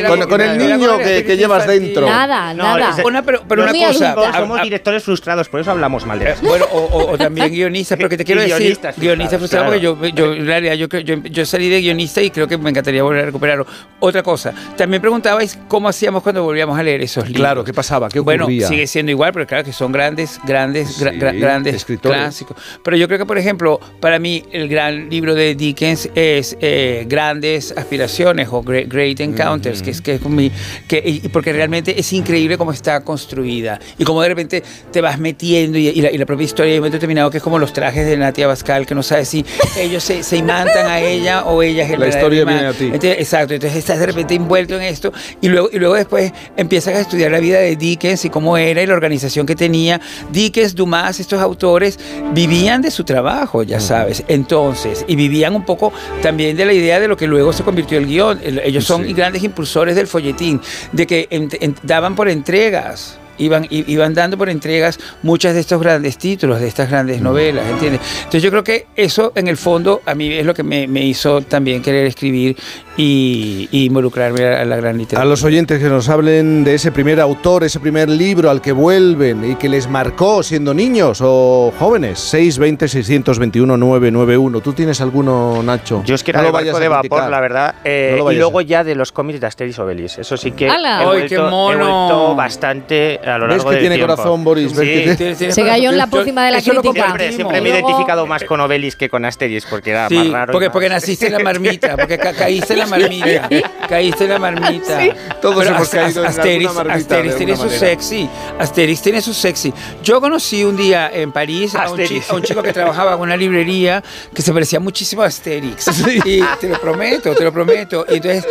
con- 0.08 0.20
con, 0.50 0.60
el 0.60 0.78
niño 0.78 0.98
que, 0.98 1.24
que 1.24 1.36
llevas 1.36 1.66
dentro. 1.66 2.06
Nada, 2.06 2.54
nada. 2.54 2.90
ese- 2.90 3.04
Una, 3.04 3.22
pero, 3.22 3.42
pero 3.48 3.62
una 3.64 3.72
cosa. 3.72 4.14
Somos 4.32 4.62
directores 4.62 5.02
frustrados, 5.04 5.48
por 5.48 5.60
eso 5.60 5.70
hablamos 5.70 6.06
mal 6.06 6.18
de 6.18 6.26
Eh, 6.26 6.32
eso. 6.32 6.42
Bueno, 6.46 6.66
o, 6.72 6.78
o- 6.78 7.10
o 7.12 7.18
también 7.18 7.50
guionistas, 7.52 7.96
pero 7.96 8.08
que 8.08 8.16
te 8.16 8.22
Y 8.22 8.26
quiero 8.26 8.40
decir, 8.42 8.56
guionistas 8.58 8.98
guionistas 8.98 9.38
frustrados, 9.38 9.68
frustrados, 9.70 9.98
porque 9.98 10.12
yo, 10.12 10.74
yo, 10.74 10.86
yo, 10.86 10.98
yo, 11.00 11.22
yo 11.24 11.46
salí 11.46 11.68
de 11.68 11.80
guionista 11.80 12.20
y 12.22 12.30
creo 12.30 12.46
que 12.48 12.58
me 12.58 12.70
encantaría 12.70 13.02
volver 13.02 13.22
a 13.22 13.26
recuperarlo. 13.26 13.66
Otra 14.00 14.22
cosa, 14.22 14.52
también 14.76 15.00
preguntabais 15.00 15.58
cómo 15.68 15.88
hacíamos 15.88 16.22
cuando 16.22 16.42
volvíamos 16.42 16.78
a 16.78 16.82
leer 16.82 17.00
esos 17.02 17.24
libros. 17.26 17.40
Claro, 17.40 17.64
¿qué 17.64 17.72
pasaba? 17.72 18.08
¿Qué 18.08 18.20
Bueno, 18.20 18.44
ocurría? 18.44 18.68
sigue 18.68 18.86
siendo 18.86 19.10
igual, 19.10 19.32
pero 19.32 19.46
claro 19.46 19.64
que 19.64 19.72
son 19.72 19.92
grandes, 19.92 20.40
grandes, 20.44 21.00
gra- 21.02 21.12
Sí, 21.12 21.18
gra- 21.18 21.38
grandes 21.38 21.74
escritores. 21.76 22.18
clásicos. 22.18 22.56
Pero 22.82 22.96
yo 22.96 23.06
creo 23.06 23.18
que, 23.18 23.26
por 23.26 23.38
ejemplo, 23.38 23.80
para 24.00 24.18
mí 24.18 24.44
el 24.52 24.68
gran 24.68 25.08
libro 25.10 25.34
de 25.34 25.54
Dickens 25.54 26.08
es 26.14 26.56
eh, 26.60 27.04
Grandes 27.08 27.72
Aspiraciones 27.76 28.48
o 28.50 28.62
Great, 28.62 28.88
Great 28.88 29.20
Encounters, 29.20 29.82
que 29.82 29.90
es 29.90 30.00
que 30.00 30.14
es 30.14 30.20
con 30.20 30.31
mi, 30.32 30.50
que, 30.88 31.02
y, 31.04 31.28
porque 31.28 31.52
realmente 31.52 31.98
es 31.98 32.12
increíble 32.12 32.58
cómo 32.58 32.72
está 32.72 33.00
construida 33.04 33.78
y 33.98 34.04
cómo 34.04 34.22
de 34.22 34.28
repente 34.28 34.62
te 34.90 35.00
vas 35.00 35.18
metiendo 35.18 35.78
y, 35.78 35.88
y 35.88 36.00
la, 36.02 36.10
y 36.10 36.18
la 36.18 36.26
propia 36.26 36.44
historia 36.44 36.72
de 36.72 36.78
un 36.78 36.82
momento 36.82 36.96
determinado 36.96 37.30
que 37.30 37.36
es 37.38 37.42
como 37.42 37.58
los 37.58 37.72
trajes 37.72 38.06
de 38.06 38.16
Natia 38.16 38.46
Bascal, 38.46 38.86
que 38.86 38.94
no 38.94 39.02
sabes 39.02 39.28
si 39.28 39.44
ellos 39.78 40.02
se, 40.02 40.22
se 40.22 40.36
imantan 40.36 40.86
a 40.86 41.00
ella 41.00 41.44
o 41.44 41.62
ella 41.62 41.84
es 41.84 41.90
el 41.92 42.00
La 42.00 42.08
historia 42.08 42.44
viene 42.44 42.66
a 42.66 42.72
ti. 42.72 42.84
Entonces, 42.86 43.16
exacto, 43.18 43.54
entonces 43.54 43.78
estás 43.78 43.98
de 44.00 44.06
repente 44.06 44.34
envuelto 44.34 44.74
en 44.76 44.82
esto 44.82 45.12
y 45.40 45.48
luego, 45.48 45.68
y 45.72 45.78
luego 45.78 45.94
después 45.94 46.32
empiezas 46.56 46.94
a 46.96 47.00
estudiar 47.00 47.30
la 47.30 47.40
vida 47.40 47.58
de 47.58 47.76
Dickens 47.76 48.24
y 48.24 48.30
cómo 48.30 48.56
era 48.56 48.82
y 48.82 48.86
la 48.86 48.94
organización 48.94 49.46
que 49.46 49.54
tenía. 49.56 50.00
Dickens, 50.30 50.74
Dumas, 50.74 51.20
estos 51.20 51.40
autores 51.40 51.98
vivían 52.34 52.82
de 52.82 52.90
su 52.90 53.04
trabajo, 53.04 53.62
ya 53.62 53.80
sabes. 53.80 54.24
Entonces, 54.28 55.04
y 55.08 55.16
vivían 55.16 55.54
un 55.54 55.64
poco 55.64 55.92
también 56.22 56.56
de 56.56 56.64
la 56.66 56.72
idea 56.72 57.00
de 57.00 57.08
lo 57.08 57.16
que 57.16 57.26
luego 57.26 57.52
se 57.52 57.62
convirtió 57.62 57.98
el 57.98 58.06
guion. 58.06 58.40
El- 58.42 58.58
Ellos 58.60 58.84
son 58.84 59.04
Sí. 59.04 59.12
grandes 59.12 59.42
impulsores 59.42 59.96
del 59.96 60.06
folletín, 60.22 60.60
de 60.92 61.06
que 61.06 61.26
en- 61.30 61.48
en- 61.60 61.74
daban 61.82 62.14
por 62.14 62.28
entregas. 62.28 63.18
Iban, 63.38 63.66
iban 63.70 64.12
dando 64.14 64.36
por 64.36 64.50
entregas 64.50 65.00
muchas 65.22 65.54
de 65.54 65.60
estos 65.60 65.80
grandes 65.80 66.16
títulos, 66.18 66.60
de 66.60 66.68
estas 66.68 66.90
grandes 66.90 67.20
novelas, 67.22 67.66
¿entiendes? 67.68 68.00
Entonces 68.18 68.42
yo 68.42 68.50
creo 68.50 68.62
que 68.62 68.86
eso 68.94 69.32
en 69.34 69.48
el 69.48 69.56
fondo 69.56 70.02
a 70.04 70.14
mí 70.14 70.30
es 70.32 70.44
lo 70.46 70.52
que 70.54 70.62
me, 70.62 70.86
me 70.86 71.04
hizo 71.04 71.40
también 71.40 71.82
querer 71.82 72.06
escribir 72.06 72.56
y, 72.96 73.68
y 73.70 73.86
involucrarme 73.86 74.44
a, 74.46 74.60
a 74.60 74.64
la 74.64 74.76
gran 74.76 74.94
A 74.96 74.98
literatura. 74.98 75.24
los 75.28 75.42
oyentes 75.44 75.78
que 75.80 75.88
nos 75.88 76.08
hablen 76.08 76.62
de 76.64 76.74
ese 76.74 76.92
primer 76.92 77.20
autor, 77.20 77.64
ese 77.64 77.80
primer 77.80 78.08
libro 78.08 78.50
al 78.50 78.60
que 78.60 78.72
vuelven 78.72 79.50
y 79.50 79.54
que 79.56 79.68
les 79.68 79.88
marcó 79.88 80.42
siendo 80.42 80.74
niños 80.74 81.20
o 81.22 81.72
jóvenes. 81.78 82.18
620 82.20 82.88
621 82.88 83.76
991. 83.76 84.60
¿Tú 84.60 84.72
tienes 84.72 85.00
alguno, 85.00 85.62
Nacho? 85.62 86.02
Yo 86.04 86.14
es 86.14 86.22
que 86.22 86.32
No 86.32 86.40
era 86.40 86.48
lo 86.48 86.52
vayas 86.52 86.72
barco 86.72 86.76
a 86.76 86.80
de 86.80 86.88
vapor, 86.88 87.00
criticar. 87.08 87.30
la 87.30 87.40
verdad. 87.40 87.74
eh, 87.84 88.16
No 88.18 88.30
y 88.32 88.36
luego 88.36 88.58
a- 88.58 88.62
ya 88.62 88.84
de 88.84 88.94
los 88.94 89.12
cómics 89.12 89.40
de 89.40 89.46
Asterix 89.46 89.78
Obelix. 89.78 90.18
Eso 90.18 90.36
sí 90.36 90.52
que 90.52 90.68
¡Hala! 90.68 90.98
he 90.98 91.00
¡Ay, 91.00 91.06
vuelto, 91.06 91.28
qué 91.28 91.38
mono! 91.38 91.72
he 91.72 91.76
vuelto 91.76 92.34
bastante 92.34 93.20
a 93.24 93.38
lo 93.38 93.46
¿Ves 93.46 93.56
largo 93.56 93.70
que 93.70 93.74
del 93.76 93.82
tiene 93.84 93.96
tiempo. 93.96 94.14
corazón, 94.16 94.44
Boris? 94.44 94.76
¿Ves 94.76 94.78
Sí. 94.88 94.94
que 94.94 95.16
tiene- 95.16 95.34
tienes 95.36 95.54
Se 95.54 95.64
cayó 95.64 95.90
en 95.90 95.96
la 95.98 96.06
pócima 96.08 96.44
de 96.44 96.50
la 96.52 96.60
crítica. 96.60 96.82
Siempre, 96.92 97.32
siempre 97.32 97.60
me 97.60 97.68
he 97.68 97.72
Luego- 97.72 97.88
identificado 97.88 98.26
más 98.26 98.44
con 98.44 98.60
Obelix 98.60 98.96
que 98.96 99.08
con 99.08 99.24
Asterix 99.24 99.64
porque 99.66 99.90
era 99.90 100.08
Sí, 100.08 100.16
más 100.16 100.28
raro. 100.32 100.52
porque, 100.52 100.66
más- 100.66 100.72
porque 100.72 100.88
naciste 100.88 101.26
en 101.26 101.32
la 101.32 101.38
marmita, 101.38 101.96
porque 101.96 102.18
ca- 102.18 102.32
caíste 102.34 102.74
en 102.74 102.78
la 102.82 102.98
marmita, 102.98 103.48
caíste 103.88 104.24
en 104.24 104.30
la 104.30 104.38
marmita. 104.38 104.98
Todos 105.40 105.56
Pero 105.64 105.76
hemos 105.76 105.88
caído 105.88 106.22
en 106.22 106.28
Asterix, 106.28 106.66
alguna 106.68 106.84
marmita, 106.84 107.14
Asterix 107.14 107.36
tiene 107.36 107.52
alguna 107.52 107.68
su 107.70 107.74
manera. 107.74 107.94
sexy, 107.96 108.28
Asterix 108.58 109.02
tiene 109.02 109.20
su 109.22 109.34
sexy. 109.34 109.72
Yo 110.02 110.20
conocí 110.20 110.64
un 110.64 110.76
día 110.76 111.10
en 111.12 111.32
París 111.32 111.74
a 111.74 111.90
un, 111.90 111.96
chi- 111.96 112.02
Asterix. 112.02 112.30
a 112.30 112.34
un 112.34 112.42
chico 112.42 112.62
que 112.62 112.72
trabajaba 112.72 113.14
en 113.14 113.20
una 113.20 113.36
librería 113.36 114.02
que 114.34 114.42
se 114.42 114.52
parecía 114.52 114.80
muchísimo 114.80 115.22
a 115.22 115.26
Asterix. 115.26 115.86
Y 116.24 116.40
te 116.60 116.68
lo 116.68 116.80
prometo, 116.80 117.34
te 117.34 117.44
lo 117.44 117.52
prometo. 117.52 118.06
Y 118.08 118.16
entonces... 118.16 118.46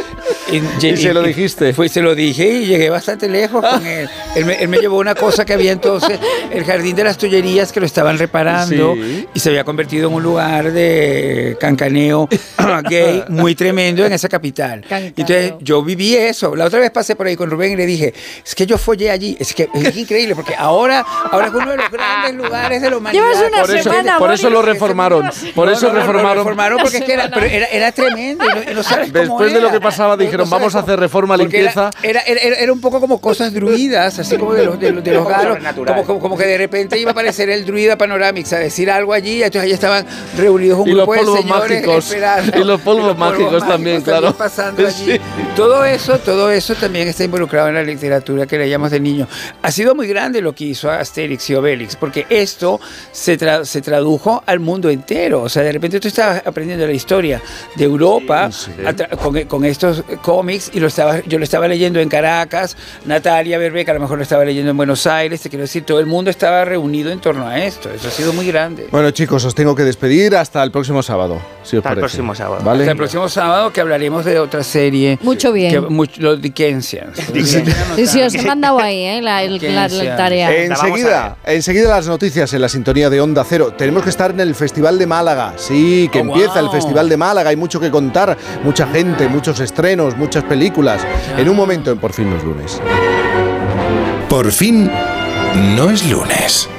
¿Y 0.52 0.98
se 0.98 1.14
lo 1.14 1.22
dijiste? 1.24 1.74
Fui, 1.74 1.88
se 1.90 2.02
lo 2.02 2.14
dije 2.16 2.46
y 2.50 2.66
llegué 2.66 2.90
bastante 2.90 3.30
lejos 3.30 3.66
con 3.66 3.86
él. 3.86 4.10
Él 4.36 4.46
me, 4.46 4.56
él 4.62 4.68
me 4.68 4.78
llevó 4.80 4.98
una 4.98 5.16
cosa 5.16 5.46
que 5.46 5.54
había 5.54 5.72
entonces, 5.72 6.20
el 6.52 6.66
jardín 6.66 6.96
de 6.96 7.04
las 7.04 7.18
tullerías 7.18 7.72
que 7.72 7.80
lo 7.80 7.86
estaban 7.86 8.18
reparando 8.18 8.96
Sí. 8.96 9.28
y 9.34 9.40
se 9.40 9.50
había 9.50 9.64
convertido 9.64 10.10
en 10.10 10.16
un 10.16 10.24
lugar 10.24 10.72
de 10.72 11.58
cancaneo 11.60 12.28
gay 12.90 13.24
muy 13.30 13.56
tremendo 13.56 14.06
en 14.06 14.14
esa 14.22 14.30
capital. 14.30 14.82
Cancaneo. 14.82 15.08
Entonces 15.18 15.54
yo 15.62 15.84
viví 15.84 16.16
eso. 16.16 16.56
La 16.56 16.66
otra 16.66 16.80
vez 16.80 16.92
pasé 16.92 17.16
por 17.16 17.28
ahí 17.28 17.36
con 17.36 17.50
Rubén 17.50 17.74
y 17.74 17.76
le 17.76 17.86
dije, 17.86 18.14
es 18.46 18.56
que 18.56 18.66
yo 18.66 18.78
follé 18.78 19.10
allí. 19.12 19.36
Es 19.40 19.54
que 19.54 19.68
es 19.74 19.98
increíble 19.98 20.36
porque 20.36 20.54
ahora, 20.56 21.06
ahora 21.32 21.48
es 21.48 21.54
uno 21.54 21.72
de 21.72 21.78
los 21.78 21.90
grandes 21.92 22.36
lugares 22.36 22.82
de 22.82 22.90
la 22.90 22.98
humanidad. 22.98 23.24
Llevas 23.24 23.38
una 23.48 23.62
Por 23.62 23.76
eso, 23.76 23.84
semana, 23.90 24.18
por 24.20 24.32
eso 24.32 24.50
lo 24.50 24.62
reformaron. 24.62 25.30
Por 25.56 25.68
No, 25.68 25.74
eso 25.74 25.88
no, 25.88 25.94
no, 25.94 25.94
lo 25.96 26.02
reformaron. 26.02 26.38
reformaron 26.46 26.80
porque 26.82 26.98
es 26.98 27.04
que 27.04 27.14
era, 27.14 27.30
pero 27.34 27.46
era, 27.46 27.66
era 27.68 27.92
tremendo 27.92 28.46
y 28.46 28.48
no, 28.66 28.72
y 28.72 28.76
no 28.76 28.84
sabes 28.84 29.08
cómo 29.12 29.20
Después 29.22 29.54
de 29.54 29.62
lo 29.62 29.72
que 29.72 29.80
pasaba, 29.82 30.16
dijeron, 30.18 30.50
vamos 30.50 30.76
a 30.76 30.80
hacer 30.80 31.00
reforma, 31.00 31.36
porque 31.38 31.58
limpieza. 31.58 31.90
Era, 32.04 32.22
era, 32.22 32.40
era- 32.42 32.56
era 32.58 32.74
un 32.74 32.82
poco 32.82 33.00
como 33.00 33.20
cosas 33.20 33.54
druidas, 33.54 34.20
así 34.20 34.38
como 34.38 34.54
de 34.54 34.66
los, 34.66 34.80
de, 34.80 34.92
los- 34.92 35.04
de 35.04 35.12
los 35.12 35.24
Como 35.24 35.30
galos, 35.36 35.58
como, 35.86 36.04
como, 36.06 36.20
como 36.20 36.38
que 36.38 36.46
de 36.46 36.58
repente 36.58 36.98
iba 37.00 37.10
a 37.10 37.14
aparecer 37.14 37.50
el 37.50 37.66
druida 37.66 37.98
Panoramix 37.98 38.54
a 38.54 38.60
decir 38.60 38.90
algo 38.92 39.14
allí, 39.14 39.38
y 39.38 39.44
entonces 39.44 39.64
ahí 39.64 39.72
estaban 39.72 40.06
reunidos 40.38 40.80
un 40.80 40.90
Y 40.90 40.92
los 40.94 41.08
grupo 41.08 41.14
de 41.34 41.42
señores 41.42 41.70
mágicos. 41.70 42.06
esperando. 42.06 42.60
Y 42.60 42.64
los 42.64 42.82
polvos 42.82 43.18
mágicos 43.18 43.68
también, 43.68 44.02
claro. 44.20 44.36
pasando 44.38 44.86
allí. 44.88 44.92
Sí. 45.12 45.20
Todo 45.56 45.84
eso, 45.86 46.20
todo 46.20 46.52
eso 46.52 46.76
también 46.76 47.08
está 47.08 47.24
involucrado 47.24 47.68
en 47.70 47.76
la 47.76 47.84
literatura 47.84 48.46
que 48.46 48.58
leíamos 48.58 48.92
de 48.92 49.00
niño. 49.00 49.28
Ha 49.62 49.72
sido 49.72 49.96
muy 49.96 50.08
grande 50.08 50.42
lo 50.42 50.54
que 50.54 50.66
hizo 50.66 50.90
Asterix 50.92 51.50
y 51.50 51.56
Obelix, 51.56 51.96
porque 51.96 52.26
esto 52.30 52.80
se, 53.12 53.38
tra- 53.38 53.66
se 53.66 53.82
tradujo 53.82 54.44
al 54.46 54.60
mundo 54.60 54.90
entero. 54.90 55.42
O 55.42 55.50
sea, 55.50 55.64
de 55.64 55.72
repente 55.72 56.00
tú 56.00 56.08
estabas 56.08 56.42
aprendiendo 56.46 56.86
la 56.86 56.94
historia 56.94 57.42
de 57.76 57.84
Europa 57.84 58.46
a 58.46 58.50
tra- 58.94 59.18
con, 59.18 59.42
con 59.46 59.66
estos 59.66 60.04
cómics 60.22 60.72
y 60.74 60.80
lo 60.80 60.88
estaba, 60.88 61.20
yo 61.22 61.38
lo 61.38 61.44
estaba 61.44 61.68
leyendo 61.68 62.00
en 62.00 62.10
Caracas, 62.10 62.78
Natalia 63.06 63.58
Berbeca 63.58 63.92
a 63.92 63.96
lo 63.96 64.02
mejor 64.02 64.18
lo 64.18 64.24
estaba 64.24 64.46
leyendo 64.46 64.72
en 64.72 64.78
Buenos 64.78 65.06
Aires, 65.08 65.42
te 65.42 65.50
quiero 65.50 65.64
decir, 65.64 65.84
todo 65.84 66.00
el 66.00 66.06
mundo 66.06 66.30
estaba 66.32 66.64
reunido 66.66 67.12
en 67.12 67.20
torno 67.20 67.48
a 67.48 67.60
esto. 67.64 67.90
Eso 67.90 68.08
ha 68.08 68.12
sido 68.12 68.34
muy 68.34 68.48
grande. 68.48 68.88
Bueno, 68.92 69.12
chicos, 69.12 69.44
os 69.46 69.56
tengo 69.56 69.76
que 69.76 69.84
despedir 69.84 70.36
hasta 70.36 70.62
el 70.64 70.72
próximo 70.72 71.02
sábado. 71.04 71.42
Si 71.64 71.76
os 71.78 71.80
Hasta 71.80 71.90
el 71.90 71.96
parece. 72.00 72.00
próximo 72.02 72.36
sábado. 72.36 72.62
¿Vale? 72.64 72.84
Hasta 72.84 72.92
el 72.92 72.98
próximo 72.98 73.30
sábado 73.30 73.72
que 73.74 73.82
hablaremos 74.08 74.26
de 74.26 74.40
otra 74.40 74.64
serie. 74.64 75.20
Mucho 75.22 75.52
bien. 75.52 75.72
Que, 75.72 75.82
much- 75.82 76.18
los 76.18 76.42
Dickensians. 76.42 77.18
Sí, 77.96 78.08
sí, 78.08 78.22
os 78.22 78.34
he 78.36 78.42
mandado 78.44 78.80
ahí, 78.80 79.04
¿eh? 79.04 79.22
La, 79.22 79.44
el- 79.44 79.60
la- 79.62 79.88
la 79.88 80.16
tarea. 80.16 80.56
Enseguida, 80.66 81.38
enseguida 81.46 81.90
las 81.90 82.08
noticias 82.08 82.54
en 82.54 82.62
la 82.62 82.70
sintonía 82.70 83.10
de 83.10 83.20
Onda 83.22 83.44
Cero. 83.48 83.74
Tenemos 83.78 84.04
que 84.04 84.10
estar 84.10 84.32
en 84.32 84.40
el 84.40 84.56
Festival 84.56 84.98
de 84.98 85.06
Málaga. 85.08 85.54
Sí, 85.58 86.10
que 86.12 86.20
Oh, 86.20 86.22
empieza 86.22 86.60
el. 86.60 86.70
Festival 86.72 87.10
de 87.10 87.18
Málaga. 87.18 87.50
Hay 87.50 87.56
mucho 87.58 87.80
que 87.80 87.92
contar, 87.92 88.38
mucha 88.64 88.88
gente, 88.88 89.28
muchos 89.28 89.60
estrenos, 89.60 90.16
muchas 90.18 90.44
películas. 90.46 91.02
En 91.38 91.50
un 91.50 91.56
momento 91.58 91.92
en 91.92 91.98
Por 92.00 92.14
fin 92.14 92.30
los 92.32 92.44
lunes. 92.44 92.80
Por 94.30 94.52
fin 94.52 94.90
no 95.76 95.90
es 95.90 96.10
lunes. 96.10 96.70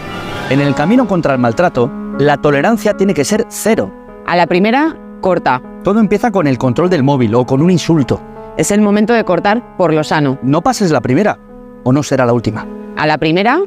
En 0.51 0.61
el 0.61 0.75
camino 0.75 1.07
contra 1.07 1.35
el 1.35 1.39
maltrato, 1.39 1.91
la 2.19 2.39
tolerancia 2.39 2.97
tiene 2.97 3.13
que 3.15 3.25
ser 3.25 3.47
cero. 3.51 3.93
A 4.27 4.35
la 4.37 4.47
primera, 4.47 4.97
corta. 5.23 5.63
Todo 5.83 6.01
empieza 6.01 6.31
con 6.31 6.47
el 6.47 6.59
control 6.59 6.91
del 6.91 7.03
móvil 7.03 7.35
o 7.35 7.47
con 7.47 7.63
un 7.63 7.71
insulto. 7.71 8.21
Es 8.59 8.71
el 8.71 8.83
momento 8.83 9.15
de 9.15 9.25
cortar 9.25 9.79
por 9.79 9.95
lo 9.95 10.05
sano. 10.05 10.39
No 10.43 10.61
pases 10.61 10.91
la 10.91 11.01
primera, 11.01 11.39
o 11.85 11.93
no 11.93 12.03
será 12.03 12.27
la 12.27 12.35
última. 12.35 12.67
A 12.99 13.07
la 13.07 13.17
primera, 13.17 13.63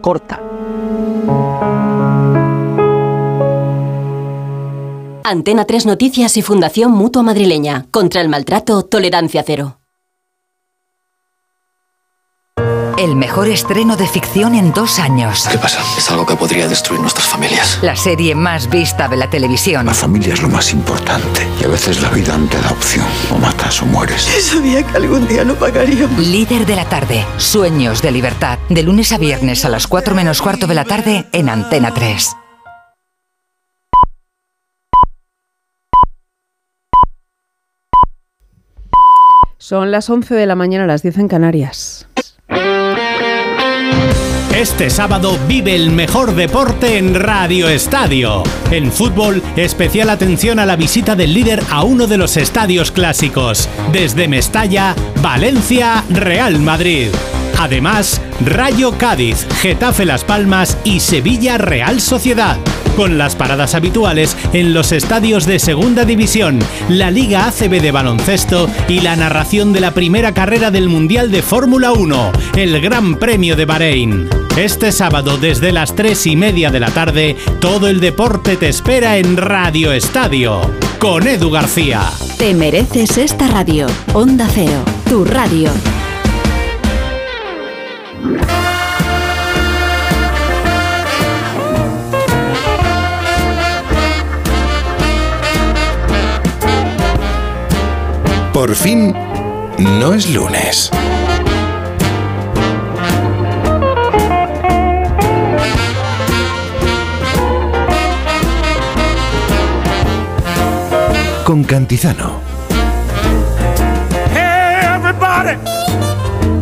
Corta. 0.00 0.40
Antena 5.22 5.64
3 5.64 5.86
Noticias 5.86 6.36
y 6.38 6.42
Fundación 6.42 6.92
Mutua 6.92 7.22
Madrileña. 7.22 7.86
Contra 7.90 8.22
el 8.22 8.28
maltrato, 8.28 8.62
tolerancia 8.62 8.64
cero. 8.66 8.66
Antena 8.66 8.68
3 8.68 8.68
Noticias 8.68 8.68
y 8.68 8.68
Fundación 8.68 8.68
Mutua 8.68 8.68
Madrileña. 8.68 8.68
Contra 8.68 8.68
el 8.68 8.68
maltrato, 8.68 8.84
tolerancia 8.84 9.44
cero. 9.46 9.79
Antena 9.79 9.79
3 9.79 9.79
Noticias 9.79 9.79
y 9.79 9.79
Fundación 9.79 9.79
Mutua 9.79 9.79
Madrileña. 9.79 9.79
Contra 9.79 9.79
el 9.79 9.79
maltrato, 9.79 9.79
tolerancia 9.79 9.79
cero. 9.79 9.79
Antena 9.79 9.79
3 9.79 9.79
Noticias 9.79 9.79
y 9.79 9.79
Fundación 9.79 9.79
Mutua 9.79 9.79
Madrileña. 9.79 9.79
Contra 9.79 9.79
el 9.79 9.79
maltrato, 9.79 9.79
tolerancia 9.79 9.79
cero. 9.79 9.79
El 13.00 13.16
mejor 13.16 13.48
estreno 13.48 13.96
de 13.96 14.06
ficción 14.06 14.54
en 14.54 14.74
dos 14.74 14.98
años. 14.98 15.48
¿Qué 15.50 15.56
pasa? 15.56 15.80
Es 15.96 16.10
algo 16.10 16.26
que 16.26 16.36
podría 16.36 16.68
destruir 16.68 17.00
nuestras 17.00 17.26
familias. 17.26 17.78
La 17.80 17.96
serie 17.96 18.34
más 18.34 18.68
vista 18.68 19.08
de 19.08 19.16
la 19.16 19.30
televisión. 19.30 19.86
La 19.86 19.94
familia 19.94 20.34
es 20.34 20.42
lo 20.42 20.50
más 20.50 20.70
importante. 20.74 21.48
Y 21.58 21.64
a 21.64 21.68
veces 21.68 22.02
la 22.02 22.10
vida 22.10 22.36
no 22.36 22.46
te 22.46 22.60
da 22.60 22.70
opción. 22.70 23.06
O 23.34 23.38
matas 23.38 23.80
o 23.80 23.86
mueres. 23.86 24.28
Sabía 24.42 24.82
que 24.86 24.98
algún 24.98 25.26
día 25.26 25.46
no 25.46 25.54
pagaríamos. 25.54 26.18
Líder 26.18 26.66
de 26.66 26.76
la 26.76 26.84
tarde. 26.90 27.24
Sueños 27.38 28.02
de 28.02 28.12
libertad. 28.12 28.58
De 28.68 28.82
lunes 28.82 29.12
a 29.12 29.16
viernes 29.16 29.64
a 29.64 29.70
las 29.70 29.86
4 29.86 30.14
menos 30.14 30.42
cuarto 30.42 30.66
de 30.66 30.74
la 30.74 30.84
tarde 30.84 31.26
en 31.32 31.48
Antena 31.48 31.94
3. 31.94 32.36
Son 39.56 39.90
las 39.90 40.10
11 40.10 40.34
de 40.34 40.44
la 40.44 40.54
mañana, 40.54 40.86
las 40.86 41.00
10 41.00 41.16
en 41.16 41.28
Canarias. 41.28 41.99
Este 44.60 44.90
sábado 44.90 45.38
vive 45.48 45.74
el 45.74 45.90
mejor 45.90 46.34
deporte 46.34 46.98
en 46.98 47.14
Radio 47.14 47.66
Estadio. 47.70 48.42
En 48.70 48.92
fútbol, 48.92 49.42
especial 49.56 50.10
atención 50.10 50.58
a 50.58 50.66
la 50.66 50.76
visita 50.76 51.16
del 51.16 51.32
líder 51.32 51.62
a 51.70 51.82
uno 51.82 52.06
de 52.06 52.18
los 52.18 52.36
estadios 52.36 52.90
clásicos. 52.90 53.70
Desde 53.90 54.28
Mestalla, 54.28 54.94
Valencia, 55.22 56.04
Real 56.10 56.58
Madrid. 56.58 57.08
Además, 57.60 58.22
Rayo 58.42 58.96
Cádiz, 58.96 59.46
Getafe 59.60 60.06
Las 60.06 60.24
Palmas 60.24 60.78
y 60.82 61.00
Sevilla 61.00 61.58
Real 61.58 62.00
Sociedad. 62.00 62.56
Con 62.96 63.18
las 63.18 63.36
paradas 63.36 63.74
habituales 63.74 64.34
en 64.54 64.72
los 64.72 64.92
estadios 64.92 65.44
de 65.44 65.58
Segunda 65.58 66.06
División, 66.06 66.58
la 66.88 67.10
Liga 67.10 67.44
ACB 67.44 67.82
de 67.82 67.90
baloncesto 67.90 68.66
y 68.88 69.00
la 69.00 69.14
narración 69.14 69.74
de 69.74 69.80
la 69.80 69.90
primera 69.90 70.32
carrera 70.32 70.70
del 70.70 70.88
Mundial 70.88 71.30
de 71.30 71.42
Fórmula 71.42 71.92
1, 71.92 72.32
el 72.56 72.80
Gran 72.80 73.16
Premio 73.16 73.56
de 73.56 73.66
Bahrein. 73.66 74.30
Este 74.56 74.90
sábado 74.90 75.36
desde 75.36 75.70
las 75.70 75.94
3 75.94 76.28
y 76.28 76.36
media 76.36 76.70
de 76.70 76.80
la 76.80 76.90
tarde, 76.90 77.36
todo 77.60 77.88
el 77.88 78.00
deporte 78.00 78.56
te 78.56 78.70
espera 78.70 79.18
en 79.18 79.36
Radio 79.36 79.92
Estadio, 79.92 80.62
con 80.98 81.28
Edu 81.28 81.50
García. 81.50 82.10
Te 82.38 82.54
mereces 82.54 83.18
esta 83.18 83.48
radio. 83.48 83.86
Onda 84.14 84.48
Cero, 84.50 84.82
tu 85.10 85.26
radio. 85.26 85.70
Por 98.52 98.74
fin, 98.74 99.14
no 99.78 100.12
es 100.12 100.28
lunes. 100.34 100.90
Con 111.44 111.64
Cantizano. 111.64 112.39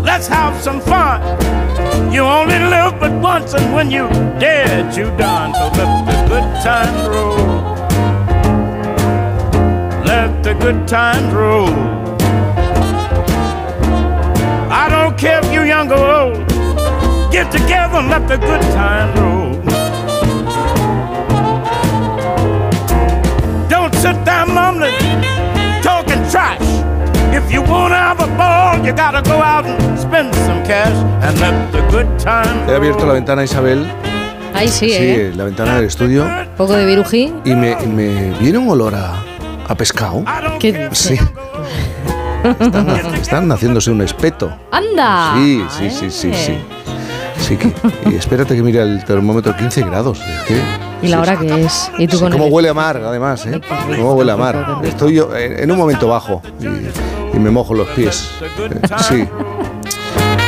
Let's 0.09 0.27
have 0.27 0.59
some 0.63 0.81
fun. 0.81 1.21
You 2.11 2.23
only 2.23 2.59
live 2.59 2.99
but 2.99 3.13
once, 3.21 3.53
and 3.53 3.75
when 3.75 3.91
you 3.91 4.09
dead, 4.41 4.97
you 4.97 5.05
done. 5.19 5.53
So 5.53 5.65
let 5.79 5.91
the 6.09 6.19
good 6.33 6.49
times 6.69 7.03
roll. 7.15 7.37
Let 10.11 10.31
the 10.43 10.55
good 10.65 10.89
times 10.89 11.31
roll. 11.35 11.75
I 14.83 14.85
don't 14.95 15.17
care 15.19 15.41
if 15.45 15.53
you're 15.53 15.67
young 15.67 15.93
or 15.93 16.05
old. 16.21 16.49
Get 17.31 17.53
together 17.53 17.99
and 18.01 18.09
let 18.09 18.25
the 18.33 18.39
good 18.39 18.65
times 18.81 19.13
roll. 19.21 19.53
Don't 23.69 23.95
sit 24.03 24.17
down 24.25 24.55
mumbling, 24.55 24.97
talking 25.83 26.23
trash. 26.33 26.67
If 27.39 27.53
you 27.53 27.61
wanna 27.61 28.18
have 28.39 28.75
a 28.75 28.77
ball, 28.77 28.87
you 28.87 28.93
gotta 28.93 29.23
go 29.23 29.43
out 29.43 29.65
and 29.67 29.99
spend 29.99 30.35
some 30.35 30.63
cash 30.65 30.95
and 31.23 31.39
let 31.41 31.73
the 31.73 31.81
good 31.91 32.07
times 32.19 32.69
He 32.69 32.75
abierto 32.75 33.07
la 33.07 33.15
ventana, 33.15 33.45
Isabel. 33.45 33.87
Ahí 34.55 34.69
sí, 34.69 34.91
¿eh? 34.93 35.33
la 35.37 35.45
ventana 35.45 35.77
del 35.77 35.85
estudio. 35.85 36.27
Poco 36.57 36.73
de 36.75 36.87
virují. 36.87 37.33
Y 37.45 37.55
me, 37.55 37.77
me 37.87 38.31
viene 38.41 38.59
un 38.59 38.69
olor 38.71 38.95
a, 38.95 39.15
a 39.69 39.75
pescado. 39.75 40.25
¿Qué 40.59 40.73
dices? 40.73 40.99
Sí. 40.99 41.19
Están, 42.61 42.89
están 43.15 43.53
haciéndose 43.53 43.91
un 43.91 44.01
espeto. 44.03 44.51
¡Anda! 44.71 45.35
Sí, 45.37 45.65
sí, 45.71 45.91
sí, 45.91 46.11
sí, 46.11 46.33
sí. 46.35 46.59
Sí, 47.39 47.57
que, 47.57 47.73
y 48.11 48.15
espérate 48.17 48.57
que 48.57 48.63
mire 48.63 48.83
el 48.83 49.05
termómetro 49.05 49.57
15 49.57 49.83
grados. 49.83 50.19
Es 50.21 50.43
que, 50.45 50.61
¿Y 51.03 51.09
la 51.09 51.21
hora 51.21 51.37
que 51.39 51.65
es? 51.65 51.91
¿Y 51.99 52.07
tú 52.09 52.17
sí, 52.17 52.23
con 52.23 52.33
cómo 52.33 52.47
el- 52.47 52.53
huele 52.53 52.69
a 52.71 52.75
mar, 52.75 52.97
además, 53.05 53.47
¿eh? 53.47 53.61
Cómo 53.97 54.15
huele 54.15 54.33
a 54.33 54.37
mar. 54.37 54.79
Estoy 54.83 55.15
yo 55.15 55.35
en, 55.37 55.59
en 55.61 55.71
un 55.71 55.79
momento 55.79 56.09
bajo 56.09 56.43
y, 56.61 56.67
y 57.33 57.39
me 57.39 57.51
mojo 57.51 57.75
los 57.75 57.89
pies. 57.89 58.31
Sí. 59.09 59.25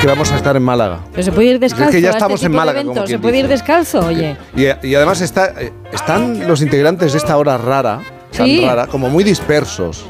Que 0.01 0.07
vamos 0.07 0.33
a 0.33 0.37
estar 0.37 0.57
en 0.57 0.63
Málaga. 0.63 1.01
Pero 1.11 1.23
se 1.23 1.33
puede 1.33 1.49
ir 1.49 1.59
descalzo. 1.59 1.85
Es 1.85 1.91
que 1.91 2.01
ya 2.01 2.09
este 2.09 2.19
estamos 2.19 2.43
en 2.43 2.53
Málaga, 2.53 2.85
como 2.85 3.07
¿Se 3.07 3.19
puede 3.19 3.39
ir 3.41 3.49
descalzo? 3.49 4.01
Oye. 4.07 4.37
Y, 4.57 4.63
y 4.87 4.95
además 4.95 5.21
está, 5.21 5.53
eh, 5.61 5.73
están 5.93 6.49
los 6.49 6.63
integrantes 6.63 7.13
de 7.13 7.19
esta 7.19 7.37
hora 7.37 7.59
rara, 7.59 8.01
tan 8.35 8.47
Sí. 8.47 8.65
rara, 8.65 8.87
como 8.87 9.11
muy 9.11 9.25
dispersos. 9.25 10.07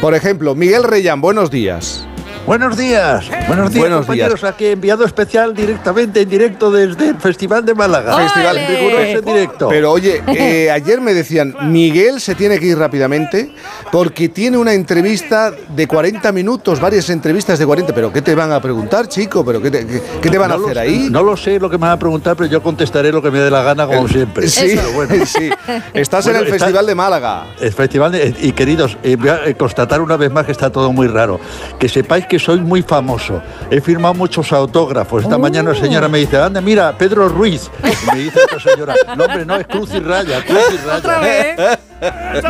Por 0.00 0.14
ejemplo, 0.14 0.54
Miguel 0.54 0.84
Reyán, 0.84 1.20
buenos 1.20 1.50
días. 1.50 2.06
Buenos 2.50 2.76
días, 2.76 3.28
buenos 3.46 3.70
días, 3.70 3.80
Buenos 3.84 3.98
compañeros. 4.06 4.42
Aquí 4.42 4.66
enviado 4.66 5.04
especial 5.04 5.54
directamente 5.54 6.22
en 6.22 6.28
directo 6.28 6.68
desde 6.72 7.10
el 7.10 7.16
Festival 7.20 7.64
de 7.64 7.76
Málaga. 7.76 8.16
Festival 8.16 8.58
riguroso 8.66 9.02
en 9.04 9.24
directo. 9.24 9.68
Pero 9.68 9.92
oye, 9.92 10.20
eh, 10.26 10.68
ayer 10.68 11.00
me 11.00 11.14
decían, 11.14 11.54
Miguel 11.70 12.20
se 12.20 12.34
tiene 12.34 12.58
que 12.58 12.66
ir 12.66 12.76
rápidamente 12.76 13.52
porque 13.92 14.28
tiene 14.30 14.58
una 14.58 14.72
entrevista 14.72 15.52
de 15.52 15.86
40 15.86 16.32
minutos, 16.32 16.80
varias 16.80 17.08
entrevistas 17.10 17.56
de 17.56 17.66
40. 17.66 17.94
¿Pero 17.94 18.12
qué 18.12 18.20
te 18.20 18.34
van 18.34 18.50
a 18.50 18.60
preguntar, 18.60 19.06
chico? 19.06 19.44
¿Pero 19.44 19.62
qué 19.62 19.70
te, 19.70 19.86
qué- 19.86 20.02
qué 20.20 20.28
te 20.28 20.36
van 20.36 20.50
a 20.50 20.56
No 20.56 20.64
hacer 20.64 20.74
sé, 20.74 20.80
ahí? 20.80 21.08
No 21.08 21.22
lo 21.22 21.36
sé 21.36 21.60
lo 21.60 21.70
que 21.70 21.78
me 21.78 21.82
van 21.82 21.92
a 21.92 21.98
preguntar, 22.00 22.34
pero 22.36 22.50
yo 22.50 22.60
contestaré 22.64 23.12
lo 23.12 23.22
que 23.22 23.30
me 23.30 23.38
dé 23.38 23.48
la 23.52 23.62
gana, 23.62 23.86
como 23.86 24.08
siempre. 24.08 24.48
Sí, 24.48 24.72
Pero 24.74 24.90
bueno. 24.94 25.24
sí. 25.24 25.50
Estás 25.94 26.26
en 26.26 26.34
el 26.34 26.42
está- 26.48 26.58
Festival 26.64 26.84
de 26.84 26.94
Málaga. 26.96 27.46
El 27.60 27.72
festival 27.72 28.10
de- 28.10 28.34
y 28.40 28.50
queridos, 28.50 28.98
eh, 29.04 29.14
voy 29.14 29.28
a 29.28 29.44
eh, 29.46 29.54
constatar 29.54 30.00
una 30.00 30.16
vez 30.16 30.32
más 30.32 30.44
que 30.46 30.50
está 30.50 30.70
todo 30.70 30.92
muy 30.92 31.06
raro. 31.06 31.38
Que 31.78 31.88
sepáis 31.88 32.26
que 32.26 32.39
soy 32.40 32.58
muy 32.60 32.82
famoso. 32.82 33.40
He 33.70 33.80
firmado 33.80 34.14
muchos 34.14 34.52
autógrafos. 34.52 35.22
Esta 35.24 35.38
mañana 35.38 35.70
una 35.70 35.78
señora 35.80 36.08
me 36.08 36.18
dice, 36.18 36.36
anda, 36.38 36.60
mira, 36.60 36.96
Pedro 36.96 37.28
Ruiz. 37.28 37.70
Me 38.12 38.18
dice 38.20 38.40
esta 38.40 38.58
señora, 38.58 38.94
no 39.16 39.24
hombre, 39.24 39.44
no, 39.44 39.56
es 39.56 39.66
Cruz 39.66 39.90
y 39.94 40.00
Raya, 40.00 40.42
Cruz 40.44 40.58
y 40.72 40.86
Raya. 41.08 41.78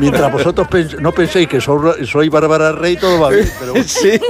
Mientras 0.00 0.30
vosotros 0.32 0.68
pens- 0.68 0.98
no 1.00 1.10
penséis 1.12 1.48
que 1.48 1.60
soy, 1.60 2.06
soy 2.06 2.28
Bárbara 2.28 2.70
Rey, 2.72 2.96
todo 2.96 3.18
va 3.20 3.30
bien. 3.30 3.50
Pero 3.58 3.72
bueno. 3.72 3.86
Sí. 3.88 4.20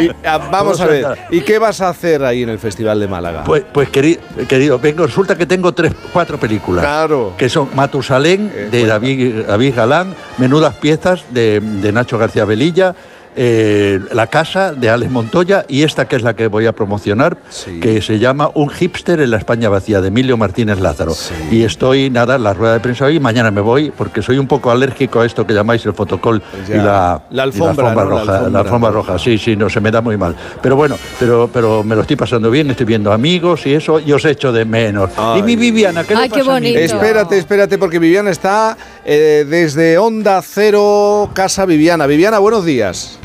Y, 0.00 0.10
ah, 0.26 0.38
vamos 0.50 0.80
a 0.80 0.84
a 0.84 0.86
ver. 0.88 1.06
¿Y 1.30 1.42
qué 1.42 1.58
vas 1.58 1.80
a 1.80 1.90
hacer 1.90 2.24
ahí 2.24 2.42
en 2.42 2.48
el 2.48 2.58
Festival 2.58 2.98
de 2.98 3.06
Málaga? 3.06 3.44
Pues, 3.44 3.62
pues 3.72 3.88
querido, 3.90 4.20
querido, 4.48 4.78
vengo, 4.80 5.06
resulta 5.06 5.36
que 5.36 5.46
tengo 5.46 5.72
tres, 5.72 5.92
cuatro 6.12 6.38
películas. 6.38 6.84
Claro. 6.84 7.34
Que 7.38 7.48
son 7.48 7.68
Matusalén, 7.74 8.50
de 8.70 8.84
David, 8.86 9.44
David 9.46 9.74
Galán, 9.76 10.14
Menudas 10.38 10.74
piezas, 10.74 11.22
de, 11.30 11.60
de 11.60 11.92
Nacho 11.92 12.18
García 12.18 12.44
Velilla, 12.44 12.94
eh, 13.40 14.00
La 14.12 14.26
Casa, 14.26 14.72
de 14.72 14.90
Alex 14.90 15.12
Montoya, 15.12 15.64
y 15.68 15.84
esta 15.84 16.08
que 16.08 16.16
es 16.16 16.22
la 16.22 16.34
que 16.34 16.48
voy 16.48 16.66
a 16.66 16.72
promocionar, 16.72 17.38
que 17.80 18.02
se 18.02 18.18
llama 18.18 18.50
Un 18.54 18.68
hipster 18.68 19.20
en 19.20 19.30
la 19.30 19.36
España 19.36 19.68
vacía, 19.68 20.00
de 20.00 20.08
Emilio 20.08 20.36
Martínez 20.36 20.80
Lázaro. 20.80 21.14
Y 21.52 21.62
estoy, 21.62 22.10
nada, 22.10 22.34
en 22.34 22.42
la 22.42 22.52
rueda 22.52 22.72
de 22.74 22.80
prensa 22.80 23.04
hoy, 23.04 23.16
y 23.16 23.20
mañana 23.20 23.52
me 23.52 23.60
voy, 23.60 23.92
porque 23.96 24.22
soy 24.22 24.38
un 24.38 24.48
poco 24.48 24.72
alérgico 24.72 25.20
a 25.20 25.26
esto 25.26 25.46
que 25.46 25.54
llamáis 25.54 25.86
el 25.86 25.92
fotocol 25.92 26.42
ya. 26.68 26.74
y 26.74 26.78
la, 26.78 27.22
La 27.30 27.44
y 27.44 27.46
alfombra, 27.46 27.94
¿no? 27.94 27.94
La 27.94 28.04
roja. 28.04 28.20
alfombra 28.22 28.50
la 28.50 28.58
alfombra 28.58 28.90
roja, 28.90 29.18
sí, 29.20 29.38
sí, 29.38 29.54
no, 29.54 29.70
se 29.70 29.80
me 29.80 29.92
da 29.92 30.00
muy 30.00 30.16
mal. 30.16 30.34
Pero 30.60 30.74
bueno, 30.74 30.96
pero, 31.20 31.48
pero 31.52 31.84
me 31.84 31.94
lo 31.94 32.00
estoy 32.00 32.16
pasando 32.16 32.50
bien, 32.50 32.68
estoy 32.72 32.86
viendo 32.86 33.12
amigos 33.12 33.64
y 33.66 33.74
eso, 33.74 34.00
y 34.00 34.10
os 34.10 34.24
echo 34.24 34.50
de 34.50 34.64
menos. 34.64 35.10
Y 35.36 35.42
mi 35.42 35.54
Viviana, 35.54 36.02
¿qué 36.02 36.14
le 36.16 36.22
Ay, 36.22 36.28
qué 36.28 36.40
pasa 36.40 36.56
a 36.56 36.60
mi 36.60 36.72
bonito. 36.72 36.80
Espérate, 36.80 37.38
espérate, 37.38 37.78
porque 37.78 38.00
Viviana 38.00 38.30
está 38.30 38.76
eh, 39.04 39.46
desde 39.48 39.96
Onda 39.96 40.42
Cero, 40.42 41.30
Casa 41.34 41.66
Viviana. 41.66 42.06
Viviana, 42.06 42.40
buenos 42.40 42.64
días. 42.64 43.18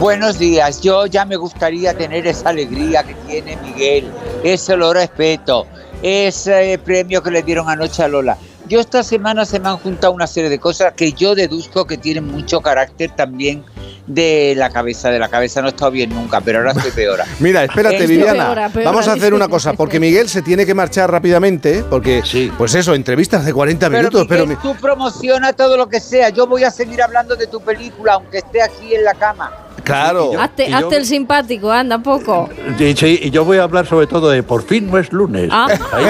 Buenos 0.00 0.38
días, 0.38 0.80
yo 0.80 1.04
ya 1.04 1.26
me 1.26 1.36
gustaría 1.36 1.92
tener 1.92 2.26
esa 2.26 2.48
alegría 2.48 3.02
que 3.02 3.12
tiene 3.26 3.58
Miguel, 3.58 4.10
ese 4.42 4.74
lo 4.74 4.94
respeto, 4.94 5.66
ese 6.02 6.80
premio 6.82 7.22
que 7.22 7.30
le 7.30 7.42
dieron 7.42 7.68
anoche 7.68 8.02
a 8.02 8.08
Lola. 8.08 8.38
Yo 8.66 8.80
esta 8.80 9.02
semana 9.02 9.44
se 9.44 9.60
me 9.60 9.68
han 9.68 9.76
juntado 9.76 10.14
una 10.14 10.26
serie 10.26 10.48
de 10.48 10.58
cosas 10.58 10.94
que 10.94 11.12
yo 11.12 11.34
deduzco 11.34 11.86
que 11.86 11.98
tienen 11.98 12.26
mucho 12.26 12.62
carácter 12.62 13.10
también 13.14 13.62
de 14.06 14.54
la 14.56 14.70
cabeza. 14.70 15.10
De 15.10 15.18
la 15.18 15.28
cabeza 15.28 15.60
no 15.60 15.68
he 15.68 15.70
estado 15.70 15.90
bien 15.90 16.10
nunca, 16.10 16.40
pero 16.40 16.58
ahora 16.58 16.72
estoy 16.72 16.92
peor. 16.92 17.20
Mira, 17.40 17.64
espérate, 17.64 18.06
Viviana. 18.06 18.46
peora, 18.46 18.68
peora, 18.70 18.90
Vamos 18.90 19.06
a 19.06 19.12
hacer 19.12 19.34
una 19.34 19.48
cosa, 19.48 19.74
porque 19.74 20.00
Miguel 20.00 20.28
se 20.28 20.40
tiene 20.40 20.64
que 20.64 20.74
marchar 20.74 21.10
rápidamente, 21.10 21.84
porque, 21.88 22.22
pues 22.56 22.74
eso, 22.74 22.94
entrevistas 22.94 23.44
de 23.44 23.52
40 23.52 23.90
minutos, 23.90 24.26
pero... 24.28 24.46
Miguel, 24.46 24.62
tú 24.62 24.74
promociona 24.80 25.52
todo 25.52 25.76
lo 25.76 25.88
que 25.88 26.00
sea. 26.00 26.30
Yo 26.30 26.46
voy 26.46 26.64
a 26.64 26.70
seguir 26.70 27.02
hablando 27.02 27.36
de 27.36 27.46
tu 27.46 27.60
película, 27.60 28.14
aunque 28.14 28.38
esté 28.38 28.62
aquí 28.62 28.94
en 28.94 29.04
la 29.04 29.14
cama. 29.14 29.52
Claro. 29.90 30.32
Hazte, 30.40 30.70
yo- 30.70 30.76
hazte 30.76 30.96
el 30.96 31.06
simpático, 31.06 31.70
anda 31.70 31.98
poco. 31.98 32.48
Y, 32.78 32.94
sí, 32.96 33.18
y 33.22 33.30
yo 33.30 33.44
voy 33.44 33.58
a 33.58 33.64
hablar 33.64 33.86
sobre 33.86 34.06
todo 34.06 34.30
de 34.30 34.42
por 34.42 34.62
fin 34.64 34.90
no 34.90 34.98
es 34.98 35.12
lunes. 35.12 35.48
Ah. 35.52 35.66
Ahí 35.92 36.04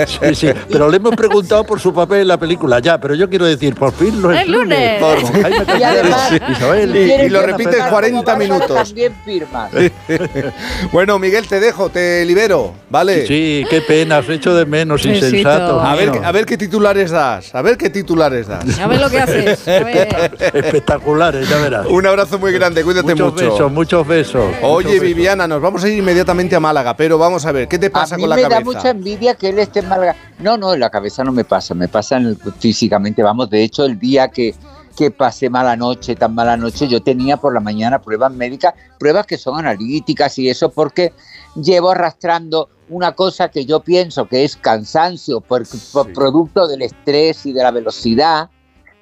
me. 0.00 0.06
Sí, 0.06 0.34
sí. 0.34 0.48
Pero 0.70 0.88
le 0.88 0.96
hemos 0.98 1.14
preguntado 1.16 1.64
por 1.64 1.80
su 1.80 1.92
papel 1.94 2.20
en 2.20 2.28
la 2.28 2.36
película 2.38 2.78
ya, 2.80 2.98
pero 2.98 3.14
yo 3.14 3.28
quiero 3.28 3.44
decir 3.46 3.74
por 3.74 3.92
fin 3.92 4.20
no 4.20 4.32
es, 4.32 4.42
¡Es 4.42 4.48
lunes! 4.48 5.02
Jaime 5.42 5.64
Y 5.78 5.82
además, 5.82 6.28
Cantero, 6.30 6.52
Isabel 6.52 6.96
Y- 6.96 6.98
y 7.00 7.06
¿Quieres 7.06 7.32
lo 7.32 7.40
firmar 7.40 7.90
40 7.90 8.00
como 8.00 8.22
Bárbara 8.22 8.38
minutos. 8.38 8.88
También 8.88 9.14
firma. 9.24 9.68
bueno, 10.92 11.18
Miguel, 11.18 11.46
te 11.46 11.60
dejo, 11.60 11.88
te 11.88 12.24
libero, 12.24 12.74
¿vale? 12.90 13.26
Sí, 13.26 13.64
qué 13.70 13.80
pena, 13.80 14.18
os 14.18 14.28
echo 14.28 14.54
de 14.54 14.66
menos, 14.66 15.04
insensato. 15.04 15.80
A 15.80 15.94
ver, 15.94 16.12
a 16.22 16.32
ver 16.32 16.46
qué 16.46 16.56
titulares 16.56 17.10
das, 17.10 17.54
a 17.54 17.62
ver 17.62 17.76
qué 17.76 17.90
titulares 17.90 18.46
das. 18.48 18.78
A 18.78 18.86
ver 18.86 19.00
lo 19.00 19.10
que 19.10 19.18
haces. 19.20 19.60
Espectaculares, 19.66 21.48
ya 21.48 21.56
verás. 21.58 21.86
Un 21.86 22.06
abrazo 22.06 22.38
muy 22.38 22.52
grande, 22.58 22.84
cuídate 22.84 23.14
muchos 23.14 23.32
mucho. 23.34 23.50
besos, 23.52 23.72
muchos 23.72 24.06
besos. 24.06 24.44
Oye, 24.62 24.62
muchos 24.62 24.90
besos. 24.92 25.00
Viviana, 25.02 25.46
nos 25.48 25.60
vamos 25.62 25.84
a 25.84 25.88
ir 25.88 25.98
inmediatamente 25.98 26.56
a 26.56 26.60
Málaga, 26.60 26.96
pero 26.96 27.18
vamos 27.18 27.46
a 27.46 27.52
ver, 27.52 27.68
¿qué 27.68 27.78
te 27.78 27.90
pasa 27.90 28.14
a 28.14 28.18
mí 28.18 28.22
con 28.24 28.30
la 28.30 28.36
me 28.36 28.42
cabeza? 28.42 28.58
da 28.58 28.64
mucha 28.64 28.90
envidia 28.90 29.34
que 29.34 29.48
él 29.48 29.58
esté 29.58 29.80
en 29.80 29.88
Málaga. 29.88 30.16
No, 30.38 30.56
no, 30.56 30.74
en 30.74 30.80
la 30.80 30.90
cabeza 30.90 31.22
no 31.24 31.32
me 31.32 31.44
pasa, 31.44 31.74
me 31.74 31.88
pasa 31.88 32.16
en 32.16 32.26
el- 32.26 32.38
físicamente. 32.58 33.22
Vamos, 33.22 33.48
de 33.50 33.62
hecho, 33.62 33.84
el 33.84 33.98
día 33.98 34.28
que, 34.28 34.54
que 34.96 35.10
pasé 35.10 35.48
mala 35.50 35.76
noche, 35.76 36.14
tan 36.16 36.34
mala 36.34 36.56
noche, 36.56 36.88
yo 36.88 37.02
tenía 37.02 37.36
por 37.36 37.54
la 37.54 37.60
mañana 37.60 38.00
pruebas 38.00 38.32
médicas, 38.32 38.74
pruebas 38.98 39.26
que 39.26 39.38
son 39.38 39.58
analíticas 39.58 40.38
y 40.38 40.48
eso 40.48 40.70
porque 40.70 41.12
llevo 41.54 41.90
arrastrando 41.90 42.68
una 42.88 43.12
cosa 43.12 43.48
que 43.48 43.66
yo 43.66 43.80
pienso 43.80 44.26
que 44.26 44.44
es 44.44 44.56
cansancio 44.56 45.40
por, 45.40 45.64
por 45.92 46.12
producto 46.12 46.68
del 46.68 46.82
estrés 46.82 47.44
y 47.46 47.52
de 47.52 47.62
la 47.62 47.70
velocidad. 47.72 48.48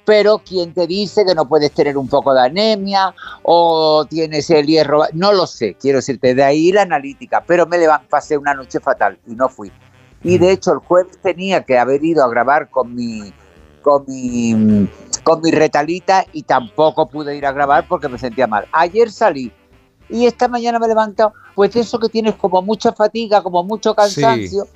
Pero 0.05 0.37
quien 0.39 0.73
te 0.73 0.85
dice 0.85 1.25
que 1.25 1.33
no 1.33 1.47
puedes 1.47 1.71
tener 1.71 1.97
un 1.97 2.07
poco 2.07 2.33
de 2.33 2.41
anemia 2.41 3.13
o 3.43 4.05
tienes 4.07 4.49
el 4.51 4.67
hierro, 4.67 5.03
no 5.13 5.33
lo 5.33 5.47
sé, 5.47 5.75
quiero 5.79 5.97
decirte, 5.97 6.35
de 6.35 6.43
ahí 6.43 6.71
la 6.71 6.83
analítica, 6.83 7.43
pero 7.45 7.65
me 7.65 7.79
levanté, 7.79 8.07
pasé 8.07 8.37
una 8.37 8.53
noche 8.53 8.79
fatal 8.79 9.17
y 9.27 9.35
no 9.35 9.49
fui. 9.49 9.71
Y 10.23 10.37
de 10.37 10.51
hecho 10.51 10.73
el 10.73 10.79
jueves 10.79 11.17
tenía 11.21 11.63
que 11.63 11.77
haber 11.77 12.03
ido 12.03 12.23
a 12.23 12.29
grabar 12.29 12.69
con 12.69 12.93
mi, 12.93 13.33
con 13.81 14.05
mi, 14.07 14.87
con 15.23 15.41
mi 15.41 15.51
retalita 15.51 16.25
y 16.33 16.43
tampoco 16.43 17.07
pude 17.07 17.35
ir 17.35 17.45
a 17.45 17.51
grabar 17.51 17.87
porque 17.87 18.07
me 18.07 18.17
sentía 18.17 18.47
mal. 18.47 18.67
Ayer 18.71 19.11
salí 19.11 19.51
y 20.09 20.25
esta 20.25 20.47
mañana 20.47 20.79
me 20.79 20.85
he 20.85 20.89
levantado, 20.89 21.33
pues 21.55 21.75
eso 21.75 21.99
que 21.99 22.09
tienes 22.09 22.35
como 22.35 22.61
mucha 22.61 22.93
fatiga, 22.93 23.41
como 23.41 23.63
mucho 23.63 23.95
cansancio, 23.95 24.67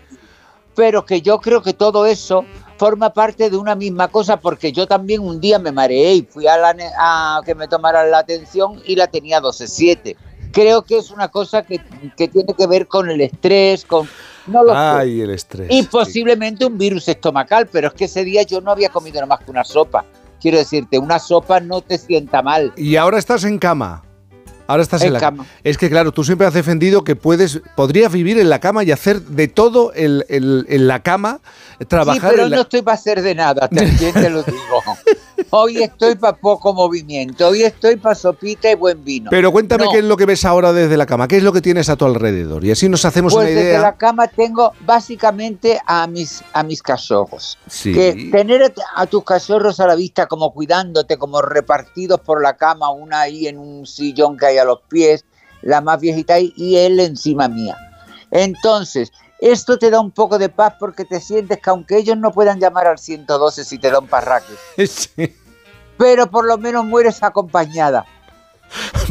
pero 0.76 1.06
que 1.06 1.22
yo 1.22 1.40
creo 1.40 1.62
que 1.62 1.74
todo 1.74 2.06
eso 2.06 2.46
forma 2.80 3.14
parte 3.14 3.50
de 3.50 3.58
una 3.58 3.76
misma 3.76 4.08
cosa 4.08 4.38
porque 4.38 4.72
yo 4.72 4.88
también 4.88 5.20
un 5.20 5.42
día 5.42 5.60
me 5.60 5.72
mareé 5.72 6.14
y 6.14 6.22
fui 6.22 6.48
a, 6.48 6.58
la 6.58 6.74
a 6.98 7.42
que 7.46 7.54
me 7.54 7.68
tomaran 7.68 8.10
la 8.10 8.20
atención 8.20 8.82
y 8.86 8.96
la 8.96 9.08
tenía 9.08 9.42
12.7. 9.42 10.16
Creo 10.54 10.82
que 10.84 10.98
es 10.98 11.12
una 11.12 11.28
cosa 11.28 11.64
que, 11.64 11.80
que 12.18 12.30
tiene 12.30 12.54
que 12.54 12.66
ver 12.66 12.88
con 12.88 13.10
el 13.10 13.20
estrés, 13.22 13.86
con... 13.86 14.08
No 14.48 14.64
lo 14.64 14.72
sé. 14.72 14.78
Ay, 14.80 15.22
el 15.22 15.30
estrés. 15.30 15.68
Y 15.70 15.84
posiblemente 15.84 16.66
un 16.66 16.78
virus 16.78 17.08
estomacal, 17.08 17.68
pero 17.68 17.90
es 17.90 17.94
que 17.94 18.06
ese 18.06 18.24
día 18.24 18.44
yo 18.44 18.62
no 18.62 18.72
había 18.72 18.90
comido 18.90 19.16
nada 19.16 19.28
más 19.28 19.44
que 19.44 19.52
una 19.52 19.66
sopa. 19.66 20.06
Quiero 20.42 20.58
decirte, 20.58 20.98
una 20.98 21.20
sopa 21.20 21.60
no 21.60 21.82
te 21.82 21.98
sienta 21.98 22.42
mal. 22.42 22.72
Y 22.78 22.96
ahora 22.96 23.20
estás 23.20 23.44
en 23.44 23.60
cama. 23.60 24.04
Ahora 24.70 24.84
estás 24.84 25.02
en, 25.02 25.08
En 25.08 25.14
la 25.14 25.20
cama. 25.20 25.46
Es 25.64 25.80
que 25.80 25.90
claro, 25.90 26.12
tú 26.12 26.24
siempre 26.24 26.46
has 26.46 26.54
defendido 26.54 27.04
que 27.04 27.16
puedes, 27.16 27.60
podrías 27.76 28.12
vivir 28.12 28.38
en 28.40 28.50
la 28.50 28.60
cama 28.60 28.84
y 28.84 28.92
hacer 28.92 29.20
de 29.22 29.48
todo 29.48 29.92
el- 29.94 30.26
el- 30.30 30.68
en 30.70 30.88
la 30.88 31.02
cama, 31.02 31.40
trabajar 31.88 32.22
sí, 32.22 32.28
pero 32.36 32.44
en 32.44 32.50
la... 32.52 32.56
no 32.58 32.62
estoy 32.62 32.84
para 32.84 32.94
hacer 32.94 33.24
de 33.24 33.34
nada, 33.34 33.68
también 33.68 34.14
te 34.14 34.30
lo 34.30 34.44
digo. 34.44 34.60
Hoy 35.52 35.82
estoy 35.82 36.16
para 36.16 36.38
poco 36.38 36.74
movimiento, 36.74 37.48
hoy 37.48 37.64
estoy 37.64 37.96
para 37.96 38.14
sopita 38.14 38.70
y 38.72 38.76
buen 38.76 39.04
vino. 39.04 39.30
Pero 39.32 39.52
cuéntame 39.52 39.86
No, 39.86 39.92
qué 39.92 39.98
es 40.00 40.04
lo 40.04 40.16
que 40.16 40.26
ves 40.26 40.46
ahora 40.46 40.74
desde 40.74 40.96
la 40.96 41.06
cama, 41.06 41.28
qué 41.28 41.38
es 41.38 41.44
lo 41.44 41.52
que 41.52 41.62
tienes 41.62 41.90
a 41.90 41.96
tu 41.96 42.06
alrededor 42.06 42.64
y 42.64 42.72
así 42.72 42.88
nos 42.88 43.04
hacemos 43.06 43.34
Pues 43.34 43.46
una 43.46 43.50
desde 43.56 43.70
idea. 43.70 43.82
la 43.82 43.96
cama 43.98 44.28
tengo 44.28 44.74
básicamente 44.86 45.80
a 45.88 46.06
mis, 46.08 46.44
a 46.54 46.62
mis 46.64 46.84
cachorros. 46.84 47.58
Sí. 47.68 47.94
Que 47.94 48.30
tener 48.32 48.62
a- 48.64 49.02
a 49.02 49.06
tus 49.08 49.24
cachorros 49.24 49.80
a 49.80 49.88
la 49.88 49.96
vista 49.96 50.28
como 50.28 50.54
cuidándote, 50.54 51.18
como 51.18 51.42
repartidos 51.42 52.20
por 52.20 52.44
la 52.44 52.56
cama, 52.56 52.92
una 52.92 53.22
ahí 53.22 53.48
en 53.48 53.58
un 53.58 53.88
sillón 53.88 54.38
que 54.38 54.46
hay 54.46 54.58
a 54.60 54.66
los 54.66 54.82
pies, 54.88 55.26
la 55.64 55.82
más 55.82 56.00
viejita 56.00 56.36
ahí 56.36 56.54
y 56.56 56.76
él 56.76 57.00
encima 57.00 57.48
mía. 57.48 57.76
Entonces, 58.32 59.12
esto 59.42 59.80
te 59.80 59.90
da 59.90 60.02
un 60.02 60.12
poco 60.12 60.38
de 60.38 60.50
paz 60.50 60.74
porque 60.80 61.06
te 61.06 61.22
sientes 61.22 61.60
que 61.60 61.70
aunque 61.70 61.98
ellos 61.98 62.18
no 62.18 62.32
puedan 62.34 62.60
llamar 62.60 62.88
al 62.88 63.00
112 63.00 63.64
si 63.64 63.78
te 63.80 63.90
da 63.90 64.00
un 64.00 64.08
parraque, 64.08 64.54
Sí. 64.88 65.34
Pero 66.00 66.32
por 66.32 66.46
lo 66.48 66.58
menos 66.58 66.84
mueres 66.86 67.22
acompañada. 67.22 68.06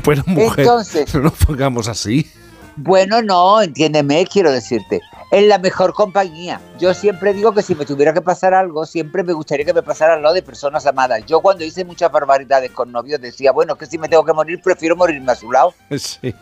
Bueno, 0.04 0.22
mujer, 0.26 0.60
Entonces- 0.64 1.14
no 1.14 1.20
nos 1.22 1.32
pongamos 1.34 1.86
así. 1.88 2.30
Bueno, 2.76 3.20
no, 3.20 3.60
entiéndeme, 3.60 4.24
quiero 4.24 4.52
decirte, 4.52 5.00
es 5.32 5.46
la 5.48 5.58
mejor 5.58 5.92
compañía. 5.92 6.60
Yo 6.78 6.94
siempre 6.94 7.34
digo 7.34 7.52
que 7.52 7.60
si 7.62 7.74
me 7.74 7.84
tuviera 7.84 8.14
que 8.14 8.22
pasar 8.22 8.54
algo, 8.54 8.86
siempre 8.86 9.24
me 9.24 9.32
gustaría 9.32 9.66
que 9.66 9.74
me 9.74 9.82
pasara 9.82 10.14
al 10.14 10.22
lado 10.22 10.34
de 10.36 10.42
personas 10.42 10.86
amadas. 10.86 11.26
Yo 11.26 11.40
cuando 11.40 11.64
hice 11.64 11.84
muchas 11.84 12.10
barbaridades 12.10 12.70
con 12.70 12.90
novios 12.92 13.20
decía, 13.20 13.50
bueno, 13.52 13.74
que 13.76 13.84
si 13.86 13.98
me 13.98 14.08
tengo 14.08 14.24
que 14.24 14.32
morir, 14.32 14.60
prefiero 14.62 14.94
morirme 14.96 15.32
a 15.32 15.34
su 15.34 15.50
lado. 15.50 15.74
Sí. 15.98 16.32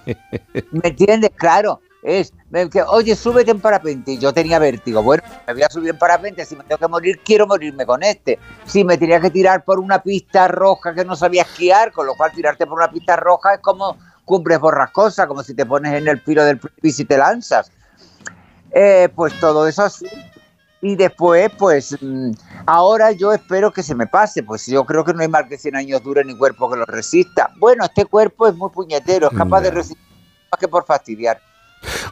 ¿Me 0.70 0.90
entiendes? 0.90 1.30
Claro. 1.34 1.80
Es, 2.06 2.32
que, 2.70 2.82
oye, 2.82 3.16
súbete 3.16 3.50
en 3.50 3.60
parapente. 3.60 4.12
Y 4.12 4.18
yo 4.18 4.32
tenía 4.32 4.60
vértigo. 4.60 5.02
Bueno, 5.02 5.24
me 5.44 5.54
voy 5.54 5.62
a 5.64 5.68
subir 5.68 5.90
en 5.90 5.98
parapente. 5.98 6.44
Si 6.44 6.54
me 6.54 6.62
tengo 6.62 6.78
que 6.78 6.86
morir, 6.86 7.20
quiero 7.24 7.48
morirme 7.48 7.84
con 7.84 8.00
este. 8.04 8.38
Si 8.64 8.84
me 8.84 8.96
tenía 8.96 9.20
que 9.20 9.28
tirar 9.28 9.64
por 9.64 9.80
una 9.80 10.00
pista 10.00 10.46
roja 10.46 10.94
que 10.94 11.04
no 11.04 11.16
sabía 11.16 11.42
esquiar, 11.42 11.90
con 11.90 12.06
lo 12.06 12.14
cual 12.14 12.30
tirarte 12.30 12.64
por 12.64 12.78
una 12.78 12.88
pista 12.88 13.16
roja 13.16 13.54
es 13.54 13.60
como 13.60 13.96
cumbres 14.24 14.60
borrascosas, 14.60 15.26
como 15.26 15.42
si 15.42 15.52
te 15.54 15.66
pones 15.66 15.94
en 15.94 16.06
el 16.06 16.20
piro 16.20 16.44
del 16.44 16.60
precipicio 16.60 17.02
y 17.02 17.06
te 17.06 17.18
lanzas. 17.18 17.72
Eh, 18.70 19.08
pues 19.12 19.38
todo 19.40 19.66
eso 19.66 19.82
así. 19.82 20.06
Y 20.82 20.94
después, 20.94 21.50
pues 21.58 21.98
mm, 22.00 22.30
ahora 22.66 23.10
yo 23.10 23.32
espero 23.32 23.72
que 23.72 23.82
se 23.82 23.96
me 23.96 24.06
pase, 24.06 24.44
pues 24.44 24.64
yo 24.66 24.84
creo 24.84 25.04
que 25.04 25.12
no 25.12 25.22
hay 25.22 25.28
mal 25.28 25.48
que 25.48 25.58
100 25.58 25.74
años 25.74 26.04
dure 26.04 26.24
ni 26.24 26.38
cuerpo 26.38 26.70
que 26.70 26.76
lo 26.76 26.84
resista. 26.84 27.50
Bueno, 27.56 27.84
este 27.84 28.04
cuerpo 28.04 28.46
es 28.46 28.54
muy 28.54 28.70
puñetero, 28.70 29.28
es 29.28 29.36
capaz 29.36 29.62
de 29.62 29.72
resistir 29.72 30.06
más 30.52 30.60
que 30.60 30.68
por 30.68 30.86
fastidiar. 30.86 31.40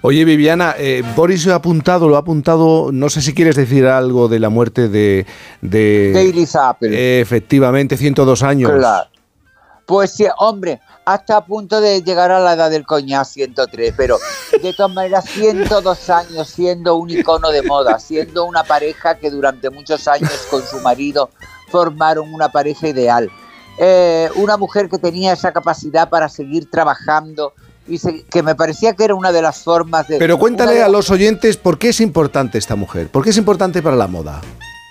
Oye, 0.03 0.25
Viviana, 0.25 0.75
eh, 0.79 1.03
Boris 1.17 1.47
lo 1.47 1.53
ha 1.53 1.57
apuntado, 1.57 2.09
lo 2.09 2.17
ha 2.17 2.21
apuntado, 2.21 2.91
no 2.93 3.09
sé 3.09 3.23
si 3.23 3.35
quieres 3.35 3.57
decir 3.57 3.87
algo 3.87 4.29
de 4.29 4.39
la 4.39 4.51
muerte 4.51 4.89
de... 4.89 5.27
De, 5.63 6.13
Daily 6.13 6.47
Zapple. 6.47 6.91
Eh, 6.93 7.21
efectivamente, 7.21 7.97
102 7.97 8.43
años. 8.43 8.71
Claro. 8.71 9.09
Pues 9.87 10.13
sí, 10.13 10.27
hombre, 10.39 10.81
hasta 11.05 11.37
a 11.37 11.45
punto 11.45 11.81
de 11.81 12.03
llegar 12.03 12.31
a 12.31 12.41
la 12.41 12.55
edad 12.55 12.71
del 12.71 12.87
coñac 12.87 13.27
103, 13.27 13.93
pero 13.97 14.19
de 14.63 14.73
todas 14.73 14.93
maneras 14.93 15.27
102 15.27 16.11
años 16.11 16.49
siendo 16.49 16.97
un 16.97 17.11
icono 17.11 17.51
de 17.51 17.63
moda, 17.63 17.99
siendo 17.99 18.47
una 18.47 18.65
pareja 18.65 19.17
que 19.17 19.31
durante 19.31 19.69
muchos 19.69 20.09
años 20.09 20.47
con 20.51 20.63
su 20.63 20.81
marido 20.81 21.29
formaron 21.69 22.33
una 22.33 22.49
pareja 22.49 22.89
ideal. 22.89 23.31
Eh, 23.79 24.31
una 24.37 24.57
mujer 24.57 24.89
que 24.89 24.99
tenía 24.99 25.33
esa 25.33 25.53
capacidad 25.53 26.09
para 26.09 26.29
seguir 26.29 26.71
trabajando 26.71 27.53
y 27.87 27.99
se- 27.99 28.23
que 28.25 28.43
me 28.43 28.55
parecía 28.55 28.95
que 28.95 29.05
era 29.05 29.15
una 29.15 29.33
de 29.33 29.43
las 29.43 29.63
formas 29.63 30.09
de... 30.09 30.19
Pero 30.19 30.39
cuéntale 30.39 30.83
a 30.83 30.89
los 30.89 31.11
oyentes 31.11 31.57
por 31.57 31.79
qué 31.79 31.91
es 31.91 32.01
importante 32.01 32.59
esta 32.59 32.77
mujer, 32.77 33.09
por 33.09 33.23
qué 33.25 33.31
es 33.31 33.37
importante 33.37 33.83
para 33.83 33.97
la 33.97 34.07
moda, 34.07 34.41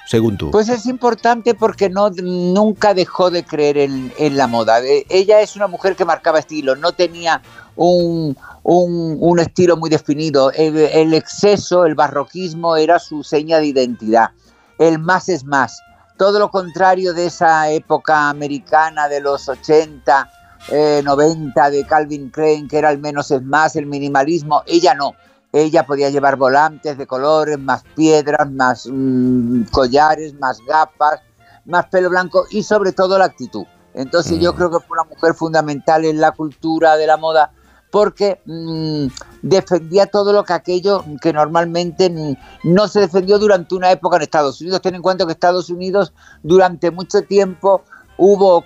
según 0.08 0.38
tú. 0.38 0.52
Pues 0.52 0.70
es 0.70 0.86
importante 0.86 1.54
porque 1.56 1.90
no, 1.90 2.10
nunca 2.12 2.94
dejó 2.94 3.32
de 3.32 3.44
creer 3.44 3.78
en, 3.78 4.14
en 4.18 4.38
la 4.38 4.48
moda. 4.48 4.82
Eh, 4.84 5.06
Ella 5.10 5.42
es 5.42 5.56
una 5.56 5.68
mujer 5.68 5.96
que 5.96 6.06
marcaba 6.06 6.40
estilo, 6.40 6.76
no 6.76 6.92
tenía 6.92 7.42
un, 7.76 8.38
un- 8.62 9.18
un 9.20 9.40
estilo 9.40 9.76
muy 9.78 9.90
definido. 9.90 10.52
El, 10.52 10.78
el 10.78 11.14
exceso, 11.14 11.86
el 11.86 11.96
barroquismo 11.96 12.76
era 12.76 13.00
su 13.00 13.24
seña 13.24 13.58
de 13.60 13.68
identidad. 13.68 14.30
El 14.78 15.00
más 15.00 15.30
es 15.30 15.46
más. 15.46 15.80
Todo 16.18 16.38
lo 16.38 16.52
contrario 16.52 17.14
de 17.14 17.26
esa 17.26 17.72
época 17.72 18.30
americana 18.30 19.08
de 19.10 19.20
los 19.20 19.50
80, 19.50 20.30
eh, 20.70 21.02
90 21.04 21.70
de 21.70 21.86
Calvin 21.86 22.30
Klein, 22.30 22.68
que 22.68 22.78
era 22.78 22.92
el 22.92 23.00
menos 23.00 23.32
es 23.32 23.42
más, 23.44 23.76
el 23.76 23.86
minimalismo. 23.86 24.64
Ella 24.66 24.94
no. 24.94 25.14
Ella 25.52 25.86
podía 25.86 26.10
llevar 26.10 26.36
volantes 26.36 26.98
de 26.98 27.06
colores, 27.06 27.60
más 27.60 27.84
piedras, 27.96 28.50
más 28.52 28.88
mm, 28.92 29.64
collares, 29.72 30.34
más 30.40 30.60
gafas, 30.66 31.22
más 31.66 31.86
pelo 31.88 32.10
blanco 32.10 32.46
y 32.50 32.64
sobre 32.64 32.92
todo 32.92 33.18
la 33.18 33.26
actitud. 33.26 33.66
Entonces 33.94 34.40
yo 34.40 34.56
creo 34.56 34.72
que 34.72 34.80
fue 34.80 34.98
una 34.98 35.08
mujer 35.08 35.36
fundamental 35.36 36.06
en 36.06 36.20
la 36.20 36.32
cultura 36.32 36.98
de 36.98 37.06
la 37.06 37.18
moda 37.18 37.52
porque 37.92 38.42
mm, 38.46 39.06
defendía 39.44 40.08
todo 40.08 40.34
lo 40.34 40.44
que 40.44 40.54
aquello 40.54 41.06
que 41.22 41.32
normalmente 41.32 42.10
mm, 42.10 42.36
no 42.64 42.88
se 42.88 43.02
defendió 43.02 43.38
durante 43.38 43.76
una 43.76 43.92
época 43.92 44.16
en 44.16 44.24
Estados 44.24 44.60
Unidos. 44.62 44.82
Ten 44.82 44.96
en 44.96 45.04
cuenta 45.04 45.28
que 45.28 45.34
Estados 45.34 45.70
Unidos 45.70 46.12
durante 46.42 46.90
mucho 46.90 47.22
tiempo 47.22 47.84
hubo 48.18 48.64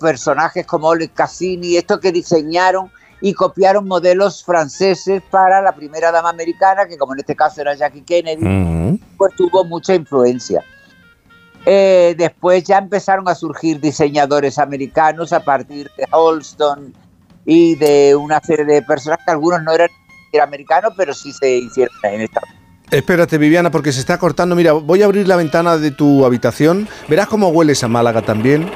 personajes 0.00 0.66
como 0.66 0.88
Oleg 0.88 1.12
Cassini, 1.12 1.76
estos 1.76 2.00
que 2.00 2.12
diseñaron 2.12 2.90
y 3.20 3.32
copiaron 3.32 3.88
modelos 3.88 4.44
franceses 4.44 5.22
para 5.30 5.62
la 5.62 5.72
primera 5.72 6.12
dama 6.12 6.30
americana, 6.30 6.86
que 6.86 6.98
como 6.98 7.14
en 7.14 7.20
este 7.20 7.34
caso 7.34 7.60
era 7.60 7.74
Jackie 7.74 8.02
Kennedy, 8.02 9.00
pues 9.16 9.34
tuvo 9.36 9.64
mucha 9.64 9.94
influencia. 9.94 10.62
Eh, 11.64 12.14
después 12.16 12.62
ya 12.64 12.78
empezaron 12.78 13.28
a 13.28 13.34
surgir 13.34 13.80
diseñadores 13.80 14.58
americanos 14.58 15.32
a 15.32 15.40
partir 15.40 15.90
de 15.96 16.06
Holston, 16.10 16.94
y 17.46 17.76
de 17.76 18.14
una 18.16 18.40
serie 18.40 18.64
de 18.64 18.82
personas 18.82 19.20
que 19.24 19.30
algunos 19.30 19.62
no 19.62 19.72
eran 19.72 19.88
americanos, 20.42 20.92
pero 20.98 21.14
sí 21.14 21.32
se 21.32 21.58
hicieron 21.58 21.94
en 22.02 22.20
esta. 22.20 22.42
Espérate, 22.90 23.36
Viviana, 23.36 23.70
porque 23.70 23.92
se 23.92 23.98
está 23.98 24.16
cortando. 24.18 24.54
Mira, 24.54 24.72
voy 24.72 25.02
a 25.02 25.06
abrir 25.06 25.26
la 25.26 25.36
ventana 25.36 25.76
de 25.76 25.90
tu 25.90 26.24
habitación. 26.24 26.88
Verás 27.08 27.26
cómo 27.26 27.48
hueles 27.48 27.82
a 27.82 27.88
Málaga 27.88 28.22
también. 28.22 28.70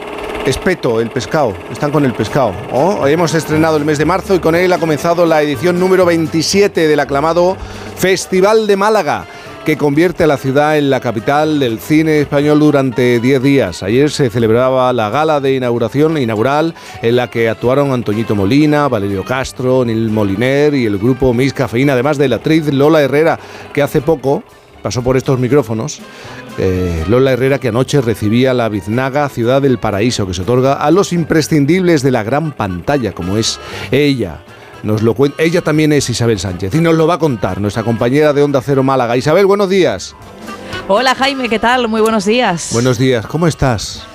Espeto, 0.45 1.01
el 1.01 1.11
pescado. 1.11 1.55
Están 1.71 1.93
con 1.93 2.05
el 2.05 2.13
pescado. 2.13 2.53
Oh, 2.73 3.07
hemos 3.07 3.35
estrenado 3.35 3.77
el 3.77 3.85
mes 3.85 3.99
de 3.99 4.07
marzo 4.07 4.35
y 4.35 4.41
con 4.41 4.57
él 4.57 4.73
ha 4.73 4.79
comenzado 4.79 5.27
la 5.27 5.43
edición 5.43 5.79
número 5.79 6.05
27 6.07 6.89
del 6.89 6.99
aclamado 6.99 7.57
Festival 7.97 8.67
de 8.67 8.77
Málaga 8.77 9.27
que 9.65 9.77
convierte 9.77 10.25
a 10.25 10.27
la 10.27 10.37
ciudad 10.37 10.79
en 10.79 10.89
la 10.89 11.01
capital 11.01 11.61
del 11.61 11.79
cine 11.79 12.21
español 12.21 12.61
durante 12.61 13.21
10 13.21 13.43
días. 13.43 13.83
Ayer 13.83 14.11
se 14.11 14.31
celebraba 14.31 14.93
la 14.93 15.11
gala 15.11 15.41
de 15.41 15.55
inauguración 15.55 16.17
inaugural 16.17 16.75
en 17.03 17.17
la 17.17 17.29
que 17.29 17.49
actuaron 17.49 17.93
Antoñito 17.93 18.35
Molina, 18.35 18.89
Valerio 18.89 19.25
Castro, 19.25 19.85
Nil 19.85 20.11
Moliner 20.11 20.75
y 20.75 20.87
el 20.87 20.99
grupo 20.99 21.35
Miss 21.35 21.53
Cafeína, 21.53 21.93
además 21.93 22.17
de 22.17 22.29
la 22.29 22.37
actriz 22.37 22.73
Lola 22.73 23.03
Herrera, 23.03 23.39
que 23.75 23.83
hace 23.83 24.01
poco 24.01 24.43
pasó 24.83 25.03
por 25.03 25.17
estos 25.17 25.39
micrófonos. 25.39 26.01
Eh, 26.59 27.05
Lola 27.09 27.33
Herrera 27.33 27.59
que 27.59 27.69
anoche 27.69 28.01
recibía 28.01 28.55
la 28.55 28.69
biznaga 28.69 29.29
Ciudad 29.29 29.63
del 29.63 29.79
Paraíso 29.79 30.27
que 30.27 30.35
se 30.35 30.43
otorga 30.43 30.75
a 30.75 30.91
los 30.91 31.13
imprescindibles 31.13 32.03
de 32.03 32.11
la 32.11 32.23
gran 32.23 32.53
pantalla 32.53 33.13
como 33.13 33.37
es 33.37 33.61
ella. 33.91 34.43
Nos 34.83 35.03
lo 35.03 35.15
Ella 35.39 35.61
también 35.63 35.93
es 35.93 36.09
Isabel 36.09 36.39
Sánchez 36.39 36.75
y 36.75 36.81
nos 36.81 36.95
lo 36.95 37.07
va 37.07 37.15
a 37.15 37.19
contar 37.19 37.61
nuestra 37.61 37.83
compañera 37.83 38.33
de 38.33 38.43
Onda 38.43 38.63
Cero 38.63 38.83
Málaga. 38.83 39.17
Isabel, 39.17 39.47
buenos 39.47 39.69
días. 39.69 40.15
Hola 40.89 41.15
Jaime, 41.15 41.49
¿qué 41.49 41.59
tal? 41.59 41.87
Muy 41.89 42.01
buenos 42.01 42.25
días. 42.25 42.71
Buenos 42.73 42.99
días, 42.99 43.27
¿cómo 43.27 43.47
estás? 43.47 44.07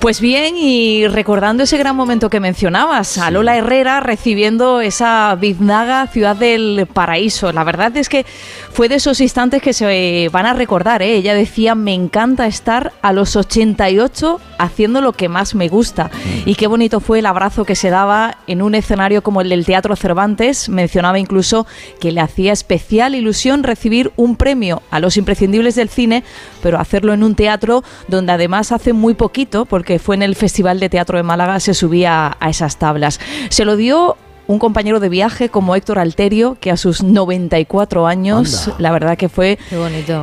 Pues 0.00 0.20
bien, 0.20 0.56
y 0.56 1.06
recordando 1.06 1.62
ese 1.62 1.78
gran 1.78 1.94
momento 1.94 2.28
que 2.28 2.40
mencionabas, 2.40 3.18
a 3.18 3.30
Lola 3.30 3.56
Herrera 3.56 4.00
recibiendo 4.00 4.80
esa 4.80 5.36
biznaga 5.40 6.08
Ciudad 6.08 6.34
del 6.34 6.88
Paraíso. 6.92 7.52
La 7.52 7.62
verdad 7.62 7.96
es 7.96 8.08
que 8.08 8.26
fue 8.72 8.88
de 8.88 8.94
esos 8.94 9.20
instantes 9.20 9.60
que 9.60 9.72
se 9.72 10.28
van 10.32 10.46
a 10.46 10.54
recordar. 10.54 11.02
¿eh? 11.02 11.14
Ella 11.14 11.34
decía, 11.34 11.74
me 11.74 11.92
encanta 11.92 12.46
estar 12.46 12.92
a 13.02 13.12
los 13.12 13.36
88 13.36 14.40
haciendo 14.58 15.00
lo 15.00 15.12
que 15.12 15.28
más 15.28 15.54
me 15.54 15.68
gusta. 15.68 16.04
Mm. 16.04 16.48
Y 16.48 16.54
qué 16.54 16.66
bonito 16.66 17.00
fue 17.00 17.18
el 17.18 17.26
abrazo 17.26 17.64
que 17.64 17.76
se 17.76 17.90
daba 17.90 18.38
en 18.46 18.62
un 18.62 18.74
escenario 18.74 19.22
como 19.22 19.42
el 19.42 19.50
del 19.50 19.66
Teatro 19.66 19.94
Cervantes. 19.94 20.70
Mencionaba 20.70 21.18
incluso 21.18 21.66
que 22.00 22.12
le 22.12 22.20
hacía 22.20 22.52
especial 22.52 23.14
ilusión 23.14 23.62
recibir 23.62 24.12
un 24.16 24.36
premio 24.36 24.82
a 24.90 25.00
los 25.00 25.16
imprescindibles 25.16 25.74
del 25.74 25.90
cine, 25.90 26.24
pero 26.62 26.78
hacerlo 26.78 27.12
en 27.12 27.22
un 27.22 27.34
teatro 27.34 27.84
donde 28.08 28.32
además 28.32 28.72
hace 28.72 28.92
muy 28.94 29.14
poquito, 29.14 29.66
porque 29.66 29.98
fue 29.98 30.14
en 30.14 30.22
el 30.22 30.34
Festival 30.34 30.80
de 30.80 30.88
Teatro 30.88 31.18
de 31.18 31.22
Málaga, 31.22 31.60
se 31.60 31.74
subía 31.74 32.36
a 32.40 32.50
esas 32.50 32.78
tablas. 32.78 33.20
Se 33.50 33.64
lo 33.64 33.76
dio 33.76 34.16
un 34.46 34.58
compañero 34.58 35.00
de 35.00 35.08
viaje 35.08 35.48
como 35.48 35.76
Héctor 35.76 35.98
Alterio, 35.98 36.56
que 36.60 36.70
a 36.70 36.76
sus 36.76 37.02
94 37.02 38.06
años, 38.06 38.70
la 38.78 38.90
verdad 38.90 39.16
que 39.16 39.28
fue 39.28 39.58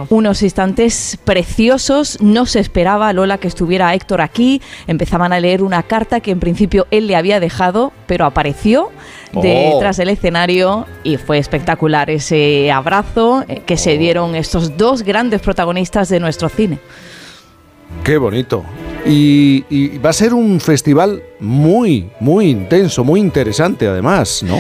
unos 0.10 0.42
instantes 0.42 1.18
preciosos. 1.24 2.22
No 2.22 2.46
se 2.46 2.60
esperaba, 2.60 3.12
Lola, 3.14 3.38
que 3.38 3.48
estuviera 3.48 3.94
Héctor 3.94 4.22
aquí. 4.22 4.62
Empezaban 4.88 5.34
a 5.34 5.40
leer 5.40 5.64
una 5.64 5.84
carta 5.84 6.20
que 6.20 6.32
en 6.32 6.40
principio 6.40 6.88
él 6.92 7.08
le 7.08 7.16
había 7.16 7.40
dejado, 7.40 7.92
pero 8.08 8.26
apareció 8.26 8.92
detrás 9.32 9.98
oh. 9.98 10.02
del 10.02 10.10
escenario 10.10 10.88
y 11.04 11.18
fue 11.18 11.38
espectacular 11.38 12.10
ese 12.10 12.72
abrazo 12.72 13.46
eh, 13.48 13.62
que 13.66 13.78
se 13.78 13.96
oh. 13.96 14.00
dieron 14.00 14.36
estos 14.36 14.76
dos 14.78 15.04
grandes 15.04 15.42
protagonistas 15.42 16.10
de 16.10 16.20
nuestro 16.20 16.50
cine. 16.50 16.80
Qué 18.04 18.18
bonito. 18.18 18.64
Y, 19.06 19.98
va 20.00 20.10
a 20.10 20.14
ser 20.14 20.34
un 20.34 20.60
festival 20.60 21.24
muy, 21.40 22.10
muy 22.20 22.50
intenso, 22.50 23.04
muy 23.04 23.20
interesante 23.20 23.88
además, 23.88 24.44
¿no? 24.44 24.58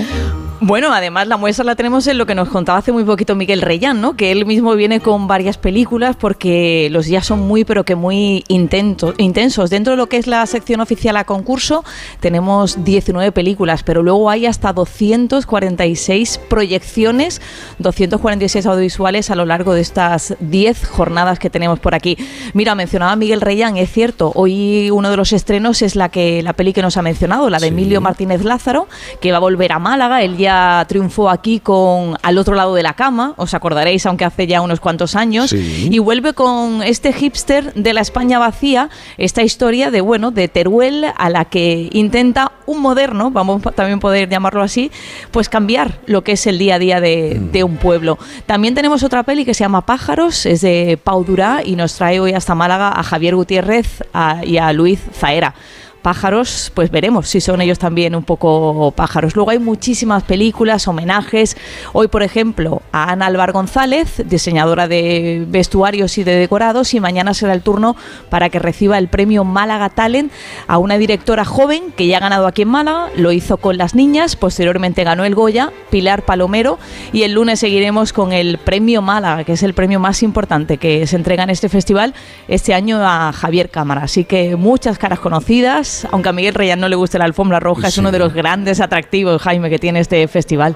Bueno, 0.61 0.91
además 0.91 1.25
la 1.25 1.37
muestra 1.37 1.63
la 1.63 1.75
tenemos 1.75 2.05
en 2.07 2.17
lo 2.17 2.25
que 2.25 2.35
nos 2.35 2.49
contaba 2.49 2.79
hace 2.79 2.91
muy 2.91 3.05
poquito 3.05 3.33
Miguel 3.33 3.61
Reyán, 3.61 4.01
¿no? 4.01 4.17
Que 4.17 4.33
él 4.33 4.45
mismo 4.45 4.75
viene 4.75 4.99
con 4.99 5.25
varias 5.25 5.57
películas 5.57 6.17
porque 6.17 6.89
los 6.91 7.05
días 7.05 7.25
son 7.25 7.47
muy, 7.47 7.63
pero 7.63 7.85
que 7.85 7.95
muy 7.95 8.43
intensos. 8.49 9.69
Dentro 9.69 9.91
de 9.91 9.97
lo 9.97 10.09
que 10.09 10.17
es 10.17 10.27
la 10.27 10.45
sección 10.47 10.81
oficial 10.81 11.15
a 11.15 11.23
concurso 11.23 11.85
tenemos 12.19 12.83
19 12.83 13.31
películas, 13.31 13.83
pero 13.83 14.03
luego 14.03 14.29
hay 14.29 14.47
hasta 14.47 14.73
246 14.73 16.41
proyecciones, 16.49 17.41
246 17.77 18.65
audiovisuales 18.65 19.31
a 19.31 19.35
lo 19.35 19.45
largo 19.45 19.73
de 19.73 19.79
estas 19.79 20.35
10 20.41 20.87
jornadas 20.87 21.39
que 21.39 21.49
tenemos 21.49 21.79
por 21.79 21.95
aquí. 21.95 22.17
Mira, 22.53 22.75
mencionaba 22.75 23.15
Miguel 23.15 23.39
Reyán, 23.39 23.77
es 23.77 23.93
cierto, 23.93 24.33
hoy 24.35 24.91
uno 24.91 25.09
de 25.09 25.15
los 25.15 25.31
estrenos 25.31 25.81
es 25.81 25.95
la 25.95 26.09
que 26.09 26.43
la 26.43 26.51
peli 26.51 26.73
que 26.73 26.81
nos 26.81 26.97
ha 26.97 27.01
mencionado, 27.01 27.49
la 27.49 27.59
de 27.59 27.67
Emilio 27.67 28.01
Martínez 28.01 28.43
Lázaro, 28.43 28.89
que 29.21 29.31
va 29.31 29.37
a 29.37 29.41
volver 29.41 29.71
a 29.71 29.79
Málaga, 29.79 30.21
el 30.21 30.35
día 30.35 30.48
triunfó 30.87 31.29
aquí 31.29 31.59
con 31.59 32.17
Al 32.21 32.37
otro 32.37 32.55
lado 32.55 32.75
de 32.75 32.83
la 32.83 32.93
cama, 32.93 33.33
os 33.37 33.53
acordaréis, 33.53 34.05
aunque 34.05 34.25
hace 34.25 34.47
ya 34.47 34.61
unos 34.61 34.79
cuantos 34.79 35.15
años, 35.15 35.53
y 35.53 35.99
vuelve 35.99 36.33
con 36.33 36.83
este 36.83 37.13
hipster 37.13 37.73
de 37.73 37.93
la 37.93 38.01
España 38.01 38.39
vacía, 38.39 38.89
esta 39.17 39.43
historia 39.43 39.91
de, 39.91 40.01
bueno, 40.01 40.31
de 40.31 40.47
Teruel 40.47 41.05
a 41.15 41.29
la 41.29 41.45
que 41.45 41.89
intenta 41.91 42.51
un 42.65 42.81
moderno, 42.81 43.31
vamos 43.31 43.65
a 43.65 43.71
también 43.71 43.99
poder 43.99 44.29
llamarlo 44.29 44.61
así, 44.61 44.91
pues 45.31 45.49
cambiar 45.49 45.99
lo 46.05 46.23
que 46.23 46.33
es 46.33 46.45
el 46.47 46.59
día 46.59 46.75
a 46.75 46.79
día 46.79 47.01
de, 47.01 47.39
mm. 47.39 47.51
de 47.51 47.63
un 47.63 47.77
pueblo. 47.77 48.17
También 48.45 48.75
tenemos 48.75 49.03
otra 49.03 49.23
peli 49.23 49.45
que 49.45 49.53
se 49.53 49.63
llama 49.63 49.85
Pájaros, 49.85 50.45
es 50.45 50.61
de 50.61 50.99
Pau 51.03 51.23
Durá 51.23 51.61
y 51.63 51.75
nos 51.75 51.95
trae 51.95 52.19
hoy 52.19 52.33
hasta 52.33 52.55
Málaga 52.55 52.89
a 52.89 53.03
Javier 53.03 53.35
Gutiérrez 53.35 54.03
y 54.43 54.57
a 54.57 54.73
Luis 54.73 54.99
Zaera 55.13 55.55
pájaros, 56.01 56.71
pues 56.73 56.91
veremos 56.91 57.27
si 57.27 57.41
son 57.41 57.61
ellos 57.61 57.79
también 57.79 58.15
un 58.15 58.23
poco 58.23 58.91
pájaros. 58.95 59.35
Luego 59.35 59.51
hay 59.51 59.59
muchísimas 59.59 60.23
películas, 60.23 60.87
homenajes. 60.87 61.57
Hoy, 61.93 62.07
por 62.07 62.23
ejemplo, 62.23 62.81
a 62.91 63.11
Ana 63.11 63.27
Alvar 63.27 63.51
González, 63.51 64.23
diseñadora 64.25 64.87
de 64.87 65.45
vestuarios 65.47 66.17
y 66.17 66.23
de 66.23 66.35
decorados, 66.35 66.93
y 66.93 66.99
mañana 66.99 67.33
será 67.33 67.53
el 67.53 67.61
turno 67.61 67.95
para 68.29 68.49
que 68.49 68.59
reciba 68.59 68.97
el 68.97 69.07
premio 69.07 69.43
Málaga 69.43 69.89
Talent 69.89 70.31
a 70.67 70.77
una 70.77 70.97
directora 70.97 71.45
joven 71.45 71.91
que 71.95 72.07
ya 72.07 72.17
ha 72.17 72.21
ganado 72.21 72.47
aquí 72.47 72.63
en 72.63 72.69
Málaga, 72.69 73.09
lo 73.15 73.31
hizo 73.31 73.57
con 73.57 73.77
las 73.77 73.95
niñas, 73.95 74.35
posteriormente 74.35 75.03
ganó 75.03 75.25
el 75.25 75.35
Goya, 75.35 75.71
Pilar 75.89 76.23
Palomero, 76.23 76.79
y 77.13 77.23
el 77.23 77.33
lunes 77.33 77.59
seguiremos 77.59 78.13
con 78.13 78.33
el 78.33 78.57
premio 78.57 79.01
Málaga, 79.01 79.43
que 79.43 79.53
es 79.53 79.63
el 79.63 79.73
premio 79.73 79.99
más 79.99 80.23
importante 80.23 80.77
que 80.77 81.05
se 81.07 81.15
entrega 81.15 81.43
en 81.43 81.49
este 81.49 81.69
festival 81.69 82.13
este 82.47 82.73
año 82.73 82.99
a 83.01 83.31
Javier 83.33 83.69
Cámara. 83.69 84.03
Así 84.03 84.23
que 84.23 84.55
muchas 84.55 84.97
caras 84.97 85.19
conocidas 85.19 85.98
aunque 86.11 86.29
a 86.29 86.33
Miguel 86.33 86.53
Reyán 86.53 86.79
no 86.79 86.89
le 86.89 86.95
guste 86.95 87.17
la 87.17 87.25
alfombra 87.25 87.59
roja, 87.59 87.87
es 87.87 87.97
uno 87.97 88.11
de 88.11 88.19
los 88.19 88.33
grandes 88.33 88.79
atractivos, 88.79 89.41
Jaime, 89.41 89.69
que 89.69 89.79
tiene 89.79 89.99
este 89.99 90.27
festival. 90.27 90.75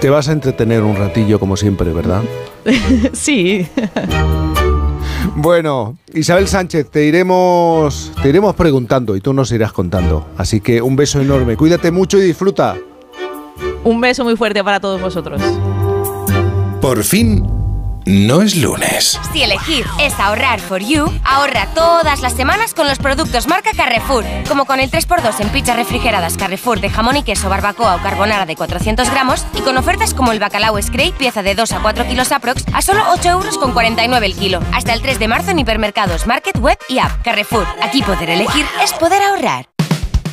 Te 0.00 0.10
vas 0.10 0.28
a 0.28 0.32
entretener 0.32 0.82
un 0.82 0.96
ratillo, 0.96 1.38
como 1.38 1.56
siempre, 1.56 1.92
¿verdad? 1.92 2.22
sí. 3.12 3.66
Bueno, 5.34 5.98
Isabel 6.14 6.48
Sánchez, 6.48 6.90
te 6.90 7.04
iremos, 7.04 8.12
te 8.22 8.28
iremos 8.28 8.54
preguntando 8.54 9.16
y 9.16 9.20
tú 9.20 9.32
nos 9.32 9.50
irás 9.52 9.72
contando. 9.72 10.26
Así 10.36 10.60
que 10.60 10.80
un 10.80 10.96
beso 10.96 11.20
enorme, 11.20 11.56
cuídate 11.56 11.90
mucho 11.90 12.18
y 12.18 12.22
disfruta. 12.22 12.76
Un 13.84 14.00
beso 14.00 14.24
muy 14.24 14.36
fuerte 14.36 14.62
para 14.64 14.80
todos 14.80 15.00
vosotros. 15.00 15.40
Por 16.80 17.02
fin 17.04 17.65
no 18.06 18.40
es 18.40 18.56
lunes. 18.56 19.20
Si 19.32 19.42
elegir 19.42 19.84
es 20.00 20.18
ahorrar 20.20 20.60
for 20.60 20.80
you, 20.80 21.12
ahorra 21.24 21.66
todas 21.74 22.20
las 22.20 22.34
semanas 22.34 22.72
con 22.72 22.86
los 22.86 22.98
productos 22.98 23.48
marca 23.48 23.72
Carrefour, 23.76 24.24
como 24.48 24.64
con 24.64 24.78
el 24.78 24.90
3x2 24.90 25.40
en 25.40 25.48
pizzas 25.48 25.76
refrigeradas 25.76 26.36
Carrefour 26.36 26.80
de 26.80 26.88
jamón 26.88 27.16
y 27.16 27.24
queso, 27.24 27.48
barbacoa 27.48 27.96
o 27.96 28.02
carbonara 28.02 28.46
de 28.46 28.54
400 28.54 29.10
gramos 29.10 29.44
y 29.54 29.60
con 29.60 29.76
ofertas 29.76 30.14
como 30.14 30.30
el 30.30 30.38
bacalao 30.38 30.80
Scrape, 30.80 31.14
pieza 31.18 31.42
de 31.42 31.56
2 31.56 31.72
a 31.72 31.82
4 31.82 32.06
kilos 32.06 32.30
aprox, 32.30 32.64
a 32.72 32.80
solo 32.80 33.02
8 33.10 33.28
euros 33.28 33.58
con 33.58 33.72
49 33.72 34.24
el 34.24 34.36
kilo. 34.36 34.60
Hasta 34.72 34.92
el 34.92 35.02
3 35.02 35.18
de 35.18 35.28
marzo 35.28 35.50
en 35.50 35.58
hipermercados, 35.58 36.26
market, 36.26 36.56
web 36.58 36.78
y 36.88 36.98
app. 36.98 37.22
Carrefour, 37.22 37.66
aquí 37.82 38.02
poder 38.02 38.30
elegir 38.30 38.64
es 38.82 38.92
poder 38.92 39.20
ahorrar. 39.22 39.75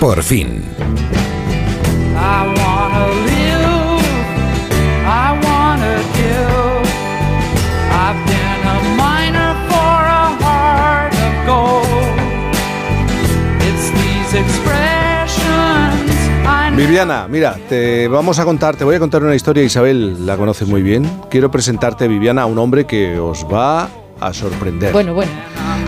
Por 0.00 0.22
fin. 0.22 0.62
Viviana, 16.76 17.26
mira, 17.28 17.56
te 17.68 18.06
vamos 18.06 18.38
a 18.38 18.44
contar, 18.44 18.76
te 18.76 18.84
voy 18.84 18.94
a 18.94 19.00
contar 19.00 19.24
una 19.24 19.34
historia, 19.34 19.64
Isabel, 19.64 20.24
la 20.24 20.36
conoce 20.36 20.64
muy 20.64 20.80
bien. 20.80 21.10
Quiero 21.28 21.50
presentarte, 21.50 22.06
Viviana, 22.06 22.42
a 22.42 22.46
un 22.46 22.56
hombre 22.58 22.86
que 22.86 23.18
os 23.18 23.44
va 23.52 23.88
a 24.20 24.32
sorprender. 24.32 24.92
Bueno, 24.92 25.12
bueno. 25.12 25.32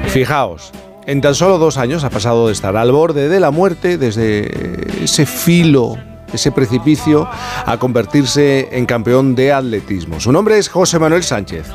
Fijaos, 0.08 0.72
en 1.06 1.20
tan 1.20 1.34
solo 1.34 1.58
dos 1.58 1.76
años 1.76 2.04
ha 2.04 2.10
pasado 2.10 2.46
de 2.46 2.52
estar 2.52 2.76
al 2.76 2.92
borde 2.92 3.28
de 3.28 3.40
la 3.40 3.50
muerte, 3.50 3.98
desde 3.98 5.04
ese 5.04 5.26
filo, 5.26 5.96
ese 6.32 6.52
precipicio, 6.52 7.28
a 7.66 7.78
convertirse 7.78 8.68
en 8.72 8.86
campeón 8.86 9.34
de 9.34 9.52
atletismo. 9.52 10.20
Su 10.20 10.32
nombre 10.32 10.58
es 10.58 10.68
José 10.68 10.98
Manuel 10.98 11.22
Sánchez 11.22 11.66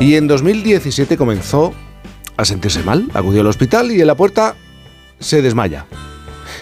y 0.00 0.14
en 0.14 0.26
2017 0.28 1.16
comenzó 1.16 1.72
a 2.36 2.44
sentirse 2.44 2.82
mal, 2.82 3.08
acudió 3.14 3.40
al 3.40 3.48
hospital 3.48 3.90
y 3.90 4.00
en 4.00 4.06
la 4.06 4.14
puerta 4.14 4.54
se 5.18 5.42
desmaya. 5.42 5.86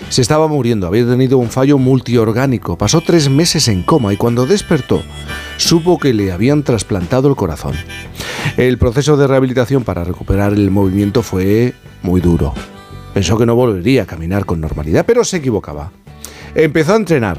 Se 0.09 0.23
estaba 0.23 0.47
muriendo, 0.47 0.87
había 0.87 1.07
tenido 1.07 1.39
un 1.39 1.51
fallo 1.51 1.79
multiorgánico, 1.79 2.77
pasó 2.77 3.01
tres 3.01 3.29
meses 3.29 3.69
en 3.69 3.83
coma 3.83 4.13
y 4.13 4.17
cuando 4.17 4.47
despertó 4.47 5.03
supo 5.57 5.99
que 5.99 6.13
le 6.13 6.33
habían 6.33 6.63
trasplantado 6.63 7.29
el 7.29 7.37
corazón. 7.37 7.75
El 8.57 8.79
proceso 8.79 9.17
de 9.17 9.27
rehabilitación 9.27 9.85
para 9.85 10.05
recuperar 10.05 10.53
el 10.53 10.71
movimiento 10.71 11.23
fue 11.23 11.75
muy 12.03 12.21
duro. 12.21 12.55
Pensó 13.15 13.39
que 13.39 13.47
no 13.47 13.55
volvería 13.55 14.03
a 14.03 14.07
caminar 14.07 14.45
con 14.45 14.61
normalidad, 14.61 15.05
pero 15.07 15.25
se 15.25 15.39
equivocaba. 15.39 15.91
Empezó 16.55 16.93
a 16.93 16.97
entrenar, 16.97 17.39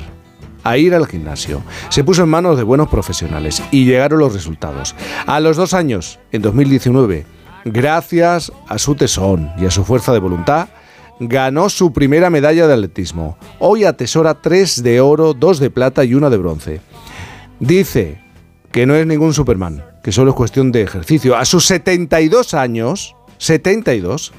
a 0.63 0.77
ir 0.77 0.93
al 0.93 1.07
gimnasio. 1.07 1.63
Se 1.89 2.03
puso 2.03 2.23
en 2.23 2.29
manos 2.29 2.57
de 2.57 2.63
buenos 2.63 2.89
profesionales 2.89 3.61
y 3.71 3.85
llegaron 3.85 4.19
los 4.19 4.33
resultados. 4.33 4.95
A 5.25 5.39
los 5.39 5.55
dos 5.55 5.73
años, 5.73 6.19
en 6.31 6.41
2019, 6.41 7.25
gracias 7.65 8.51
a 8.67 8.77
su 8.77 8.95
tesón 8.95 9.51
y 9.57 9.65
a 9.65 9.71
su 9.71 9.83
fuerza 9.83 10.13
de 10.13 10.19
voluntad, 10.19 10.69
ganó 11.19 11.69
su 11.69 11.93
primera 11.93 12.29
medalla 12.29 12.67
de 12.67 12.73
atletismo. 12.73 13.37
Hoy 13.59 13.83
atesora 13.85 14.41
tres 14.41 14.83
de 14.83 15.01
oro, 15.01 15.33
dos 15.33 15.59
de 15.59 15.69
plata 15.69 16.03
y 16.03 16.13
una 16.13 16.29
de 16.29 16.37
bronce. 16.37 16.81
Dice 17.59 18.21
que 18.71 18.85
no 18.85 18.95
es 18.95 19.07
ningún 19.07 19.33
Superman, 19.33 19.83
que 20.03 20.11
solo 20.11 20.31
es 20.31 20.35
cuestión 20.35 20.71
de 20.71 20.83
ejercicio. 20.83 21.35
A 21.35 21.45
sus 21.45 21.65
72 21.65 22.53
años, 22.53 23.15
72, 23.39 24.33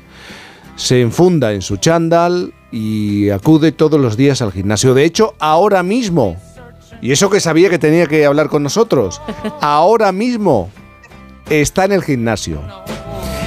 se 0.78 1.00
enfunda 1.00 1.52
en 1.52 1.60
su 1.60 1.76
chándal 1.76 2.54
y 2.70 3.30
acude 3.30 3.72
todos 3.72 4.00
los 4.00 4.16
días 4.16 4.40
al 4.40 4.52
gimnasio. 4.52 4.94
De 4.94 5.04
hecho, 5.04 5.34
ahora 5.40 5.82
mismo, 5.82 6.36
y 7.02 7.10
eso 7.10 7.28
que 7.28 7.40
sabía 7.40 7.68
que 7.68 7.80
tenía 7.80 8.06
que 8.06 8.24
hablar 8.24 8.48
con 8.48 8.62
nosotros, 8.62 9.20
ahora 9.60 10.12
mismo 10.12 10.70
está 11.50 11.84
en 11.84 11.92
el 11.92 12.02
gimnasio 12.02 12.62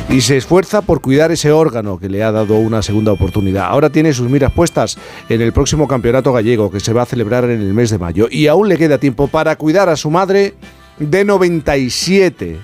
y 0.09 0.19
se 0.19 0.35
esfuerza 0.35 0.81
por 0.81 0.99
cuidar 0.99 1.31
ese 1.31 1.53
órgano 1.53 1.97
que 1.97 2.09
le 2.09 2.21
ha 2.21 2.33
dado 2.33 2.55
una 2.55 2.81
segunda 2.81 3.13
oportunidad. 3.13 3.67
Ahora 3.67 3.89
tiene 3.89 4.11
sus 4.11 4.29
miras 4.29 4.51
puestas 4.51 4.97
en 5.29 5.39
el 5.39 5.53
próximo 5.53 5.87
campeonato 5.87 6.33
gallego 6.33 6.69
que 6.69 6.81
se 6.81 6.91
va 6.91 7.03
a 7.03 7.05
celebrar 7.05 7.45
en 7.45 7.61
el 7.61 7.73
mes 7.73 7.91
de 7.91 7.97
mayo 7.97 8.27
y 8.29 8.47
aún 8.47 8.67
le 8.67 8.77
queda 8.77 8.97
tiempo 8.97 9.29
para 9.29 9.55
cuidar 9.55 9.87
a 9.87 9.95
su 9.95 10.11
madre 10.11 10.53
de 10.99 11.23
97 11.23 12.59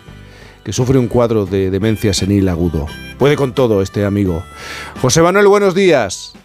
que 0.68 0.74
sufre 0.74 1.00
un 1.00 1.08
cuadro 1.08 1.46
de 1.46 1.72
demencia 1.72 2.14
senil 2.14 2.50
agudo. 2.50 2.88
Puede 3.18 3.38
con 3.38 3.54
todo 3.54 3.82
este 3.82 4.04
amigo. 4.04 4.44
José 5.02 5.22
Manuel, 5.22 5.48
buenos 5.48 5.74
días. 5.74 6.36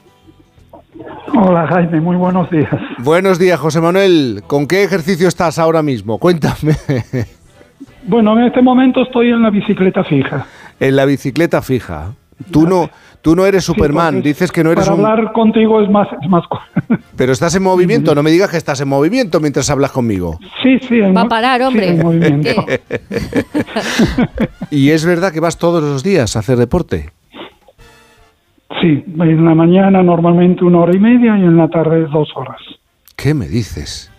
Hola 1.34 1.67
Jaime, 1.67 2.01
muy 2.01 2.15
buenos 2.15 2.49
días. 2.49 2.70
Buenos 2.99 3.41
días, 3.41 3.59
José 3.59 3.81
Manuel. 3.81 4.44
¿Con 4.47 4.68
qué 4.68 4.84
ejercicio 4.84 5.26
estás 5.26 5.59
ahora 5.59 5.83
mismo? 5.83 6.18
Cuéntame. 6.18 6.76
Bueno, 8.05 8.39
en 8.39 8.44
este 8.44 8.62
momento 8.62 9.02
estoy 9.02 9.31
en 9.31 9.42
la 9.42 9.51
bicicleta 9.51 10.05
fija. 10.05 10.47
En 10.78 10.94
la 10.94 11.05
bicicleta 11.05 11.60
fija. 11.60 12.12
Tú 12.52 12.68
no, 12.68 12.91
tú 13.23 13.34
no 13.36 13.47
eres 13.47 13.65
Superman, 13.65 14.20
dices 14.20 14.51
que 14.52 14.62
no 14.65 14.73
eres 14.73 14.86
Para 14.89 15.01
un... 15.01 15.07
hablar 15.07 15.33
contigo 15.33 15.81
es 15.81 15.89
más... 15.91 16.09
Es 16.23 16.28
más 16.28 16.44
Pero 17.17 17.33
estás 17.33 17.55
en 17.55 17.62
movimiento, 17.62 18.15
no 18.15 18.23
me 18.23 18.31
digas 18.31 18.51
que 18.51 18.57
estás 18.57 18.81
en 18.81 18.89
movimiento 18.89 19.41
mientras 19.41 19.70
hablas 19.70 19.92
conmigo. 19.92 20.39
sí, 20.62 20.78
sí. 20.89 20.99
en 20.99 21.15
Va 21.17 21.23
a 21.23 21.28
parar, 21.28 21.60
sí, 21.60 21.67
hombre. 21.67 21.89
en 21.89 22.02
movimiento. 22.02 22.51
y 24.70 24.91
es 24.91 25.05
verdad 25.07 25.33
que 25.33 25.41
vas 25.41 25.59
todos 25.59 25.83
los 25.83 26.02
días 26.02 26.36
a 26.36 26.41
hacer 26.41 26.59
deporte. 26.59 27.10
Sí, 28.81 29.05
en 29.07 29.44
la 29.44 29.55
mañana 29.55 30.02
normalmente 30.02 30.65
una 30.65 30.81
hora 30.81 30.97
y 30.97 30.99
media 30.99 31.36
y 31.39 31.42
en 31.42 31.57
la 31.57 31.68
tarde 31.68 32.07
dos 32.12 32.28
horas. 32.34 32.60
¿Qué 33.17 33.34
me 33.34 33.47
dices? 33.47 34.10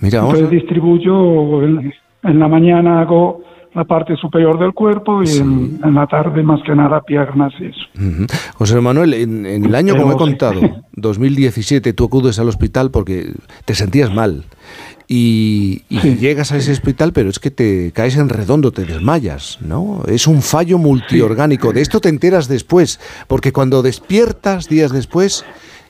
Mira, 0.00 0.20
vamos 0.20 0.34
Entonces 0.34 0.58
a- 0.58 0.60
distribuyo, 0.60 1.62
en, 1.62 1.94
en 2.24 2.38
la 2.38 2.48
mañana 2.48 3.00
hago 3.00 3.40
la 3.74 3.84
parte 3.84 4.16
superior 4.16 4.58
del 4.58 4.72
cuerpo 4.72 5.22
y 5.22 5.28
en, 5.36 5.78
en 5.84 5.94
la 5.94 6.06
tarde 6.06 6.42
más 6.42 6.60
que 6.64 6.74
nada 6.74 7.00
piernas 7.02 7.52
y 7.60 7.66
eso. 7.66 7.80
Ujú. 7.96 8.26
José 8.54 8.80
Manuel, 8.80 9.14
en, 9.14 9.46
en 9.46 9.64
el 9.66 9.74
año, 9.74 9.92
Pero 9.94 10.04
como 10.04 10.14
he 10.14 10.18
sí. 10.18 10.18
contado, 10.18 10.60
2017, 10.94 11.92
tú 11.92 12.04
acudes 12.04 12.38
al 12.38 12.48
hospital 12.48 12.90
porque 12.90 13.32
te 13.64 13.74
sentías 13.74 14.12
mal. 14.12 14.44
Y, 15.10 15.84
y 15.88 15.98
llegas 16.16 16.52
a 16.52 16.58
ese 16.58 16.70
hospital, 16.72 17.12
pero 17.14 17.30
es 17.30 17.38
que 17.38 17.50
te 17.50 17.92
caes 17.92 18.18
en 18.18 18.28
redondo, 18.28 18.72
te 18.72 18.84
desmayas, 18.84 19.58
¿no? 19.62 20.02
Es 20.06 20.26
un 20.26 20.42
fallo 20.42 20.76
multiorgánico. 20.76 21.72
De 21.72 21.80
esto 21.80 22.00
te 22.00 22.10
enteras 22.10 22.46
después, 22.46 23.00
porque 23.26 23.50
cuando 23.52 23.80
despiertas 23.82 24.68
días 24.68 24.92
después, 24.92 25.46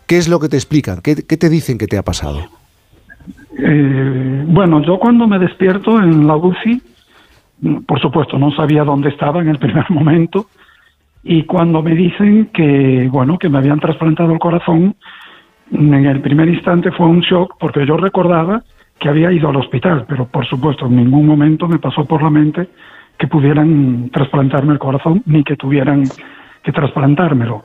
¿qué 0.07 0.19
es 0.19 0.29
lo 0.29 0.39
que 0.39 0.49
te 0.49 0.57
explican? 0.57 1.01
¿Qué, 1.01 1.17
qué 1.27 1.37
te 1.37 1.49
dicen 1.49 1.79
que 1.79 1.89
te 1.89 1.99
ha 1.99 2.05
pasado? 2.05 2.43
Eh, 3.59 4.45
bueno, 4.47 4.83
yo 4.87 4.99
cuando 5.01 5.27
me 5.27 5.41
despierto 5.41 5.99
en 5.99 6.27
la 6.27 6.37
UCI, 6.37 6.81
por 7.87 8.01
supuesto 8.01 8.39
no 8.39 8.51
sabía 8.53 8.85
dónde 8.85 9.09
estaba 9.11 9.41
en 9.41 9.49
el 9.49 9.59
primer 9.59 9.85
momento, 9.91 10.47
y 11.23 11.43
cuando 11.45 11.83
me 11.83 11.95
dicen 11.95 12.51
que, 12.53 13.09
bueno, 13.11 13.39
que 13.39 13.49
me 13.49 13.59
habían 13.59 13.81
trasplantado 13.81 14.33
el 14.33 14.39
corazón, 14.39 14.95
en 15.71 16.07
el 16.07 16.21
primer 16.21 16.49
instante 16.49 16.91
fue 16.93 17.07
un 17.07 17.21
shock 17.21 17.57
porque 17.59 17.85
yo 17.85 17.97
recordaba 17.97 18.63
que 18.99 19.09
había 19.09 19.31
ido 19.33 19.49
al 19.49 19.57
hospital, 19.57 20.07
pero 20.09 20.27
por 20.27 20.47
supuesto 20.47 20.87
en 20.87 20.97
ningún 20.97 21.27
momento 21.27 21.69
me 21.69 21.79
pasó 21.79 22.05
por 22.05 22.23
la 22.23 22.31
mente 22.31 22.69
que 23.19 23.27
pudieran 23.27 24.11
trasplantarme 24.11 24.73
el 24.73 24.79
corazón 24.79 25.23
ni 25.27 25.45
que 25.45 25.57
tuvieran 25.57 26.05
que 26.63 26.73
trasplantármelo. 26.73 27.65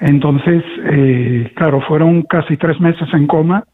Entonces, 0.00 0.64
eh, 0.84 1.52
claro, 1.54 1.80
fueron 1.82 2.22
casi 2.22 2.56
tres 2.56 2.80
meses 2.80 3.08
en 3.12 3.26
coma 3.26 3.64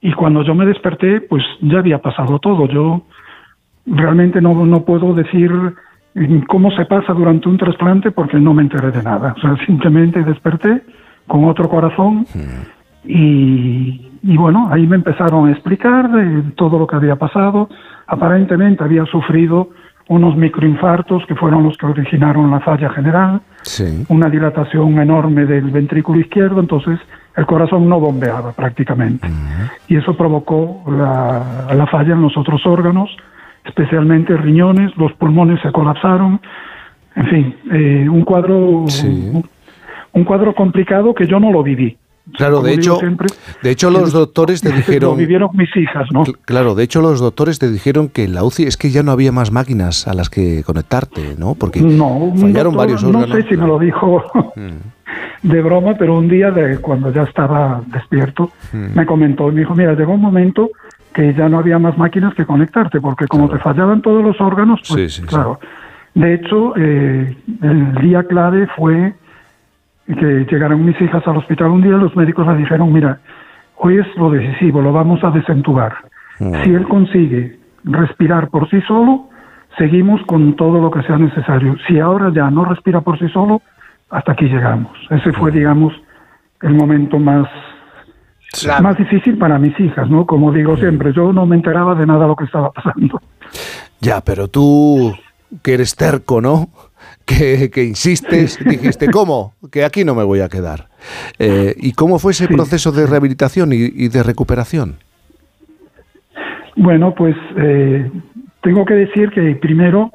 y 0.00 0.12
cuando 0.12 0.42
yo 0.42 0.54
me 0.54 0.66
desperté, 0.66 1.22
pues 1.22 1.42
ya 1.62 1.78
había 1.78 1.98
pasado 1.98 2.38
todo. 2.38 2.68
Yo 2.68 3.04
realmente 3.86 4.40
no, 4.40 4.64
no 4.66 4.84
puedo 4.84 5.14
decir 5.14 5.50
mm, 6.14 6.40
cómo 6.48 6.70
se 6.72 6.84
pasa 6.86 7.12
durante 7.12 7.48
un 7.48 7.56
trasplante 7.58 8.10
porque 8.10 8.38
no 8.38 8.54
me 8.54 8.62
enteré 8.62 8.90
de 8.90 9.02
nada. 9.02 9.34
O 9.36 9.40
sea, 9.40 9.56
simplemente 9.66 10.22
desperté 10.22 10.82
con 11.26 11.44
otro 11.44 11.68
corazón 11.68 12.26
y, 13.04 14.10
y 14.22 14.36
bueno, 14.36 14.68
ahí 14.70 14.86
me 14.86 14.96
empezaron 14.96 15.48
a 15.48 15.52
explicar 15.52 16.10
de 16.10 16.42
todo 16.52 16.78
lo 16.78 16.86
que 16.86 16.96
había 16.96 17.16
pasado. 17.16 17.68
Aparentemente 18.06 18.84
había 18.84 19.04
sufrido 19.06 19.70
unos 20.08 20.36
microinfartos 20.36 21.24
que 21.26 21.34
fueron 21.34 21.62
los 21.62 21.78
que 21.78 21.86
originaron 21.86 22.50
la 22.50 22.60
falla 22.60 22.90
general, 22.90 23.40
Sí. 23.62 24.04
una 24.10 24.28
dilatación 24.28 24.98
enorme 25.00 25.46
del 25.46 25.70
ventrículo 25.70 26.20
izquierdo, 26.20 26.60
entonces 26.60 26.98
el 27.34 27.46
corazón 27.46 27.88
no 27.88 27.98
bombeaba 27.98 28.52
prácticamente. 28.52 29.26
Y 29.88 29.96
eso 29.96 30.14
provocó 30.14 30.82
la, 30.86 31.74
la 31.74 31.86
falla 31.86 32.12
en 32.12 32.20
los 32.20 32.36
otros 32.36 32.66
órganos, 32.66 33.08
especialmente 33.64 34.36
riñones, 34.36 34.96
los 34.96 35.12
pulmones 35.14 35.60
se 35.62 35.72
colapsaron, 35.72 36.40
en 37.16 37.26
fin, 37.28 37.54
eh, 37.72 38.08
un 38.08 38.24
cuadro 38.24 38.84
un 40.12 40.24
cuadro 40.24 40.54
complicado 40.54 41.14
que 41.14 41.26
yo 41.26 41.40
no 41.40 41.50
lo 41.50 41.62
viví. 41.62 41.96
Claro, 42.38 42.62
de 42.62 42.72
hecho, 42.72 42.96
siempre, 42.96 43.26
de 43.62 43.70
hecho 43.70 43.90
los 43.90 44.12
doctores 44.12 44.62
te 44.62 44.68
Lo 44.70 44.76
dijeron... 44.76 45.16
vivieron 45.18 45.50
mis 45.54 45.68
hijas, 45.76 46.08
¿no? 46.10 46.24
Claro, 46.46 46.74
de 46.74 46.82
hecho 46.84 47.02
los 47.02 47.20
doctores 47.20 47.58
te 47.58 47.70
dijeron 47.70 48.08
que 48.08 48.24
en 48.24 48.32
la 48.34 48.44
UCI 48.44 48.62
es 48.64 48.76
que 48.78 48.90
ya 48.90 49.02
no 49.02 49.10
había 49.12 49.30
más 49.30 49.50
máquinas 49.52 50.08
a 50.08 50.14
las 50.14 50.30
que 50.30 50.62
conectarte, 50.64 51.34
¿no? 51.38 51.54
Porque 51.54 51.80
No, 51.82 52.32
fallaron 52.34 52.52
doctor, 52.72 52.76
varios 52.76 53.02
no 53.02 53.08
órganos. 53.10 53.28
Mm. 53.28 53.42
sé 53.42 53.48
si 53.48 53.56
me 53.58 53.66
lo 53.66 53.78
dijo 53.78 54.22
de 55.42 55.62
broma, 55.62 55.94
pero 55.98 56.16
un 56.16 56.28
día 56.28 56.50
de 56.50 56.78
cuando 56.78 57.12
ya 57.12 57.24
estaba 57.24 57.82
despierto, 57.88 58.50
Mm. 58.72 58.96
me 58.96 59.04
comentó 59.04 59.50
y 59.50 59.52
me 59.52 59.60
dijo, 59.60 59.74
mira, 59.74 59.92
llegó 59.94 60.14
un 60.14 60.22
momento 60.22 60.70
que 61.14 61.32
ya 61.34 61.48
no 61.48 61.58
había 61.58 61.78
más 61.78 61.96
máquinas 61.96 62.34
que 62.34 62.44
conectarte, 62.44 63.00
porque 63.00 63.26
como 63.26 63.48
te 63.48 63.58
fallaban 63.58 64.02
todos 64.02 64.22
los 64.22 64.40
órganos, 64.40 64.80
pues, 64.88 65.12
Sí, 65.12 65.20
sí, 65.20 65.22
sí. 65.22 65.26
claro. 65.26 65.58
De 66.14 66.34
hecho, 66.34 66.74
eh, 66.76 67.36
el 67.62 67.94
día 67.94 68.24
clave 68.24 68.66
fue 68.76 69.14
que 70.06 70.46
llegaron 70.50 70.84
mis 70.84 71.00
hijas 71.00 71.26
al 71.26 71.38
hospital 71.38 71.70
un 71.70 71.82
día, 71.82 71.92
los 71.92 72.14
médicos 72.14 72.46
le 72.46 72.56
dijeron, 72.56 72.92
mira, 72.92 73.18
hoy 73.76 73.98
es 73.98 74.06
lo 74.16 74.30
decisivo, 74.30 74.82
lo 74.82 74.92
vamos 74.92 75.24
a 75.24 75.30
desentubar. 75.30 75.94
Si 76.38 76.70
él 76.74 76.86
consigue 76.88 77.58
respirar 77.84 78.48
por 78.48 78.68
sí 78.68 78.80
solo, 78.82 79.28
seguimos 79.78 80.20
con 80.26 80.56
todo 80.56 80.80
lo 80.80 80.90
que 80.90 81.02
sea 81.02 81.16
necesario. 81.16 81.76
Si 81.86 81.98
ahora 82.00 82.30
ya 82.34 82.50
no 82.50 82.64
respira 82.64 83.00
por 83.00 83.18
sí 83.18 83.28
solo, 83.28 83.62
hasta 84.10 84.32
aquí 84.32 84.46
llegamos. 84.46 84.92
Ese 85.10 85.32
fue, 85.32 85.50
digamos, 85.52 85.92
el 86.62 86.74
momento 86.74 87.18
más, 87.18 87.48
más 88.82 88.96
difícil 88.96 89.38
para 89.38 89.58
mis 89.58 89.78
hijas, 89.80 90.08
¿no? 90.08 90.26
Como 90.26 90.52
digo 90.52 90.76
siempre, 90.76 91.12
yo 91.12 91.32
no 91.32 91.46
me 91.46 91.56
enteraba 91.56 91.94
de 91.94 92.06
nada 92.06 92.26
lo 92.26 92.36
que 92.36 92.44
estaba 92.44 92.70
pasando. 92.72 93.20
Ya, 94.00 94.20
pero 94.20 94.48
tú, 94.48 95.14
que 95.62 95.74
eres 95.74 95.96
terco, 95.96 96.40
¿no? 96.40 96.68
que, 97.26 97.70
que 97.70 97.84
insistes, 97.84 98.58
dijiste, 98.64 99.08
¿cómo? 99.10 99.54
Que 99.70 99.84
aquí 99.84 100.04
no 100.04 100.14
me 100.14 100.24
voy 100.24 100.40
a 100.40 100.48
quedar. 100.48 100.88
Eh, 101.38 101.74
¿Y 101.78 101.92
cómo 101.92 102.18
fue 102.18 102.32
ese 102.32 102.48
proceso 102.48 102.92
de 102.92 103.06
rehabilitación 103.06 103.72
y, 103.72 103.76
y 103.76 104.08
de 104.08 104.22
recuperación? 104.22 104.96
Bueno, 106.76 107.14
pues 107.14 107.36
eh, 107.56 108.10
tengo 108.62 108.84
que 108.84 108.94
decir 108.94 109.30
que 109.30 109.54
primero, 109.56 110.10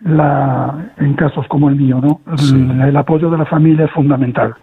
la, 0.00 0.92
en 0.98 1.14
casos 1.14 1.46
como 1.48 1.68
el 1.68 1.76
mío, 1.76 2.00
¿no? 2.00 2.20
El, 2.38 2.80
el 2.80 2.96
apoyo 2.96 3.30
de 3.30 3.38
la 3.38 3.46
familia 3.46 3.86
es 3.86 3.90
fundamental, 3.90 4.54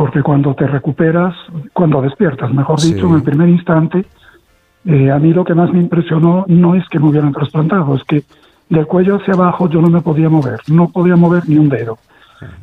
porque 0.00 0.22
cuando 0.22 0.54
te 0.54 0.66
recuperas, 0.66 1.34
cuando 1.74 2.00
despiertas, 2.00 2.50
mejor 2.54 2.80
Sí. 2.80 2.94
dicho, 2.94 3.06
en 3.06 3.16
el 3.16 3.22
primer 3.22 3.50
instante, 3.50 4.06
eh, 4.86 5.10
a 5.10 5.18
mí 5.18 5.34
lo 5.34 5.44
que 5.44 5.54
más 5.54 5.70
me 5.74 5.78
impresionó 5.78 6.46
no 6.48 6.74
es 6.74 6.88
que 6.88 6.98
me 6.98 7.08
hubieran 7.10 7.32
trasplantado, 7.34 7.94
es 7.96 8.04
que 8.04 8.22
del 8.70 8.86
cuello 8.86 9.16
hacia 9.16 9.34
abajo 9.34 9.68
yo 9.68 9.82
no 9.82 9.90
me 9.90 10.00
podía 10.00 10.30
mover, 10.30 10.60
no 10.68 10.88
podía 10.88 11.16
mover 11.16 11.46
ni 11.50 11.58
un 11.58 11.68
dedo. 11.68 11.98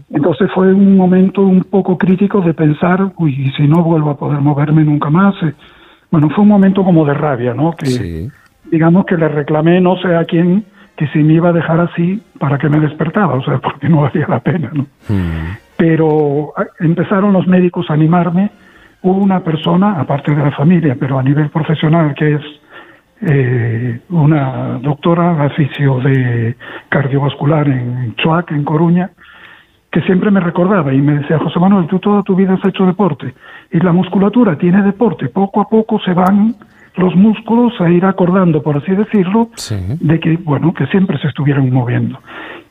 Entonces 0.09 0.49
fue 0.51 0.73
un 0.73 0.97
momento 0.97 1.43
un 1.43 1.61
poco 1.61 1.95
crítico 1.95 2.41
de 2.41 2.55
pensar, 2.55 3.11
uy, 3.17 3.35
¿y 3.39 3.51
si 3.51 3.67
no 3.67 3.83
vuelvo 3.83 4.09
a 4.09 4.17
poder 4.17 4.41
moverme 4.41 4.83
nunca 4.83 5.11
más. 5.11 5.35
Eh, 5.43 5.53
Bueno, 6.09 6.31
fue 6.31 6.41
un 6.41 6.49
momento 6.49 6.83
como 6.83 7.05
de 7.05 7.13
rabia, 7.13 7.53
¿no? 7.53 7.73
Que 7.73 8.29
digamos 8.71 9.05
que 9.05 9.15
le 9.15 9.27
reclamé 9.27 9.79
no 9.79 9.95
sé 9.97 10.15
a 10.15 10.25
quién 10.25 10.65
que 10.95 11.05
si 11.09 11.19
me 11.19 11.33
iba 11.33 11.49
a 11.49 11.53
dejar 11.53 11.81
así 11.81 12.19
para 12.39 12.57
que 12.57 12.67
me 12.67 12.79
despertaba, 12.79 13.35
o 13.35 13.43
sea, 13.43 13.59
porque 13.61 13.87
no 13.89 14.01
valía 14.01 14.25
la 14.27 14.39
pena, 14.39 14.71
¿no? 14.73 14.87
Pero 15.77 16.53
ah, 16.57 16.65
empezaron 16.79 17.33
los 17.33 17.47
médicos 17.47 17.89
a 17.89 17.93
animarme. 17.93 18.51
Hubo 19.01 19.17
una 19.17 19.41
persona, 19.41 19.99
aparte 19.99 20.33
de 20.33 20.43
la 20.43 20.51
familia, 20.51 20.95
pero 20.99 21.19
a 21.19 21.23
nivel 21.23 21.49
profesional, 21.49 22.15
que 22.15 22.35
es 22.35 22.41
eh, 23.21 23.99
una 24.09 24.79
doctora 24.79 25.45
oficio 25.45 25.99
de 25.99 26.55
cardiovascular 26.89 27.67
en 27.67 28.15
Chuac, 28.15 28.51
en 28.51 28.63
Coruña, 28.63 29.11
que 29.91 30.01
siempre 30.01 30.29
me 30.31 30.39
recordaba 30.39 30.93
y 30.93 31.01
me 31.01 31.19
decía, 31.19 31.39
José 31.39 31.59
Manuel, 31.59 31.87
tú 31.87 31.99
toda 31.99 32.21
tu 32.23 32.35
vida 32.35 32.53
has 32.53 32.65
hecho 32.65 32.85
deporte 32.85 33.33
y 33.71 33.79
la 33.79 33.91
musculatura 33.91 34.57
tiene 34.57 34.83
deporte, 34.83 35.29
poco 35.29 35.61
a 35.61 35.69
poco 35.69 35.99
se 35.99 36.13
van 36.13 36.55
los 36.95 37.15
músculos 37.15 37.73
a 37.79 37.89
ir 37.89 38.05
acordando, 38.05 38.61
por 38.61 38.77
así 38.77 38.91
decirlo, 38.91 39.49
de 39.99 40.19
que, 40.19 40.37
bueno, 40.37 40.73
que 40.73 40.87
siempre 40.87 41.17
se 41.19 41.27
estuvieran 41.27 41.71
moviendo. 41.71 42.19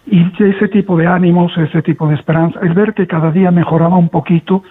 Y 0.06 0.24
ese 0.38 0.68
tipo 0.68 0.96
de 0.96 1.06
ánimos, 1.06 1.56
ese 1.58 1.82
tipo 1.82 2.06
de 2.08 2.14
esperanza, 2.14 2.60
el 2.62 2.74
ver 2.74 2.94
que 2.94 3.06
cada 3.06 3.30
día 3.32 3.50
mejoraba 3.50 3.96
un 3.96 4.08
poquito, 4.08 4.62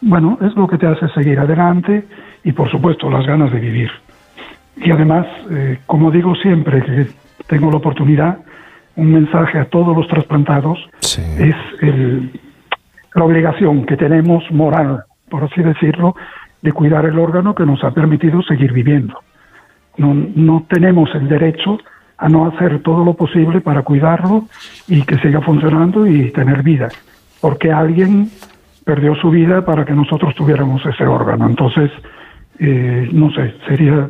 bueno, 0.00 0.38
es 0.42 0.54
lo 0.56 0.66
que 0.66 0.78
te 0.78 0.86
hace 0.86 1.08
seguir 1.10 1.38
adelante 1.38 2.04
y, 2.42 2.52
por 2.52 2.68
supuesto, 2.70 3.08
las 3.08 3.26
ganas 3.26 3.52
de 3.52 3.60
vivir. 3.60 3.90
Y 4.76 4.90
además, 4.90 5.26
eh, 5.50 5.78
como 5.86 6.10
digo 6.10 6.34
siempre 6.34 6.82
que 6.82 7.06
tengo 7.46 7.70
la 7.70 7.76
oportunidad, 7.76 8.38
un 8.96 9.12
mensaje 9.12 9.58
a 9.58 9.66
todos 9.66 9.96
los 9.96 10.08
trasplantados 10.08 10.78
es 11.38 11.56
el- 11.80 12.30
la 13.14 13.24
obligación 13.24 13.86
que 13.86 13.96
tenemos 13.96 14.42
moral, 14.50 15.04
por 15.30 15.44
así 15.44 15.62
decirlo, 15.62 16.16
de 16.62 16.72
cuidar 16.72 17.04
el 17.04 17.18
órgano 17.18 17.54
que 17.54 17.64
nos 17.66 17.82
ha 17.84 17.92
permitido 17.92 18.42
seguir 18.42 18.72
viviendo. 18.72 19.18
No, 19.98 20.12
no 20.14 20.64
tenemos 20.68 21.14
el 21.14 21.28
derecho 21.28 21.78
a 22.24 22.28
no 22.30 22.46
hacer 22.46 22.80
todo 22.80 23.04
lo 23.04 23.12
posible 23.12 23.60
para 23.60 23.82
cuidarlo 23.82 24.46
y 24.88 25.02
que 25.02 25.18
siga 25.18 25.42
funcionando 25.42 26.06
y 26.06 26.30
tener 26.30 26.62
vida, 26.62 26.88
porque 27.42 27.70
alguien 27.70 28.30
perdió 28.82 29.14
su 29.16 29.28
vida 29.28 29.62
para 29.62 29.84
que 29.84 29.92
nosotros 29.92 30.34
tuviéramos 30.34 30.84
ese 30.86 31.04
órgano. 31.04 31.46
Entonces, 31.46 31.90
eh, 32.58 33.10
no 33.12 33.30
sé, 33.32 33.54
sería 33.68 34.08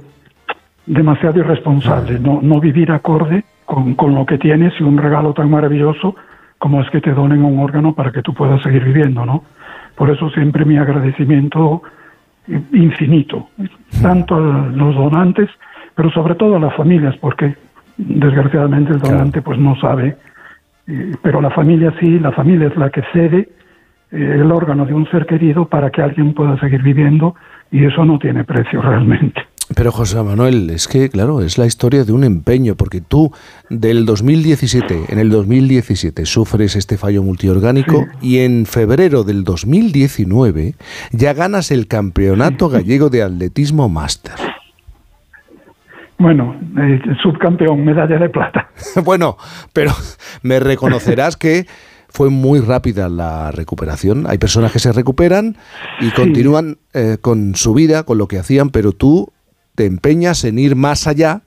demasiado 0.86 1.40
irresponsable 1.40 2.20
no, 2.20 2.38
no 2.40 2.60
vivir 2.60 2.92
acorde 2.92 3.42
con, 3.64 3.94
con 3.94 4.14
lo 4.14 4.24
que 4.26 4.38
tienes 4.38 4.72
y 4.78 4.84
un 4.84 4.96
regalo 4.96 5.32
tan 5.32 5.50
maravilloso 5.50 6.14
como 6.58 6.82
es 6.82 6.90
que 6.90 7.00
te 7.00 7.12
donen 7.12 7.44
un 7.44 7.58
órgano 7.58 7.94
para 7.94 8.12
que 8.12 8.22
tú 8.22 8.32
puedas 8.32 8.62
seguir 8.62 8.84
viviendo, 8.84 9.26
¿no? 9.26 9.42
Por 9.96 10.08
eso 10.08 10.30
siempre 10.30 10.64
mi 10.64 10.78
agradecimiento 10.78 11.82
eh, 12.46 12.60
infinito, 12.74 13.48
tanto 14.00 14.36
a 14.36 14.68
los 14.72 14.94
donantes, 14.94 15.50
pero 15.96 16.12
sobre 16.12 16.36
todo 16.36 16.56
a 16.56 16.60
las 16.60 16.76
familias, 16.76 17.16
porque 17.16 17.56
desgraciadamente 17.96 18.92
el 18.92 19.00
donante 19.00 19.42
pues 19.42 19.58
no 19.58 19.76
sabe, 19.76 20.16
eh, 20.86 21.12
pero 21.22 21.40
la 21.40 21.50
familia 21.50 21.92
sí, 22.00 22.18
la 22.18 22.32
familia 22.32 22.68
es 22.68 22.76
la 22.76 22.90
que 22.90 23.02
cede 23.12 23.48
eh, 24.10 24.38
el 24.40 24.50
órgano 24.52 24.86
de 24.86 24.94
un 24.94 25.08
ser 25.10 25.26
querido 25.26 25.66
para 25.66 25.90
que 25.90 26.02
alguien 26.02 26.34
pueda 26.34 26.58
seguir 26.60 26.82
viviendo 26.82 27.34
y 27.70 27.84
eso 27.84 28.04
no 28.04 28.18
tiene 28.18 28.44
precio 28.44 28.80
realmente. 28.82 29.42
Pero 29.74 29.92
José 29.92 30.22
Manuel, 30.22 30.68
es 30.68 30.86
que, 30.86 31.08
claro, 31.08 31.40
es 31.40 31.56
la 31.56 31.64
historia 31.64 32.04
de 32.04 32.12
un 32.12 32.22
empeño, 32.22 32.74
porque 32.74 33.00
tú 33.00 33.32
del 33.70 34.04
2017, 34.04 35.06
en 35.08 35.18
el 35.18 35.30
2017, 35.30 36.26
sufres 36.26 36.76
este 36.76 36.98
fallo 36.98 37.22
multiorgánico 37.22 38.06
y 38.20 38.40
en 38.40 38.66
febrero 38.66 39.24
del 39.24 39.42
2019 39.42 40.74
ya 41.12 41.32
ganas 41.32 41.70
el 41.70 41.86
Campeonato 41.86 42.68
Gallego 42.68 43.08
de 43.08 43.22
Atletismo 43.22 43.88
Máster. 43.88 44.34
Bueno, 46.18 46.56
eh, 46.78 47.00
subcampeón, 47.22 47.84
medalla 47.84 48.18
de 48.18 48.28
plata. 48.28 48.68
bueno, 49.04 49.36
pero 49.72 49.92
me 50.42 50.60
reconocerás 50.60 51.36
que 51.36 51.66
fue 52.08 52.30
muy 52.30 52.60
rápida 52.60 53.08
la 53.08 53.50
recuperación. 53.50 54.26
Hay 54.28 54.38
personas 54.38 54.72
que 54.72 54.78
se 54.78 54.92
recuperan 54.92 55.56
y 56.00 56.10
continúan 56.10 56.76
eh, 56.94 57.16
con 57.20 57.56
su 57.56 57.74
vida, 57.74 58.04
con 58.04 58.18
lo 58.18 58.28
que 58.28 58.38
hacían, 58.38 58.70
pero 58.70 58.92
tú 58.92 59.32
te 59.74 59.86
empeñas 59.86 60.44
en 60.44 60.58
ir 60.60 60.76
más 60.76 61.08
allá 61.08 61.42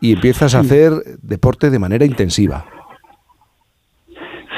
y 0.00 0.12
empiezas 0.12 0.56
a 0.56 0.60
hacer 0.60 0.92
deporte 1.22 1.70
de 1.70 1.78
manera 1.78 2.04
intensiva. 2.04 2.64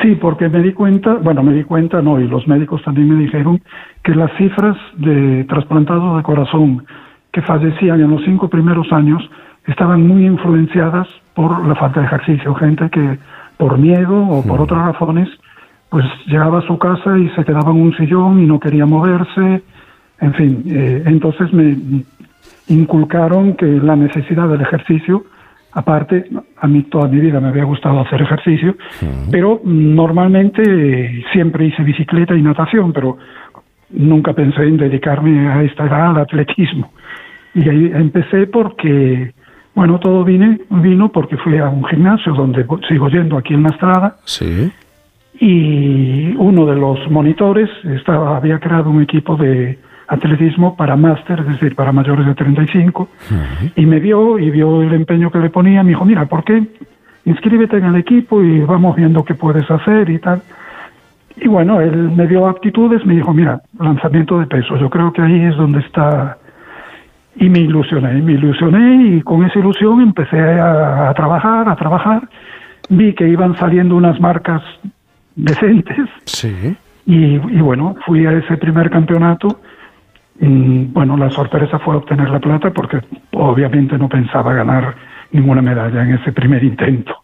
Sí, 0.00 0.14
porque 0.16 0.48
me 0.48 0.62
di 0.62 0.72
cuenta, 0.72 1.14
bueno, 1.14 1.42
me 1.42 1.52
di 1.52 1.64
cuenta, 1.64 2.00
no, 2.00 2.18
y 2.20 2.26
los 2.26 2.46
médicos 2.48 2.82
también 2.82 3.08
me 3.08 3.22
dijeron 3.22 3.62
que 4.02 4.14
las 4.14 4.30
cifras 4.36 4.76
de 4.96 5.44
trasplantados 5.44 6.16
de 6.16 6.22
corazón 6.22 6.86
que 7.34 7.42
fallecían 7.42 8.00
en 8.00 8.10
los 8.10 8.22
cinco 8.24 8.48
primeros 8.48 8.90
años 8.92 9.28
estaban 9.66 10.06
muy 10.06 10.24
influenciadas 10.24 11.08
por 11.34 11.66
la 11.66 11.74
falta 11.74 12.00
de 12.00 12.06
ejercicio. 12.06 12.54
Gente 12.54 12.88
que 12.90 13.18
por 13.56 13.76
miedo 13.76 14.16
o 14.16 14.42
por 14.46 14.60
otras 14.60 14.86
razones, 14.86 15.28
pues 15.90 16.04
llegaba 16.26 16.60
a 16.60 16.66
su 16.66 16.78
casa 16.78 17.18
y 17.18 17.28
se 17.30 17.44
quedaba 17.44 17.72
en 17.72 17.82
un 17.82 17.96
sillón 17.96 18.40
y 18.40 18.46
no 18.46 18.60
quería 18.60 18.86
moverse. 18.86 19.62
En 20.20 20.34
fin, 20.34 20.62
eh, 20.68 21.02
entonces 21.06 21.52
me 21.52 21.76
inculcaron 22.68 23.54
que 23.54 23.66
la 23.66 23.96
necesidad 23.96 24.48
del 24.48 24.60
ejercicio, 24.60 25.24
aparte, 25.72 26.26
a 26.56 26.68
mí 26.68 26.84
toda 26.84 27.08
mi 27.08 27.18
vida 27.18 27.40
me 27.40 27.48
había 27.48 27.64
gustado 27.64 28.00
hacer 28.00 28.22
ejercicio, 28.22 28.76
pero 29.32 29.60
mm, 29.64 29.94
normalmente 29.94 30.62
eh, 30.64 31.24
siempre 31.32 31.66
hice 31.66 31.82
bicicleta 31.82 32.36
y 32.36 32.42
natación, 32.42 32.92
pero 32.92 33.18
nunca 33.90 34.32
pensé 34.32 34.62
en 34.62 34.76
dedicarme 34.76 35.48
a 35.48 35.62
esta 35.64 35.84
edad 35.86 36.10
al 36.10 36.18
atletismo. 36.18 36.92
Y 37.54 37.68
ahí 37.68 37.90
empecé 37.94 38.46
porque, 38.46 39.32
bueno, 39.74 39.98
todo 40.00 40.24
vine, 40.24 40.60
vino 40.70 41.10
porque 41.10 41.36
fui 41.36 41.56
a 41.58 41.68
un 41.68 41.84
gimnasio 41.84 42.32
donde 42.34 42.66
sigo 42.88 43.08
yendo 43.08 43.36
aquí 43.38 43.54
en 43.54 43.62
la 43.62 43.68
Estrada 43.70 44.16
Sí. 44.24 44.70
y 45.40 46.34
uno 46.36 46.66
de 46.66 46.76
los 46.76 47.10
monitores 47.10 47.68
estaba, 47.84 48.36
había 48.36 48.58
creado 48.58 48.90
un 48.90 49.02
equipo 49.02 49.36
de 49.36 49.78
atletismo 50.06 50.76
para 50.76 50.96
máster, 50.96 51.40
es 51.40 51.46
decir, 51.46 51.74
para 51.74 51.90
mayores 51.92 52.26
de 52.26 52.34
35, 52.34 53.08
y 53.74 53.86
me 53.86 54.00
vio 54.00 54.38
y 54.38 54.50
vio 54.50 54.82
el 54.82 54.92
empeño 54.92 55.30
que 55.30 55.38
le 55.38 55.50
ponía, 55.50 55.82
me 55.82 55.90
dijo, 55.90 56.04
mira, 56.04 56.26
¿por 56.26 56.44
qué? 56.44 56.62
Inscríbete 57.24 57.78
en 57.78 57.86
el 57.86 57.96
equipo 57.96 58.42
y 58.42 58.60
vamos 58.60 58.96
viendo 58.96 59.24
qué 59.24 59.34
puedes 59.34 59.68
hacer 59.70 60.10
y 60.10 60.18
tal. 60.18 60.42
Y 61.36 61.48
bueno, 61.48 61.80
él 61.80 62.10
me 62.14 62.26
dio 62.26 62.46
aptitudes, 62.46 63.04
me 63.06 63.14
dijo, 63.14 63.32
mira, 63.32 63.60
lanzamiento 63.80 64.38
de 64.38 64.46
peso, 64.46 64.76
yo 64.76 64.90
creo 64.90 65.12
que 65.12 65.22
ahí 65.22 65.40
es 65.44 65.56
donde 65.56 65.80
está... 65.80 66.38
Y 67.36 67.48
me 67.48 67.60
ilusioné, 67.60 68.22
me 68.22 68.32
ilusioné 68.32 69.16
y 69.16 69.22
con 69.22 69.44
esa 69.44 69.58
ilusión 69.58 70.00
empecé 70.00 70.38
a, 70.40 71.10
a 71.10 71.14
trabajar, 71.14 71.68
a 71.68 71.76
trabajar. 71.76 72.28
Vi 72.88 73.14
que 73.14 73.28
iban 73.28 73.56
saliendo 73.56 73.96
unas 73.96 74.20
marcas 74.20 74.62
decentes 75.34 76.08
Sí. 76.26 76.76
y, 77.06 77.34
y 77.34 77.60
bueno, 77.60 77.96
fui 78.06 78.24
a 78.26 78.32
ese 78.32 78.56
primer 78.56 78.90
campeonato. 78.90 79.60
Y, 80.40 80.84
bueno, 80.86 81.16
la 81.16 81.30
sorpresa 81.30 81.78
fue 81.78 81.96
obtener 81.96 82.28
la 82.30 82.40
plata 82.40 82.70
porque 82.70 83.00
obviamente 83.32 83.96
no 83.98 84.08
pensaba 84.08 84.52
ganar 84.54 84.94
ninguna 85.32 85.62
medalla 85.62 86.02
en 86.02 86.14
ese 86.14 86.32
primer 86.32 86.62
intento. 86.62 87.16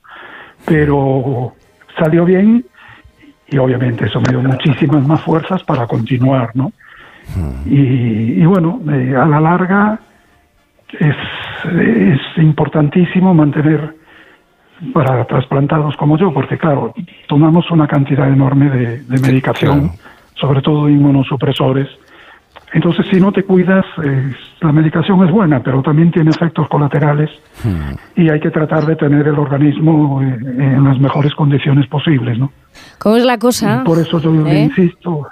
Pero 0.64 1.54
salió 1.98 2.24
bien 2.24 2.64
y 3.48 3.58
obviamente 3.58 4.06
eso 4.06 4.20
me 4.20 4.30
dio 4.30 4.42
muchísimas 4.42 5.06
más 5.06 5.20
fuerzas 5.22 5.62
para 5.64 5.86
continuar, 5.86 6.50
¿no? 6.54 6.72
Y, 7.66 8.42
y 8.42 8.46
bueno, 8.46 8.80
eh, 8.90 9.14
a 9.16 9.26
la 9.26 9.40
larga 9.40 9.98
es, 10.98 11.16
es 11.64 12.20
importantísimo 12.42 13.34
mantener 13.34 13.96
para 14.92 15.24
trasplantados 15.26 15.96
como 15.96 16.16
yo, 16.16 16.32
porque 16.32 16.56
claro, 16.56 16.94
tomamos 17.28 17.70
una 17.70 17.86
cantidad 17.86 18.28
enorme 18.28 18.70
de, 18.70 19.02
de 19.02 19.20
medicación, 19.20 19.92
sobre 20.34 20.62
todo 20.62 20.88
inmunosupresores. 20.88 21.88
Entonces, 22.72 23.06
si 23.10 23.20
no 23.20 23.32
te 23.32 23.42
cuidas, 23.42 23.84
eh, 24.04 24.32
la 24.60 24.72
medicación 24.72 25.24
es 25.24 25.30
buena, 25.32 25.60
pero 25.60 25.82
también 25.82 26.10
tiene 26.12 26.30
efectos 26.30 26.68
colaterales 26.68 27.28
y 28.14 28.30
hay 28.30 28.38
que 28.38 28.50
tratar 28.50 28.86
de 28.86 28.94
tener 28.94 29.26
el 29.26 29.38
organismo 29.38 30.22
eh, 30.22 30.38
en 30.58 30.84
las 30.84 30.98
mejores 31.00 31.34
condiciones 31.34 31.86
posibles, 31.88 32.38
¿no? 32.38 32.52
¿Cómo 32.98 33.16
es 33.16 33.24
la 33.24 33.38
cosa? 33.38 33.82
Por 33.84 33.98
eso 33.98 34.20
yo 34.20 34.46
¿Eh? 34.46 34.60
insisto. 34.60 35.26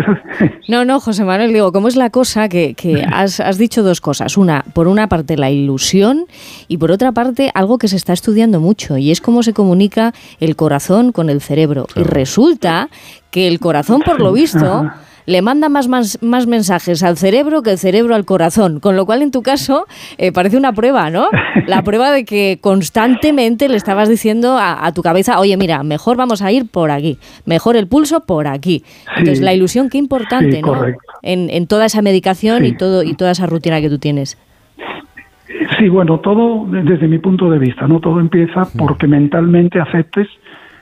No, 0.68 0.84
no, 0.84 1.00
José 1.00 1.24
Manuel, 1.24 1.52
digo, 1.52 1.72
¿cómo 1.72 1.88
es 1.88 1.96
la 1.96 2.10
cosa 2.10 2.48
que, 2.48 2.74
que 2.74 3.02
has, 3.12 3.40
has 3.40 3.58
dicho 3.58 3.82
dos 3.82 4.00
cosas? 4.00 4.36
Una, 4.36 4.64
por 4.72 4.88
una 4.88 5.08
parte 5.08 5.36
la 5.36 5.50
ilusión 5.50 6.26
y 6.68 6.78
por 6.78 6.90
otra 6.90 7.12
parte 7.12 7.50
algo 7.54 7.78
que 7.78 7.88
se 7.88 7.96
está 7.96 8.12
estudiando 8.12 8.60
mucho 8.60 8.98
y 8.98 9.10
es 9.10 9.20
cómo 9.20 9.42
se 9.42 9.52
comunica 9.52 10.12
el 10.40 10.56
corazón 10.56 11.12
con 11.12 11.30
el 11.30 11.40
cerebro. 11.40 11.86
Y 11.94 12.02
resulta 12.02 12.88
que 13.30 13.48
el 13.48 13.60
corazón, 13.60 14.02
por 14.04 14.20
lo 14.20 14.32
visto, 14.32 14.58
Ajá. 14.64 15.05
Le 15.26 15.42
manda 15.42 15.68
más, 15.68 15.88
más, 15.88 16.18
más 16.22 16.46
mensajes 16.46 17.02
al 17.02 17.16
cerebro 17.16 17.62
que 17.62 17.72
el 17.72 17.78
cerebro 17.78 18.14
al 18.14 18.24
corazón. 18.24 18.80
Con 18.80 18.96
lo 18.96 19.04
cual, 19.06 19.22
en 19.22 19.30
tu 19.32 19.42
caso, 19.42 19.86
eh, 20.18 20.32
parece 20.32 20.56
una 20.56 20.72
prueba, 20.72 21.10
¿no? 21.10 21.28
La 21.66 21.82
prueba 21.82 22.10
de 22.12 22.24
que 22.24 22.58
constantemente 22.60 23.68
le 23.68 23.76
estabas 23.76 24.08
diciendo 24.08 24.56
a, 24.56 24.86
a 24.86 24.92
tu 24.92 25.02
cabeza, 25.02 25.38
oye, 25.40 25.56
mira, 25.56 25.82
mejor 25.82 26.16
vamos 26.16 26.42
a 26.42 26.52
ir 26.52 26.66
por 26.70 26.90
aquí, 26.90 27.18
mejor 27.44 27.76
el 27.76 27.88
pulso 27.88 28.20
por 28.20 28.46
aquí. 28.46 28.84
Entonces, 29.16 29.40
la 29.40 29.52
ilusión, 29.52 29.88
qué 29.90 29.98
importante, 29.98 30.56
Sí, 30.56 30.62
¿no? 30.62 30.80
En, 31.22 31.50
en 31.50 31.66
toda 31.66 31.86
esa 31.86 32.02
medicación 32.02 32.64
y, 32.64 32.76
todo, 32.76 33.02
y 33.02 33.14
toda 33.14 33.32
esa 33.32 33.46
rutina 33.46 33.80
que 33.80 33.88
tú 33.90 33.98
tienes. 33.98 34.38
Sí, 35.78 35.88
bueno, 35.88 36.20
todo 36.20 36.66
de- 36.66 36.82
desde 36.82 37.08
mi 37.08 37.18
punto 37.18 37.50
de 37.50 37.58
vista, 37.58 37.86
¿no? 37.86 38.00
Todo 38.00 38.20
empieza 38.20 38.66
porque 38.78 39.06
mentalmente 39.06 39.80
aceptes 39.80 40.28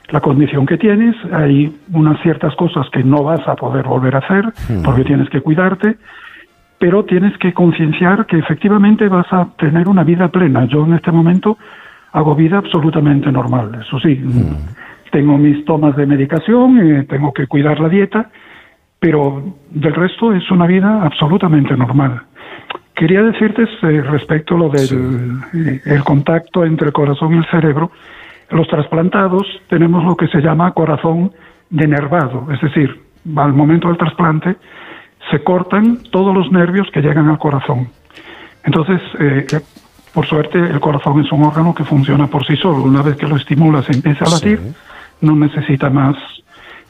la 0.09 0.21
condición 0.21 0.65
que 0.65 0.77
tienes, 0.77 1.15
hay 1.31 1.75
unas 1.91 2.21
ciertas 2.21 2.55
cosas 2.55 2.87
que 2.91 3.03
no 3.03 3.23
vas 3.23 3.47
a 3.47 3.55
poder 3.55 3.85
volver 3.87 4.15
a 4.15 4.19
hacer 4.19 4.45
porque 4.83 5.03
tienes 5.03 5.29
que 5.29 5.41
cuidarte, 5.41 5.97
pero 6.77 7.05
tienes 7.05 7.37
que 7.37 7.53
concienciar 7.53 8.25
que 8.25 8.37
efectivamente 8.37 9.07
vas 9.07 9.31
a 9.31 9.47
tener 9.57 9.87
una 9.87 10.03
vida 10.03 10.27
plena. 10.27 10.65
Yo 10.65 10.85
en 10.85 10.93
este 10.93 11.11
momento 11.11 11.57
hago 12.11 12.35
vida 12.35 12.57
absolutamente 12.57 13.31
normal, 13.31 13.79
eso 13.81 13.99
sí, 13.99 14.21
tengo 15.11 15.37
mis 15.37 15.63
tomas 15.65 15.95
de 15.95 16.05
medicación, 16.05 16.79
eh, 16.79 17.05
tengo 17.07 17.33
que 17.33 17.47
cuidar 17.47 17.79
la 17.79 17.89
dieta, 17.89 18.29
pero 18.99 19.43
del 19.69 19.93
resto 19.93 20.33
es 20.33 20.49
una 20.51 20.67
vida 20.67 21.03
absolutamente 21.03 21.75
normal. 21.75 22.21
Quería 22.95 23.23
decirte 23.23 23.63
eh, 23.63 24.01
respecto 24.01 24.55
a 24.55 24.57
lo 24.57 24.69
del 24.69 25.39
eh, 25.53 25.81
el 25.85 26.03
contacto 26.03 26.65
entre 26.65 26.87
el 26.87 26.93
corazón 26.93 27.33
y 27.33 27.37
el 27.37 27.45
cerebro. 27.45 27.91
Los 28.49 28.67
trasplantados 28.67 29.45
tenemos 29.69 30.03
lo 30.03 30.15
que 30.15 30.27
se 30.27 30.39
llama 30.39 30.71
corazón 30.73 31.31
denervado, 31.69 32.47
es 32.51 32.61
decir, 32.61 33.01
al 33.35 33.53
momento 33.53 33.87
del 33.87 33.97
trasplante 33.97 34.55
se 35.31 35.43
cortan 35.43 35.97
todos 36.11 36.35
los 36.35 36.51
nervios 36.51 36.87
que 36.91 37.01
llegan 37.01 37.29
al 37.29 37.39
corazón. 37.39 37.87
Entonces, 38.63 39.01
eh, 39.19 39.45
eh, 39.51 39.59
por 40.13 40.25
suerte, 40.25 40.59
el 40.59 40.79
corazón 40.79 41.23
es 41.23 41.31
un 41.31 41.43
órgano 41.43 41.73
que 41.73 41.83
funciona 41.83 42.27
por 42.27 42.45
sí 42.45 42.55
solo. 42.55 42.83
Una 42.83 43.01
vez 43.01 43.17
que 43.17 43.27
lo 43.27 43.35
estimulas 43.35 43.85
y 43.89 43.93
empieza 43.95 44.25
a 44.25 44.29
latir, 44.29 44.59
no 45.21 45.35
necesita 45.35 45.89
más. 45.89 46.15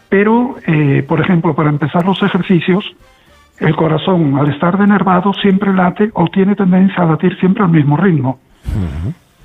Pero, 0.09 0.56
eh, 0.67 1.03
por 1.08 1.22
ejemplo, 1.22 1.56
para 1.56 1.69
empezar 1.69 2.06
los 2.06 2.22
ejercicios, 2.22 2.95
el 3.59 3.75
corazón, 3.75 4.38
al 4.38 4.53
estar 4.53 4.77
denervado, 4.77 5.34
siempre 5.34 5.74
late 5.74 6.11
o 6.14 6.27
tiene 6.27 6.56
tendencia 6.56 7.03
a 7.03 7.06
latir 7.06 7.38
siempre 7.40 7.64
al 7.64 7.72
mismo 7.72 7.98
ritmo. 7.98 8.40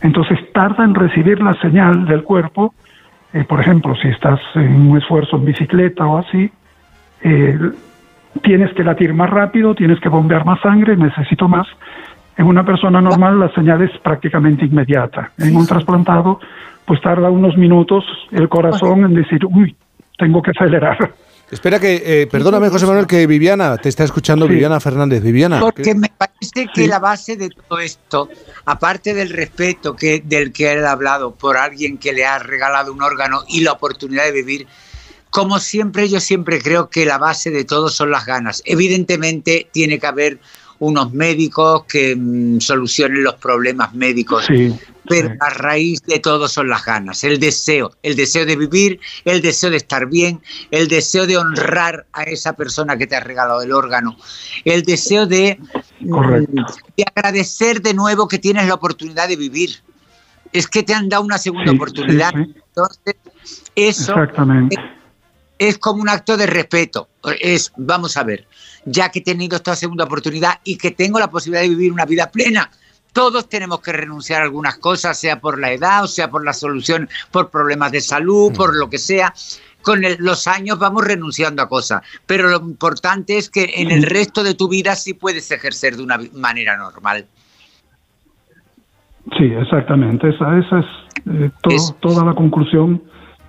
Entonces 0.03 0.39
tarda 0.53 0.85
en 0.85 0.95
recibir 0.95 1.41
la 1.41 1.55
señal 1.61 2.07
del 2.07 2.23
cuerpo. 2.23 2.75
eh, 3.33 3.45
por 3.45 3.61
ejemplo, 3.61 3.95
si 3.95 4.09
estás 4.09 4.41
en 4.55 4.91
un 4.91 4.99
esfuerzo 4.99 5.37
en 5.37 5.45
bicicleta 5.45 6.05
o 6.05 6.19
así, 6.19 6.51
eh, 7.23 7.59
tienes 8.43 8.73
que 8.75 8.83
latir 8.83 9.15
más 9.15 9.31
rápido, 9.31 9.75
tienes 9.75 10.01
que 10.01 10.09
bombear 10.09 10.45
más 10.45 10.61
sangre, 10.61 10.97
necesito 10.97 11.47
más. 11.49 11.67
En 12.37 12.47
una 12.47 12.65
persona 12.65 13.01
normal 13.01 13.39
la 13.39 13.53
señal 13.53 13.83
es 13.83 13.97
prácticamente 13.99 14.65
inmediata. 14.65 15.31
En 15.39 15.57
un 15.57 15.67
trasplantado, 15.67 16.41
pues 16.87 17.01
tarda 17.01 17.31
unos 17.31 17.57
minutos 17.57 18.05
el 18.33 18.49
corazón 18.49 19.05
en 19.05 19.15
decir, 19.15 19.45
uy, 19.45 19.77
tengo 20.17 20.43
que 20.43 20.51
acelerar. 20.51 20.99
Espera 21.51 21.81
que, 21.81 22.03
eh, 22.05 22.27
perdóname 22.29 22.69
José 22.69 22.87
Manuel, 22.87 23.09
que 23.09 23.27
Viviana, 23.27 23.77
te 23.77 23.89
está 23.89 24.05
escuchando 24.05 24.47
Viviana 24.47 24.79
Fernández. 24.79 25.20
Viviana. 25.23 25.59
Porque 25.59 25.95
me 25.97 26.11
parece 26.17 26.69
que 26.73 26.87
la 26.87 27.01
base 27.01 27.37
de 27.37 27.51
todo 27.51 27.81
esto, 27.81 28.29
aparte 28.67 29.15
del 29.15 29.31
respeto 29.31 29.97
que, 29.97 30.23
del 30.25 30.53
que 30.53 30.73
él 30.73 30.85
ha 30.85 30.93
hablado 30.93 31.35
por 31.35 31.57
alguien 31.57 31.99
que 31.99 32.12
le 32.12 32.25
ha 32.25 32.39
regalado 32.39 32.93
un 32.93 33.03
órgano 33.03 33.43
y 33.49 33.62
la 33.62 33.73
oportunidad 33.73 34.25
de 34.25 34.33
vivir, 34.33 34.69
como 35.31 35.59
siempre, 35.59 36.09
yo 36.09 36.20
siempre 36.20 36.61
creo 36.61 36.89
que 36.89 37.05
la 37.05 37.19
base 37.19 37.51
de 37.51 37.65
todo 37.65 37.89
son 37.89 38.12
las 38.12 38.27
ganas. 38.27 38.62
Evidentemente 38.65 39.69
tiene 39.73 39.99
que 39.99 40.07
haber 40.07 40.39
unos 40.79 41.12
médicos 41.12 41.85
que 41.85 42.17
mm, 42.17 42.61
solucionen 42.61 43.25
los 43.25 43.35
problemas 43.35 43.93
médicos, 43.95 44.45
Sí. 44.47 44.73
Pero 45.10 45.34
la 45.40 45.50
raíz 45.50 46.00
de 46.02 46.20
todo 46.20 46.47
son 46.47 46.68
las 46.68 46.84
ganas, 46.84 47.24
el 47.24 47.40
deseo, 47.40 47.90
el 48.05 48.14
deseo 48.14 48.47
de 48.47 48.55
vivir, 48.55 49.00
el 49.24 49.42
deseo 49.42 49.68
de 49.70 49.76
estar 49.78 50.06
bien, 50.06 50.40
el 50.70 50.86
deseo 50.86 51.26
de 51.26 51.36
honrar 51.36 52.06
a 52.12 52.22
esa 52.22 52.52
persona 52.52 52.97
que 52.97 53.08
te 53.08 53.16
ha 53.16 53.20
regalado 53.20 53.60
el 53.60 53.72
órgano, 53.72 54.16
el 54.64 54.82
deseo 54.84 55.26
de, 55.26 55.58
mm, 55.98 56.55
de 56.97 57.05
agradecer 57.12 57.82
de 57.82 57.92
nuevo 57.92 58.28
que 58.28 58.39
tienes 58.39 58.68
la 58.68 58.74
oportunidad 58.74 59.26
de 59.26 59.34
vivir. 59.34 59.82
Es 60.52 60.68
que 60.68 60.84
te 60.84 60.94
han 60.94 61.08
dado 61.08 61.24
una 61.24 61.39
segunda 61.39 61.72
Sí, 61.72 61.76
oportunidad. 61.76 62.30
sí, 62.32 62.44
sí. 62.44 62.60
Entonces, 62.68 63.16
eso 63.74 64.12
Exactamente. 64.12 64.76
es 65.58 65.76
como 65.78 66.02
un 66.02 66.08
acto 66.08 66.36
de 66.36 66.47
respeto. 66.47 67.08
Es, 67.40 67.72
vamos 67.76 68.16
a 68.16 68.22
ver, 68.22 68.47
ya 68.84 69.10
que 69.10 69.18
he 69.18 69.22
tenido 69.22 69.56
esta 69.56 69.74
segunda 69.74 70.05
oportunidad 70.05 70.60
y 70.62 70.76
que 70.76 70.92
tengo 70.92 71.18
la 71.18 71.28
posibilidad 71.28 71.62
de 71.62 71.68
vivir 71.70 71.92
una 71.92 72.05
vida 72.05 72.30
plena, 72.30 72.70
todos 73.12 73.48
tenemos 73.48 73.80
que 73.80 73.92
renunciar 73.92 74.40
a 74.42 74.44
algunas 74.44 74.76
cosas, 74.78 75.18
sea 75.18 75.40
por 75.40 75.58
la 75.58 75.72
edad, 75.72 76.05
o 76.05 76.08
sea 76.08 76.30
por 76.30 76.44
la 76.44 76.52
solución, 76.52 77.08
por 77.30 77.50
problemas 77.50 77.92
de 77.92 78.00
salud, 78.00 78.52
por 78.55 78.76
lo 78.76 78.89
que 78.90 78.98
sea. 78.98 79.32
Con 79.82 80.05
el- 80.05 80.16
los 80.20 80.47
años 80.47 80.78
vamos 80.78 81.05
renunciando 81.05 81.62
a 81.62 81.68
cosas, 81.68 82.02
pero 82.26 82.48
lo 82.48 82.58
importante 82.58 83.39
es 83.39 83.48
que 83.48 83.72
en 83.76 83.90
el 83.90 84.02
resto 84.02 84.42
de 84.42 84.55
tu 84.55 84.68
vida 84.68 84.94
sí 84.94 85.14
puedes 85.14 85.50
ejercer 85.50 85.97
de 85.97 86.02
una 86.02 86.20
manera 86.34 86.76
normal. 86.76 87.24
Sí, 89.39 89.44
exactamente. 89.44 90.28
Esa, 90.30 90.58
esa 90.58 90.78
es, 90.80 90.86
eh, 91.26 91.50
to- 91.62 91.94
toda 92.00 92.24
la 92.24 92.34
conclusión 92.34 93.02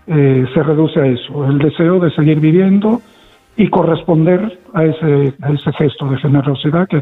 eh, 0.07 0.45
se 0.53 0.63
reduce 0.63 0.99
a 0.99 1.05
eso, 1.05 1.45
el 1.45 1.57
deseo 1.59 1.99
de 1.99 2.11
seguir 2.11 2.39
viviendo 2.39 3.01
y 3.55 3.69
corresponder 3.69 4.59
a 4.73 4.83
ese, 4.83 5.33
a 5.41 5.51
ese 5.51 5.71
gesto 5.73 6.07
de 6.09 6.17
generosidad 6.17 6.87
que 6.87 7.01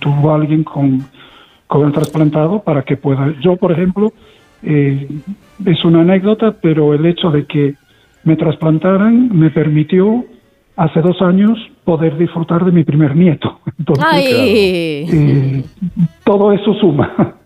tuvo 0.00 0.34
alguien 0.34 0.64
con, 0.64 1.04
con 1.68 1.86
el 1.86 1.92
trasplantado 1.92 2.60
para 2.64 2.82
que 2.82 2.96
pueda. 2.96 3.32
Yo, 3.40 3.54
por 3.56 3.70
ejemplo, 3.70 4.12
eh, 4.64 5.06
es 5.64 5.84
una 5.84 6.00
anécdota, 6.00 6.56
pero 6.60 6.92
el 6.94 7.06
hecho 7.06 7.30
de 7.30 7.46
que 7.46 7.74
me 8.24 8.34
trasplantaran 8.36 9.28
me 9.38 9.50
permitió 9.50 10.24
hace 10.76 11.00
dos 11.00 11.22
años 11.22 11.56
poder 11.84 12.18
disfrutar 12.18 12.64
de 12.64 12.72
mi 12.72 12.82
primer 12.84 13.14
nieto. 13.14 13.60
Entonces, 13.78 14.04
¡Ay! 14.04 15.06
eh, 15.12 15.64
todo 16.24 16.52
eso 16.52 16.74
suma. 16.74 17.36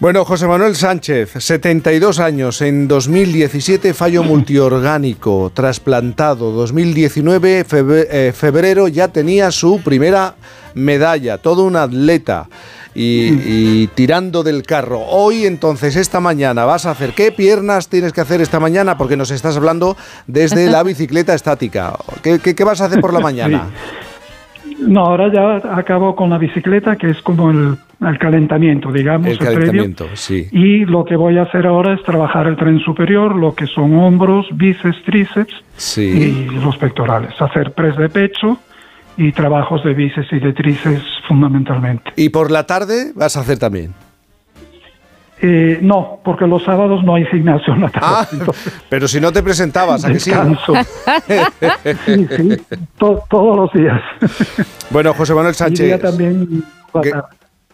Bueno, 0.00 0.24
José 0.24 0.46
Manuel 0.48 0.74
Sánchez, 0.74 1.30
72 1.38 2.18
años, 2.18 2.60
en 2.60 2.88
2017 2.88 3.94
fallo 3.94 4.24
multiorgánico, 4.24 5.52
trasplantado, 5.54 6.50
2019 6.50 7.64
febe- 7.64 8.06
eh, 8.10 8.32
febrero 8.34 8.88
ya 8.88 9.08
tenía 9.08 9.50
su 9.52 9.80
primera 9.82 10.34
medalla, 10.74 11.38
todo 11.38 11.64
un 11.64 11.76
atleta 11.76 12.48
y, 12.94 13.28
y 13.44 13.86
tirando 13.94 14.42
del 14.42 14.62
carro. 14.62 15.00
Hoy 15.00 15.44
entonces, 15.46 15.96
esta 15.96 16.20
mañana, 16.20 16.64
vas 16.64 16.86
a 16.86 16.92
hacer, 16.92 17.10
¿qué 17.12 17.32
piernas 17.32 17.88
tienes 17.88 18.12
que 18.12 18.20
hacer 18.20 18.40
esta 18.40 18.60
mañana? 18.60 18.96
Porque 18.96 19.16
nos 19.16 19.30
estás 19.30 19.56
hablando 19.56 19.96
desde 20.26 20.70
la 20.70 20.82
bicicleta 20.84 21.34
estática. 21.34 21.94
¿Qué, 22.22 22.38
qué- 22.38 22.54
qué 22.54 22.64
vas 22.64 22.80
a 22.80 22.86
hacer 22.86 23.00
por 23.00 23.12
la 23.12 23.20
mañana? 23.20 23.66
No, 24.80 25.00
ahora 25.06 25.30
ya 25.32 25.76
acabo 25.76 26.14
con 26.16 26.30
la 26.30 26.38
bicicleta, 26.38 26.96
que 26.96 27.10
es 27.10 27.20
como 27.22 27.50
el, 27.50 27.76
el 28.06 28.18
calentamiento, 28.18 28.90
digamos, 28.92 29.28
El 29.28 29.38
calentamiento, 29.38 30.06
sí. 30.14 30.48
Y 30.52 30.84
lo 30.84 31.04
que 31.04 31.16
voy 31.16 31.38
a 31.38 31.42
hacer 31.42 31.66
ahora 31.66 31.94
es 31.94 32.02
trabajar 32.02 32.46
el 32.48 32.56
tren 32.56 32.80
superior, 32.80 33.34
lo 33.36 33.54
que 33.54 33.66
son 33.66 33.94
hombros, 33.96 34.46
bíceps, 34.52 35.02
tríceps 35.04 35.54
Sí. 35.76 36.48
y 36.50 36.54
los 36.60 36.76
pectorales. 36.76 37.30
Hacer 37.40 37.72
press 37.72 37.96
de 37.96 38.08
pecho 38.08 38.58
y 39.16 39.32
trabajos 39.32 39.82
de 39.84 39.94
bíceps 39.94 40.32
y 40.32 40.38
de 40.40 40.52
tríceps 40.52 41.04
fundamentalmente. 41.28 42.12
¿Y 42.16 42.28
por 42.30 42.50
la 42.50 42.66
tarde 42.66 43.12
vas 43.14 43.36
a 43.36 43.40
hacer 43.40 43.58
también? 43.58 43.94
Eh, 45.42 45.78
no, 45.82 46.20
porque 46.24 46.46
los 46.46 46.62
sábados 46.62 47.04
no 47.04 47.16
hay 47.16 47.26
gimnasio 47.26 47.74
en 47.74 47.82
la 47.82 47.90
tarde. 47.90 48.06
Ah, 48.08 48.26
pero 48.88 49.06
si 49.08 49.20
no 49.20 49.32
te 49.32 49.42
presentabas, 49.42 50.04
¿a 50.04 50.08
que 50.12 50.20
sí? 50.20 50.30
Descanso. 50.30 50.72
Sí, 52.06 52.26
sí, 52.36 52.56
to- 52.98 53.22
todos 53.28 53.56
los 53.56 53.72
días. 53.72 54.00
Bueno, 54.90 55.12
José 55.12 55.34
Manuel 55.34 55.52
Y 55.54 55.56
día 55.56 55.66
Sánchez. 55.66 56.00
también 56.00 56.64
que- 57.02 57.10
tarde. 57.10 57.22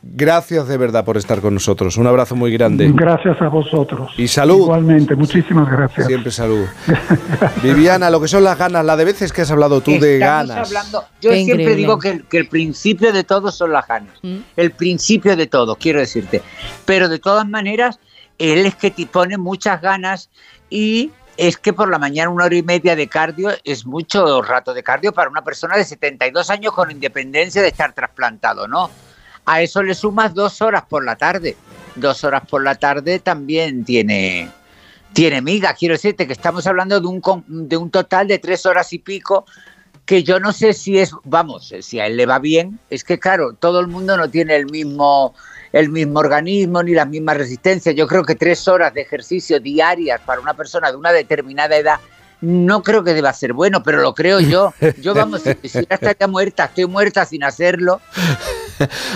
Gracias 0.03 0.67
de 0.69 0.77
verdad 0.77 1.05
por 1.05 1.17
estar 1.17 1.41
con 1.41 1.55
nosotros. 1.55 1.97
Un 1.97 2.07
abrazo 2.07 2.37
muy 2.37 2.53
grande. 2.53 2.91
Gracias 2.95 3.41
a 3.41 3.49
vosotros. 3.49 4.11
Y 4.17 4.29
salud. 4.29 4.59
Igualmente, 4.62 5.15
muchísimas 5.15 5.70
gracias. 5.70 6.07
Siempre 6.07 6.31
salud. 6.31 6.67
Viviana, 7.62 8.11
lo 8.11 8.20
que 8.20 8.29
son 8.29 8.45
las 8.45 8.59
ganas, 8.59 8.85
la 8.85 8.97
de 8.97 9.05
veces 9.05 9.33
que 9.33 9.43
has 9.43 9.51
hablado 9.51 9.81
tú 9.81 9.99
de 9.99 10.19
ganas. 10.19 10.69
hablando- 10.69 11.05
yo 11.20 11.31
Qué 11.31 11.37
siempre 11.45 11.55
increíble. 11.65 11.77
digo 11.77 11.99
que 11.99 12.09
el, 12.11 12.25
que 12.25 12.39
el 12.39 12.49
principio 12.49 13.12
de 13.12 13.25
todo 13.25 13.51
son 13.51 13.73
las 13.73 13.87
ganas. 13.87 14.15
Mm. 14.23 14.39
El 14.57 14.70
principio 14.73 15.37
de 15.37 15.47
todo, 15.47 15.77
quiero 15.77 16.01
decirte. 16.01 16.43
Pero 16.85 17.09
de 17.09 17.19
todas 17.19 17.47
maneras, 17.49 17.99
él 18.39 18.67
es 18.67 18.75
que 18.75 18.91
te 18.91 19.07
pone 19.07 19.37
muchas 19.39 19.81
ganas 19.81 20.31
y 20.70 21.11
es 21.37 21.57
que 21.57 21.73
por 21.73 21.91
la 21.91 21.99
mañana 21.99 22.29
una 22.31 22.45
hora 22.45 22.57
y 22.57 22.62
media 22.62 22.95
de 22.97 23.07
cardio 23.07 23.51
es 23.65 23.87
mucho 23.87 24.43
rato 24.43 24.75
de 24.75 24.83
cardio 24.83 25.12
para 25.12 25.31
una 25.31 25.43
persona 25.43 25.77
de 25.77 25.85
72 25.85 26.51
años 26.51 26.73
con 26.75 26.91
independencia 26.91 27.62
de 27.62 27.69
estar 27.69 27.93
trasplantado, 27.95 28.69
¿no? 28.69 28.91
A 29.47 29.62
eso 29.62 29.83
le 29.83 29.94
sumas 29.94 30.35
dos 30.35 30.62
horas 30.62 30.85
por 30.89 31.05
la 31.05 31.17
tarde. 31.17 31.57
Dos 31.97 32.25
horas 32.25 32.43
por 32.49 32.62
la 32.62 32.75
tarde 32.77 33.19
también 33.19 33.85
tiene, 33.85 34.49
tiene 35.12 35.43
miga. 35.43 35.75
Quiero 35.75 35.94
decirte 35.94 36.27
que 36.27 36.33
estamos 36.33 36.67
hablando 36.67 37.01
de 37.01 37.07
un, 37.07 37.23
de 37.69 37.77
un 37.77 37.91
total 37.91 38.28
de 38.28 38.39
tres 38.39 38.67
horas 38.67 38.93
y 38.93 38.99
pico 38.99 39.44
que 40.10 40.25
yo 40.25 40.41
no 40.41 40.52
sé 40.52 40.73
si 40.73 40.99
es, 40.99 41.12
vamos, 41.23 41.73
si 41.83 42.01
a 42.01 42.07
él 42.07 42.17
le 42.17 42.27
va 42.27 42.41
bien, 42.41 42.81
es 42.91 43.05
que 43.05 43.20
claro, 43.20 43.52
todo 43.52 43.78
el 43.78 43.86
mundo 43.86 44.17
no 44.17 44.28
tiene 44.28 44.57
el 44.57 44.67
mismo, 44.67 45.35
el 45.73 45.89
mismo 45.89 46.19
organismo 46.19 46.83
ni 46.83 46.94
las 46.94 47.07
mismas 47.07 47.36
resistencias. 47.36 47.94
Yo 47.94 48.09
creo 48.09 48.25
que 48.25 48.35
tres 48.35 48.67
horas 48.67 48.93
de 48.93 49.02
ejercicio 49.02 49.60
diarias 49.60 50.20
para 50.27 50.41
una 50.41 50.55
persona 50.55 50.91
de 50.91 50.97
una 50.97 51.12
determinada 51.12 51.77
edad 51.77 52.01
no 52.41 52.83
creo 52.83 53.05
que 53.05 53.15
deba 53.15 53.33
ser 53.33 53.52
bueno, 53.52 53.83
pero 53.83 54.01
lo 54.01 54.15
creo 54.15 54.41
yo. 54.41 54.73
Yo, 55.01 55.15
vamos, 55.15 55.43
si, 55.43 55.69
si 55.69 55.78
ya 55.86 55.94
estaría 55.97 56.27
muerta, 56.28 56.65
estoy 56.67 56.86
muerta 56.86 57.25
sin 57.25 57.44
hacerlo. 57.44 58.01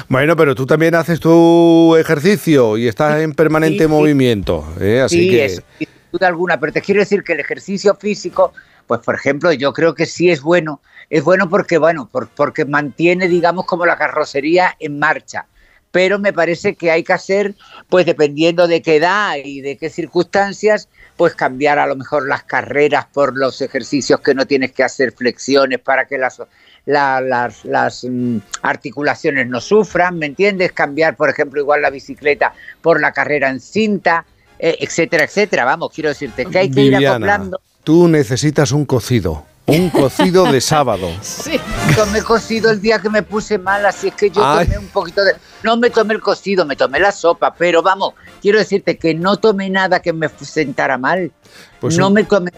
Bueno, 0.08 0.36
pero 0.36 0.54
tú 0.54 0.66
también 0.66 0.94
haces 0.94 1.20
tu 1.20 1.96
ejercicio 1.96 2.76
y 2.76 2.86
estás 2.86 3.22
en 3.22 3.32
permanente 3.32 3.84
Sí, 3.84 3.88
movimiento. 3.88 4.62
¿eh? 4.78 5.00
Así 5.00 5.20
sí, 5.20 5.30
que. 5.30 5.44
es, 5.46 5.62
sin 5.78 5.88
duda 6.12 6.26
alguna, 6.28 6.60
pero 6.60 6.70
te 6.72 6.82
quiero 6.82 7.00
decir 7.00 7.22
que 7.22 7.32
el 7.32 7.40
ejercicio 7.40 7.94
físico, 7.94 8.52
pues 8.86 9.00
por 9.00 9.14
ejemplo, 9.14 9.52
yo 9.52 9.72
creo 9.72 9.94
que 9.94 10.04
sí 10.06 10.30
es 10.30 10.42
bueno. 10.42 10.82
Es 11.08 11.24
bueno 11.24 11.48
porque, 11.48 11.78
bueno, 11.78 12.08
por- 12.12 12.28
porque 12.28 12.66
mantiene, 12.66 13.26
digamos, 13.28 13.64
como 13.66 13.86
la 13.86 13.96
carrocería 13.96 14.76
en 14.80 14.98
marcha. 14.98 15.46
Pero 15.90 16.18
me 16.18 16.32
parece 16.32 16.74
que 16.74 16.90
hay 16.90 17.02
que 17.04 17.12
hacer, 17.14 17.54
pues 17.88 18.04
dependiendo 18.04 18.66
de 18.66 18.82
qué 18.82 18.96
edad 18.96 19.36
y 19.42 19.60
de 19.62 19.76
qué 19.78 19.88
circunstancias, 19.90 20.88
pues 21.16 21.34
cambiar 21.34 21.78
a 21.78 21.86
lo 21.86 21.96
mejor 21.96 22.26
las 22.28 22.42
carreras 22.44 23.06
por 23.12 23.36
los 23.36 23.60
ejercicios 23.60 24.20
que 24.20 24.34
no 24.34 24.46
tienes 24.46 24.72
que 24.72 24.82
hacer 24.82 25.12
flexiones 25.12 25.78
para 25.80 26.06
que 26.06 26.18
las, 26.18 26.42
la- 26.86 27.20
las, 27.20 27.64
las, 27.64 28.04
mm, 28.08 28.38
articulaciones 28.62 29.46
no 29.48 29.60
sufran, 29.60 30.18
¿me 30.18 30.26
entiendes? 30.26 30.72
Cambiar, 30.72 31.16
por 31.16 31.30
ejemplo, 31.30 31.60
igual 31.60 31.82
la 31.82 31.90
bicicleta 31.90 32.52
por 32.82 33.00
la 33.00 33.12
carrera 33.12 33.48
en 33.48 33.60
cinta, 33.60 34.24
eh, 34.58 34.76
etcétera, 34.80 35.24
etcétera. 35.24 35.64
Vamos, 35.64 35.90
quiero 35.94 36.08
decirte 36.08 36.46
que 36.46 36.58
hay 36.58 36.70
que 36.70 36.80
ir 36.82 36.96
acoplando. 36.96 37.60
tú 37.84 38.08
necesitas 38.08 38.72
un 38.72 38.84
cocido. 38.84 39.44
Un 39.66 39.88
cocido 39.90 40.44
de 40.44 40.60
sábado. 40.60 41.08
Sí. 41.22 41.58
Tomé 41.96 42.22
cocido 42.22 42.70
el 42.70 42.80
día 42.80 42.98
que 42.98 43.08
me 43.08 43.22
puse 43.22 43.58
mal, 43.58 43.84
así 43.86 44.08
es 44.08 44.14
que 44.14 44.30
yo 44.30 44.44
Ay. 44.44 44.66
tomé 44.66 44.78
un 44.78 44.88
poquito 44.88 45.22
de... 45.24 45.32
No 45.62 45.76
me 45.76 45.90
tomé 45.90 46.14
el 46.14 46.20
cocido, 46.20 46.64
me 46.66 46.76
tomé 46.76 46.98
la 47.00 47.12
sopa, 47.12 47.54
pero 47.54 47.82
vamos, 47.82 48.14
quiero 48.42 48.58
decirte 48.58 48.98
que 48.98 49.14
no 49.14 49.36
tomé 49.36 49.70
nada 49.70 50.00
que 50.00 50.12
me 50.12 50.28
sentara 50.40 50.98
mal. 50.98 51.30
Pues 51.80 51.96
no 51.98 52.08
un- 52.08 52.14
me 52.14 52.24
tomé... 52.24 52.50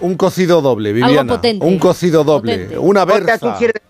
Un 0.00 0.16
cocido 0.16 0.60
doble, 0.62 0.92
Viviana. 0.92 1.34
potente. 1.34 1.64
Un 1.66 1.78
cocido 1.78 2.24
doble. 2.24 2.52
Potente. 2.54 2.78
Una 2.78 3.02
O 3.02 3.06
sea, 3.06 3.14
berza. 3.20 3.38
tú 3.38 3.58
quieres 3.58 3.82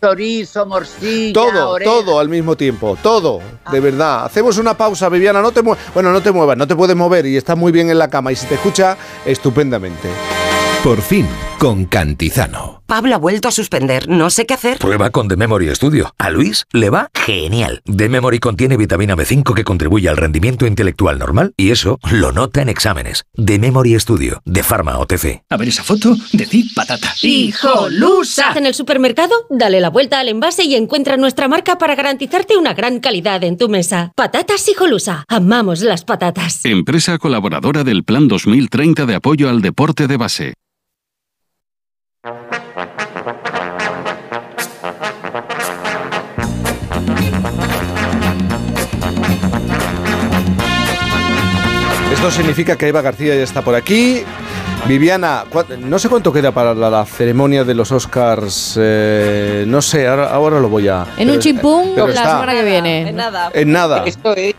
chorizo, 0.00 0.66
morcilla, 0.66 1.32
Todo, 1.32 1.70
oreja. 1.70 1.90
todo 1.90 2.20
al 2.20 2.28
mismo 2.28 2.54
tiempo, 2.56 2.96
todo, 3.02 3.40
de 3.72 3.80
verdad. 3.80 4.26
Hacemos 4.26 4.56
una 4.58 4.76
pausa, 4.76 5.08
Viviana, 5.08 5.40
no 5.42 5.50
te 5.50 5.62
mue- 5.62 5.76
bueno, 5.94 6.12
no 6.12 6.22
te 6.22 6.30
muevas, 6.30 6.56
no 6.56 6.66
te 6.68 6.76
puedes 6.76 6.94
mover 6.94 7.26
y 7.26 7.36
estás 7.36 7.56
muy 7.56 7.72
bien 7.72 7.90
en 7.90 7.98
la 7.98 8.08
cama 8.08 8.30
y 8.30 8.36
se 8.36 8.46
te 8.46 8.54
escucha 8.54 8.96
estupendamente. 9.26 10.08
Por 10.84 11.00
fin, 11.02 11.26
con 11.58 11.86
Cantizano. 11.86 12.82
Pablo 12.86 13.16
ha 13.16 13.18
vuelto 13.18 13.48
a 13.48 13.50
suspender. 13.50 14.08
No 14.08 14.30
sé 14.30 14.46
qué 14.46 14.54
hacer. 14.54 14.78
Prueba 14.78 15.10
con 15.10 15.28
The 15.28 15.36
Memory 15.36 15.74
Studio. 15.74 16.14
A 16.16 16.30
Luis 16.30 16.64
le 16.72 16.88
va 16.88 17.10
genial. 17.12 17.82
The 17.84 18.08
Memory 18.08 18.38
contiene 18.38 18.76
vitamina 18.76 19.16
B5 19.16 19.54
que 19.54 19.64
contribuye 19.64 20.08
al 20.08 20.16
rendimiento 20.16 20.66
intelectual 20.66 21.18
normal 21.18 21.52
y 21.56 21.70
eso 21.70 21.98
lo 22.10 22.32
nota 22.32 22.62
en 22.62 22.68
exámenes. 22.68 23.24
The 23.34 23.58
Memory 23.58 23.98
Studio, 23.98 24.40
de 24.44 24.62
Pharma 24.62 24.98
OTC. 24.98 25.42
A 25.50 25.56
ver 25.56 25.68
esa 25.68 25.82
foto, 25.82 26.16
decid 26.32 26.66
patata. 26.74 27.12
¡Hijolusa! 27.20 28.52
En 28.54 28.64
el 28.64 28.74
supermercado, 28.74 29.34
dale 29.50 29.80
la 29.80 29.90
vuelta 29.90 30.20
al 30.20 30.28
envase 30.28 30.64
y 30.64 30.76
encuentra 30.76 31.16
nuestra 31.16 31.48
marca 31.48 31.76
para 31.76 31.96
garantizarte 31.96 32.56
una 32.56 32.72
gran 32.72 33.00
calidad 33.00 33.42
en 33.42 33.58
tu 33.58 33.68
mesa. 33.68 34.12
Patatas 34.14 34.68
Hijolusa. 34.68 35.24
Amamos 35.28 35.80
las 35.80 36.04
patatas. 36.04 36.64
Empresa 36.64 37.18
colaboradora 37.18 37.84
del 37.84 38.04
Plan 38.04 38.28
2030 38.28 39.06
de 39.06 39.14
apoyo 39.16 39.50
al 39.50 39.60
deporte 39.60 40.06
de 40.06 40.16
base. 40.16 40.54
Esto 52.18 52.32
significa 52.32 52.76
que 52.76 52.88
Eva 52.88 53.00
García 53.00 53.36
ya 53.36 53.42
está 53.44 53.62
por 53.62 53.76
aquí. 53.76 54.24
Viviana, 54.86 55.44
¿cuá- 55.50 55.64
no 55.78 55.98
sé 56.00 56.08
cuánto 56.08 56.32
queda 56.32 56.50
para 56.50 56.74
la, 56.74 56.90
la 56.90 57.04
ceremonia 57.04 57.62
de 57.62 57.74
los 57.74 57.92
Oscars. 57.92 58.74
eh, 58.76 59.64
no 59.68 59.80
sé, 59.80 60.08
ahora, 60.08 60.28
ahora 60.30 60.58
lo 60.58 60.68
voy 60.68 60.88
a. 60.88 61.02
En 61.16 61.18
pero- 61.18 61.32
un 61.34 61.38
chimpún 61.38 61.92
la 61.96 62.06
semana 62.12 62.52
que 62.52 62.64
viene. 62.64 63.08
En 63.10 63.16
nada. 63.16 63.50
En 63.54 63.70
nada. 63.70 64.02
Esto 64.04 64.34
es 64.34 64.54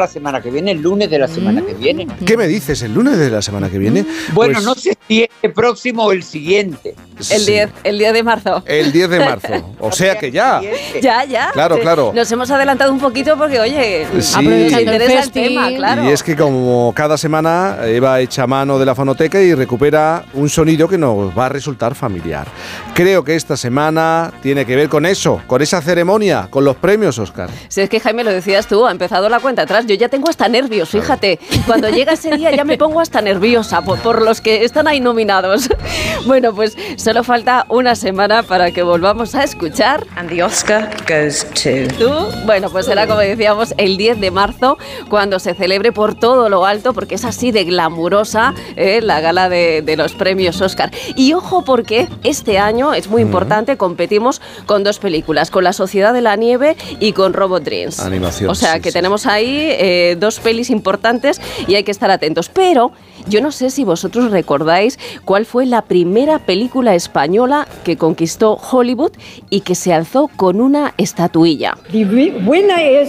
la 0.00 0.08
semana 0.08 0.40
que 0.40 0.50
viene, 0.50 0.72
el 0.72 0.82
lunes 0.82 1.08
de 1.08 1.18
la 1.18 1.28
semana 1.28 1.62
que 1.64 1.74
viene. 1.74 2.06
¿Qué 2.26 2.36
me 2.36 2.46
dices? 2.48 2.82
¿El 2.82 2.94
lunes 2.94 3.16
de 3.18 3.30
la 3.30 3.40
semana 3.42 3.70
que 3.70 3.78
viene? 3.78 4.04
Bueno, 4.32 4.54
Pues 4.54 4.64
no 4.64 4.74
sé 4.74 4.96
si 5.06 5.22
es 5.22 5.28
el 5.42 5.52
próximo 5.52 6.04
o 6.04 6.12
el 6.12 6.22
siguiente. 6.24 6.94
El 7.30 7.46
10, 7.46 7.70
el 7.84 7.98
10 7.98 8.12
de 8.12 8.22
marzo. 8.24 8.62
El 8.66 8.90
10 8.92 9.08
de 9.10 9.18
marzo. 9.20 9.74
O 9.84 9.92
sea 9.92 10.18
que 10.18 10.30
ya. 10.30 10.60
Ya, 11.00 11.24
ya. 11.24 11.50
Claro, 11.52 11.76
Sí. 11.76 11.82
claro. 11.82 12.12
Nos 12.14 12.30
hemos 12.32 12.50
adelantado 12.50 12.90
un 12.92 12.98
poquito 12.98 13.36
porque, 13.36 13.60
oye, 13.60 14.06
Sí. 14.20 14.40
interesa 14.40 15.22
el 15.22 15.30
tema, 15.30 15.68
claro. 15.76 16.04
Y 16.04 16.08
es 16.08 16.22
que 16.22 16.34
como 16.34 16.92
cada 16.96 17.16
semana 17.18 17.76
Eva 17.84 18.20
echa 18.20 18.46
mano 18.46 18.78
de 18.78 18.86
la 18.86 18.94
fonoteca 18.94 19.40
y 19.40 19.54
recupera 19.54 20.24
un 20.34 20.48
sonido 20.48 20.88
que 20.88 20.98
nos 20.98 21.36
va 21.38 21.46
a 21.46 21.48
resultar 21.50 21.94
familiar. 21.94 22.46
Creo 22.94 23.22
que 23.22 23.36
esta 23.36 23.56
semana 23.56 24.32
tiene 24.42 24.64
que 24.64 24.74
ver 24.74 24.88
con 24.88 25.04
eso, 25.06 25.40
con 25.46 25.60
esa 25.62 25.80
ceremonia, 25.82 26.48
con 26.50 26.64
los 26.64 26.76
premios 26.76 27.18
Oscar. 27.18 27.48
Si 27.68 27.80
es 27.82 27.88
que 27.90 28.00
Jaime 28.00 28.24
lo 28.24 28.32
decías 28.32 28.66
tú, 28.66 28.86
ha 28.86 28.90
empezado 28.90 29.28
la 29.28 29.38
cuenta 29.40 29.62
atrás. 29.62 29.83
Yo 29.86 29.94
ya 29.94 30.08
tengo 30.08 30.28
hasta 30.28 30.48
nervios, 30.48 30.88
fíjate. 30.90 31.38
Cuando 31.66 31.88
llega 31.88 32.12
ese 32.12 32.36
día 32.36 32.50
ya 32.54 32.64
me 32.64 32.76
pongo 32.78 33.00
hasta 33.00 33.20
nerviosa 33.20 33.82
por, 33.82 33.98
por 34.00 34.22
los 34.22 34.40
que 34.40 34.64
están 34.64 34.86
ahí 34.88 35.00
nominados. 35.00 35.68
Bueno, 36.26 36.54
pues 36.54 36.74
solo 36.96 37.22
falta 37.22 37.66
una 37.68 37.94
semana 37.94 38.42
para 38.42 38.70
que 38.70 38.82
volvamos 38.82 39.34
a 39.34 39.44
escuchar. 39.44 40.06
And 40.16 40.30
the 40.30 40.42
Oscar 40.42 40.88
goes 41.06 41.44
to. 41.62 41.94
Tú, 41.98 42.10
bueno, 42.46 42.70
pues 42.70 42.86
será 42.86 43.06
como 43.06 43.18
decíamos 43.20 43.74
el 43.76 43.98
10 43.98 44.20
de 44.20 44.30
marzo 44.30 44.78
cuando 45.10 45.38
se 45.38 45.52
celebre 45.52 45.92
por 45.92 46.14
todo 46.14 46.48
lo 46.48 46.64
alto, 46.64 46.94
porque 46.94 47.16
es 47.16 47.26
así 47.26 47.52
de 47.52 47.64
glamurosa 47.64 48.54
eh, 48.76 49.00
la 49.02 49.20
gala 49.20 49.50
de, 49.50 49.82
de 49.82 49.96
los 49.98 50.14
premios 50.14 50.62
Oscar. 50.62 50.90
Y 51.14 51.34
ojo 51.34 51.62
porque 51.62 52.08
este 52.22 52.58
año 52.58 52.94
es 52.94 53.08
muy 53.08 53.20
importante, 53.20 53.76
competimos 53.76 54.40
con 54.64 54.82
dos 54.82 54.98
películas, 54.98 55.50
con 55.50 55.64
La 55.64 55.74
Sociedad 55.74 56.14
de 56.14 56.22
la 56.22 56.36
Nieve 56.36 56.74
y 57.00 57.12
con 57.12 57.34
Robot 57.34 57.64
Dreams. 57.64 58.00
Animación, 58.00 58.48
O 58.50 58.54
sea 58.54 58.74
sí, 58.76 58.80
que 58.80 58.90
sí. 58.90 58.94
tenemos 58.94 59.26
ahí 59.26 59.73
eh, 59.78 60.16
dos 60.16 60.40
pelis 60.40 60.70
importantes 60.70 61.40
y 61.66 61.74
hay 61.74 61.84
que 61.84 61.90
estar 61.90 62.10
atentos. 62.10 62.48
Pero 62.48 62.92
yo 63.26 63.40
no 63.40 63.52
sé 63.52 63.70
si 63.70 63.84
vosotros 63.84 64.30
recordáis 64.30 64.98
cuál 65.24 65.46
fue 65.46 65.66
la 65.66 65.82
primera 65.82 66.38
película 66.38 66.94
española 66.94 67.66
que 67.84 67.96
conquistó 67.96 68.54
Hollywood 68.54 69.12
y 69.50 69.60
que 69.60 69.74
se 69.74 69.92
alzó 69.92 70.28
con 70.28 70.60
una 70.60 70.94
estatuilla. 70.98 71.76
Die 71.90 72.04
winner 72.04 73.08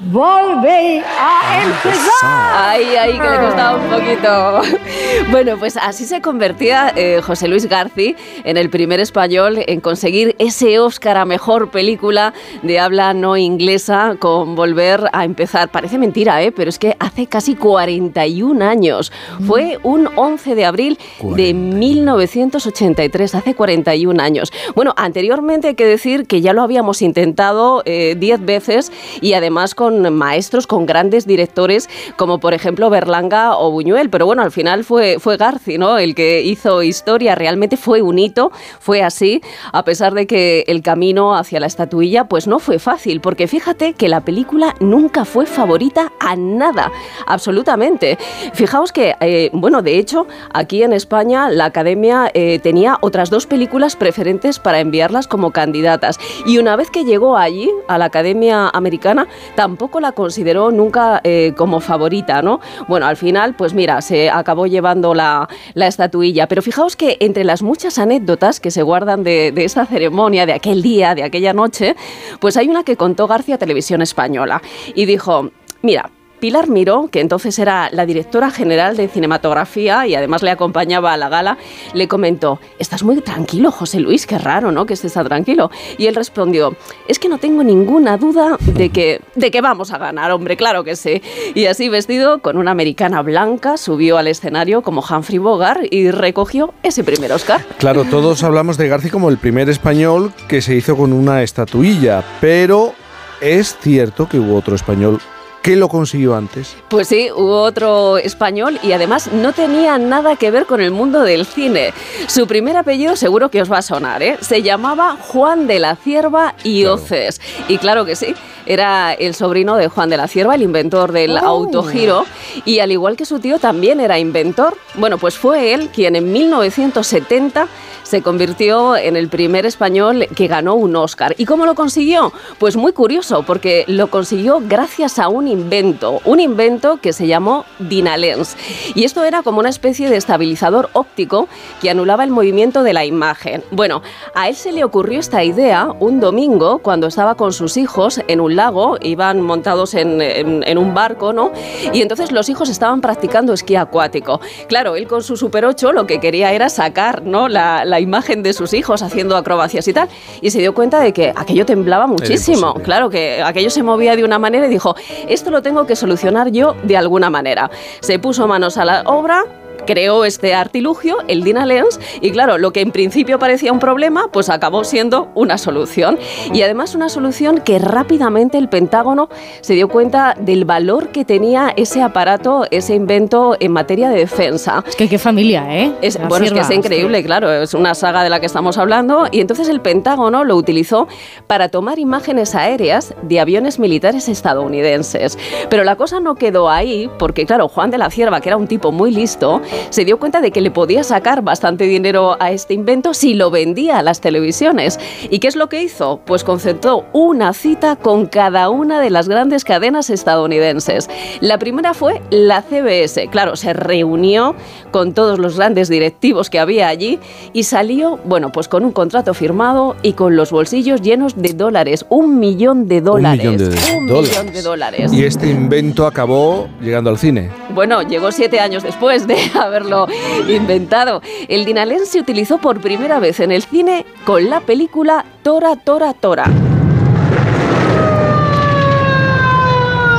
is. 0.00 0.10
Volve 0.12 1.02
a 1.04 1.62
empezar. 1.62 2.54
Ay, 2.54 2.84
ay, 2.98 3.18
que 3.18 3.30
le 3.30 3.36
costaba 3.36 3.76
un 3.76 3.90
poquito. 3.90 4.62
Bueno, 5.30 5.56
pues 5.58 5.76
así 5.76 6.06
se 6.06 6.20
convertía 6.20 6.92
eh, 6.96 7.20
José 7.22 7.46
Luis 7.46 7.68
Garci 7.68 8.16
en 8.44 8.56
el 8.56 8.70
primer 8.70 9.00
español 9.00 9.58
en 9.66 9.80
conseguir 9.80 10.34
ese 10.38 10.78
Oscar 10.78 11.16
a 11.16 11.24
mejor 11.24 11.70
película 11.70 12.32
de 12.62 12.78
habla 12.78 13.12
no 13.12 13.36
inglesa 13.36 14.16
con 14.18 14.54
Volver 14.54 15.08
a 15.12 15.24
empezar. 15.24 15.68
Parece 15.68 15.98
mentira, 15.98 16.42
¿eh? 16.42 16.52
pero 16.52 16.70
es 16.70 16.78
que 16.78 16.96
hace 16.98 17.26
casi 17.26 17.54
41 17.54 18.64
años. 18.64 19.12
Fue 19.46 19.78
un 19.82 20.08
11 20.16 20.54
de 20.54 20.64
abril 20.64 20.98
de 21.22 21.54
1983, 21.54 23.34
hace 23.34 23.54
41 23.54 24.22
años. 24.22 24.52
Bueno, 24.74 24.94
anteriormente 24.96 25.68
hay 25.68 25.74
que 25.74 25.86
decir 25.86 26.26
que 26.26 26.40
ya 26.40 26.52
lo 26.52 26.62
habíamos 26.62 27.02
intentado 27.02 27.82
eh, 27.84 28.16
10 28.18 28.44
veces 28.44 28.92
y 29.20 29.34
además 29.34 29.74
con 29.74 29.89
maestros, 29.90 30.66
con 30.66 30.86
grandes 30.86 31.26
directores, 31.26 31.88
como 32.16 32.38
por 32.38 32.54
ejemplo 32.54 32.90
Berlanga 32.90 33.56
o 33.56 33.70
Buñuel. 33.70 34.10
Pero 34.10 34.26
bueno, 34.26 34.42
al 34.42 34.52
final 34.52 34.84
fue, 34.84 35.18
fue 35.18 35.36
Garci, 35.36 35.78
¿no? 35.78 35.98
El 35.98 36.14
que 36.14 36.42
hizo 36.42 36.82
historia. 36.82 37.34
Realmente 37.34 37.76
fue 37.76 38.02
un 38.02 38.18
hito, 38.18 38.52
fue 38.78 39.02
así, 39.02 39.40
a 39.72 39.84
pesar 39.84 40.14
de 40.14 40.26
que 40.26 40.64
el 40.68 40.82
camino 40.82 41.34
hacia 41.34 41.60
la 41.60 41.66
estatuilla, 41.66 42.24
pues 42.24 42.46
no 42.46 42.58
fue 42.58 42.78
fácil, 42.78 43.20
porque 43.20 43.48
fíjate 43.48 43.94
que 43.94 44.08
la 44.08 44.20
película 44.20 44.74
nunca 44.80 45.24
fue 45.24 45.46
favorita 45.46 46.12
a 46.20 46.36
nada, 46.36 46.92
absolutamente. 47.26 48.18
Fijaos 48.52 48.92
que, 48.92 49.14
eh, 49.20 49.50
bueno, 49.52 49.82
de 49.82 49.98
hecho, 49.98 50.26
aquí 50.52 50.82
en 50.82 50.92
España 50.92 51.48
la 51.50 51.66
Academia 51.66 52.30
eh, 52.34 52.58
tenía 52.58 52.98
otras 53.00 53.30
dos 53.30 53.46
películas 53.46 53.96
preferentes 53.96 54.58
para 54.58 54.80
enviarlas 54.80 55.26
como 55.26 55.50
candidatas. 55.50 56.18
Y 56.46 56.58
una 56.58 56.76
vez 56.76 56.90
que 56.90 57.04
llegó 57.04 57.36
allí, 57.36 57.70
a 57.88 57.98
la 57.98 58.06
Academia 58.06 58.68
Americana, 58.68 59.26
tampoco 59.54 59.79
la 60.00 60.12
consideró 60.12 60.70
nunca 60.70 61.20
eh, 61.24 61.52
como 61.56 61.80
favorita, 61.80 62.42
¿no? 62.42 62.60
Bueno, 62.88 63.06
al 63.06 63.16
final, 63.16 63.54
pues 63.54 63.72
mira, 63.72 64.00
se 64.02 64.30
acabó 64.30 64.66
llevando 64.66 65.14
la, 65.14 65.48
la 65.74 65.86
estatuilla. 65.86 66.46
Pero 66.48 66.62
fijaos 66.62 66.96
que 66.96 67.16
entre 67.20 67.44
las 67.44 67.62
muchas 67.62 67.98
anécdotas 67.98 68.60
que 68.60 68.70
se 68.70 68.82
guardan 68.82 69.22
de, 69.22 69.52
de 69.52 69.64
esa 69.64 69.86
ceremonia, 69.86 70.46
de 70.46 70.52
aquel 70.52 70.82
día, 70.82 71.14
de 71.14 71.22
aquella 71.22 71.52
noche, 71.52 71.96
pues 72.40 72.56
hay 72.56 72.68
una 72.68 72.84
que 72.84 72.96
contó 72.96 73.26
García 73.26 73.58
Televisión 73.58 74.02
Española 74.02 74.60
y 74.94 75.06
dijo, 75.06 75.50
mira, 75.82 76.10
Pilar 76.40 76.68
Miró, 76.68 77.08
que 77.12 77.20
entonces 77.20 77.58
era 77.58 77.90
la 77.92 78.06
directora 78.06 78.50
general 78.50 78.96
de 78.96 79.08
cinematografía 79.08 80.06
y 80.06 80.14
además 80.14 80.42
le 80.42 80.50
acompañaba 80.50 81.12
a 81.12 81.16
la 81.16 81.28
gala, 81.28 81.58
le 81.92 82.08
comentó, 82.08 82.58
estás 82.78 83.02
muy 83.02 83.20
tranquilo, 83.20 83.70
José 83.70 84.00
Luis, 84.00 84.26
qué 84.26 84.38
raro, 84.38 84.72
¿no? 84.72 84.86
Que 84.86 84.94
estés 84.94 85.12
tan 85.12 85.26
tranquilo. 85.26 85.70
Y 85.98 86.06
él 86.06 86.14
respondió, 86.14 86.74
es 87.06 87.18
que 87.18 87.28
no 87.28 87.38
tengo 87.38 87.62
ninguna 87.62 88.16
duda 88.16 88.56
de 88.60 88.88
que, 88.88 89.20
de 89.34 89.50
que 89.50 89.60
vamos 89.60 89.92
a 89.92 89.98
ganar, 89.98 90.30
hombre, 90.32 90.56
claro 90.56 90.82
que 90.82 90.96
sí. 90.96 91.22
Y 91.54 91.66
así 91.66 91.88
vestido, 91.88 92.40
con 92.40 92.56
una 92.56 92.70
americana 92.70 93.22
blanca, 93.22 93.76
subió 93.76 94.18
al 94.18 94.26
escenario 94.26 94.82
como 94.82 95.02
Humphrey 95.02 95.38
Bogart 95.38 95.82
y 95.90 96.10
recogió 96.10 96.72
ese 96.82 97.04
primer 97.04 97.32
Oscar. 97.32 97.64
Claro, 97.78 98.04
todos 98.04 98.42
hablamos 98.42 98.78
de 98.78 98.88
García 98.88 99.10
como 99.10 99.28
el 99.28 99.38
primer 99.38 99.68
español 99.68 100.32
que 100.48 100.62
se 100.62 100.74
hizo 100.74 100.96
con 100.96 101.12
una 101.12 101.42
estatuilla, 101.42 102.24
pero 102.40 102.94
es 103.40 103.76
cierto 103.80 104.28
que 104.28 104.38
hubo 104.38 104.56
otro 104.56 104.74
español 104.74 105.20
¿Qué 105.62 105.76
lo 105.76 105.88
consiguió 105.90 106.34
antes? 106.36 106.74
Pues 106.88 107.08
sí, 107.08 107.28
hubo 107.30 107.60
otro 107.62 108.16
español 108.16 108.78
y 108.82 108.92
además 108.92 109.30
no 109.30 109.52
tenía 109.52 109.98
nada 109.98 110.36
que 110.36 110.50
ver 110.50 110.64
con 110.64 110.80
el 110.80 110.90
mundo 110.90 111.20
del 111.20 111.44
cine. 111.44 111.92
Su 112.28 112.46
primer 112.46 112.78
apellido 112.78 113.14
seguro 113.14 113.50
que 113.50 113.60
os 113.60 113.70
va 113.70 113.78
a 113.78 113.82
sonar, 113.82 114.22
¿eh? 114.22 114.38
Se 114.40 114.62
llamaba 114.62 115.18
Juan 115.20 115.66
de 115.66 115.78
la 115.78 115.96
Cierva 115.96 116.54
y 116.64 116.86
Oces. 116.86 117.42
Y 117.68 117.76
claro 117.76 118.06
que 118.06 118.16
sí, 118.16 118.34
era 118.64 119.12
el 119.12 119.34
sobrino 119.34 119.76
de 119.76 119.88
Juan 119.88 120.08
de 120.08 120.16
la 120.16 120.28
Cierva, 120.28 120.54
el 120.54 120.62
inventor 120.62 121.12
del 121.12 121.36
Oh. 121.36 121.46
autogiro, 121.46 122.24
y 122.64 122.78
al 122.78 122.90
igual 122.90 123.16
que 123.16 123.26
su 123.26 123.38
tío 123.38 123.58
también 123.58 124.00
era 124.00 124.18
inventor. 124.18 124.78
Bueno, 124.94 125.18
pues 125.18 125.36
fue 125.36 125.74
él 125.74 125.90
quien 125.92 126.16
en 126.16 126.32
1970 126.32 127.68
se 128.10 128.22
convirtió 128.22 128.96
en 128.96 129.14
el 129.14 129.28
primer 129.28 129.66
español 129.66 130.26
que 130.34 130.48
ganó 130.48 130.74
un 130.74 130.96
Oscar. 130.96 131.36
¿Y 131.38 131.44
cómo 131.44 131.64
lo 131.64 131.76
consiguió? 131.76 132.32
Pues 132.58 132.74
muy 132.74 132.92
curioso, 132.92 133.44
porque 133.44 133.84
lo 133.86 134.08
consiguió 134.08 134.60
gracias 134.60 135.20
a 135.20 135.28
un 135.28 135.46
invento, 135.46 136.20
un 136.24 136.40
invento 136.40 136.98
que 137.00 137.12
se 137.12 137.28
llamó 137.28 137.64
Dynalens. 137.78 138.56
Y 138.96 139.04
esto 139.04 139.22
era 139.22 139.44
como 139.44 139.60
una 139.60 139.68
especie 139.68 140.10
de 140.10 140.16
estabilizador 140.16 140.90
óptico 140.92 141.46
que 141.80 141.88
anulaba 141.88 142.24
el 142.24 142.30
movimiento 142.30 142.82
de 142.82 142.94
la 142.94 143.04
imagen. 143.04 143.62
Bueno, 143.70 144.02
a 144.34 144.48
él 144.48 144.56
se 144.56 144.72
le 144.72 144.82
ocurrió 144.82 145.20
esta 145.20 145.44
idea 145.44 145.92
un 146.00 146.18
domingo 146.18 146.78
cuando 146.78 147.06
estaba 147.06 147.36
con 147.36 147.52
sus 147.52 147.76
hijos 147.76 148.20
en 148.26 148.40
un 148.40 148.56
lago, 148.56 148.96
iban 149.00 149.40
montados 149.40 149.94
en, 149.94 150.78
un 150.78 150.94
barco, 150.94 151.32
¿no? 151.32 151.52
Y 151.92 152.02
entonces 152.02 152.32
los 152.32 152.48
hijos 152.48 152.70
estaban 152.70 153.00
practicando 153.00 153.52
esquí 153.52 153.76
acuático. 153.76 154.40
Claro, 154.66 154.96
él 154.96 155.06
con 155.06 155.22
su 155.22 155.36
Super 155.36 155.64
8 155.64 155.92
lo 155.92 156.08
que 156.08 156.18
quería 156.18 156.52
era 156.52 156.68
sacar, 156.68 157.22
¿no? 157.22 157.48
La, 157.48 157.84
la 157.84 157.99
imagen 158.00 158.42
de 158.42 158.52
sus 158.52 158.74
hijos 158.74 159.02
haciendo 159.02 159.36
acrobacias 159.36 159.86
y 159.88 159.92
tal. 159.92 160.08
Y 160.40 160.50
se 160.50 160.58
dio 160.58 160.74
cuenta 160.74 161.00
de 161.00 161.12
que 161.12 161.32
aquello 161.34 161.66
temblaba 161.66 162.06
muchísimo. 162.06 162.74
Claro 162.74 163.10
que 163.10 163.42
aquello 163.42 163.70
se 163.70 163.82
movía 163.82 164.16
de 164.16 164.24
una 164.24 164.38
manera 164.38 164.66
y 164.66 164.70
dijo, 164.70 164.94
esto 165.28 165.50
lo 165.50 165.62
tengo 165.62 165.86
que 165.86 165.96
solucionar 165.96 166.50
yo 166.50 166.74
de 166.82 166.96
alguna 166.96 167.30
manera. 167.30 167.70
Se 168.00 168.18
puso 168.18 168.46
manos 168.46 168.76
a 168.76 168.84
la 168.84 169.02
obra 169.06 169.44
creó 169.90 170.24
este 170.24 170.54
artilugio, 170.54 171.16
el 171.26 171.42
Dynalens, 171.42 171.98
y 172.20 172.30
claro, 172.30 172.58
lo 172.58 172.72
que 172.72 172.80
en 172.80 172.92
principio 172.92 173.40
parecía 173.40 173.72
un 173.72 173.80
problema, 173.80 174.28
pues 174.32 174.48
acabó 174.48 174.84
siendo 174.84 175.32
una 175.34 175.58
solución. 175.58 176.16
Y 176.54 176.62
además 176.62 176.94
una 176.94 177.08
solución 177.08 177.58
que 177.58 177.80
rápidamente 177.80 178.56
el 178.56 178.68
Pentágono 178.68 179.28
se 179.62 179.74
dio 179.74 179.88
cuenta 179.88 180.36
del 180.38 180.64
valor 180.64 181.08
que 181.08 181.24
tenía 181.24 181.74
ese 181.76 182.02
aparato, 182.02 182.68
ese 182.70 182.94
invento 182.94 183.56
en 183.58 183.72
materia 183.72 184.10
de 184.10 184.18
defensa. 184.18 184.84
Es 184.86 184.94
que 184.94 185.08
qué 185.08 185.18
familia, 185.18 185.66
¿eh? 185.76 185.92
Es, 186.02 186.16
La 186.16 186.28
bueno, 186.28 186.44
es 186.44 186.52
que 186.52 186.60
es 186.60 186.70
increíble, 186.70 187.24
claro, 187.24 187.52
es 187.52 187.74
una 187.74 187.96
saga 187.96 188.22
de 188.22 188.30
la 188.30 188.38
que 188.38 188.46
estamos 188.46 188.78
hablando 188.78 189.26
y 189.32 189.40
entonces 189.40 189.68
el 189.68 189.80
Pentágono 189.80 190.44
lo 190.44 190.54
utilizó 190.54 191.08
para 191.48 191.68
tomar 191.68 191.98
imágenes 191.98 192.54
aéreas 192.54 193.12
de 193.22 193.40
aviones 193.40 193.80
militares 193.80 194.28
estadounidenses. 194.28 195.36
Pero 195.68 195.82
la 195.82 195.96
cosa 195.96 196.20
no 196.20 196.36
quedó 196.36 196.70
ahí 196.70 197.10
porque, 197.18 197.44
claro, 197.44 197.66
Juan 197.66 197.90
de 197.90 197.98
la 197.98 198.08
Cierva, 198.08 198.40
que 198.40 198.50
era 198.50 198.56
un 198.56 198.68
tipo 198.68 198.92
muy 198.92 199.10
listo, 199.10 199.60
se 199.88 200.04
dio 200.04 200.18
cuenta 200.18 200.40
de 200.40 200.50
que 200.50 200.60
le 200.60 200.70
podía 200.70 201.02
sacar 201.02 201.42
bastante 201.42 201.84
dinero 201.84 202.36
a 202.40 202.50
este 202.52 202.74
invento 202.74 203.14
si 203.14 203.34
lo 203.34 203.50
vendía 203.50 203.98
a 203.98 204.02
las 204.02 204.20
televisiones. 204.20 204.98
¿Y 205.30 205.38
qué 205.38 205.48
es 205.48 205.56
lo 205.56 205.68
que 205.68 205.82
hizo? 205.82 206.20
Pues 206.24 206.44
concertó 206.44 207.04
una 207.12 207.52
cita 207.54 207.96
con 207.96 208.26
cada 208.26 208.68
una 208.68 209.00
de 209.00 209.10
las 209.10 209.28
grandes 209.28 209.64
cadenas 209.64 210.10
estadounidenses. 210.10 211.08
La 211.40 211.58
primera 211.58 211.94
fue 211.94 212.20
la 212.30 212.62
CBS. 212.62 213.28
Claro, 213.30 213.56
se 213.56 213.72
reunió 213.72 214.54
con 214.90 215.14
todos 215.14 215.38
los 215.38 215.56
grandes 215.56 215.88
directivos 215.88 216.50
que 216.50 216.58
había 216.58 216.88
allí 216.88 217.18
y 217.52 217.64
salió, 217.64 218.18
bueno, 218.24 218.52
pues 218.52 218.68
con 218.68 218.84
un 218.84 218.92
contrato 218.92 219.34
firmado 219.34 219.96
y 220.02 220.12
con 220.14 220.36
los 220.36 220.50
bolsillos 220.50 221.00
llenos 221.02 221.40
de 221.40 221.52
dólares. 221.54 222.04
Un 222.08 222.38
millón 222.38 222.88
de 222.88 223.00
dólares. 223.00 223.38
millón 223.44 223.56
de 223.58 223.64
Un 223.96 224.06
dólares. 224.06 224.30
millón 224.30 224.52
de 224.52 224.62
dólares. 224.62 225.12
Y 225.12 225.24
este 225.24 225.48
invento 225.48 226.06
acabó 226.06 226.68
llegando 226.80 227.10
al 227.10 227.18
cine. 227.18 227.50
Bueno, 227.74 228.02
llegó 228.02 228.32
siete 228.32 228.60
años 228.60 228.82
después 228.82 229.26
de 229.26 229.36
haberlo 229.64 230.06
inventado. 230.48 231.22
El 231.48 231.64
Dinalén 231.64 232.06
se 232.06 232.20
utilizó 232.20 232.58
por 232.58 232.80
primera 232.80 233.18
vez 233.20 233.40
en 233.40 233.52
el 233.52 233.62
cine 233.62 234.06
con 234.24 234.48
la 234.48 234.60
película 234.60 235.24
Tora, 235.42 235.76
Tora, 235.76 236.14
Tora. 236.14 236.44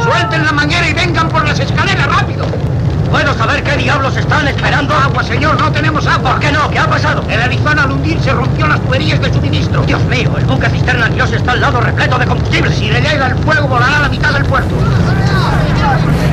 ¡Suelten 0.03 0.43
la 0.43 0.51
manguera 0.51 0.87
y 0.87 0.93
vengan 0.93 1.29
por 1.29 1.45
las 1.45 1.59
escaleras 1.59 2.07
rápido! 2.07 2.45
¿Puedo 3.09 3.33
saber 3.33 3.61
qué 3.63 3.75
diablos 3.75 4.15
están 4.15 4.47
esperando? 4.47 4.93
¡Agua, 4.93 5.23
señor! 5.23 5.59
¡No 5.59 5.69
tenemos 5.71 6.07
agua! 6.07 6.31
¿Por 6.31 6.39
qué 6.39 6.51
no? 6.51 6.69
¿Qué 6.69 6.79
ha 6.79 6.87
pasado? 6.87 7.23
El 7.29 7.41
Arizona 7.41 7.83
al 7.83 7.91
hundirse 7.91 8.31
rompió 8.31 8.67
las 8.67 8.79
tuberías 8.81 9.21
de 9.21 9.33
suministro. 9.33 9.81
¡Dios 9.83 10.01
mío! 10.05 10.31
El 10.37 10.45
buque 10.45 10.69
cisterna 10.69 11.09
Dios 11.09 11.31
está 11.33 11.51
al 11.51 11.61
lado 11.61 11.81
repleto 11.81 12.17
de 12.17 12.25
combustible. 12.25 12.71
Si 12.73 12.89
le 12.89 13.01
llega 13.01 13.27
el 13.27 13.35
fuego, 13.39 13.67
volará 13.67 13.97
a 13.97 14.01
la 14.03 14.09
mitad 14.09 14.31
del 14.31 14.45
puerto. 14.45 14.73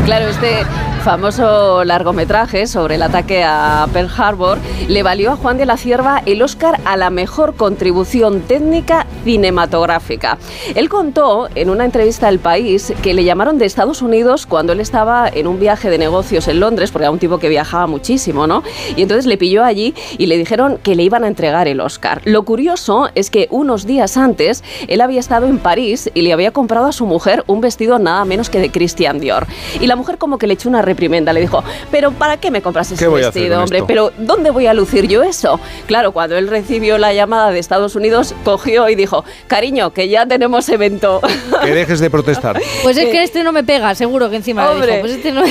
Claro, 0.04 0.28
este 0.28 0.64
famoso 1.08 1.84
largometraje 1.84 2.66
sobre 2.66 2.96
el 2.96 3.02
ataque 3.02 3.42
a 3.42 3.88
Pearl 3.94 4.10
Harbor 4.14 4.58
le 4.88 5.02
valió 5.02 5.30
a 5.30 5.36
Juan 5.36 5.56
de 5.56 5.64
la 5.64 5.78
Cierva 5.78 6.22
el 6.26 6.42
Oscar 6.42 6.78
a 6.84 6.98
la 6.98 7.08
mejor 7.08 7.54
contribución 7.54 8.42
técnica 8.42 9.06
cinematográfica. 9.24 10.36
Él 10.74 10.90
contó 10.90 11.48
en 11.54 11.70
una 11.70 11.86
entrevista 11.86 12.28
al 12.28 12.40
país 12.40 12.92
que 13.02 13.14
le 13.14 13.24
llamaron 13.24 13.56
de 13.56 13.64
Estados 13.64 14.02
Unidos 14.02 14.44
cuando 14.44 14.74
él 14.74 14.80
estaba 14.80 15.30
en 15.32 15.46
un 15.46 15.58
viaje 15.58 15.88
de 15.88 15.96
negocios 15.96 16.46
en 16.46 16.60
Londres, 16.60 16.90
porque 16.90 17.04
era 17.04 17.10
un 17.10 17.18
tipo 17.18 17.38
que 17.38 17.48
viajaba 17.48 17.86
muchísimo, 17.86 18.46
¿no? 18.46 18.62
Y 18.94 19.00
entonces 19.00 19.24
le 19.24 19.38
pilló 19.38 19.64
allí 19.64 19.94
y 20.18 20.26
le 20.26 20.36
dijeron 20.36 20.78
que 20.82 20.94
le 20.94 21.04
iban 21.04 21.24
a 21.24 21.28
entregar 21.28 21.68
el 21.68 21.80
Oscar. 21.80 22.20
Lo 22.26 22.42
curioso 22.42 23.08
es 23.14 23.30
que 23.30 23.48
unos 23.50 23.86
días 23.86 24.18
antes 24.18 24.62
él 24.88 25.00
había 25.00 25.20
estado 25.20 25.46
en 25.46 25.58
París 25.58 26.10
y 26.12 26.20
le 26.20 26.34
había 26.34 26.50
comprado 26.50 26.84
a 26.84 26.92
su 26.92 27.06
mujer 27.06 27.44
un 27.46 27.62
vestido 27.62 27.98
nada 27.98 28.26
menos 28.26 28.50
que 28.50 28.60
de 28.60 28.70
Christian 28.70 29.20
Dior. 29.20 29.46
Y 29.80 29.86
la 29.86 29.96
mujer 29.96 30.18
como 30.18 30.36
que 30.36 30.46
le 30.46 30.52
echó 30.52 30.68
una 30.68 30.82
reprimenda, 30.98 31.32
le 31.32 31.40
dijo, 31.40 31.62
pero 31.92 32.10
¿para 32.10 32.38
qué 32.38 32.50
me 32.50 32.60
compras 32.60 32.90
ese 32.90 33.04
¿Qué 33.04 33.06
voy 33.08 33.22
a 33.22 33.28
hacer 33.28 33.42
vestido, 33.42 33.62
hombre? 33.62 33.78
esto? 33.78 33.86
Pero 33.86 34.12
¿dónde 34.18 34.50
voy 34.50 34.66
a 34.66 34.74
lucir 34.74 35.06
yo 35.06 35.22
eso? 35.22 35.60
Claro, 35.86 36.10
cuando 36.10 36.36
él 36.36 36.48
recibió 36.48 36.98
la 36.98 37.12
llamada 37.12 37.52
de 37.52 37.60
Estados 37.60 37.94
Unidos, 37.94 38.34
cogió 38.44 38.88
y 38.88 38.96
dijo, 38.96 39.24
cariño, 39.46 39.92
que 39.92 40.08
ya 40.08 40.26
tenemos 40.26 40.68
evento. 40.68 41.20
Que 41.62 41.74
dejes 41.74 42.00
de 42.00 42.10
protestar. 42.10 42.60
Pues 42.82 42.96
es 42.96 43.06
que 43.06 43.22
este 43.22 43.42
no 43.44 43.52
me 43.52 43.62
pega, 43.62 43.94
seguro 43.94 44.30
que 44.30 44.36
encima 44.36 44.64
le 44.64 44.70
Hombre. 44.72 44.86
dijo, 44.88 45.00
pues 45.00 45.12
este 45.12 45.32
no 45.32 45.42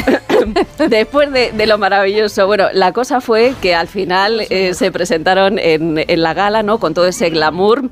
Después 0.89 1.31
de, 1.31 1.51
de 1.51 1.65
lo 1.67 1.77
maravilloso, 1.77 2.45
bueno, 2.47 2.67
la 2.73 2.91
cosa 2.91 3.21
fue 3.21 3.53
que 3.61 3.75
al 3.75 3.87
final 3.87 4.45
eh, 4.49 4.73
se 4.73 4.91
presentaron 4.91 5.59
en, 5.59 6.03
en 6.07 6.21
la 6.21 6.33
gala, 6.33 6.63
¿no? 6.63 6.79
Con 6.79 6.93
todo 6.93 7.07
ese 7.07 7.29
glamour 7.29 7.83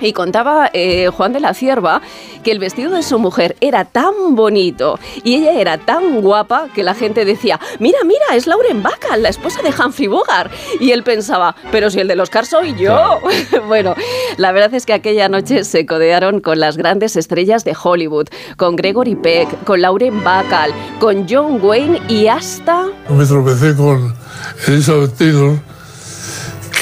Y 0.00 0.12
contaba 0.12 0.70
eh, 0.72 1.08
Juan 1.08 1.32
de 1.32 1.40
la 1.40 1.54
Cierva 1.54 2.02
que 2.42 2.52
el 2.52 2.58
vestido 2.58 2.90
de 2.90 3.02
su 3.02 3.18
mujer 3.18 3.56
era 3.60 3.84
tan 3.84 4.34
bonito 4.34 4.98
y 5.22 5.36
ella 5.36 5.52
era 5.52 5.78
tan 5.78 6.20
guapa 6.20 6.68
que 6.74 6.82
la 6.82 6.94
gente 6.94 7.24
decía, 7.24 7.58
mira, 7.78 7.98
mira, 8.04 8.24
es 8.34 8.46
Lauren 8.46 8.82
Bacall, 8.82 9.22
la 9.22 9.30
esposa 9.30 9.62
de 9.62 9.70
Humphrey 9.70 10.08
Bogart. 10.08 10.52
Y 10.80 10.92
él 10.92 11.02
pensaba, 11.02 11.56
pero 11.72 11.90
si 11.90 12.00
el 12.00 12.08
del 12.08 12.20
Oscar 12.20 12.46
soy 12.46 12.74
yo. 12.76 13.20
bueno, 13.66 13.94
la 14.36 14.52
verdad 14.52 14.74
es 14.74 14.86
que 14.86 14.92
aquella 14.92 15.28
noche 15.28 15.64
se 15.64 15.86
codearon 15.86 16.40
con 16.40 16.60
las 16.60 16.76
grandes 16.76 17.16
estrellas 17.16 17.64
de 17.64 17.76
Hollywood, 17.80 18.28
con 18.56 18.76
Gregory 18.76 19.16
Peck, 19.16 19.64
con 19.64 19.80
Lauren 19.80 20.22
Bacall, 20.22 20.72
con 21.00 21.26
John 21.28 21.58
Wayne 21.62 22.00
y 22.08 22.26
hasta... 22.26 22.88
Me 23.08 23.24
tropecé 23.24 23.74
con 23.74 24.14
Elizabeth 24.66 25.16
Taylor 25.16 25.73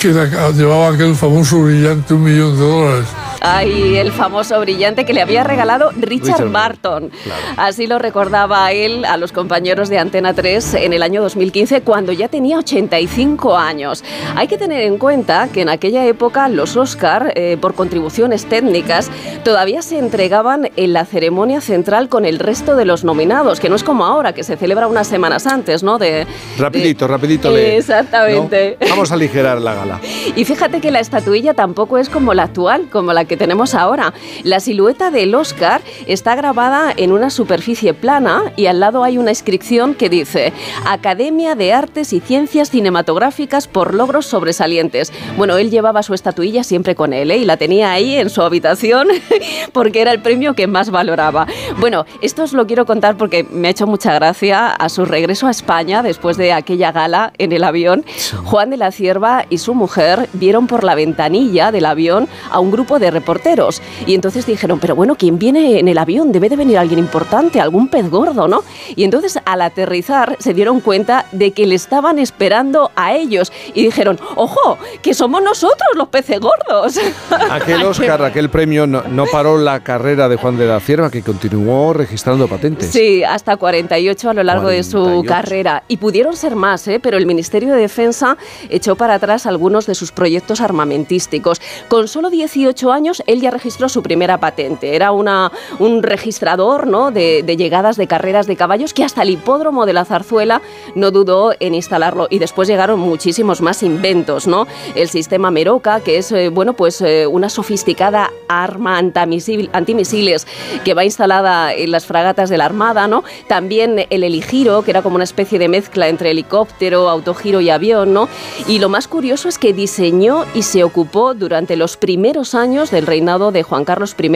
que 0.02 0.08
llevaba 0.08 0.88
aquel 0.88 1.14
famoso 1.14 1.62
brillante 1.62 2.12
un 2.12 2.24
millón 2.24 2.56
de 2.58 2.66
dólares. 2.66 3.06
Ay, 3.44 3.96
el 3.96 4.12
famoso 4.12 4.60
brillante 4.60 5.04
que 5.04 5.12
le 5.12 5.20
había 5.20 5.42
regalado 5.42 5.90
Richard, 5.98 6.34
Richard 6.38 6.52
Barton. 6.52 7.10
Así 7.56 7.88
lo 7.88 7.98
recordaba 7.98 8.70
él 8.70 9.04
a 9.04 9.16
los 9.16 9.32
compañeros 9.32 9.88
de 9.88 9.98
Antena 9.98 10.32
3 10.32 10.74
en 10.74 10.92
el 10.92 11.02
año 11.02 11.22
2015, 11.22 11.80
cuando 11.82 12.12
ya 12.12 12.28
tenía 12.28 12.58
85 12.58 13.56
años. 13.56 14.04
Hay 14.36 14.46
que 14.46 14.58
tener 14.58 14.82
en 14.82 14.96
cuenta 14.96 15.48
que 15.52 15.62
en 15.62 15.68
aquella 15.70 16.06
época 16.06 16.48
los 16.48 16.76
Oscar, 16.76 17.32
eh, 17.34 17.56
por 17.60 17.74
contribuciones 17.74 18.46
técnicas, 18.46 19.10
todavía 19.44 19.82
se 19.82 19.98
entregaban 19.98 20.70
en 20.76 20.92
la 20.92 21.04
ceremonia 21.04 21.60
central 21.60 22.08
con 22.08 22.24
el 22.24 22.38
resto 22.38 22.76
de 22.76 22.84
los 22.84 23.02
nominados, 23.02 23.58
que 23.58 23.68
no 23.68 23.74
es 23.74 23.82
como 23.82 24.04
ahora, 24.04 24.32
que 24.34 24.44
se 24.44 24.56
celebra 24.56 24.86
unas 24.86 25.08
semanas 25.08 25.46
antes, 25.48 25.82
¿no? 25.82 25.98
De, 25.98 26.28
Rapidito, 26.58 27.08
rapidito. 27.08 27.50
le- 27.50 27.76
Exactamente. 27.78 28.76
¿no? 28.80 28.88
Vamos 28.90 29.10
a 29.10 29.14
aligerar 29.14 29.60
la 29.60 29.74
gala. 29.74 30.00
Y 30.36 30.44
fíjate 30.44 30.80
que 30.80 30.90
la 30.90 31.00
estatuilla 31.00 31.52
tampoco 31.54 31.98
es 31.98 32.08
como 32.08 32.32
la 32.32 32.44
actual, 32.44 32.88
como 32.90 33.12
la 33.12 33.24
que 33.26 33.31
tenemos 33.36 33.74
ahora. 33.74 34.14
La 34.42 34.60
silueta 34.60 35.10
del 35.10 35.34
Oscar 35.34 35.82
está 36.06 36.34
grabada 36.34 36.92
en 36.96 37.12
una 37.12 37.30
superficie 37.30 37.94
plana 37.94 38.52
y 38.56 38.66
al 38.66 38.80
lado 38.80 39.04
hay 39.04 39.18
una 39.18 39.30
inscripción 39.30 39.94
que 39.94 40.08
dice 40.08 40.52
Academia 40.86 41.54
de 41.54 41.72
Artes 41.72 42.12
y 42.12 42.20
Ciencias 42.20 42.70
Cinematográficas 42.70 43.68
por 43.68 43.94
logros 43.94 44.26
sobresalientes. 44.26 45.12
Bueno, 45.36 45.56
él 45.56 45.70
llevaba 45.70 46.02
su 46.02 46.14
estatuilla 46.14 46.64
siempre 46.64 46.94
con 46.94 47.12
él 47.12 47.30
¿eh? 47.30 47.38
y 47.38 47.44
la 47.44 47.56
tenía 47.56 47.92
ahí 47.92 48.16
en 48.16 48.30
su 48.30 48.42
habitación 48.42 49.08
porque 49.72 50.00
era 50.00 50.12
el 50.12 50.20
premio 50.22 50.54
que 50.54 50.66
más 50.66 50.90
valoraba. 50.90 51.46
Bueno, 51.78 52.06
esto 52.20 52.42
os 52.42 52.52
lo 52.52 52.66
quiero 52.66 52.86
contar 52.86 53.16
porque 53.16 53.44
me 53.44 53.68
ha 53.68 53.70
hecho 53.70 53.86
mucha 53.86 54.12
gracia 54.14 54.68
a 54.68 54.88
su 54.88 55.04
regreso 55.04 55.46
a 55.46 55.50
España 55.50 56.02
después 56.02 56.36
de 56.36 56.52
aquella 56.52 56.92
gala 56.92 57.32
en 57.38 57.52
el 57.52 57.64
avión. 57.64 58.04
Juan 58.44 58.70
de 58.70 58.76
la 58.76 58.92
Cierva 58.92 59.46
y 59.48 59.58
su 59.58 59.74
mujer 59.74 60.28
vieron 60.32 60.66
por 60.66 60.84
la 60.84 60.94
ventanilla 60.94 61.72
del 61.72 61.86
avión 61.86 62.28
a 62.50 62.60
un 62.60 62.70
grupo 62.70 62.98
de 62.98 63.10
reporteros 63.22 63.80
y 64.06 64.14
entonces 64.14 64.46
dijeron, 64.46 64.80
pero 64.80 64.96
bueno, 64.96 65.14
¿quién 65.14 65.38
viene 65.38 65.78
en 65.78 65.86
el 65.86 65.96
avión? 65.96 66.32
Debe 66.32 66.48
de 66.48 66.56
venir 66.56 66.76
alguien 66.76 66.98
importante, 66.98 67.60
algún 67.60 67.88
pez 67.88 68.10
gordo, 68.10 68.48
¿no? 68.48 68.64
Y 68.96 69.04
entonces 69.04 69.38
al 69.44 69.62
aterrizar 69.62 70.36
se 70.40 70.54
dieron 70.54 70.80
cuenta 70.80 71.26
de 71.30 71.52
que 71.52 71.66
le 71.66 71.76
estaban 71.76 72.18
esperando 72.18 72.90
a 72.96 73.14
ellos 73.14 73.52
y 73.74 73.84
dijeron, 73.84 74.18
ojo, 74.34 74.78
que 75.02 75.14
somos 75.14 75.40
nosotros 75.42 75.88
los 75.94 76.08
peces 76.08 76.40
gordos. 76.40 76.98
Aquel 77.50 77.84
Oscar, 77.84 78.24
aquel 78.24 78.50
premio 78.50 78.86
no, 78.86 79.02
no 79.02 79.26
paró 79.26 79.58
la 79.58 79.80
carrera 79.80 80.28
de 80.28 80.36
Juan 80.36 80.56
de 80.56 80.66
la 80.66 80.80
Cierva, 80.80 81.10
que 81.10 81.22
continuó 81.22 81.92
registrando 81.92 82.48
patentes. 82.48 82.90
Sí, 82.90 83.22
hasta 83.22 83.56
48 83.56 84.30
a 84.30 84.34
lo 84.34 84.42
largo 84.42 84.68
de 84.68 84.82
su 84.82 84.98
48. 84.98 85.28
carrera. 85.28 85.82
Y 85.88 85.98
pudieron 85.98 86.36
ser 86.36 86.56
más, 86.56 86.88
¿eh? 86.88 86.98
pero 87.00 87.16
el 87.16 87.26
Ministerio 87.26 87.72
de 87.72 87.80
Defensa 87.80 88.36
echó 88.68 88.96
para 88.96 89.14
atrás 89.14 89.46
algunos 89.46 89.86
de 89.86 89.94
sus 89.94 90.12
proyectos 90.12 90.60
armamentísticos. 90.60 91.60
Con 91.88 92.08
solo 92.08 92.30
18 92.30 92.92
años, 92.92 93.01
él 93.26 93.40
ya 93.40 93.50
registró 93.50 93.88
su 93.88 94.02
primera 94.02 94.38
patente. 94.38 94.94
Era 94.94 95.12
una, 95.12 95.50
un 95.78 96.02
registrador 96.02 96.86
¿no? 96.86 97.10
de, 97.10 97.42
llegadas 97.56 97.96
de 97.96 98.06
carreras 98.06 98.46
de 98.46 98.56
caballos 98.56 98.94
que 98.94 99.04
hasta 99.04 99.22
el 99.22 99.30
hipódromo 99.30 99.86
de 99.86 99.92
la 99.92 100.04
Zarzuela 100.04 100.62
no 100.94 101.10
dudó 101.10 101.52
en 101.60 101.74
instalarlo. 101.74 102.28
Y 102.30 102.38
después 102.38 102.68
llegaron 102.68 103.00
muchísimos 103.00 103.60
más 103.60 103.82
inventos, 103.82 104.46
¿no? 104.46 104.66
El 104.94 105.08
sistema 105.08 105.50
Meroca, 105.50 106.00
que 106.00 106.18
es 106.18 106.30
eh, 106.32 106.48
bueno, 106.48 106.74
pues, 106.74 107.00
eh, 107.00 107.26
una 107.26 107.48
sofisticada 107.48 108.30
arma 108.48 109.00
antimisil- 109.00 109.70
antimisiles 109.72 110.46
que 110.84 110.94
va 110.94 111.04
instalada 111.04 111.74
en 111.74 111.90
las 111.90 112.06
fragatas 112.06 112.48
de 112.50 112.58
la 112.58 112.66
Armada, 112.66 113.08
¿no? 113.08 113.24
También 113.48 114.06
el 114.10 114.24
heligiro, 114.24 114.82
que 114.82 114.92
era 114.92 115.02
como 115.02 115.16
una 115.16 115.24
especie 115.24 115.58
de 115.58 115.68
mezcla 115.68 116.08
entre 116.08 116.30
helicóptero, 116.30 117.08
autogiro 117.08 117.60
y 117.60 117.70
avión, 117.70 118.12
¿no? 118.12 118.28
Y 118.68 118.78
lo 118.78 118.88
más 118.88 119.08
curioso 119.08 119.48
es 119.48 119.58
que 119.58 119.72
diseñó 119.72 120.44
y 120.54 120.62
se 120.62 120.84
ocupó 120.84 121.34
durante 121.34 121.76
los 121.76 121.96
primeros 121.96 122.54
años 122.54 122.91
del 122.92 123.06
reinado 123.06 123.50
de 123.50 123.62
Juan 123.64 123.84
Carlos 123.84 124.14
I 124.18 124.30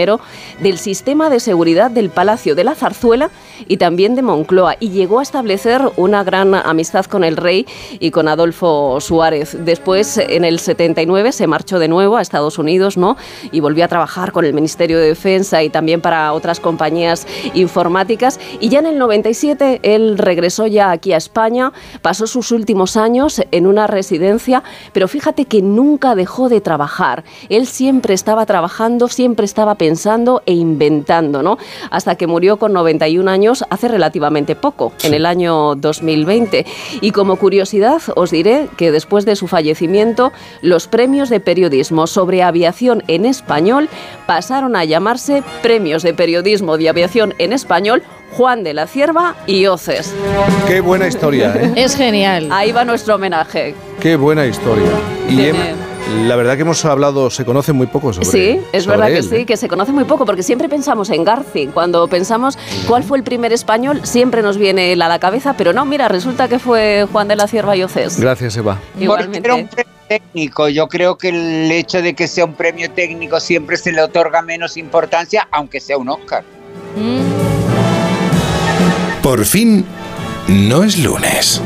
del 0.60 0.78
sistema 0.78 1.30
de 1.30 1.38
seguridad 1.38 1.90
del 1.90 2.10
Palacio 2.10 2.54
de 2.54 2.64
la 2.64 2.74
Zarzuela 2.74 3.30
y 3.68 3.76
también 3.76 4.14
de 4.14 4.22
Moncloa 4.22 4.76
y 4.80 4.90
llegó 4.90 5.20
a 5.20 5.22
establecer 5.22 5.82
una 5.96 6.24
gran 6.24 6.54
amistad 6.54 7.06
con 7.06 7.24
el 7.24 7.36
rey 7.36 7.66
y 8.00 8.10
con 8.10 8.28
Adolfo 8.28 9.00
Suárez. 9.00 9.56
Después, 9.64 10.18
en 10.18 10.44
el 10.44 10.58
79, 10.58 11.32
se 11.32 11.46
marchó 11.46 11.78
de 11.78 11.88
nuevo 11.88 12.16
a 12.16 12.22
Estados 12.22 12.58
Unidos, 12.58 12.96
¿no? 12.96 13.16
Y 13.52 13.60
volvió 13.60 13.84
a 13.84 13.88
trabajar 13.88 14.32
con 14.32 14.44
el 14.44 14.54
Ministerio 14.54 14.98
de 14.98 15.08
Defensa 15.08 15.62
y 15.62 15.70
también 15.70 16.00
para 16.00 16.32
otras 16.32 16.60
compañías 16.60 17.26
informáticas. 17.54 18.40
Y 18.60 18.68
ya 18.68 18.78
en 18.78 18.86
el 18.86 18.98
97, 18.98 19.80
él 19.82 20.18
regresó 20.18 20.66
ya 20.66 20.90
aquí 20.90 21.12
a 21.12 21.16
España, 21.16 21.72
pasó 22.02 22.26
sus 22.26 22.52
últimos 22.52 22.96
años 22.96 23.42
en 23.50 23.66
una 23.66 23.86
residencia, 23.86 24.62
pero 24.92 25.08
fíjate 25.08 25.44
que 25.44 25.62
nunca 25.62 26.14
dejó 26.14 26.48
de 26.48 26.60
trabajar. 26.60 27.24
Él 27.48 27.66
siempre 27.66 28.14
estaba 28.14 28.45
trabajando, 28.46 29.08
siempre 29.08 29.44
estaba 29.44 29.74
pensando 29.74 30.42
e 30.46 30.54
inventando, 30.54 31.42
¿no? 31.42 31.58
Hasta 31.90 32.14
que 32.14 32.26
murió 32.26 32.56
con 32.56 32.72
91 32.72 33.30
años 33.30 33.64
hace 33.70 33.88
relativamente 33.88 34.56
poco, 34.56 34.92
en 35.02 35.14
el 35.14 35.26
año 35.26 35.74
2020. 35.74 36.64
Y 37.00 37.10
como 37.10 37.36
curiosidad, 37.36 38.00
os 38.14 38.30
diré 38.30 38.68
que 38.76 38.90
después 38.92 39.24
de 39.24 39.36
su 39.36 39.48
fallecimiento, 39.48 40.32
los 40.62 40.88
premios 40.88 41.28
de 41.28 41.40
periodismo 41.40 42.06
sobre 42.06 42.42
aviación 42.42 43.02
en 43.08 43.26
español 43.26 43.88
pasaron 44.26 44.76
a 44.76 44.84
llamarse 44.84 45.42
Premios 45.62 46.02
de 46.02 46.14
Periodismo 46.14 46.78
de 46.78 46.88
Aviación 46.88 47.34
en 47.38 47.52
Español 47.52 48.02
Juan 48.32 48.64
de 48.64 48.74
la 48.74 48.86
Cierva 48.86 49.34
y 49.46 49.66
Oces. 49.66 50.14
Qué 50.66 50.80
buena 50.80 51.06
historia, 51.06 51.54
¿eh? 51.56 51.72
Es 51.76 51.96
genial. 51.96 52.48
Ahí 52.50 52.72
va 52.72 52.84
nuestro 52.84 53.14
homenaje. 53.14 53.74
Qué 54.00 54.16
buena 54.16 54.46
historia. 54.46 54.90
Y 55.28 55.52
la 56.26 56.36
verdad 56.36 56.56
que 56.56 56.62
hemos 56.62 56.84
hablado, 56.84 57.30
se 57.30 57.44
conoce 57.44 57.72
muy 57.72 57.86
poco 57.86 58.12
sobre 58.12 58.26
Sí, 58.26 58.60
es 58.72 58.84
sobre 58.84 58.98
verdad 58.98 59.14
que 59.14 59.22
sí, 59.22 59.36
¿eh? 59.36 59.46
que 59.46 59.56
se 59.56 59.68
conoce 59.68 59.92
muy 59.92 60.04
poco, 60.04 60.24
porque 60.24 60.42
siempre 60.42 60.68
pensamos 60.68 61.10
en 61.10 61.24
Garci. 61.24 61.66
Cuando 61.66 62.06
pensamos 62.08 62.58
cuál 62.86 63.02
fue 63.02 63.18
el 63.18 63.24
primer 63.24 63.52
español, 63.52 64.00
siempre 64.04 64.42
nos 64.42 64.56
viene 64.56 64.92
él 64.92 65.02
a 65.02 65.08
la 65.08 65.18
cabeza, 65.18 65.54
pero 65.56 65.72
no, 65.72 65.84
mira, 65.84 66.08
resulta 66.08 66.48
que 66.48 66.58
fue 66.58 67.06
Juan 67.10 67.28
de 67.28 67.36
la 67.36 67.48
Cierva 67.48 67.76
y 67.76 67.82
Océs. 67.82 68.20
Gracias, 68.20 68.56
Eva. 68.56 68.78
Un 68.98 69.42
premio 69.42 69.68
técnico. 70.08 70.68
Yo 70.68 70.88
creo 70.88 71.18
que 71.18 71.30
el 71.30 71.70
hecho 71.72 72.00
de 72.00 72.14
que 72.14 72.28
sea 72.28 72.44
un 72.44 72.54
premio 72.54 72.90
técnico 72.90 73.40
siempre 73.40 73.76
se 73.76 73.92
le 73.92 74.02
otorga 74.02 74.42
menos 74.42 74.76
importancia, 74.76 75.48
aunque 75.50 75.80
sea 75.80 75.98
un 75.98 76.08
Oscar. 76.08 76.44
Por 79.22 79.44
fin, 79.44 79.84
no 80.48 80.84
es 80.84 81.02
lunes. 81.02 81.60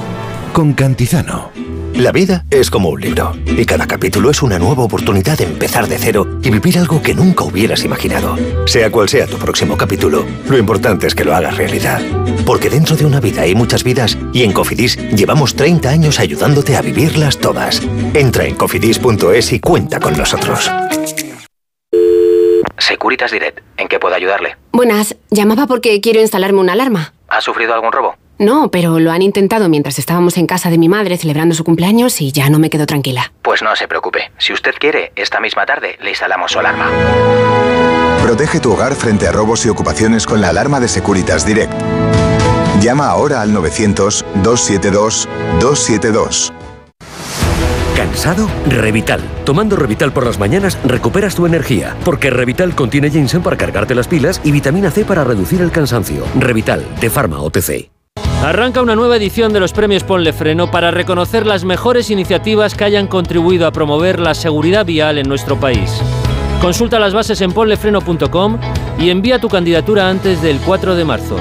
Con 0.52 0.72
Cantizano. 0.72 1.50
La 1.94 2.12
vida 2.12 2.44
es 2.50 2.70
como 2.70 2.88
un 2.88 3.00
libro 3.00 3.34
y 3.46 3.64
cada 3.66 3.86
capítulo 3.86 4.30
es 4.30 4.42
una 4.42 4.58
nueva 4.58 4.84
oportunidad 4.84 5.36
de 5.36 5.44
empezar 5.44 5.86
de 5.86 5.98
cero 5.98 6.38
y 6.42 6.50
vivir 6.50 6.78
algo 6.78 7.02
que 7.02 7.14
nunca 7.14 7.44
hubieras 7.44 7.84
imaginado. 7.84 8.36
Sea 8.66 8.90
cual 8.90 9.08
sea 9.08 9.26
tu 9.26 9.36
próximo 9.36 9.76
capítulo, 9.76 10.24
lo 10.48 10.56
importante 10.56 11.06
es 11.06 11.14
que 11.14 11.24
lo 11.24 11.34
hagas 11.34 11.56
realidad. 11.56 12.00
Porque 12.46 12.70
dentro 12.70 12.96
de 12.96 13.04
una 13.04 13.20
vida 13.20 13.42
hay 13.42 13.54
muchas 13.54 13.84
vidas 13.84 14.16
y 14.32 14.44
en 14.44 14.52
Cofidis 14.52 14.96
llevamos 15.10 15.54
30 15.54 15.88
años 15.90 16.18
ayudándote 16.20 16.76
a 16.76 16.82
vivirlas 16.82 17.38
todas. 17.38 17.82
Entra 18.14 18.44
en 18.44 18.54
cofidis.es 18.54 19.52
y 19.52 19.60
cuenta 19.60 20.00
con 20.00 20.16
nosotros. 20.16 20.70
Securitas 22.78 23.30
Direct, 23.30 23.60
¿en 23.76 23.88
qué 23.88 23.98
puedo 23.98 24.14
ayudarle? 24.14 24.56
Buenas, 24.72 25.16
llamaba 25.30 25.66
porque 25.66 26.00
quiero 26.00 26.20
instalarme 26.20 26.60
una 26.60 26.72
alarma. 26.72 27.12
¿Ha 27.28 27.40
sufrido 27.40 27.74
algún 27.74 27.92
robo? 27.92 28.16
No, 28.40 28.70
pero 28.70 28.98
lo 28.98 29.12
han 29.12 29.20
intentado 29.20 29.68
mientras 29.68 29.98
estábamos 29.98 30.38
en 30.38 30.46
casa 30.46 30.70
de 30.70 30.78
mi 30.78 30.88
madre 30.88 31.18
celebrando 31.18 31.54
su 31.54 31.62
cumpleaños 31.62 32.22
y 32.22 32.32
ya 32.32 32.48
no 32.48 32.58
me 32.58 32.70
quedo 32.70 32.86
tranquila. 32.86 33.34
Pues 33.42 33.60
no 33.60 33.76
se 33.76 33.86
preocupe. 33.86 34.32
Si 34.38 34.54
usted 34.54 34.72
quiere, 34.80 35.12
esta 35.14 35.40
misma 35.40 35.66
tarde 35.66 35.98
le 36.00 36.08
instalamos 36.08 36.52
su 36.52 36.58
alarma. 36.58 36.88
Protege 38.22 38.58
tu 38.58 38.72
hogar 38.72 38.94
frente 38.94 39.28
a 39.28 39.32
robos 39.32 39.66
y 39.66 39.68
ocupaciones 39.68 40.26
con 40.26 40.40
la 40.40 40.48
alarma 40.48 40.80
de 40.80 40.88
Securitas 40.88 41.44
Direct. 41.44 41.70
Llama 42.80 43.08
ahora 43.08 43.42
al 43.42 43.52
900-272-272. 43.52 46.50
¿Cansado? 47.94 48.48
Revital. 48.68 49.20
Tomando 49.44 49.76
Revital 49.76 50.14
por 50.14 50.24
las 50.24 50.38
mañanas 50.38 50.78
recuperas 50.84 51.34
tu 51.34 51.44
energía, 51.44 51.94
porque 52.06 52.30
Revital 52.30 52.74
contiene 52.74 53.10
ginseng 53.10 53.42
para 53.42 53.58
cargarte 53.58 53.94
las 53.94 54.08
pilas 54.08 54.40
y 54.44 54.50
vitamina 54.50 54.90
C 54.90 55.04
para 55.04 55.24
reducir 55.24 55.60
el 55.60 55.70
cansancio. 55.70 56.24
Revital, 56.36 56.86
de 57.02 57.10
Pharma 57.10 57.42
OTC. 57.42 57.99
Arranca 58.42 58.80
una 58.80 58.96
nueva 58.96 59.18
edición 59.18 59.52
de 59.52 59.60
los 59.60 59.72
premios 59.72 60.02
Ponle 60.02 60.32
Freno 60.32 60.70
para 60.70 60.90
reconocer 60.90 61.46
las 61.46 61.64
mejores 61.64 62.08
iniciativas 62.10 62.74
que 62.74 62.84
hayan 62.84 63.06
contribuido 63.06 63.66
a 63.66 63.70
promover 63.70 64.18
la 64.18 64.34
seguridad 64.34 64.86
vial 64.86 65.18
en 65.18 65.28
nuestro 65.28 65.60
país. 65.60 66.00
Consulta 66.62 66.98
las 66.98 67.12
bases 67.12 67.42
en 67.42 67.52
ponlefreno.com 67.52 68.58
y 68.98 69.10
envía 69.10 69.40
tu 69.40 69.50
candidatura 69.50 70.08
antes 70.08 70.40
del 70.40 70.58
4 70.60 70.94
de 70.94 71.04
marzo. 71.04 71.36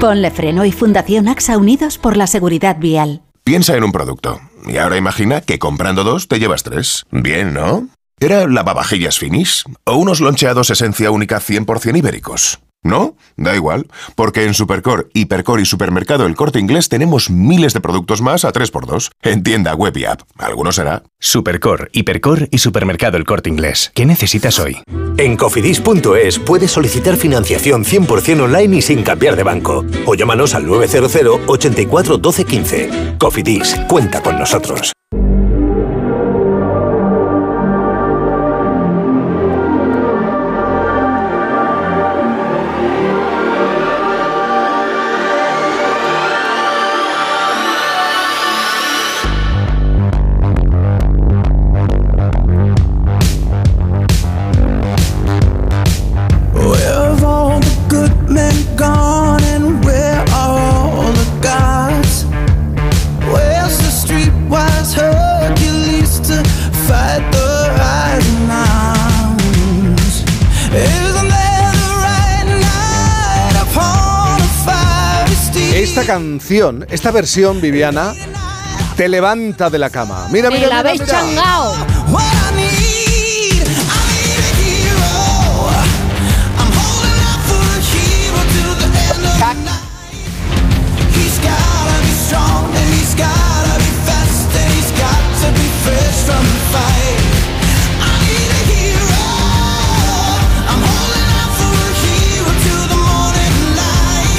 Ponle 0.00 0.30
Freno 0.30 0.66
y 0.66 0.72
Fundación 0.72 1.28
AXA 1.28 1.56
Unidos 1.56 1.96
por 1.96 2.18
la 2.18 2.26
Seguridad 2.26 2.76
Vial. 2.78 3.22
Piensa 3.42 3.74
en 3.74 3.84
un 3.84 3.92
producto. 3.92 4.38
Y 4.66 4.76
ahora 4.76 4.98
imagina 4.98 5.40
que 5.40 5.58
comprando 5.58 6.04
dos 6.04 6.28
te 6.28 6.38
llevas 6.38 6.62
tres. 6.62 7.06
Bien, 7.10 7.54
¿no? 7.54 7.88
¿Era 8.20 8.46
lavavajillas 8.46 9.18
finis? 9.18 9.64
¿O 9.84 9.96
unos 9.96 10.20
loncheados 10.20 10.68
esencia 10.68 11.10
única 11.10 11.40
100% 11.40 11.96
ibéricos? 11.96 12.60
¿No? 12.82 13.16
Da 13.36 13.54
igual, 13.54 13.86
porque 14.14 14.44
en 14.44 14.54
Supercore, 14.54 15.08
Hipercore 15.12 15.62
y 15.62 15.64
Supermercado 15.64 16.26
El 16.26 16.36
Corte 16.36 16.58
Inglés 16.58 16.88
tenemos 16.88 17.28
miles 17.28 17.74
de 17.74 17.80
productos 17.80 18.22
más 18.22 18.44
a 18.44 18.52
3x2. 18.52 19.10
En 19.22 19.42
tienda, 19.42 19.74
web 19.74 19.96
y 19.96 20.04
app. 20.04 20.22
Alguno 20.38 20.72
será. 20.72 21.02
Supercore, 21.18 21.88
Hipercore 21.92 22.48
y 22.50 22.58
Supermercado 22.58 23.16
El 23.16 23.24
Corte 23.24 23.48
Inglés. 23.50 23.90
¿Qué 23.94 24.06
necesitas 24.06 24.58
hoy? 24.58 24.78
En 25.16 25.36
cofidis.es 25.36 26.38
puedes 26.38 26.70
solicitar 26.70 27.16
financiación 27.16 27.84
100% 27.84 28.42
online 28.42 28.76
y 28.76 28.82
sin 28.82 29.02
cambiar 29.02 29.34
de 29.36 29.42
banco. 29.42 29.84
O 30.06 30.14
llámanos 30.14 30.54
al 30.54 30.66
900 30.66 31.40
84 31.46 32.18
12 32.18 32.44
15. 32.44 32.90
Cofidis, 33.18 33.74
cuenta 33.88 34.22
con 34.22 34.38
nosotros. 34.38 34.92
Canción, 76.48 76.86
esta 76.88 77.10
versión, 77.10 77.60
Viviana, 77.60 78.14
te 78.96 79.06
levanta 79.06 79.68
de 79.68 79.78
la 79.78 79.90
cama. 79.90 80.28
Mira, 80.30 80.48
mira, 80.48 80.62
la 80.62 80.66
mira, 80.66 80.78
habéis 80.78 81.00
mira. 81.02 81.12
changao. 81.12 81.74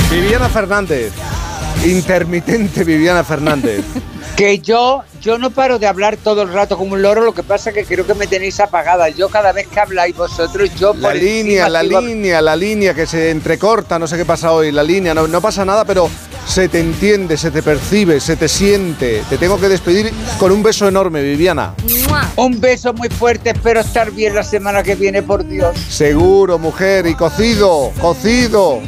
Viviana 0.10 0.50
Fernández. 0.50 1.29
Intermitente 1.86 2.84
Viviana 2.84 3.24
Fernández. 3.24 3.86
Que 4.36 4.60
yo, 4.60 5.04
yo 5.22 5.38
no 5.38 5.50
paro 5.50 5.80
de 5.80 5.88
hablar 5.88 6.18
todo 6.18 6.42
el 6.42 6.52
rato 6.52 6.78
como 6.78 6.94
un 6.94 7.02
loro, 7.02 7.22
lo 7.22 7.34
que 7.34 7.44
pasa 7.44 7.72
que 7.72 7.86
creo 7.86 8.06
que 8.06 8.14
me 8.14 8.28
tenéis 8.28 8.60
apagada. 8.60 9.10
Yo 9.10 9.30
cada 9.30 9.54
vez 9.54 9.68
que 9.68 9.80
habláis 9.80 10.16
vosotros, 10.16 10.70
yo 10.76 10.94
La 10.94 11.10
por 11.10 11.18
línea, 11.18 11.70
la 11.70 11.82
línea, 11.82 12.42
la 12.42 12.56
línea 12.56 12.94
que 12.94 13.06
se 13.06 13.32
entrecorta, 13.32 13.98
no 13.98 14.08
sé 14.08 14.18
qué 14.18 14.26
pasa 14.26 14.52
hoy, 14.52 14.72
la 14.72 14.84
línea, 14.84 15.14
no, 15.14 15.28
no 15.28 15.42
pasa 15.42 15.64
nada, 15.64 15.86
pero 15.86 16.10
se 16.46 16.68
te 16.68 16.80
entiende, 16.80 17.38
se 17.38 17.50
te 17.50 17.64
percibe, 17.64 18.20
se 18.20 18.36
te 18.36 18.50
siente. 18.50 19.24
Te 19.30 19.38
tengo 19.38 19.60
que 19.60 19.70
despedir 19.70 20.12
con 20.38 20.52
un 20.52 20.62
beso 20.62 20.88
enorme, 20.88 21.22
Viviana. 21.22 21.76
Un 22.36 22.60
beso 22.60 22.94
muy 22.94 23.10
fuerte, 23.10 23.52
espero 23.52 23.80
estar 23.80 24.12
bien 24.12 24.36
la 24.36 24.44
semana 24.44 24.84
que 24.84 24.96
viene, 24.96 25.24
por 25.24 25.48
Dios. 25.48 25.78
Seguro, 25.90 26.60
mujer, 26.60 27.08
y 27.08 27.16
cocido, 27.16 27.92
cocido. 28.02 28.82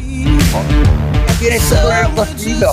Tienes 1.42 1.64
que 1.64 1.76
poner 1.76 2.10
cocido. 2.12 2.72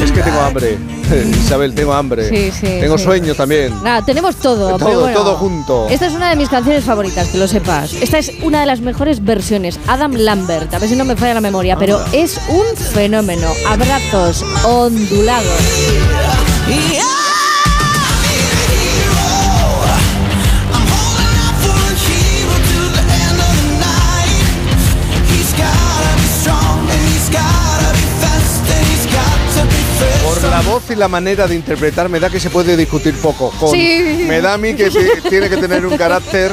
Es 0.00 0.12
que 0.12 0.22
tengo 0.22 0.40
hambre, 0.40 0.78
Isabel, 1.44 1.74
tengo 1.74 1.92
hambre. 1.92 2.28
Sí, 2.28 2.52
sí, 2.52 2.78
Tengo 2.80 2.96
sí. 2.96 3.02
sueño 3.04 3.34
también. 3.34 3.74
Nada, 3.82 4.04
tenemos 4.04 4.36
todo. 4.36 4.78
Todo, 4.78 4.86
pero 4.86 5.00
bueno. 5.00 5.18
todo 5.18 5.34
junto. 5.36 5.88
Esta 5.88 6.06
es 6.06 6.12
una 6.14 6.30
de 6.30 6.36
mis 6.36 6.48
canciones 6.48 6.84
favoritas, 6.84 7.26
que 7.28 7.38
lo 7.38 7.48
sepas. 7.48 7.92
Esta 7.94 8.18
es 8.18 8.30
una 8.42 8.60
de 8.60 8.66
las 8.66 8.80
mejores 8.82 9.24
versiones. 9.24 9.80
Adam 9.88 10.12
Lambert, 10.14 10.72
a 10.74 10.78
ver 10.78 10.88
si 10.88 10.94
no 10.94 11.04
me 11.04 11.16
falla 11.16 11.34
la 11.34 11.40
memoria, 11.40 11.76
pero 11.76 12.00
es 12.12 12.38
un 12.48 12.76
fenómeno. 12.76 13.48
Abrazos 13.68 14.44
ondulados. 14.64 15.58
La 30.90 31.08
manera 31.08 31.46
de 31.46 31.54
interpretar 31.54 32.08
me 32.10 32.20
da 32.20 32.28
que 32.28 32.38
se 32.38 32.50
puede 32.50 32.76
discutir 32.76 33.14
poco. 33.16 33.50
Con- 33.58 33.70
Sí. 33.70 34.24
Me 34.28 34.40
da 34.42 34.54
a 34.54 34.58
mí 34.58 34.74
que 34.74 34.90
tiene 35.28 35.48
que 35.48 35.56
tener 35.56 35.86
un 35.86 35.96
carácter. 35.96 36.52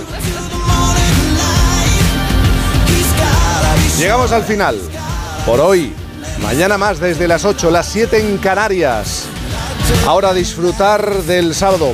Llegamos 3.98 4.32
al 4.32 4.44
final. 4.44 4.80
Por 5.46 5.60
hoy. 5.60 5.94
Mañana 6.42 6.78
más 6.78 7.00
desde 7.00 7.28
las 7.28 7.44
8, 7.44 7.70
las 7.70 7.88
7 7.88 8.18
en 8.20 8.38
Canarias. 8.38 9.26
Ahora 10.08 10.30
a 10.30 10.34
disfrutar 10.34 11.24
del 11.24 11.54
sábado. 11.54 11.94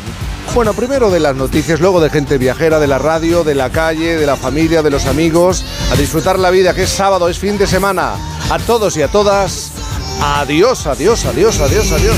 Bueno, 0.54 0.74
primero 0.74 1.10
de 1.10 1.20
las 1.20 1.36
noticias, 1.36 1.80
luego 1.80 2.00
de 2.00 2.12
gente 2.12 2.38
viajera, 2.38 2.80
de 2.80 2.86
la 2.88 3.00
radio, 3.00 3.44
de 3.44 3.56
la 3.56 3.72
calle, 3.72 4.18
de 4.18 4.26
la 4.28 4.36
familia, 4.36 4.84
de 4.84 4.92
los 4.92 5.08
amigos. 5.08 5.66
A 5.92 5.96
disfrutar 5.96 6.38
la 6.38 6.52
vida, 6.52 6.76
que 6.76 6.84
es 6.84 6.90
sábado, 6.92 7.28
es 7.28 7.40
fin 7.40 7.58
de 7.58 7.66
semana. 7.66 8.14
A 8.52 8.60
todos 8.60 8.96
y 8.98 9.02
a 9.02 9.08
todas. 9.08 9.72
Adiós, 10.22 10.88
adiós, 10.88 11.26
adiós, 11.26 11.62
adiós, 11.62 11.92
adiós. 11.92 12.18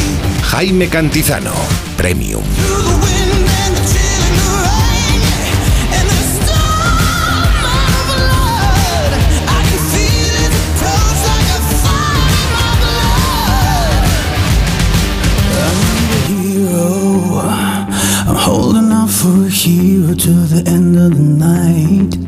Jaime 0.51 0.88
Cantizano, 0.88 1.53
Premium. 1.95 2.43
hero. 16.27 17.40
I'm 18.27 18.35
holding 18.35 18.92
out 18.92 19.09
for 19.09 19.45
a 19.45 19.50
hero 19.50 20.14
till 20.16 20.43
the 20.53 20.64
end 20.67 20.98
of 20.98 21.11
the 21.16 21.19
night. 21.19 22.26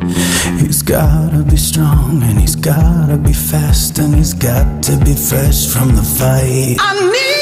Gotta 0.90 1.43
be 1.43 1.56
strong 1.56 2.24
and 2.24 2.40
he's 2.40 2.56
gotta 2.56 3.16
be 3.16 3.32
fast 3.32 4.00
and 4.00 4.16
he's 4.16 4.34
got 4.34 4.82
to 4.85 4.98
be 5.06 5.14
fresh 5.14 5.68
from 5.68 5.95
the 5.95 6.01
fight. 6.01 6.77
I 6.80 6.93
need 7.14 7.39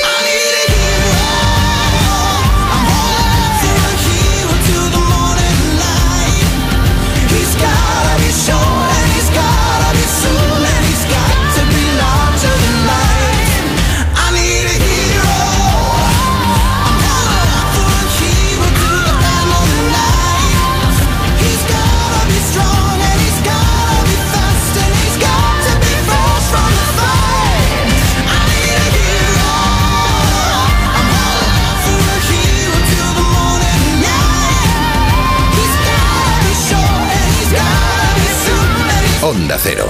Onda 39.28 39.58
Cero. 39.60 39.90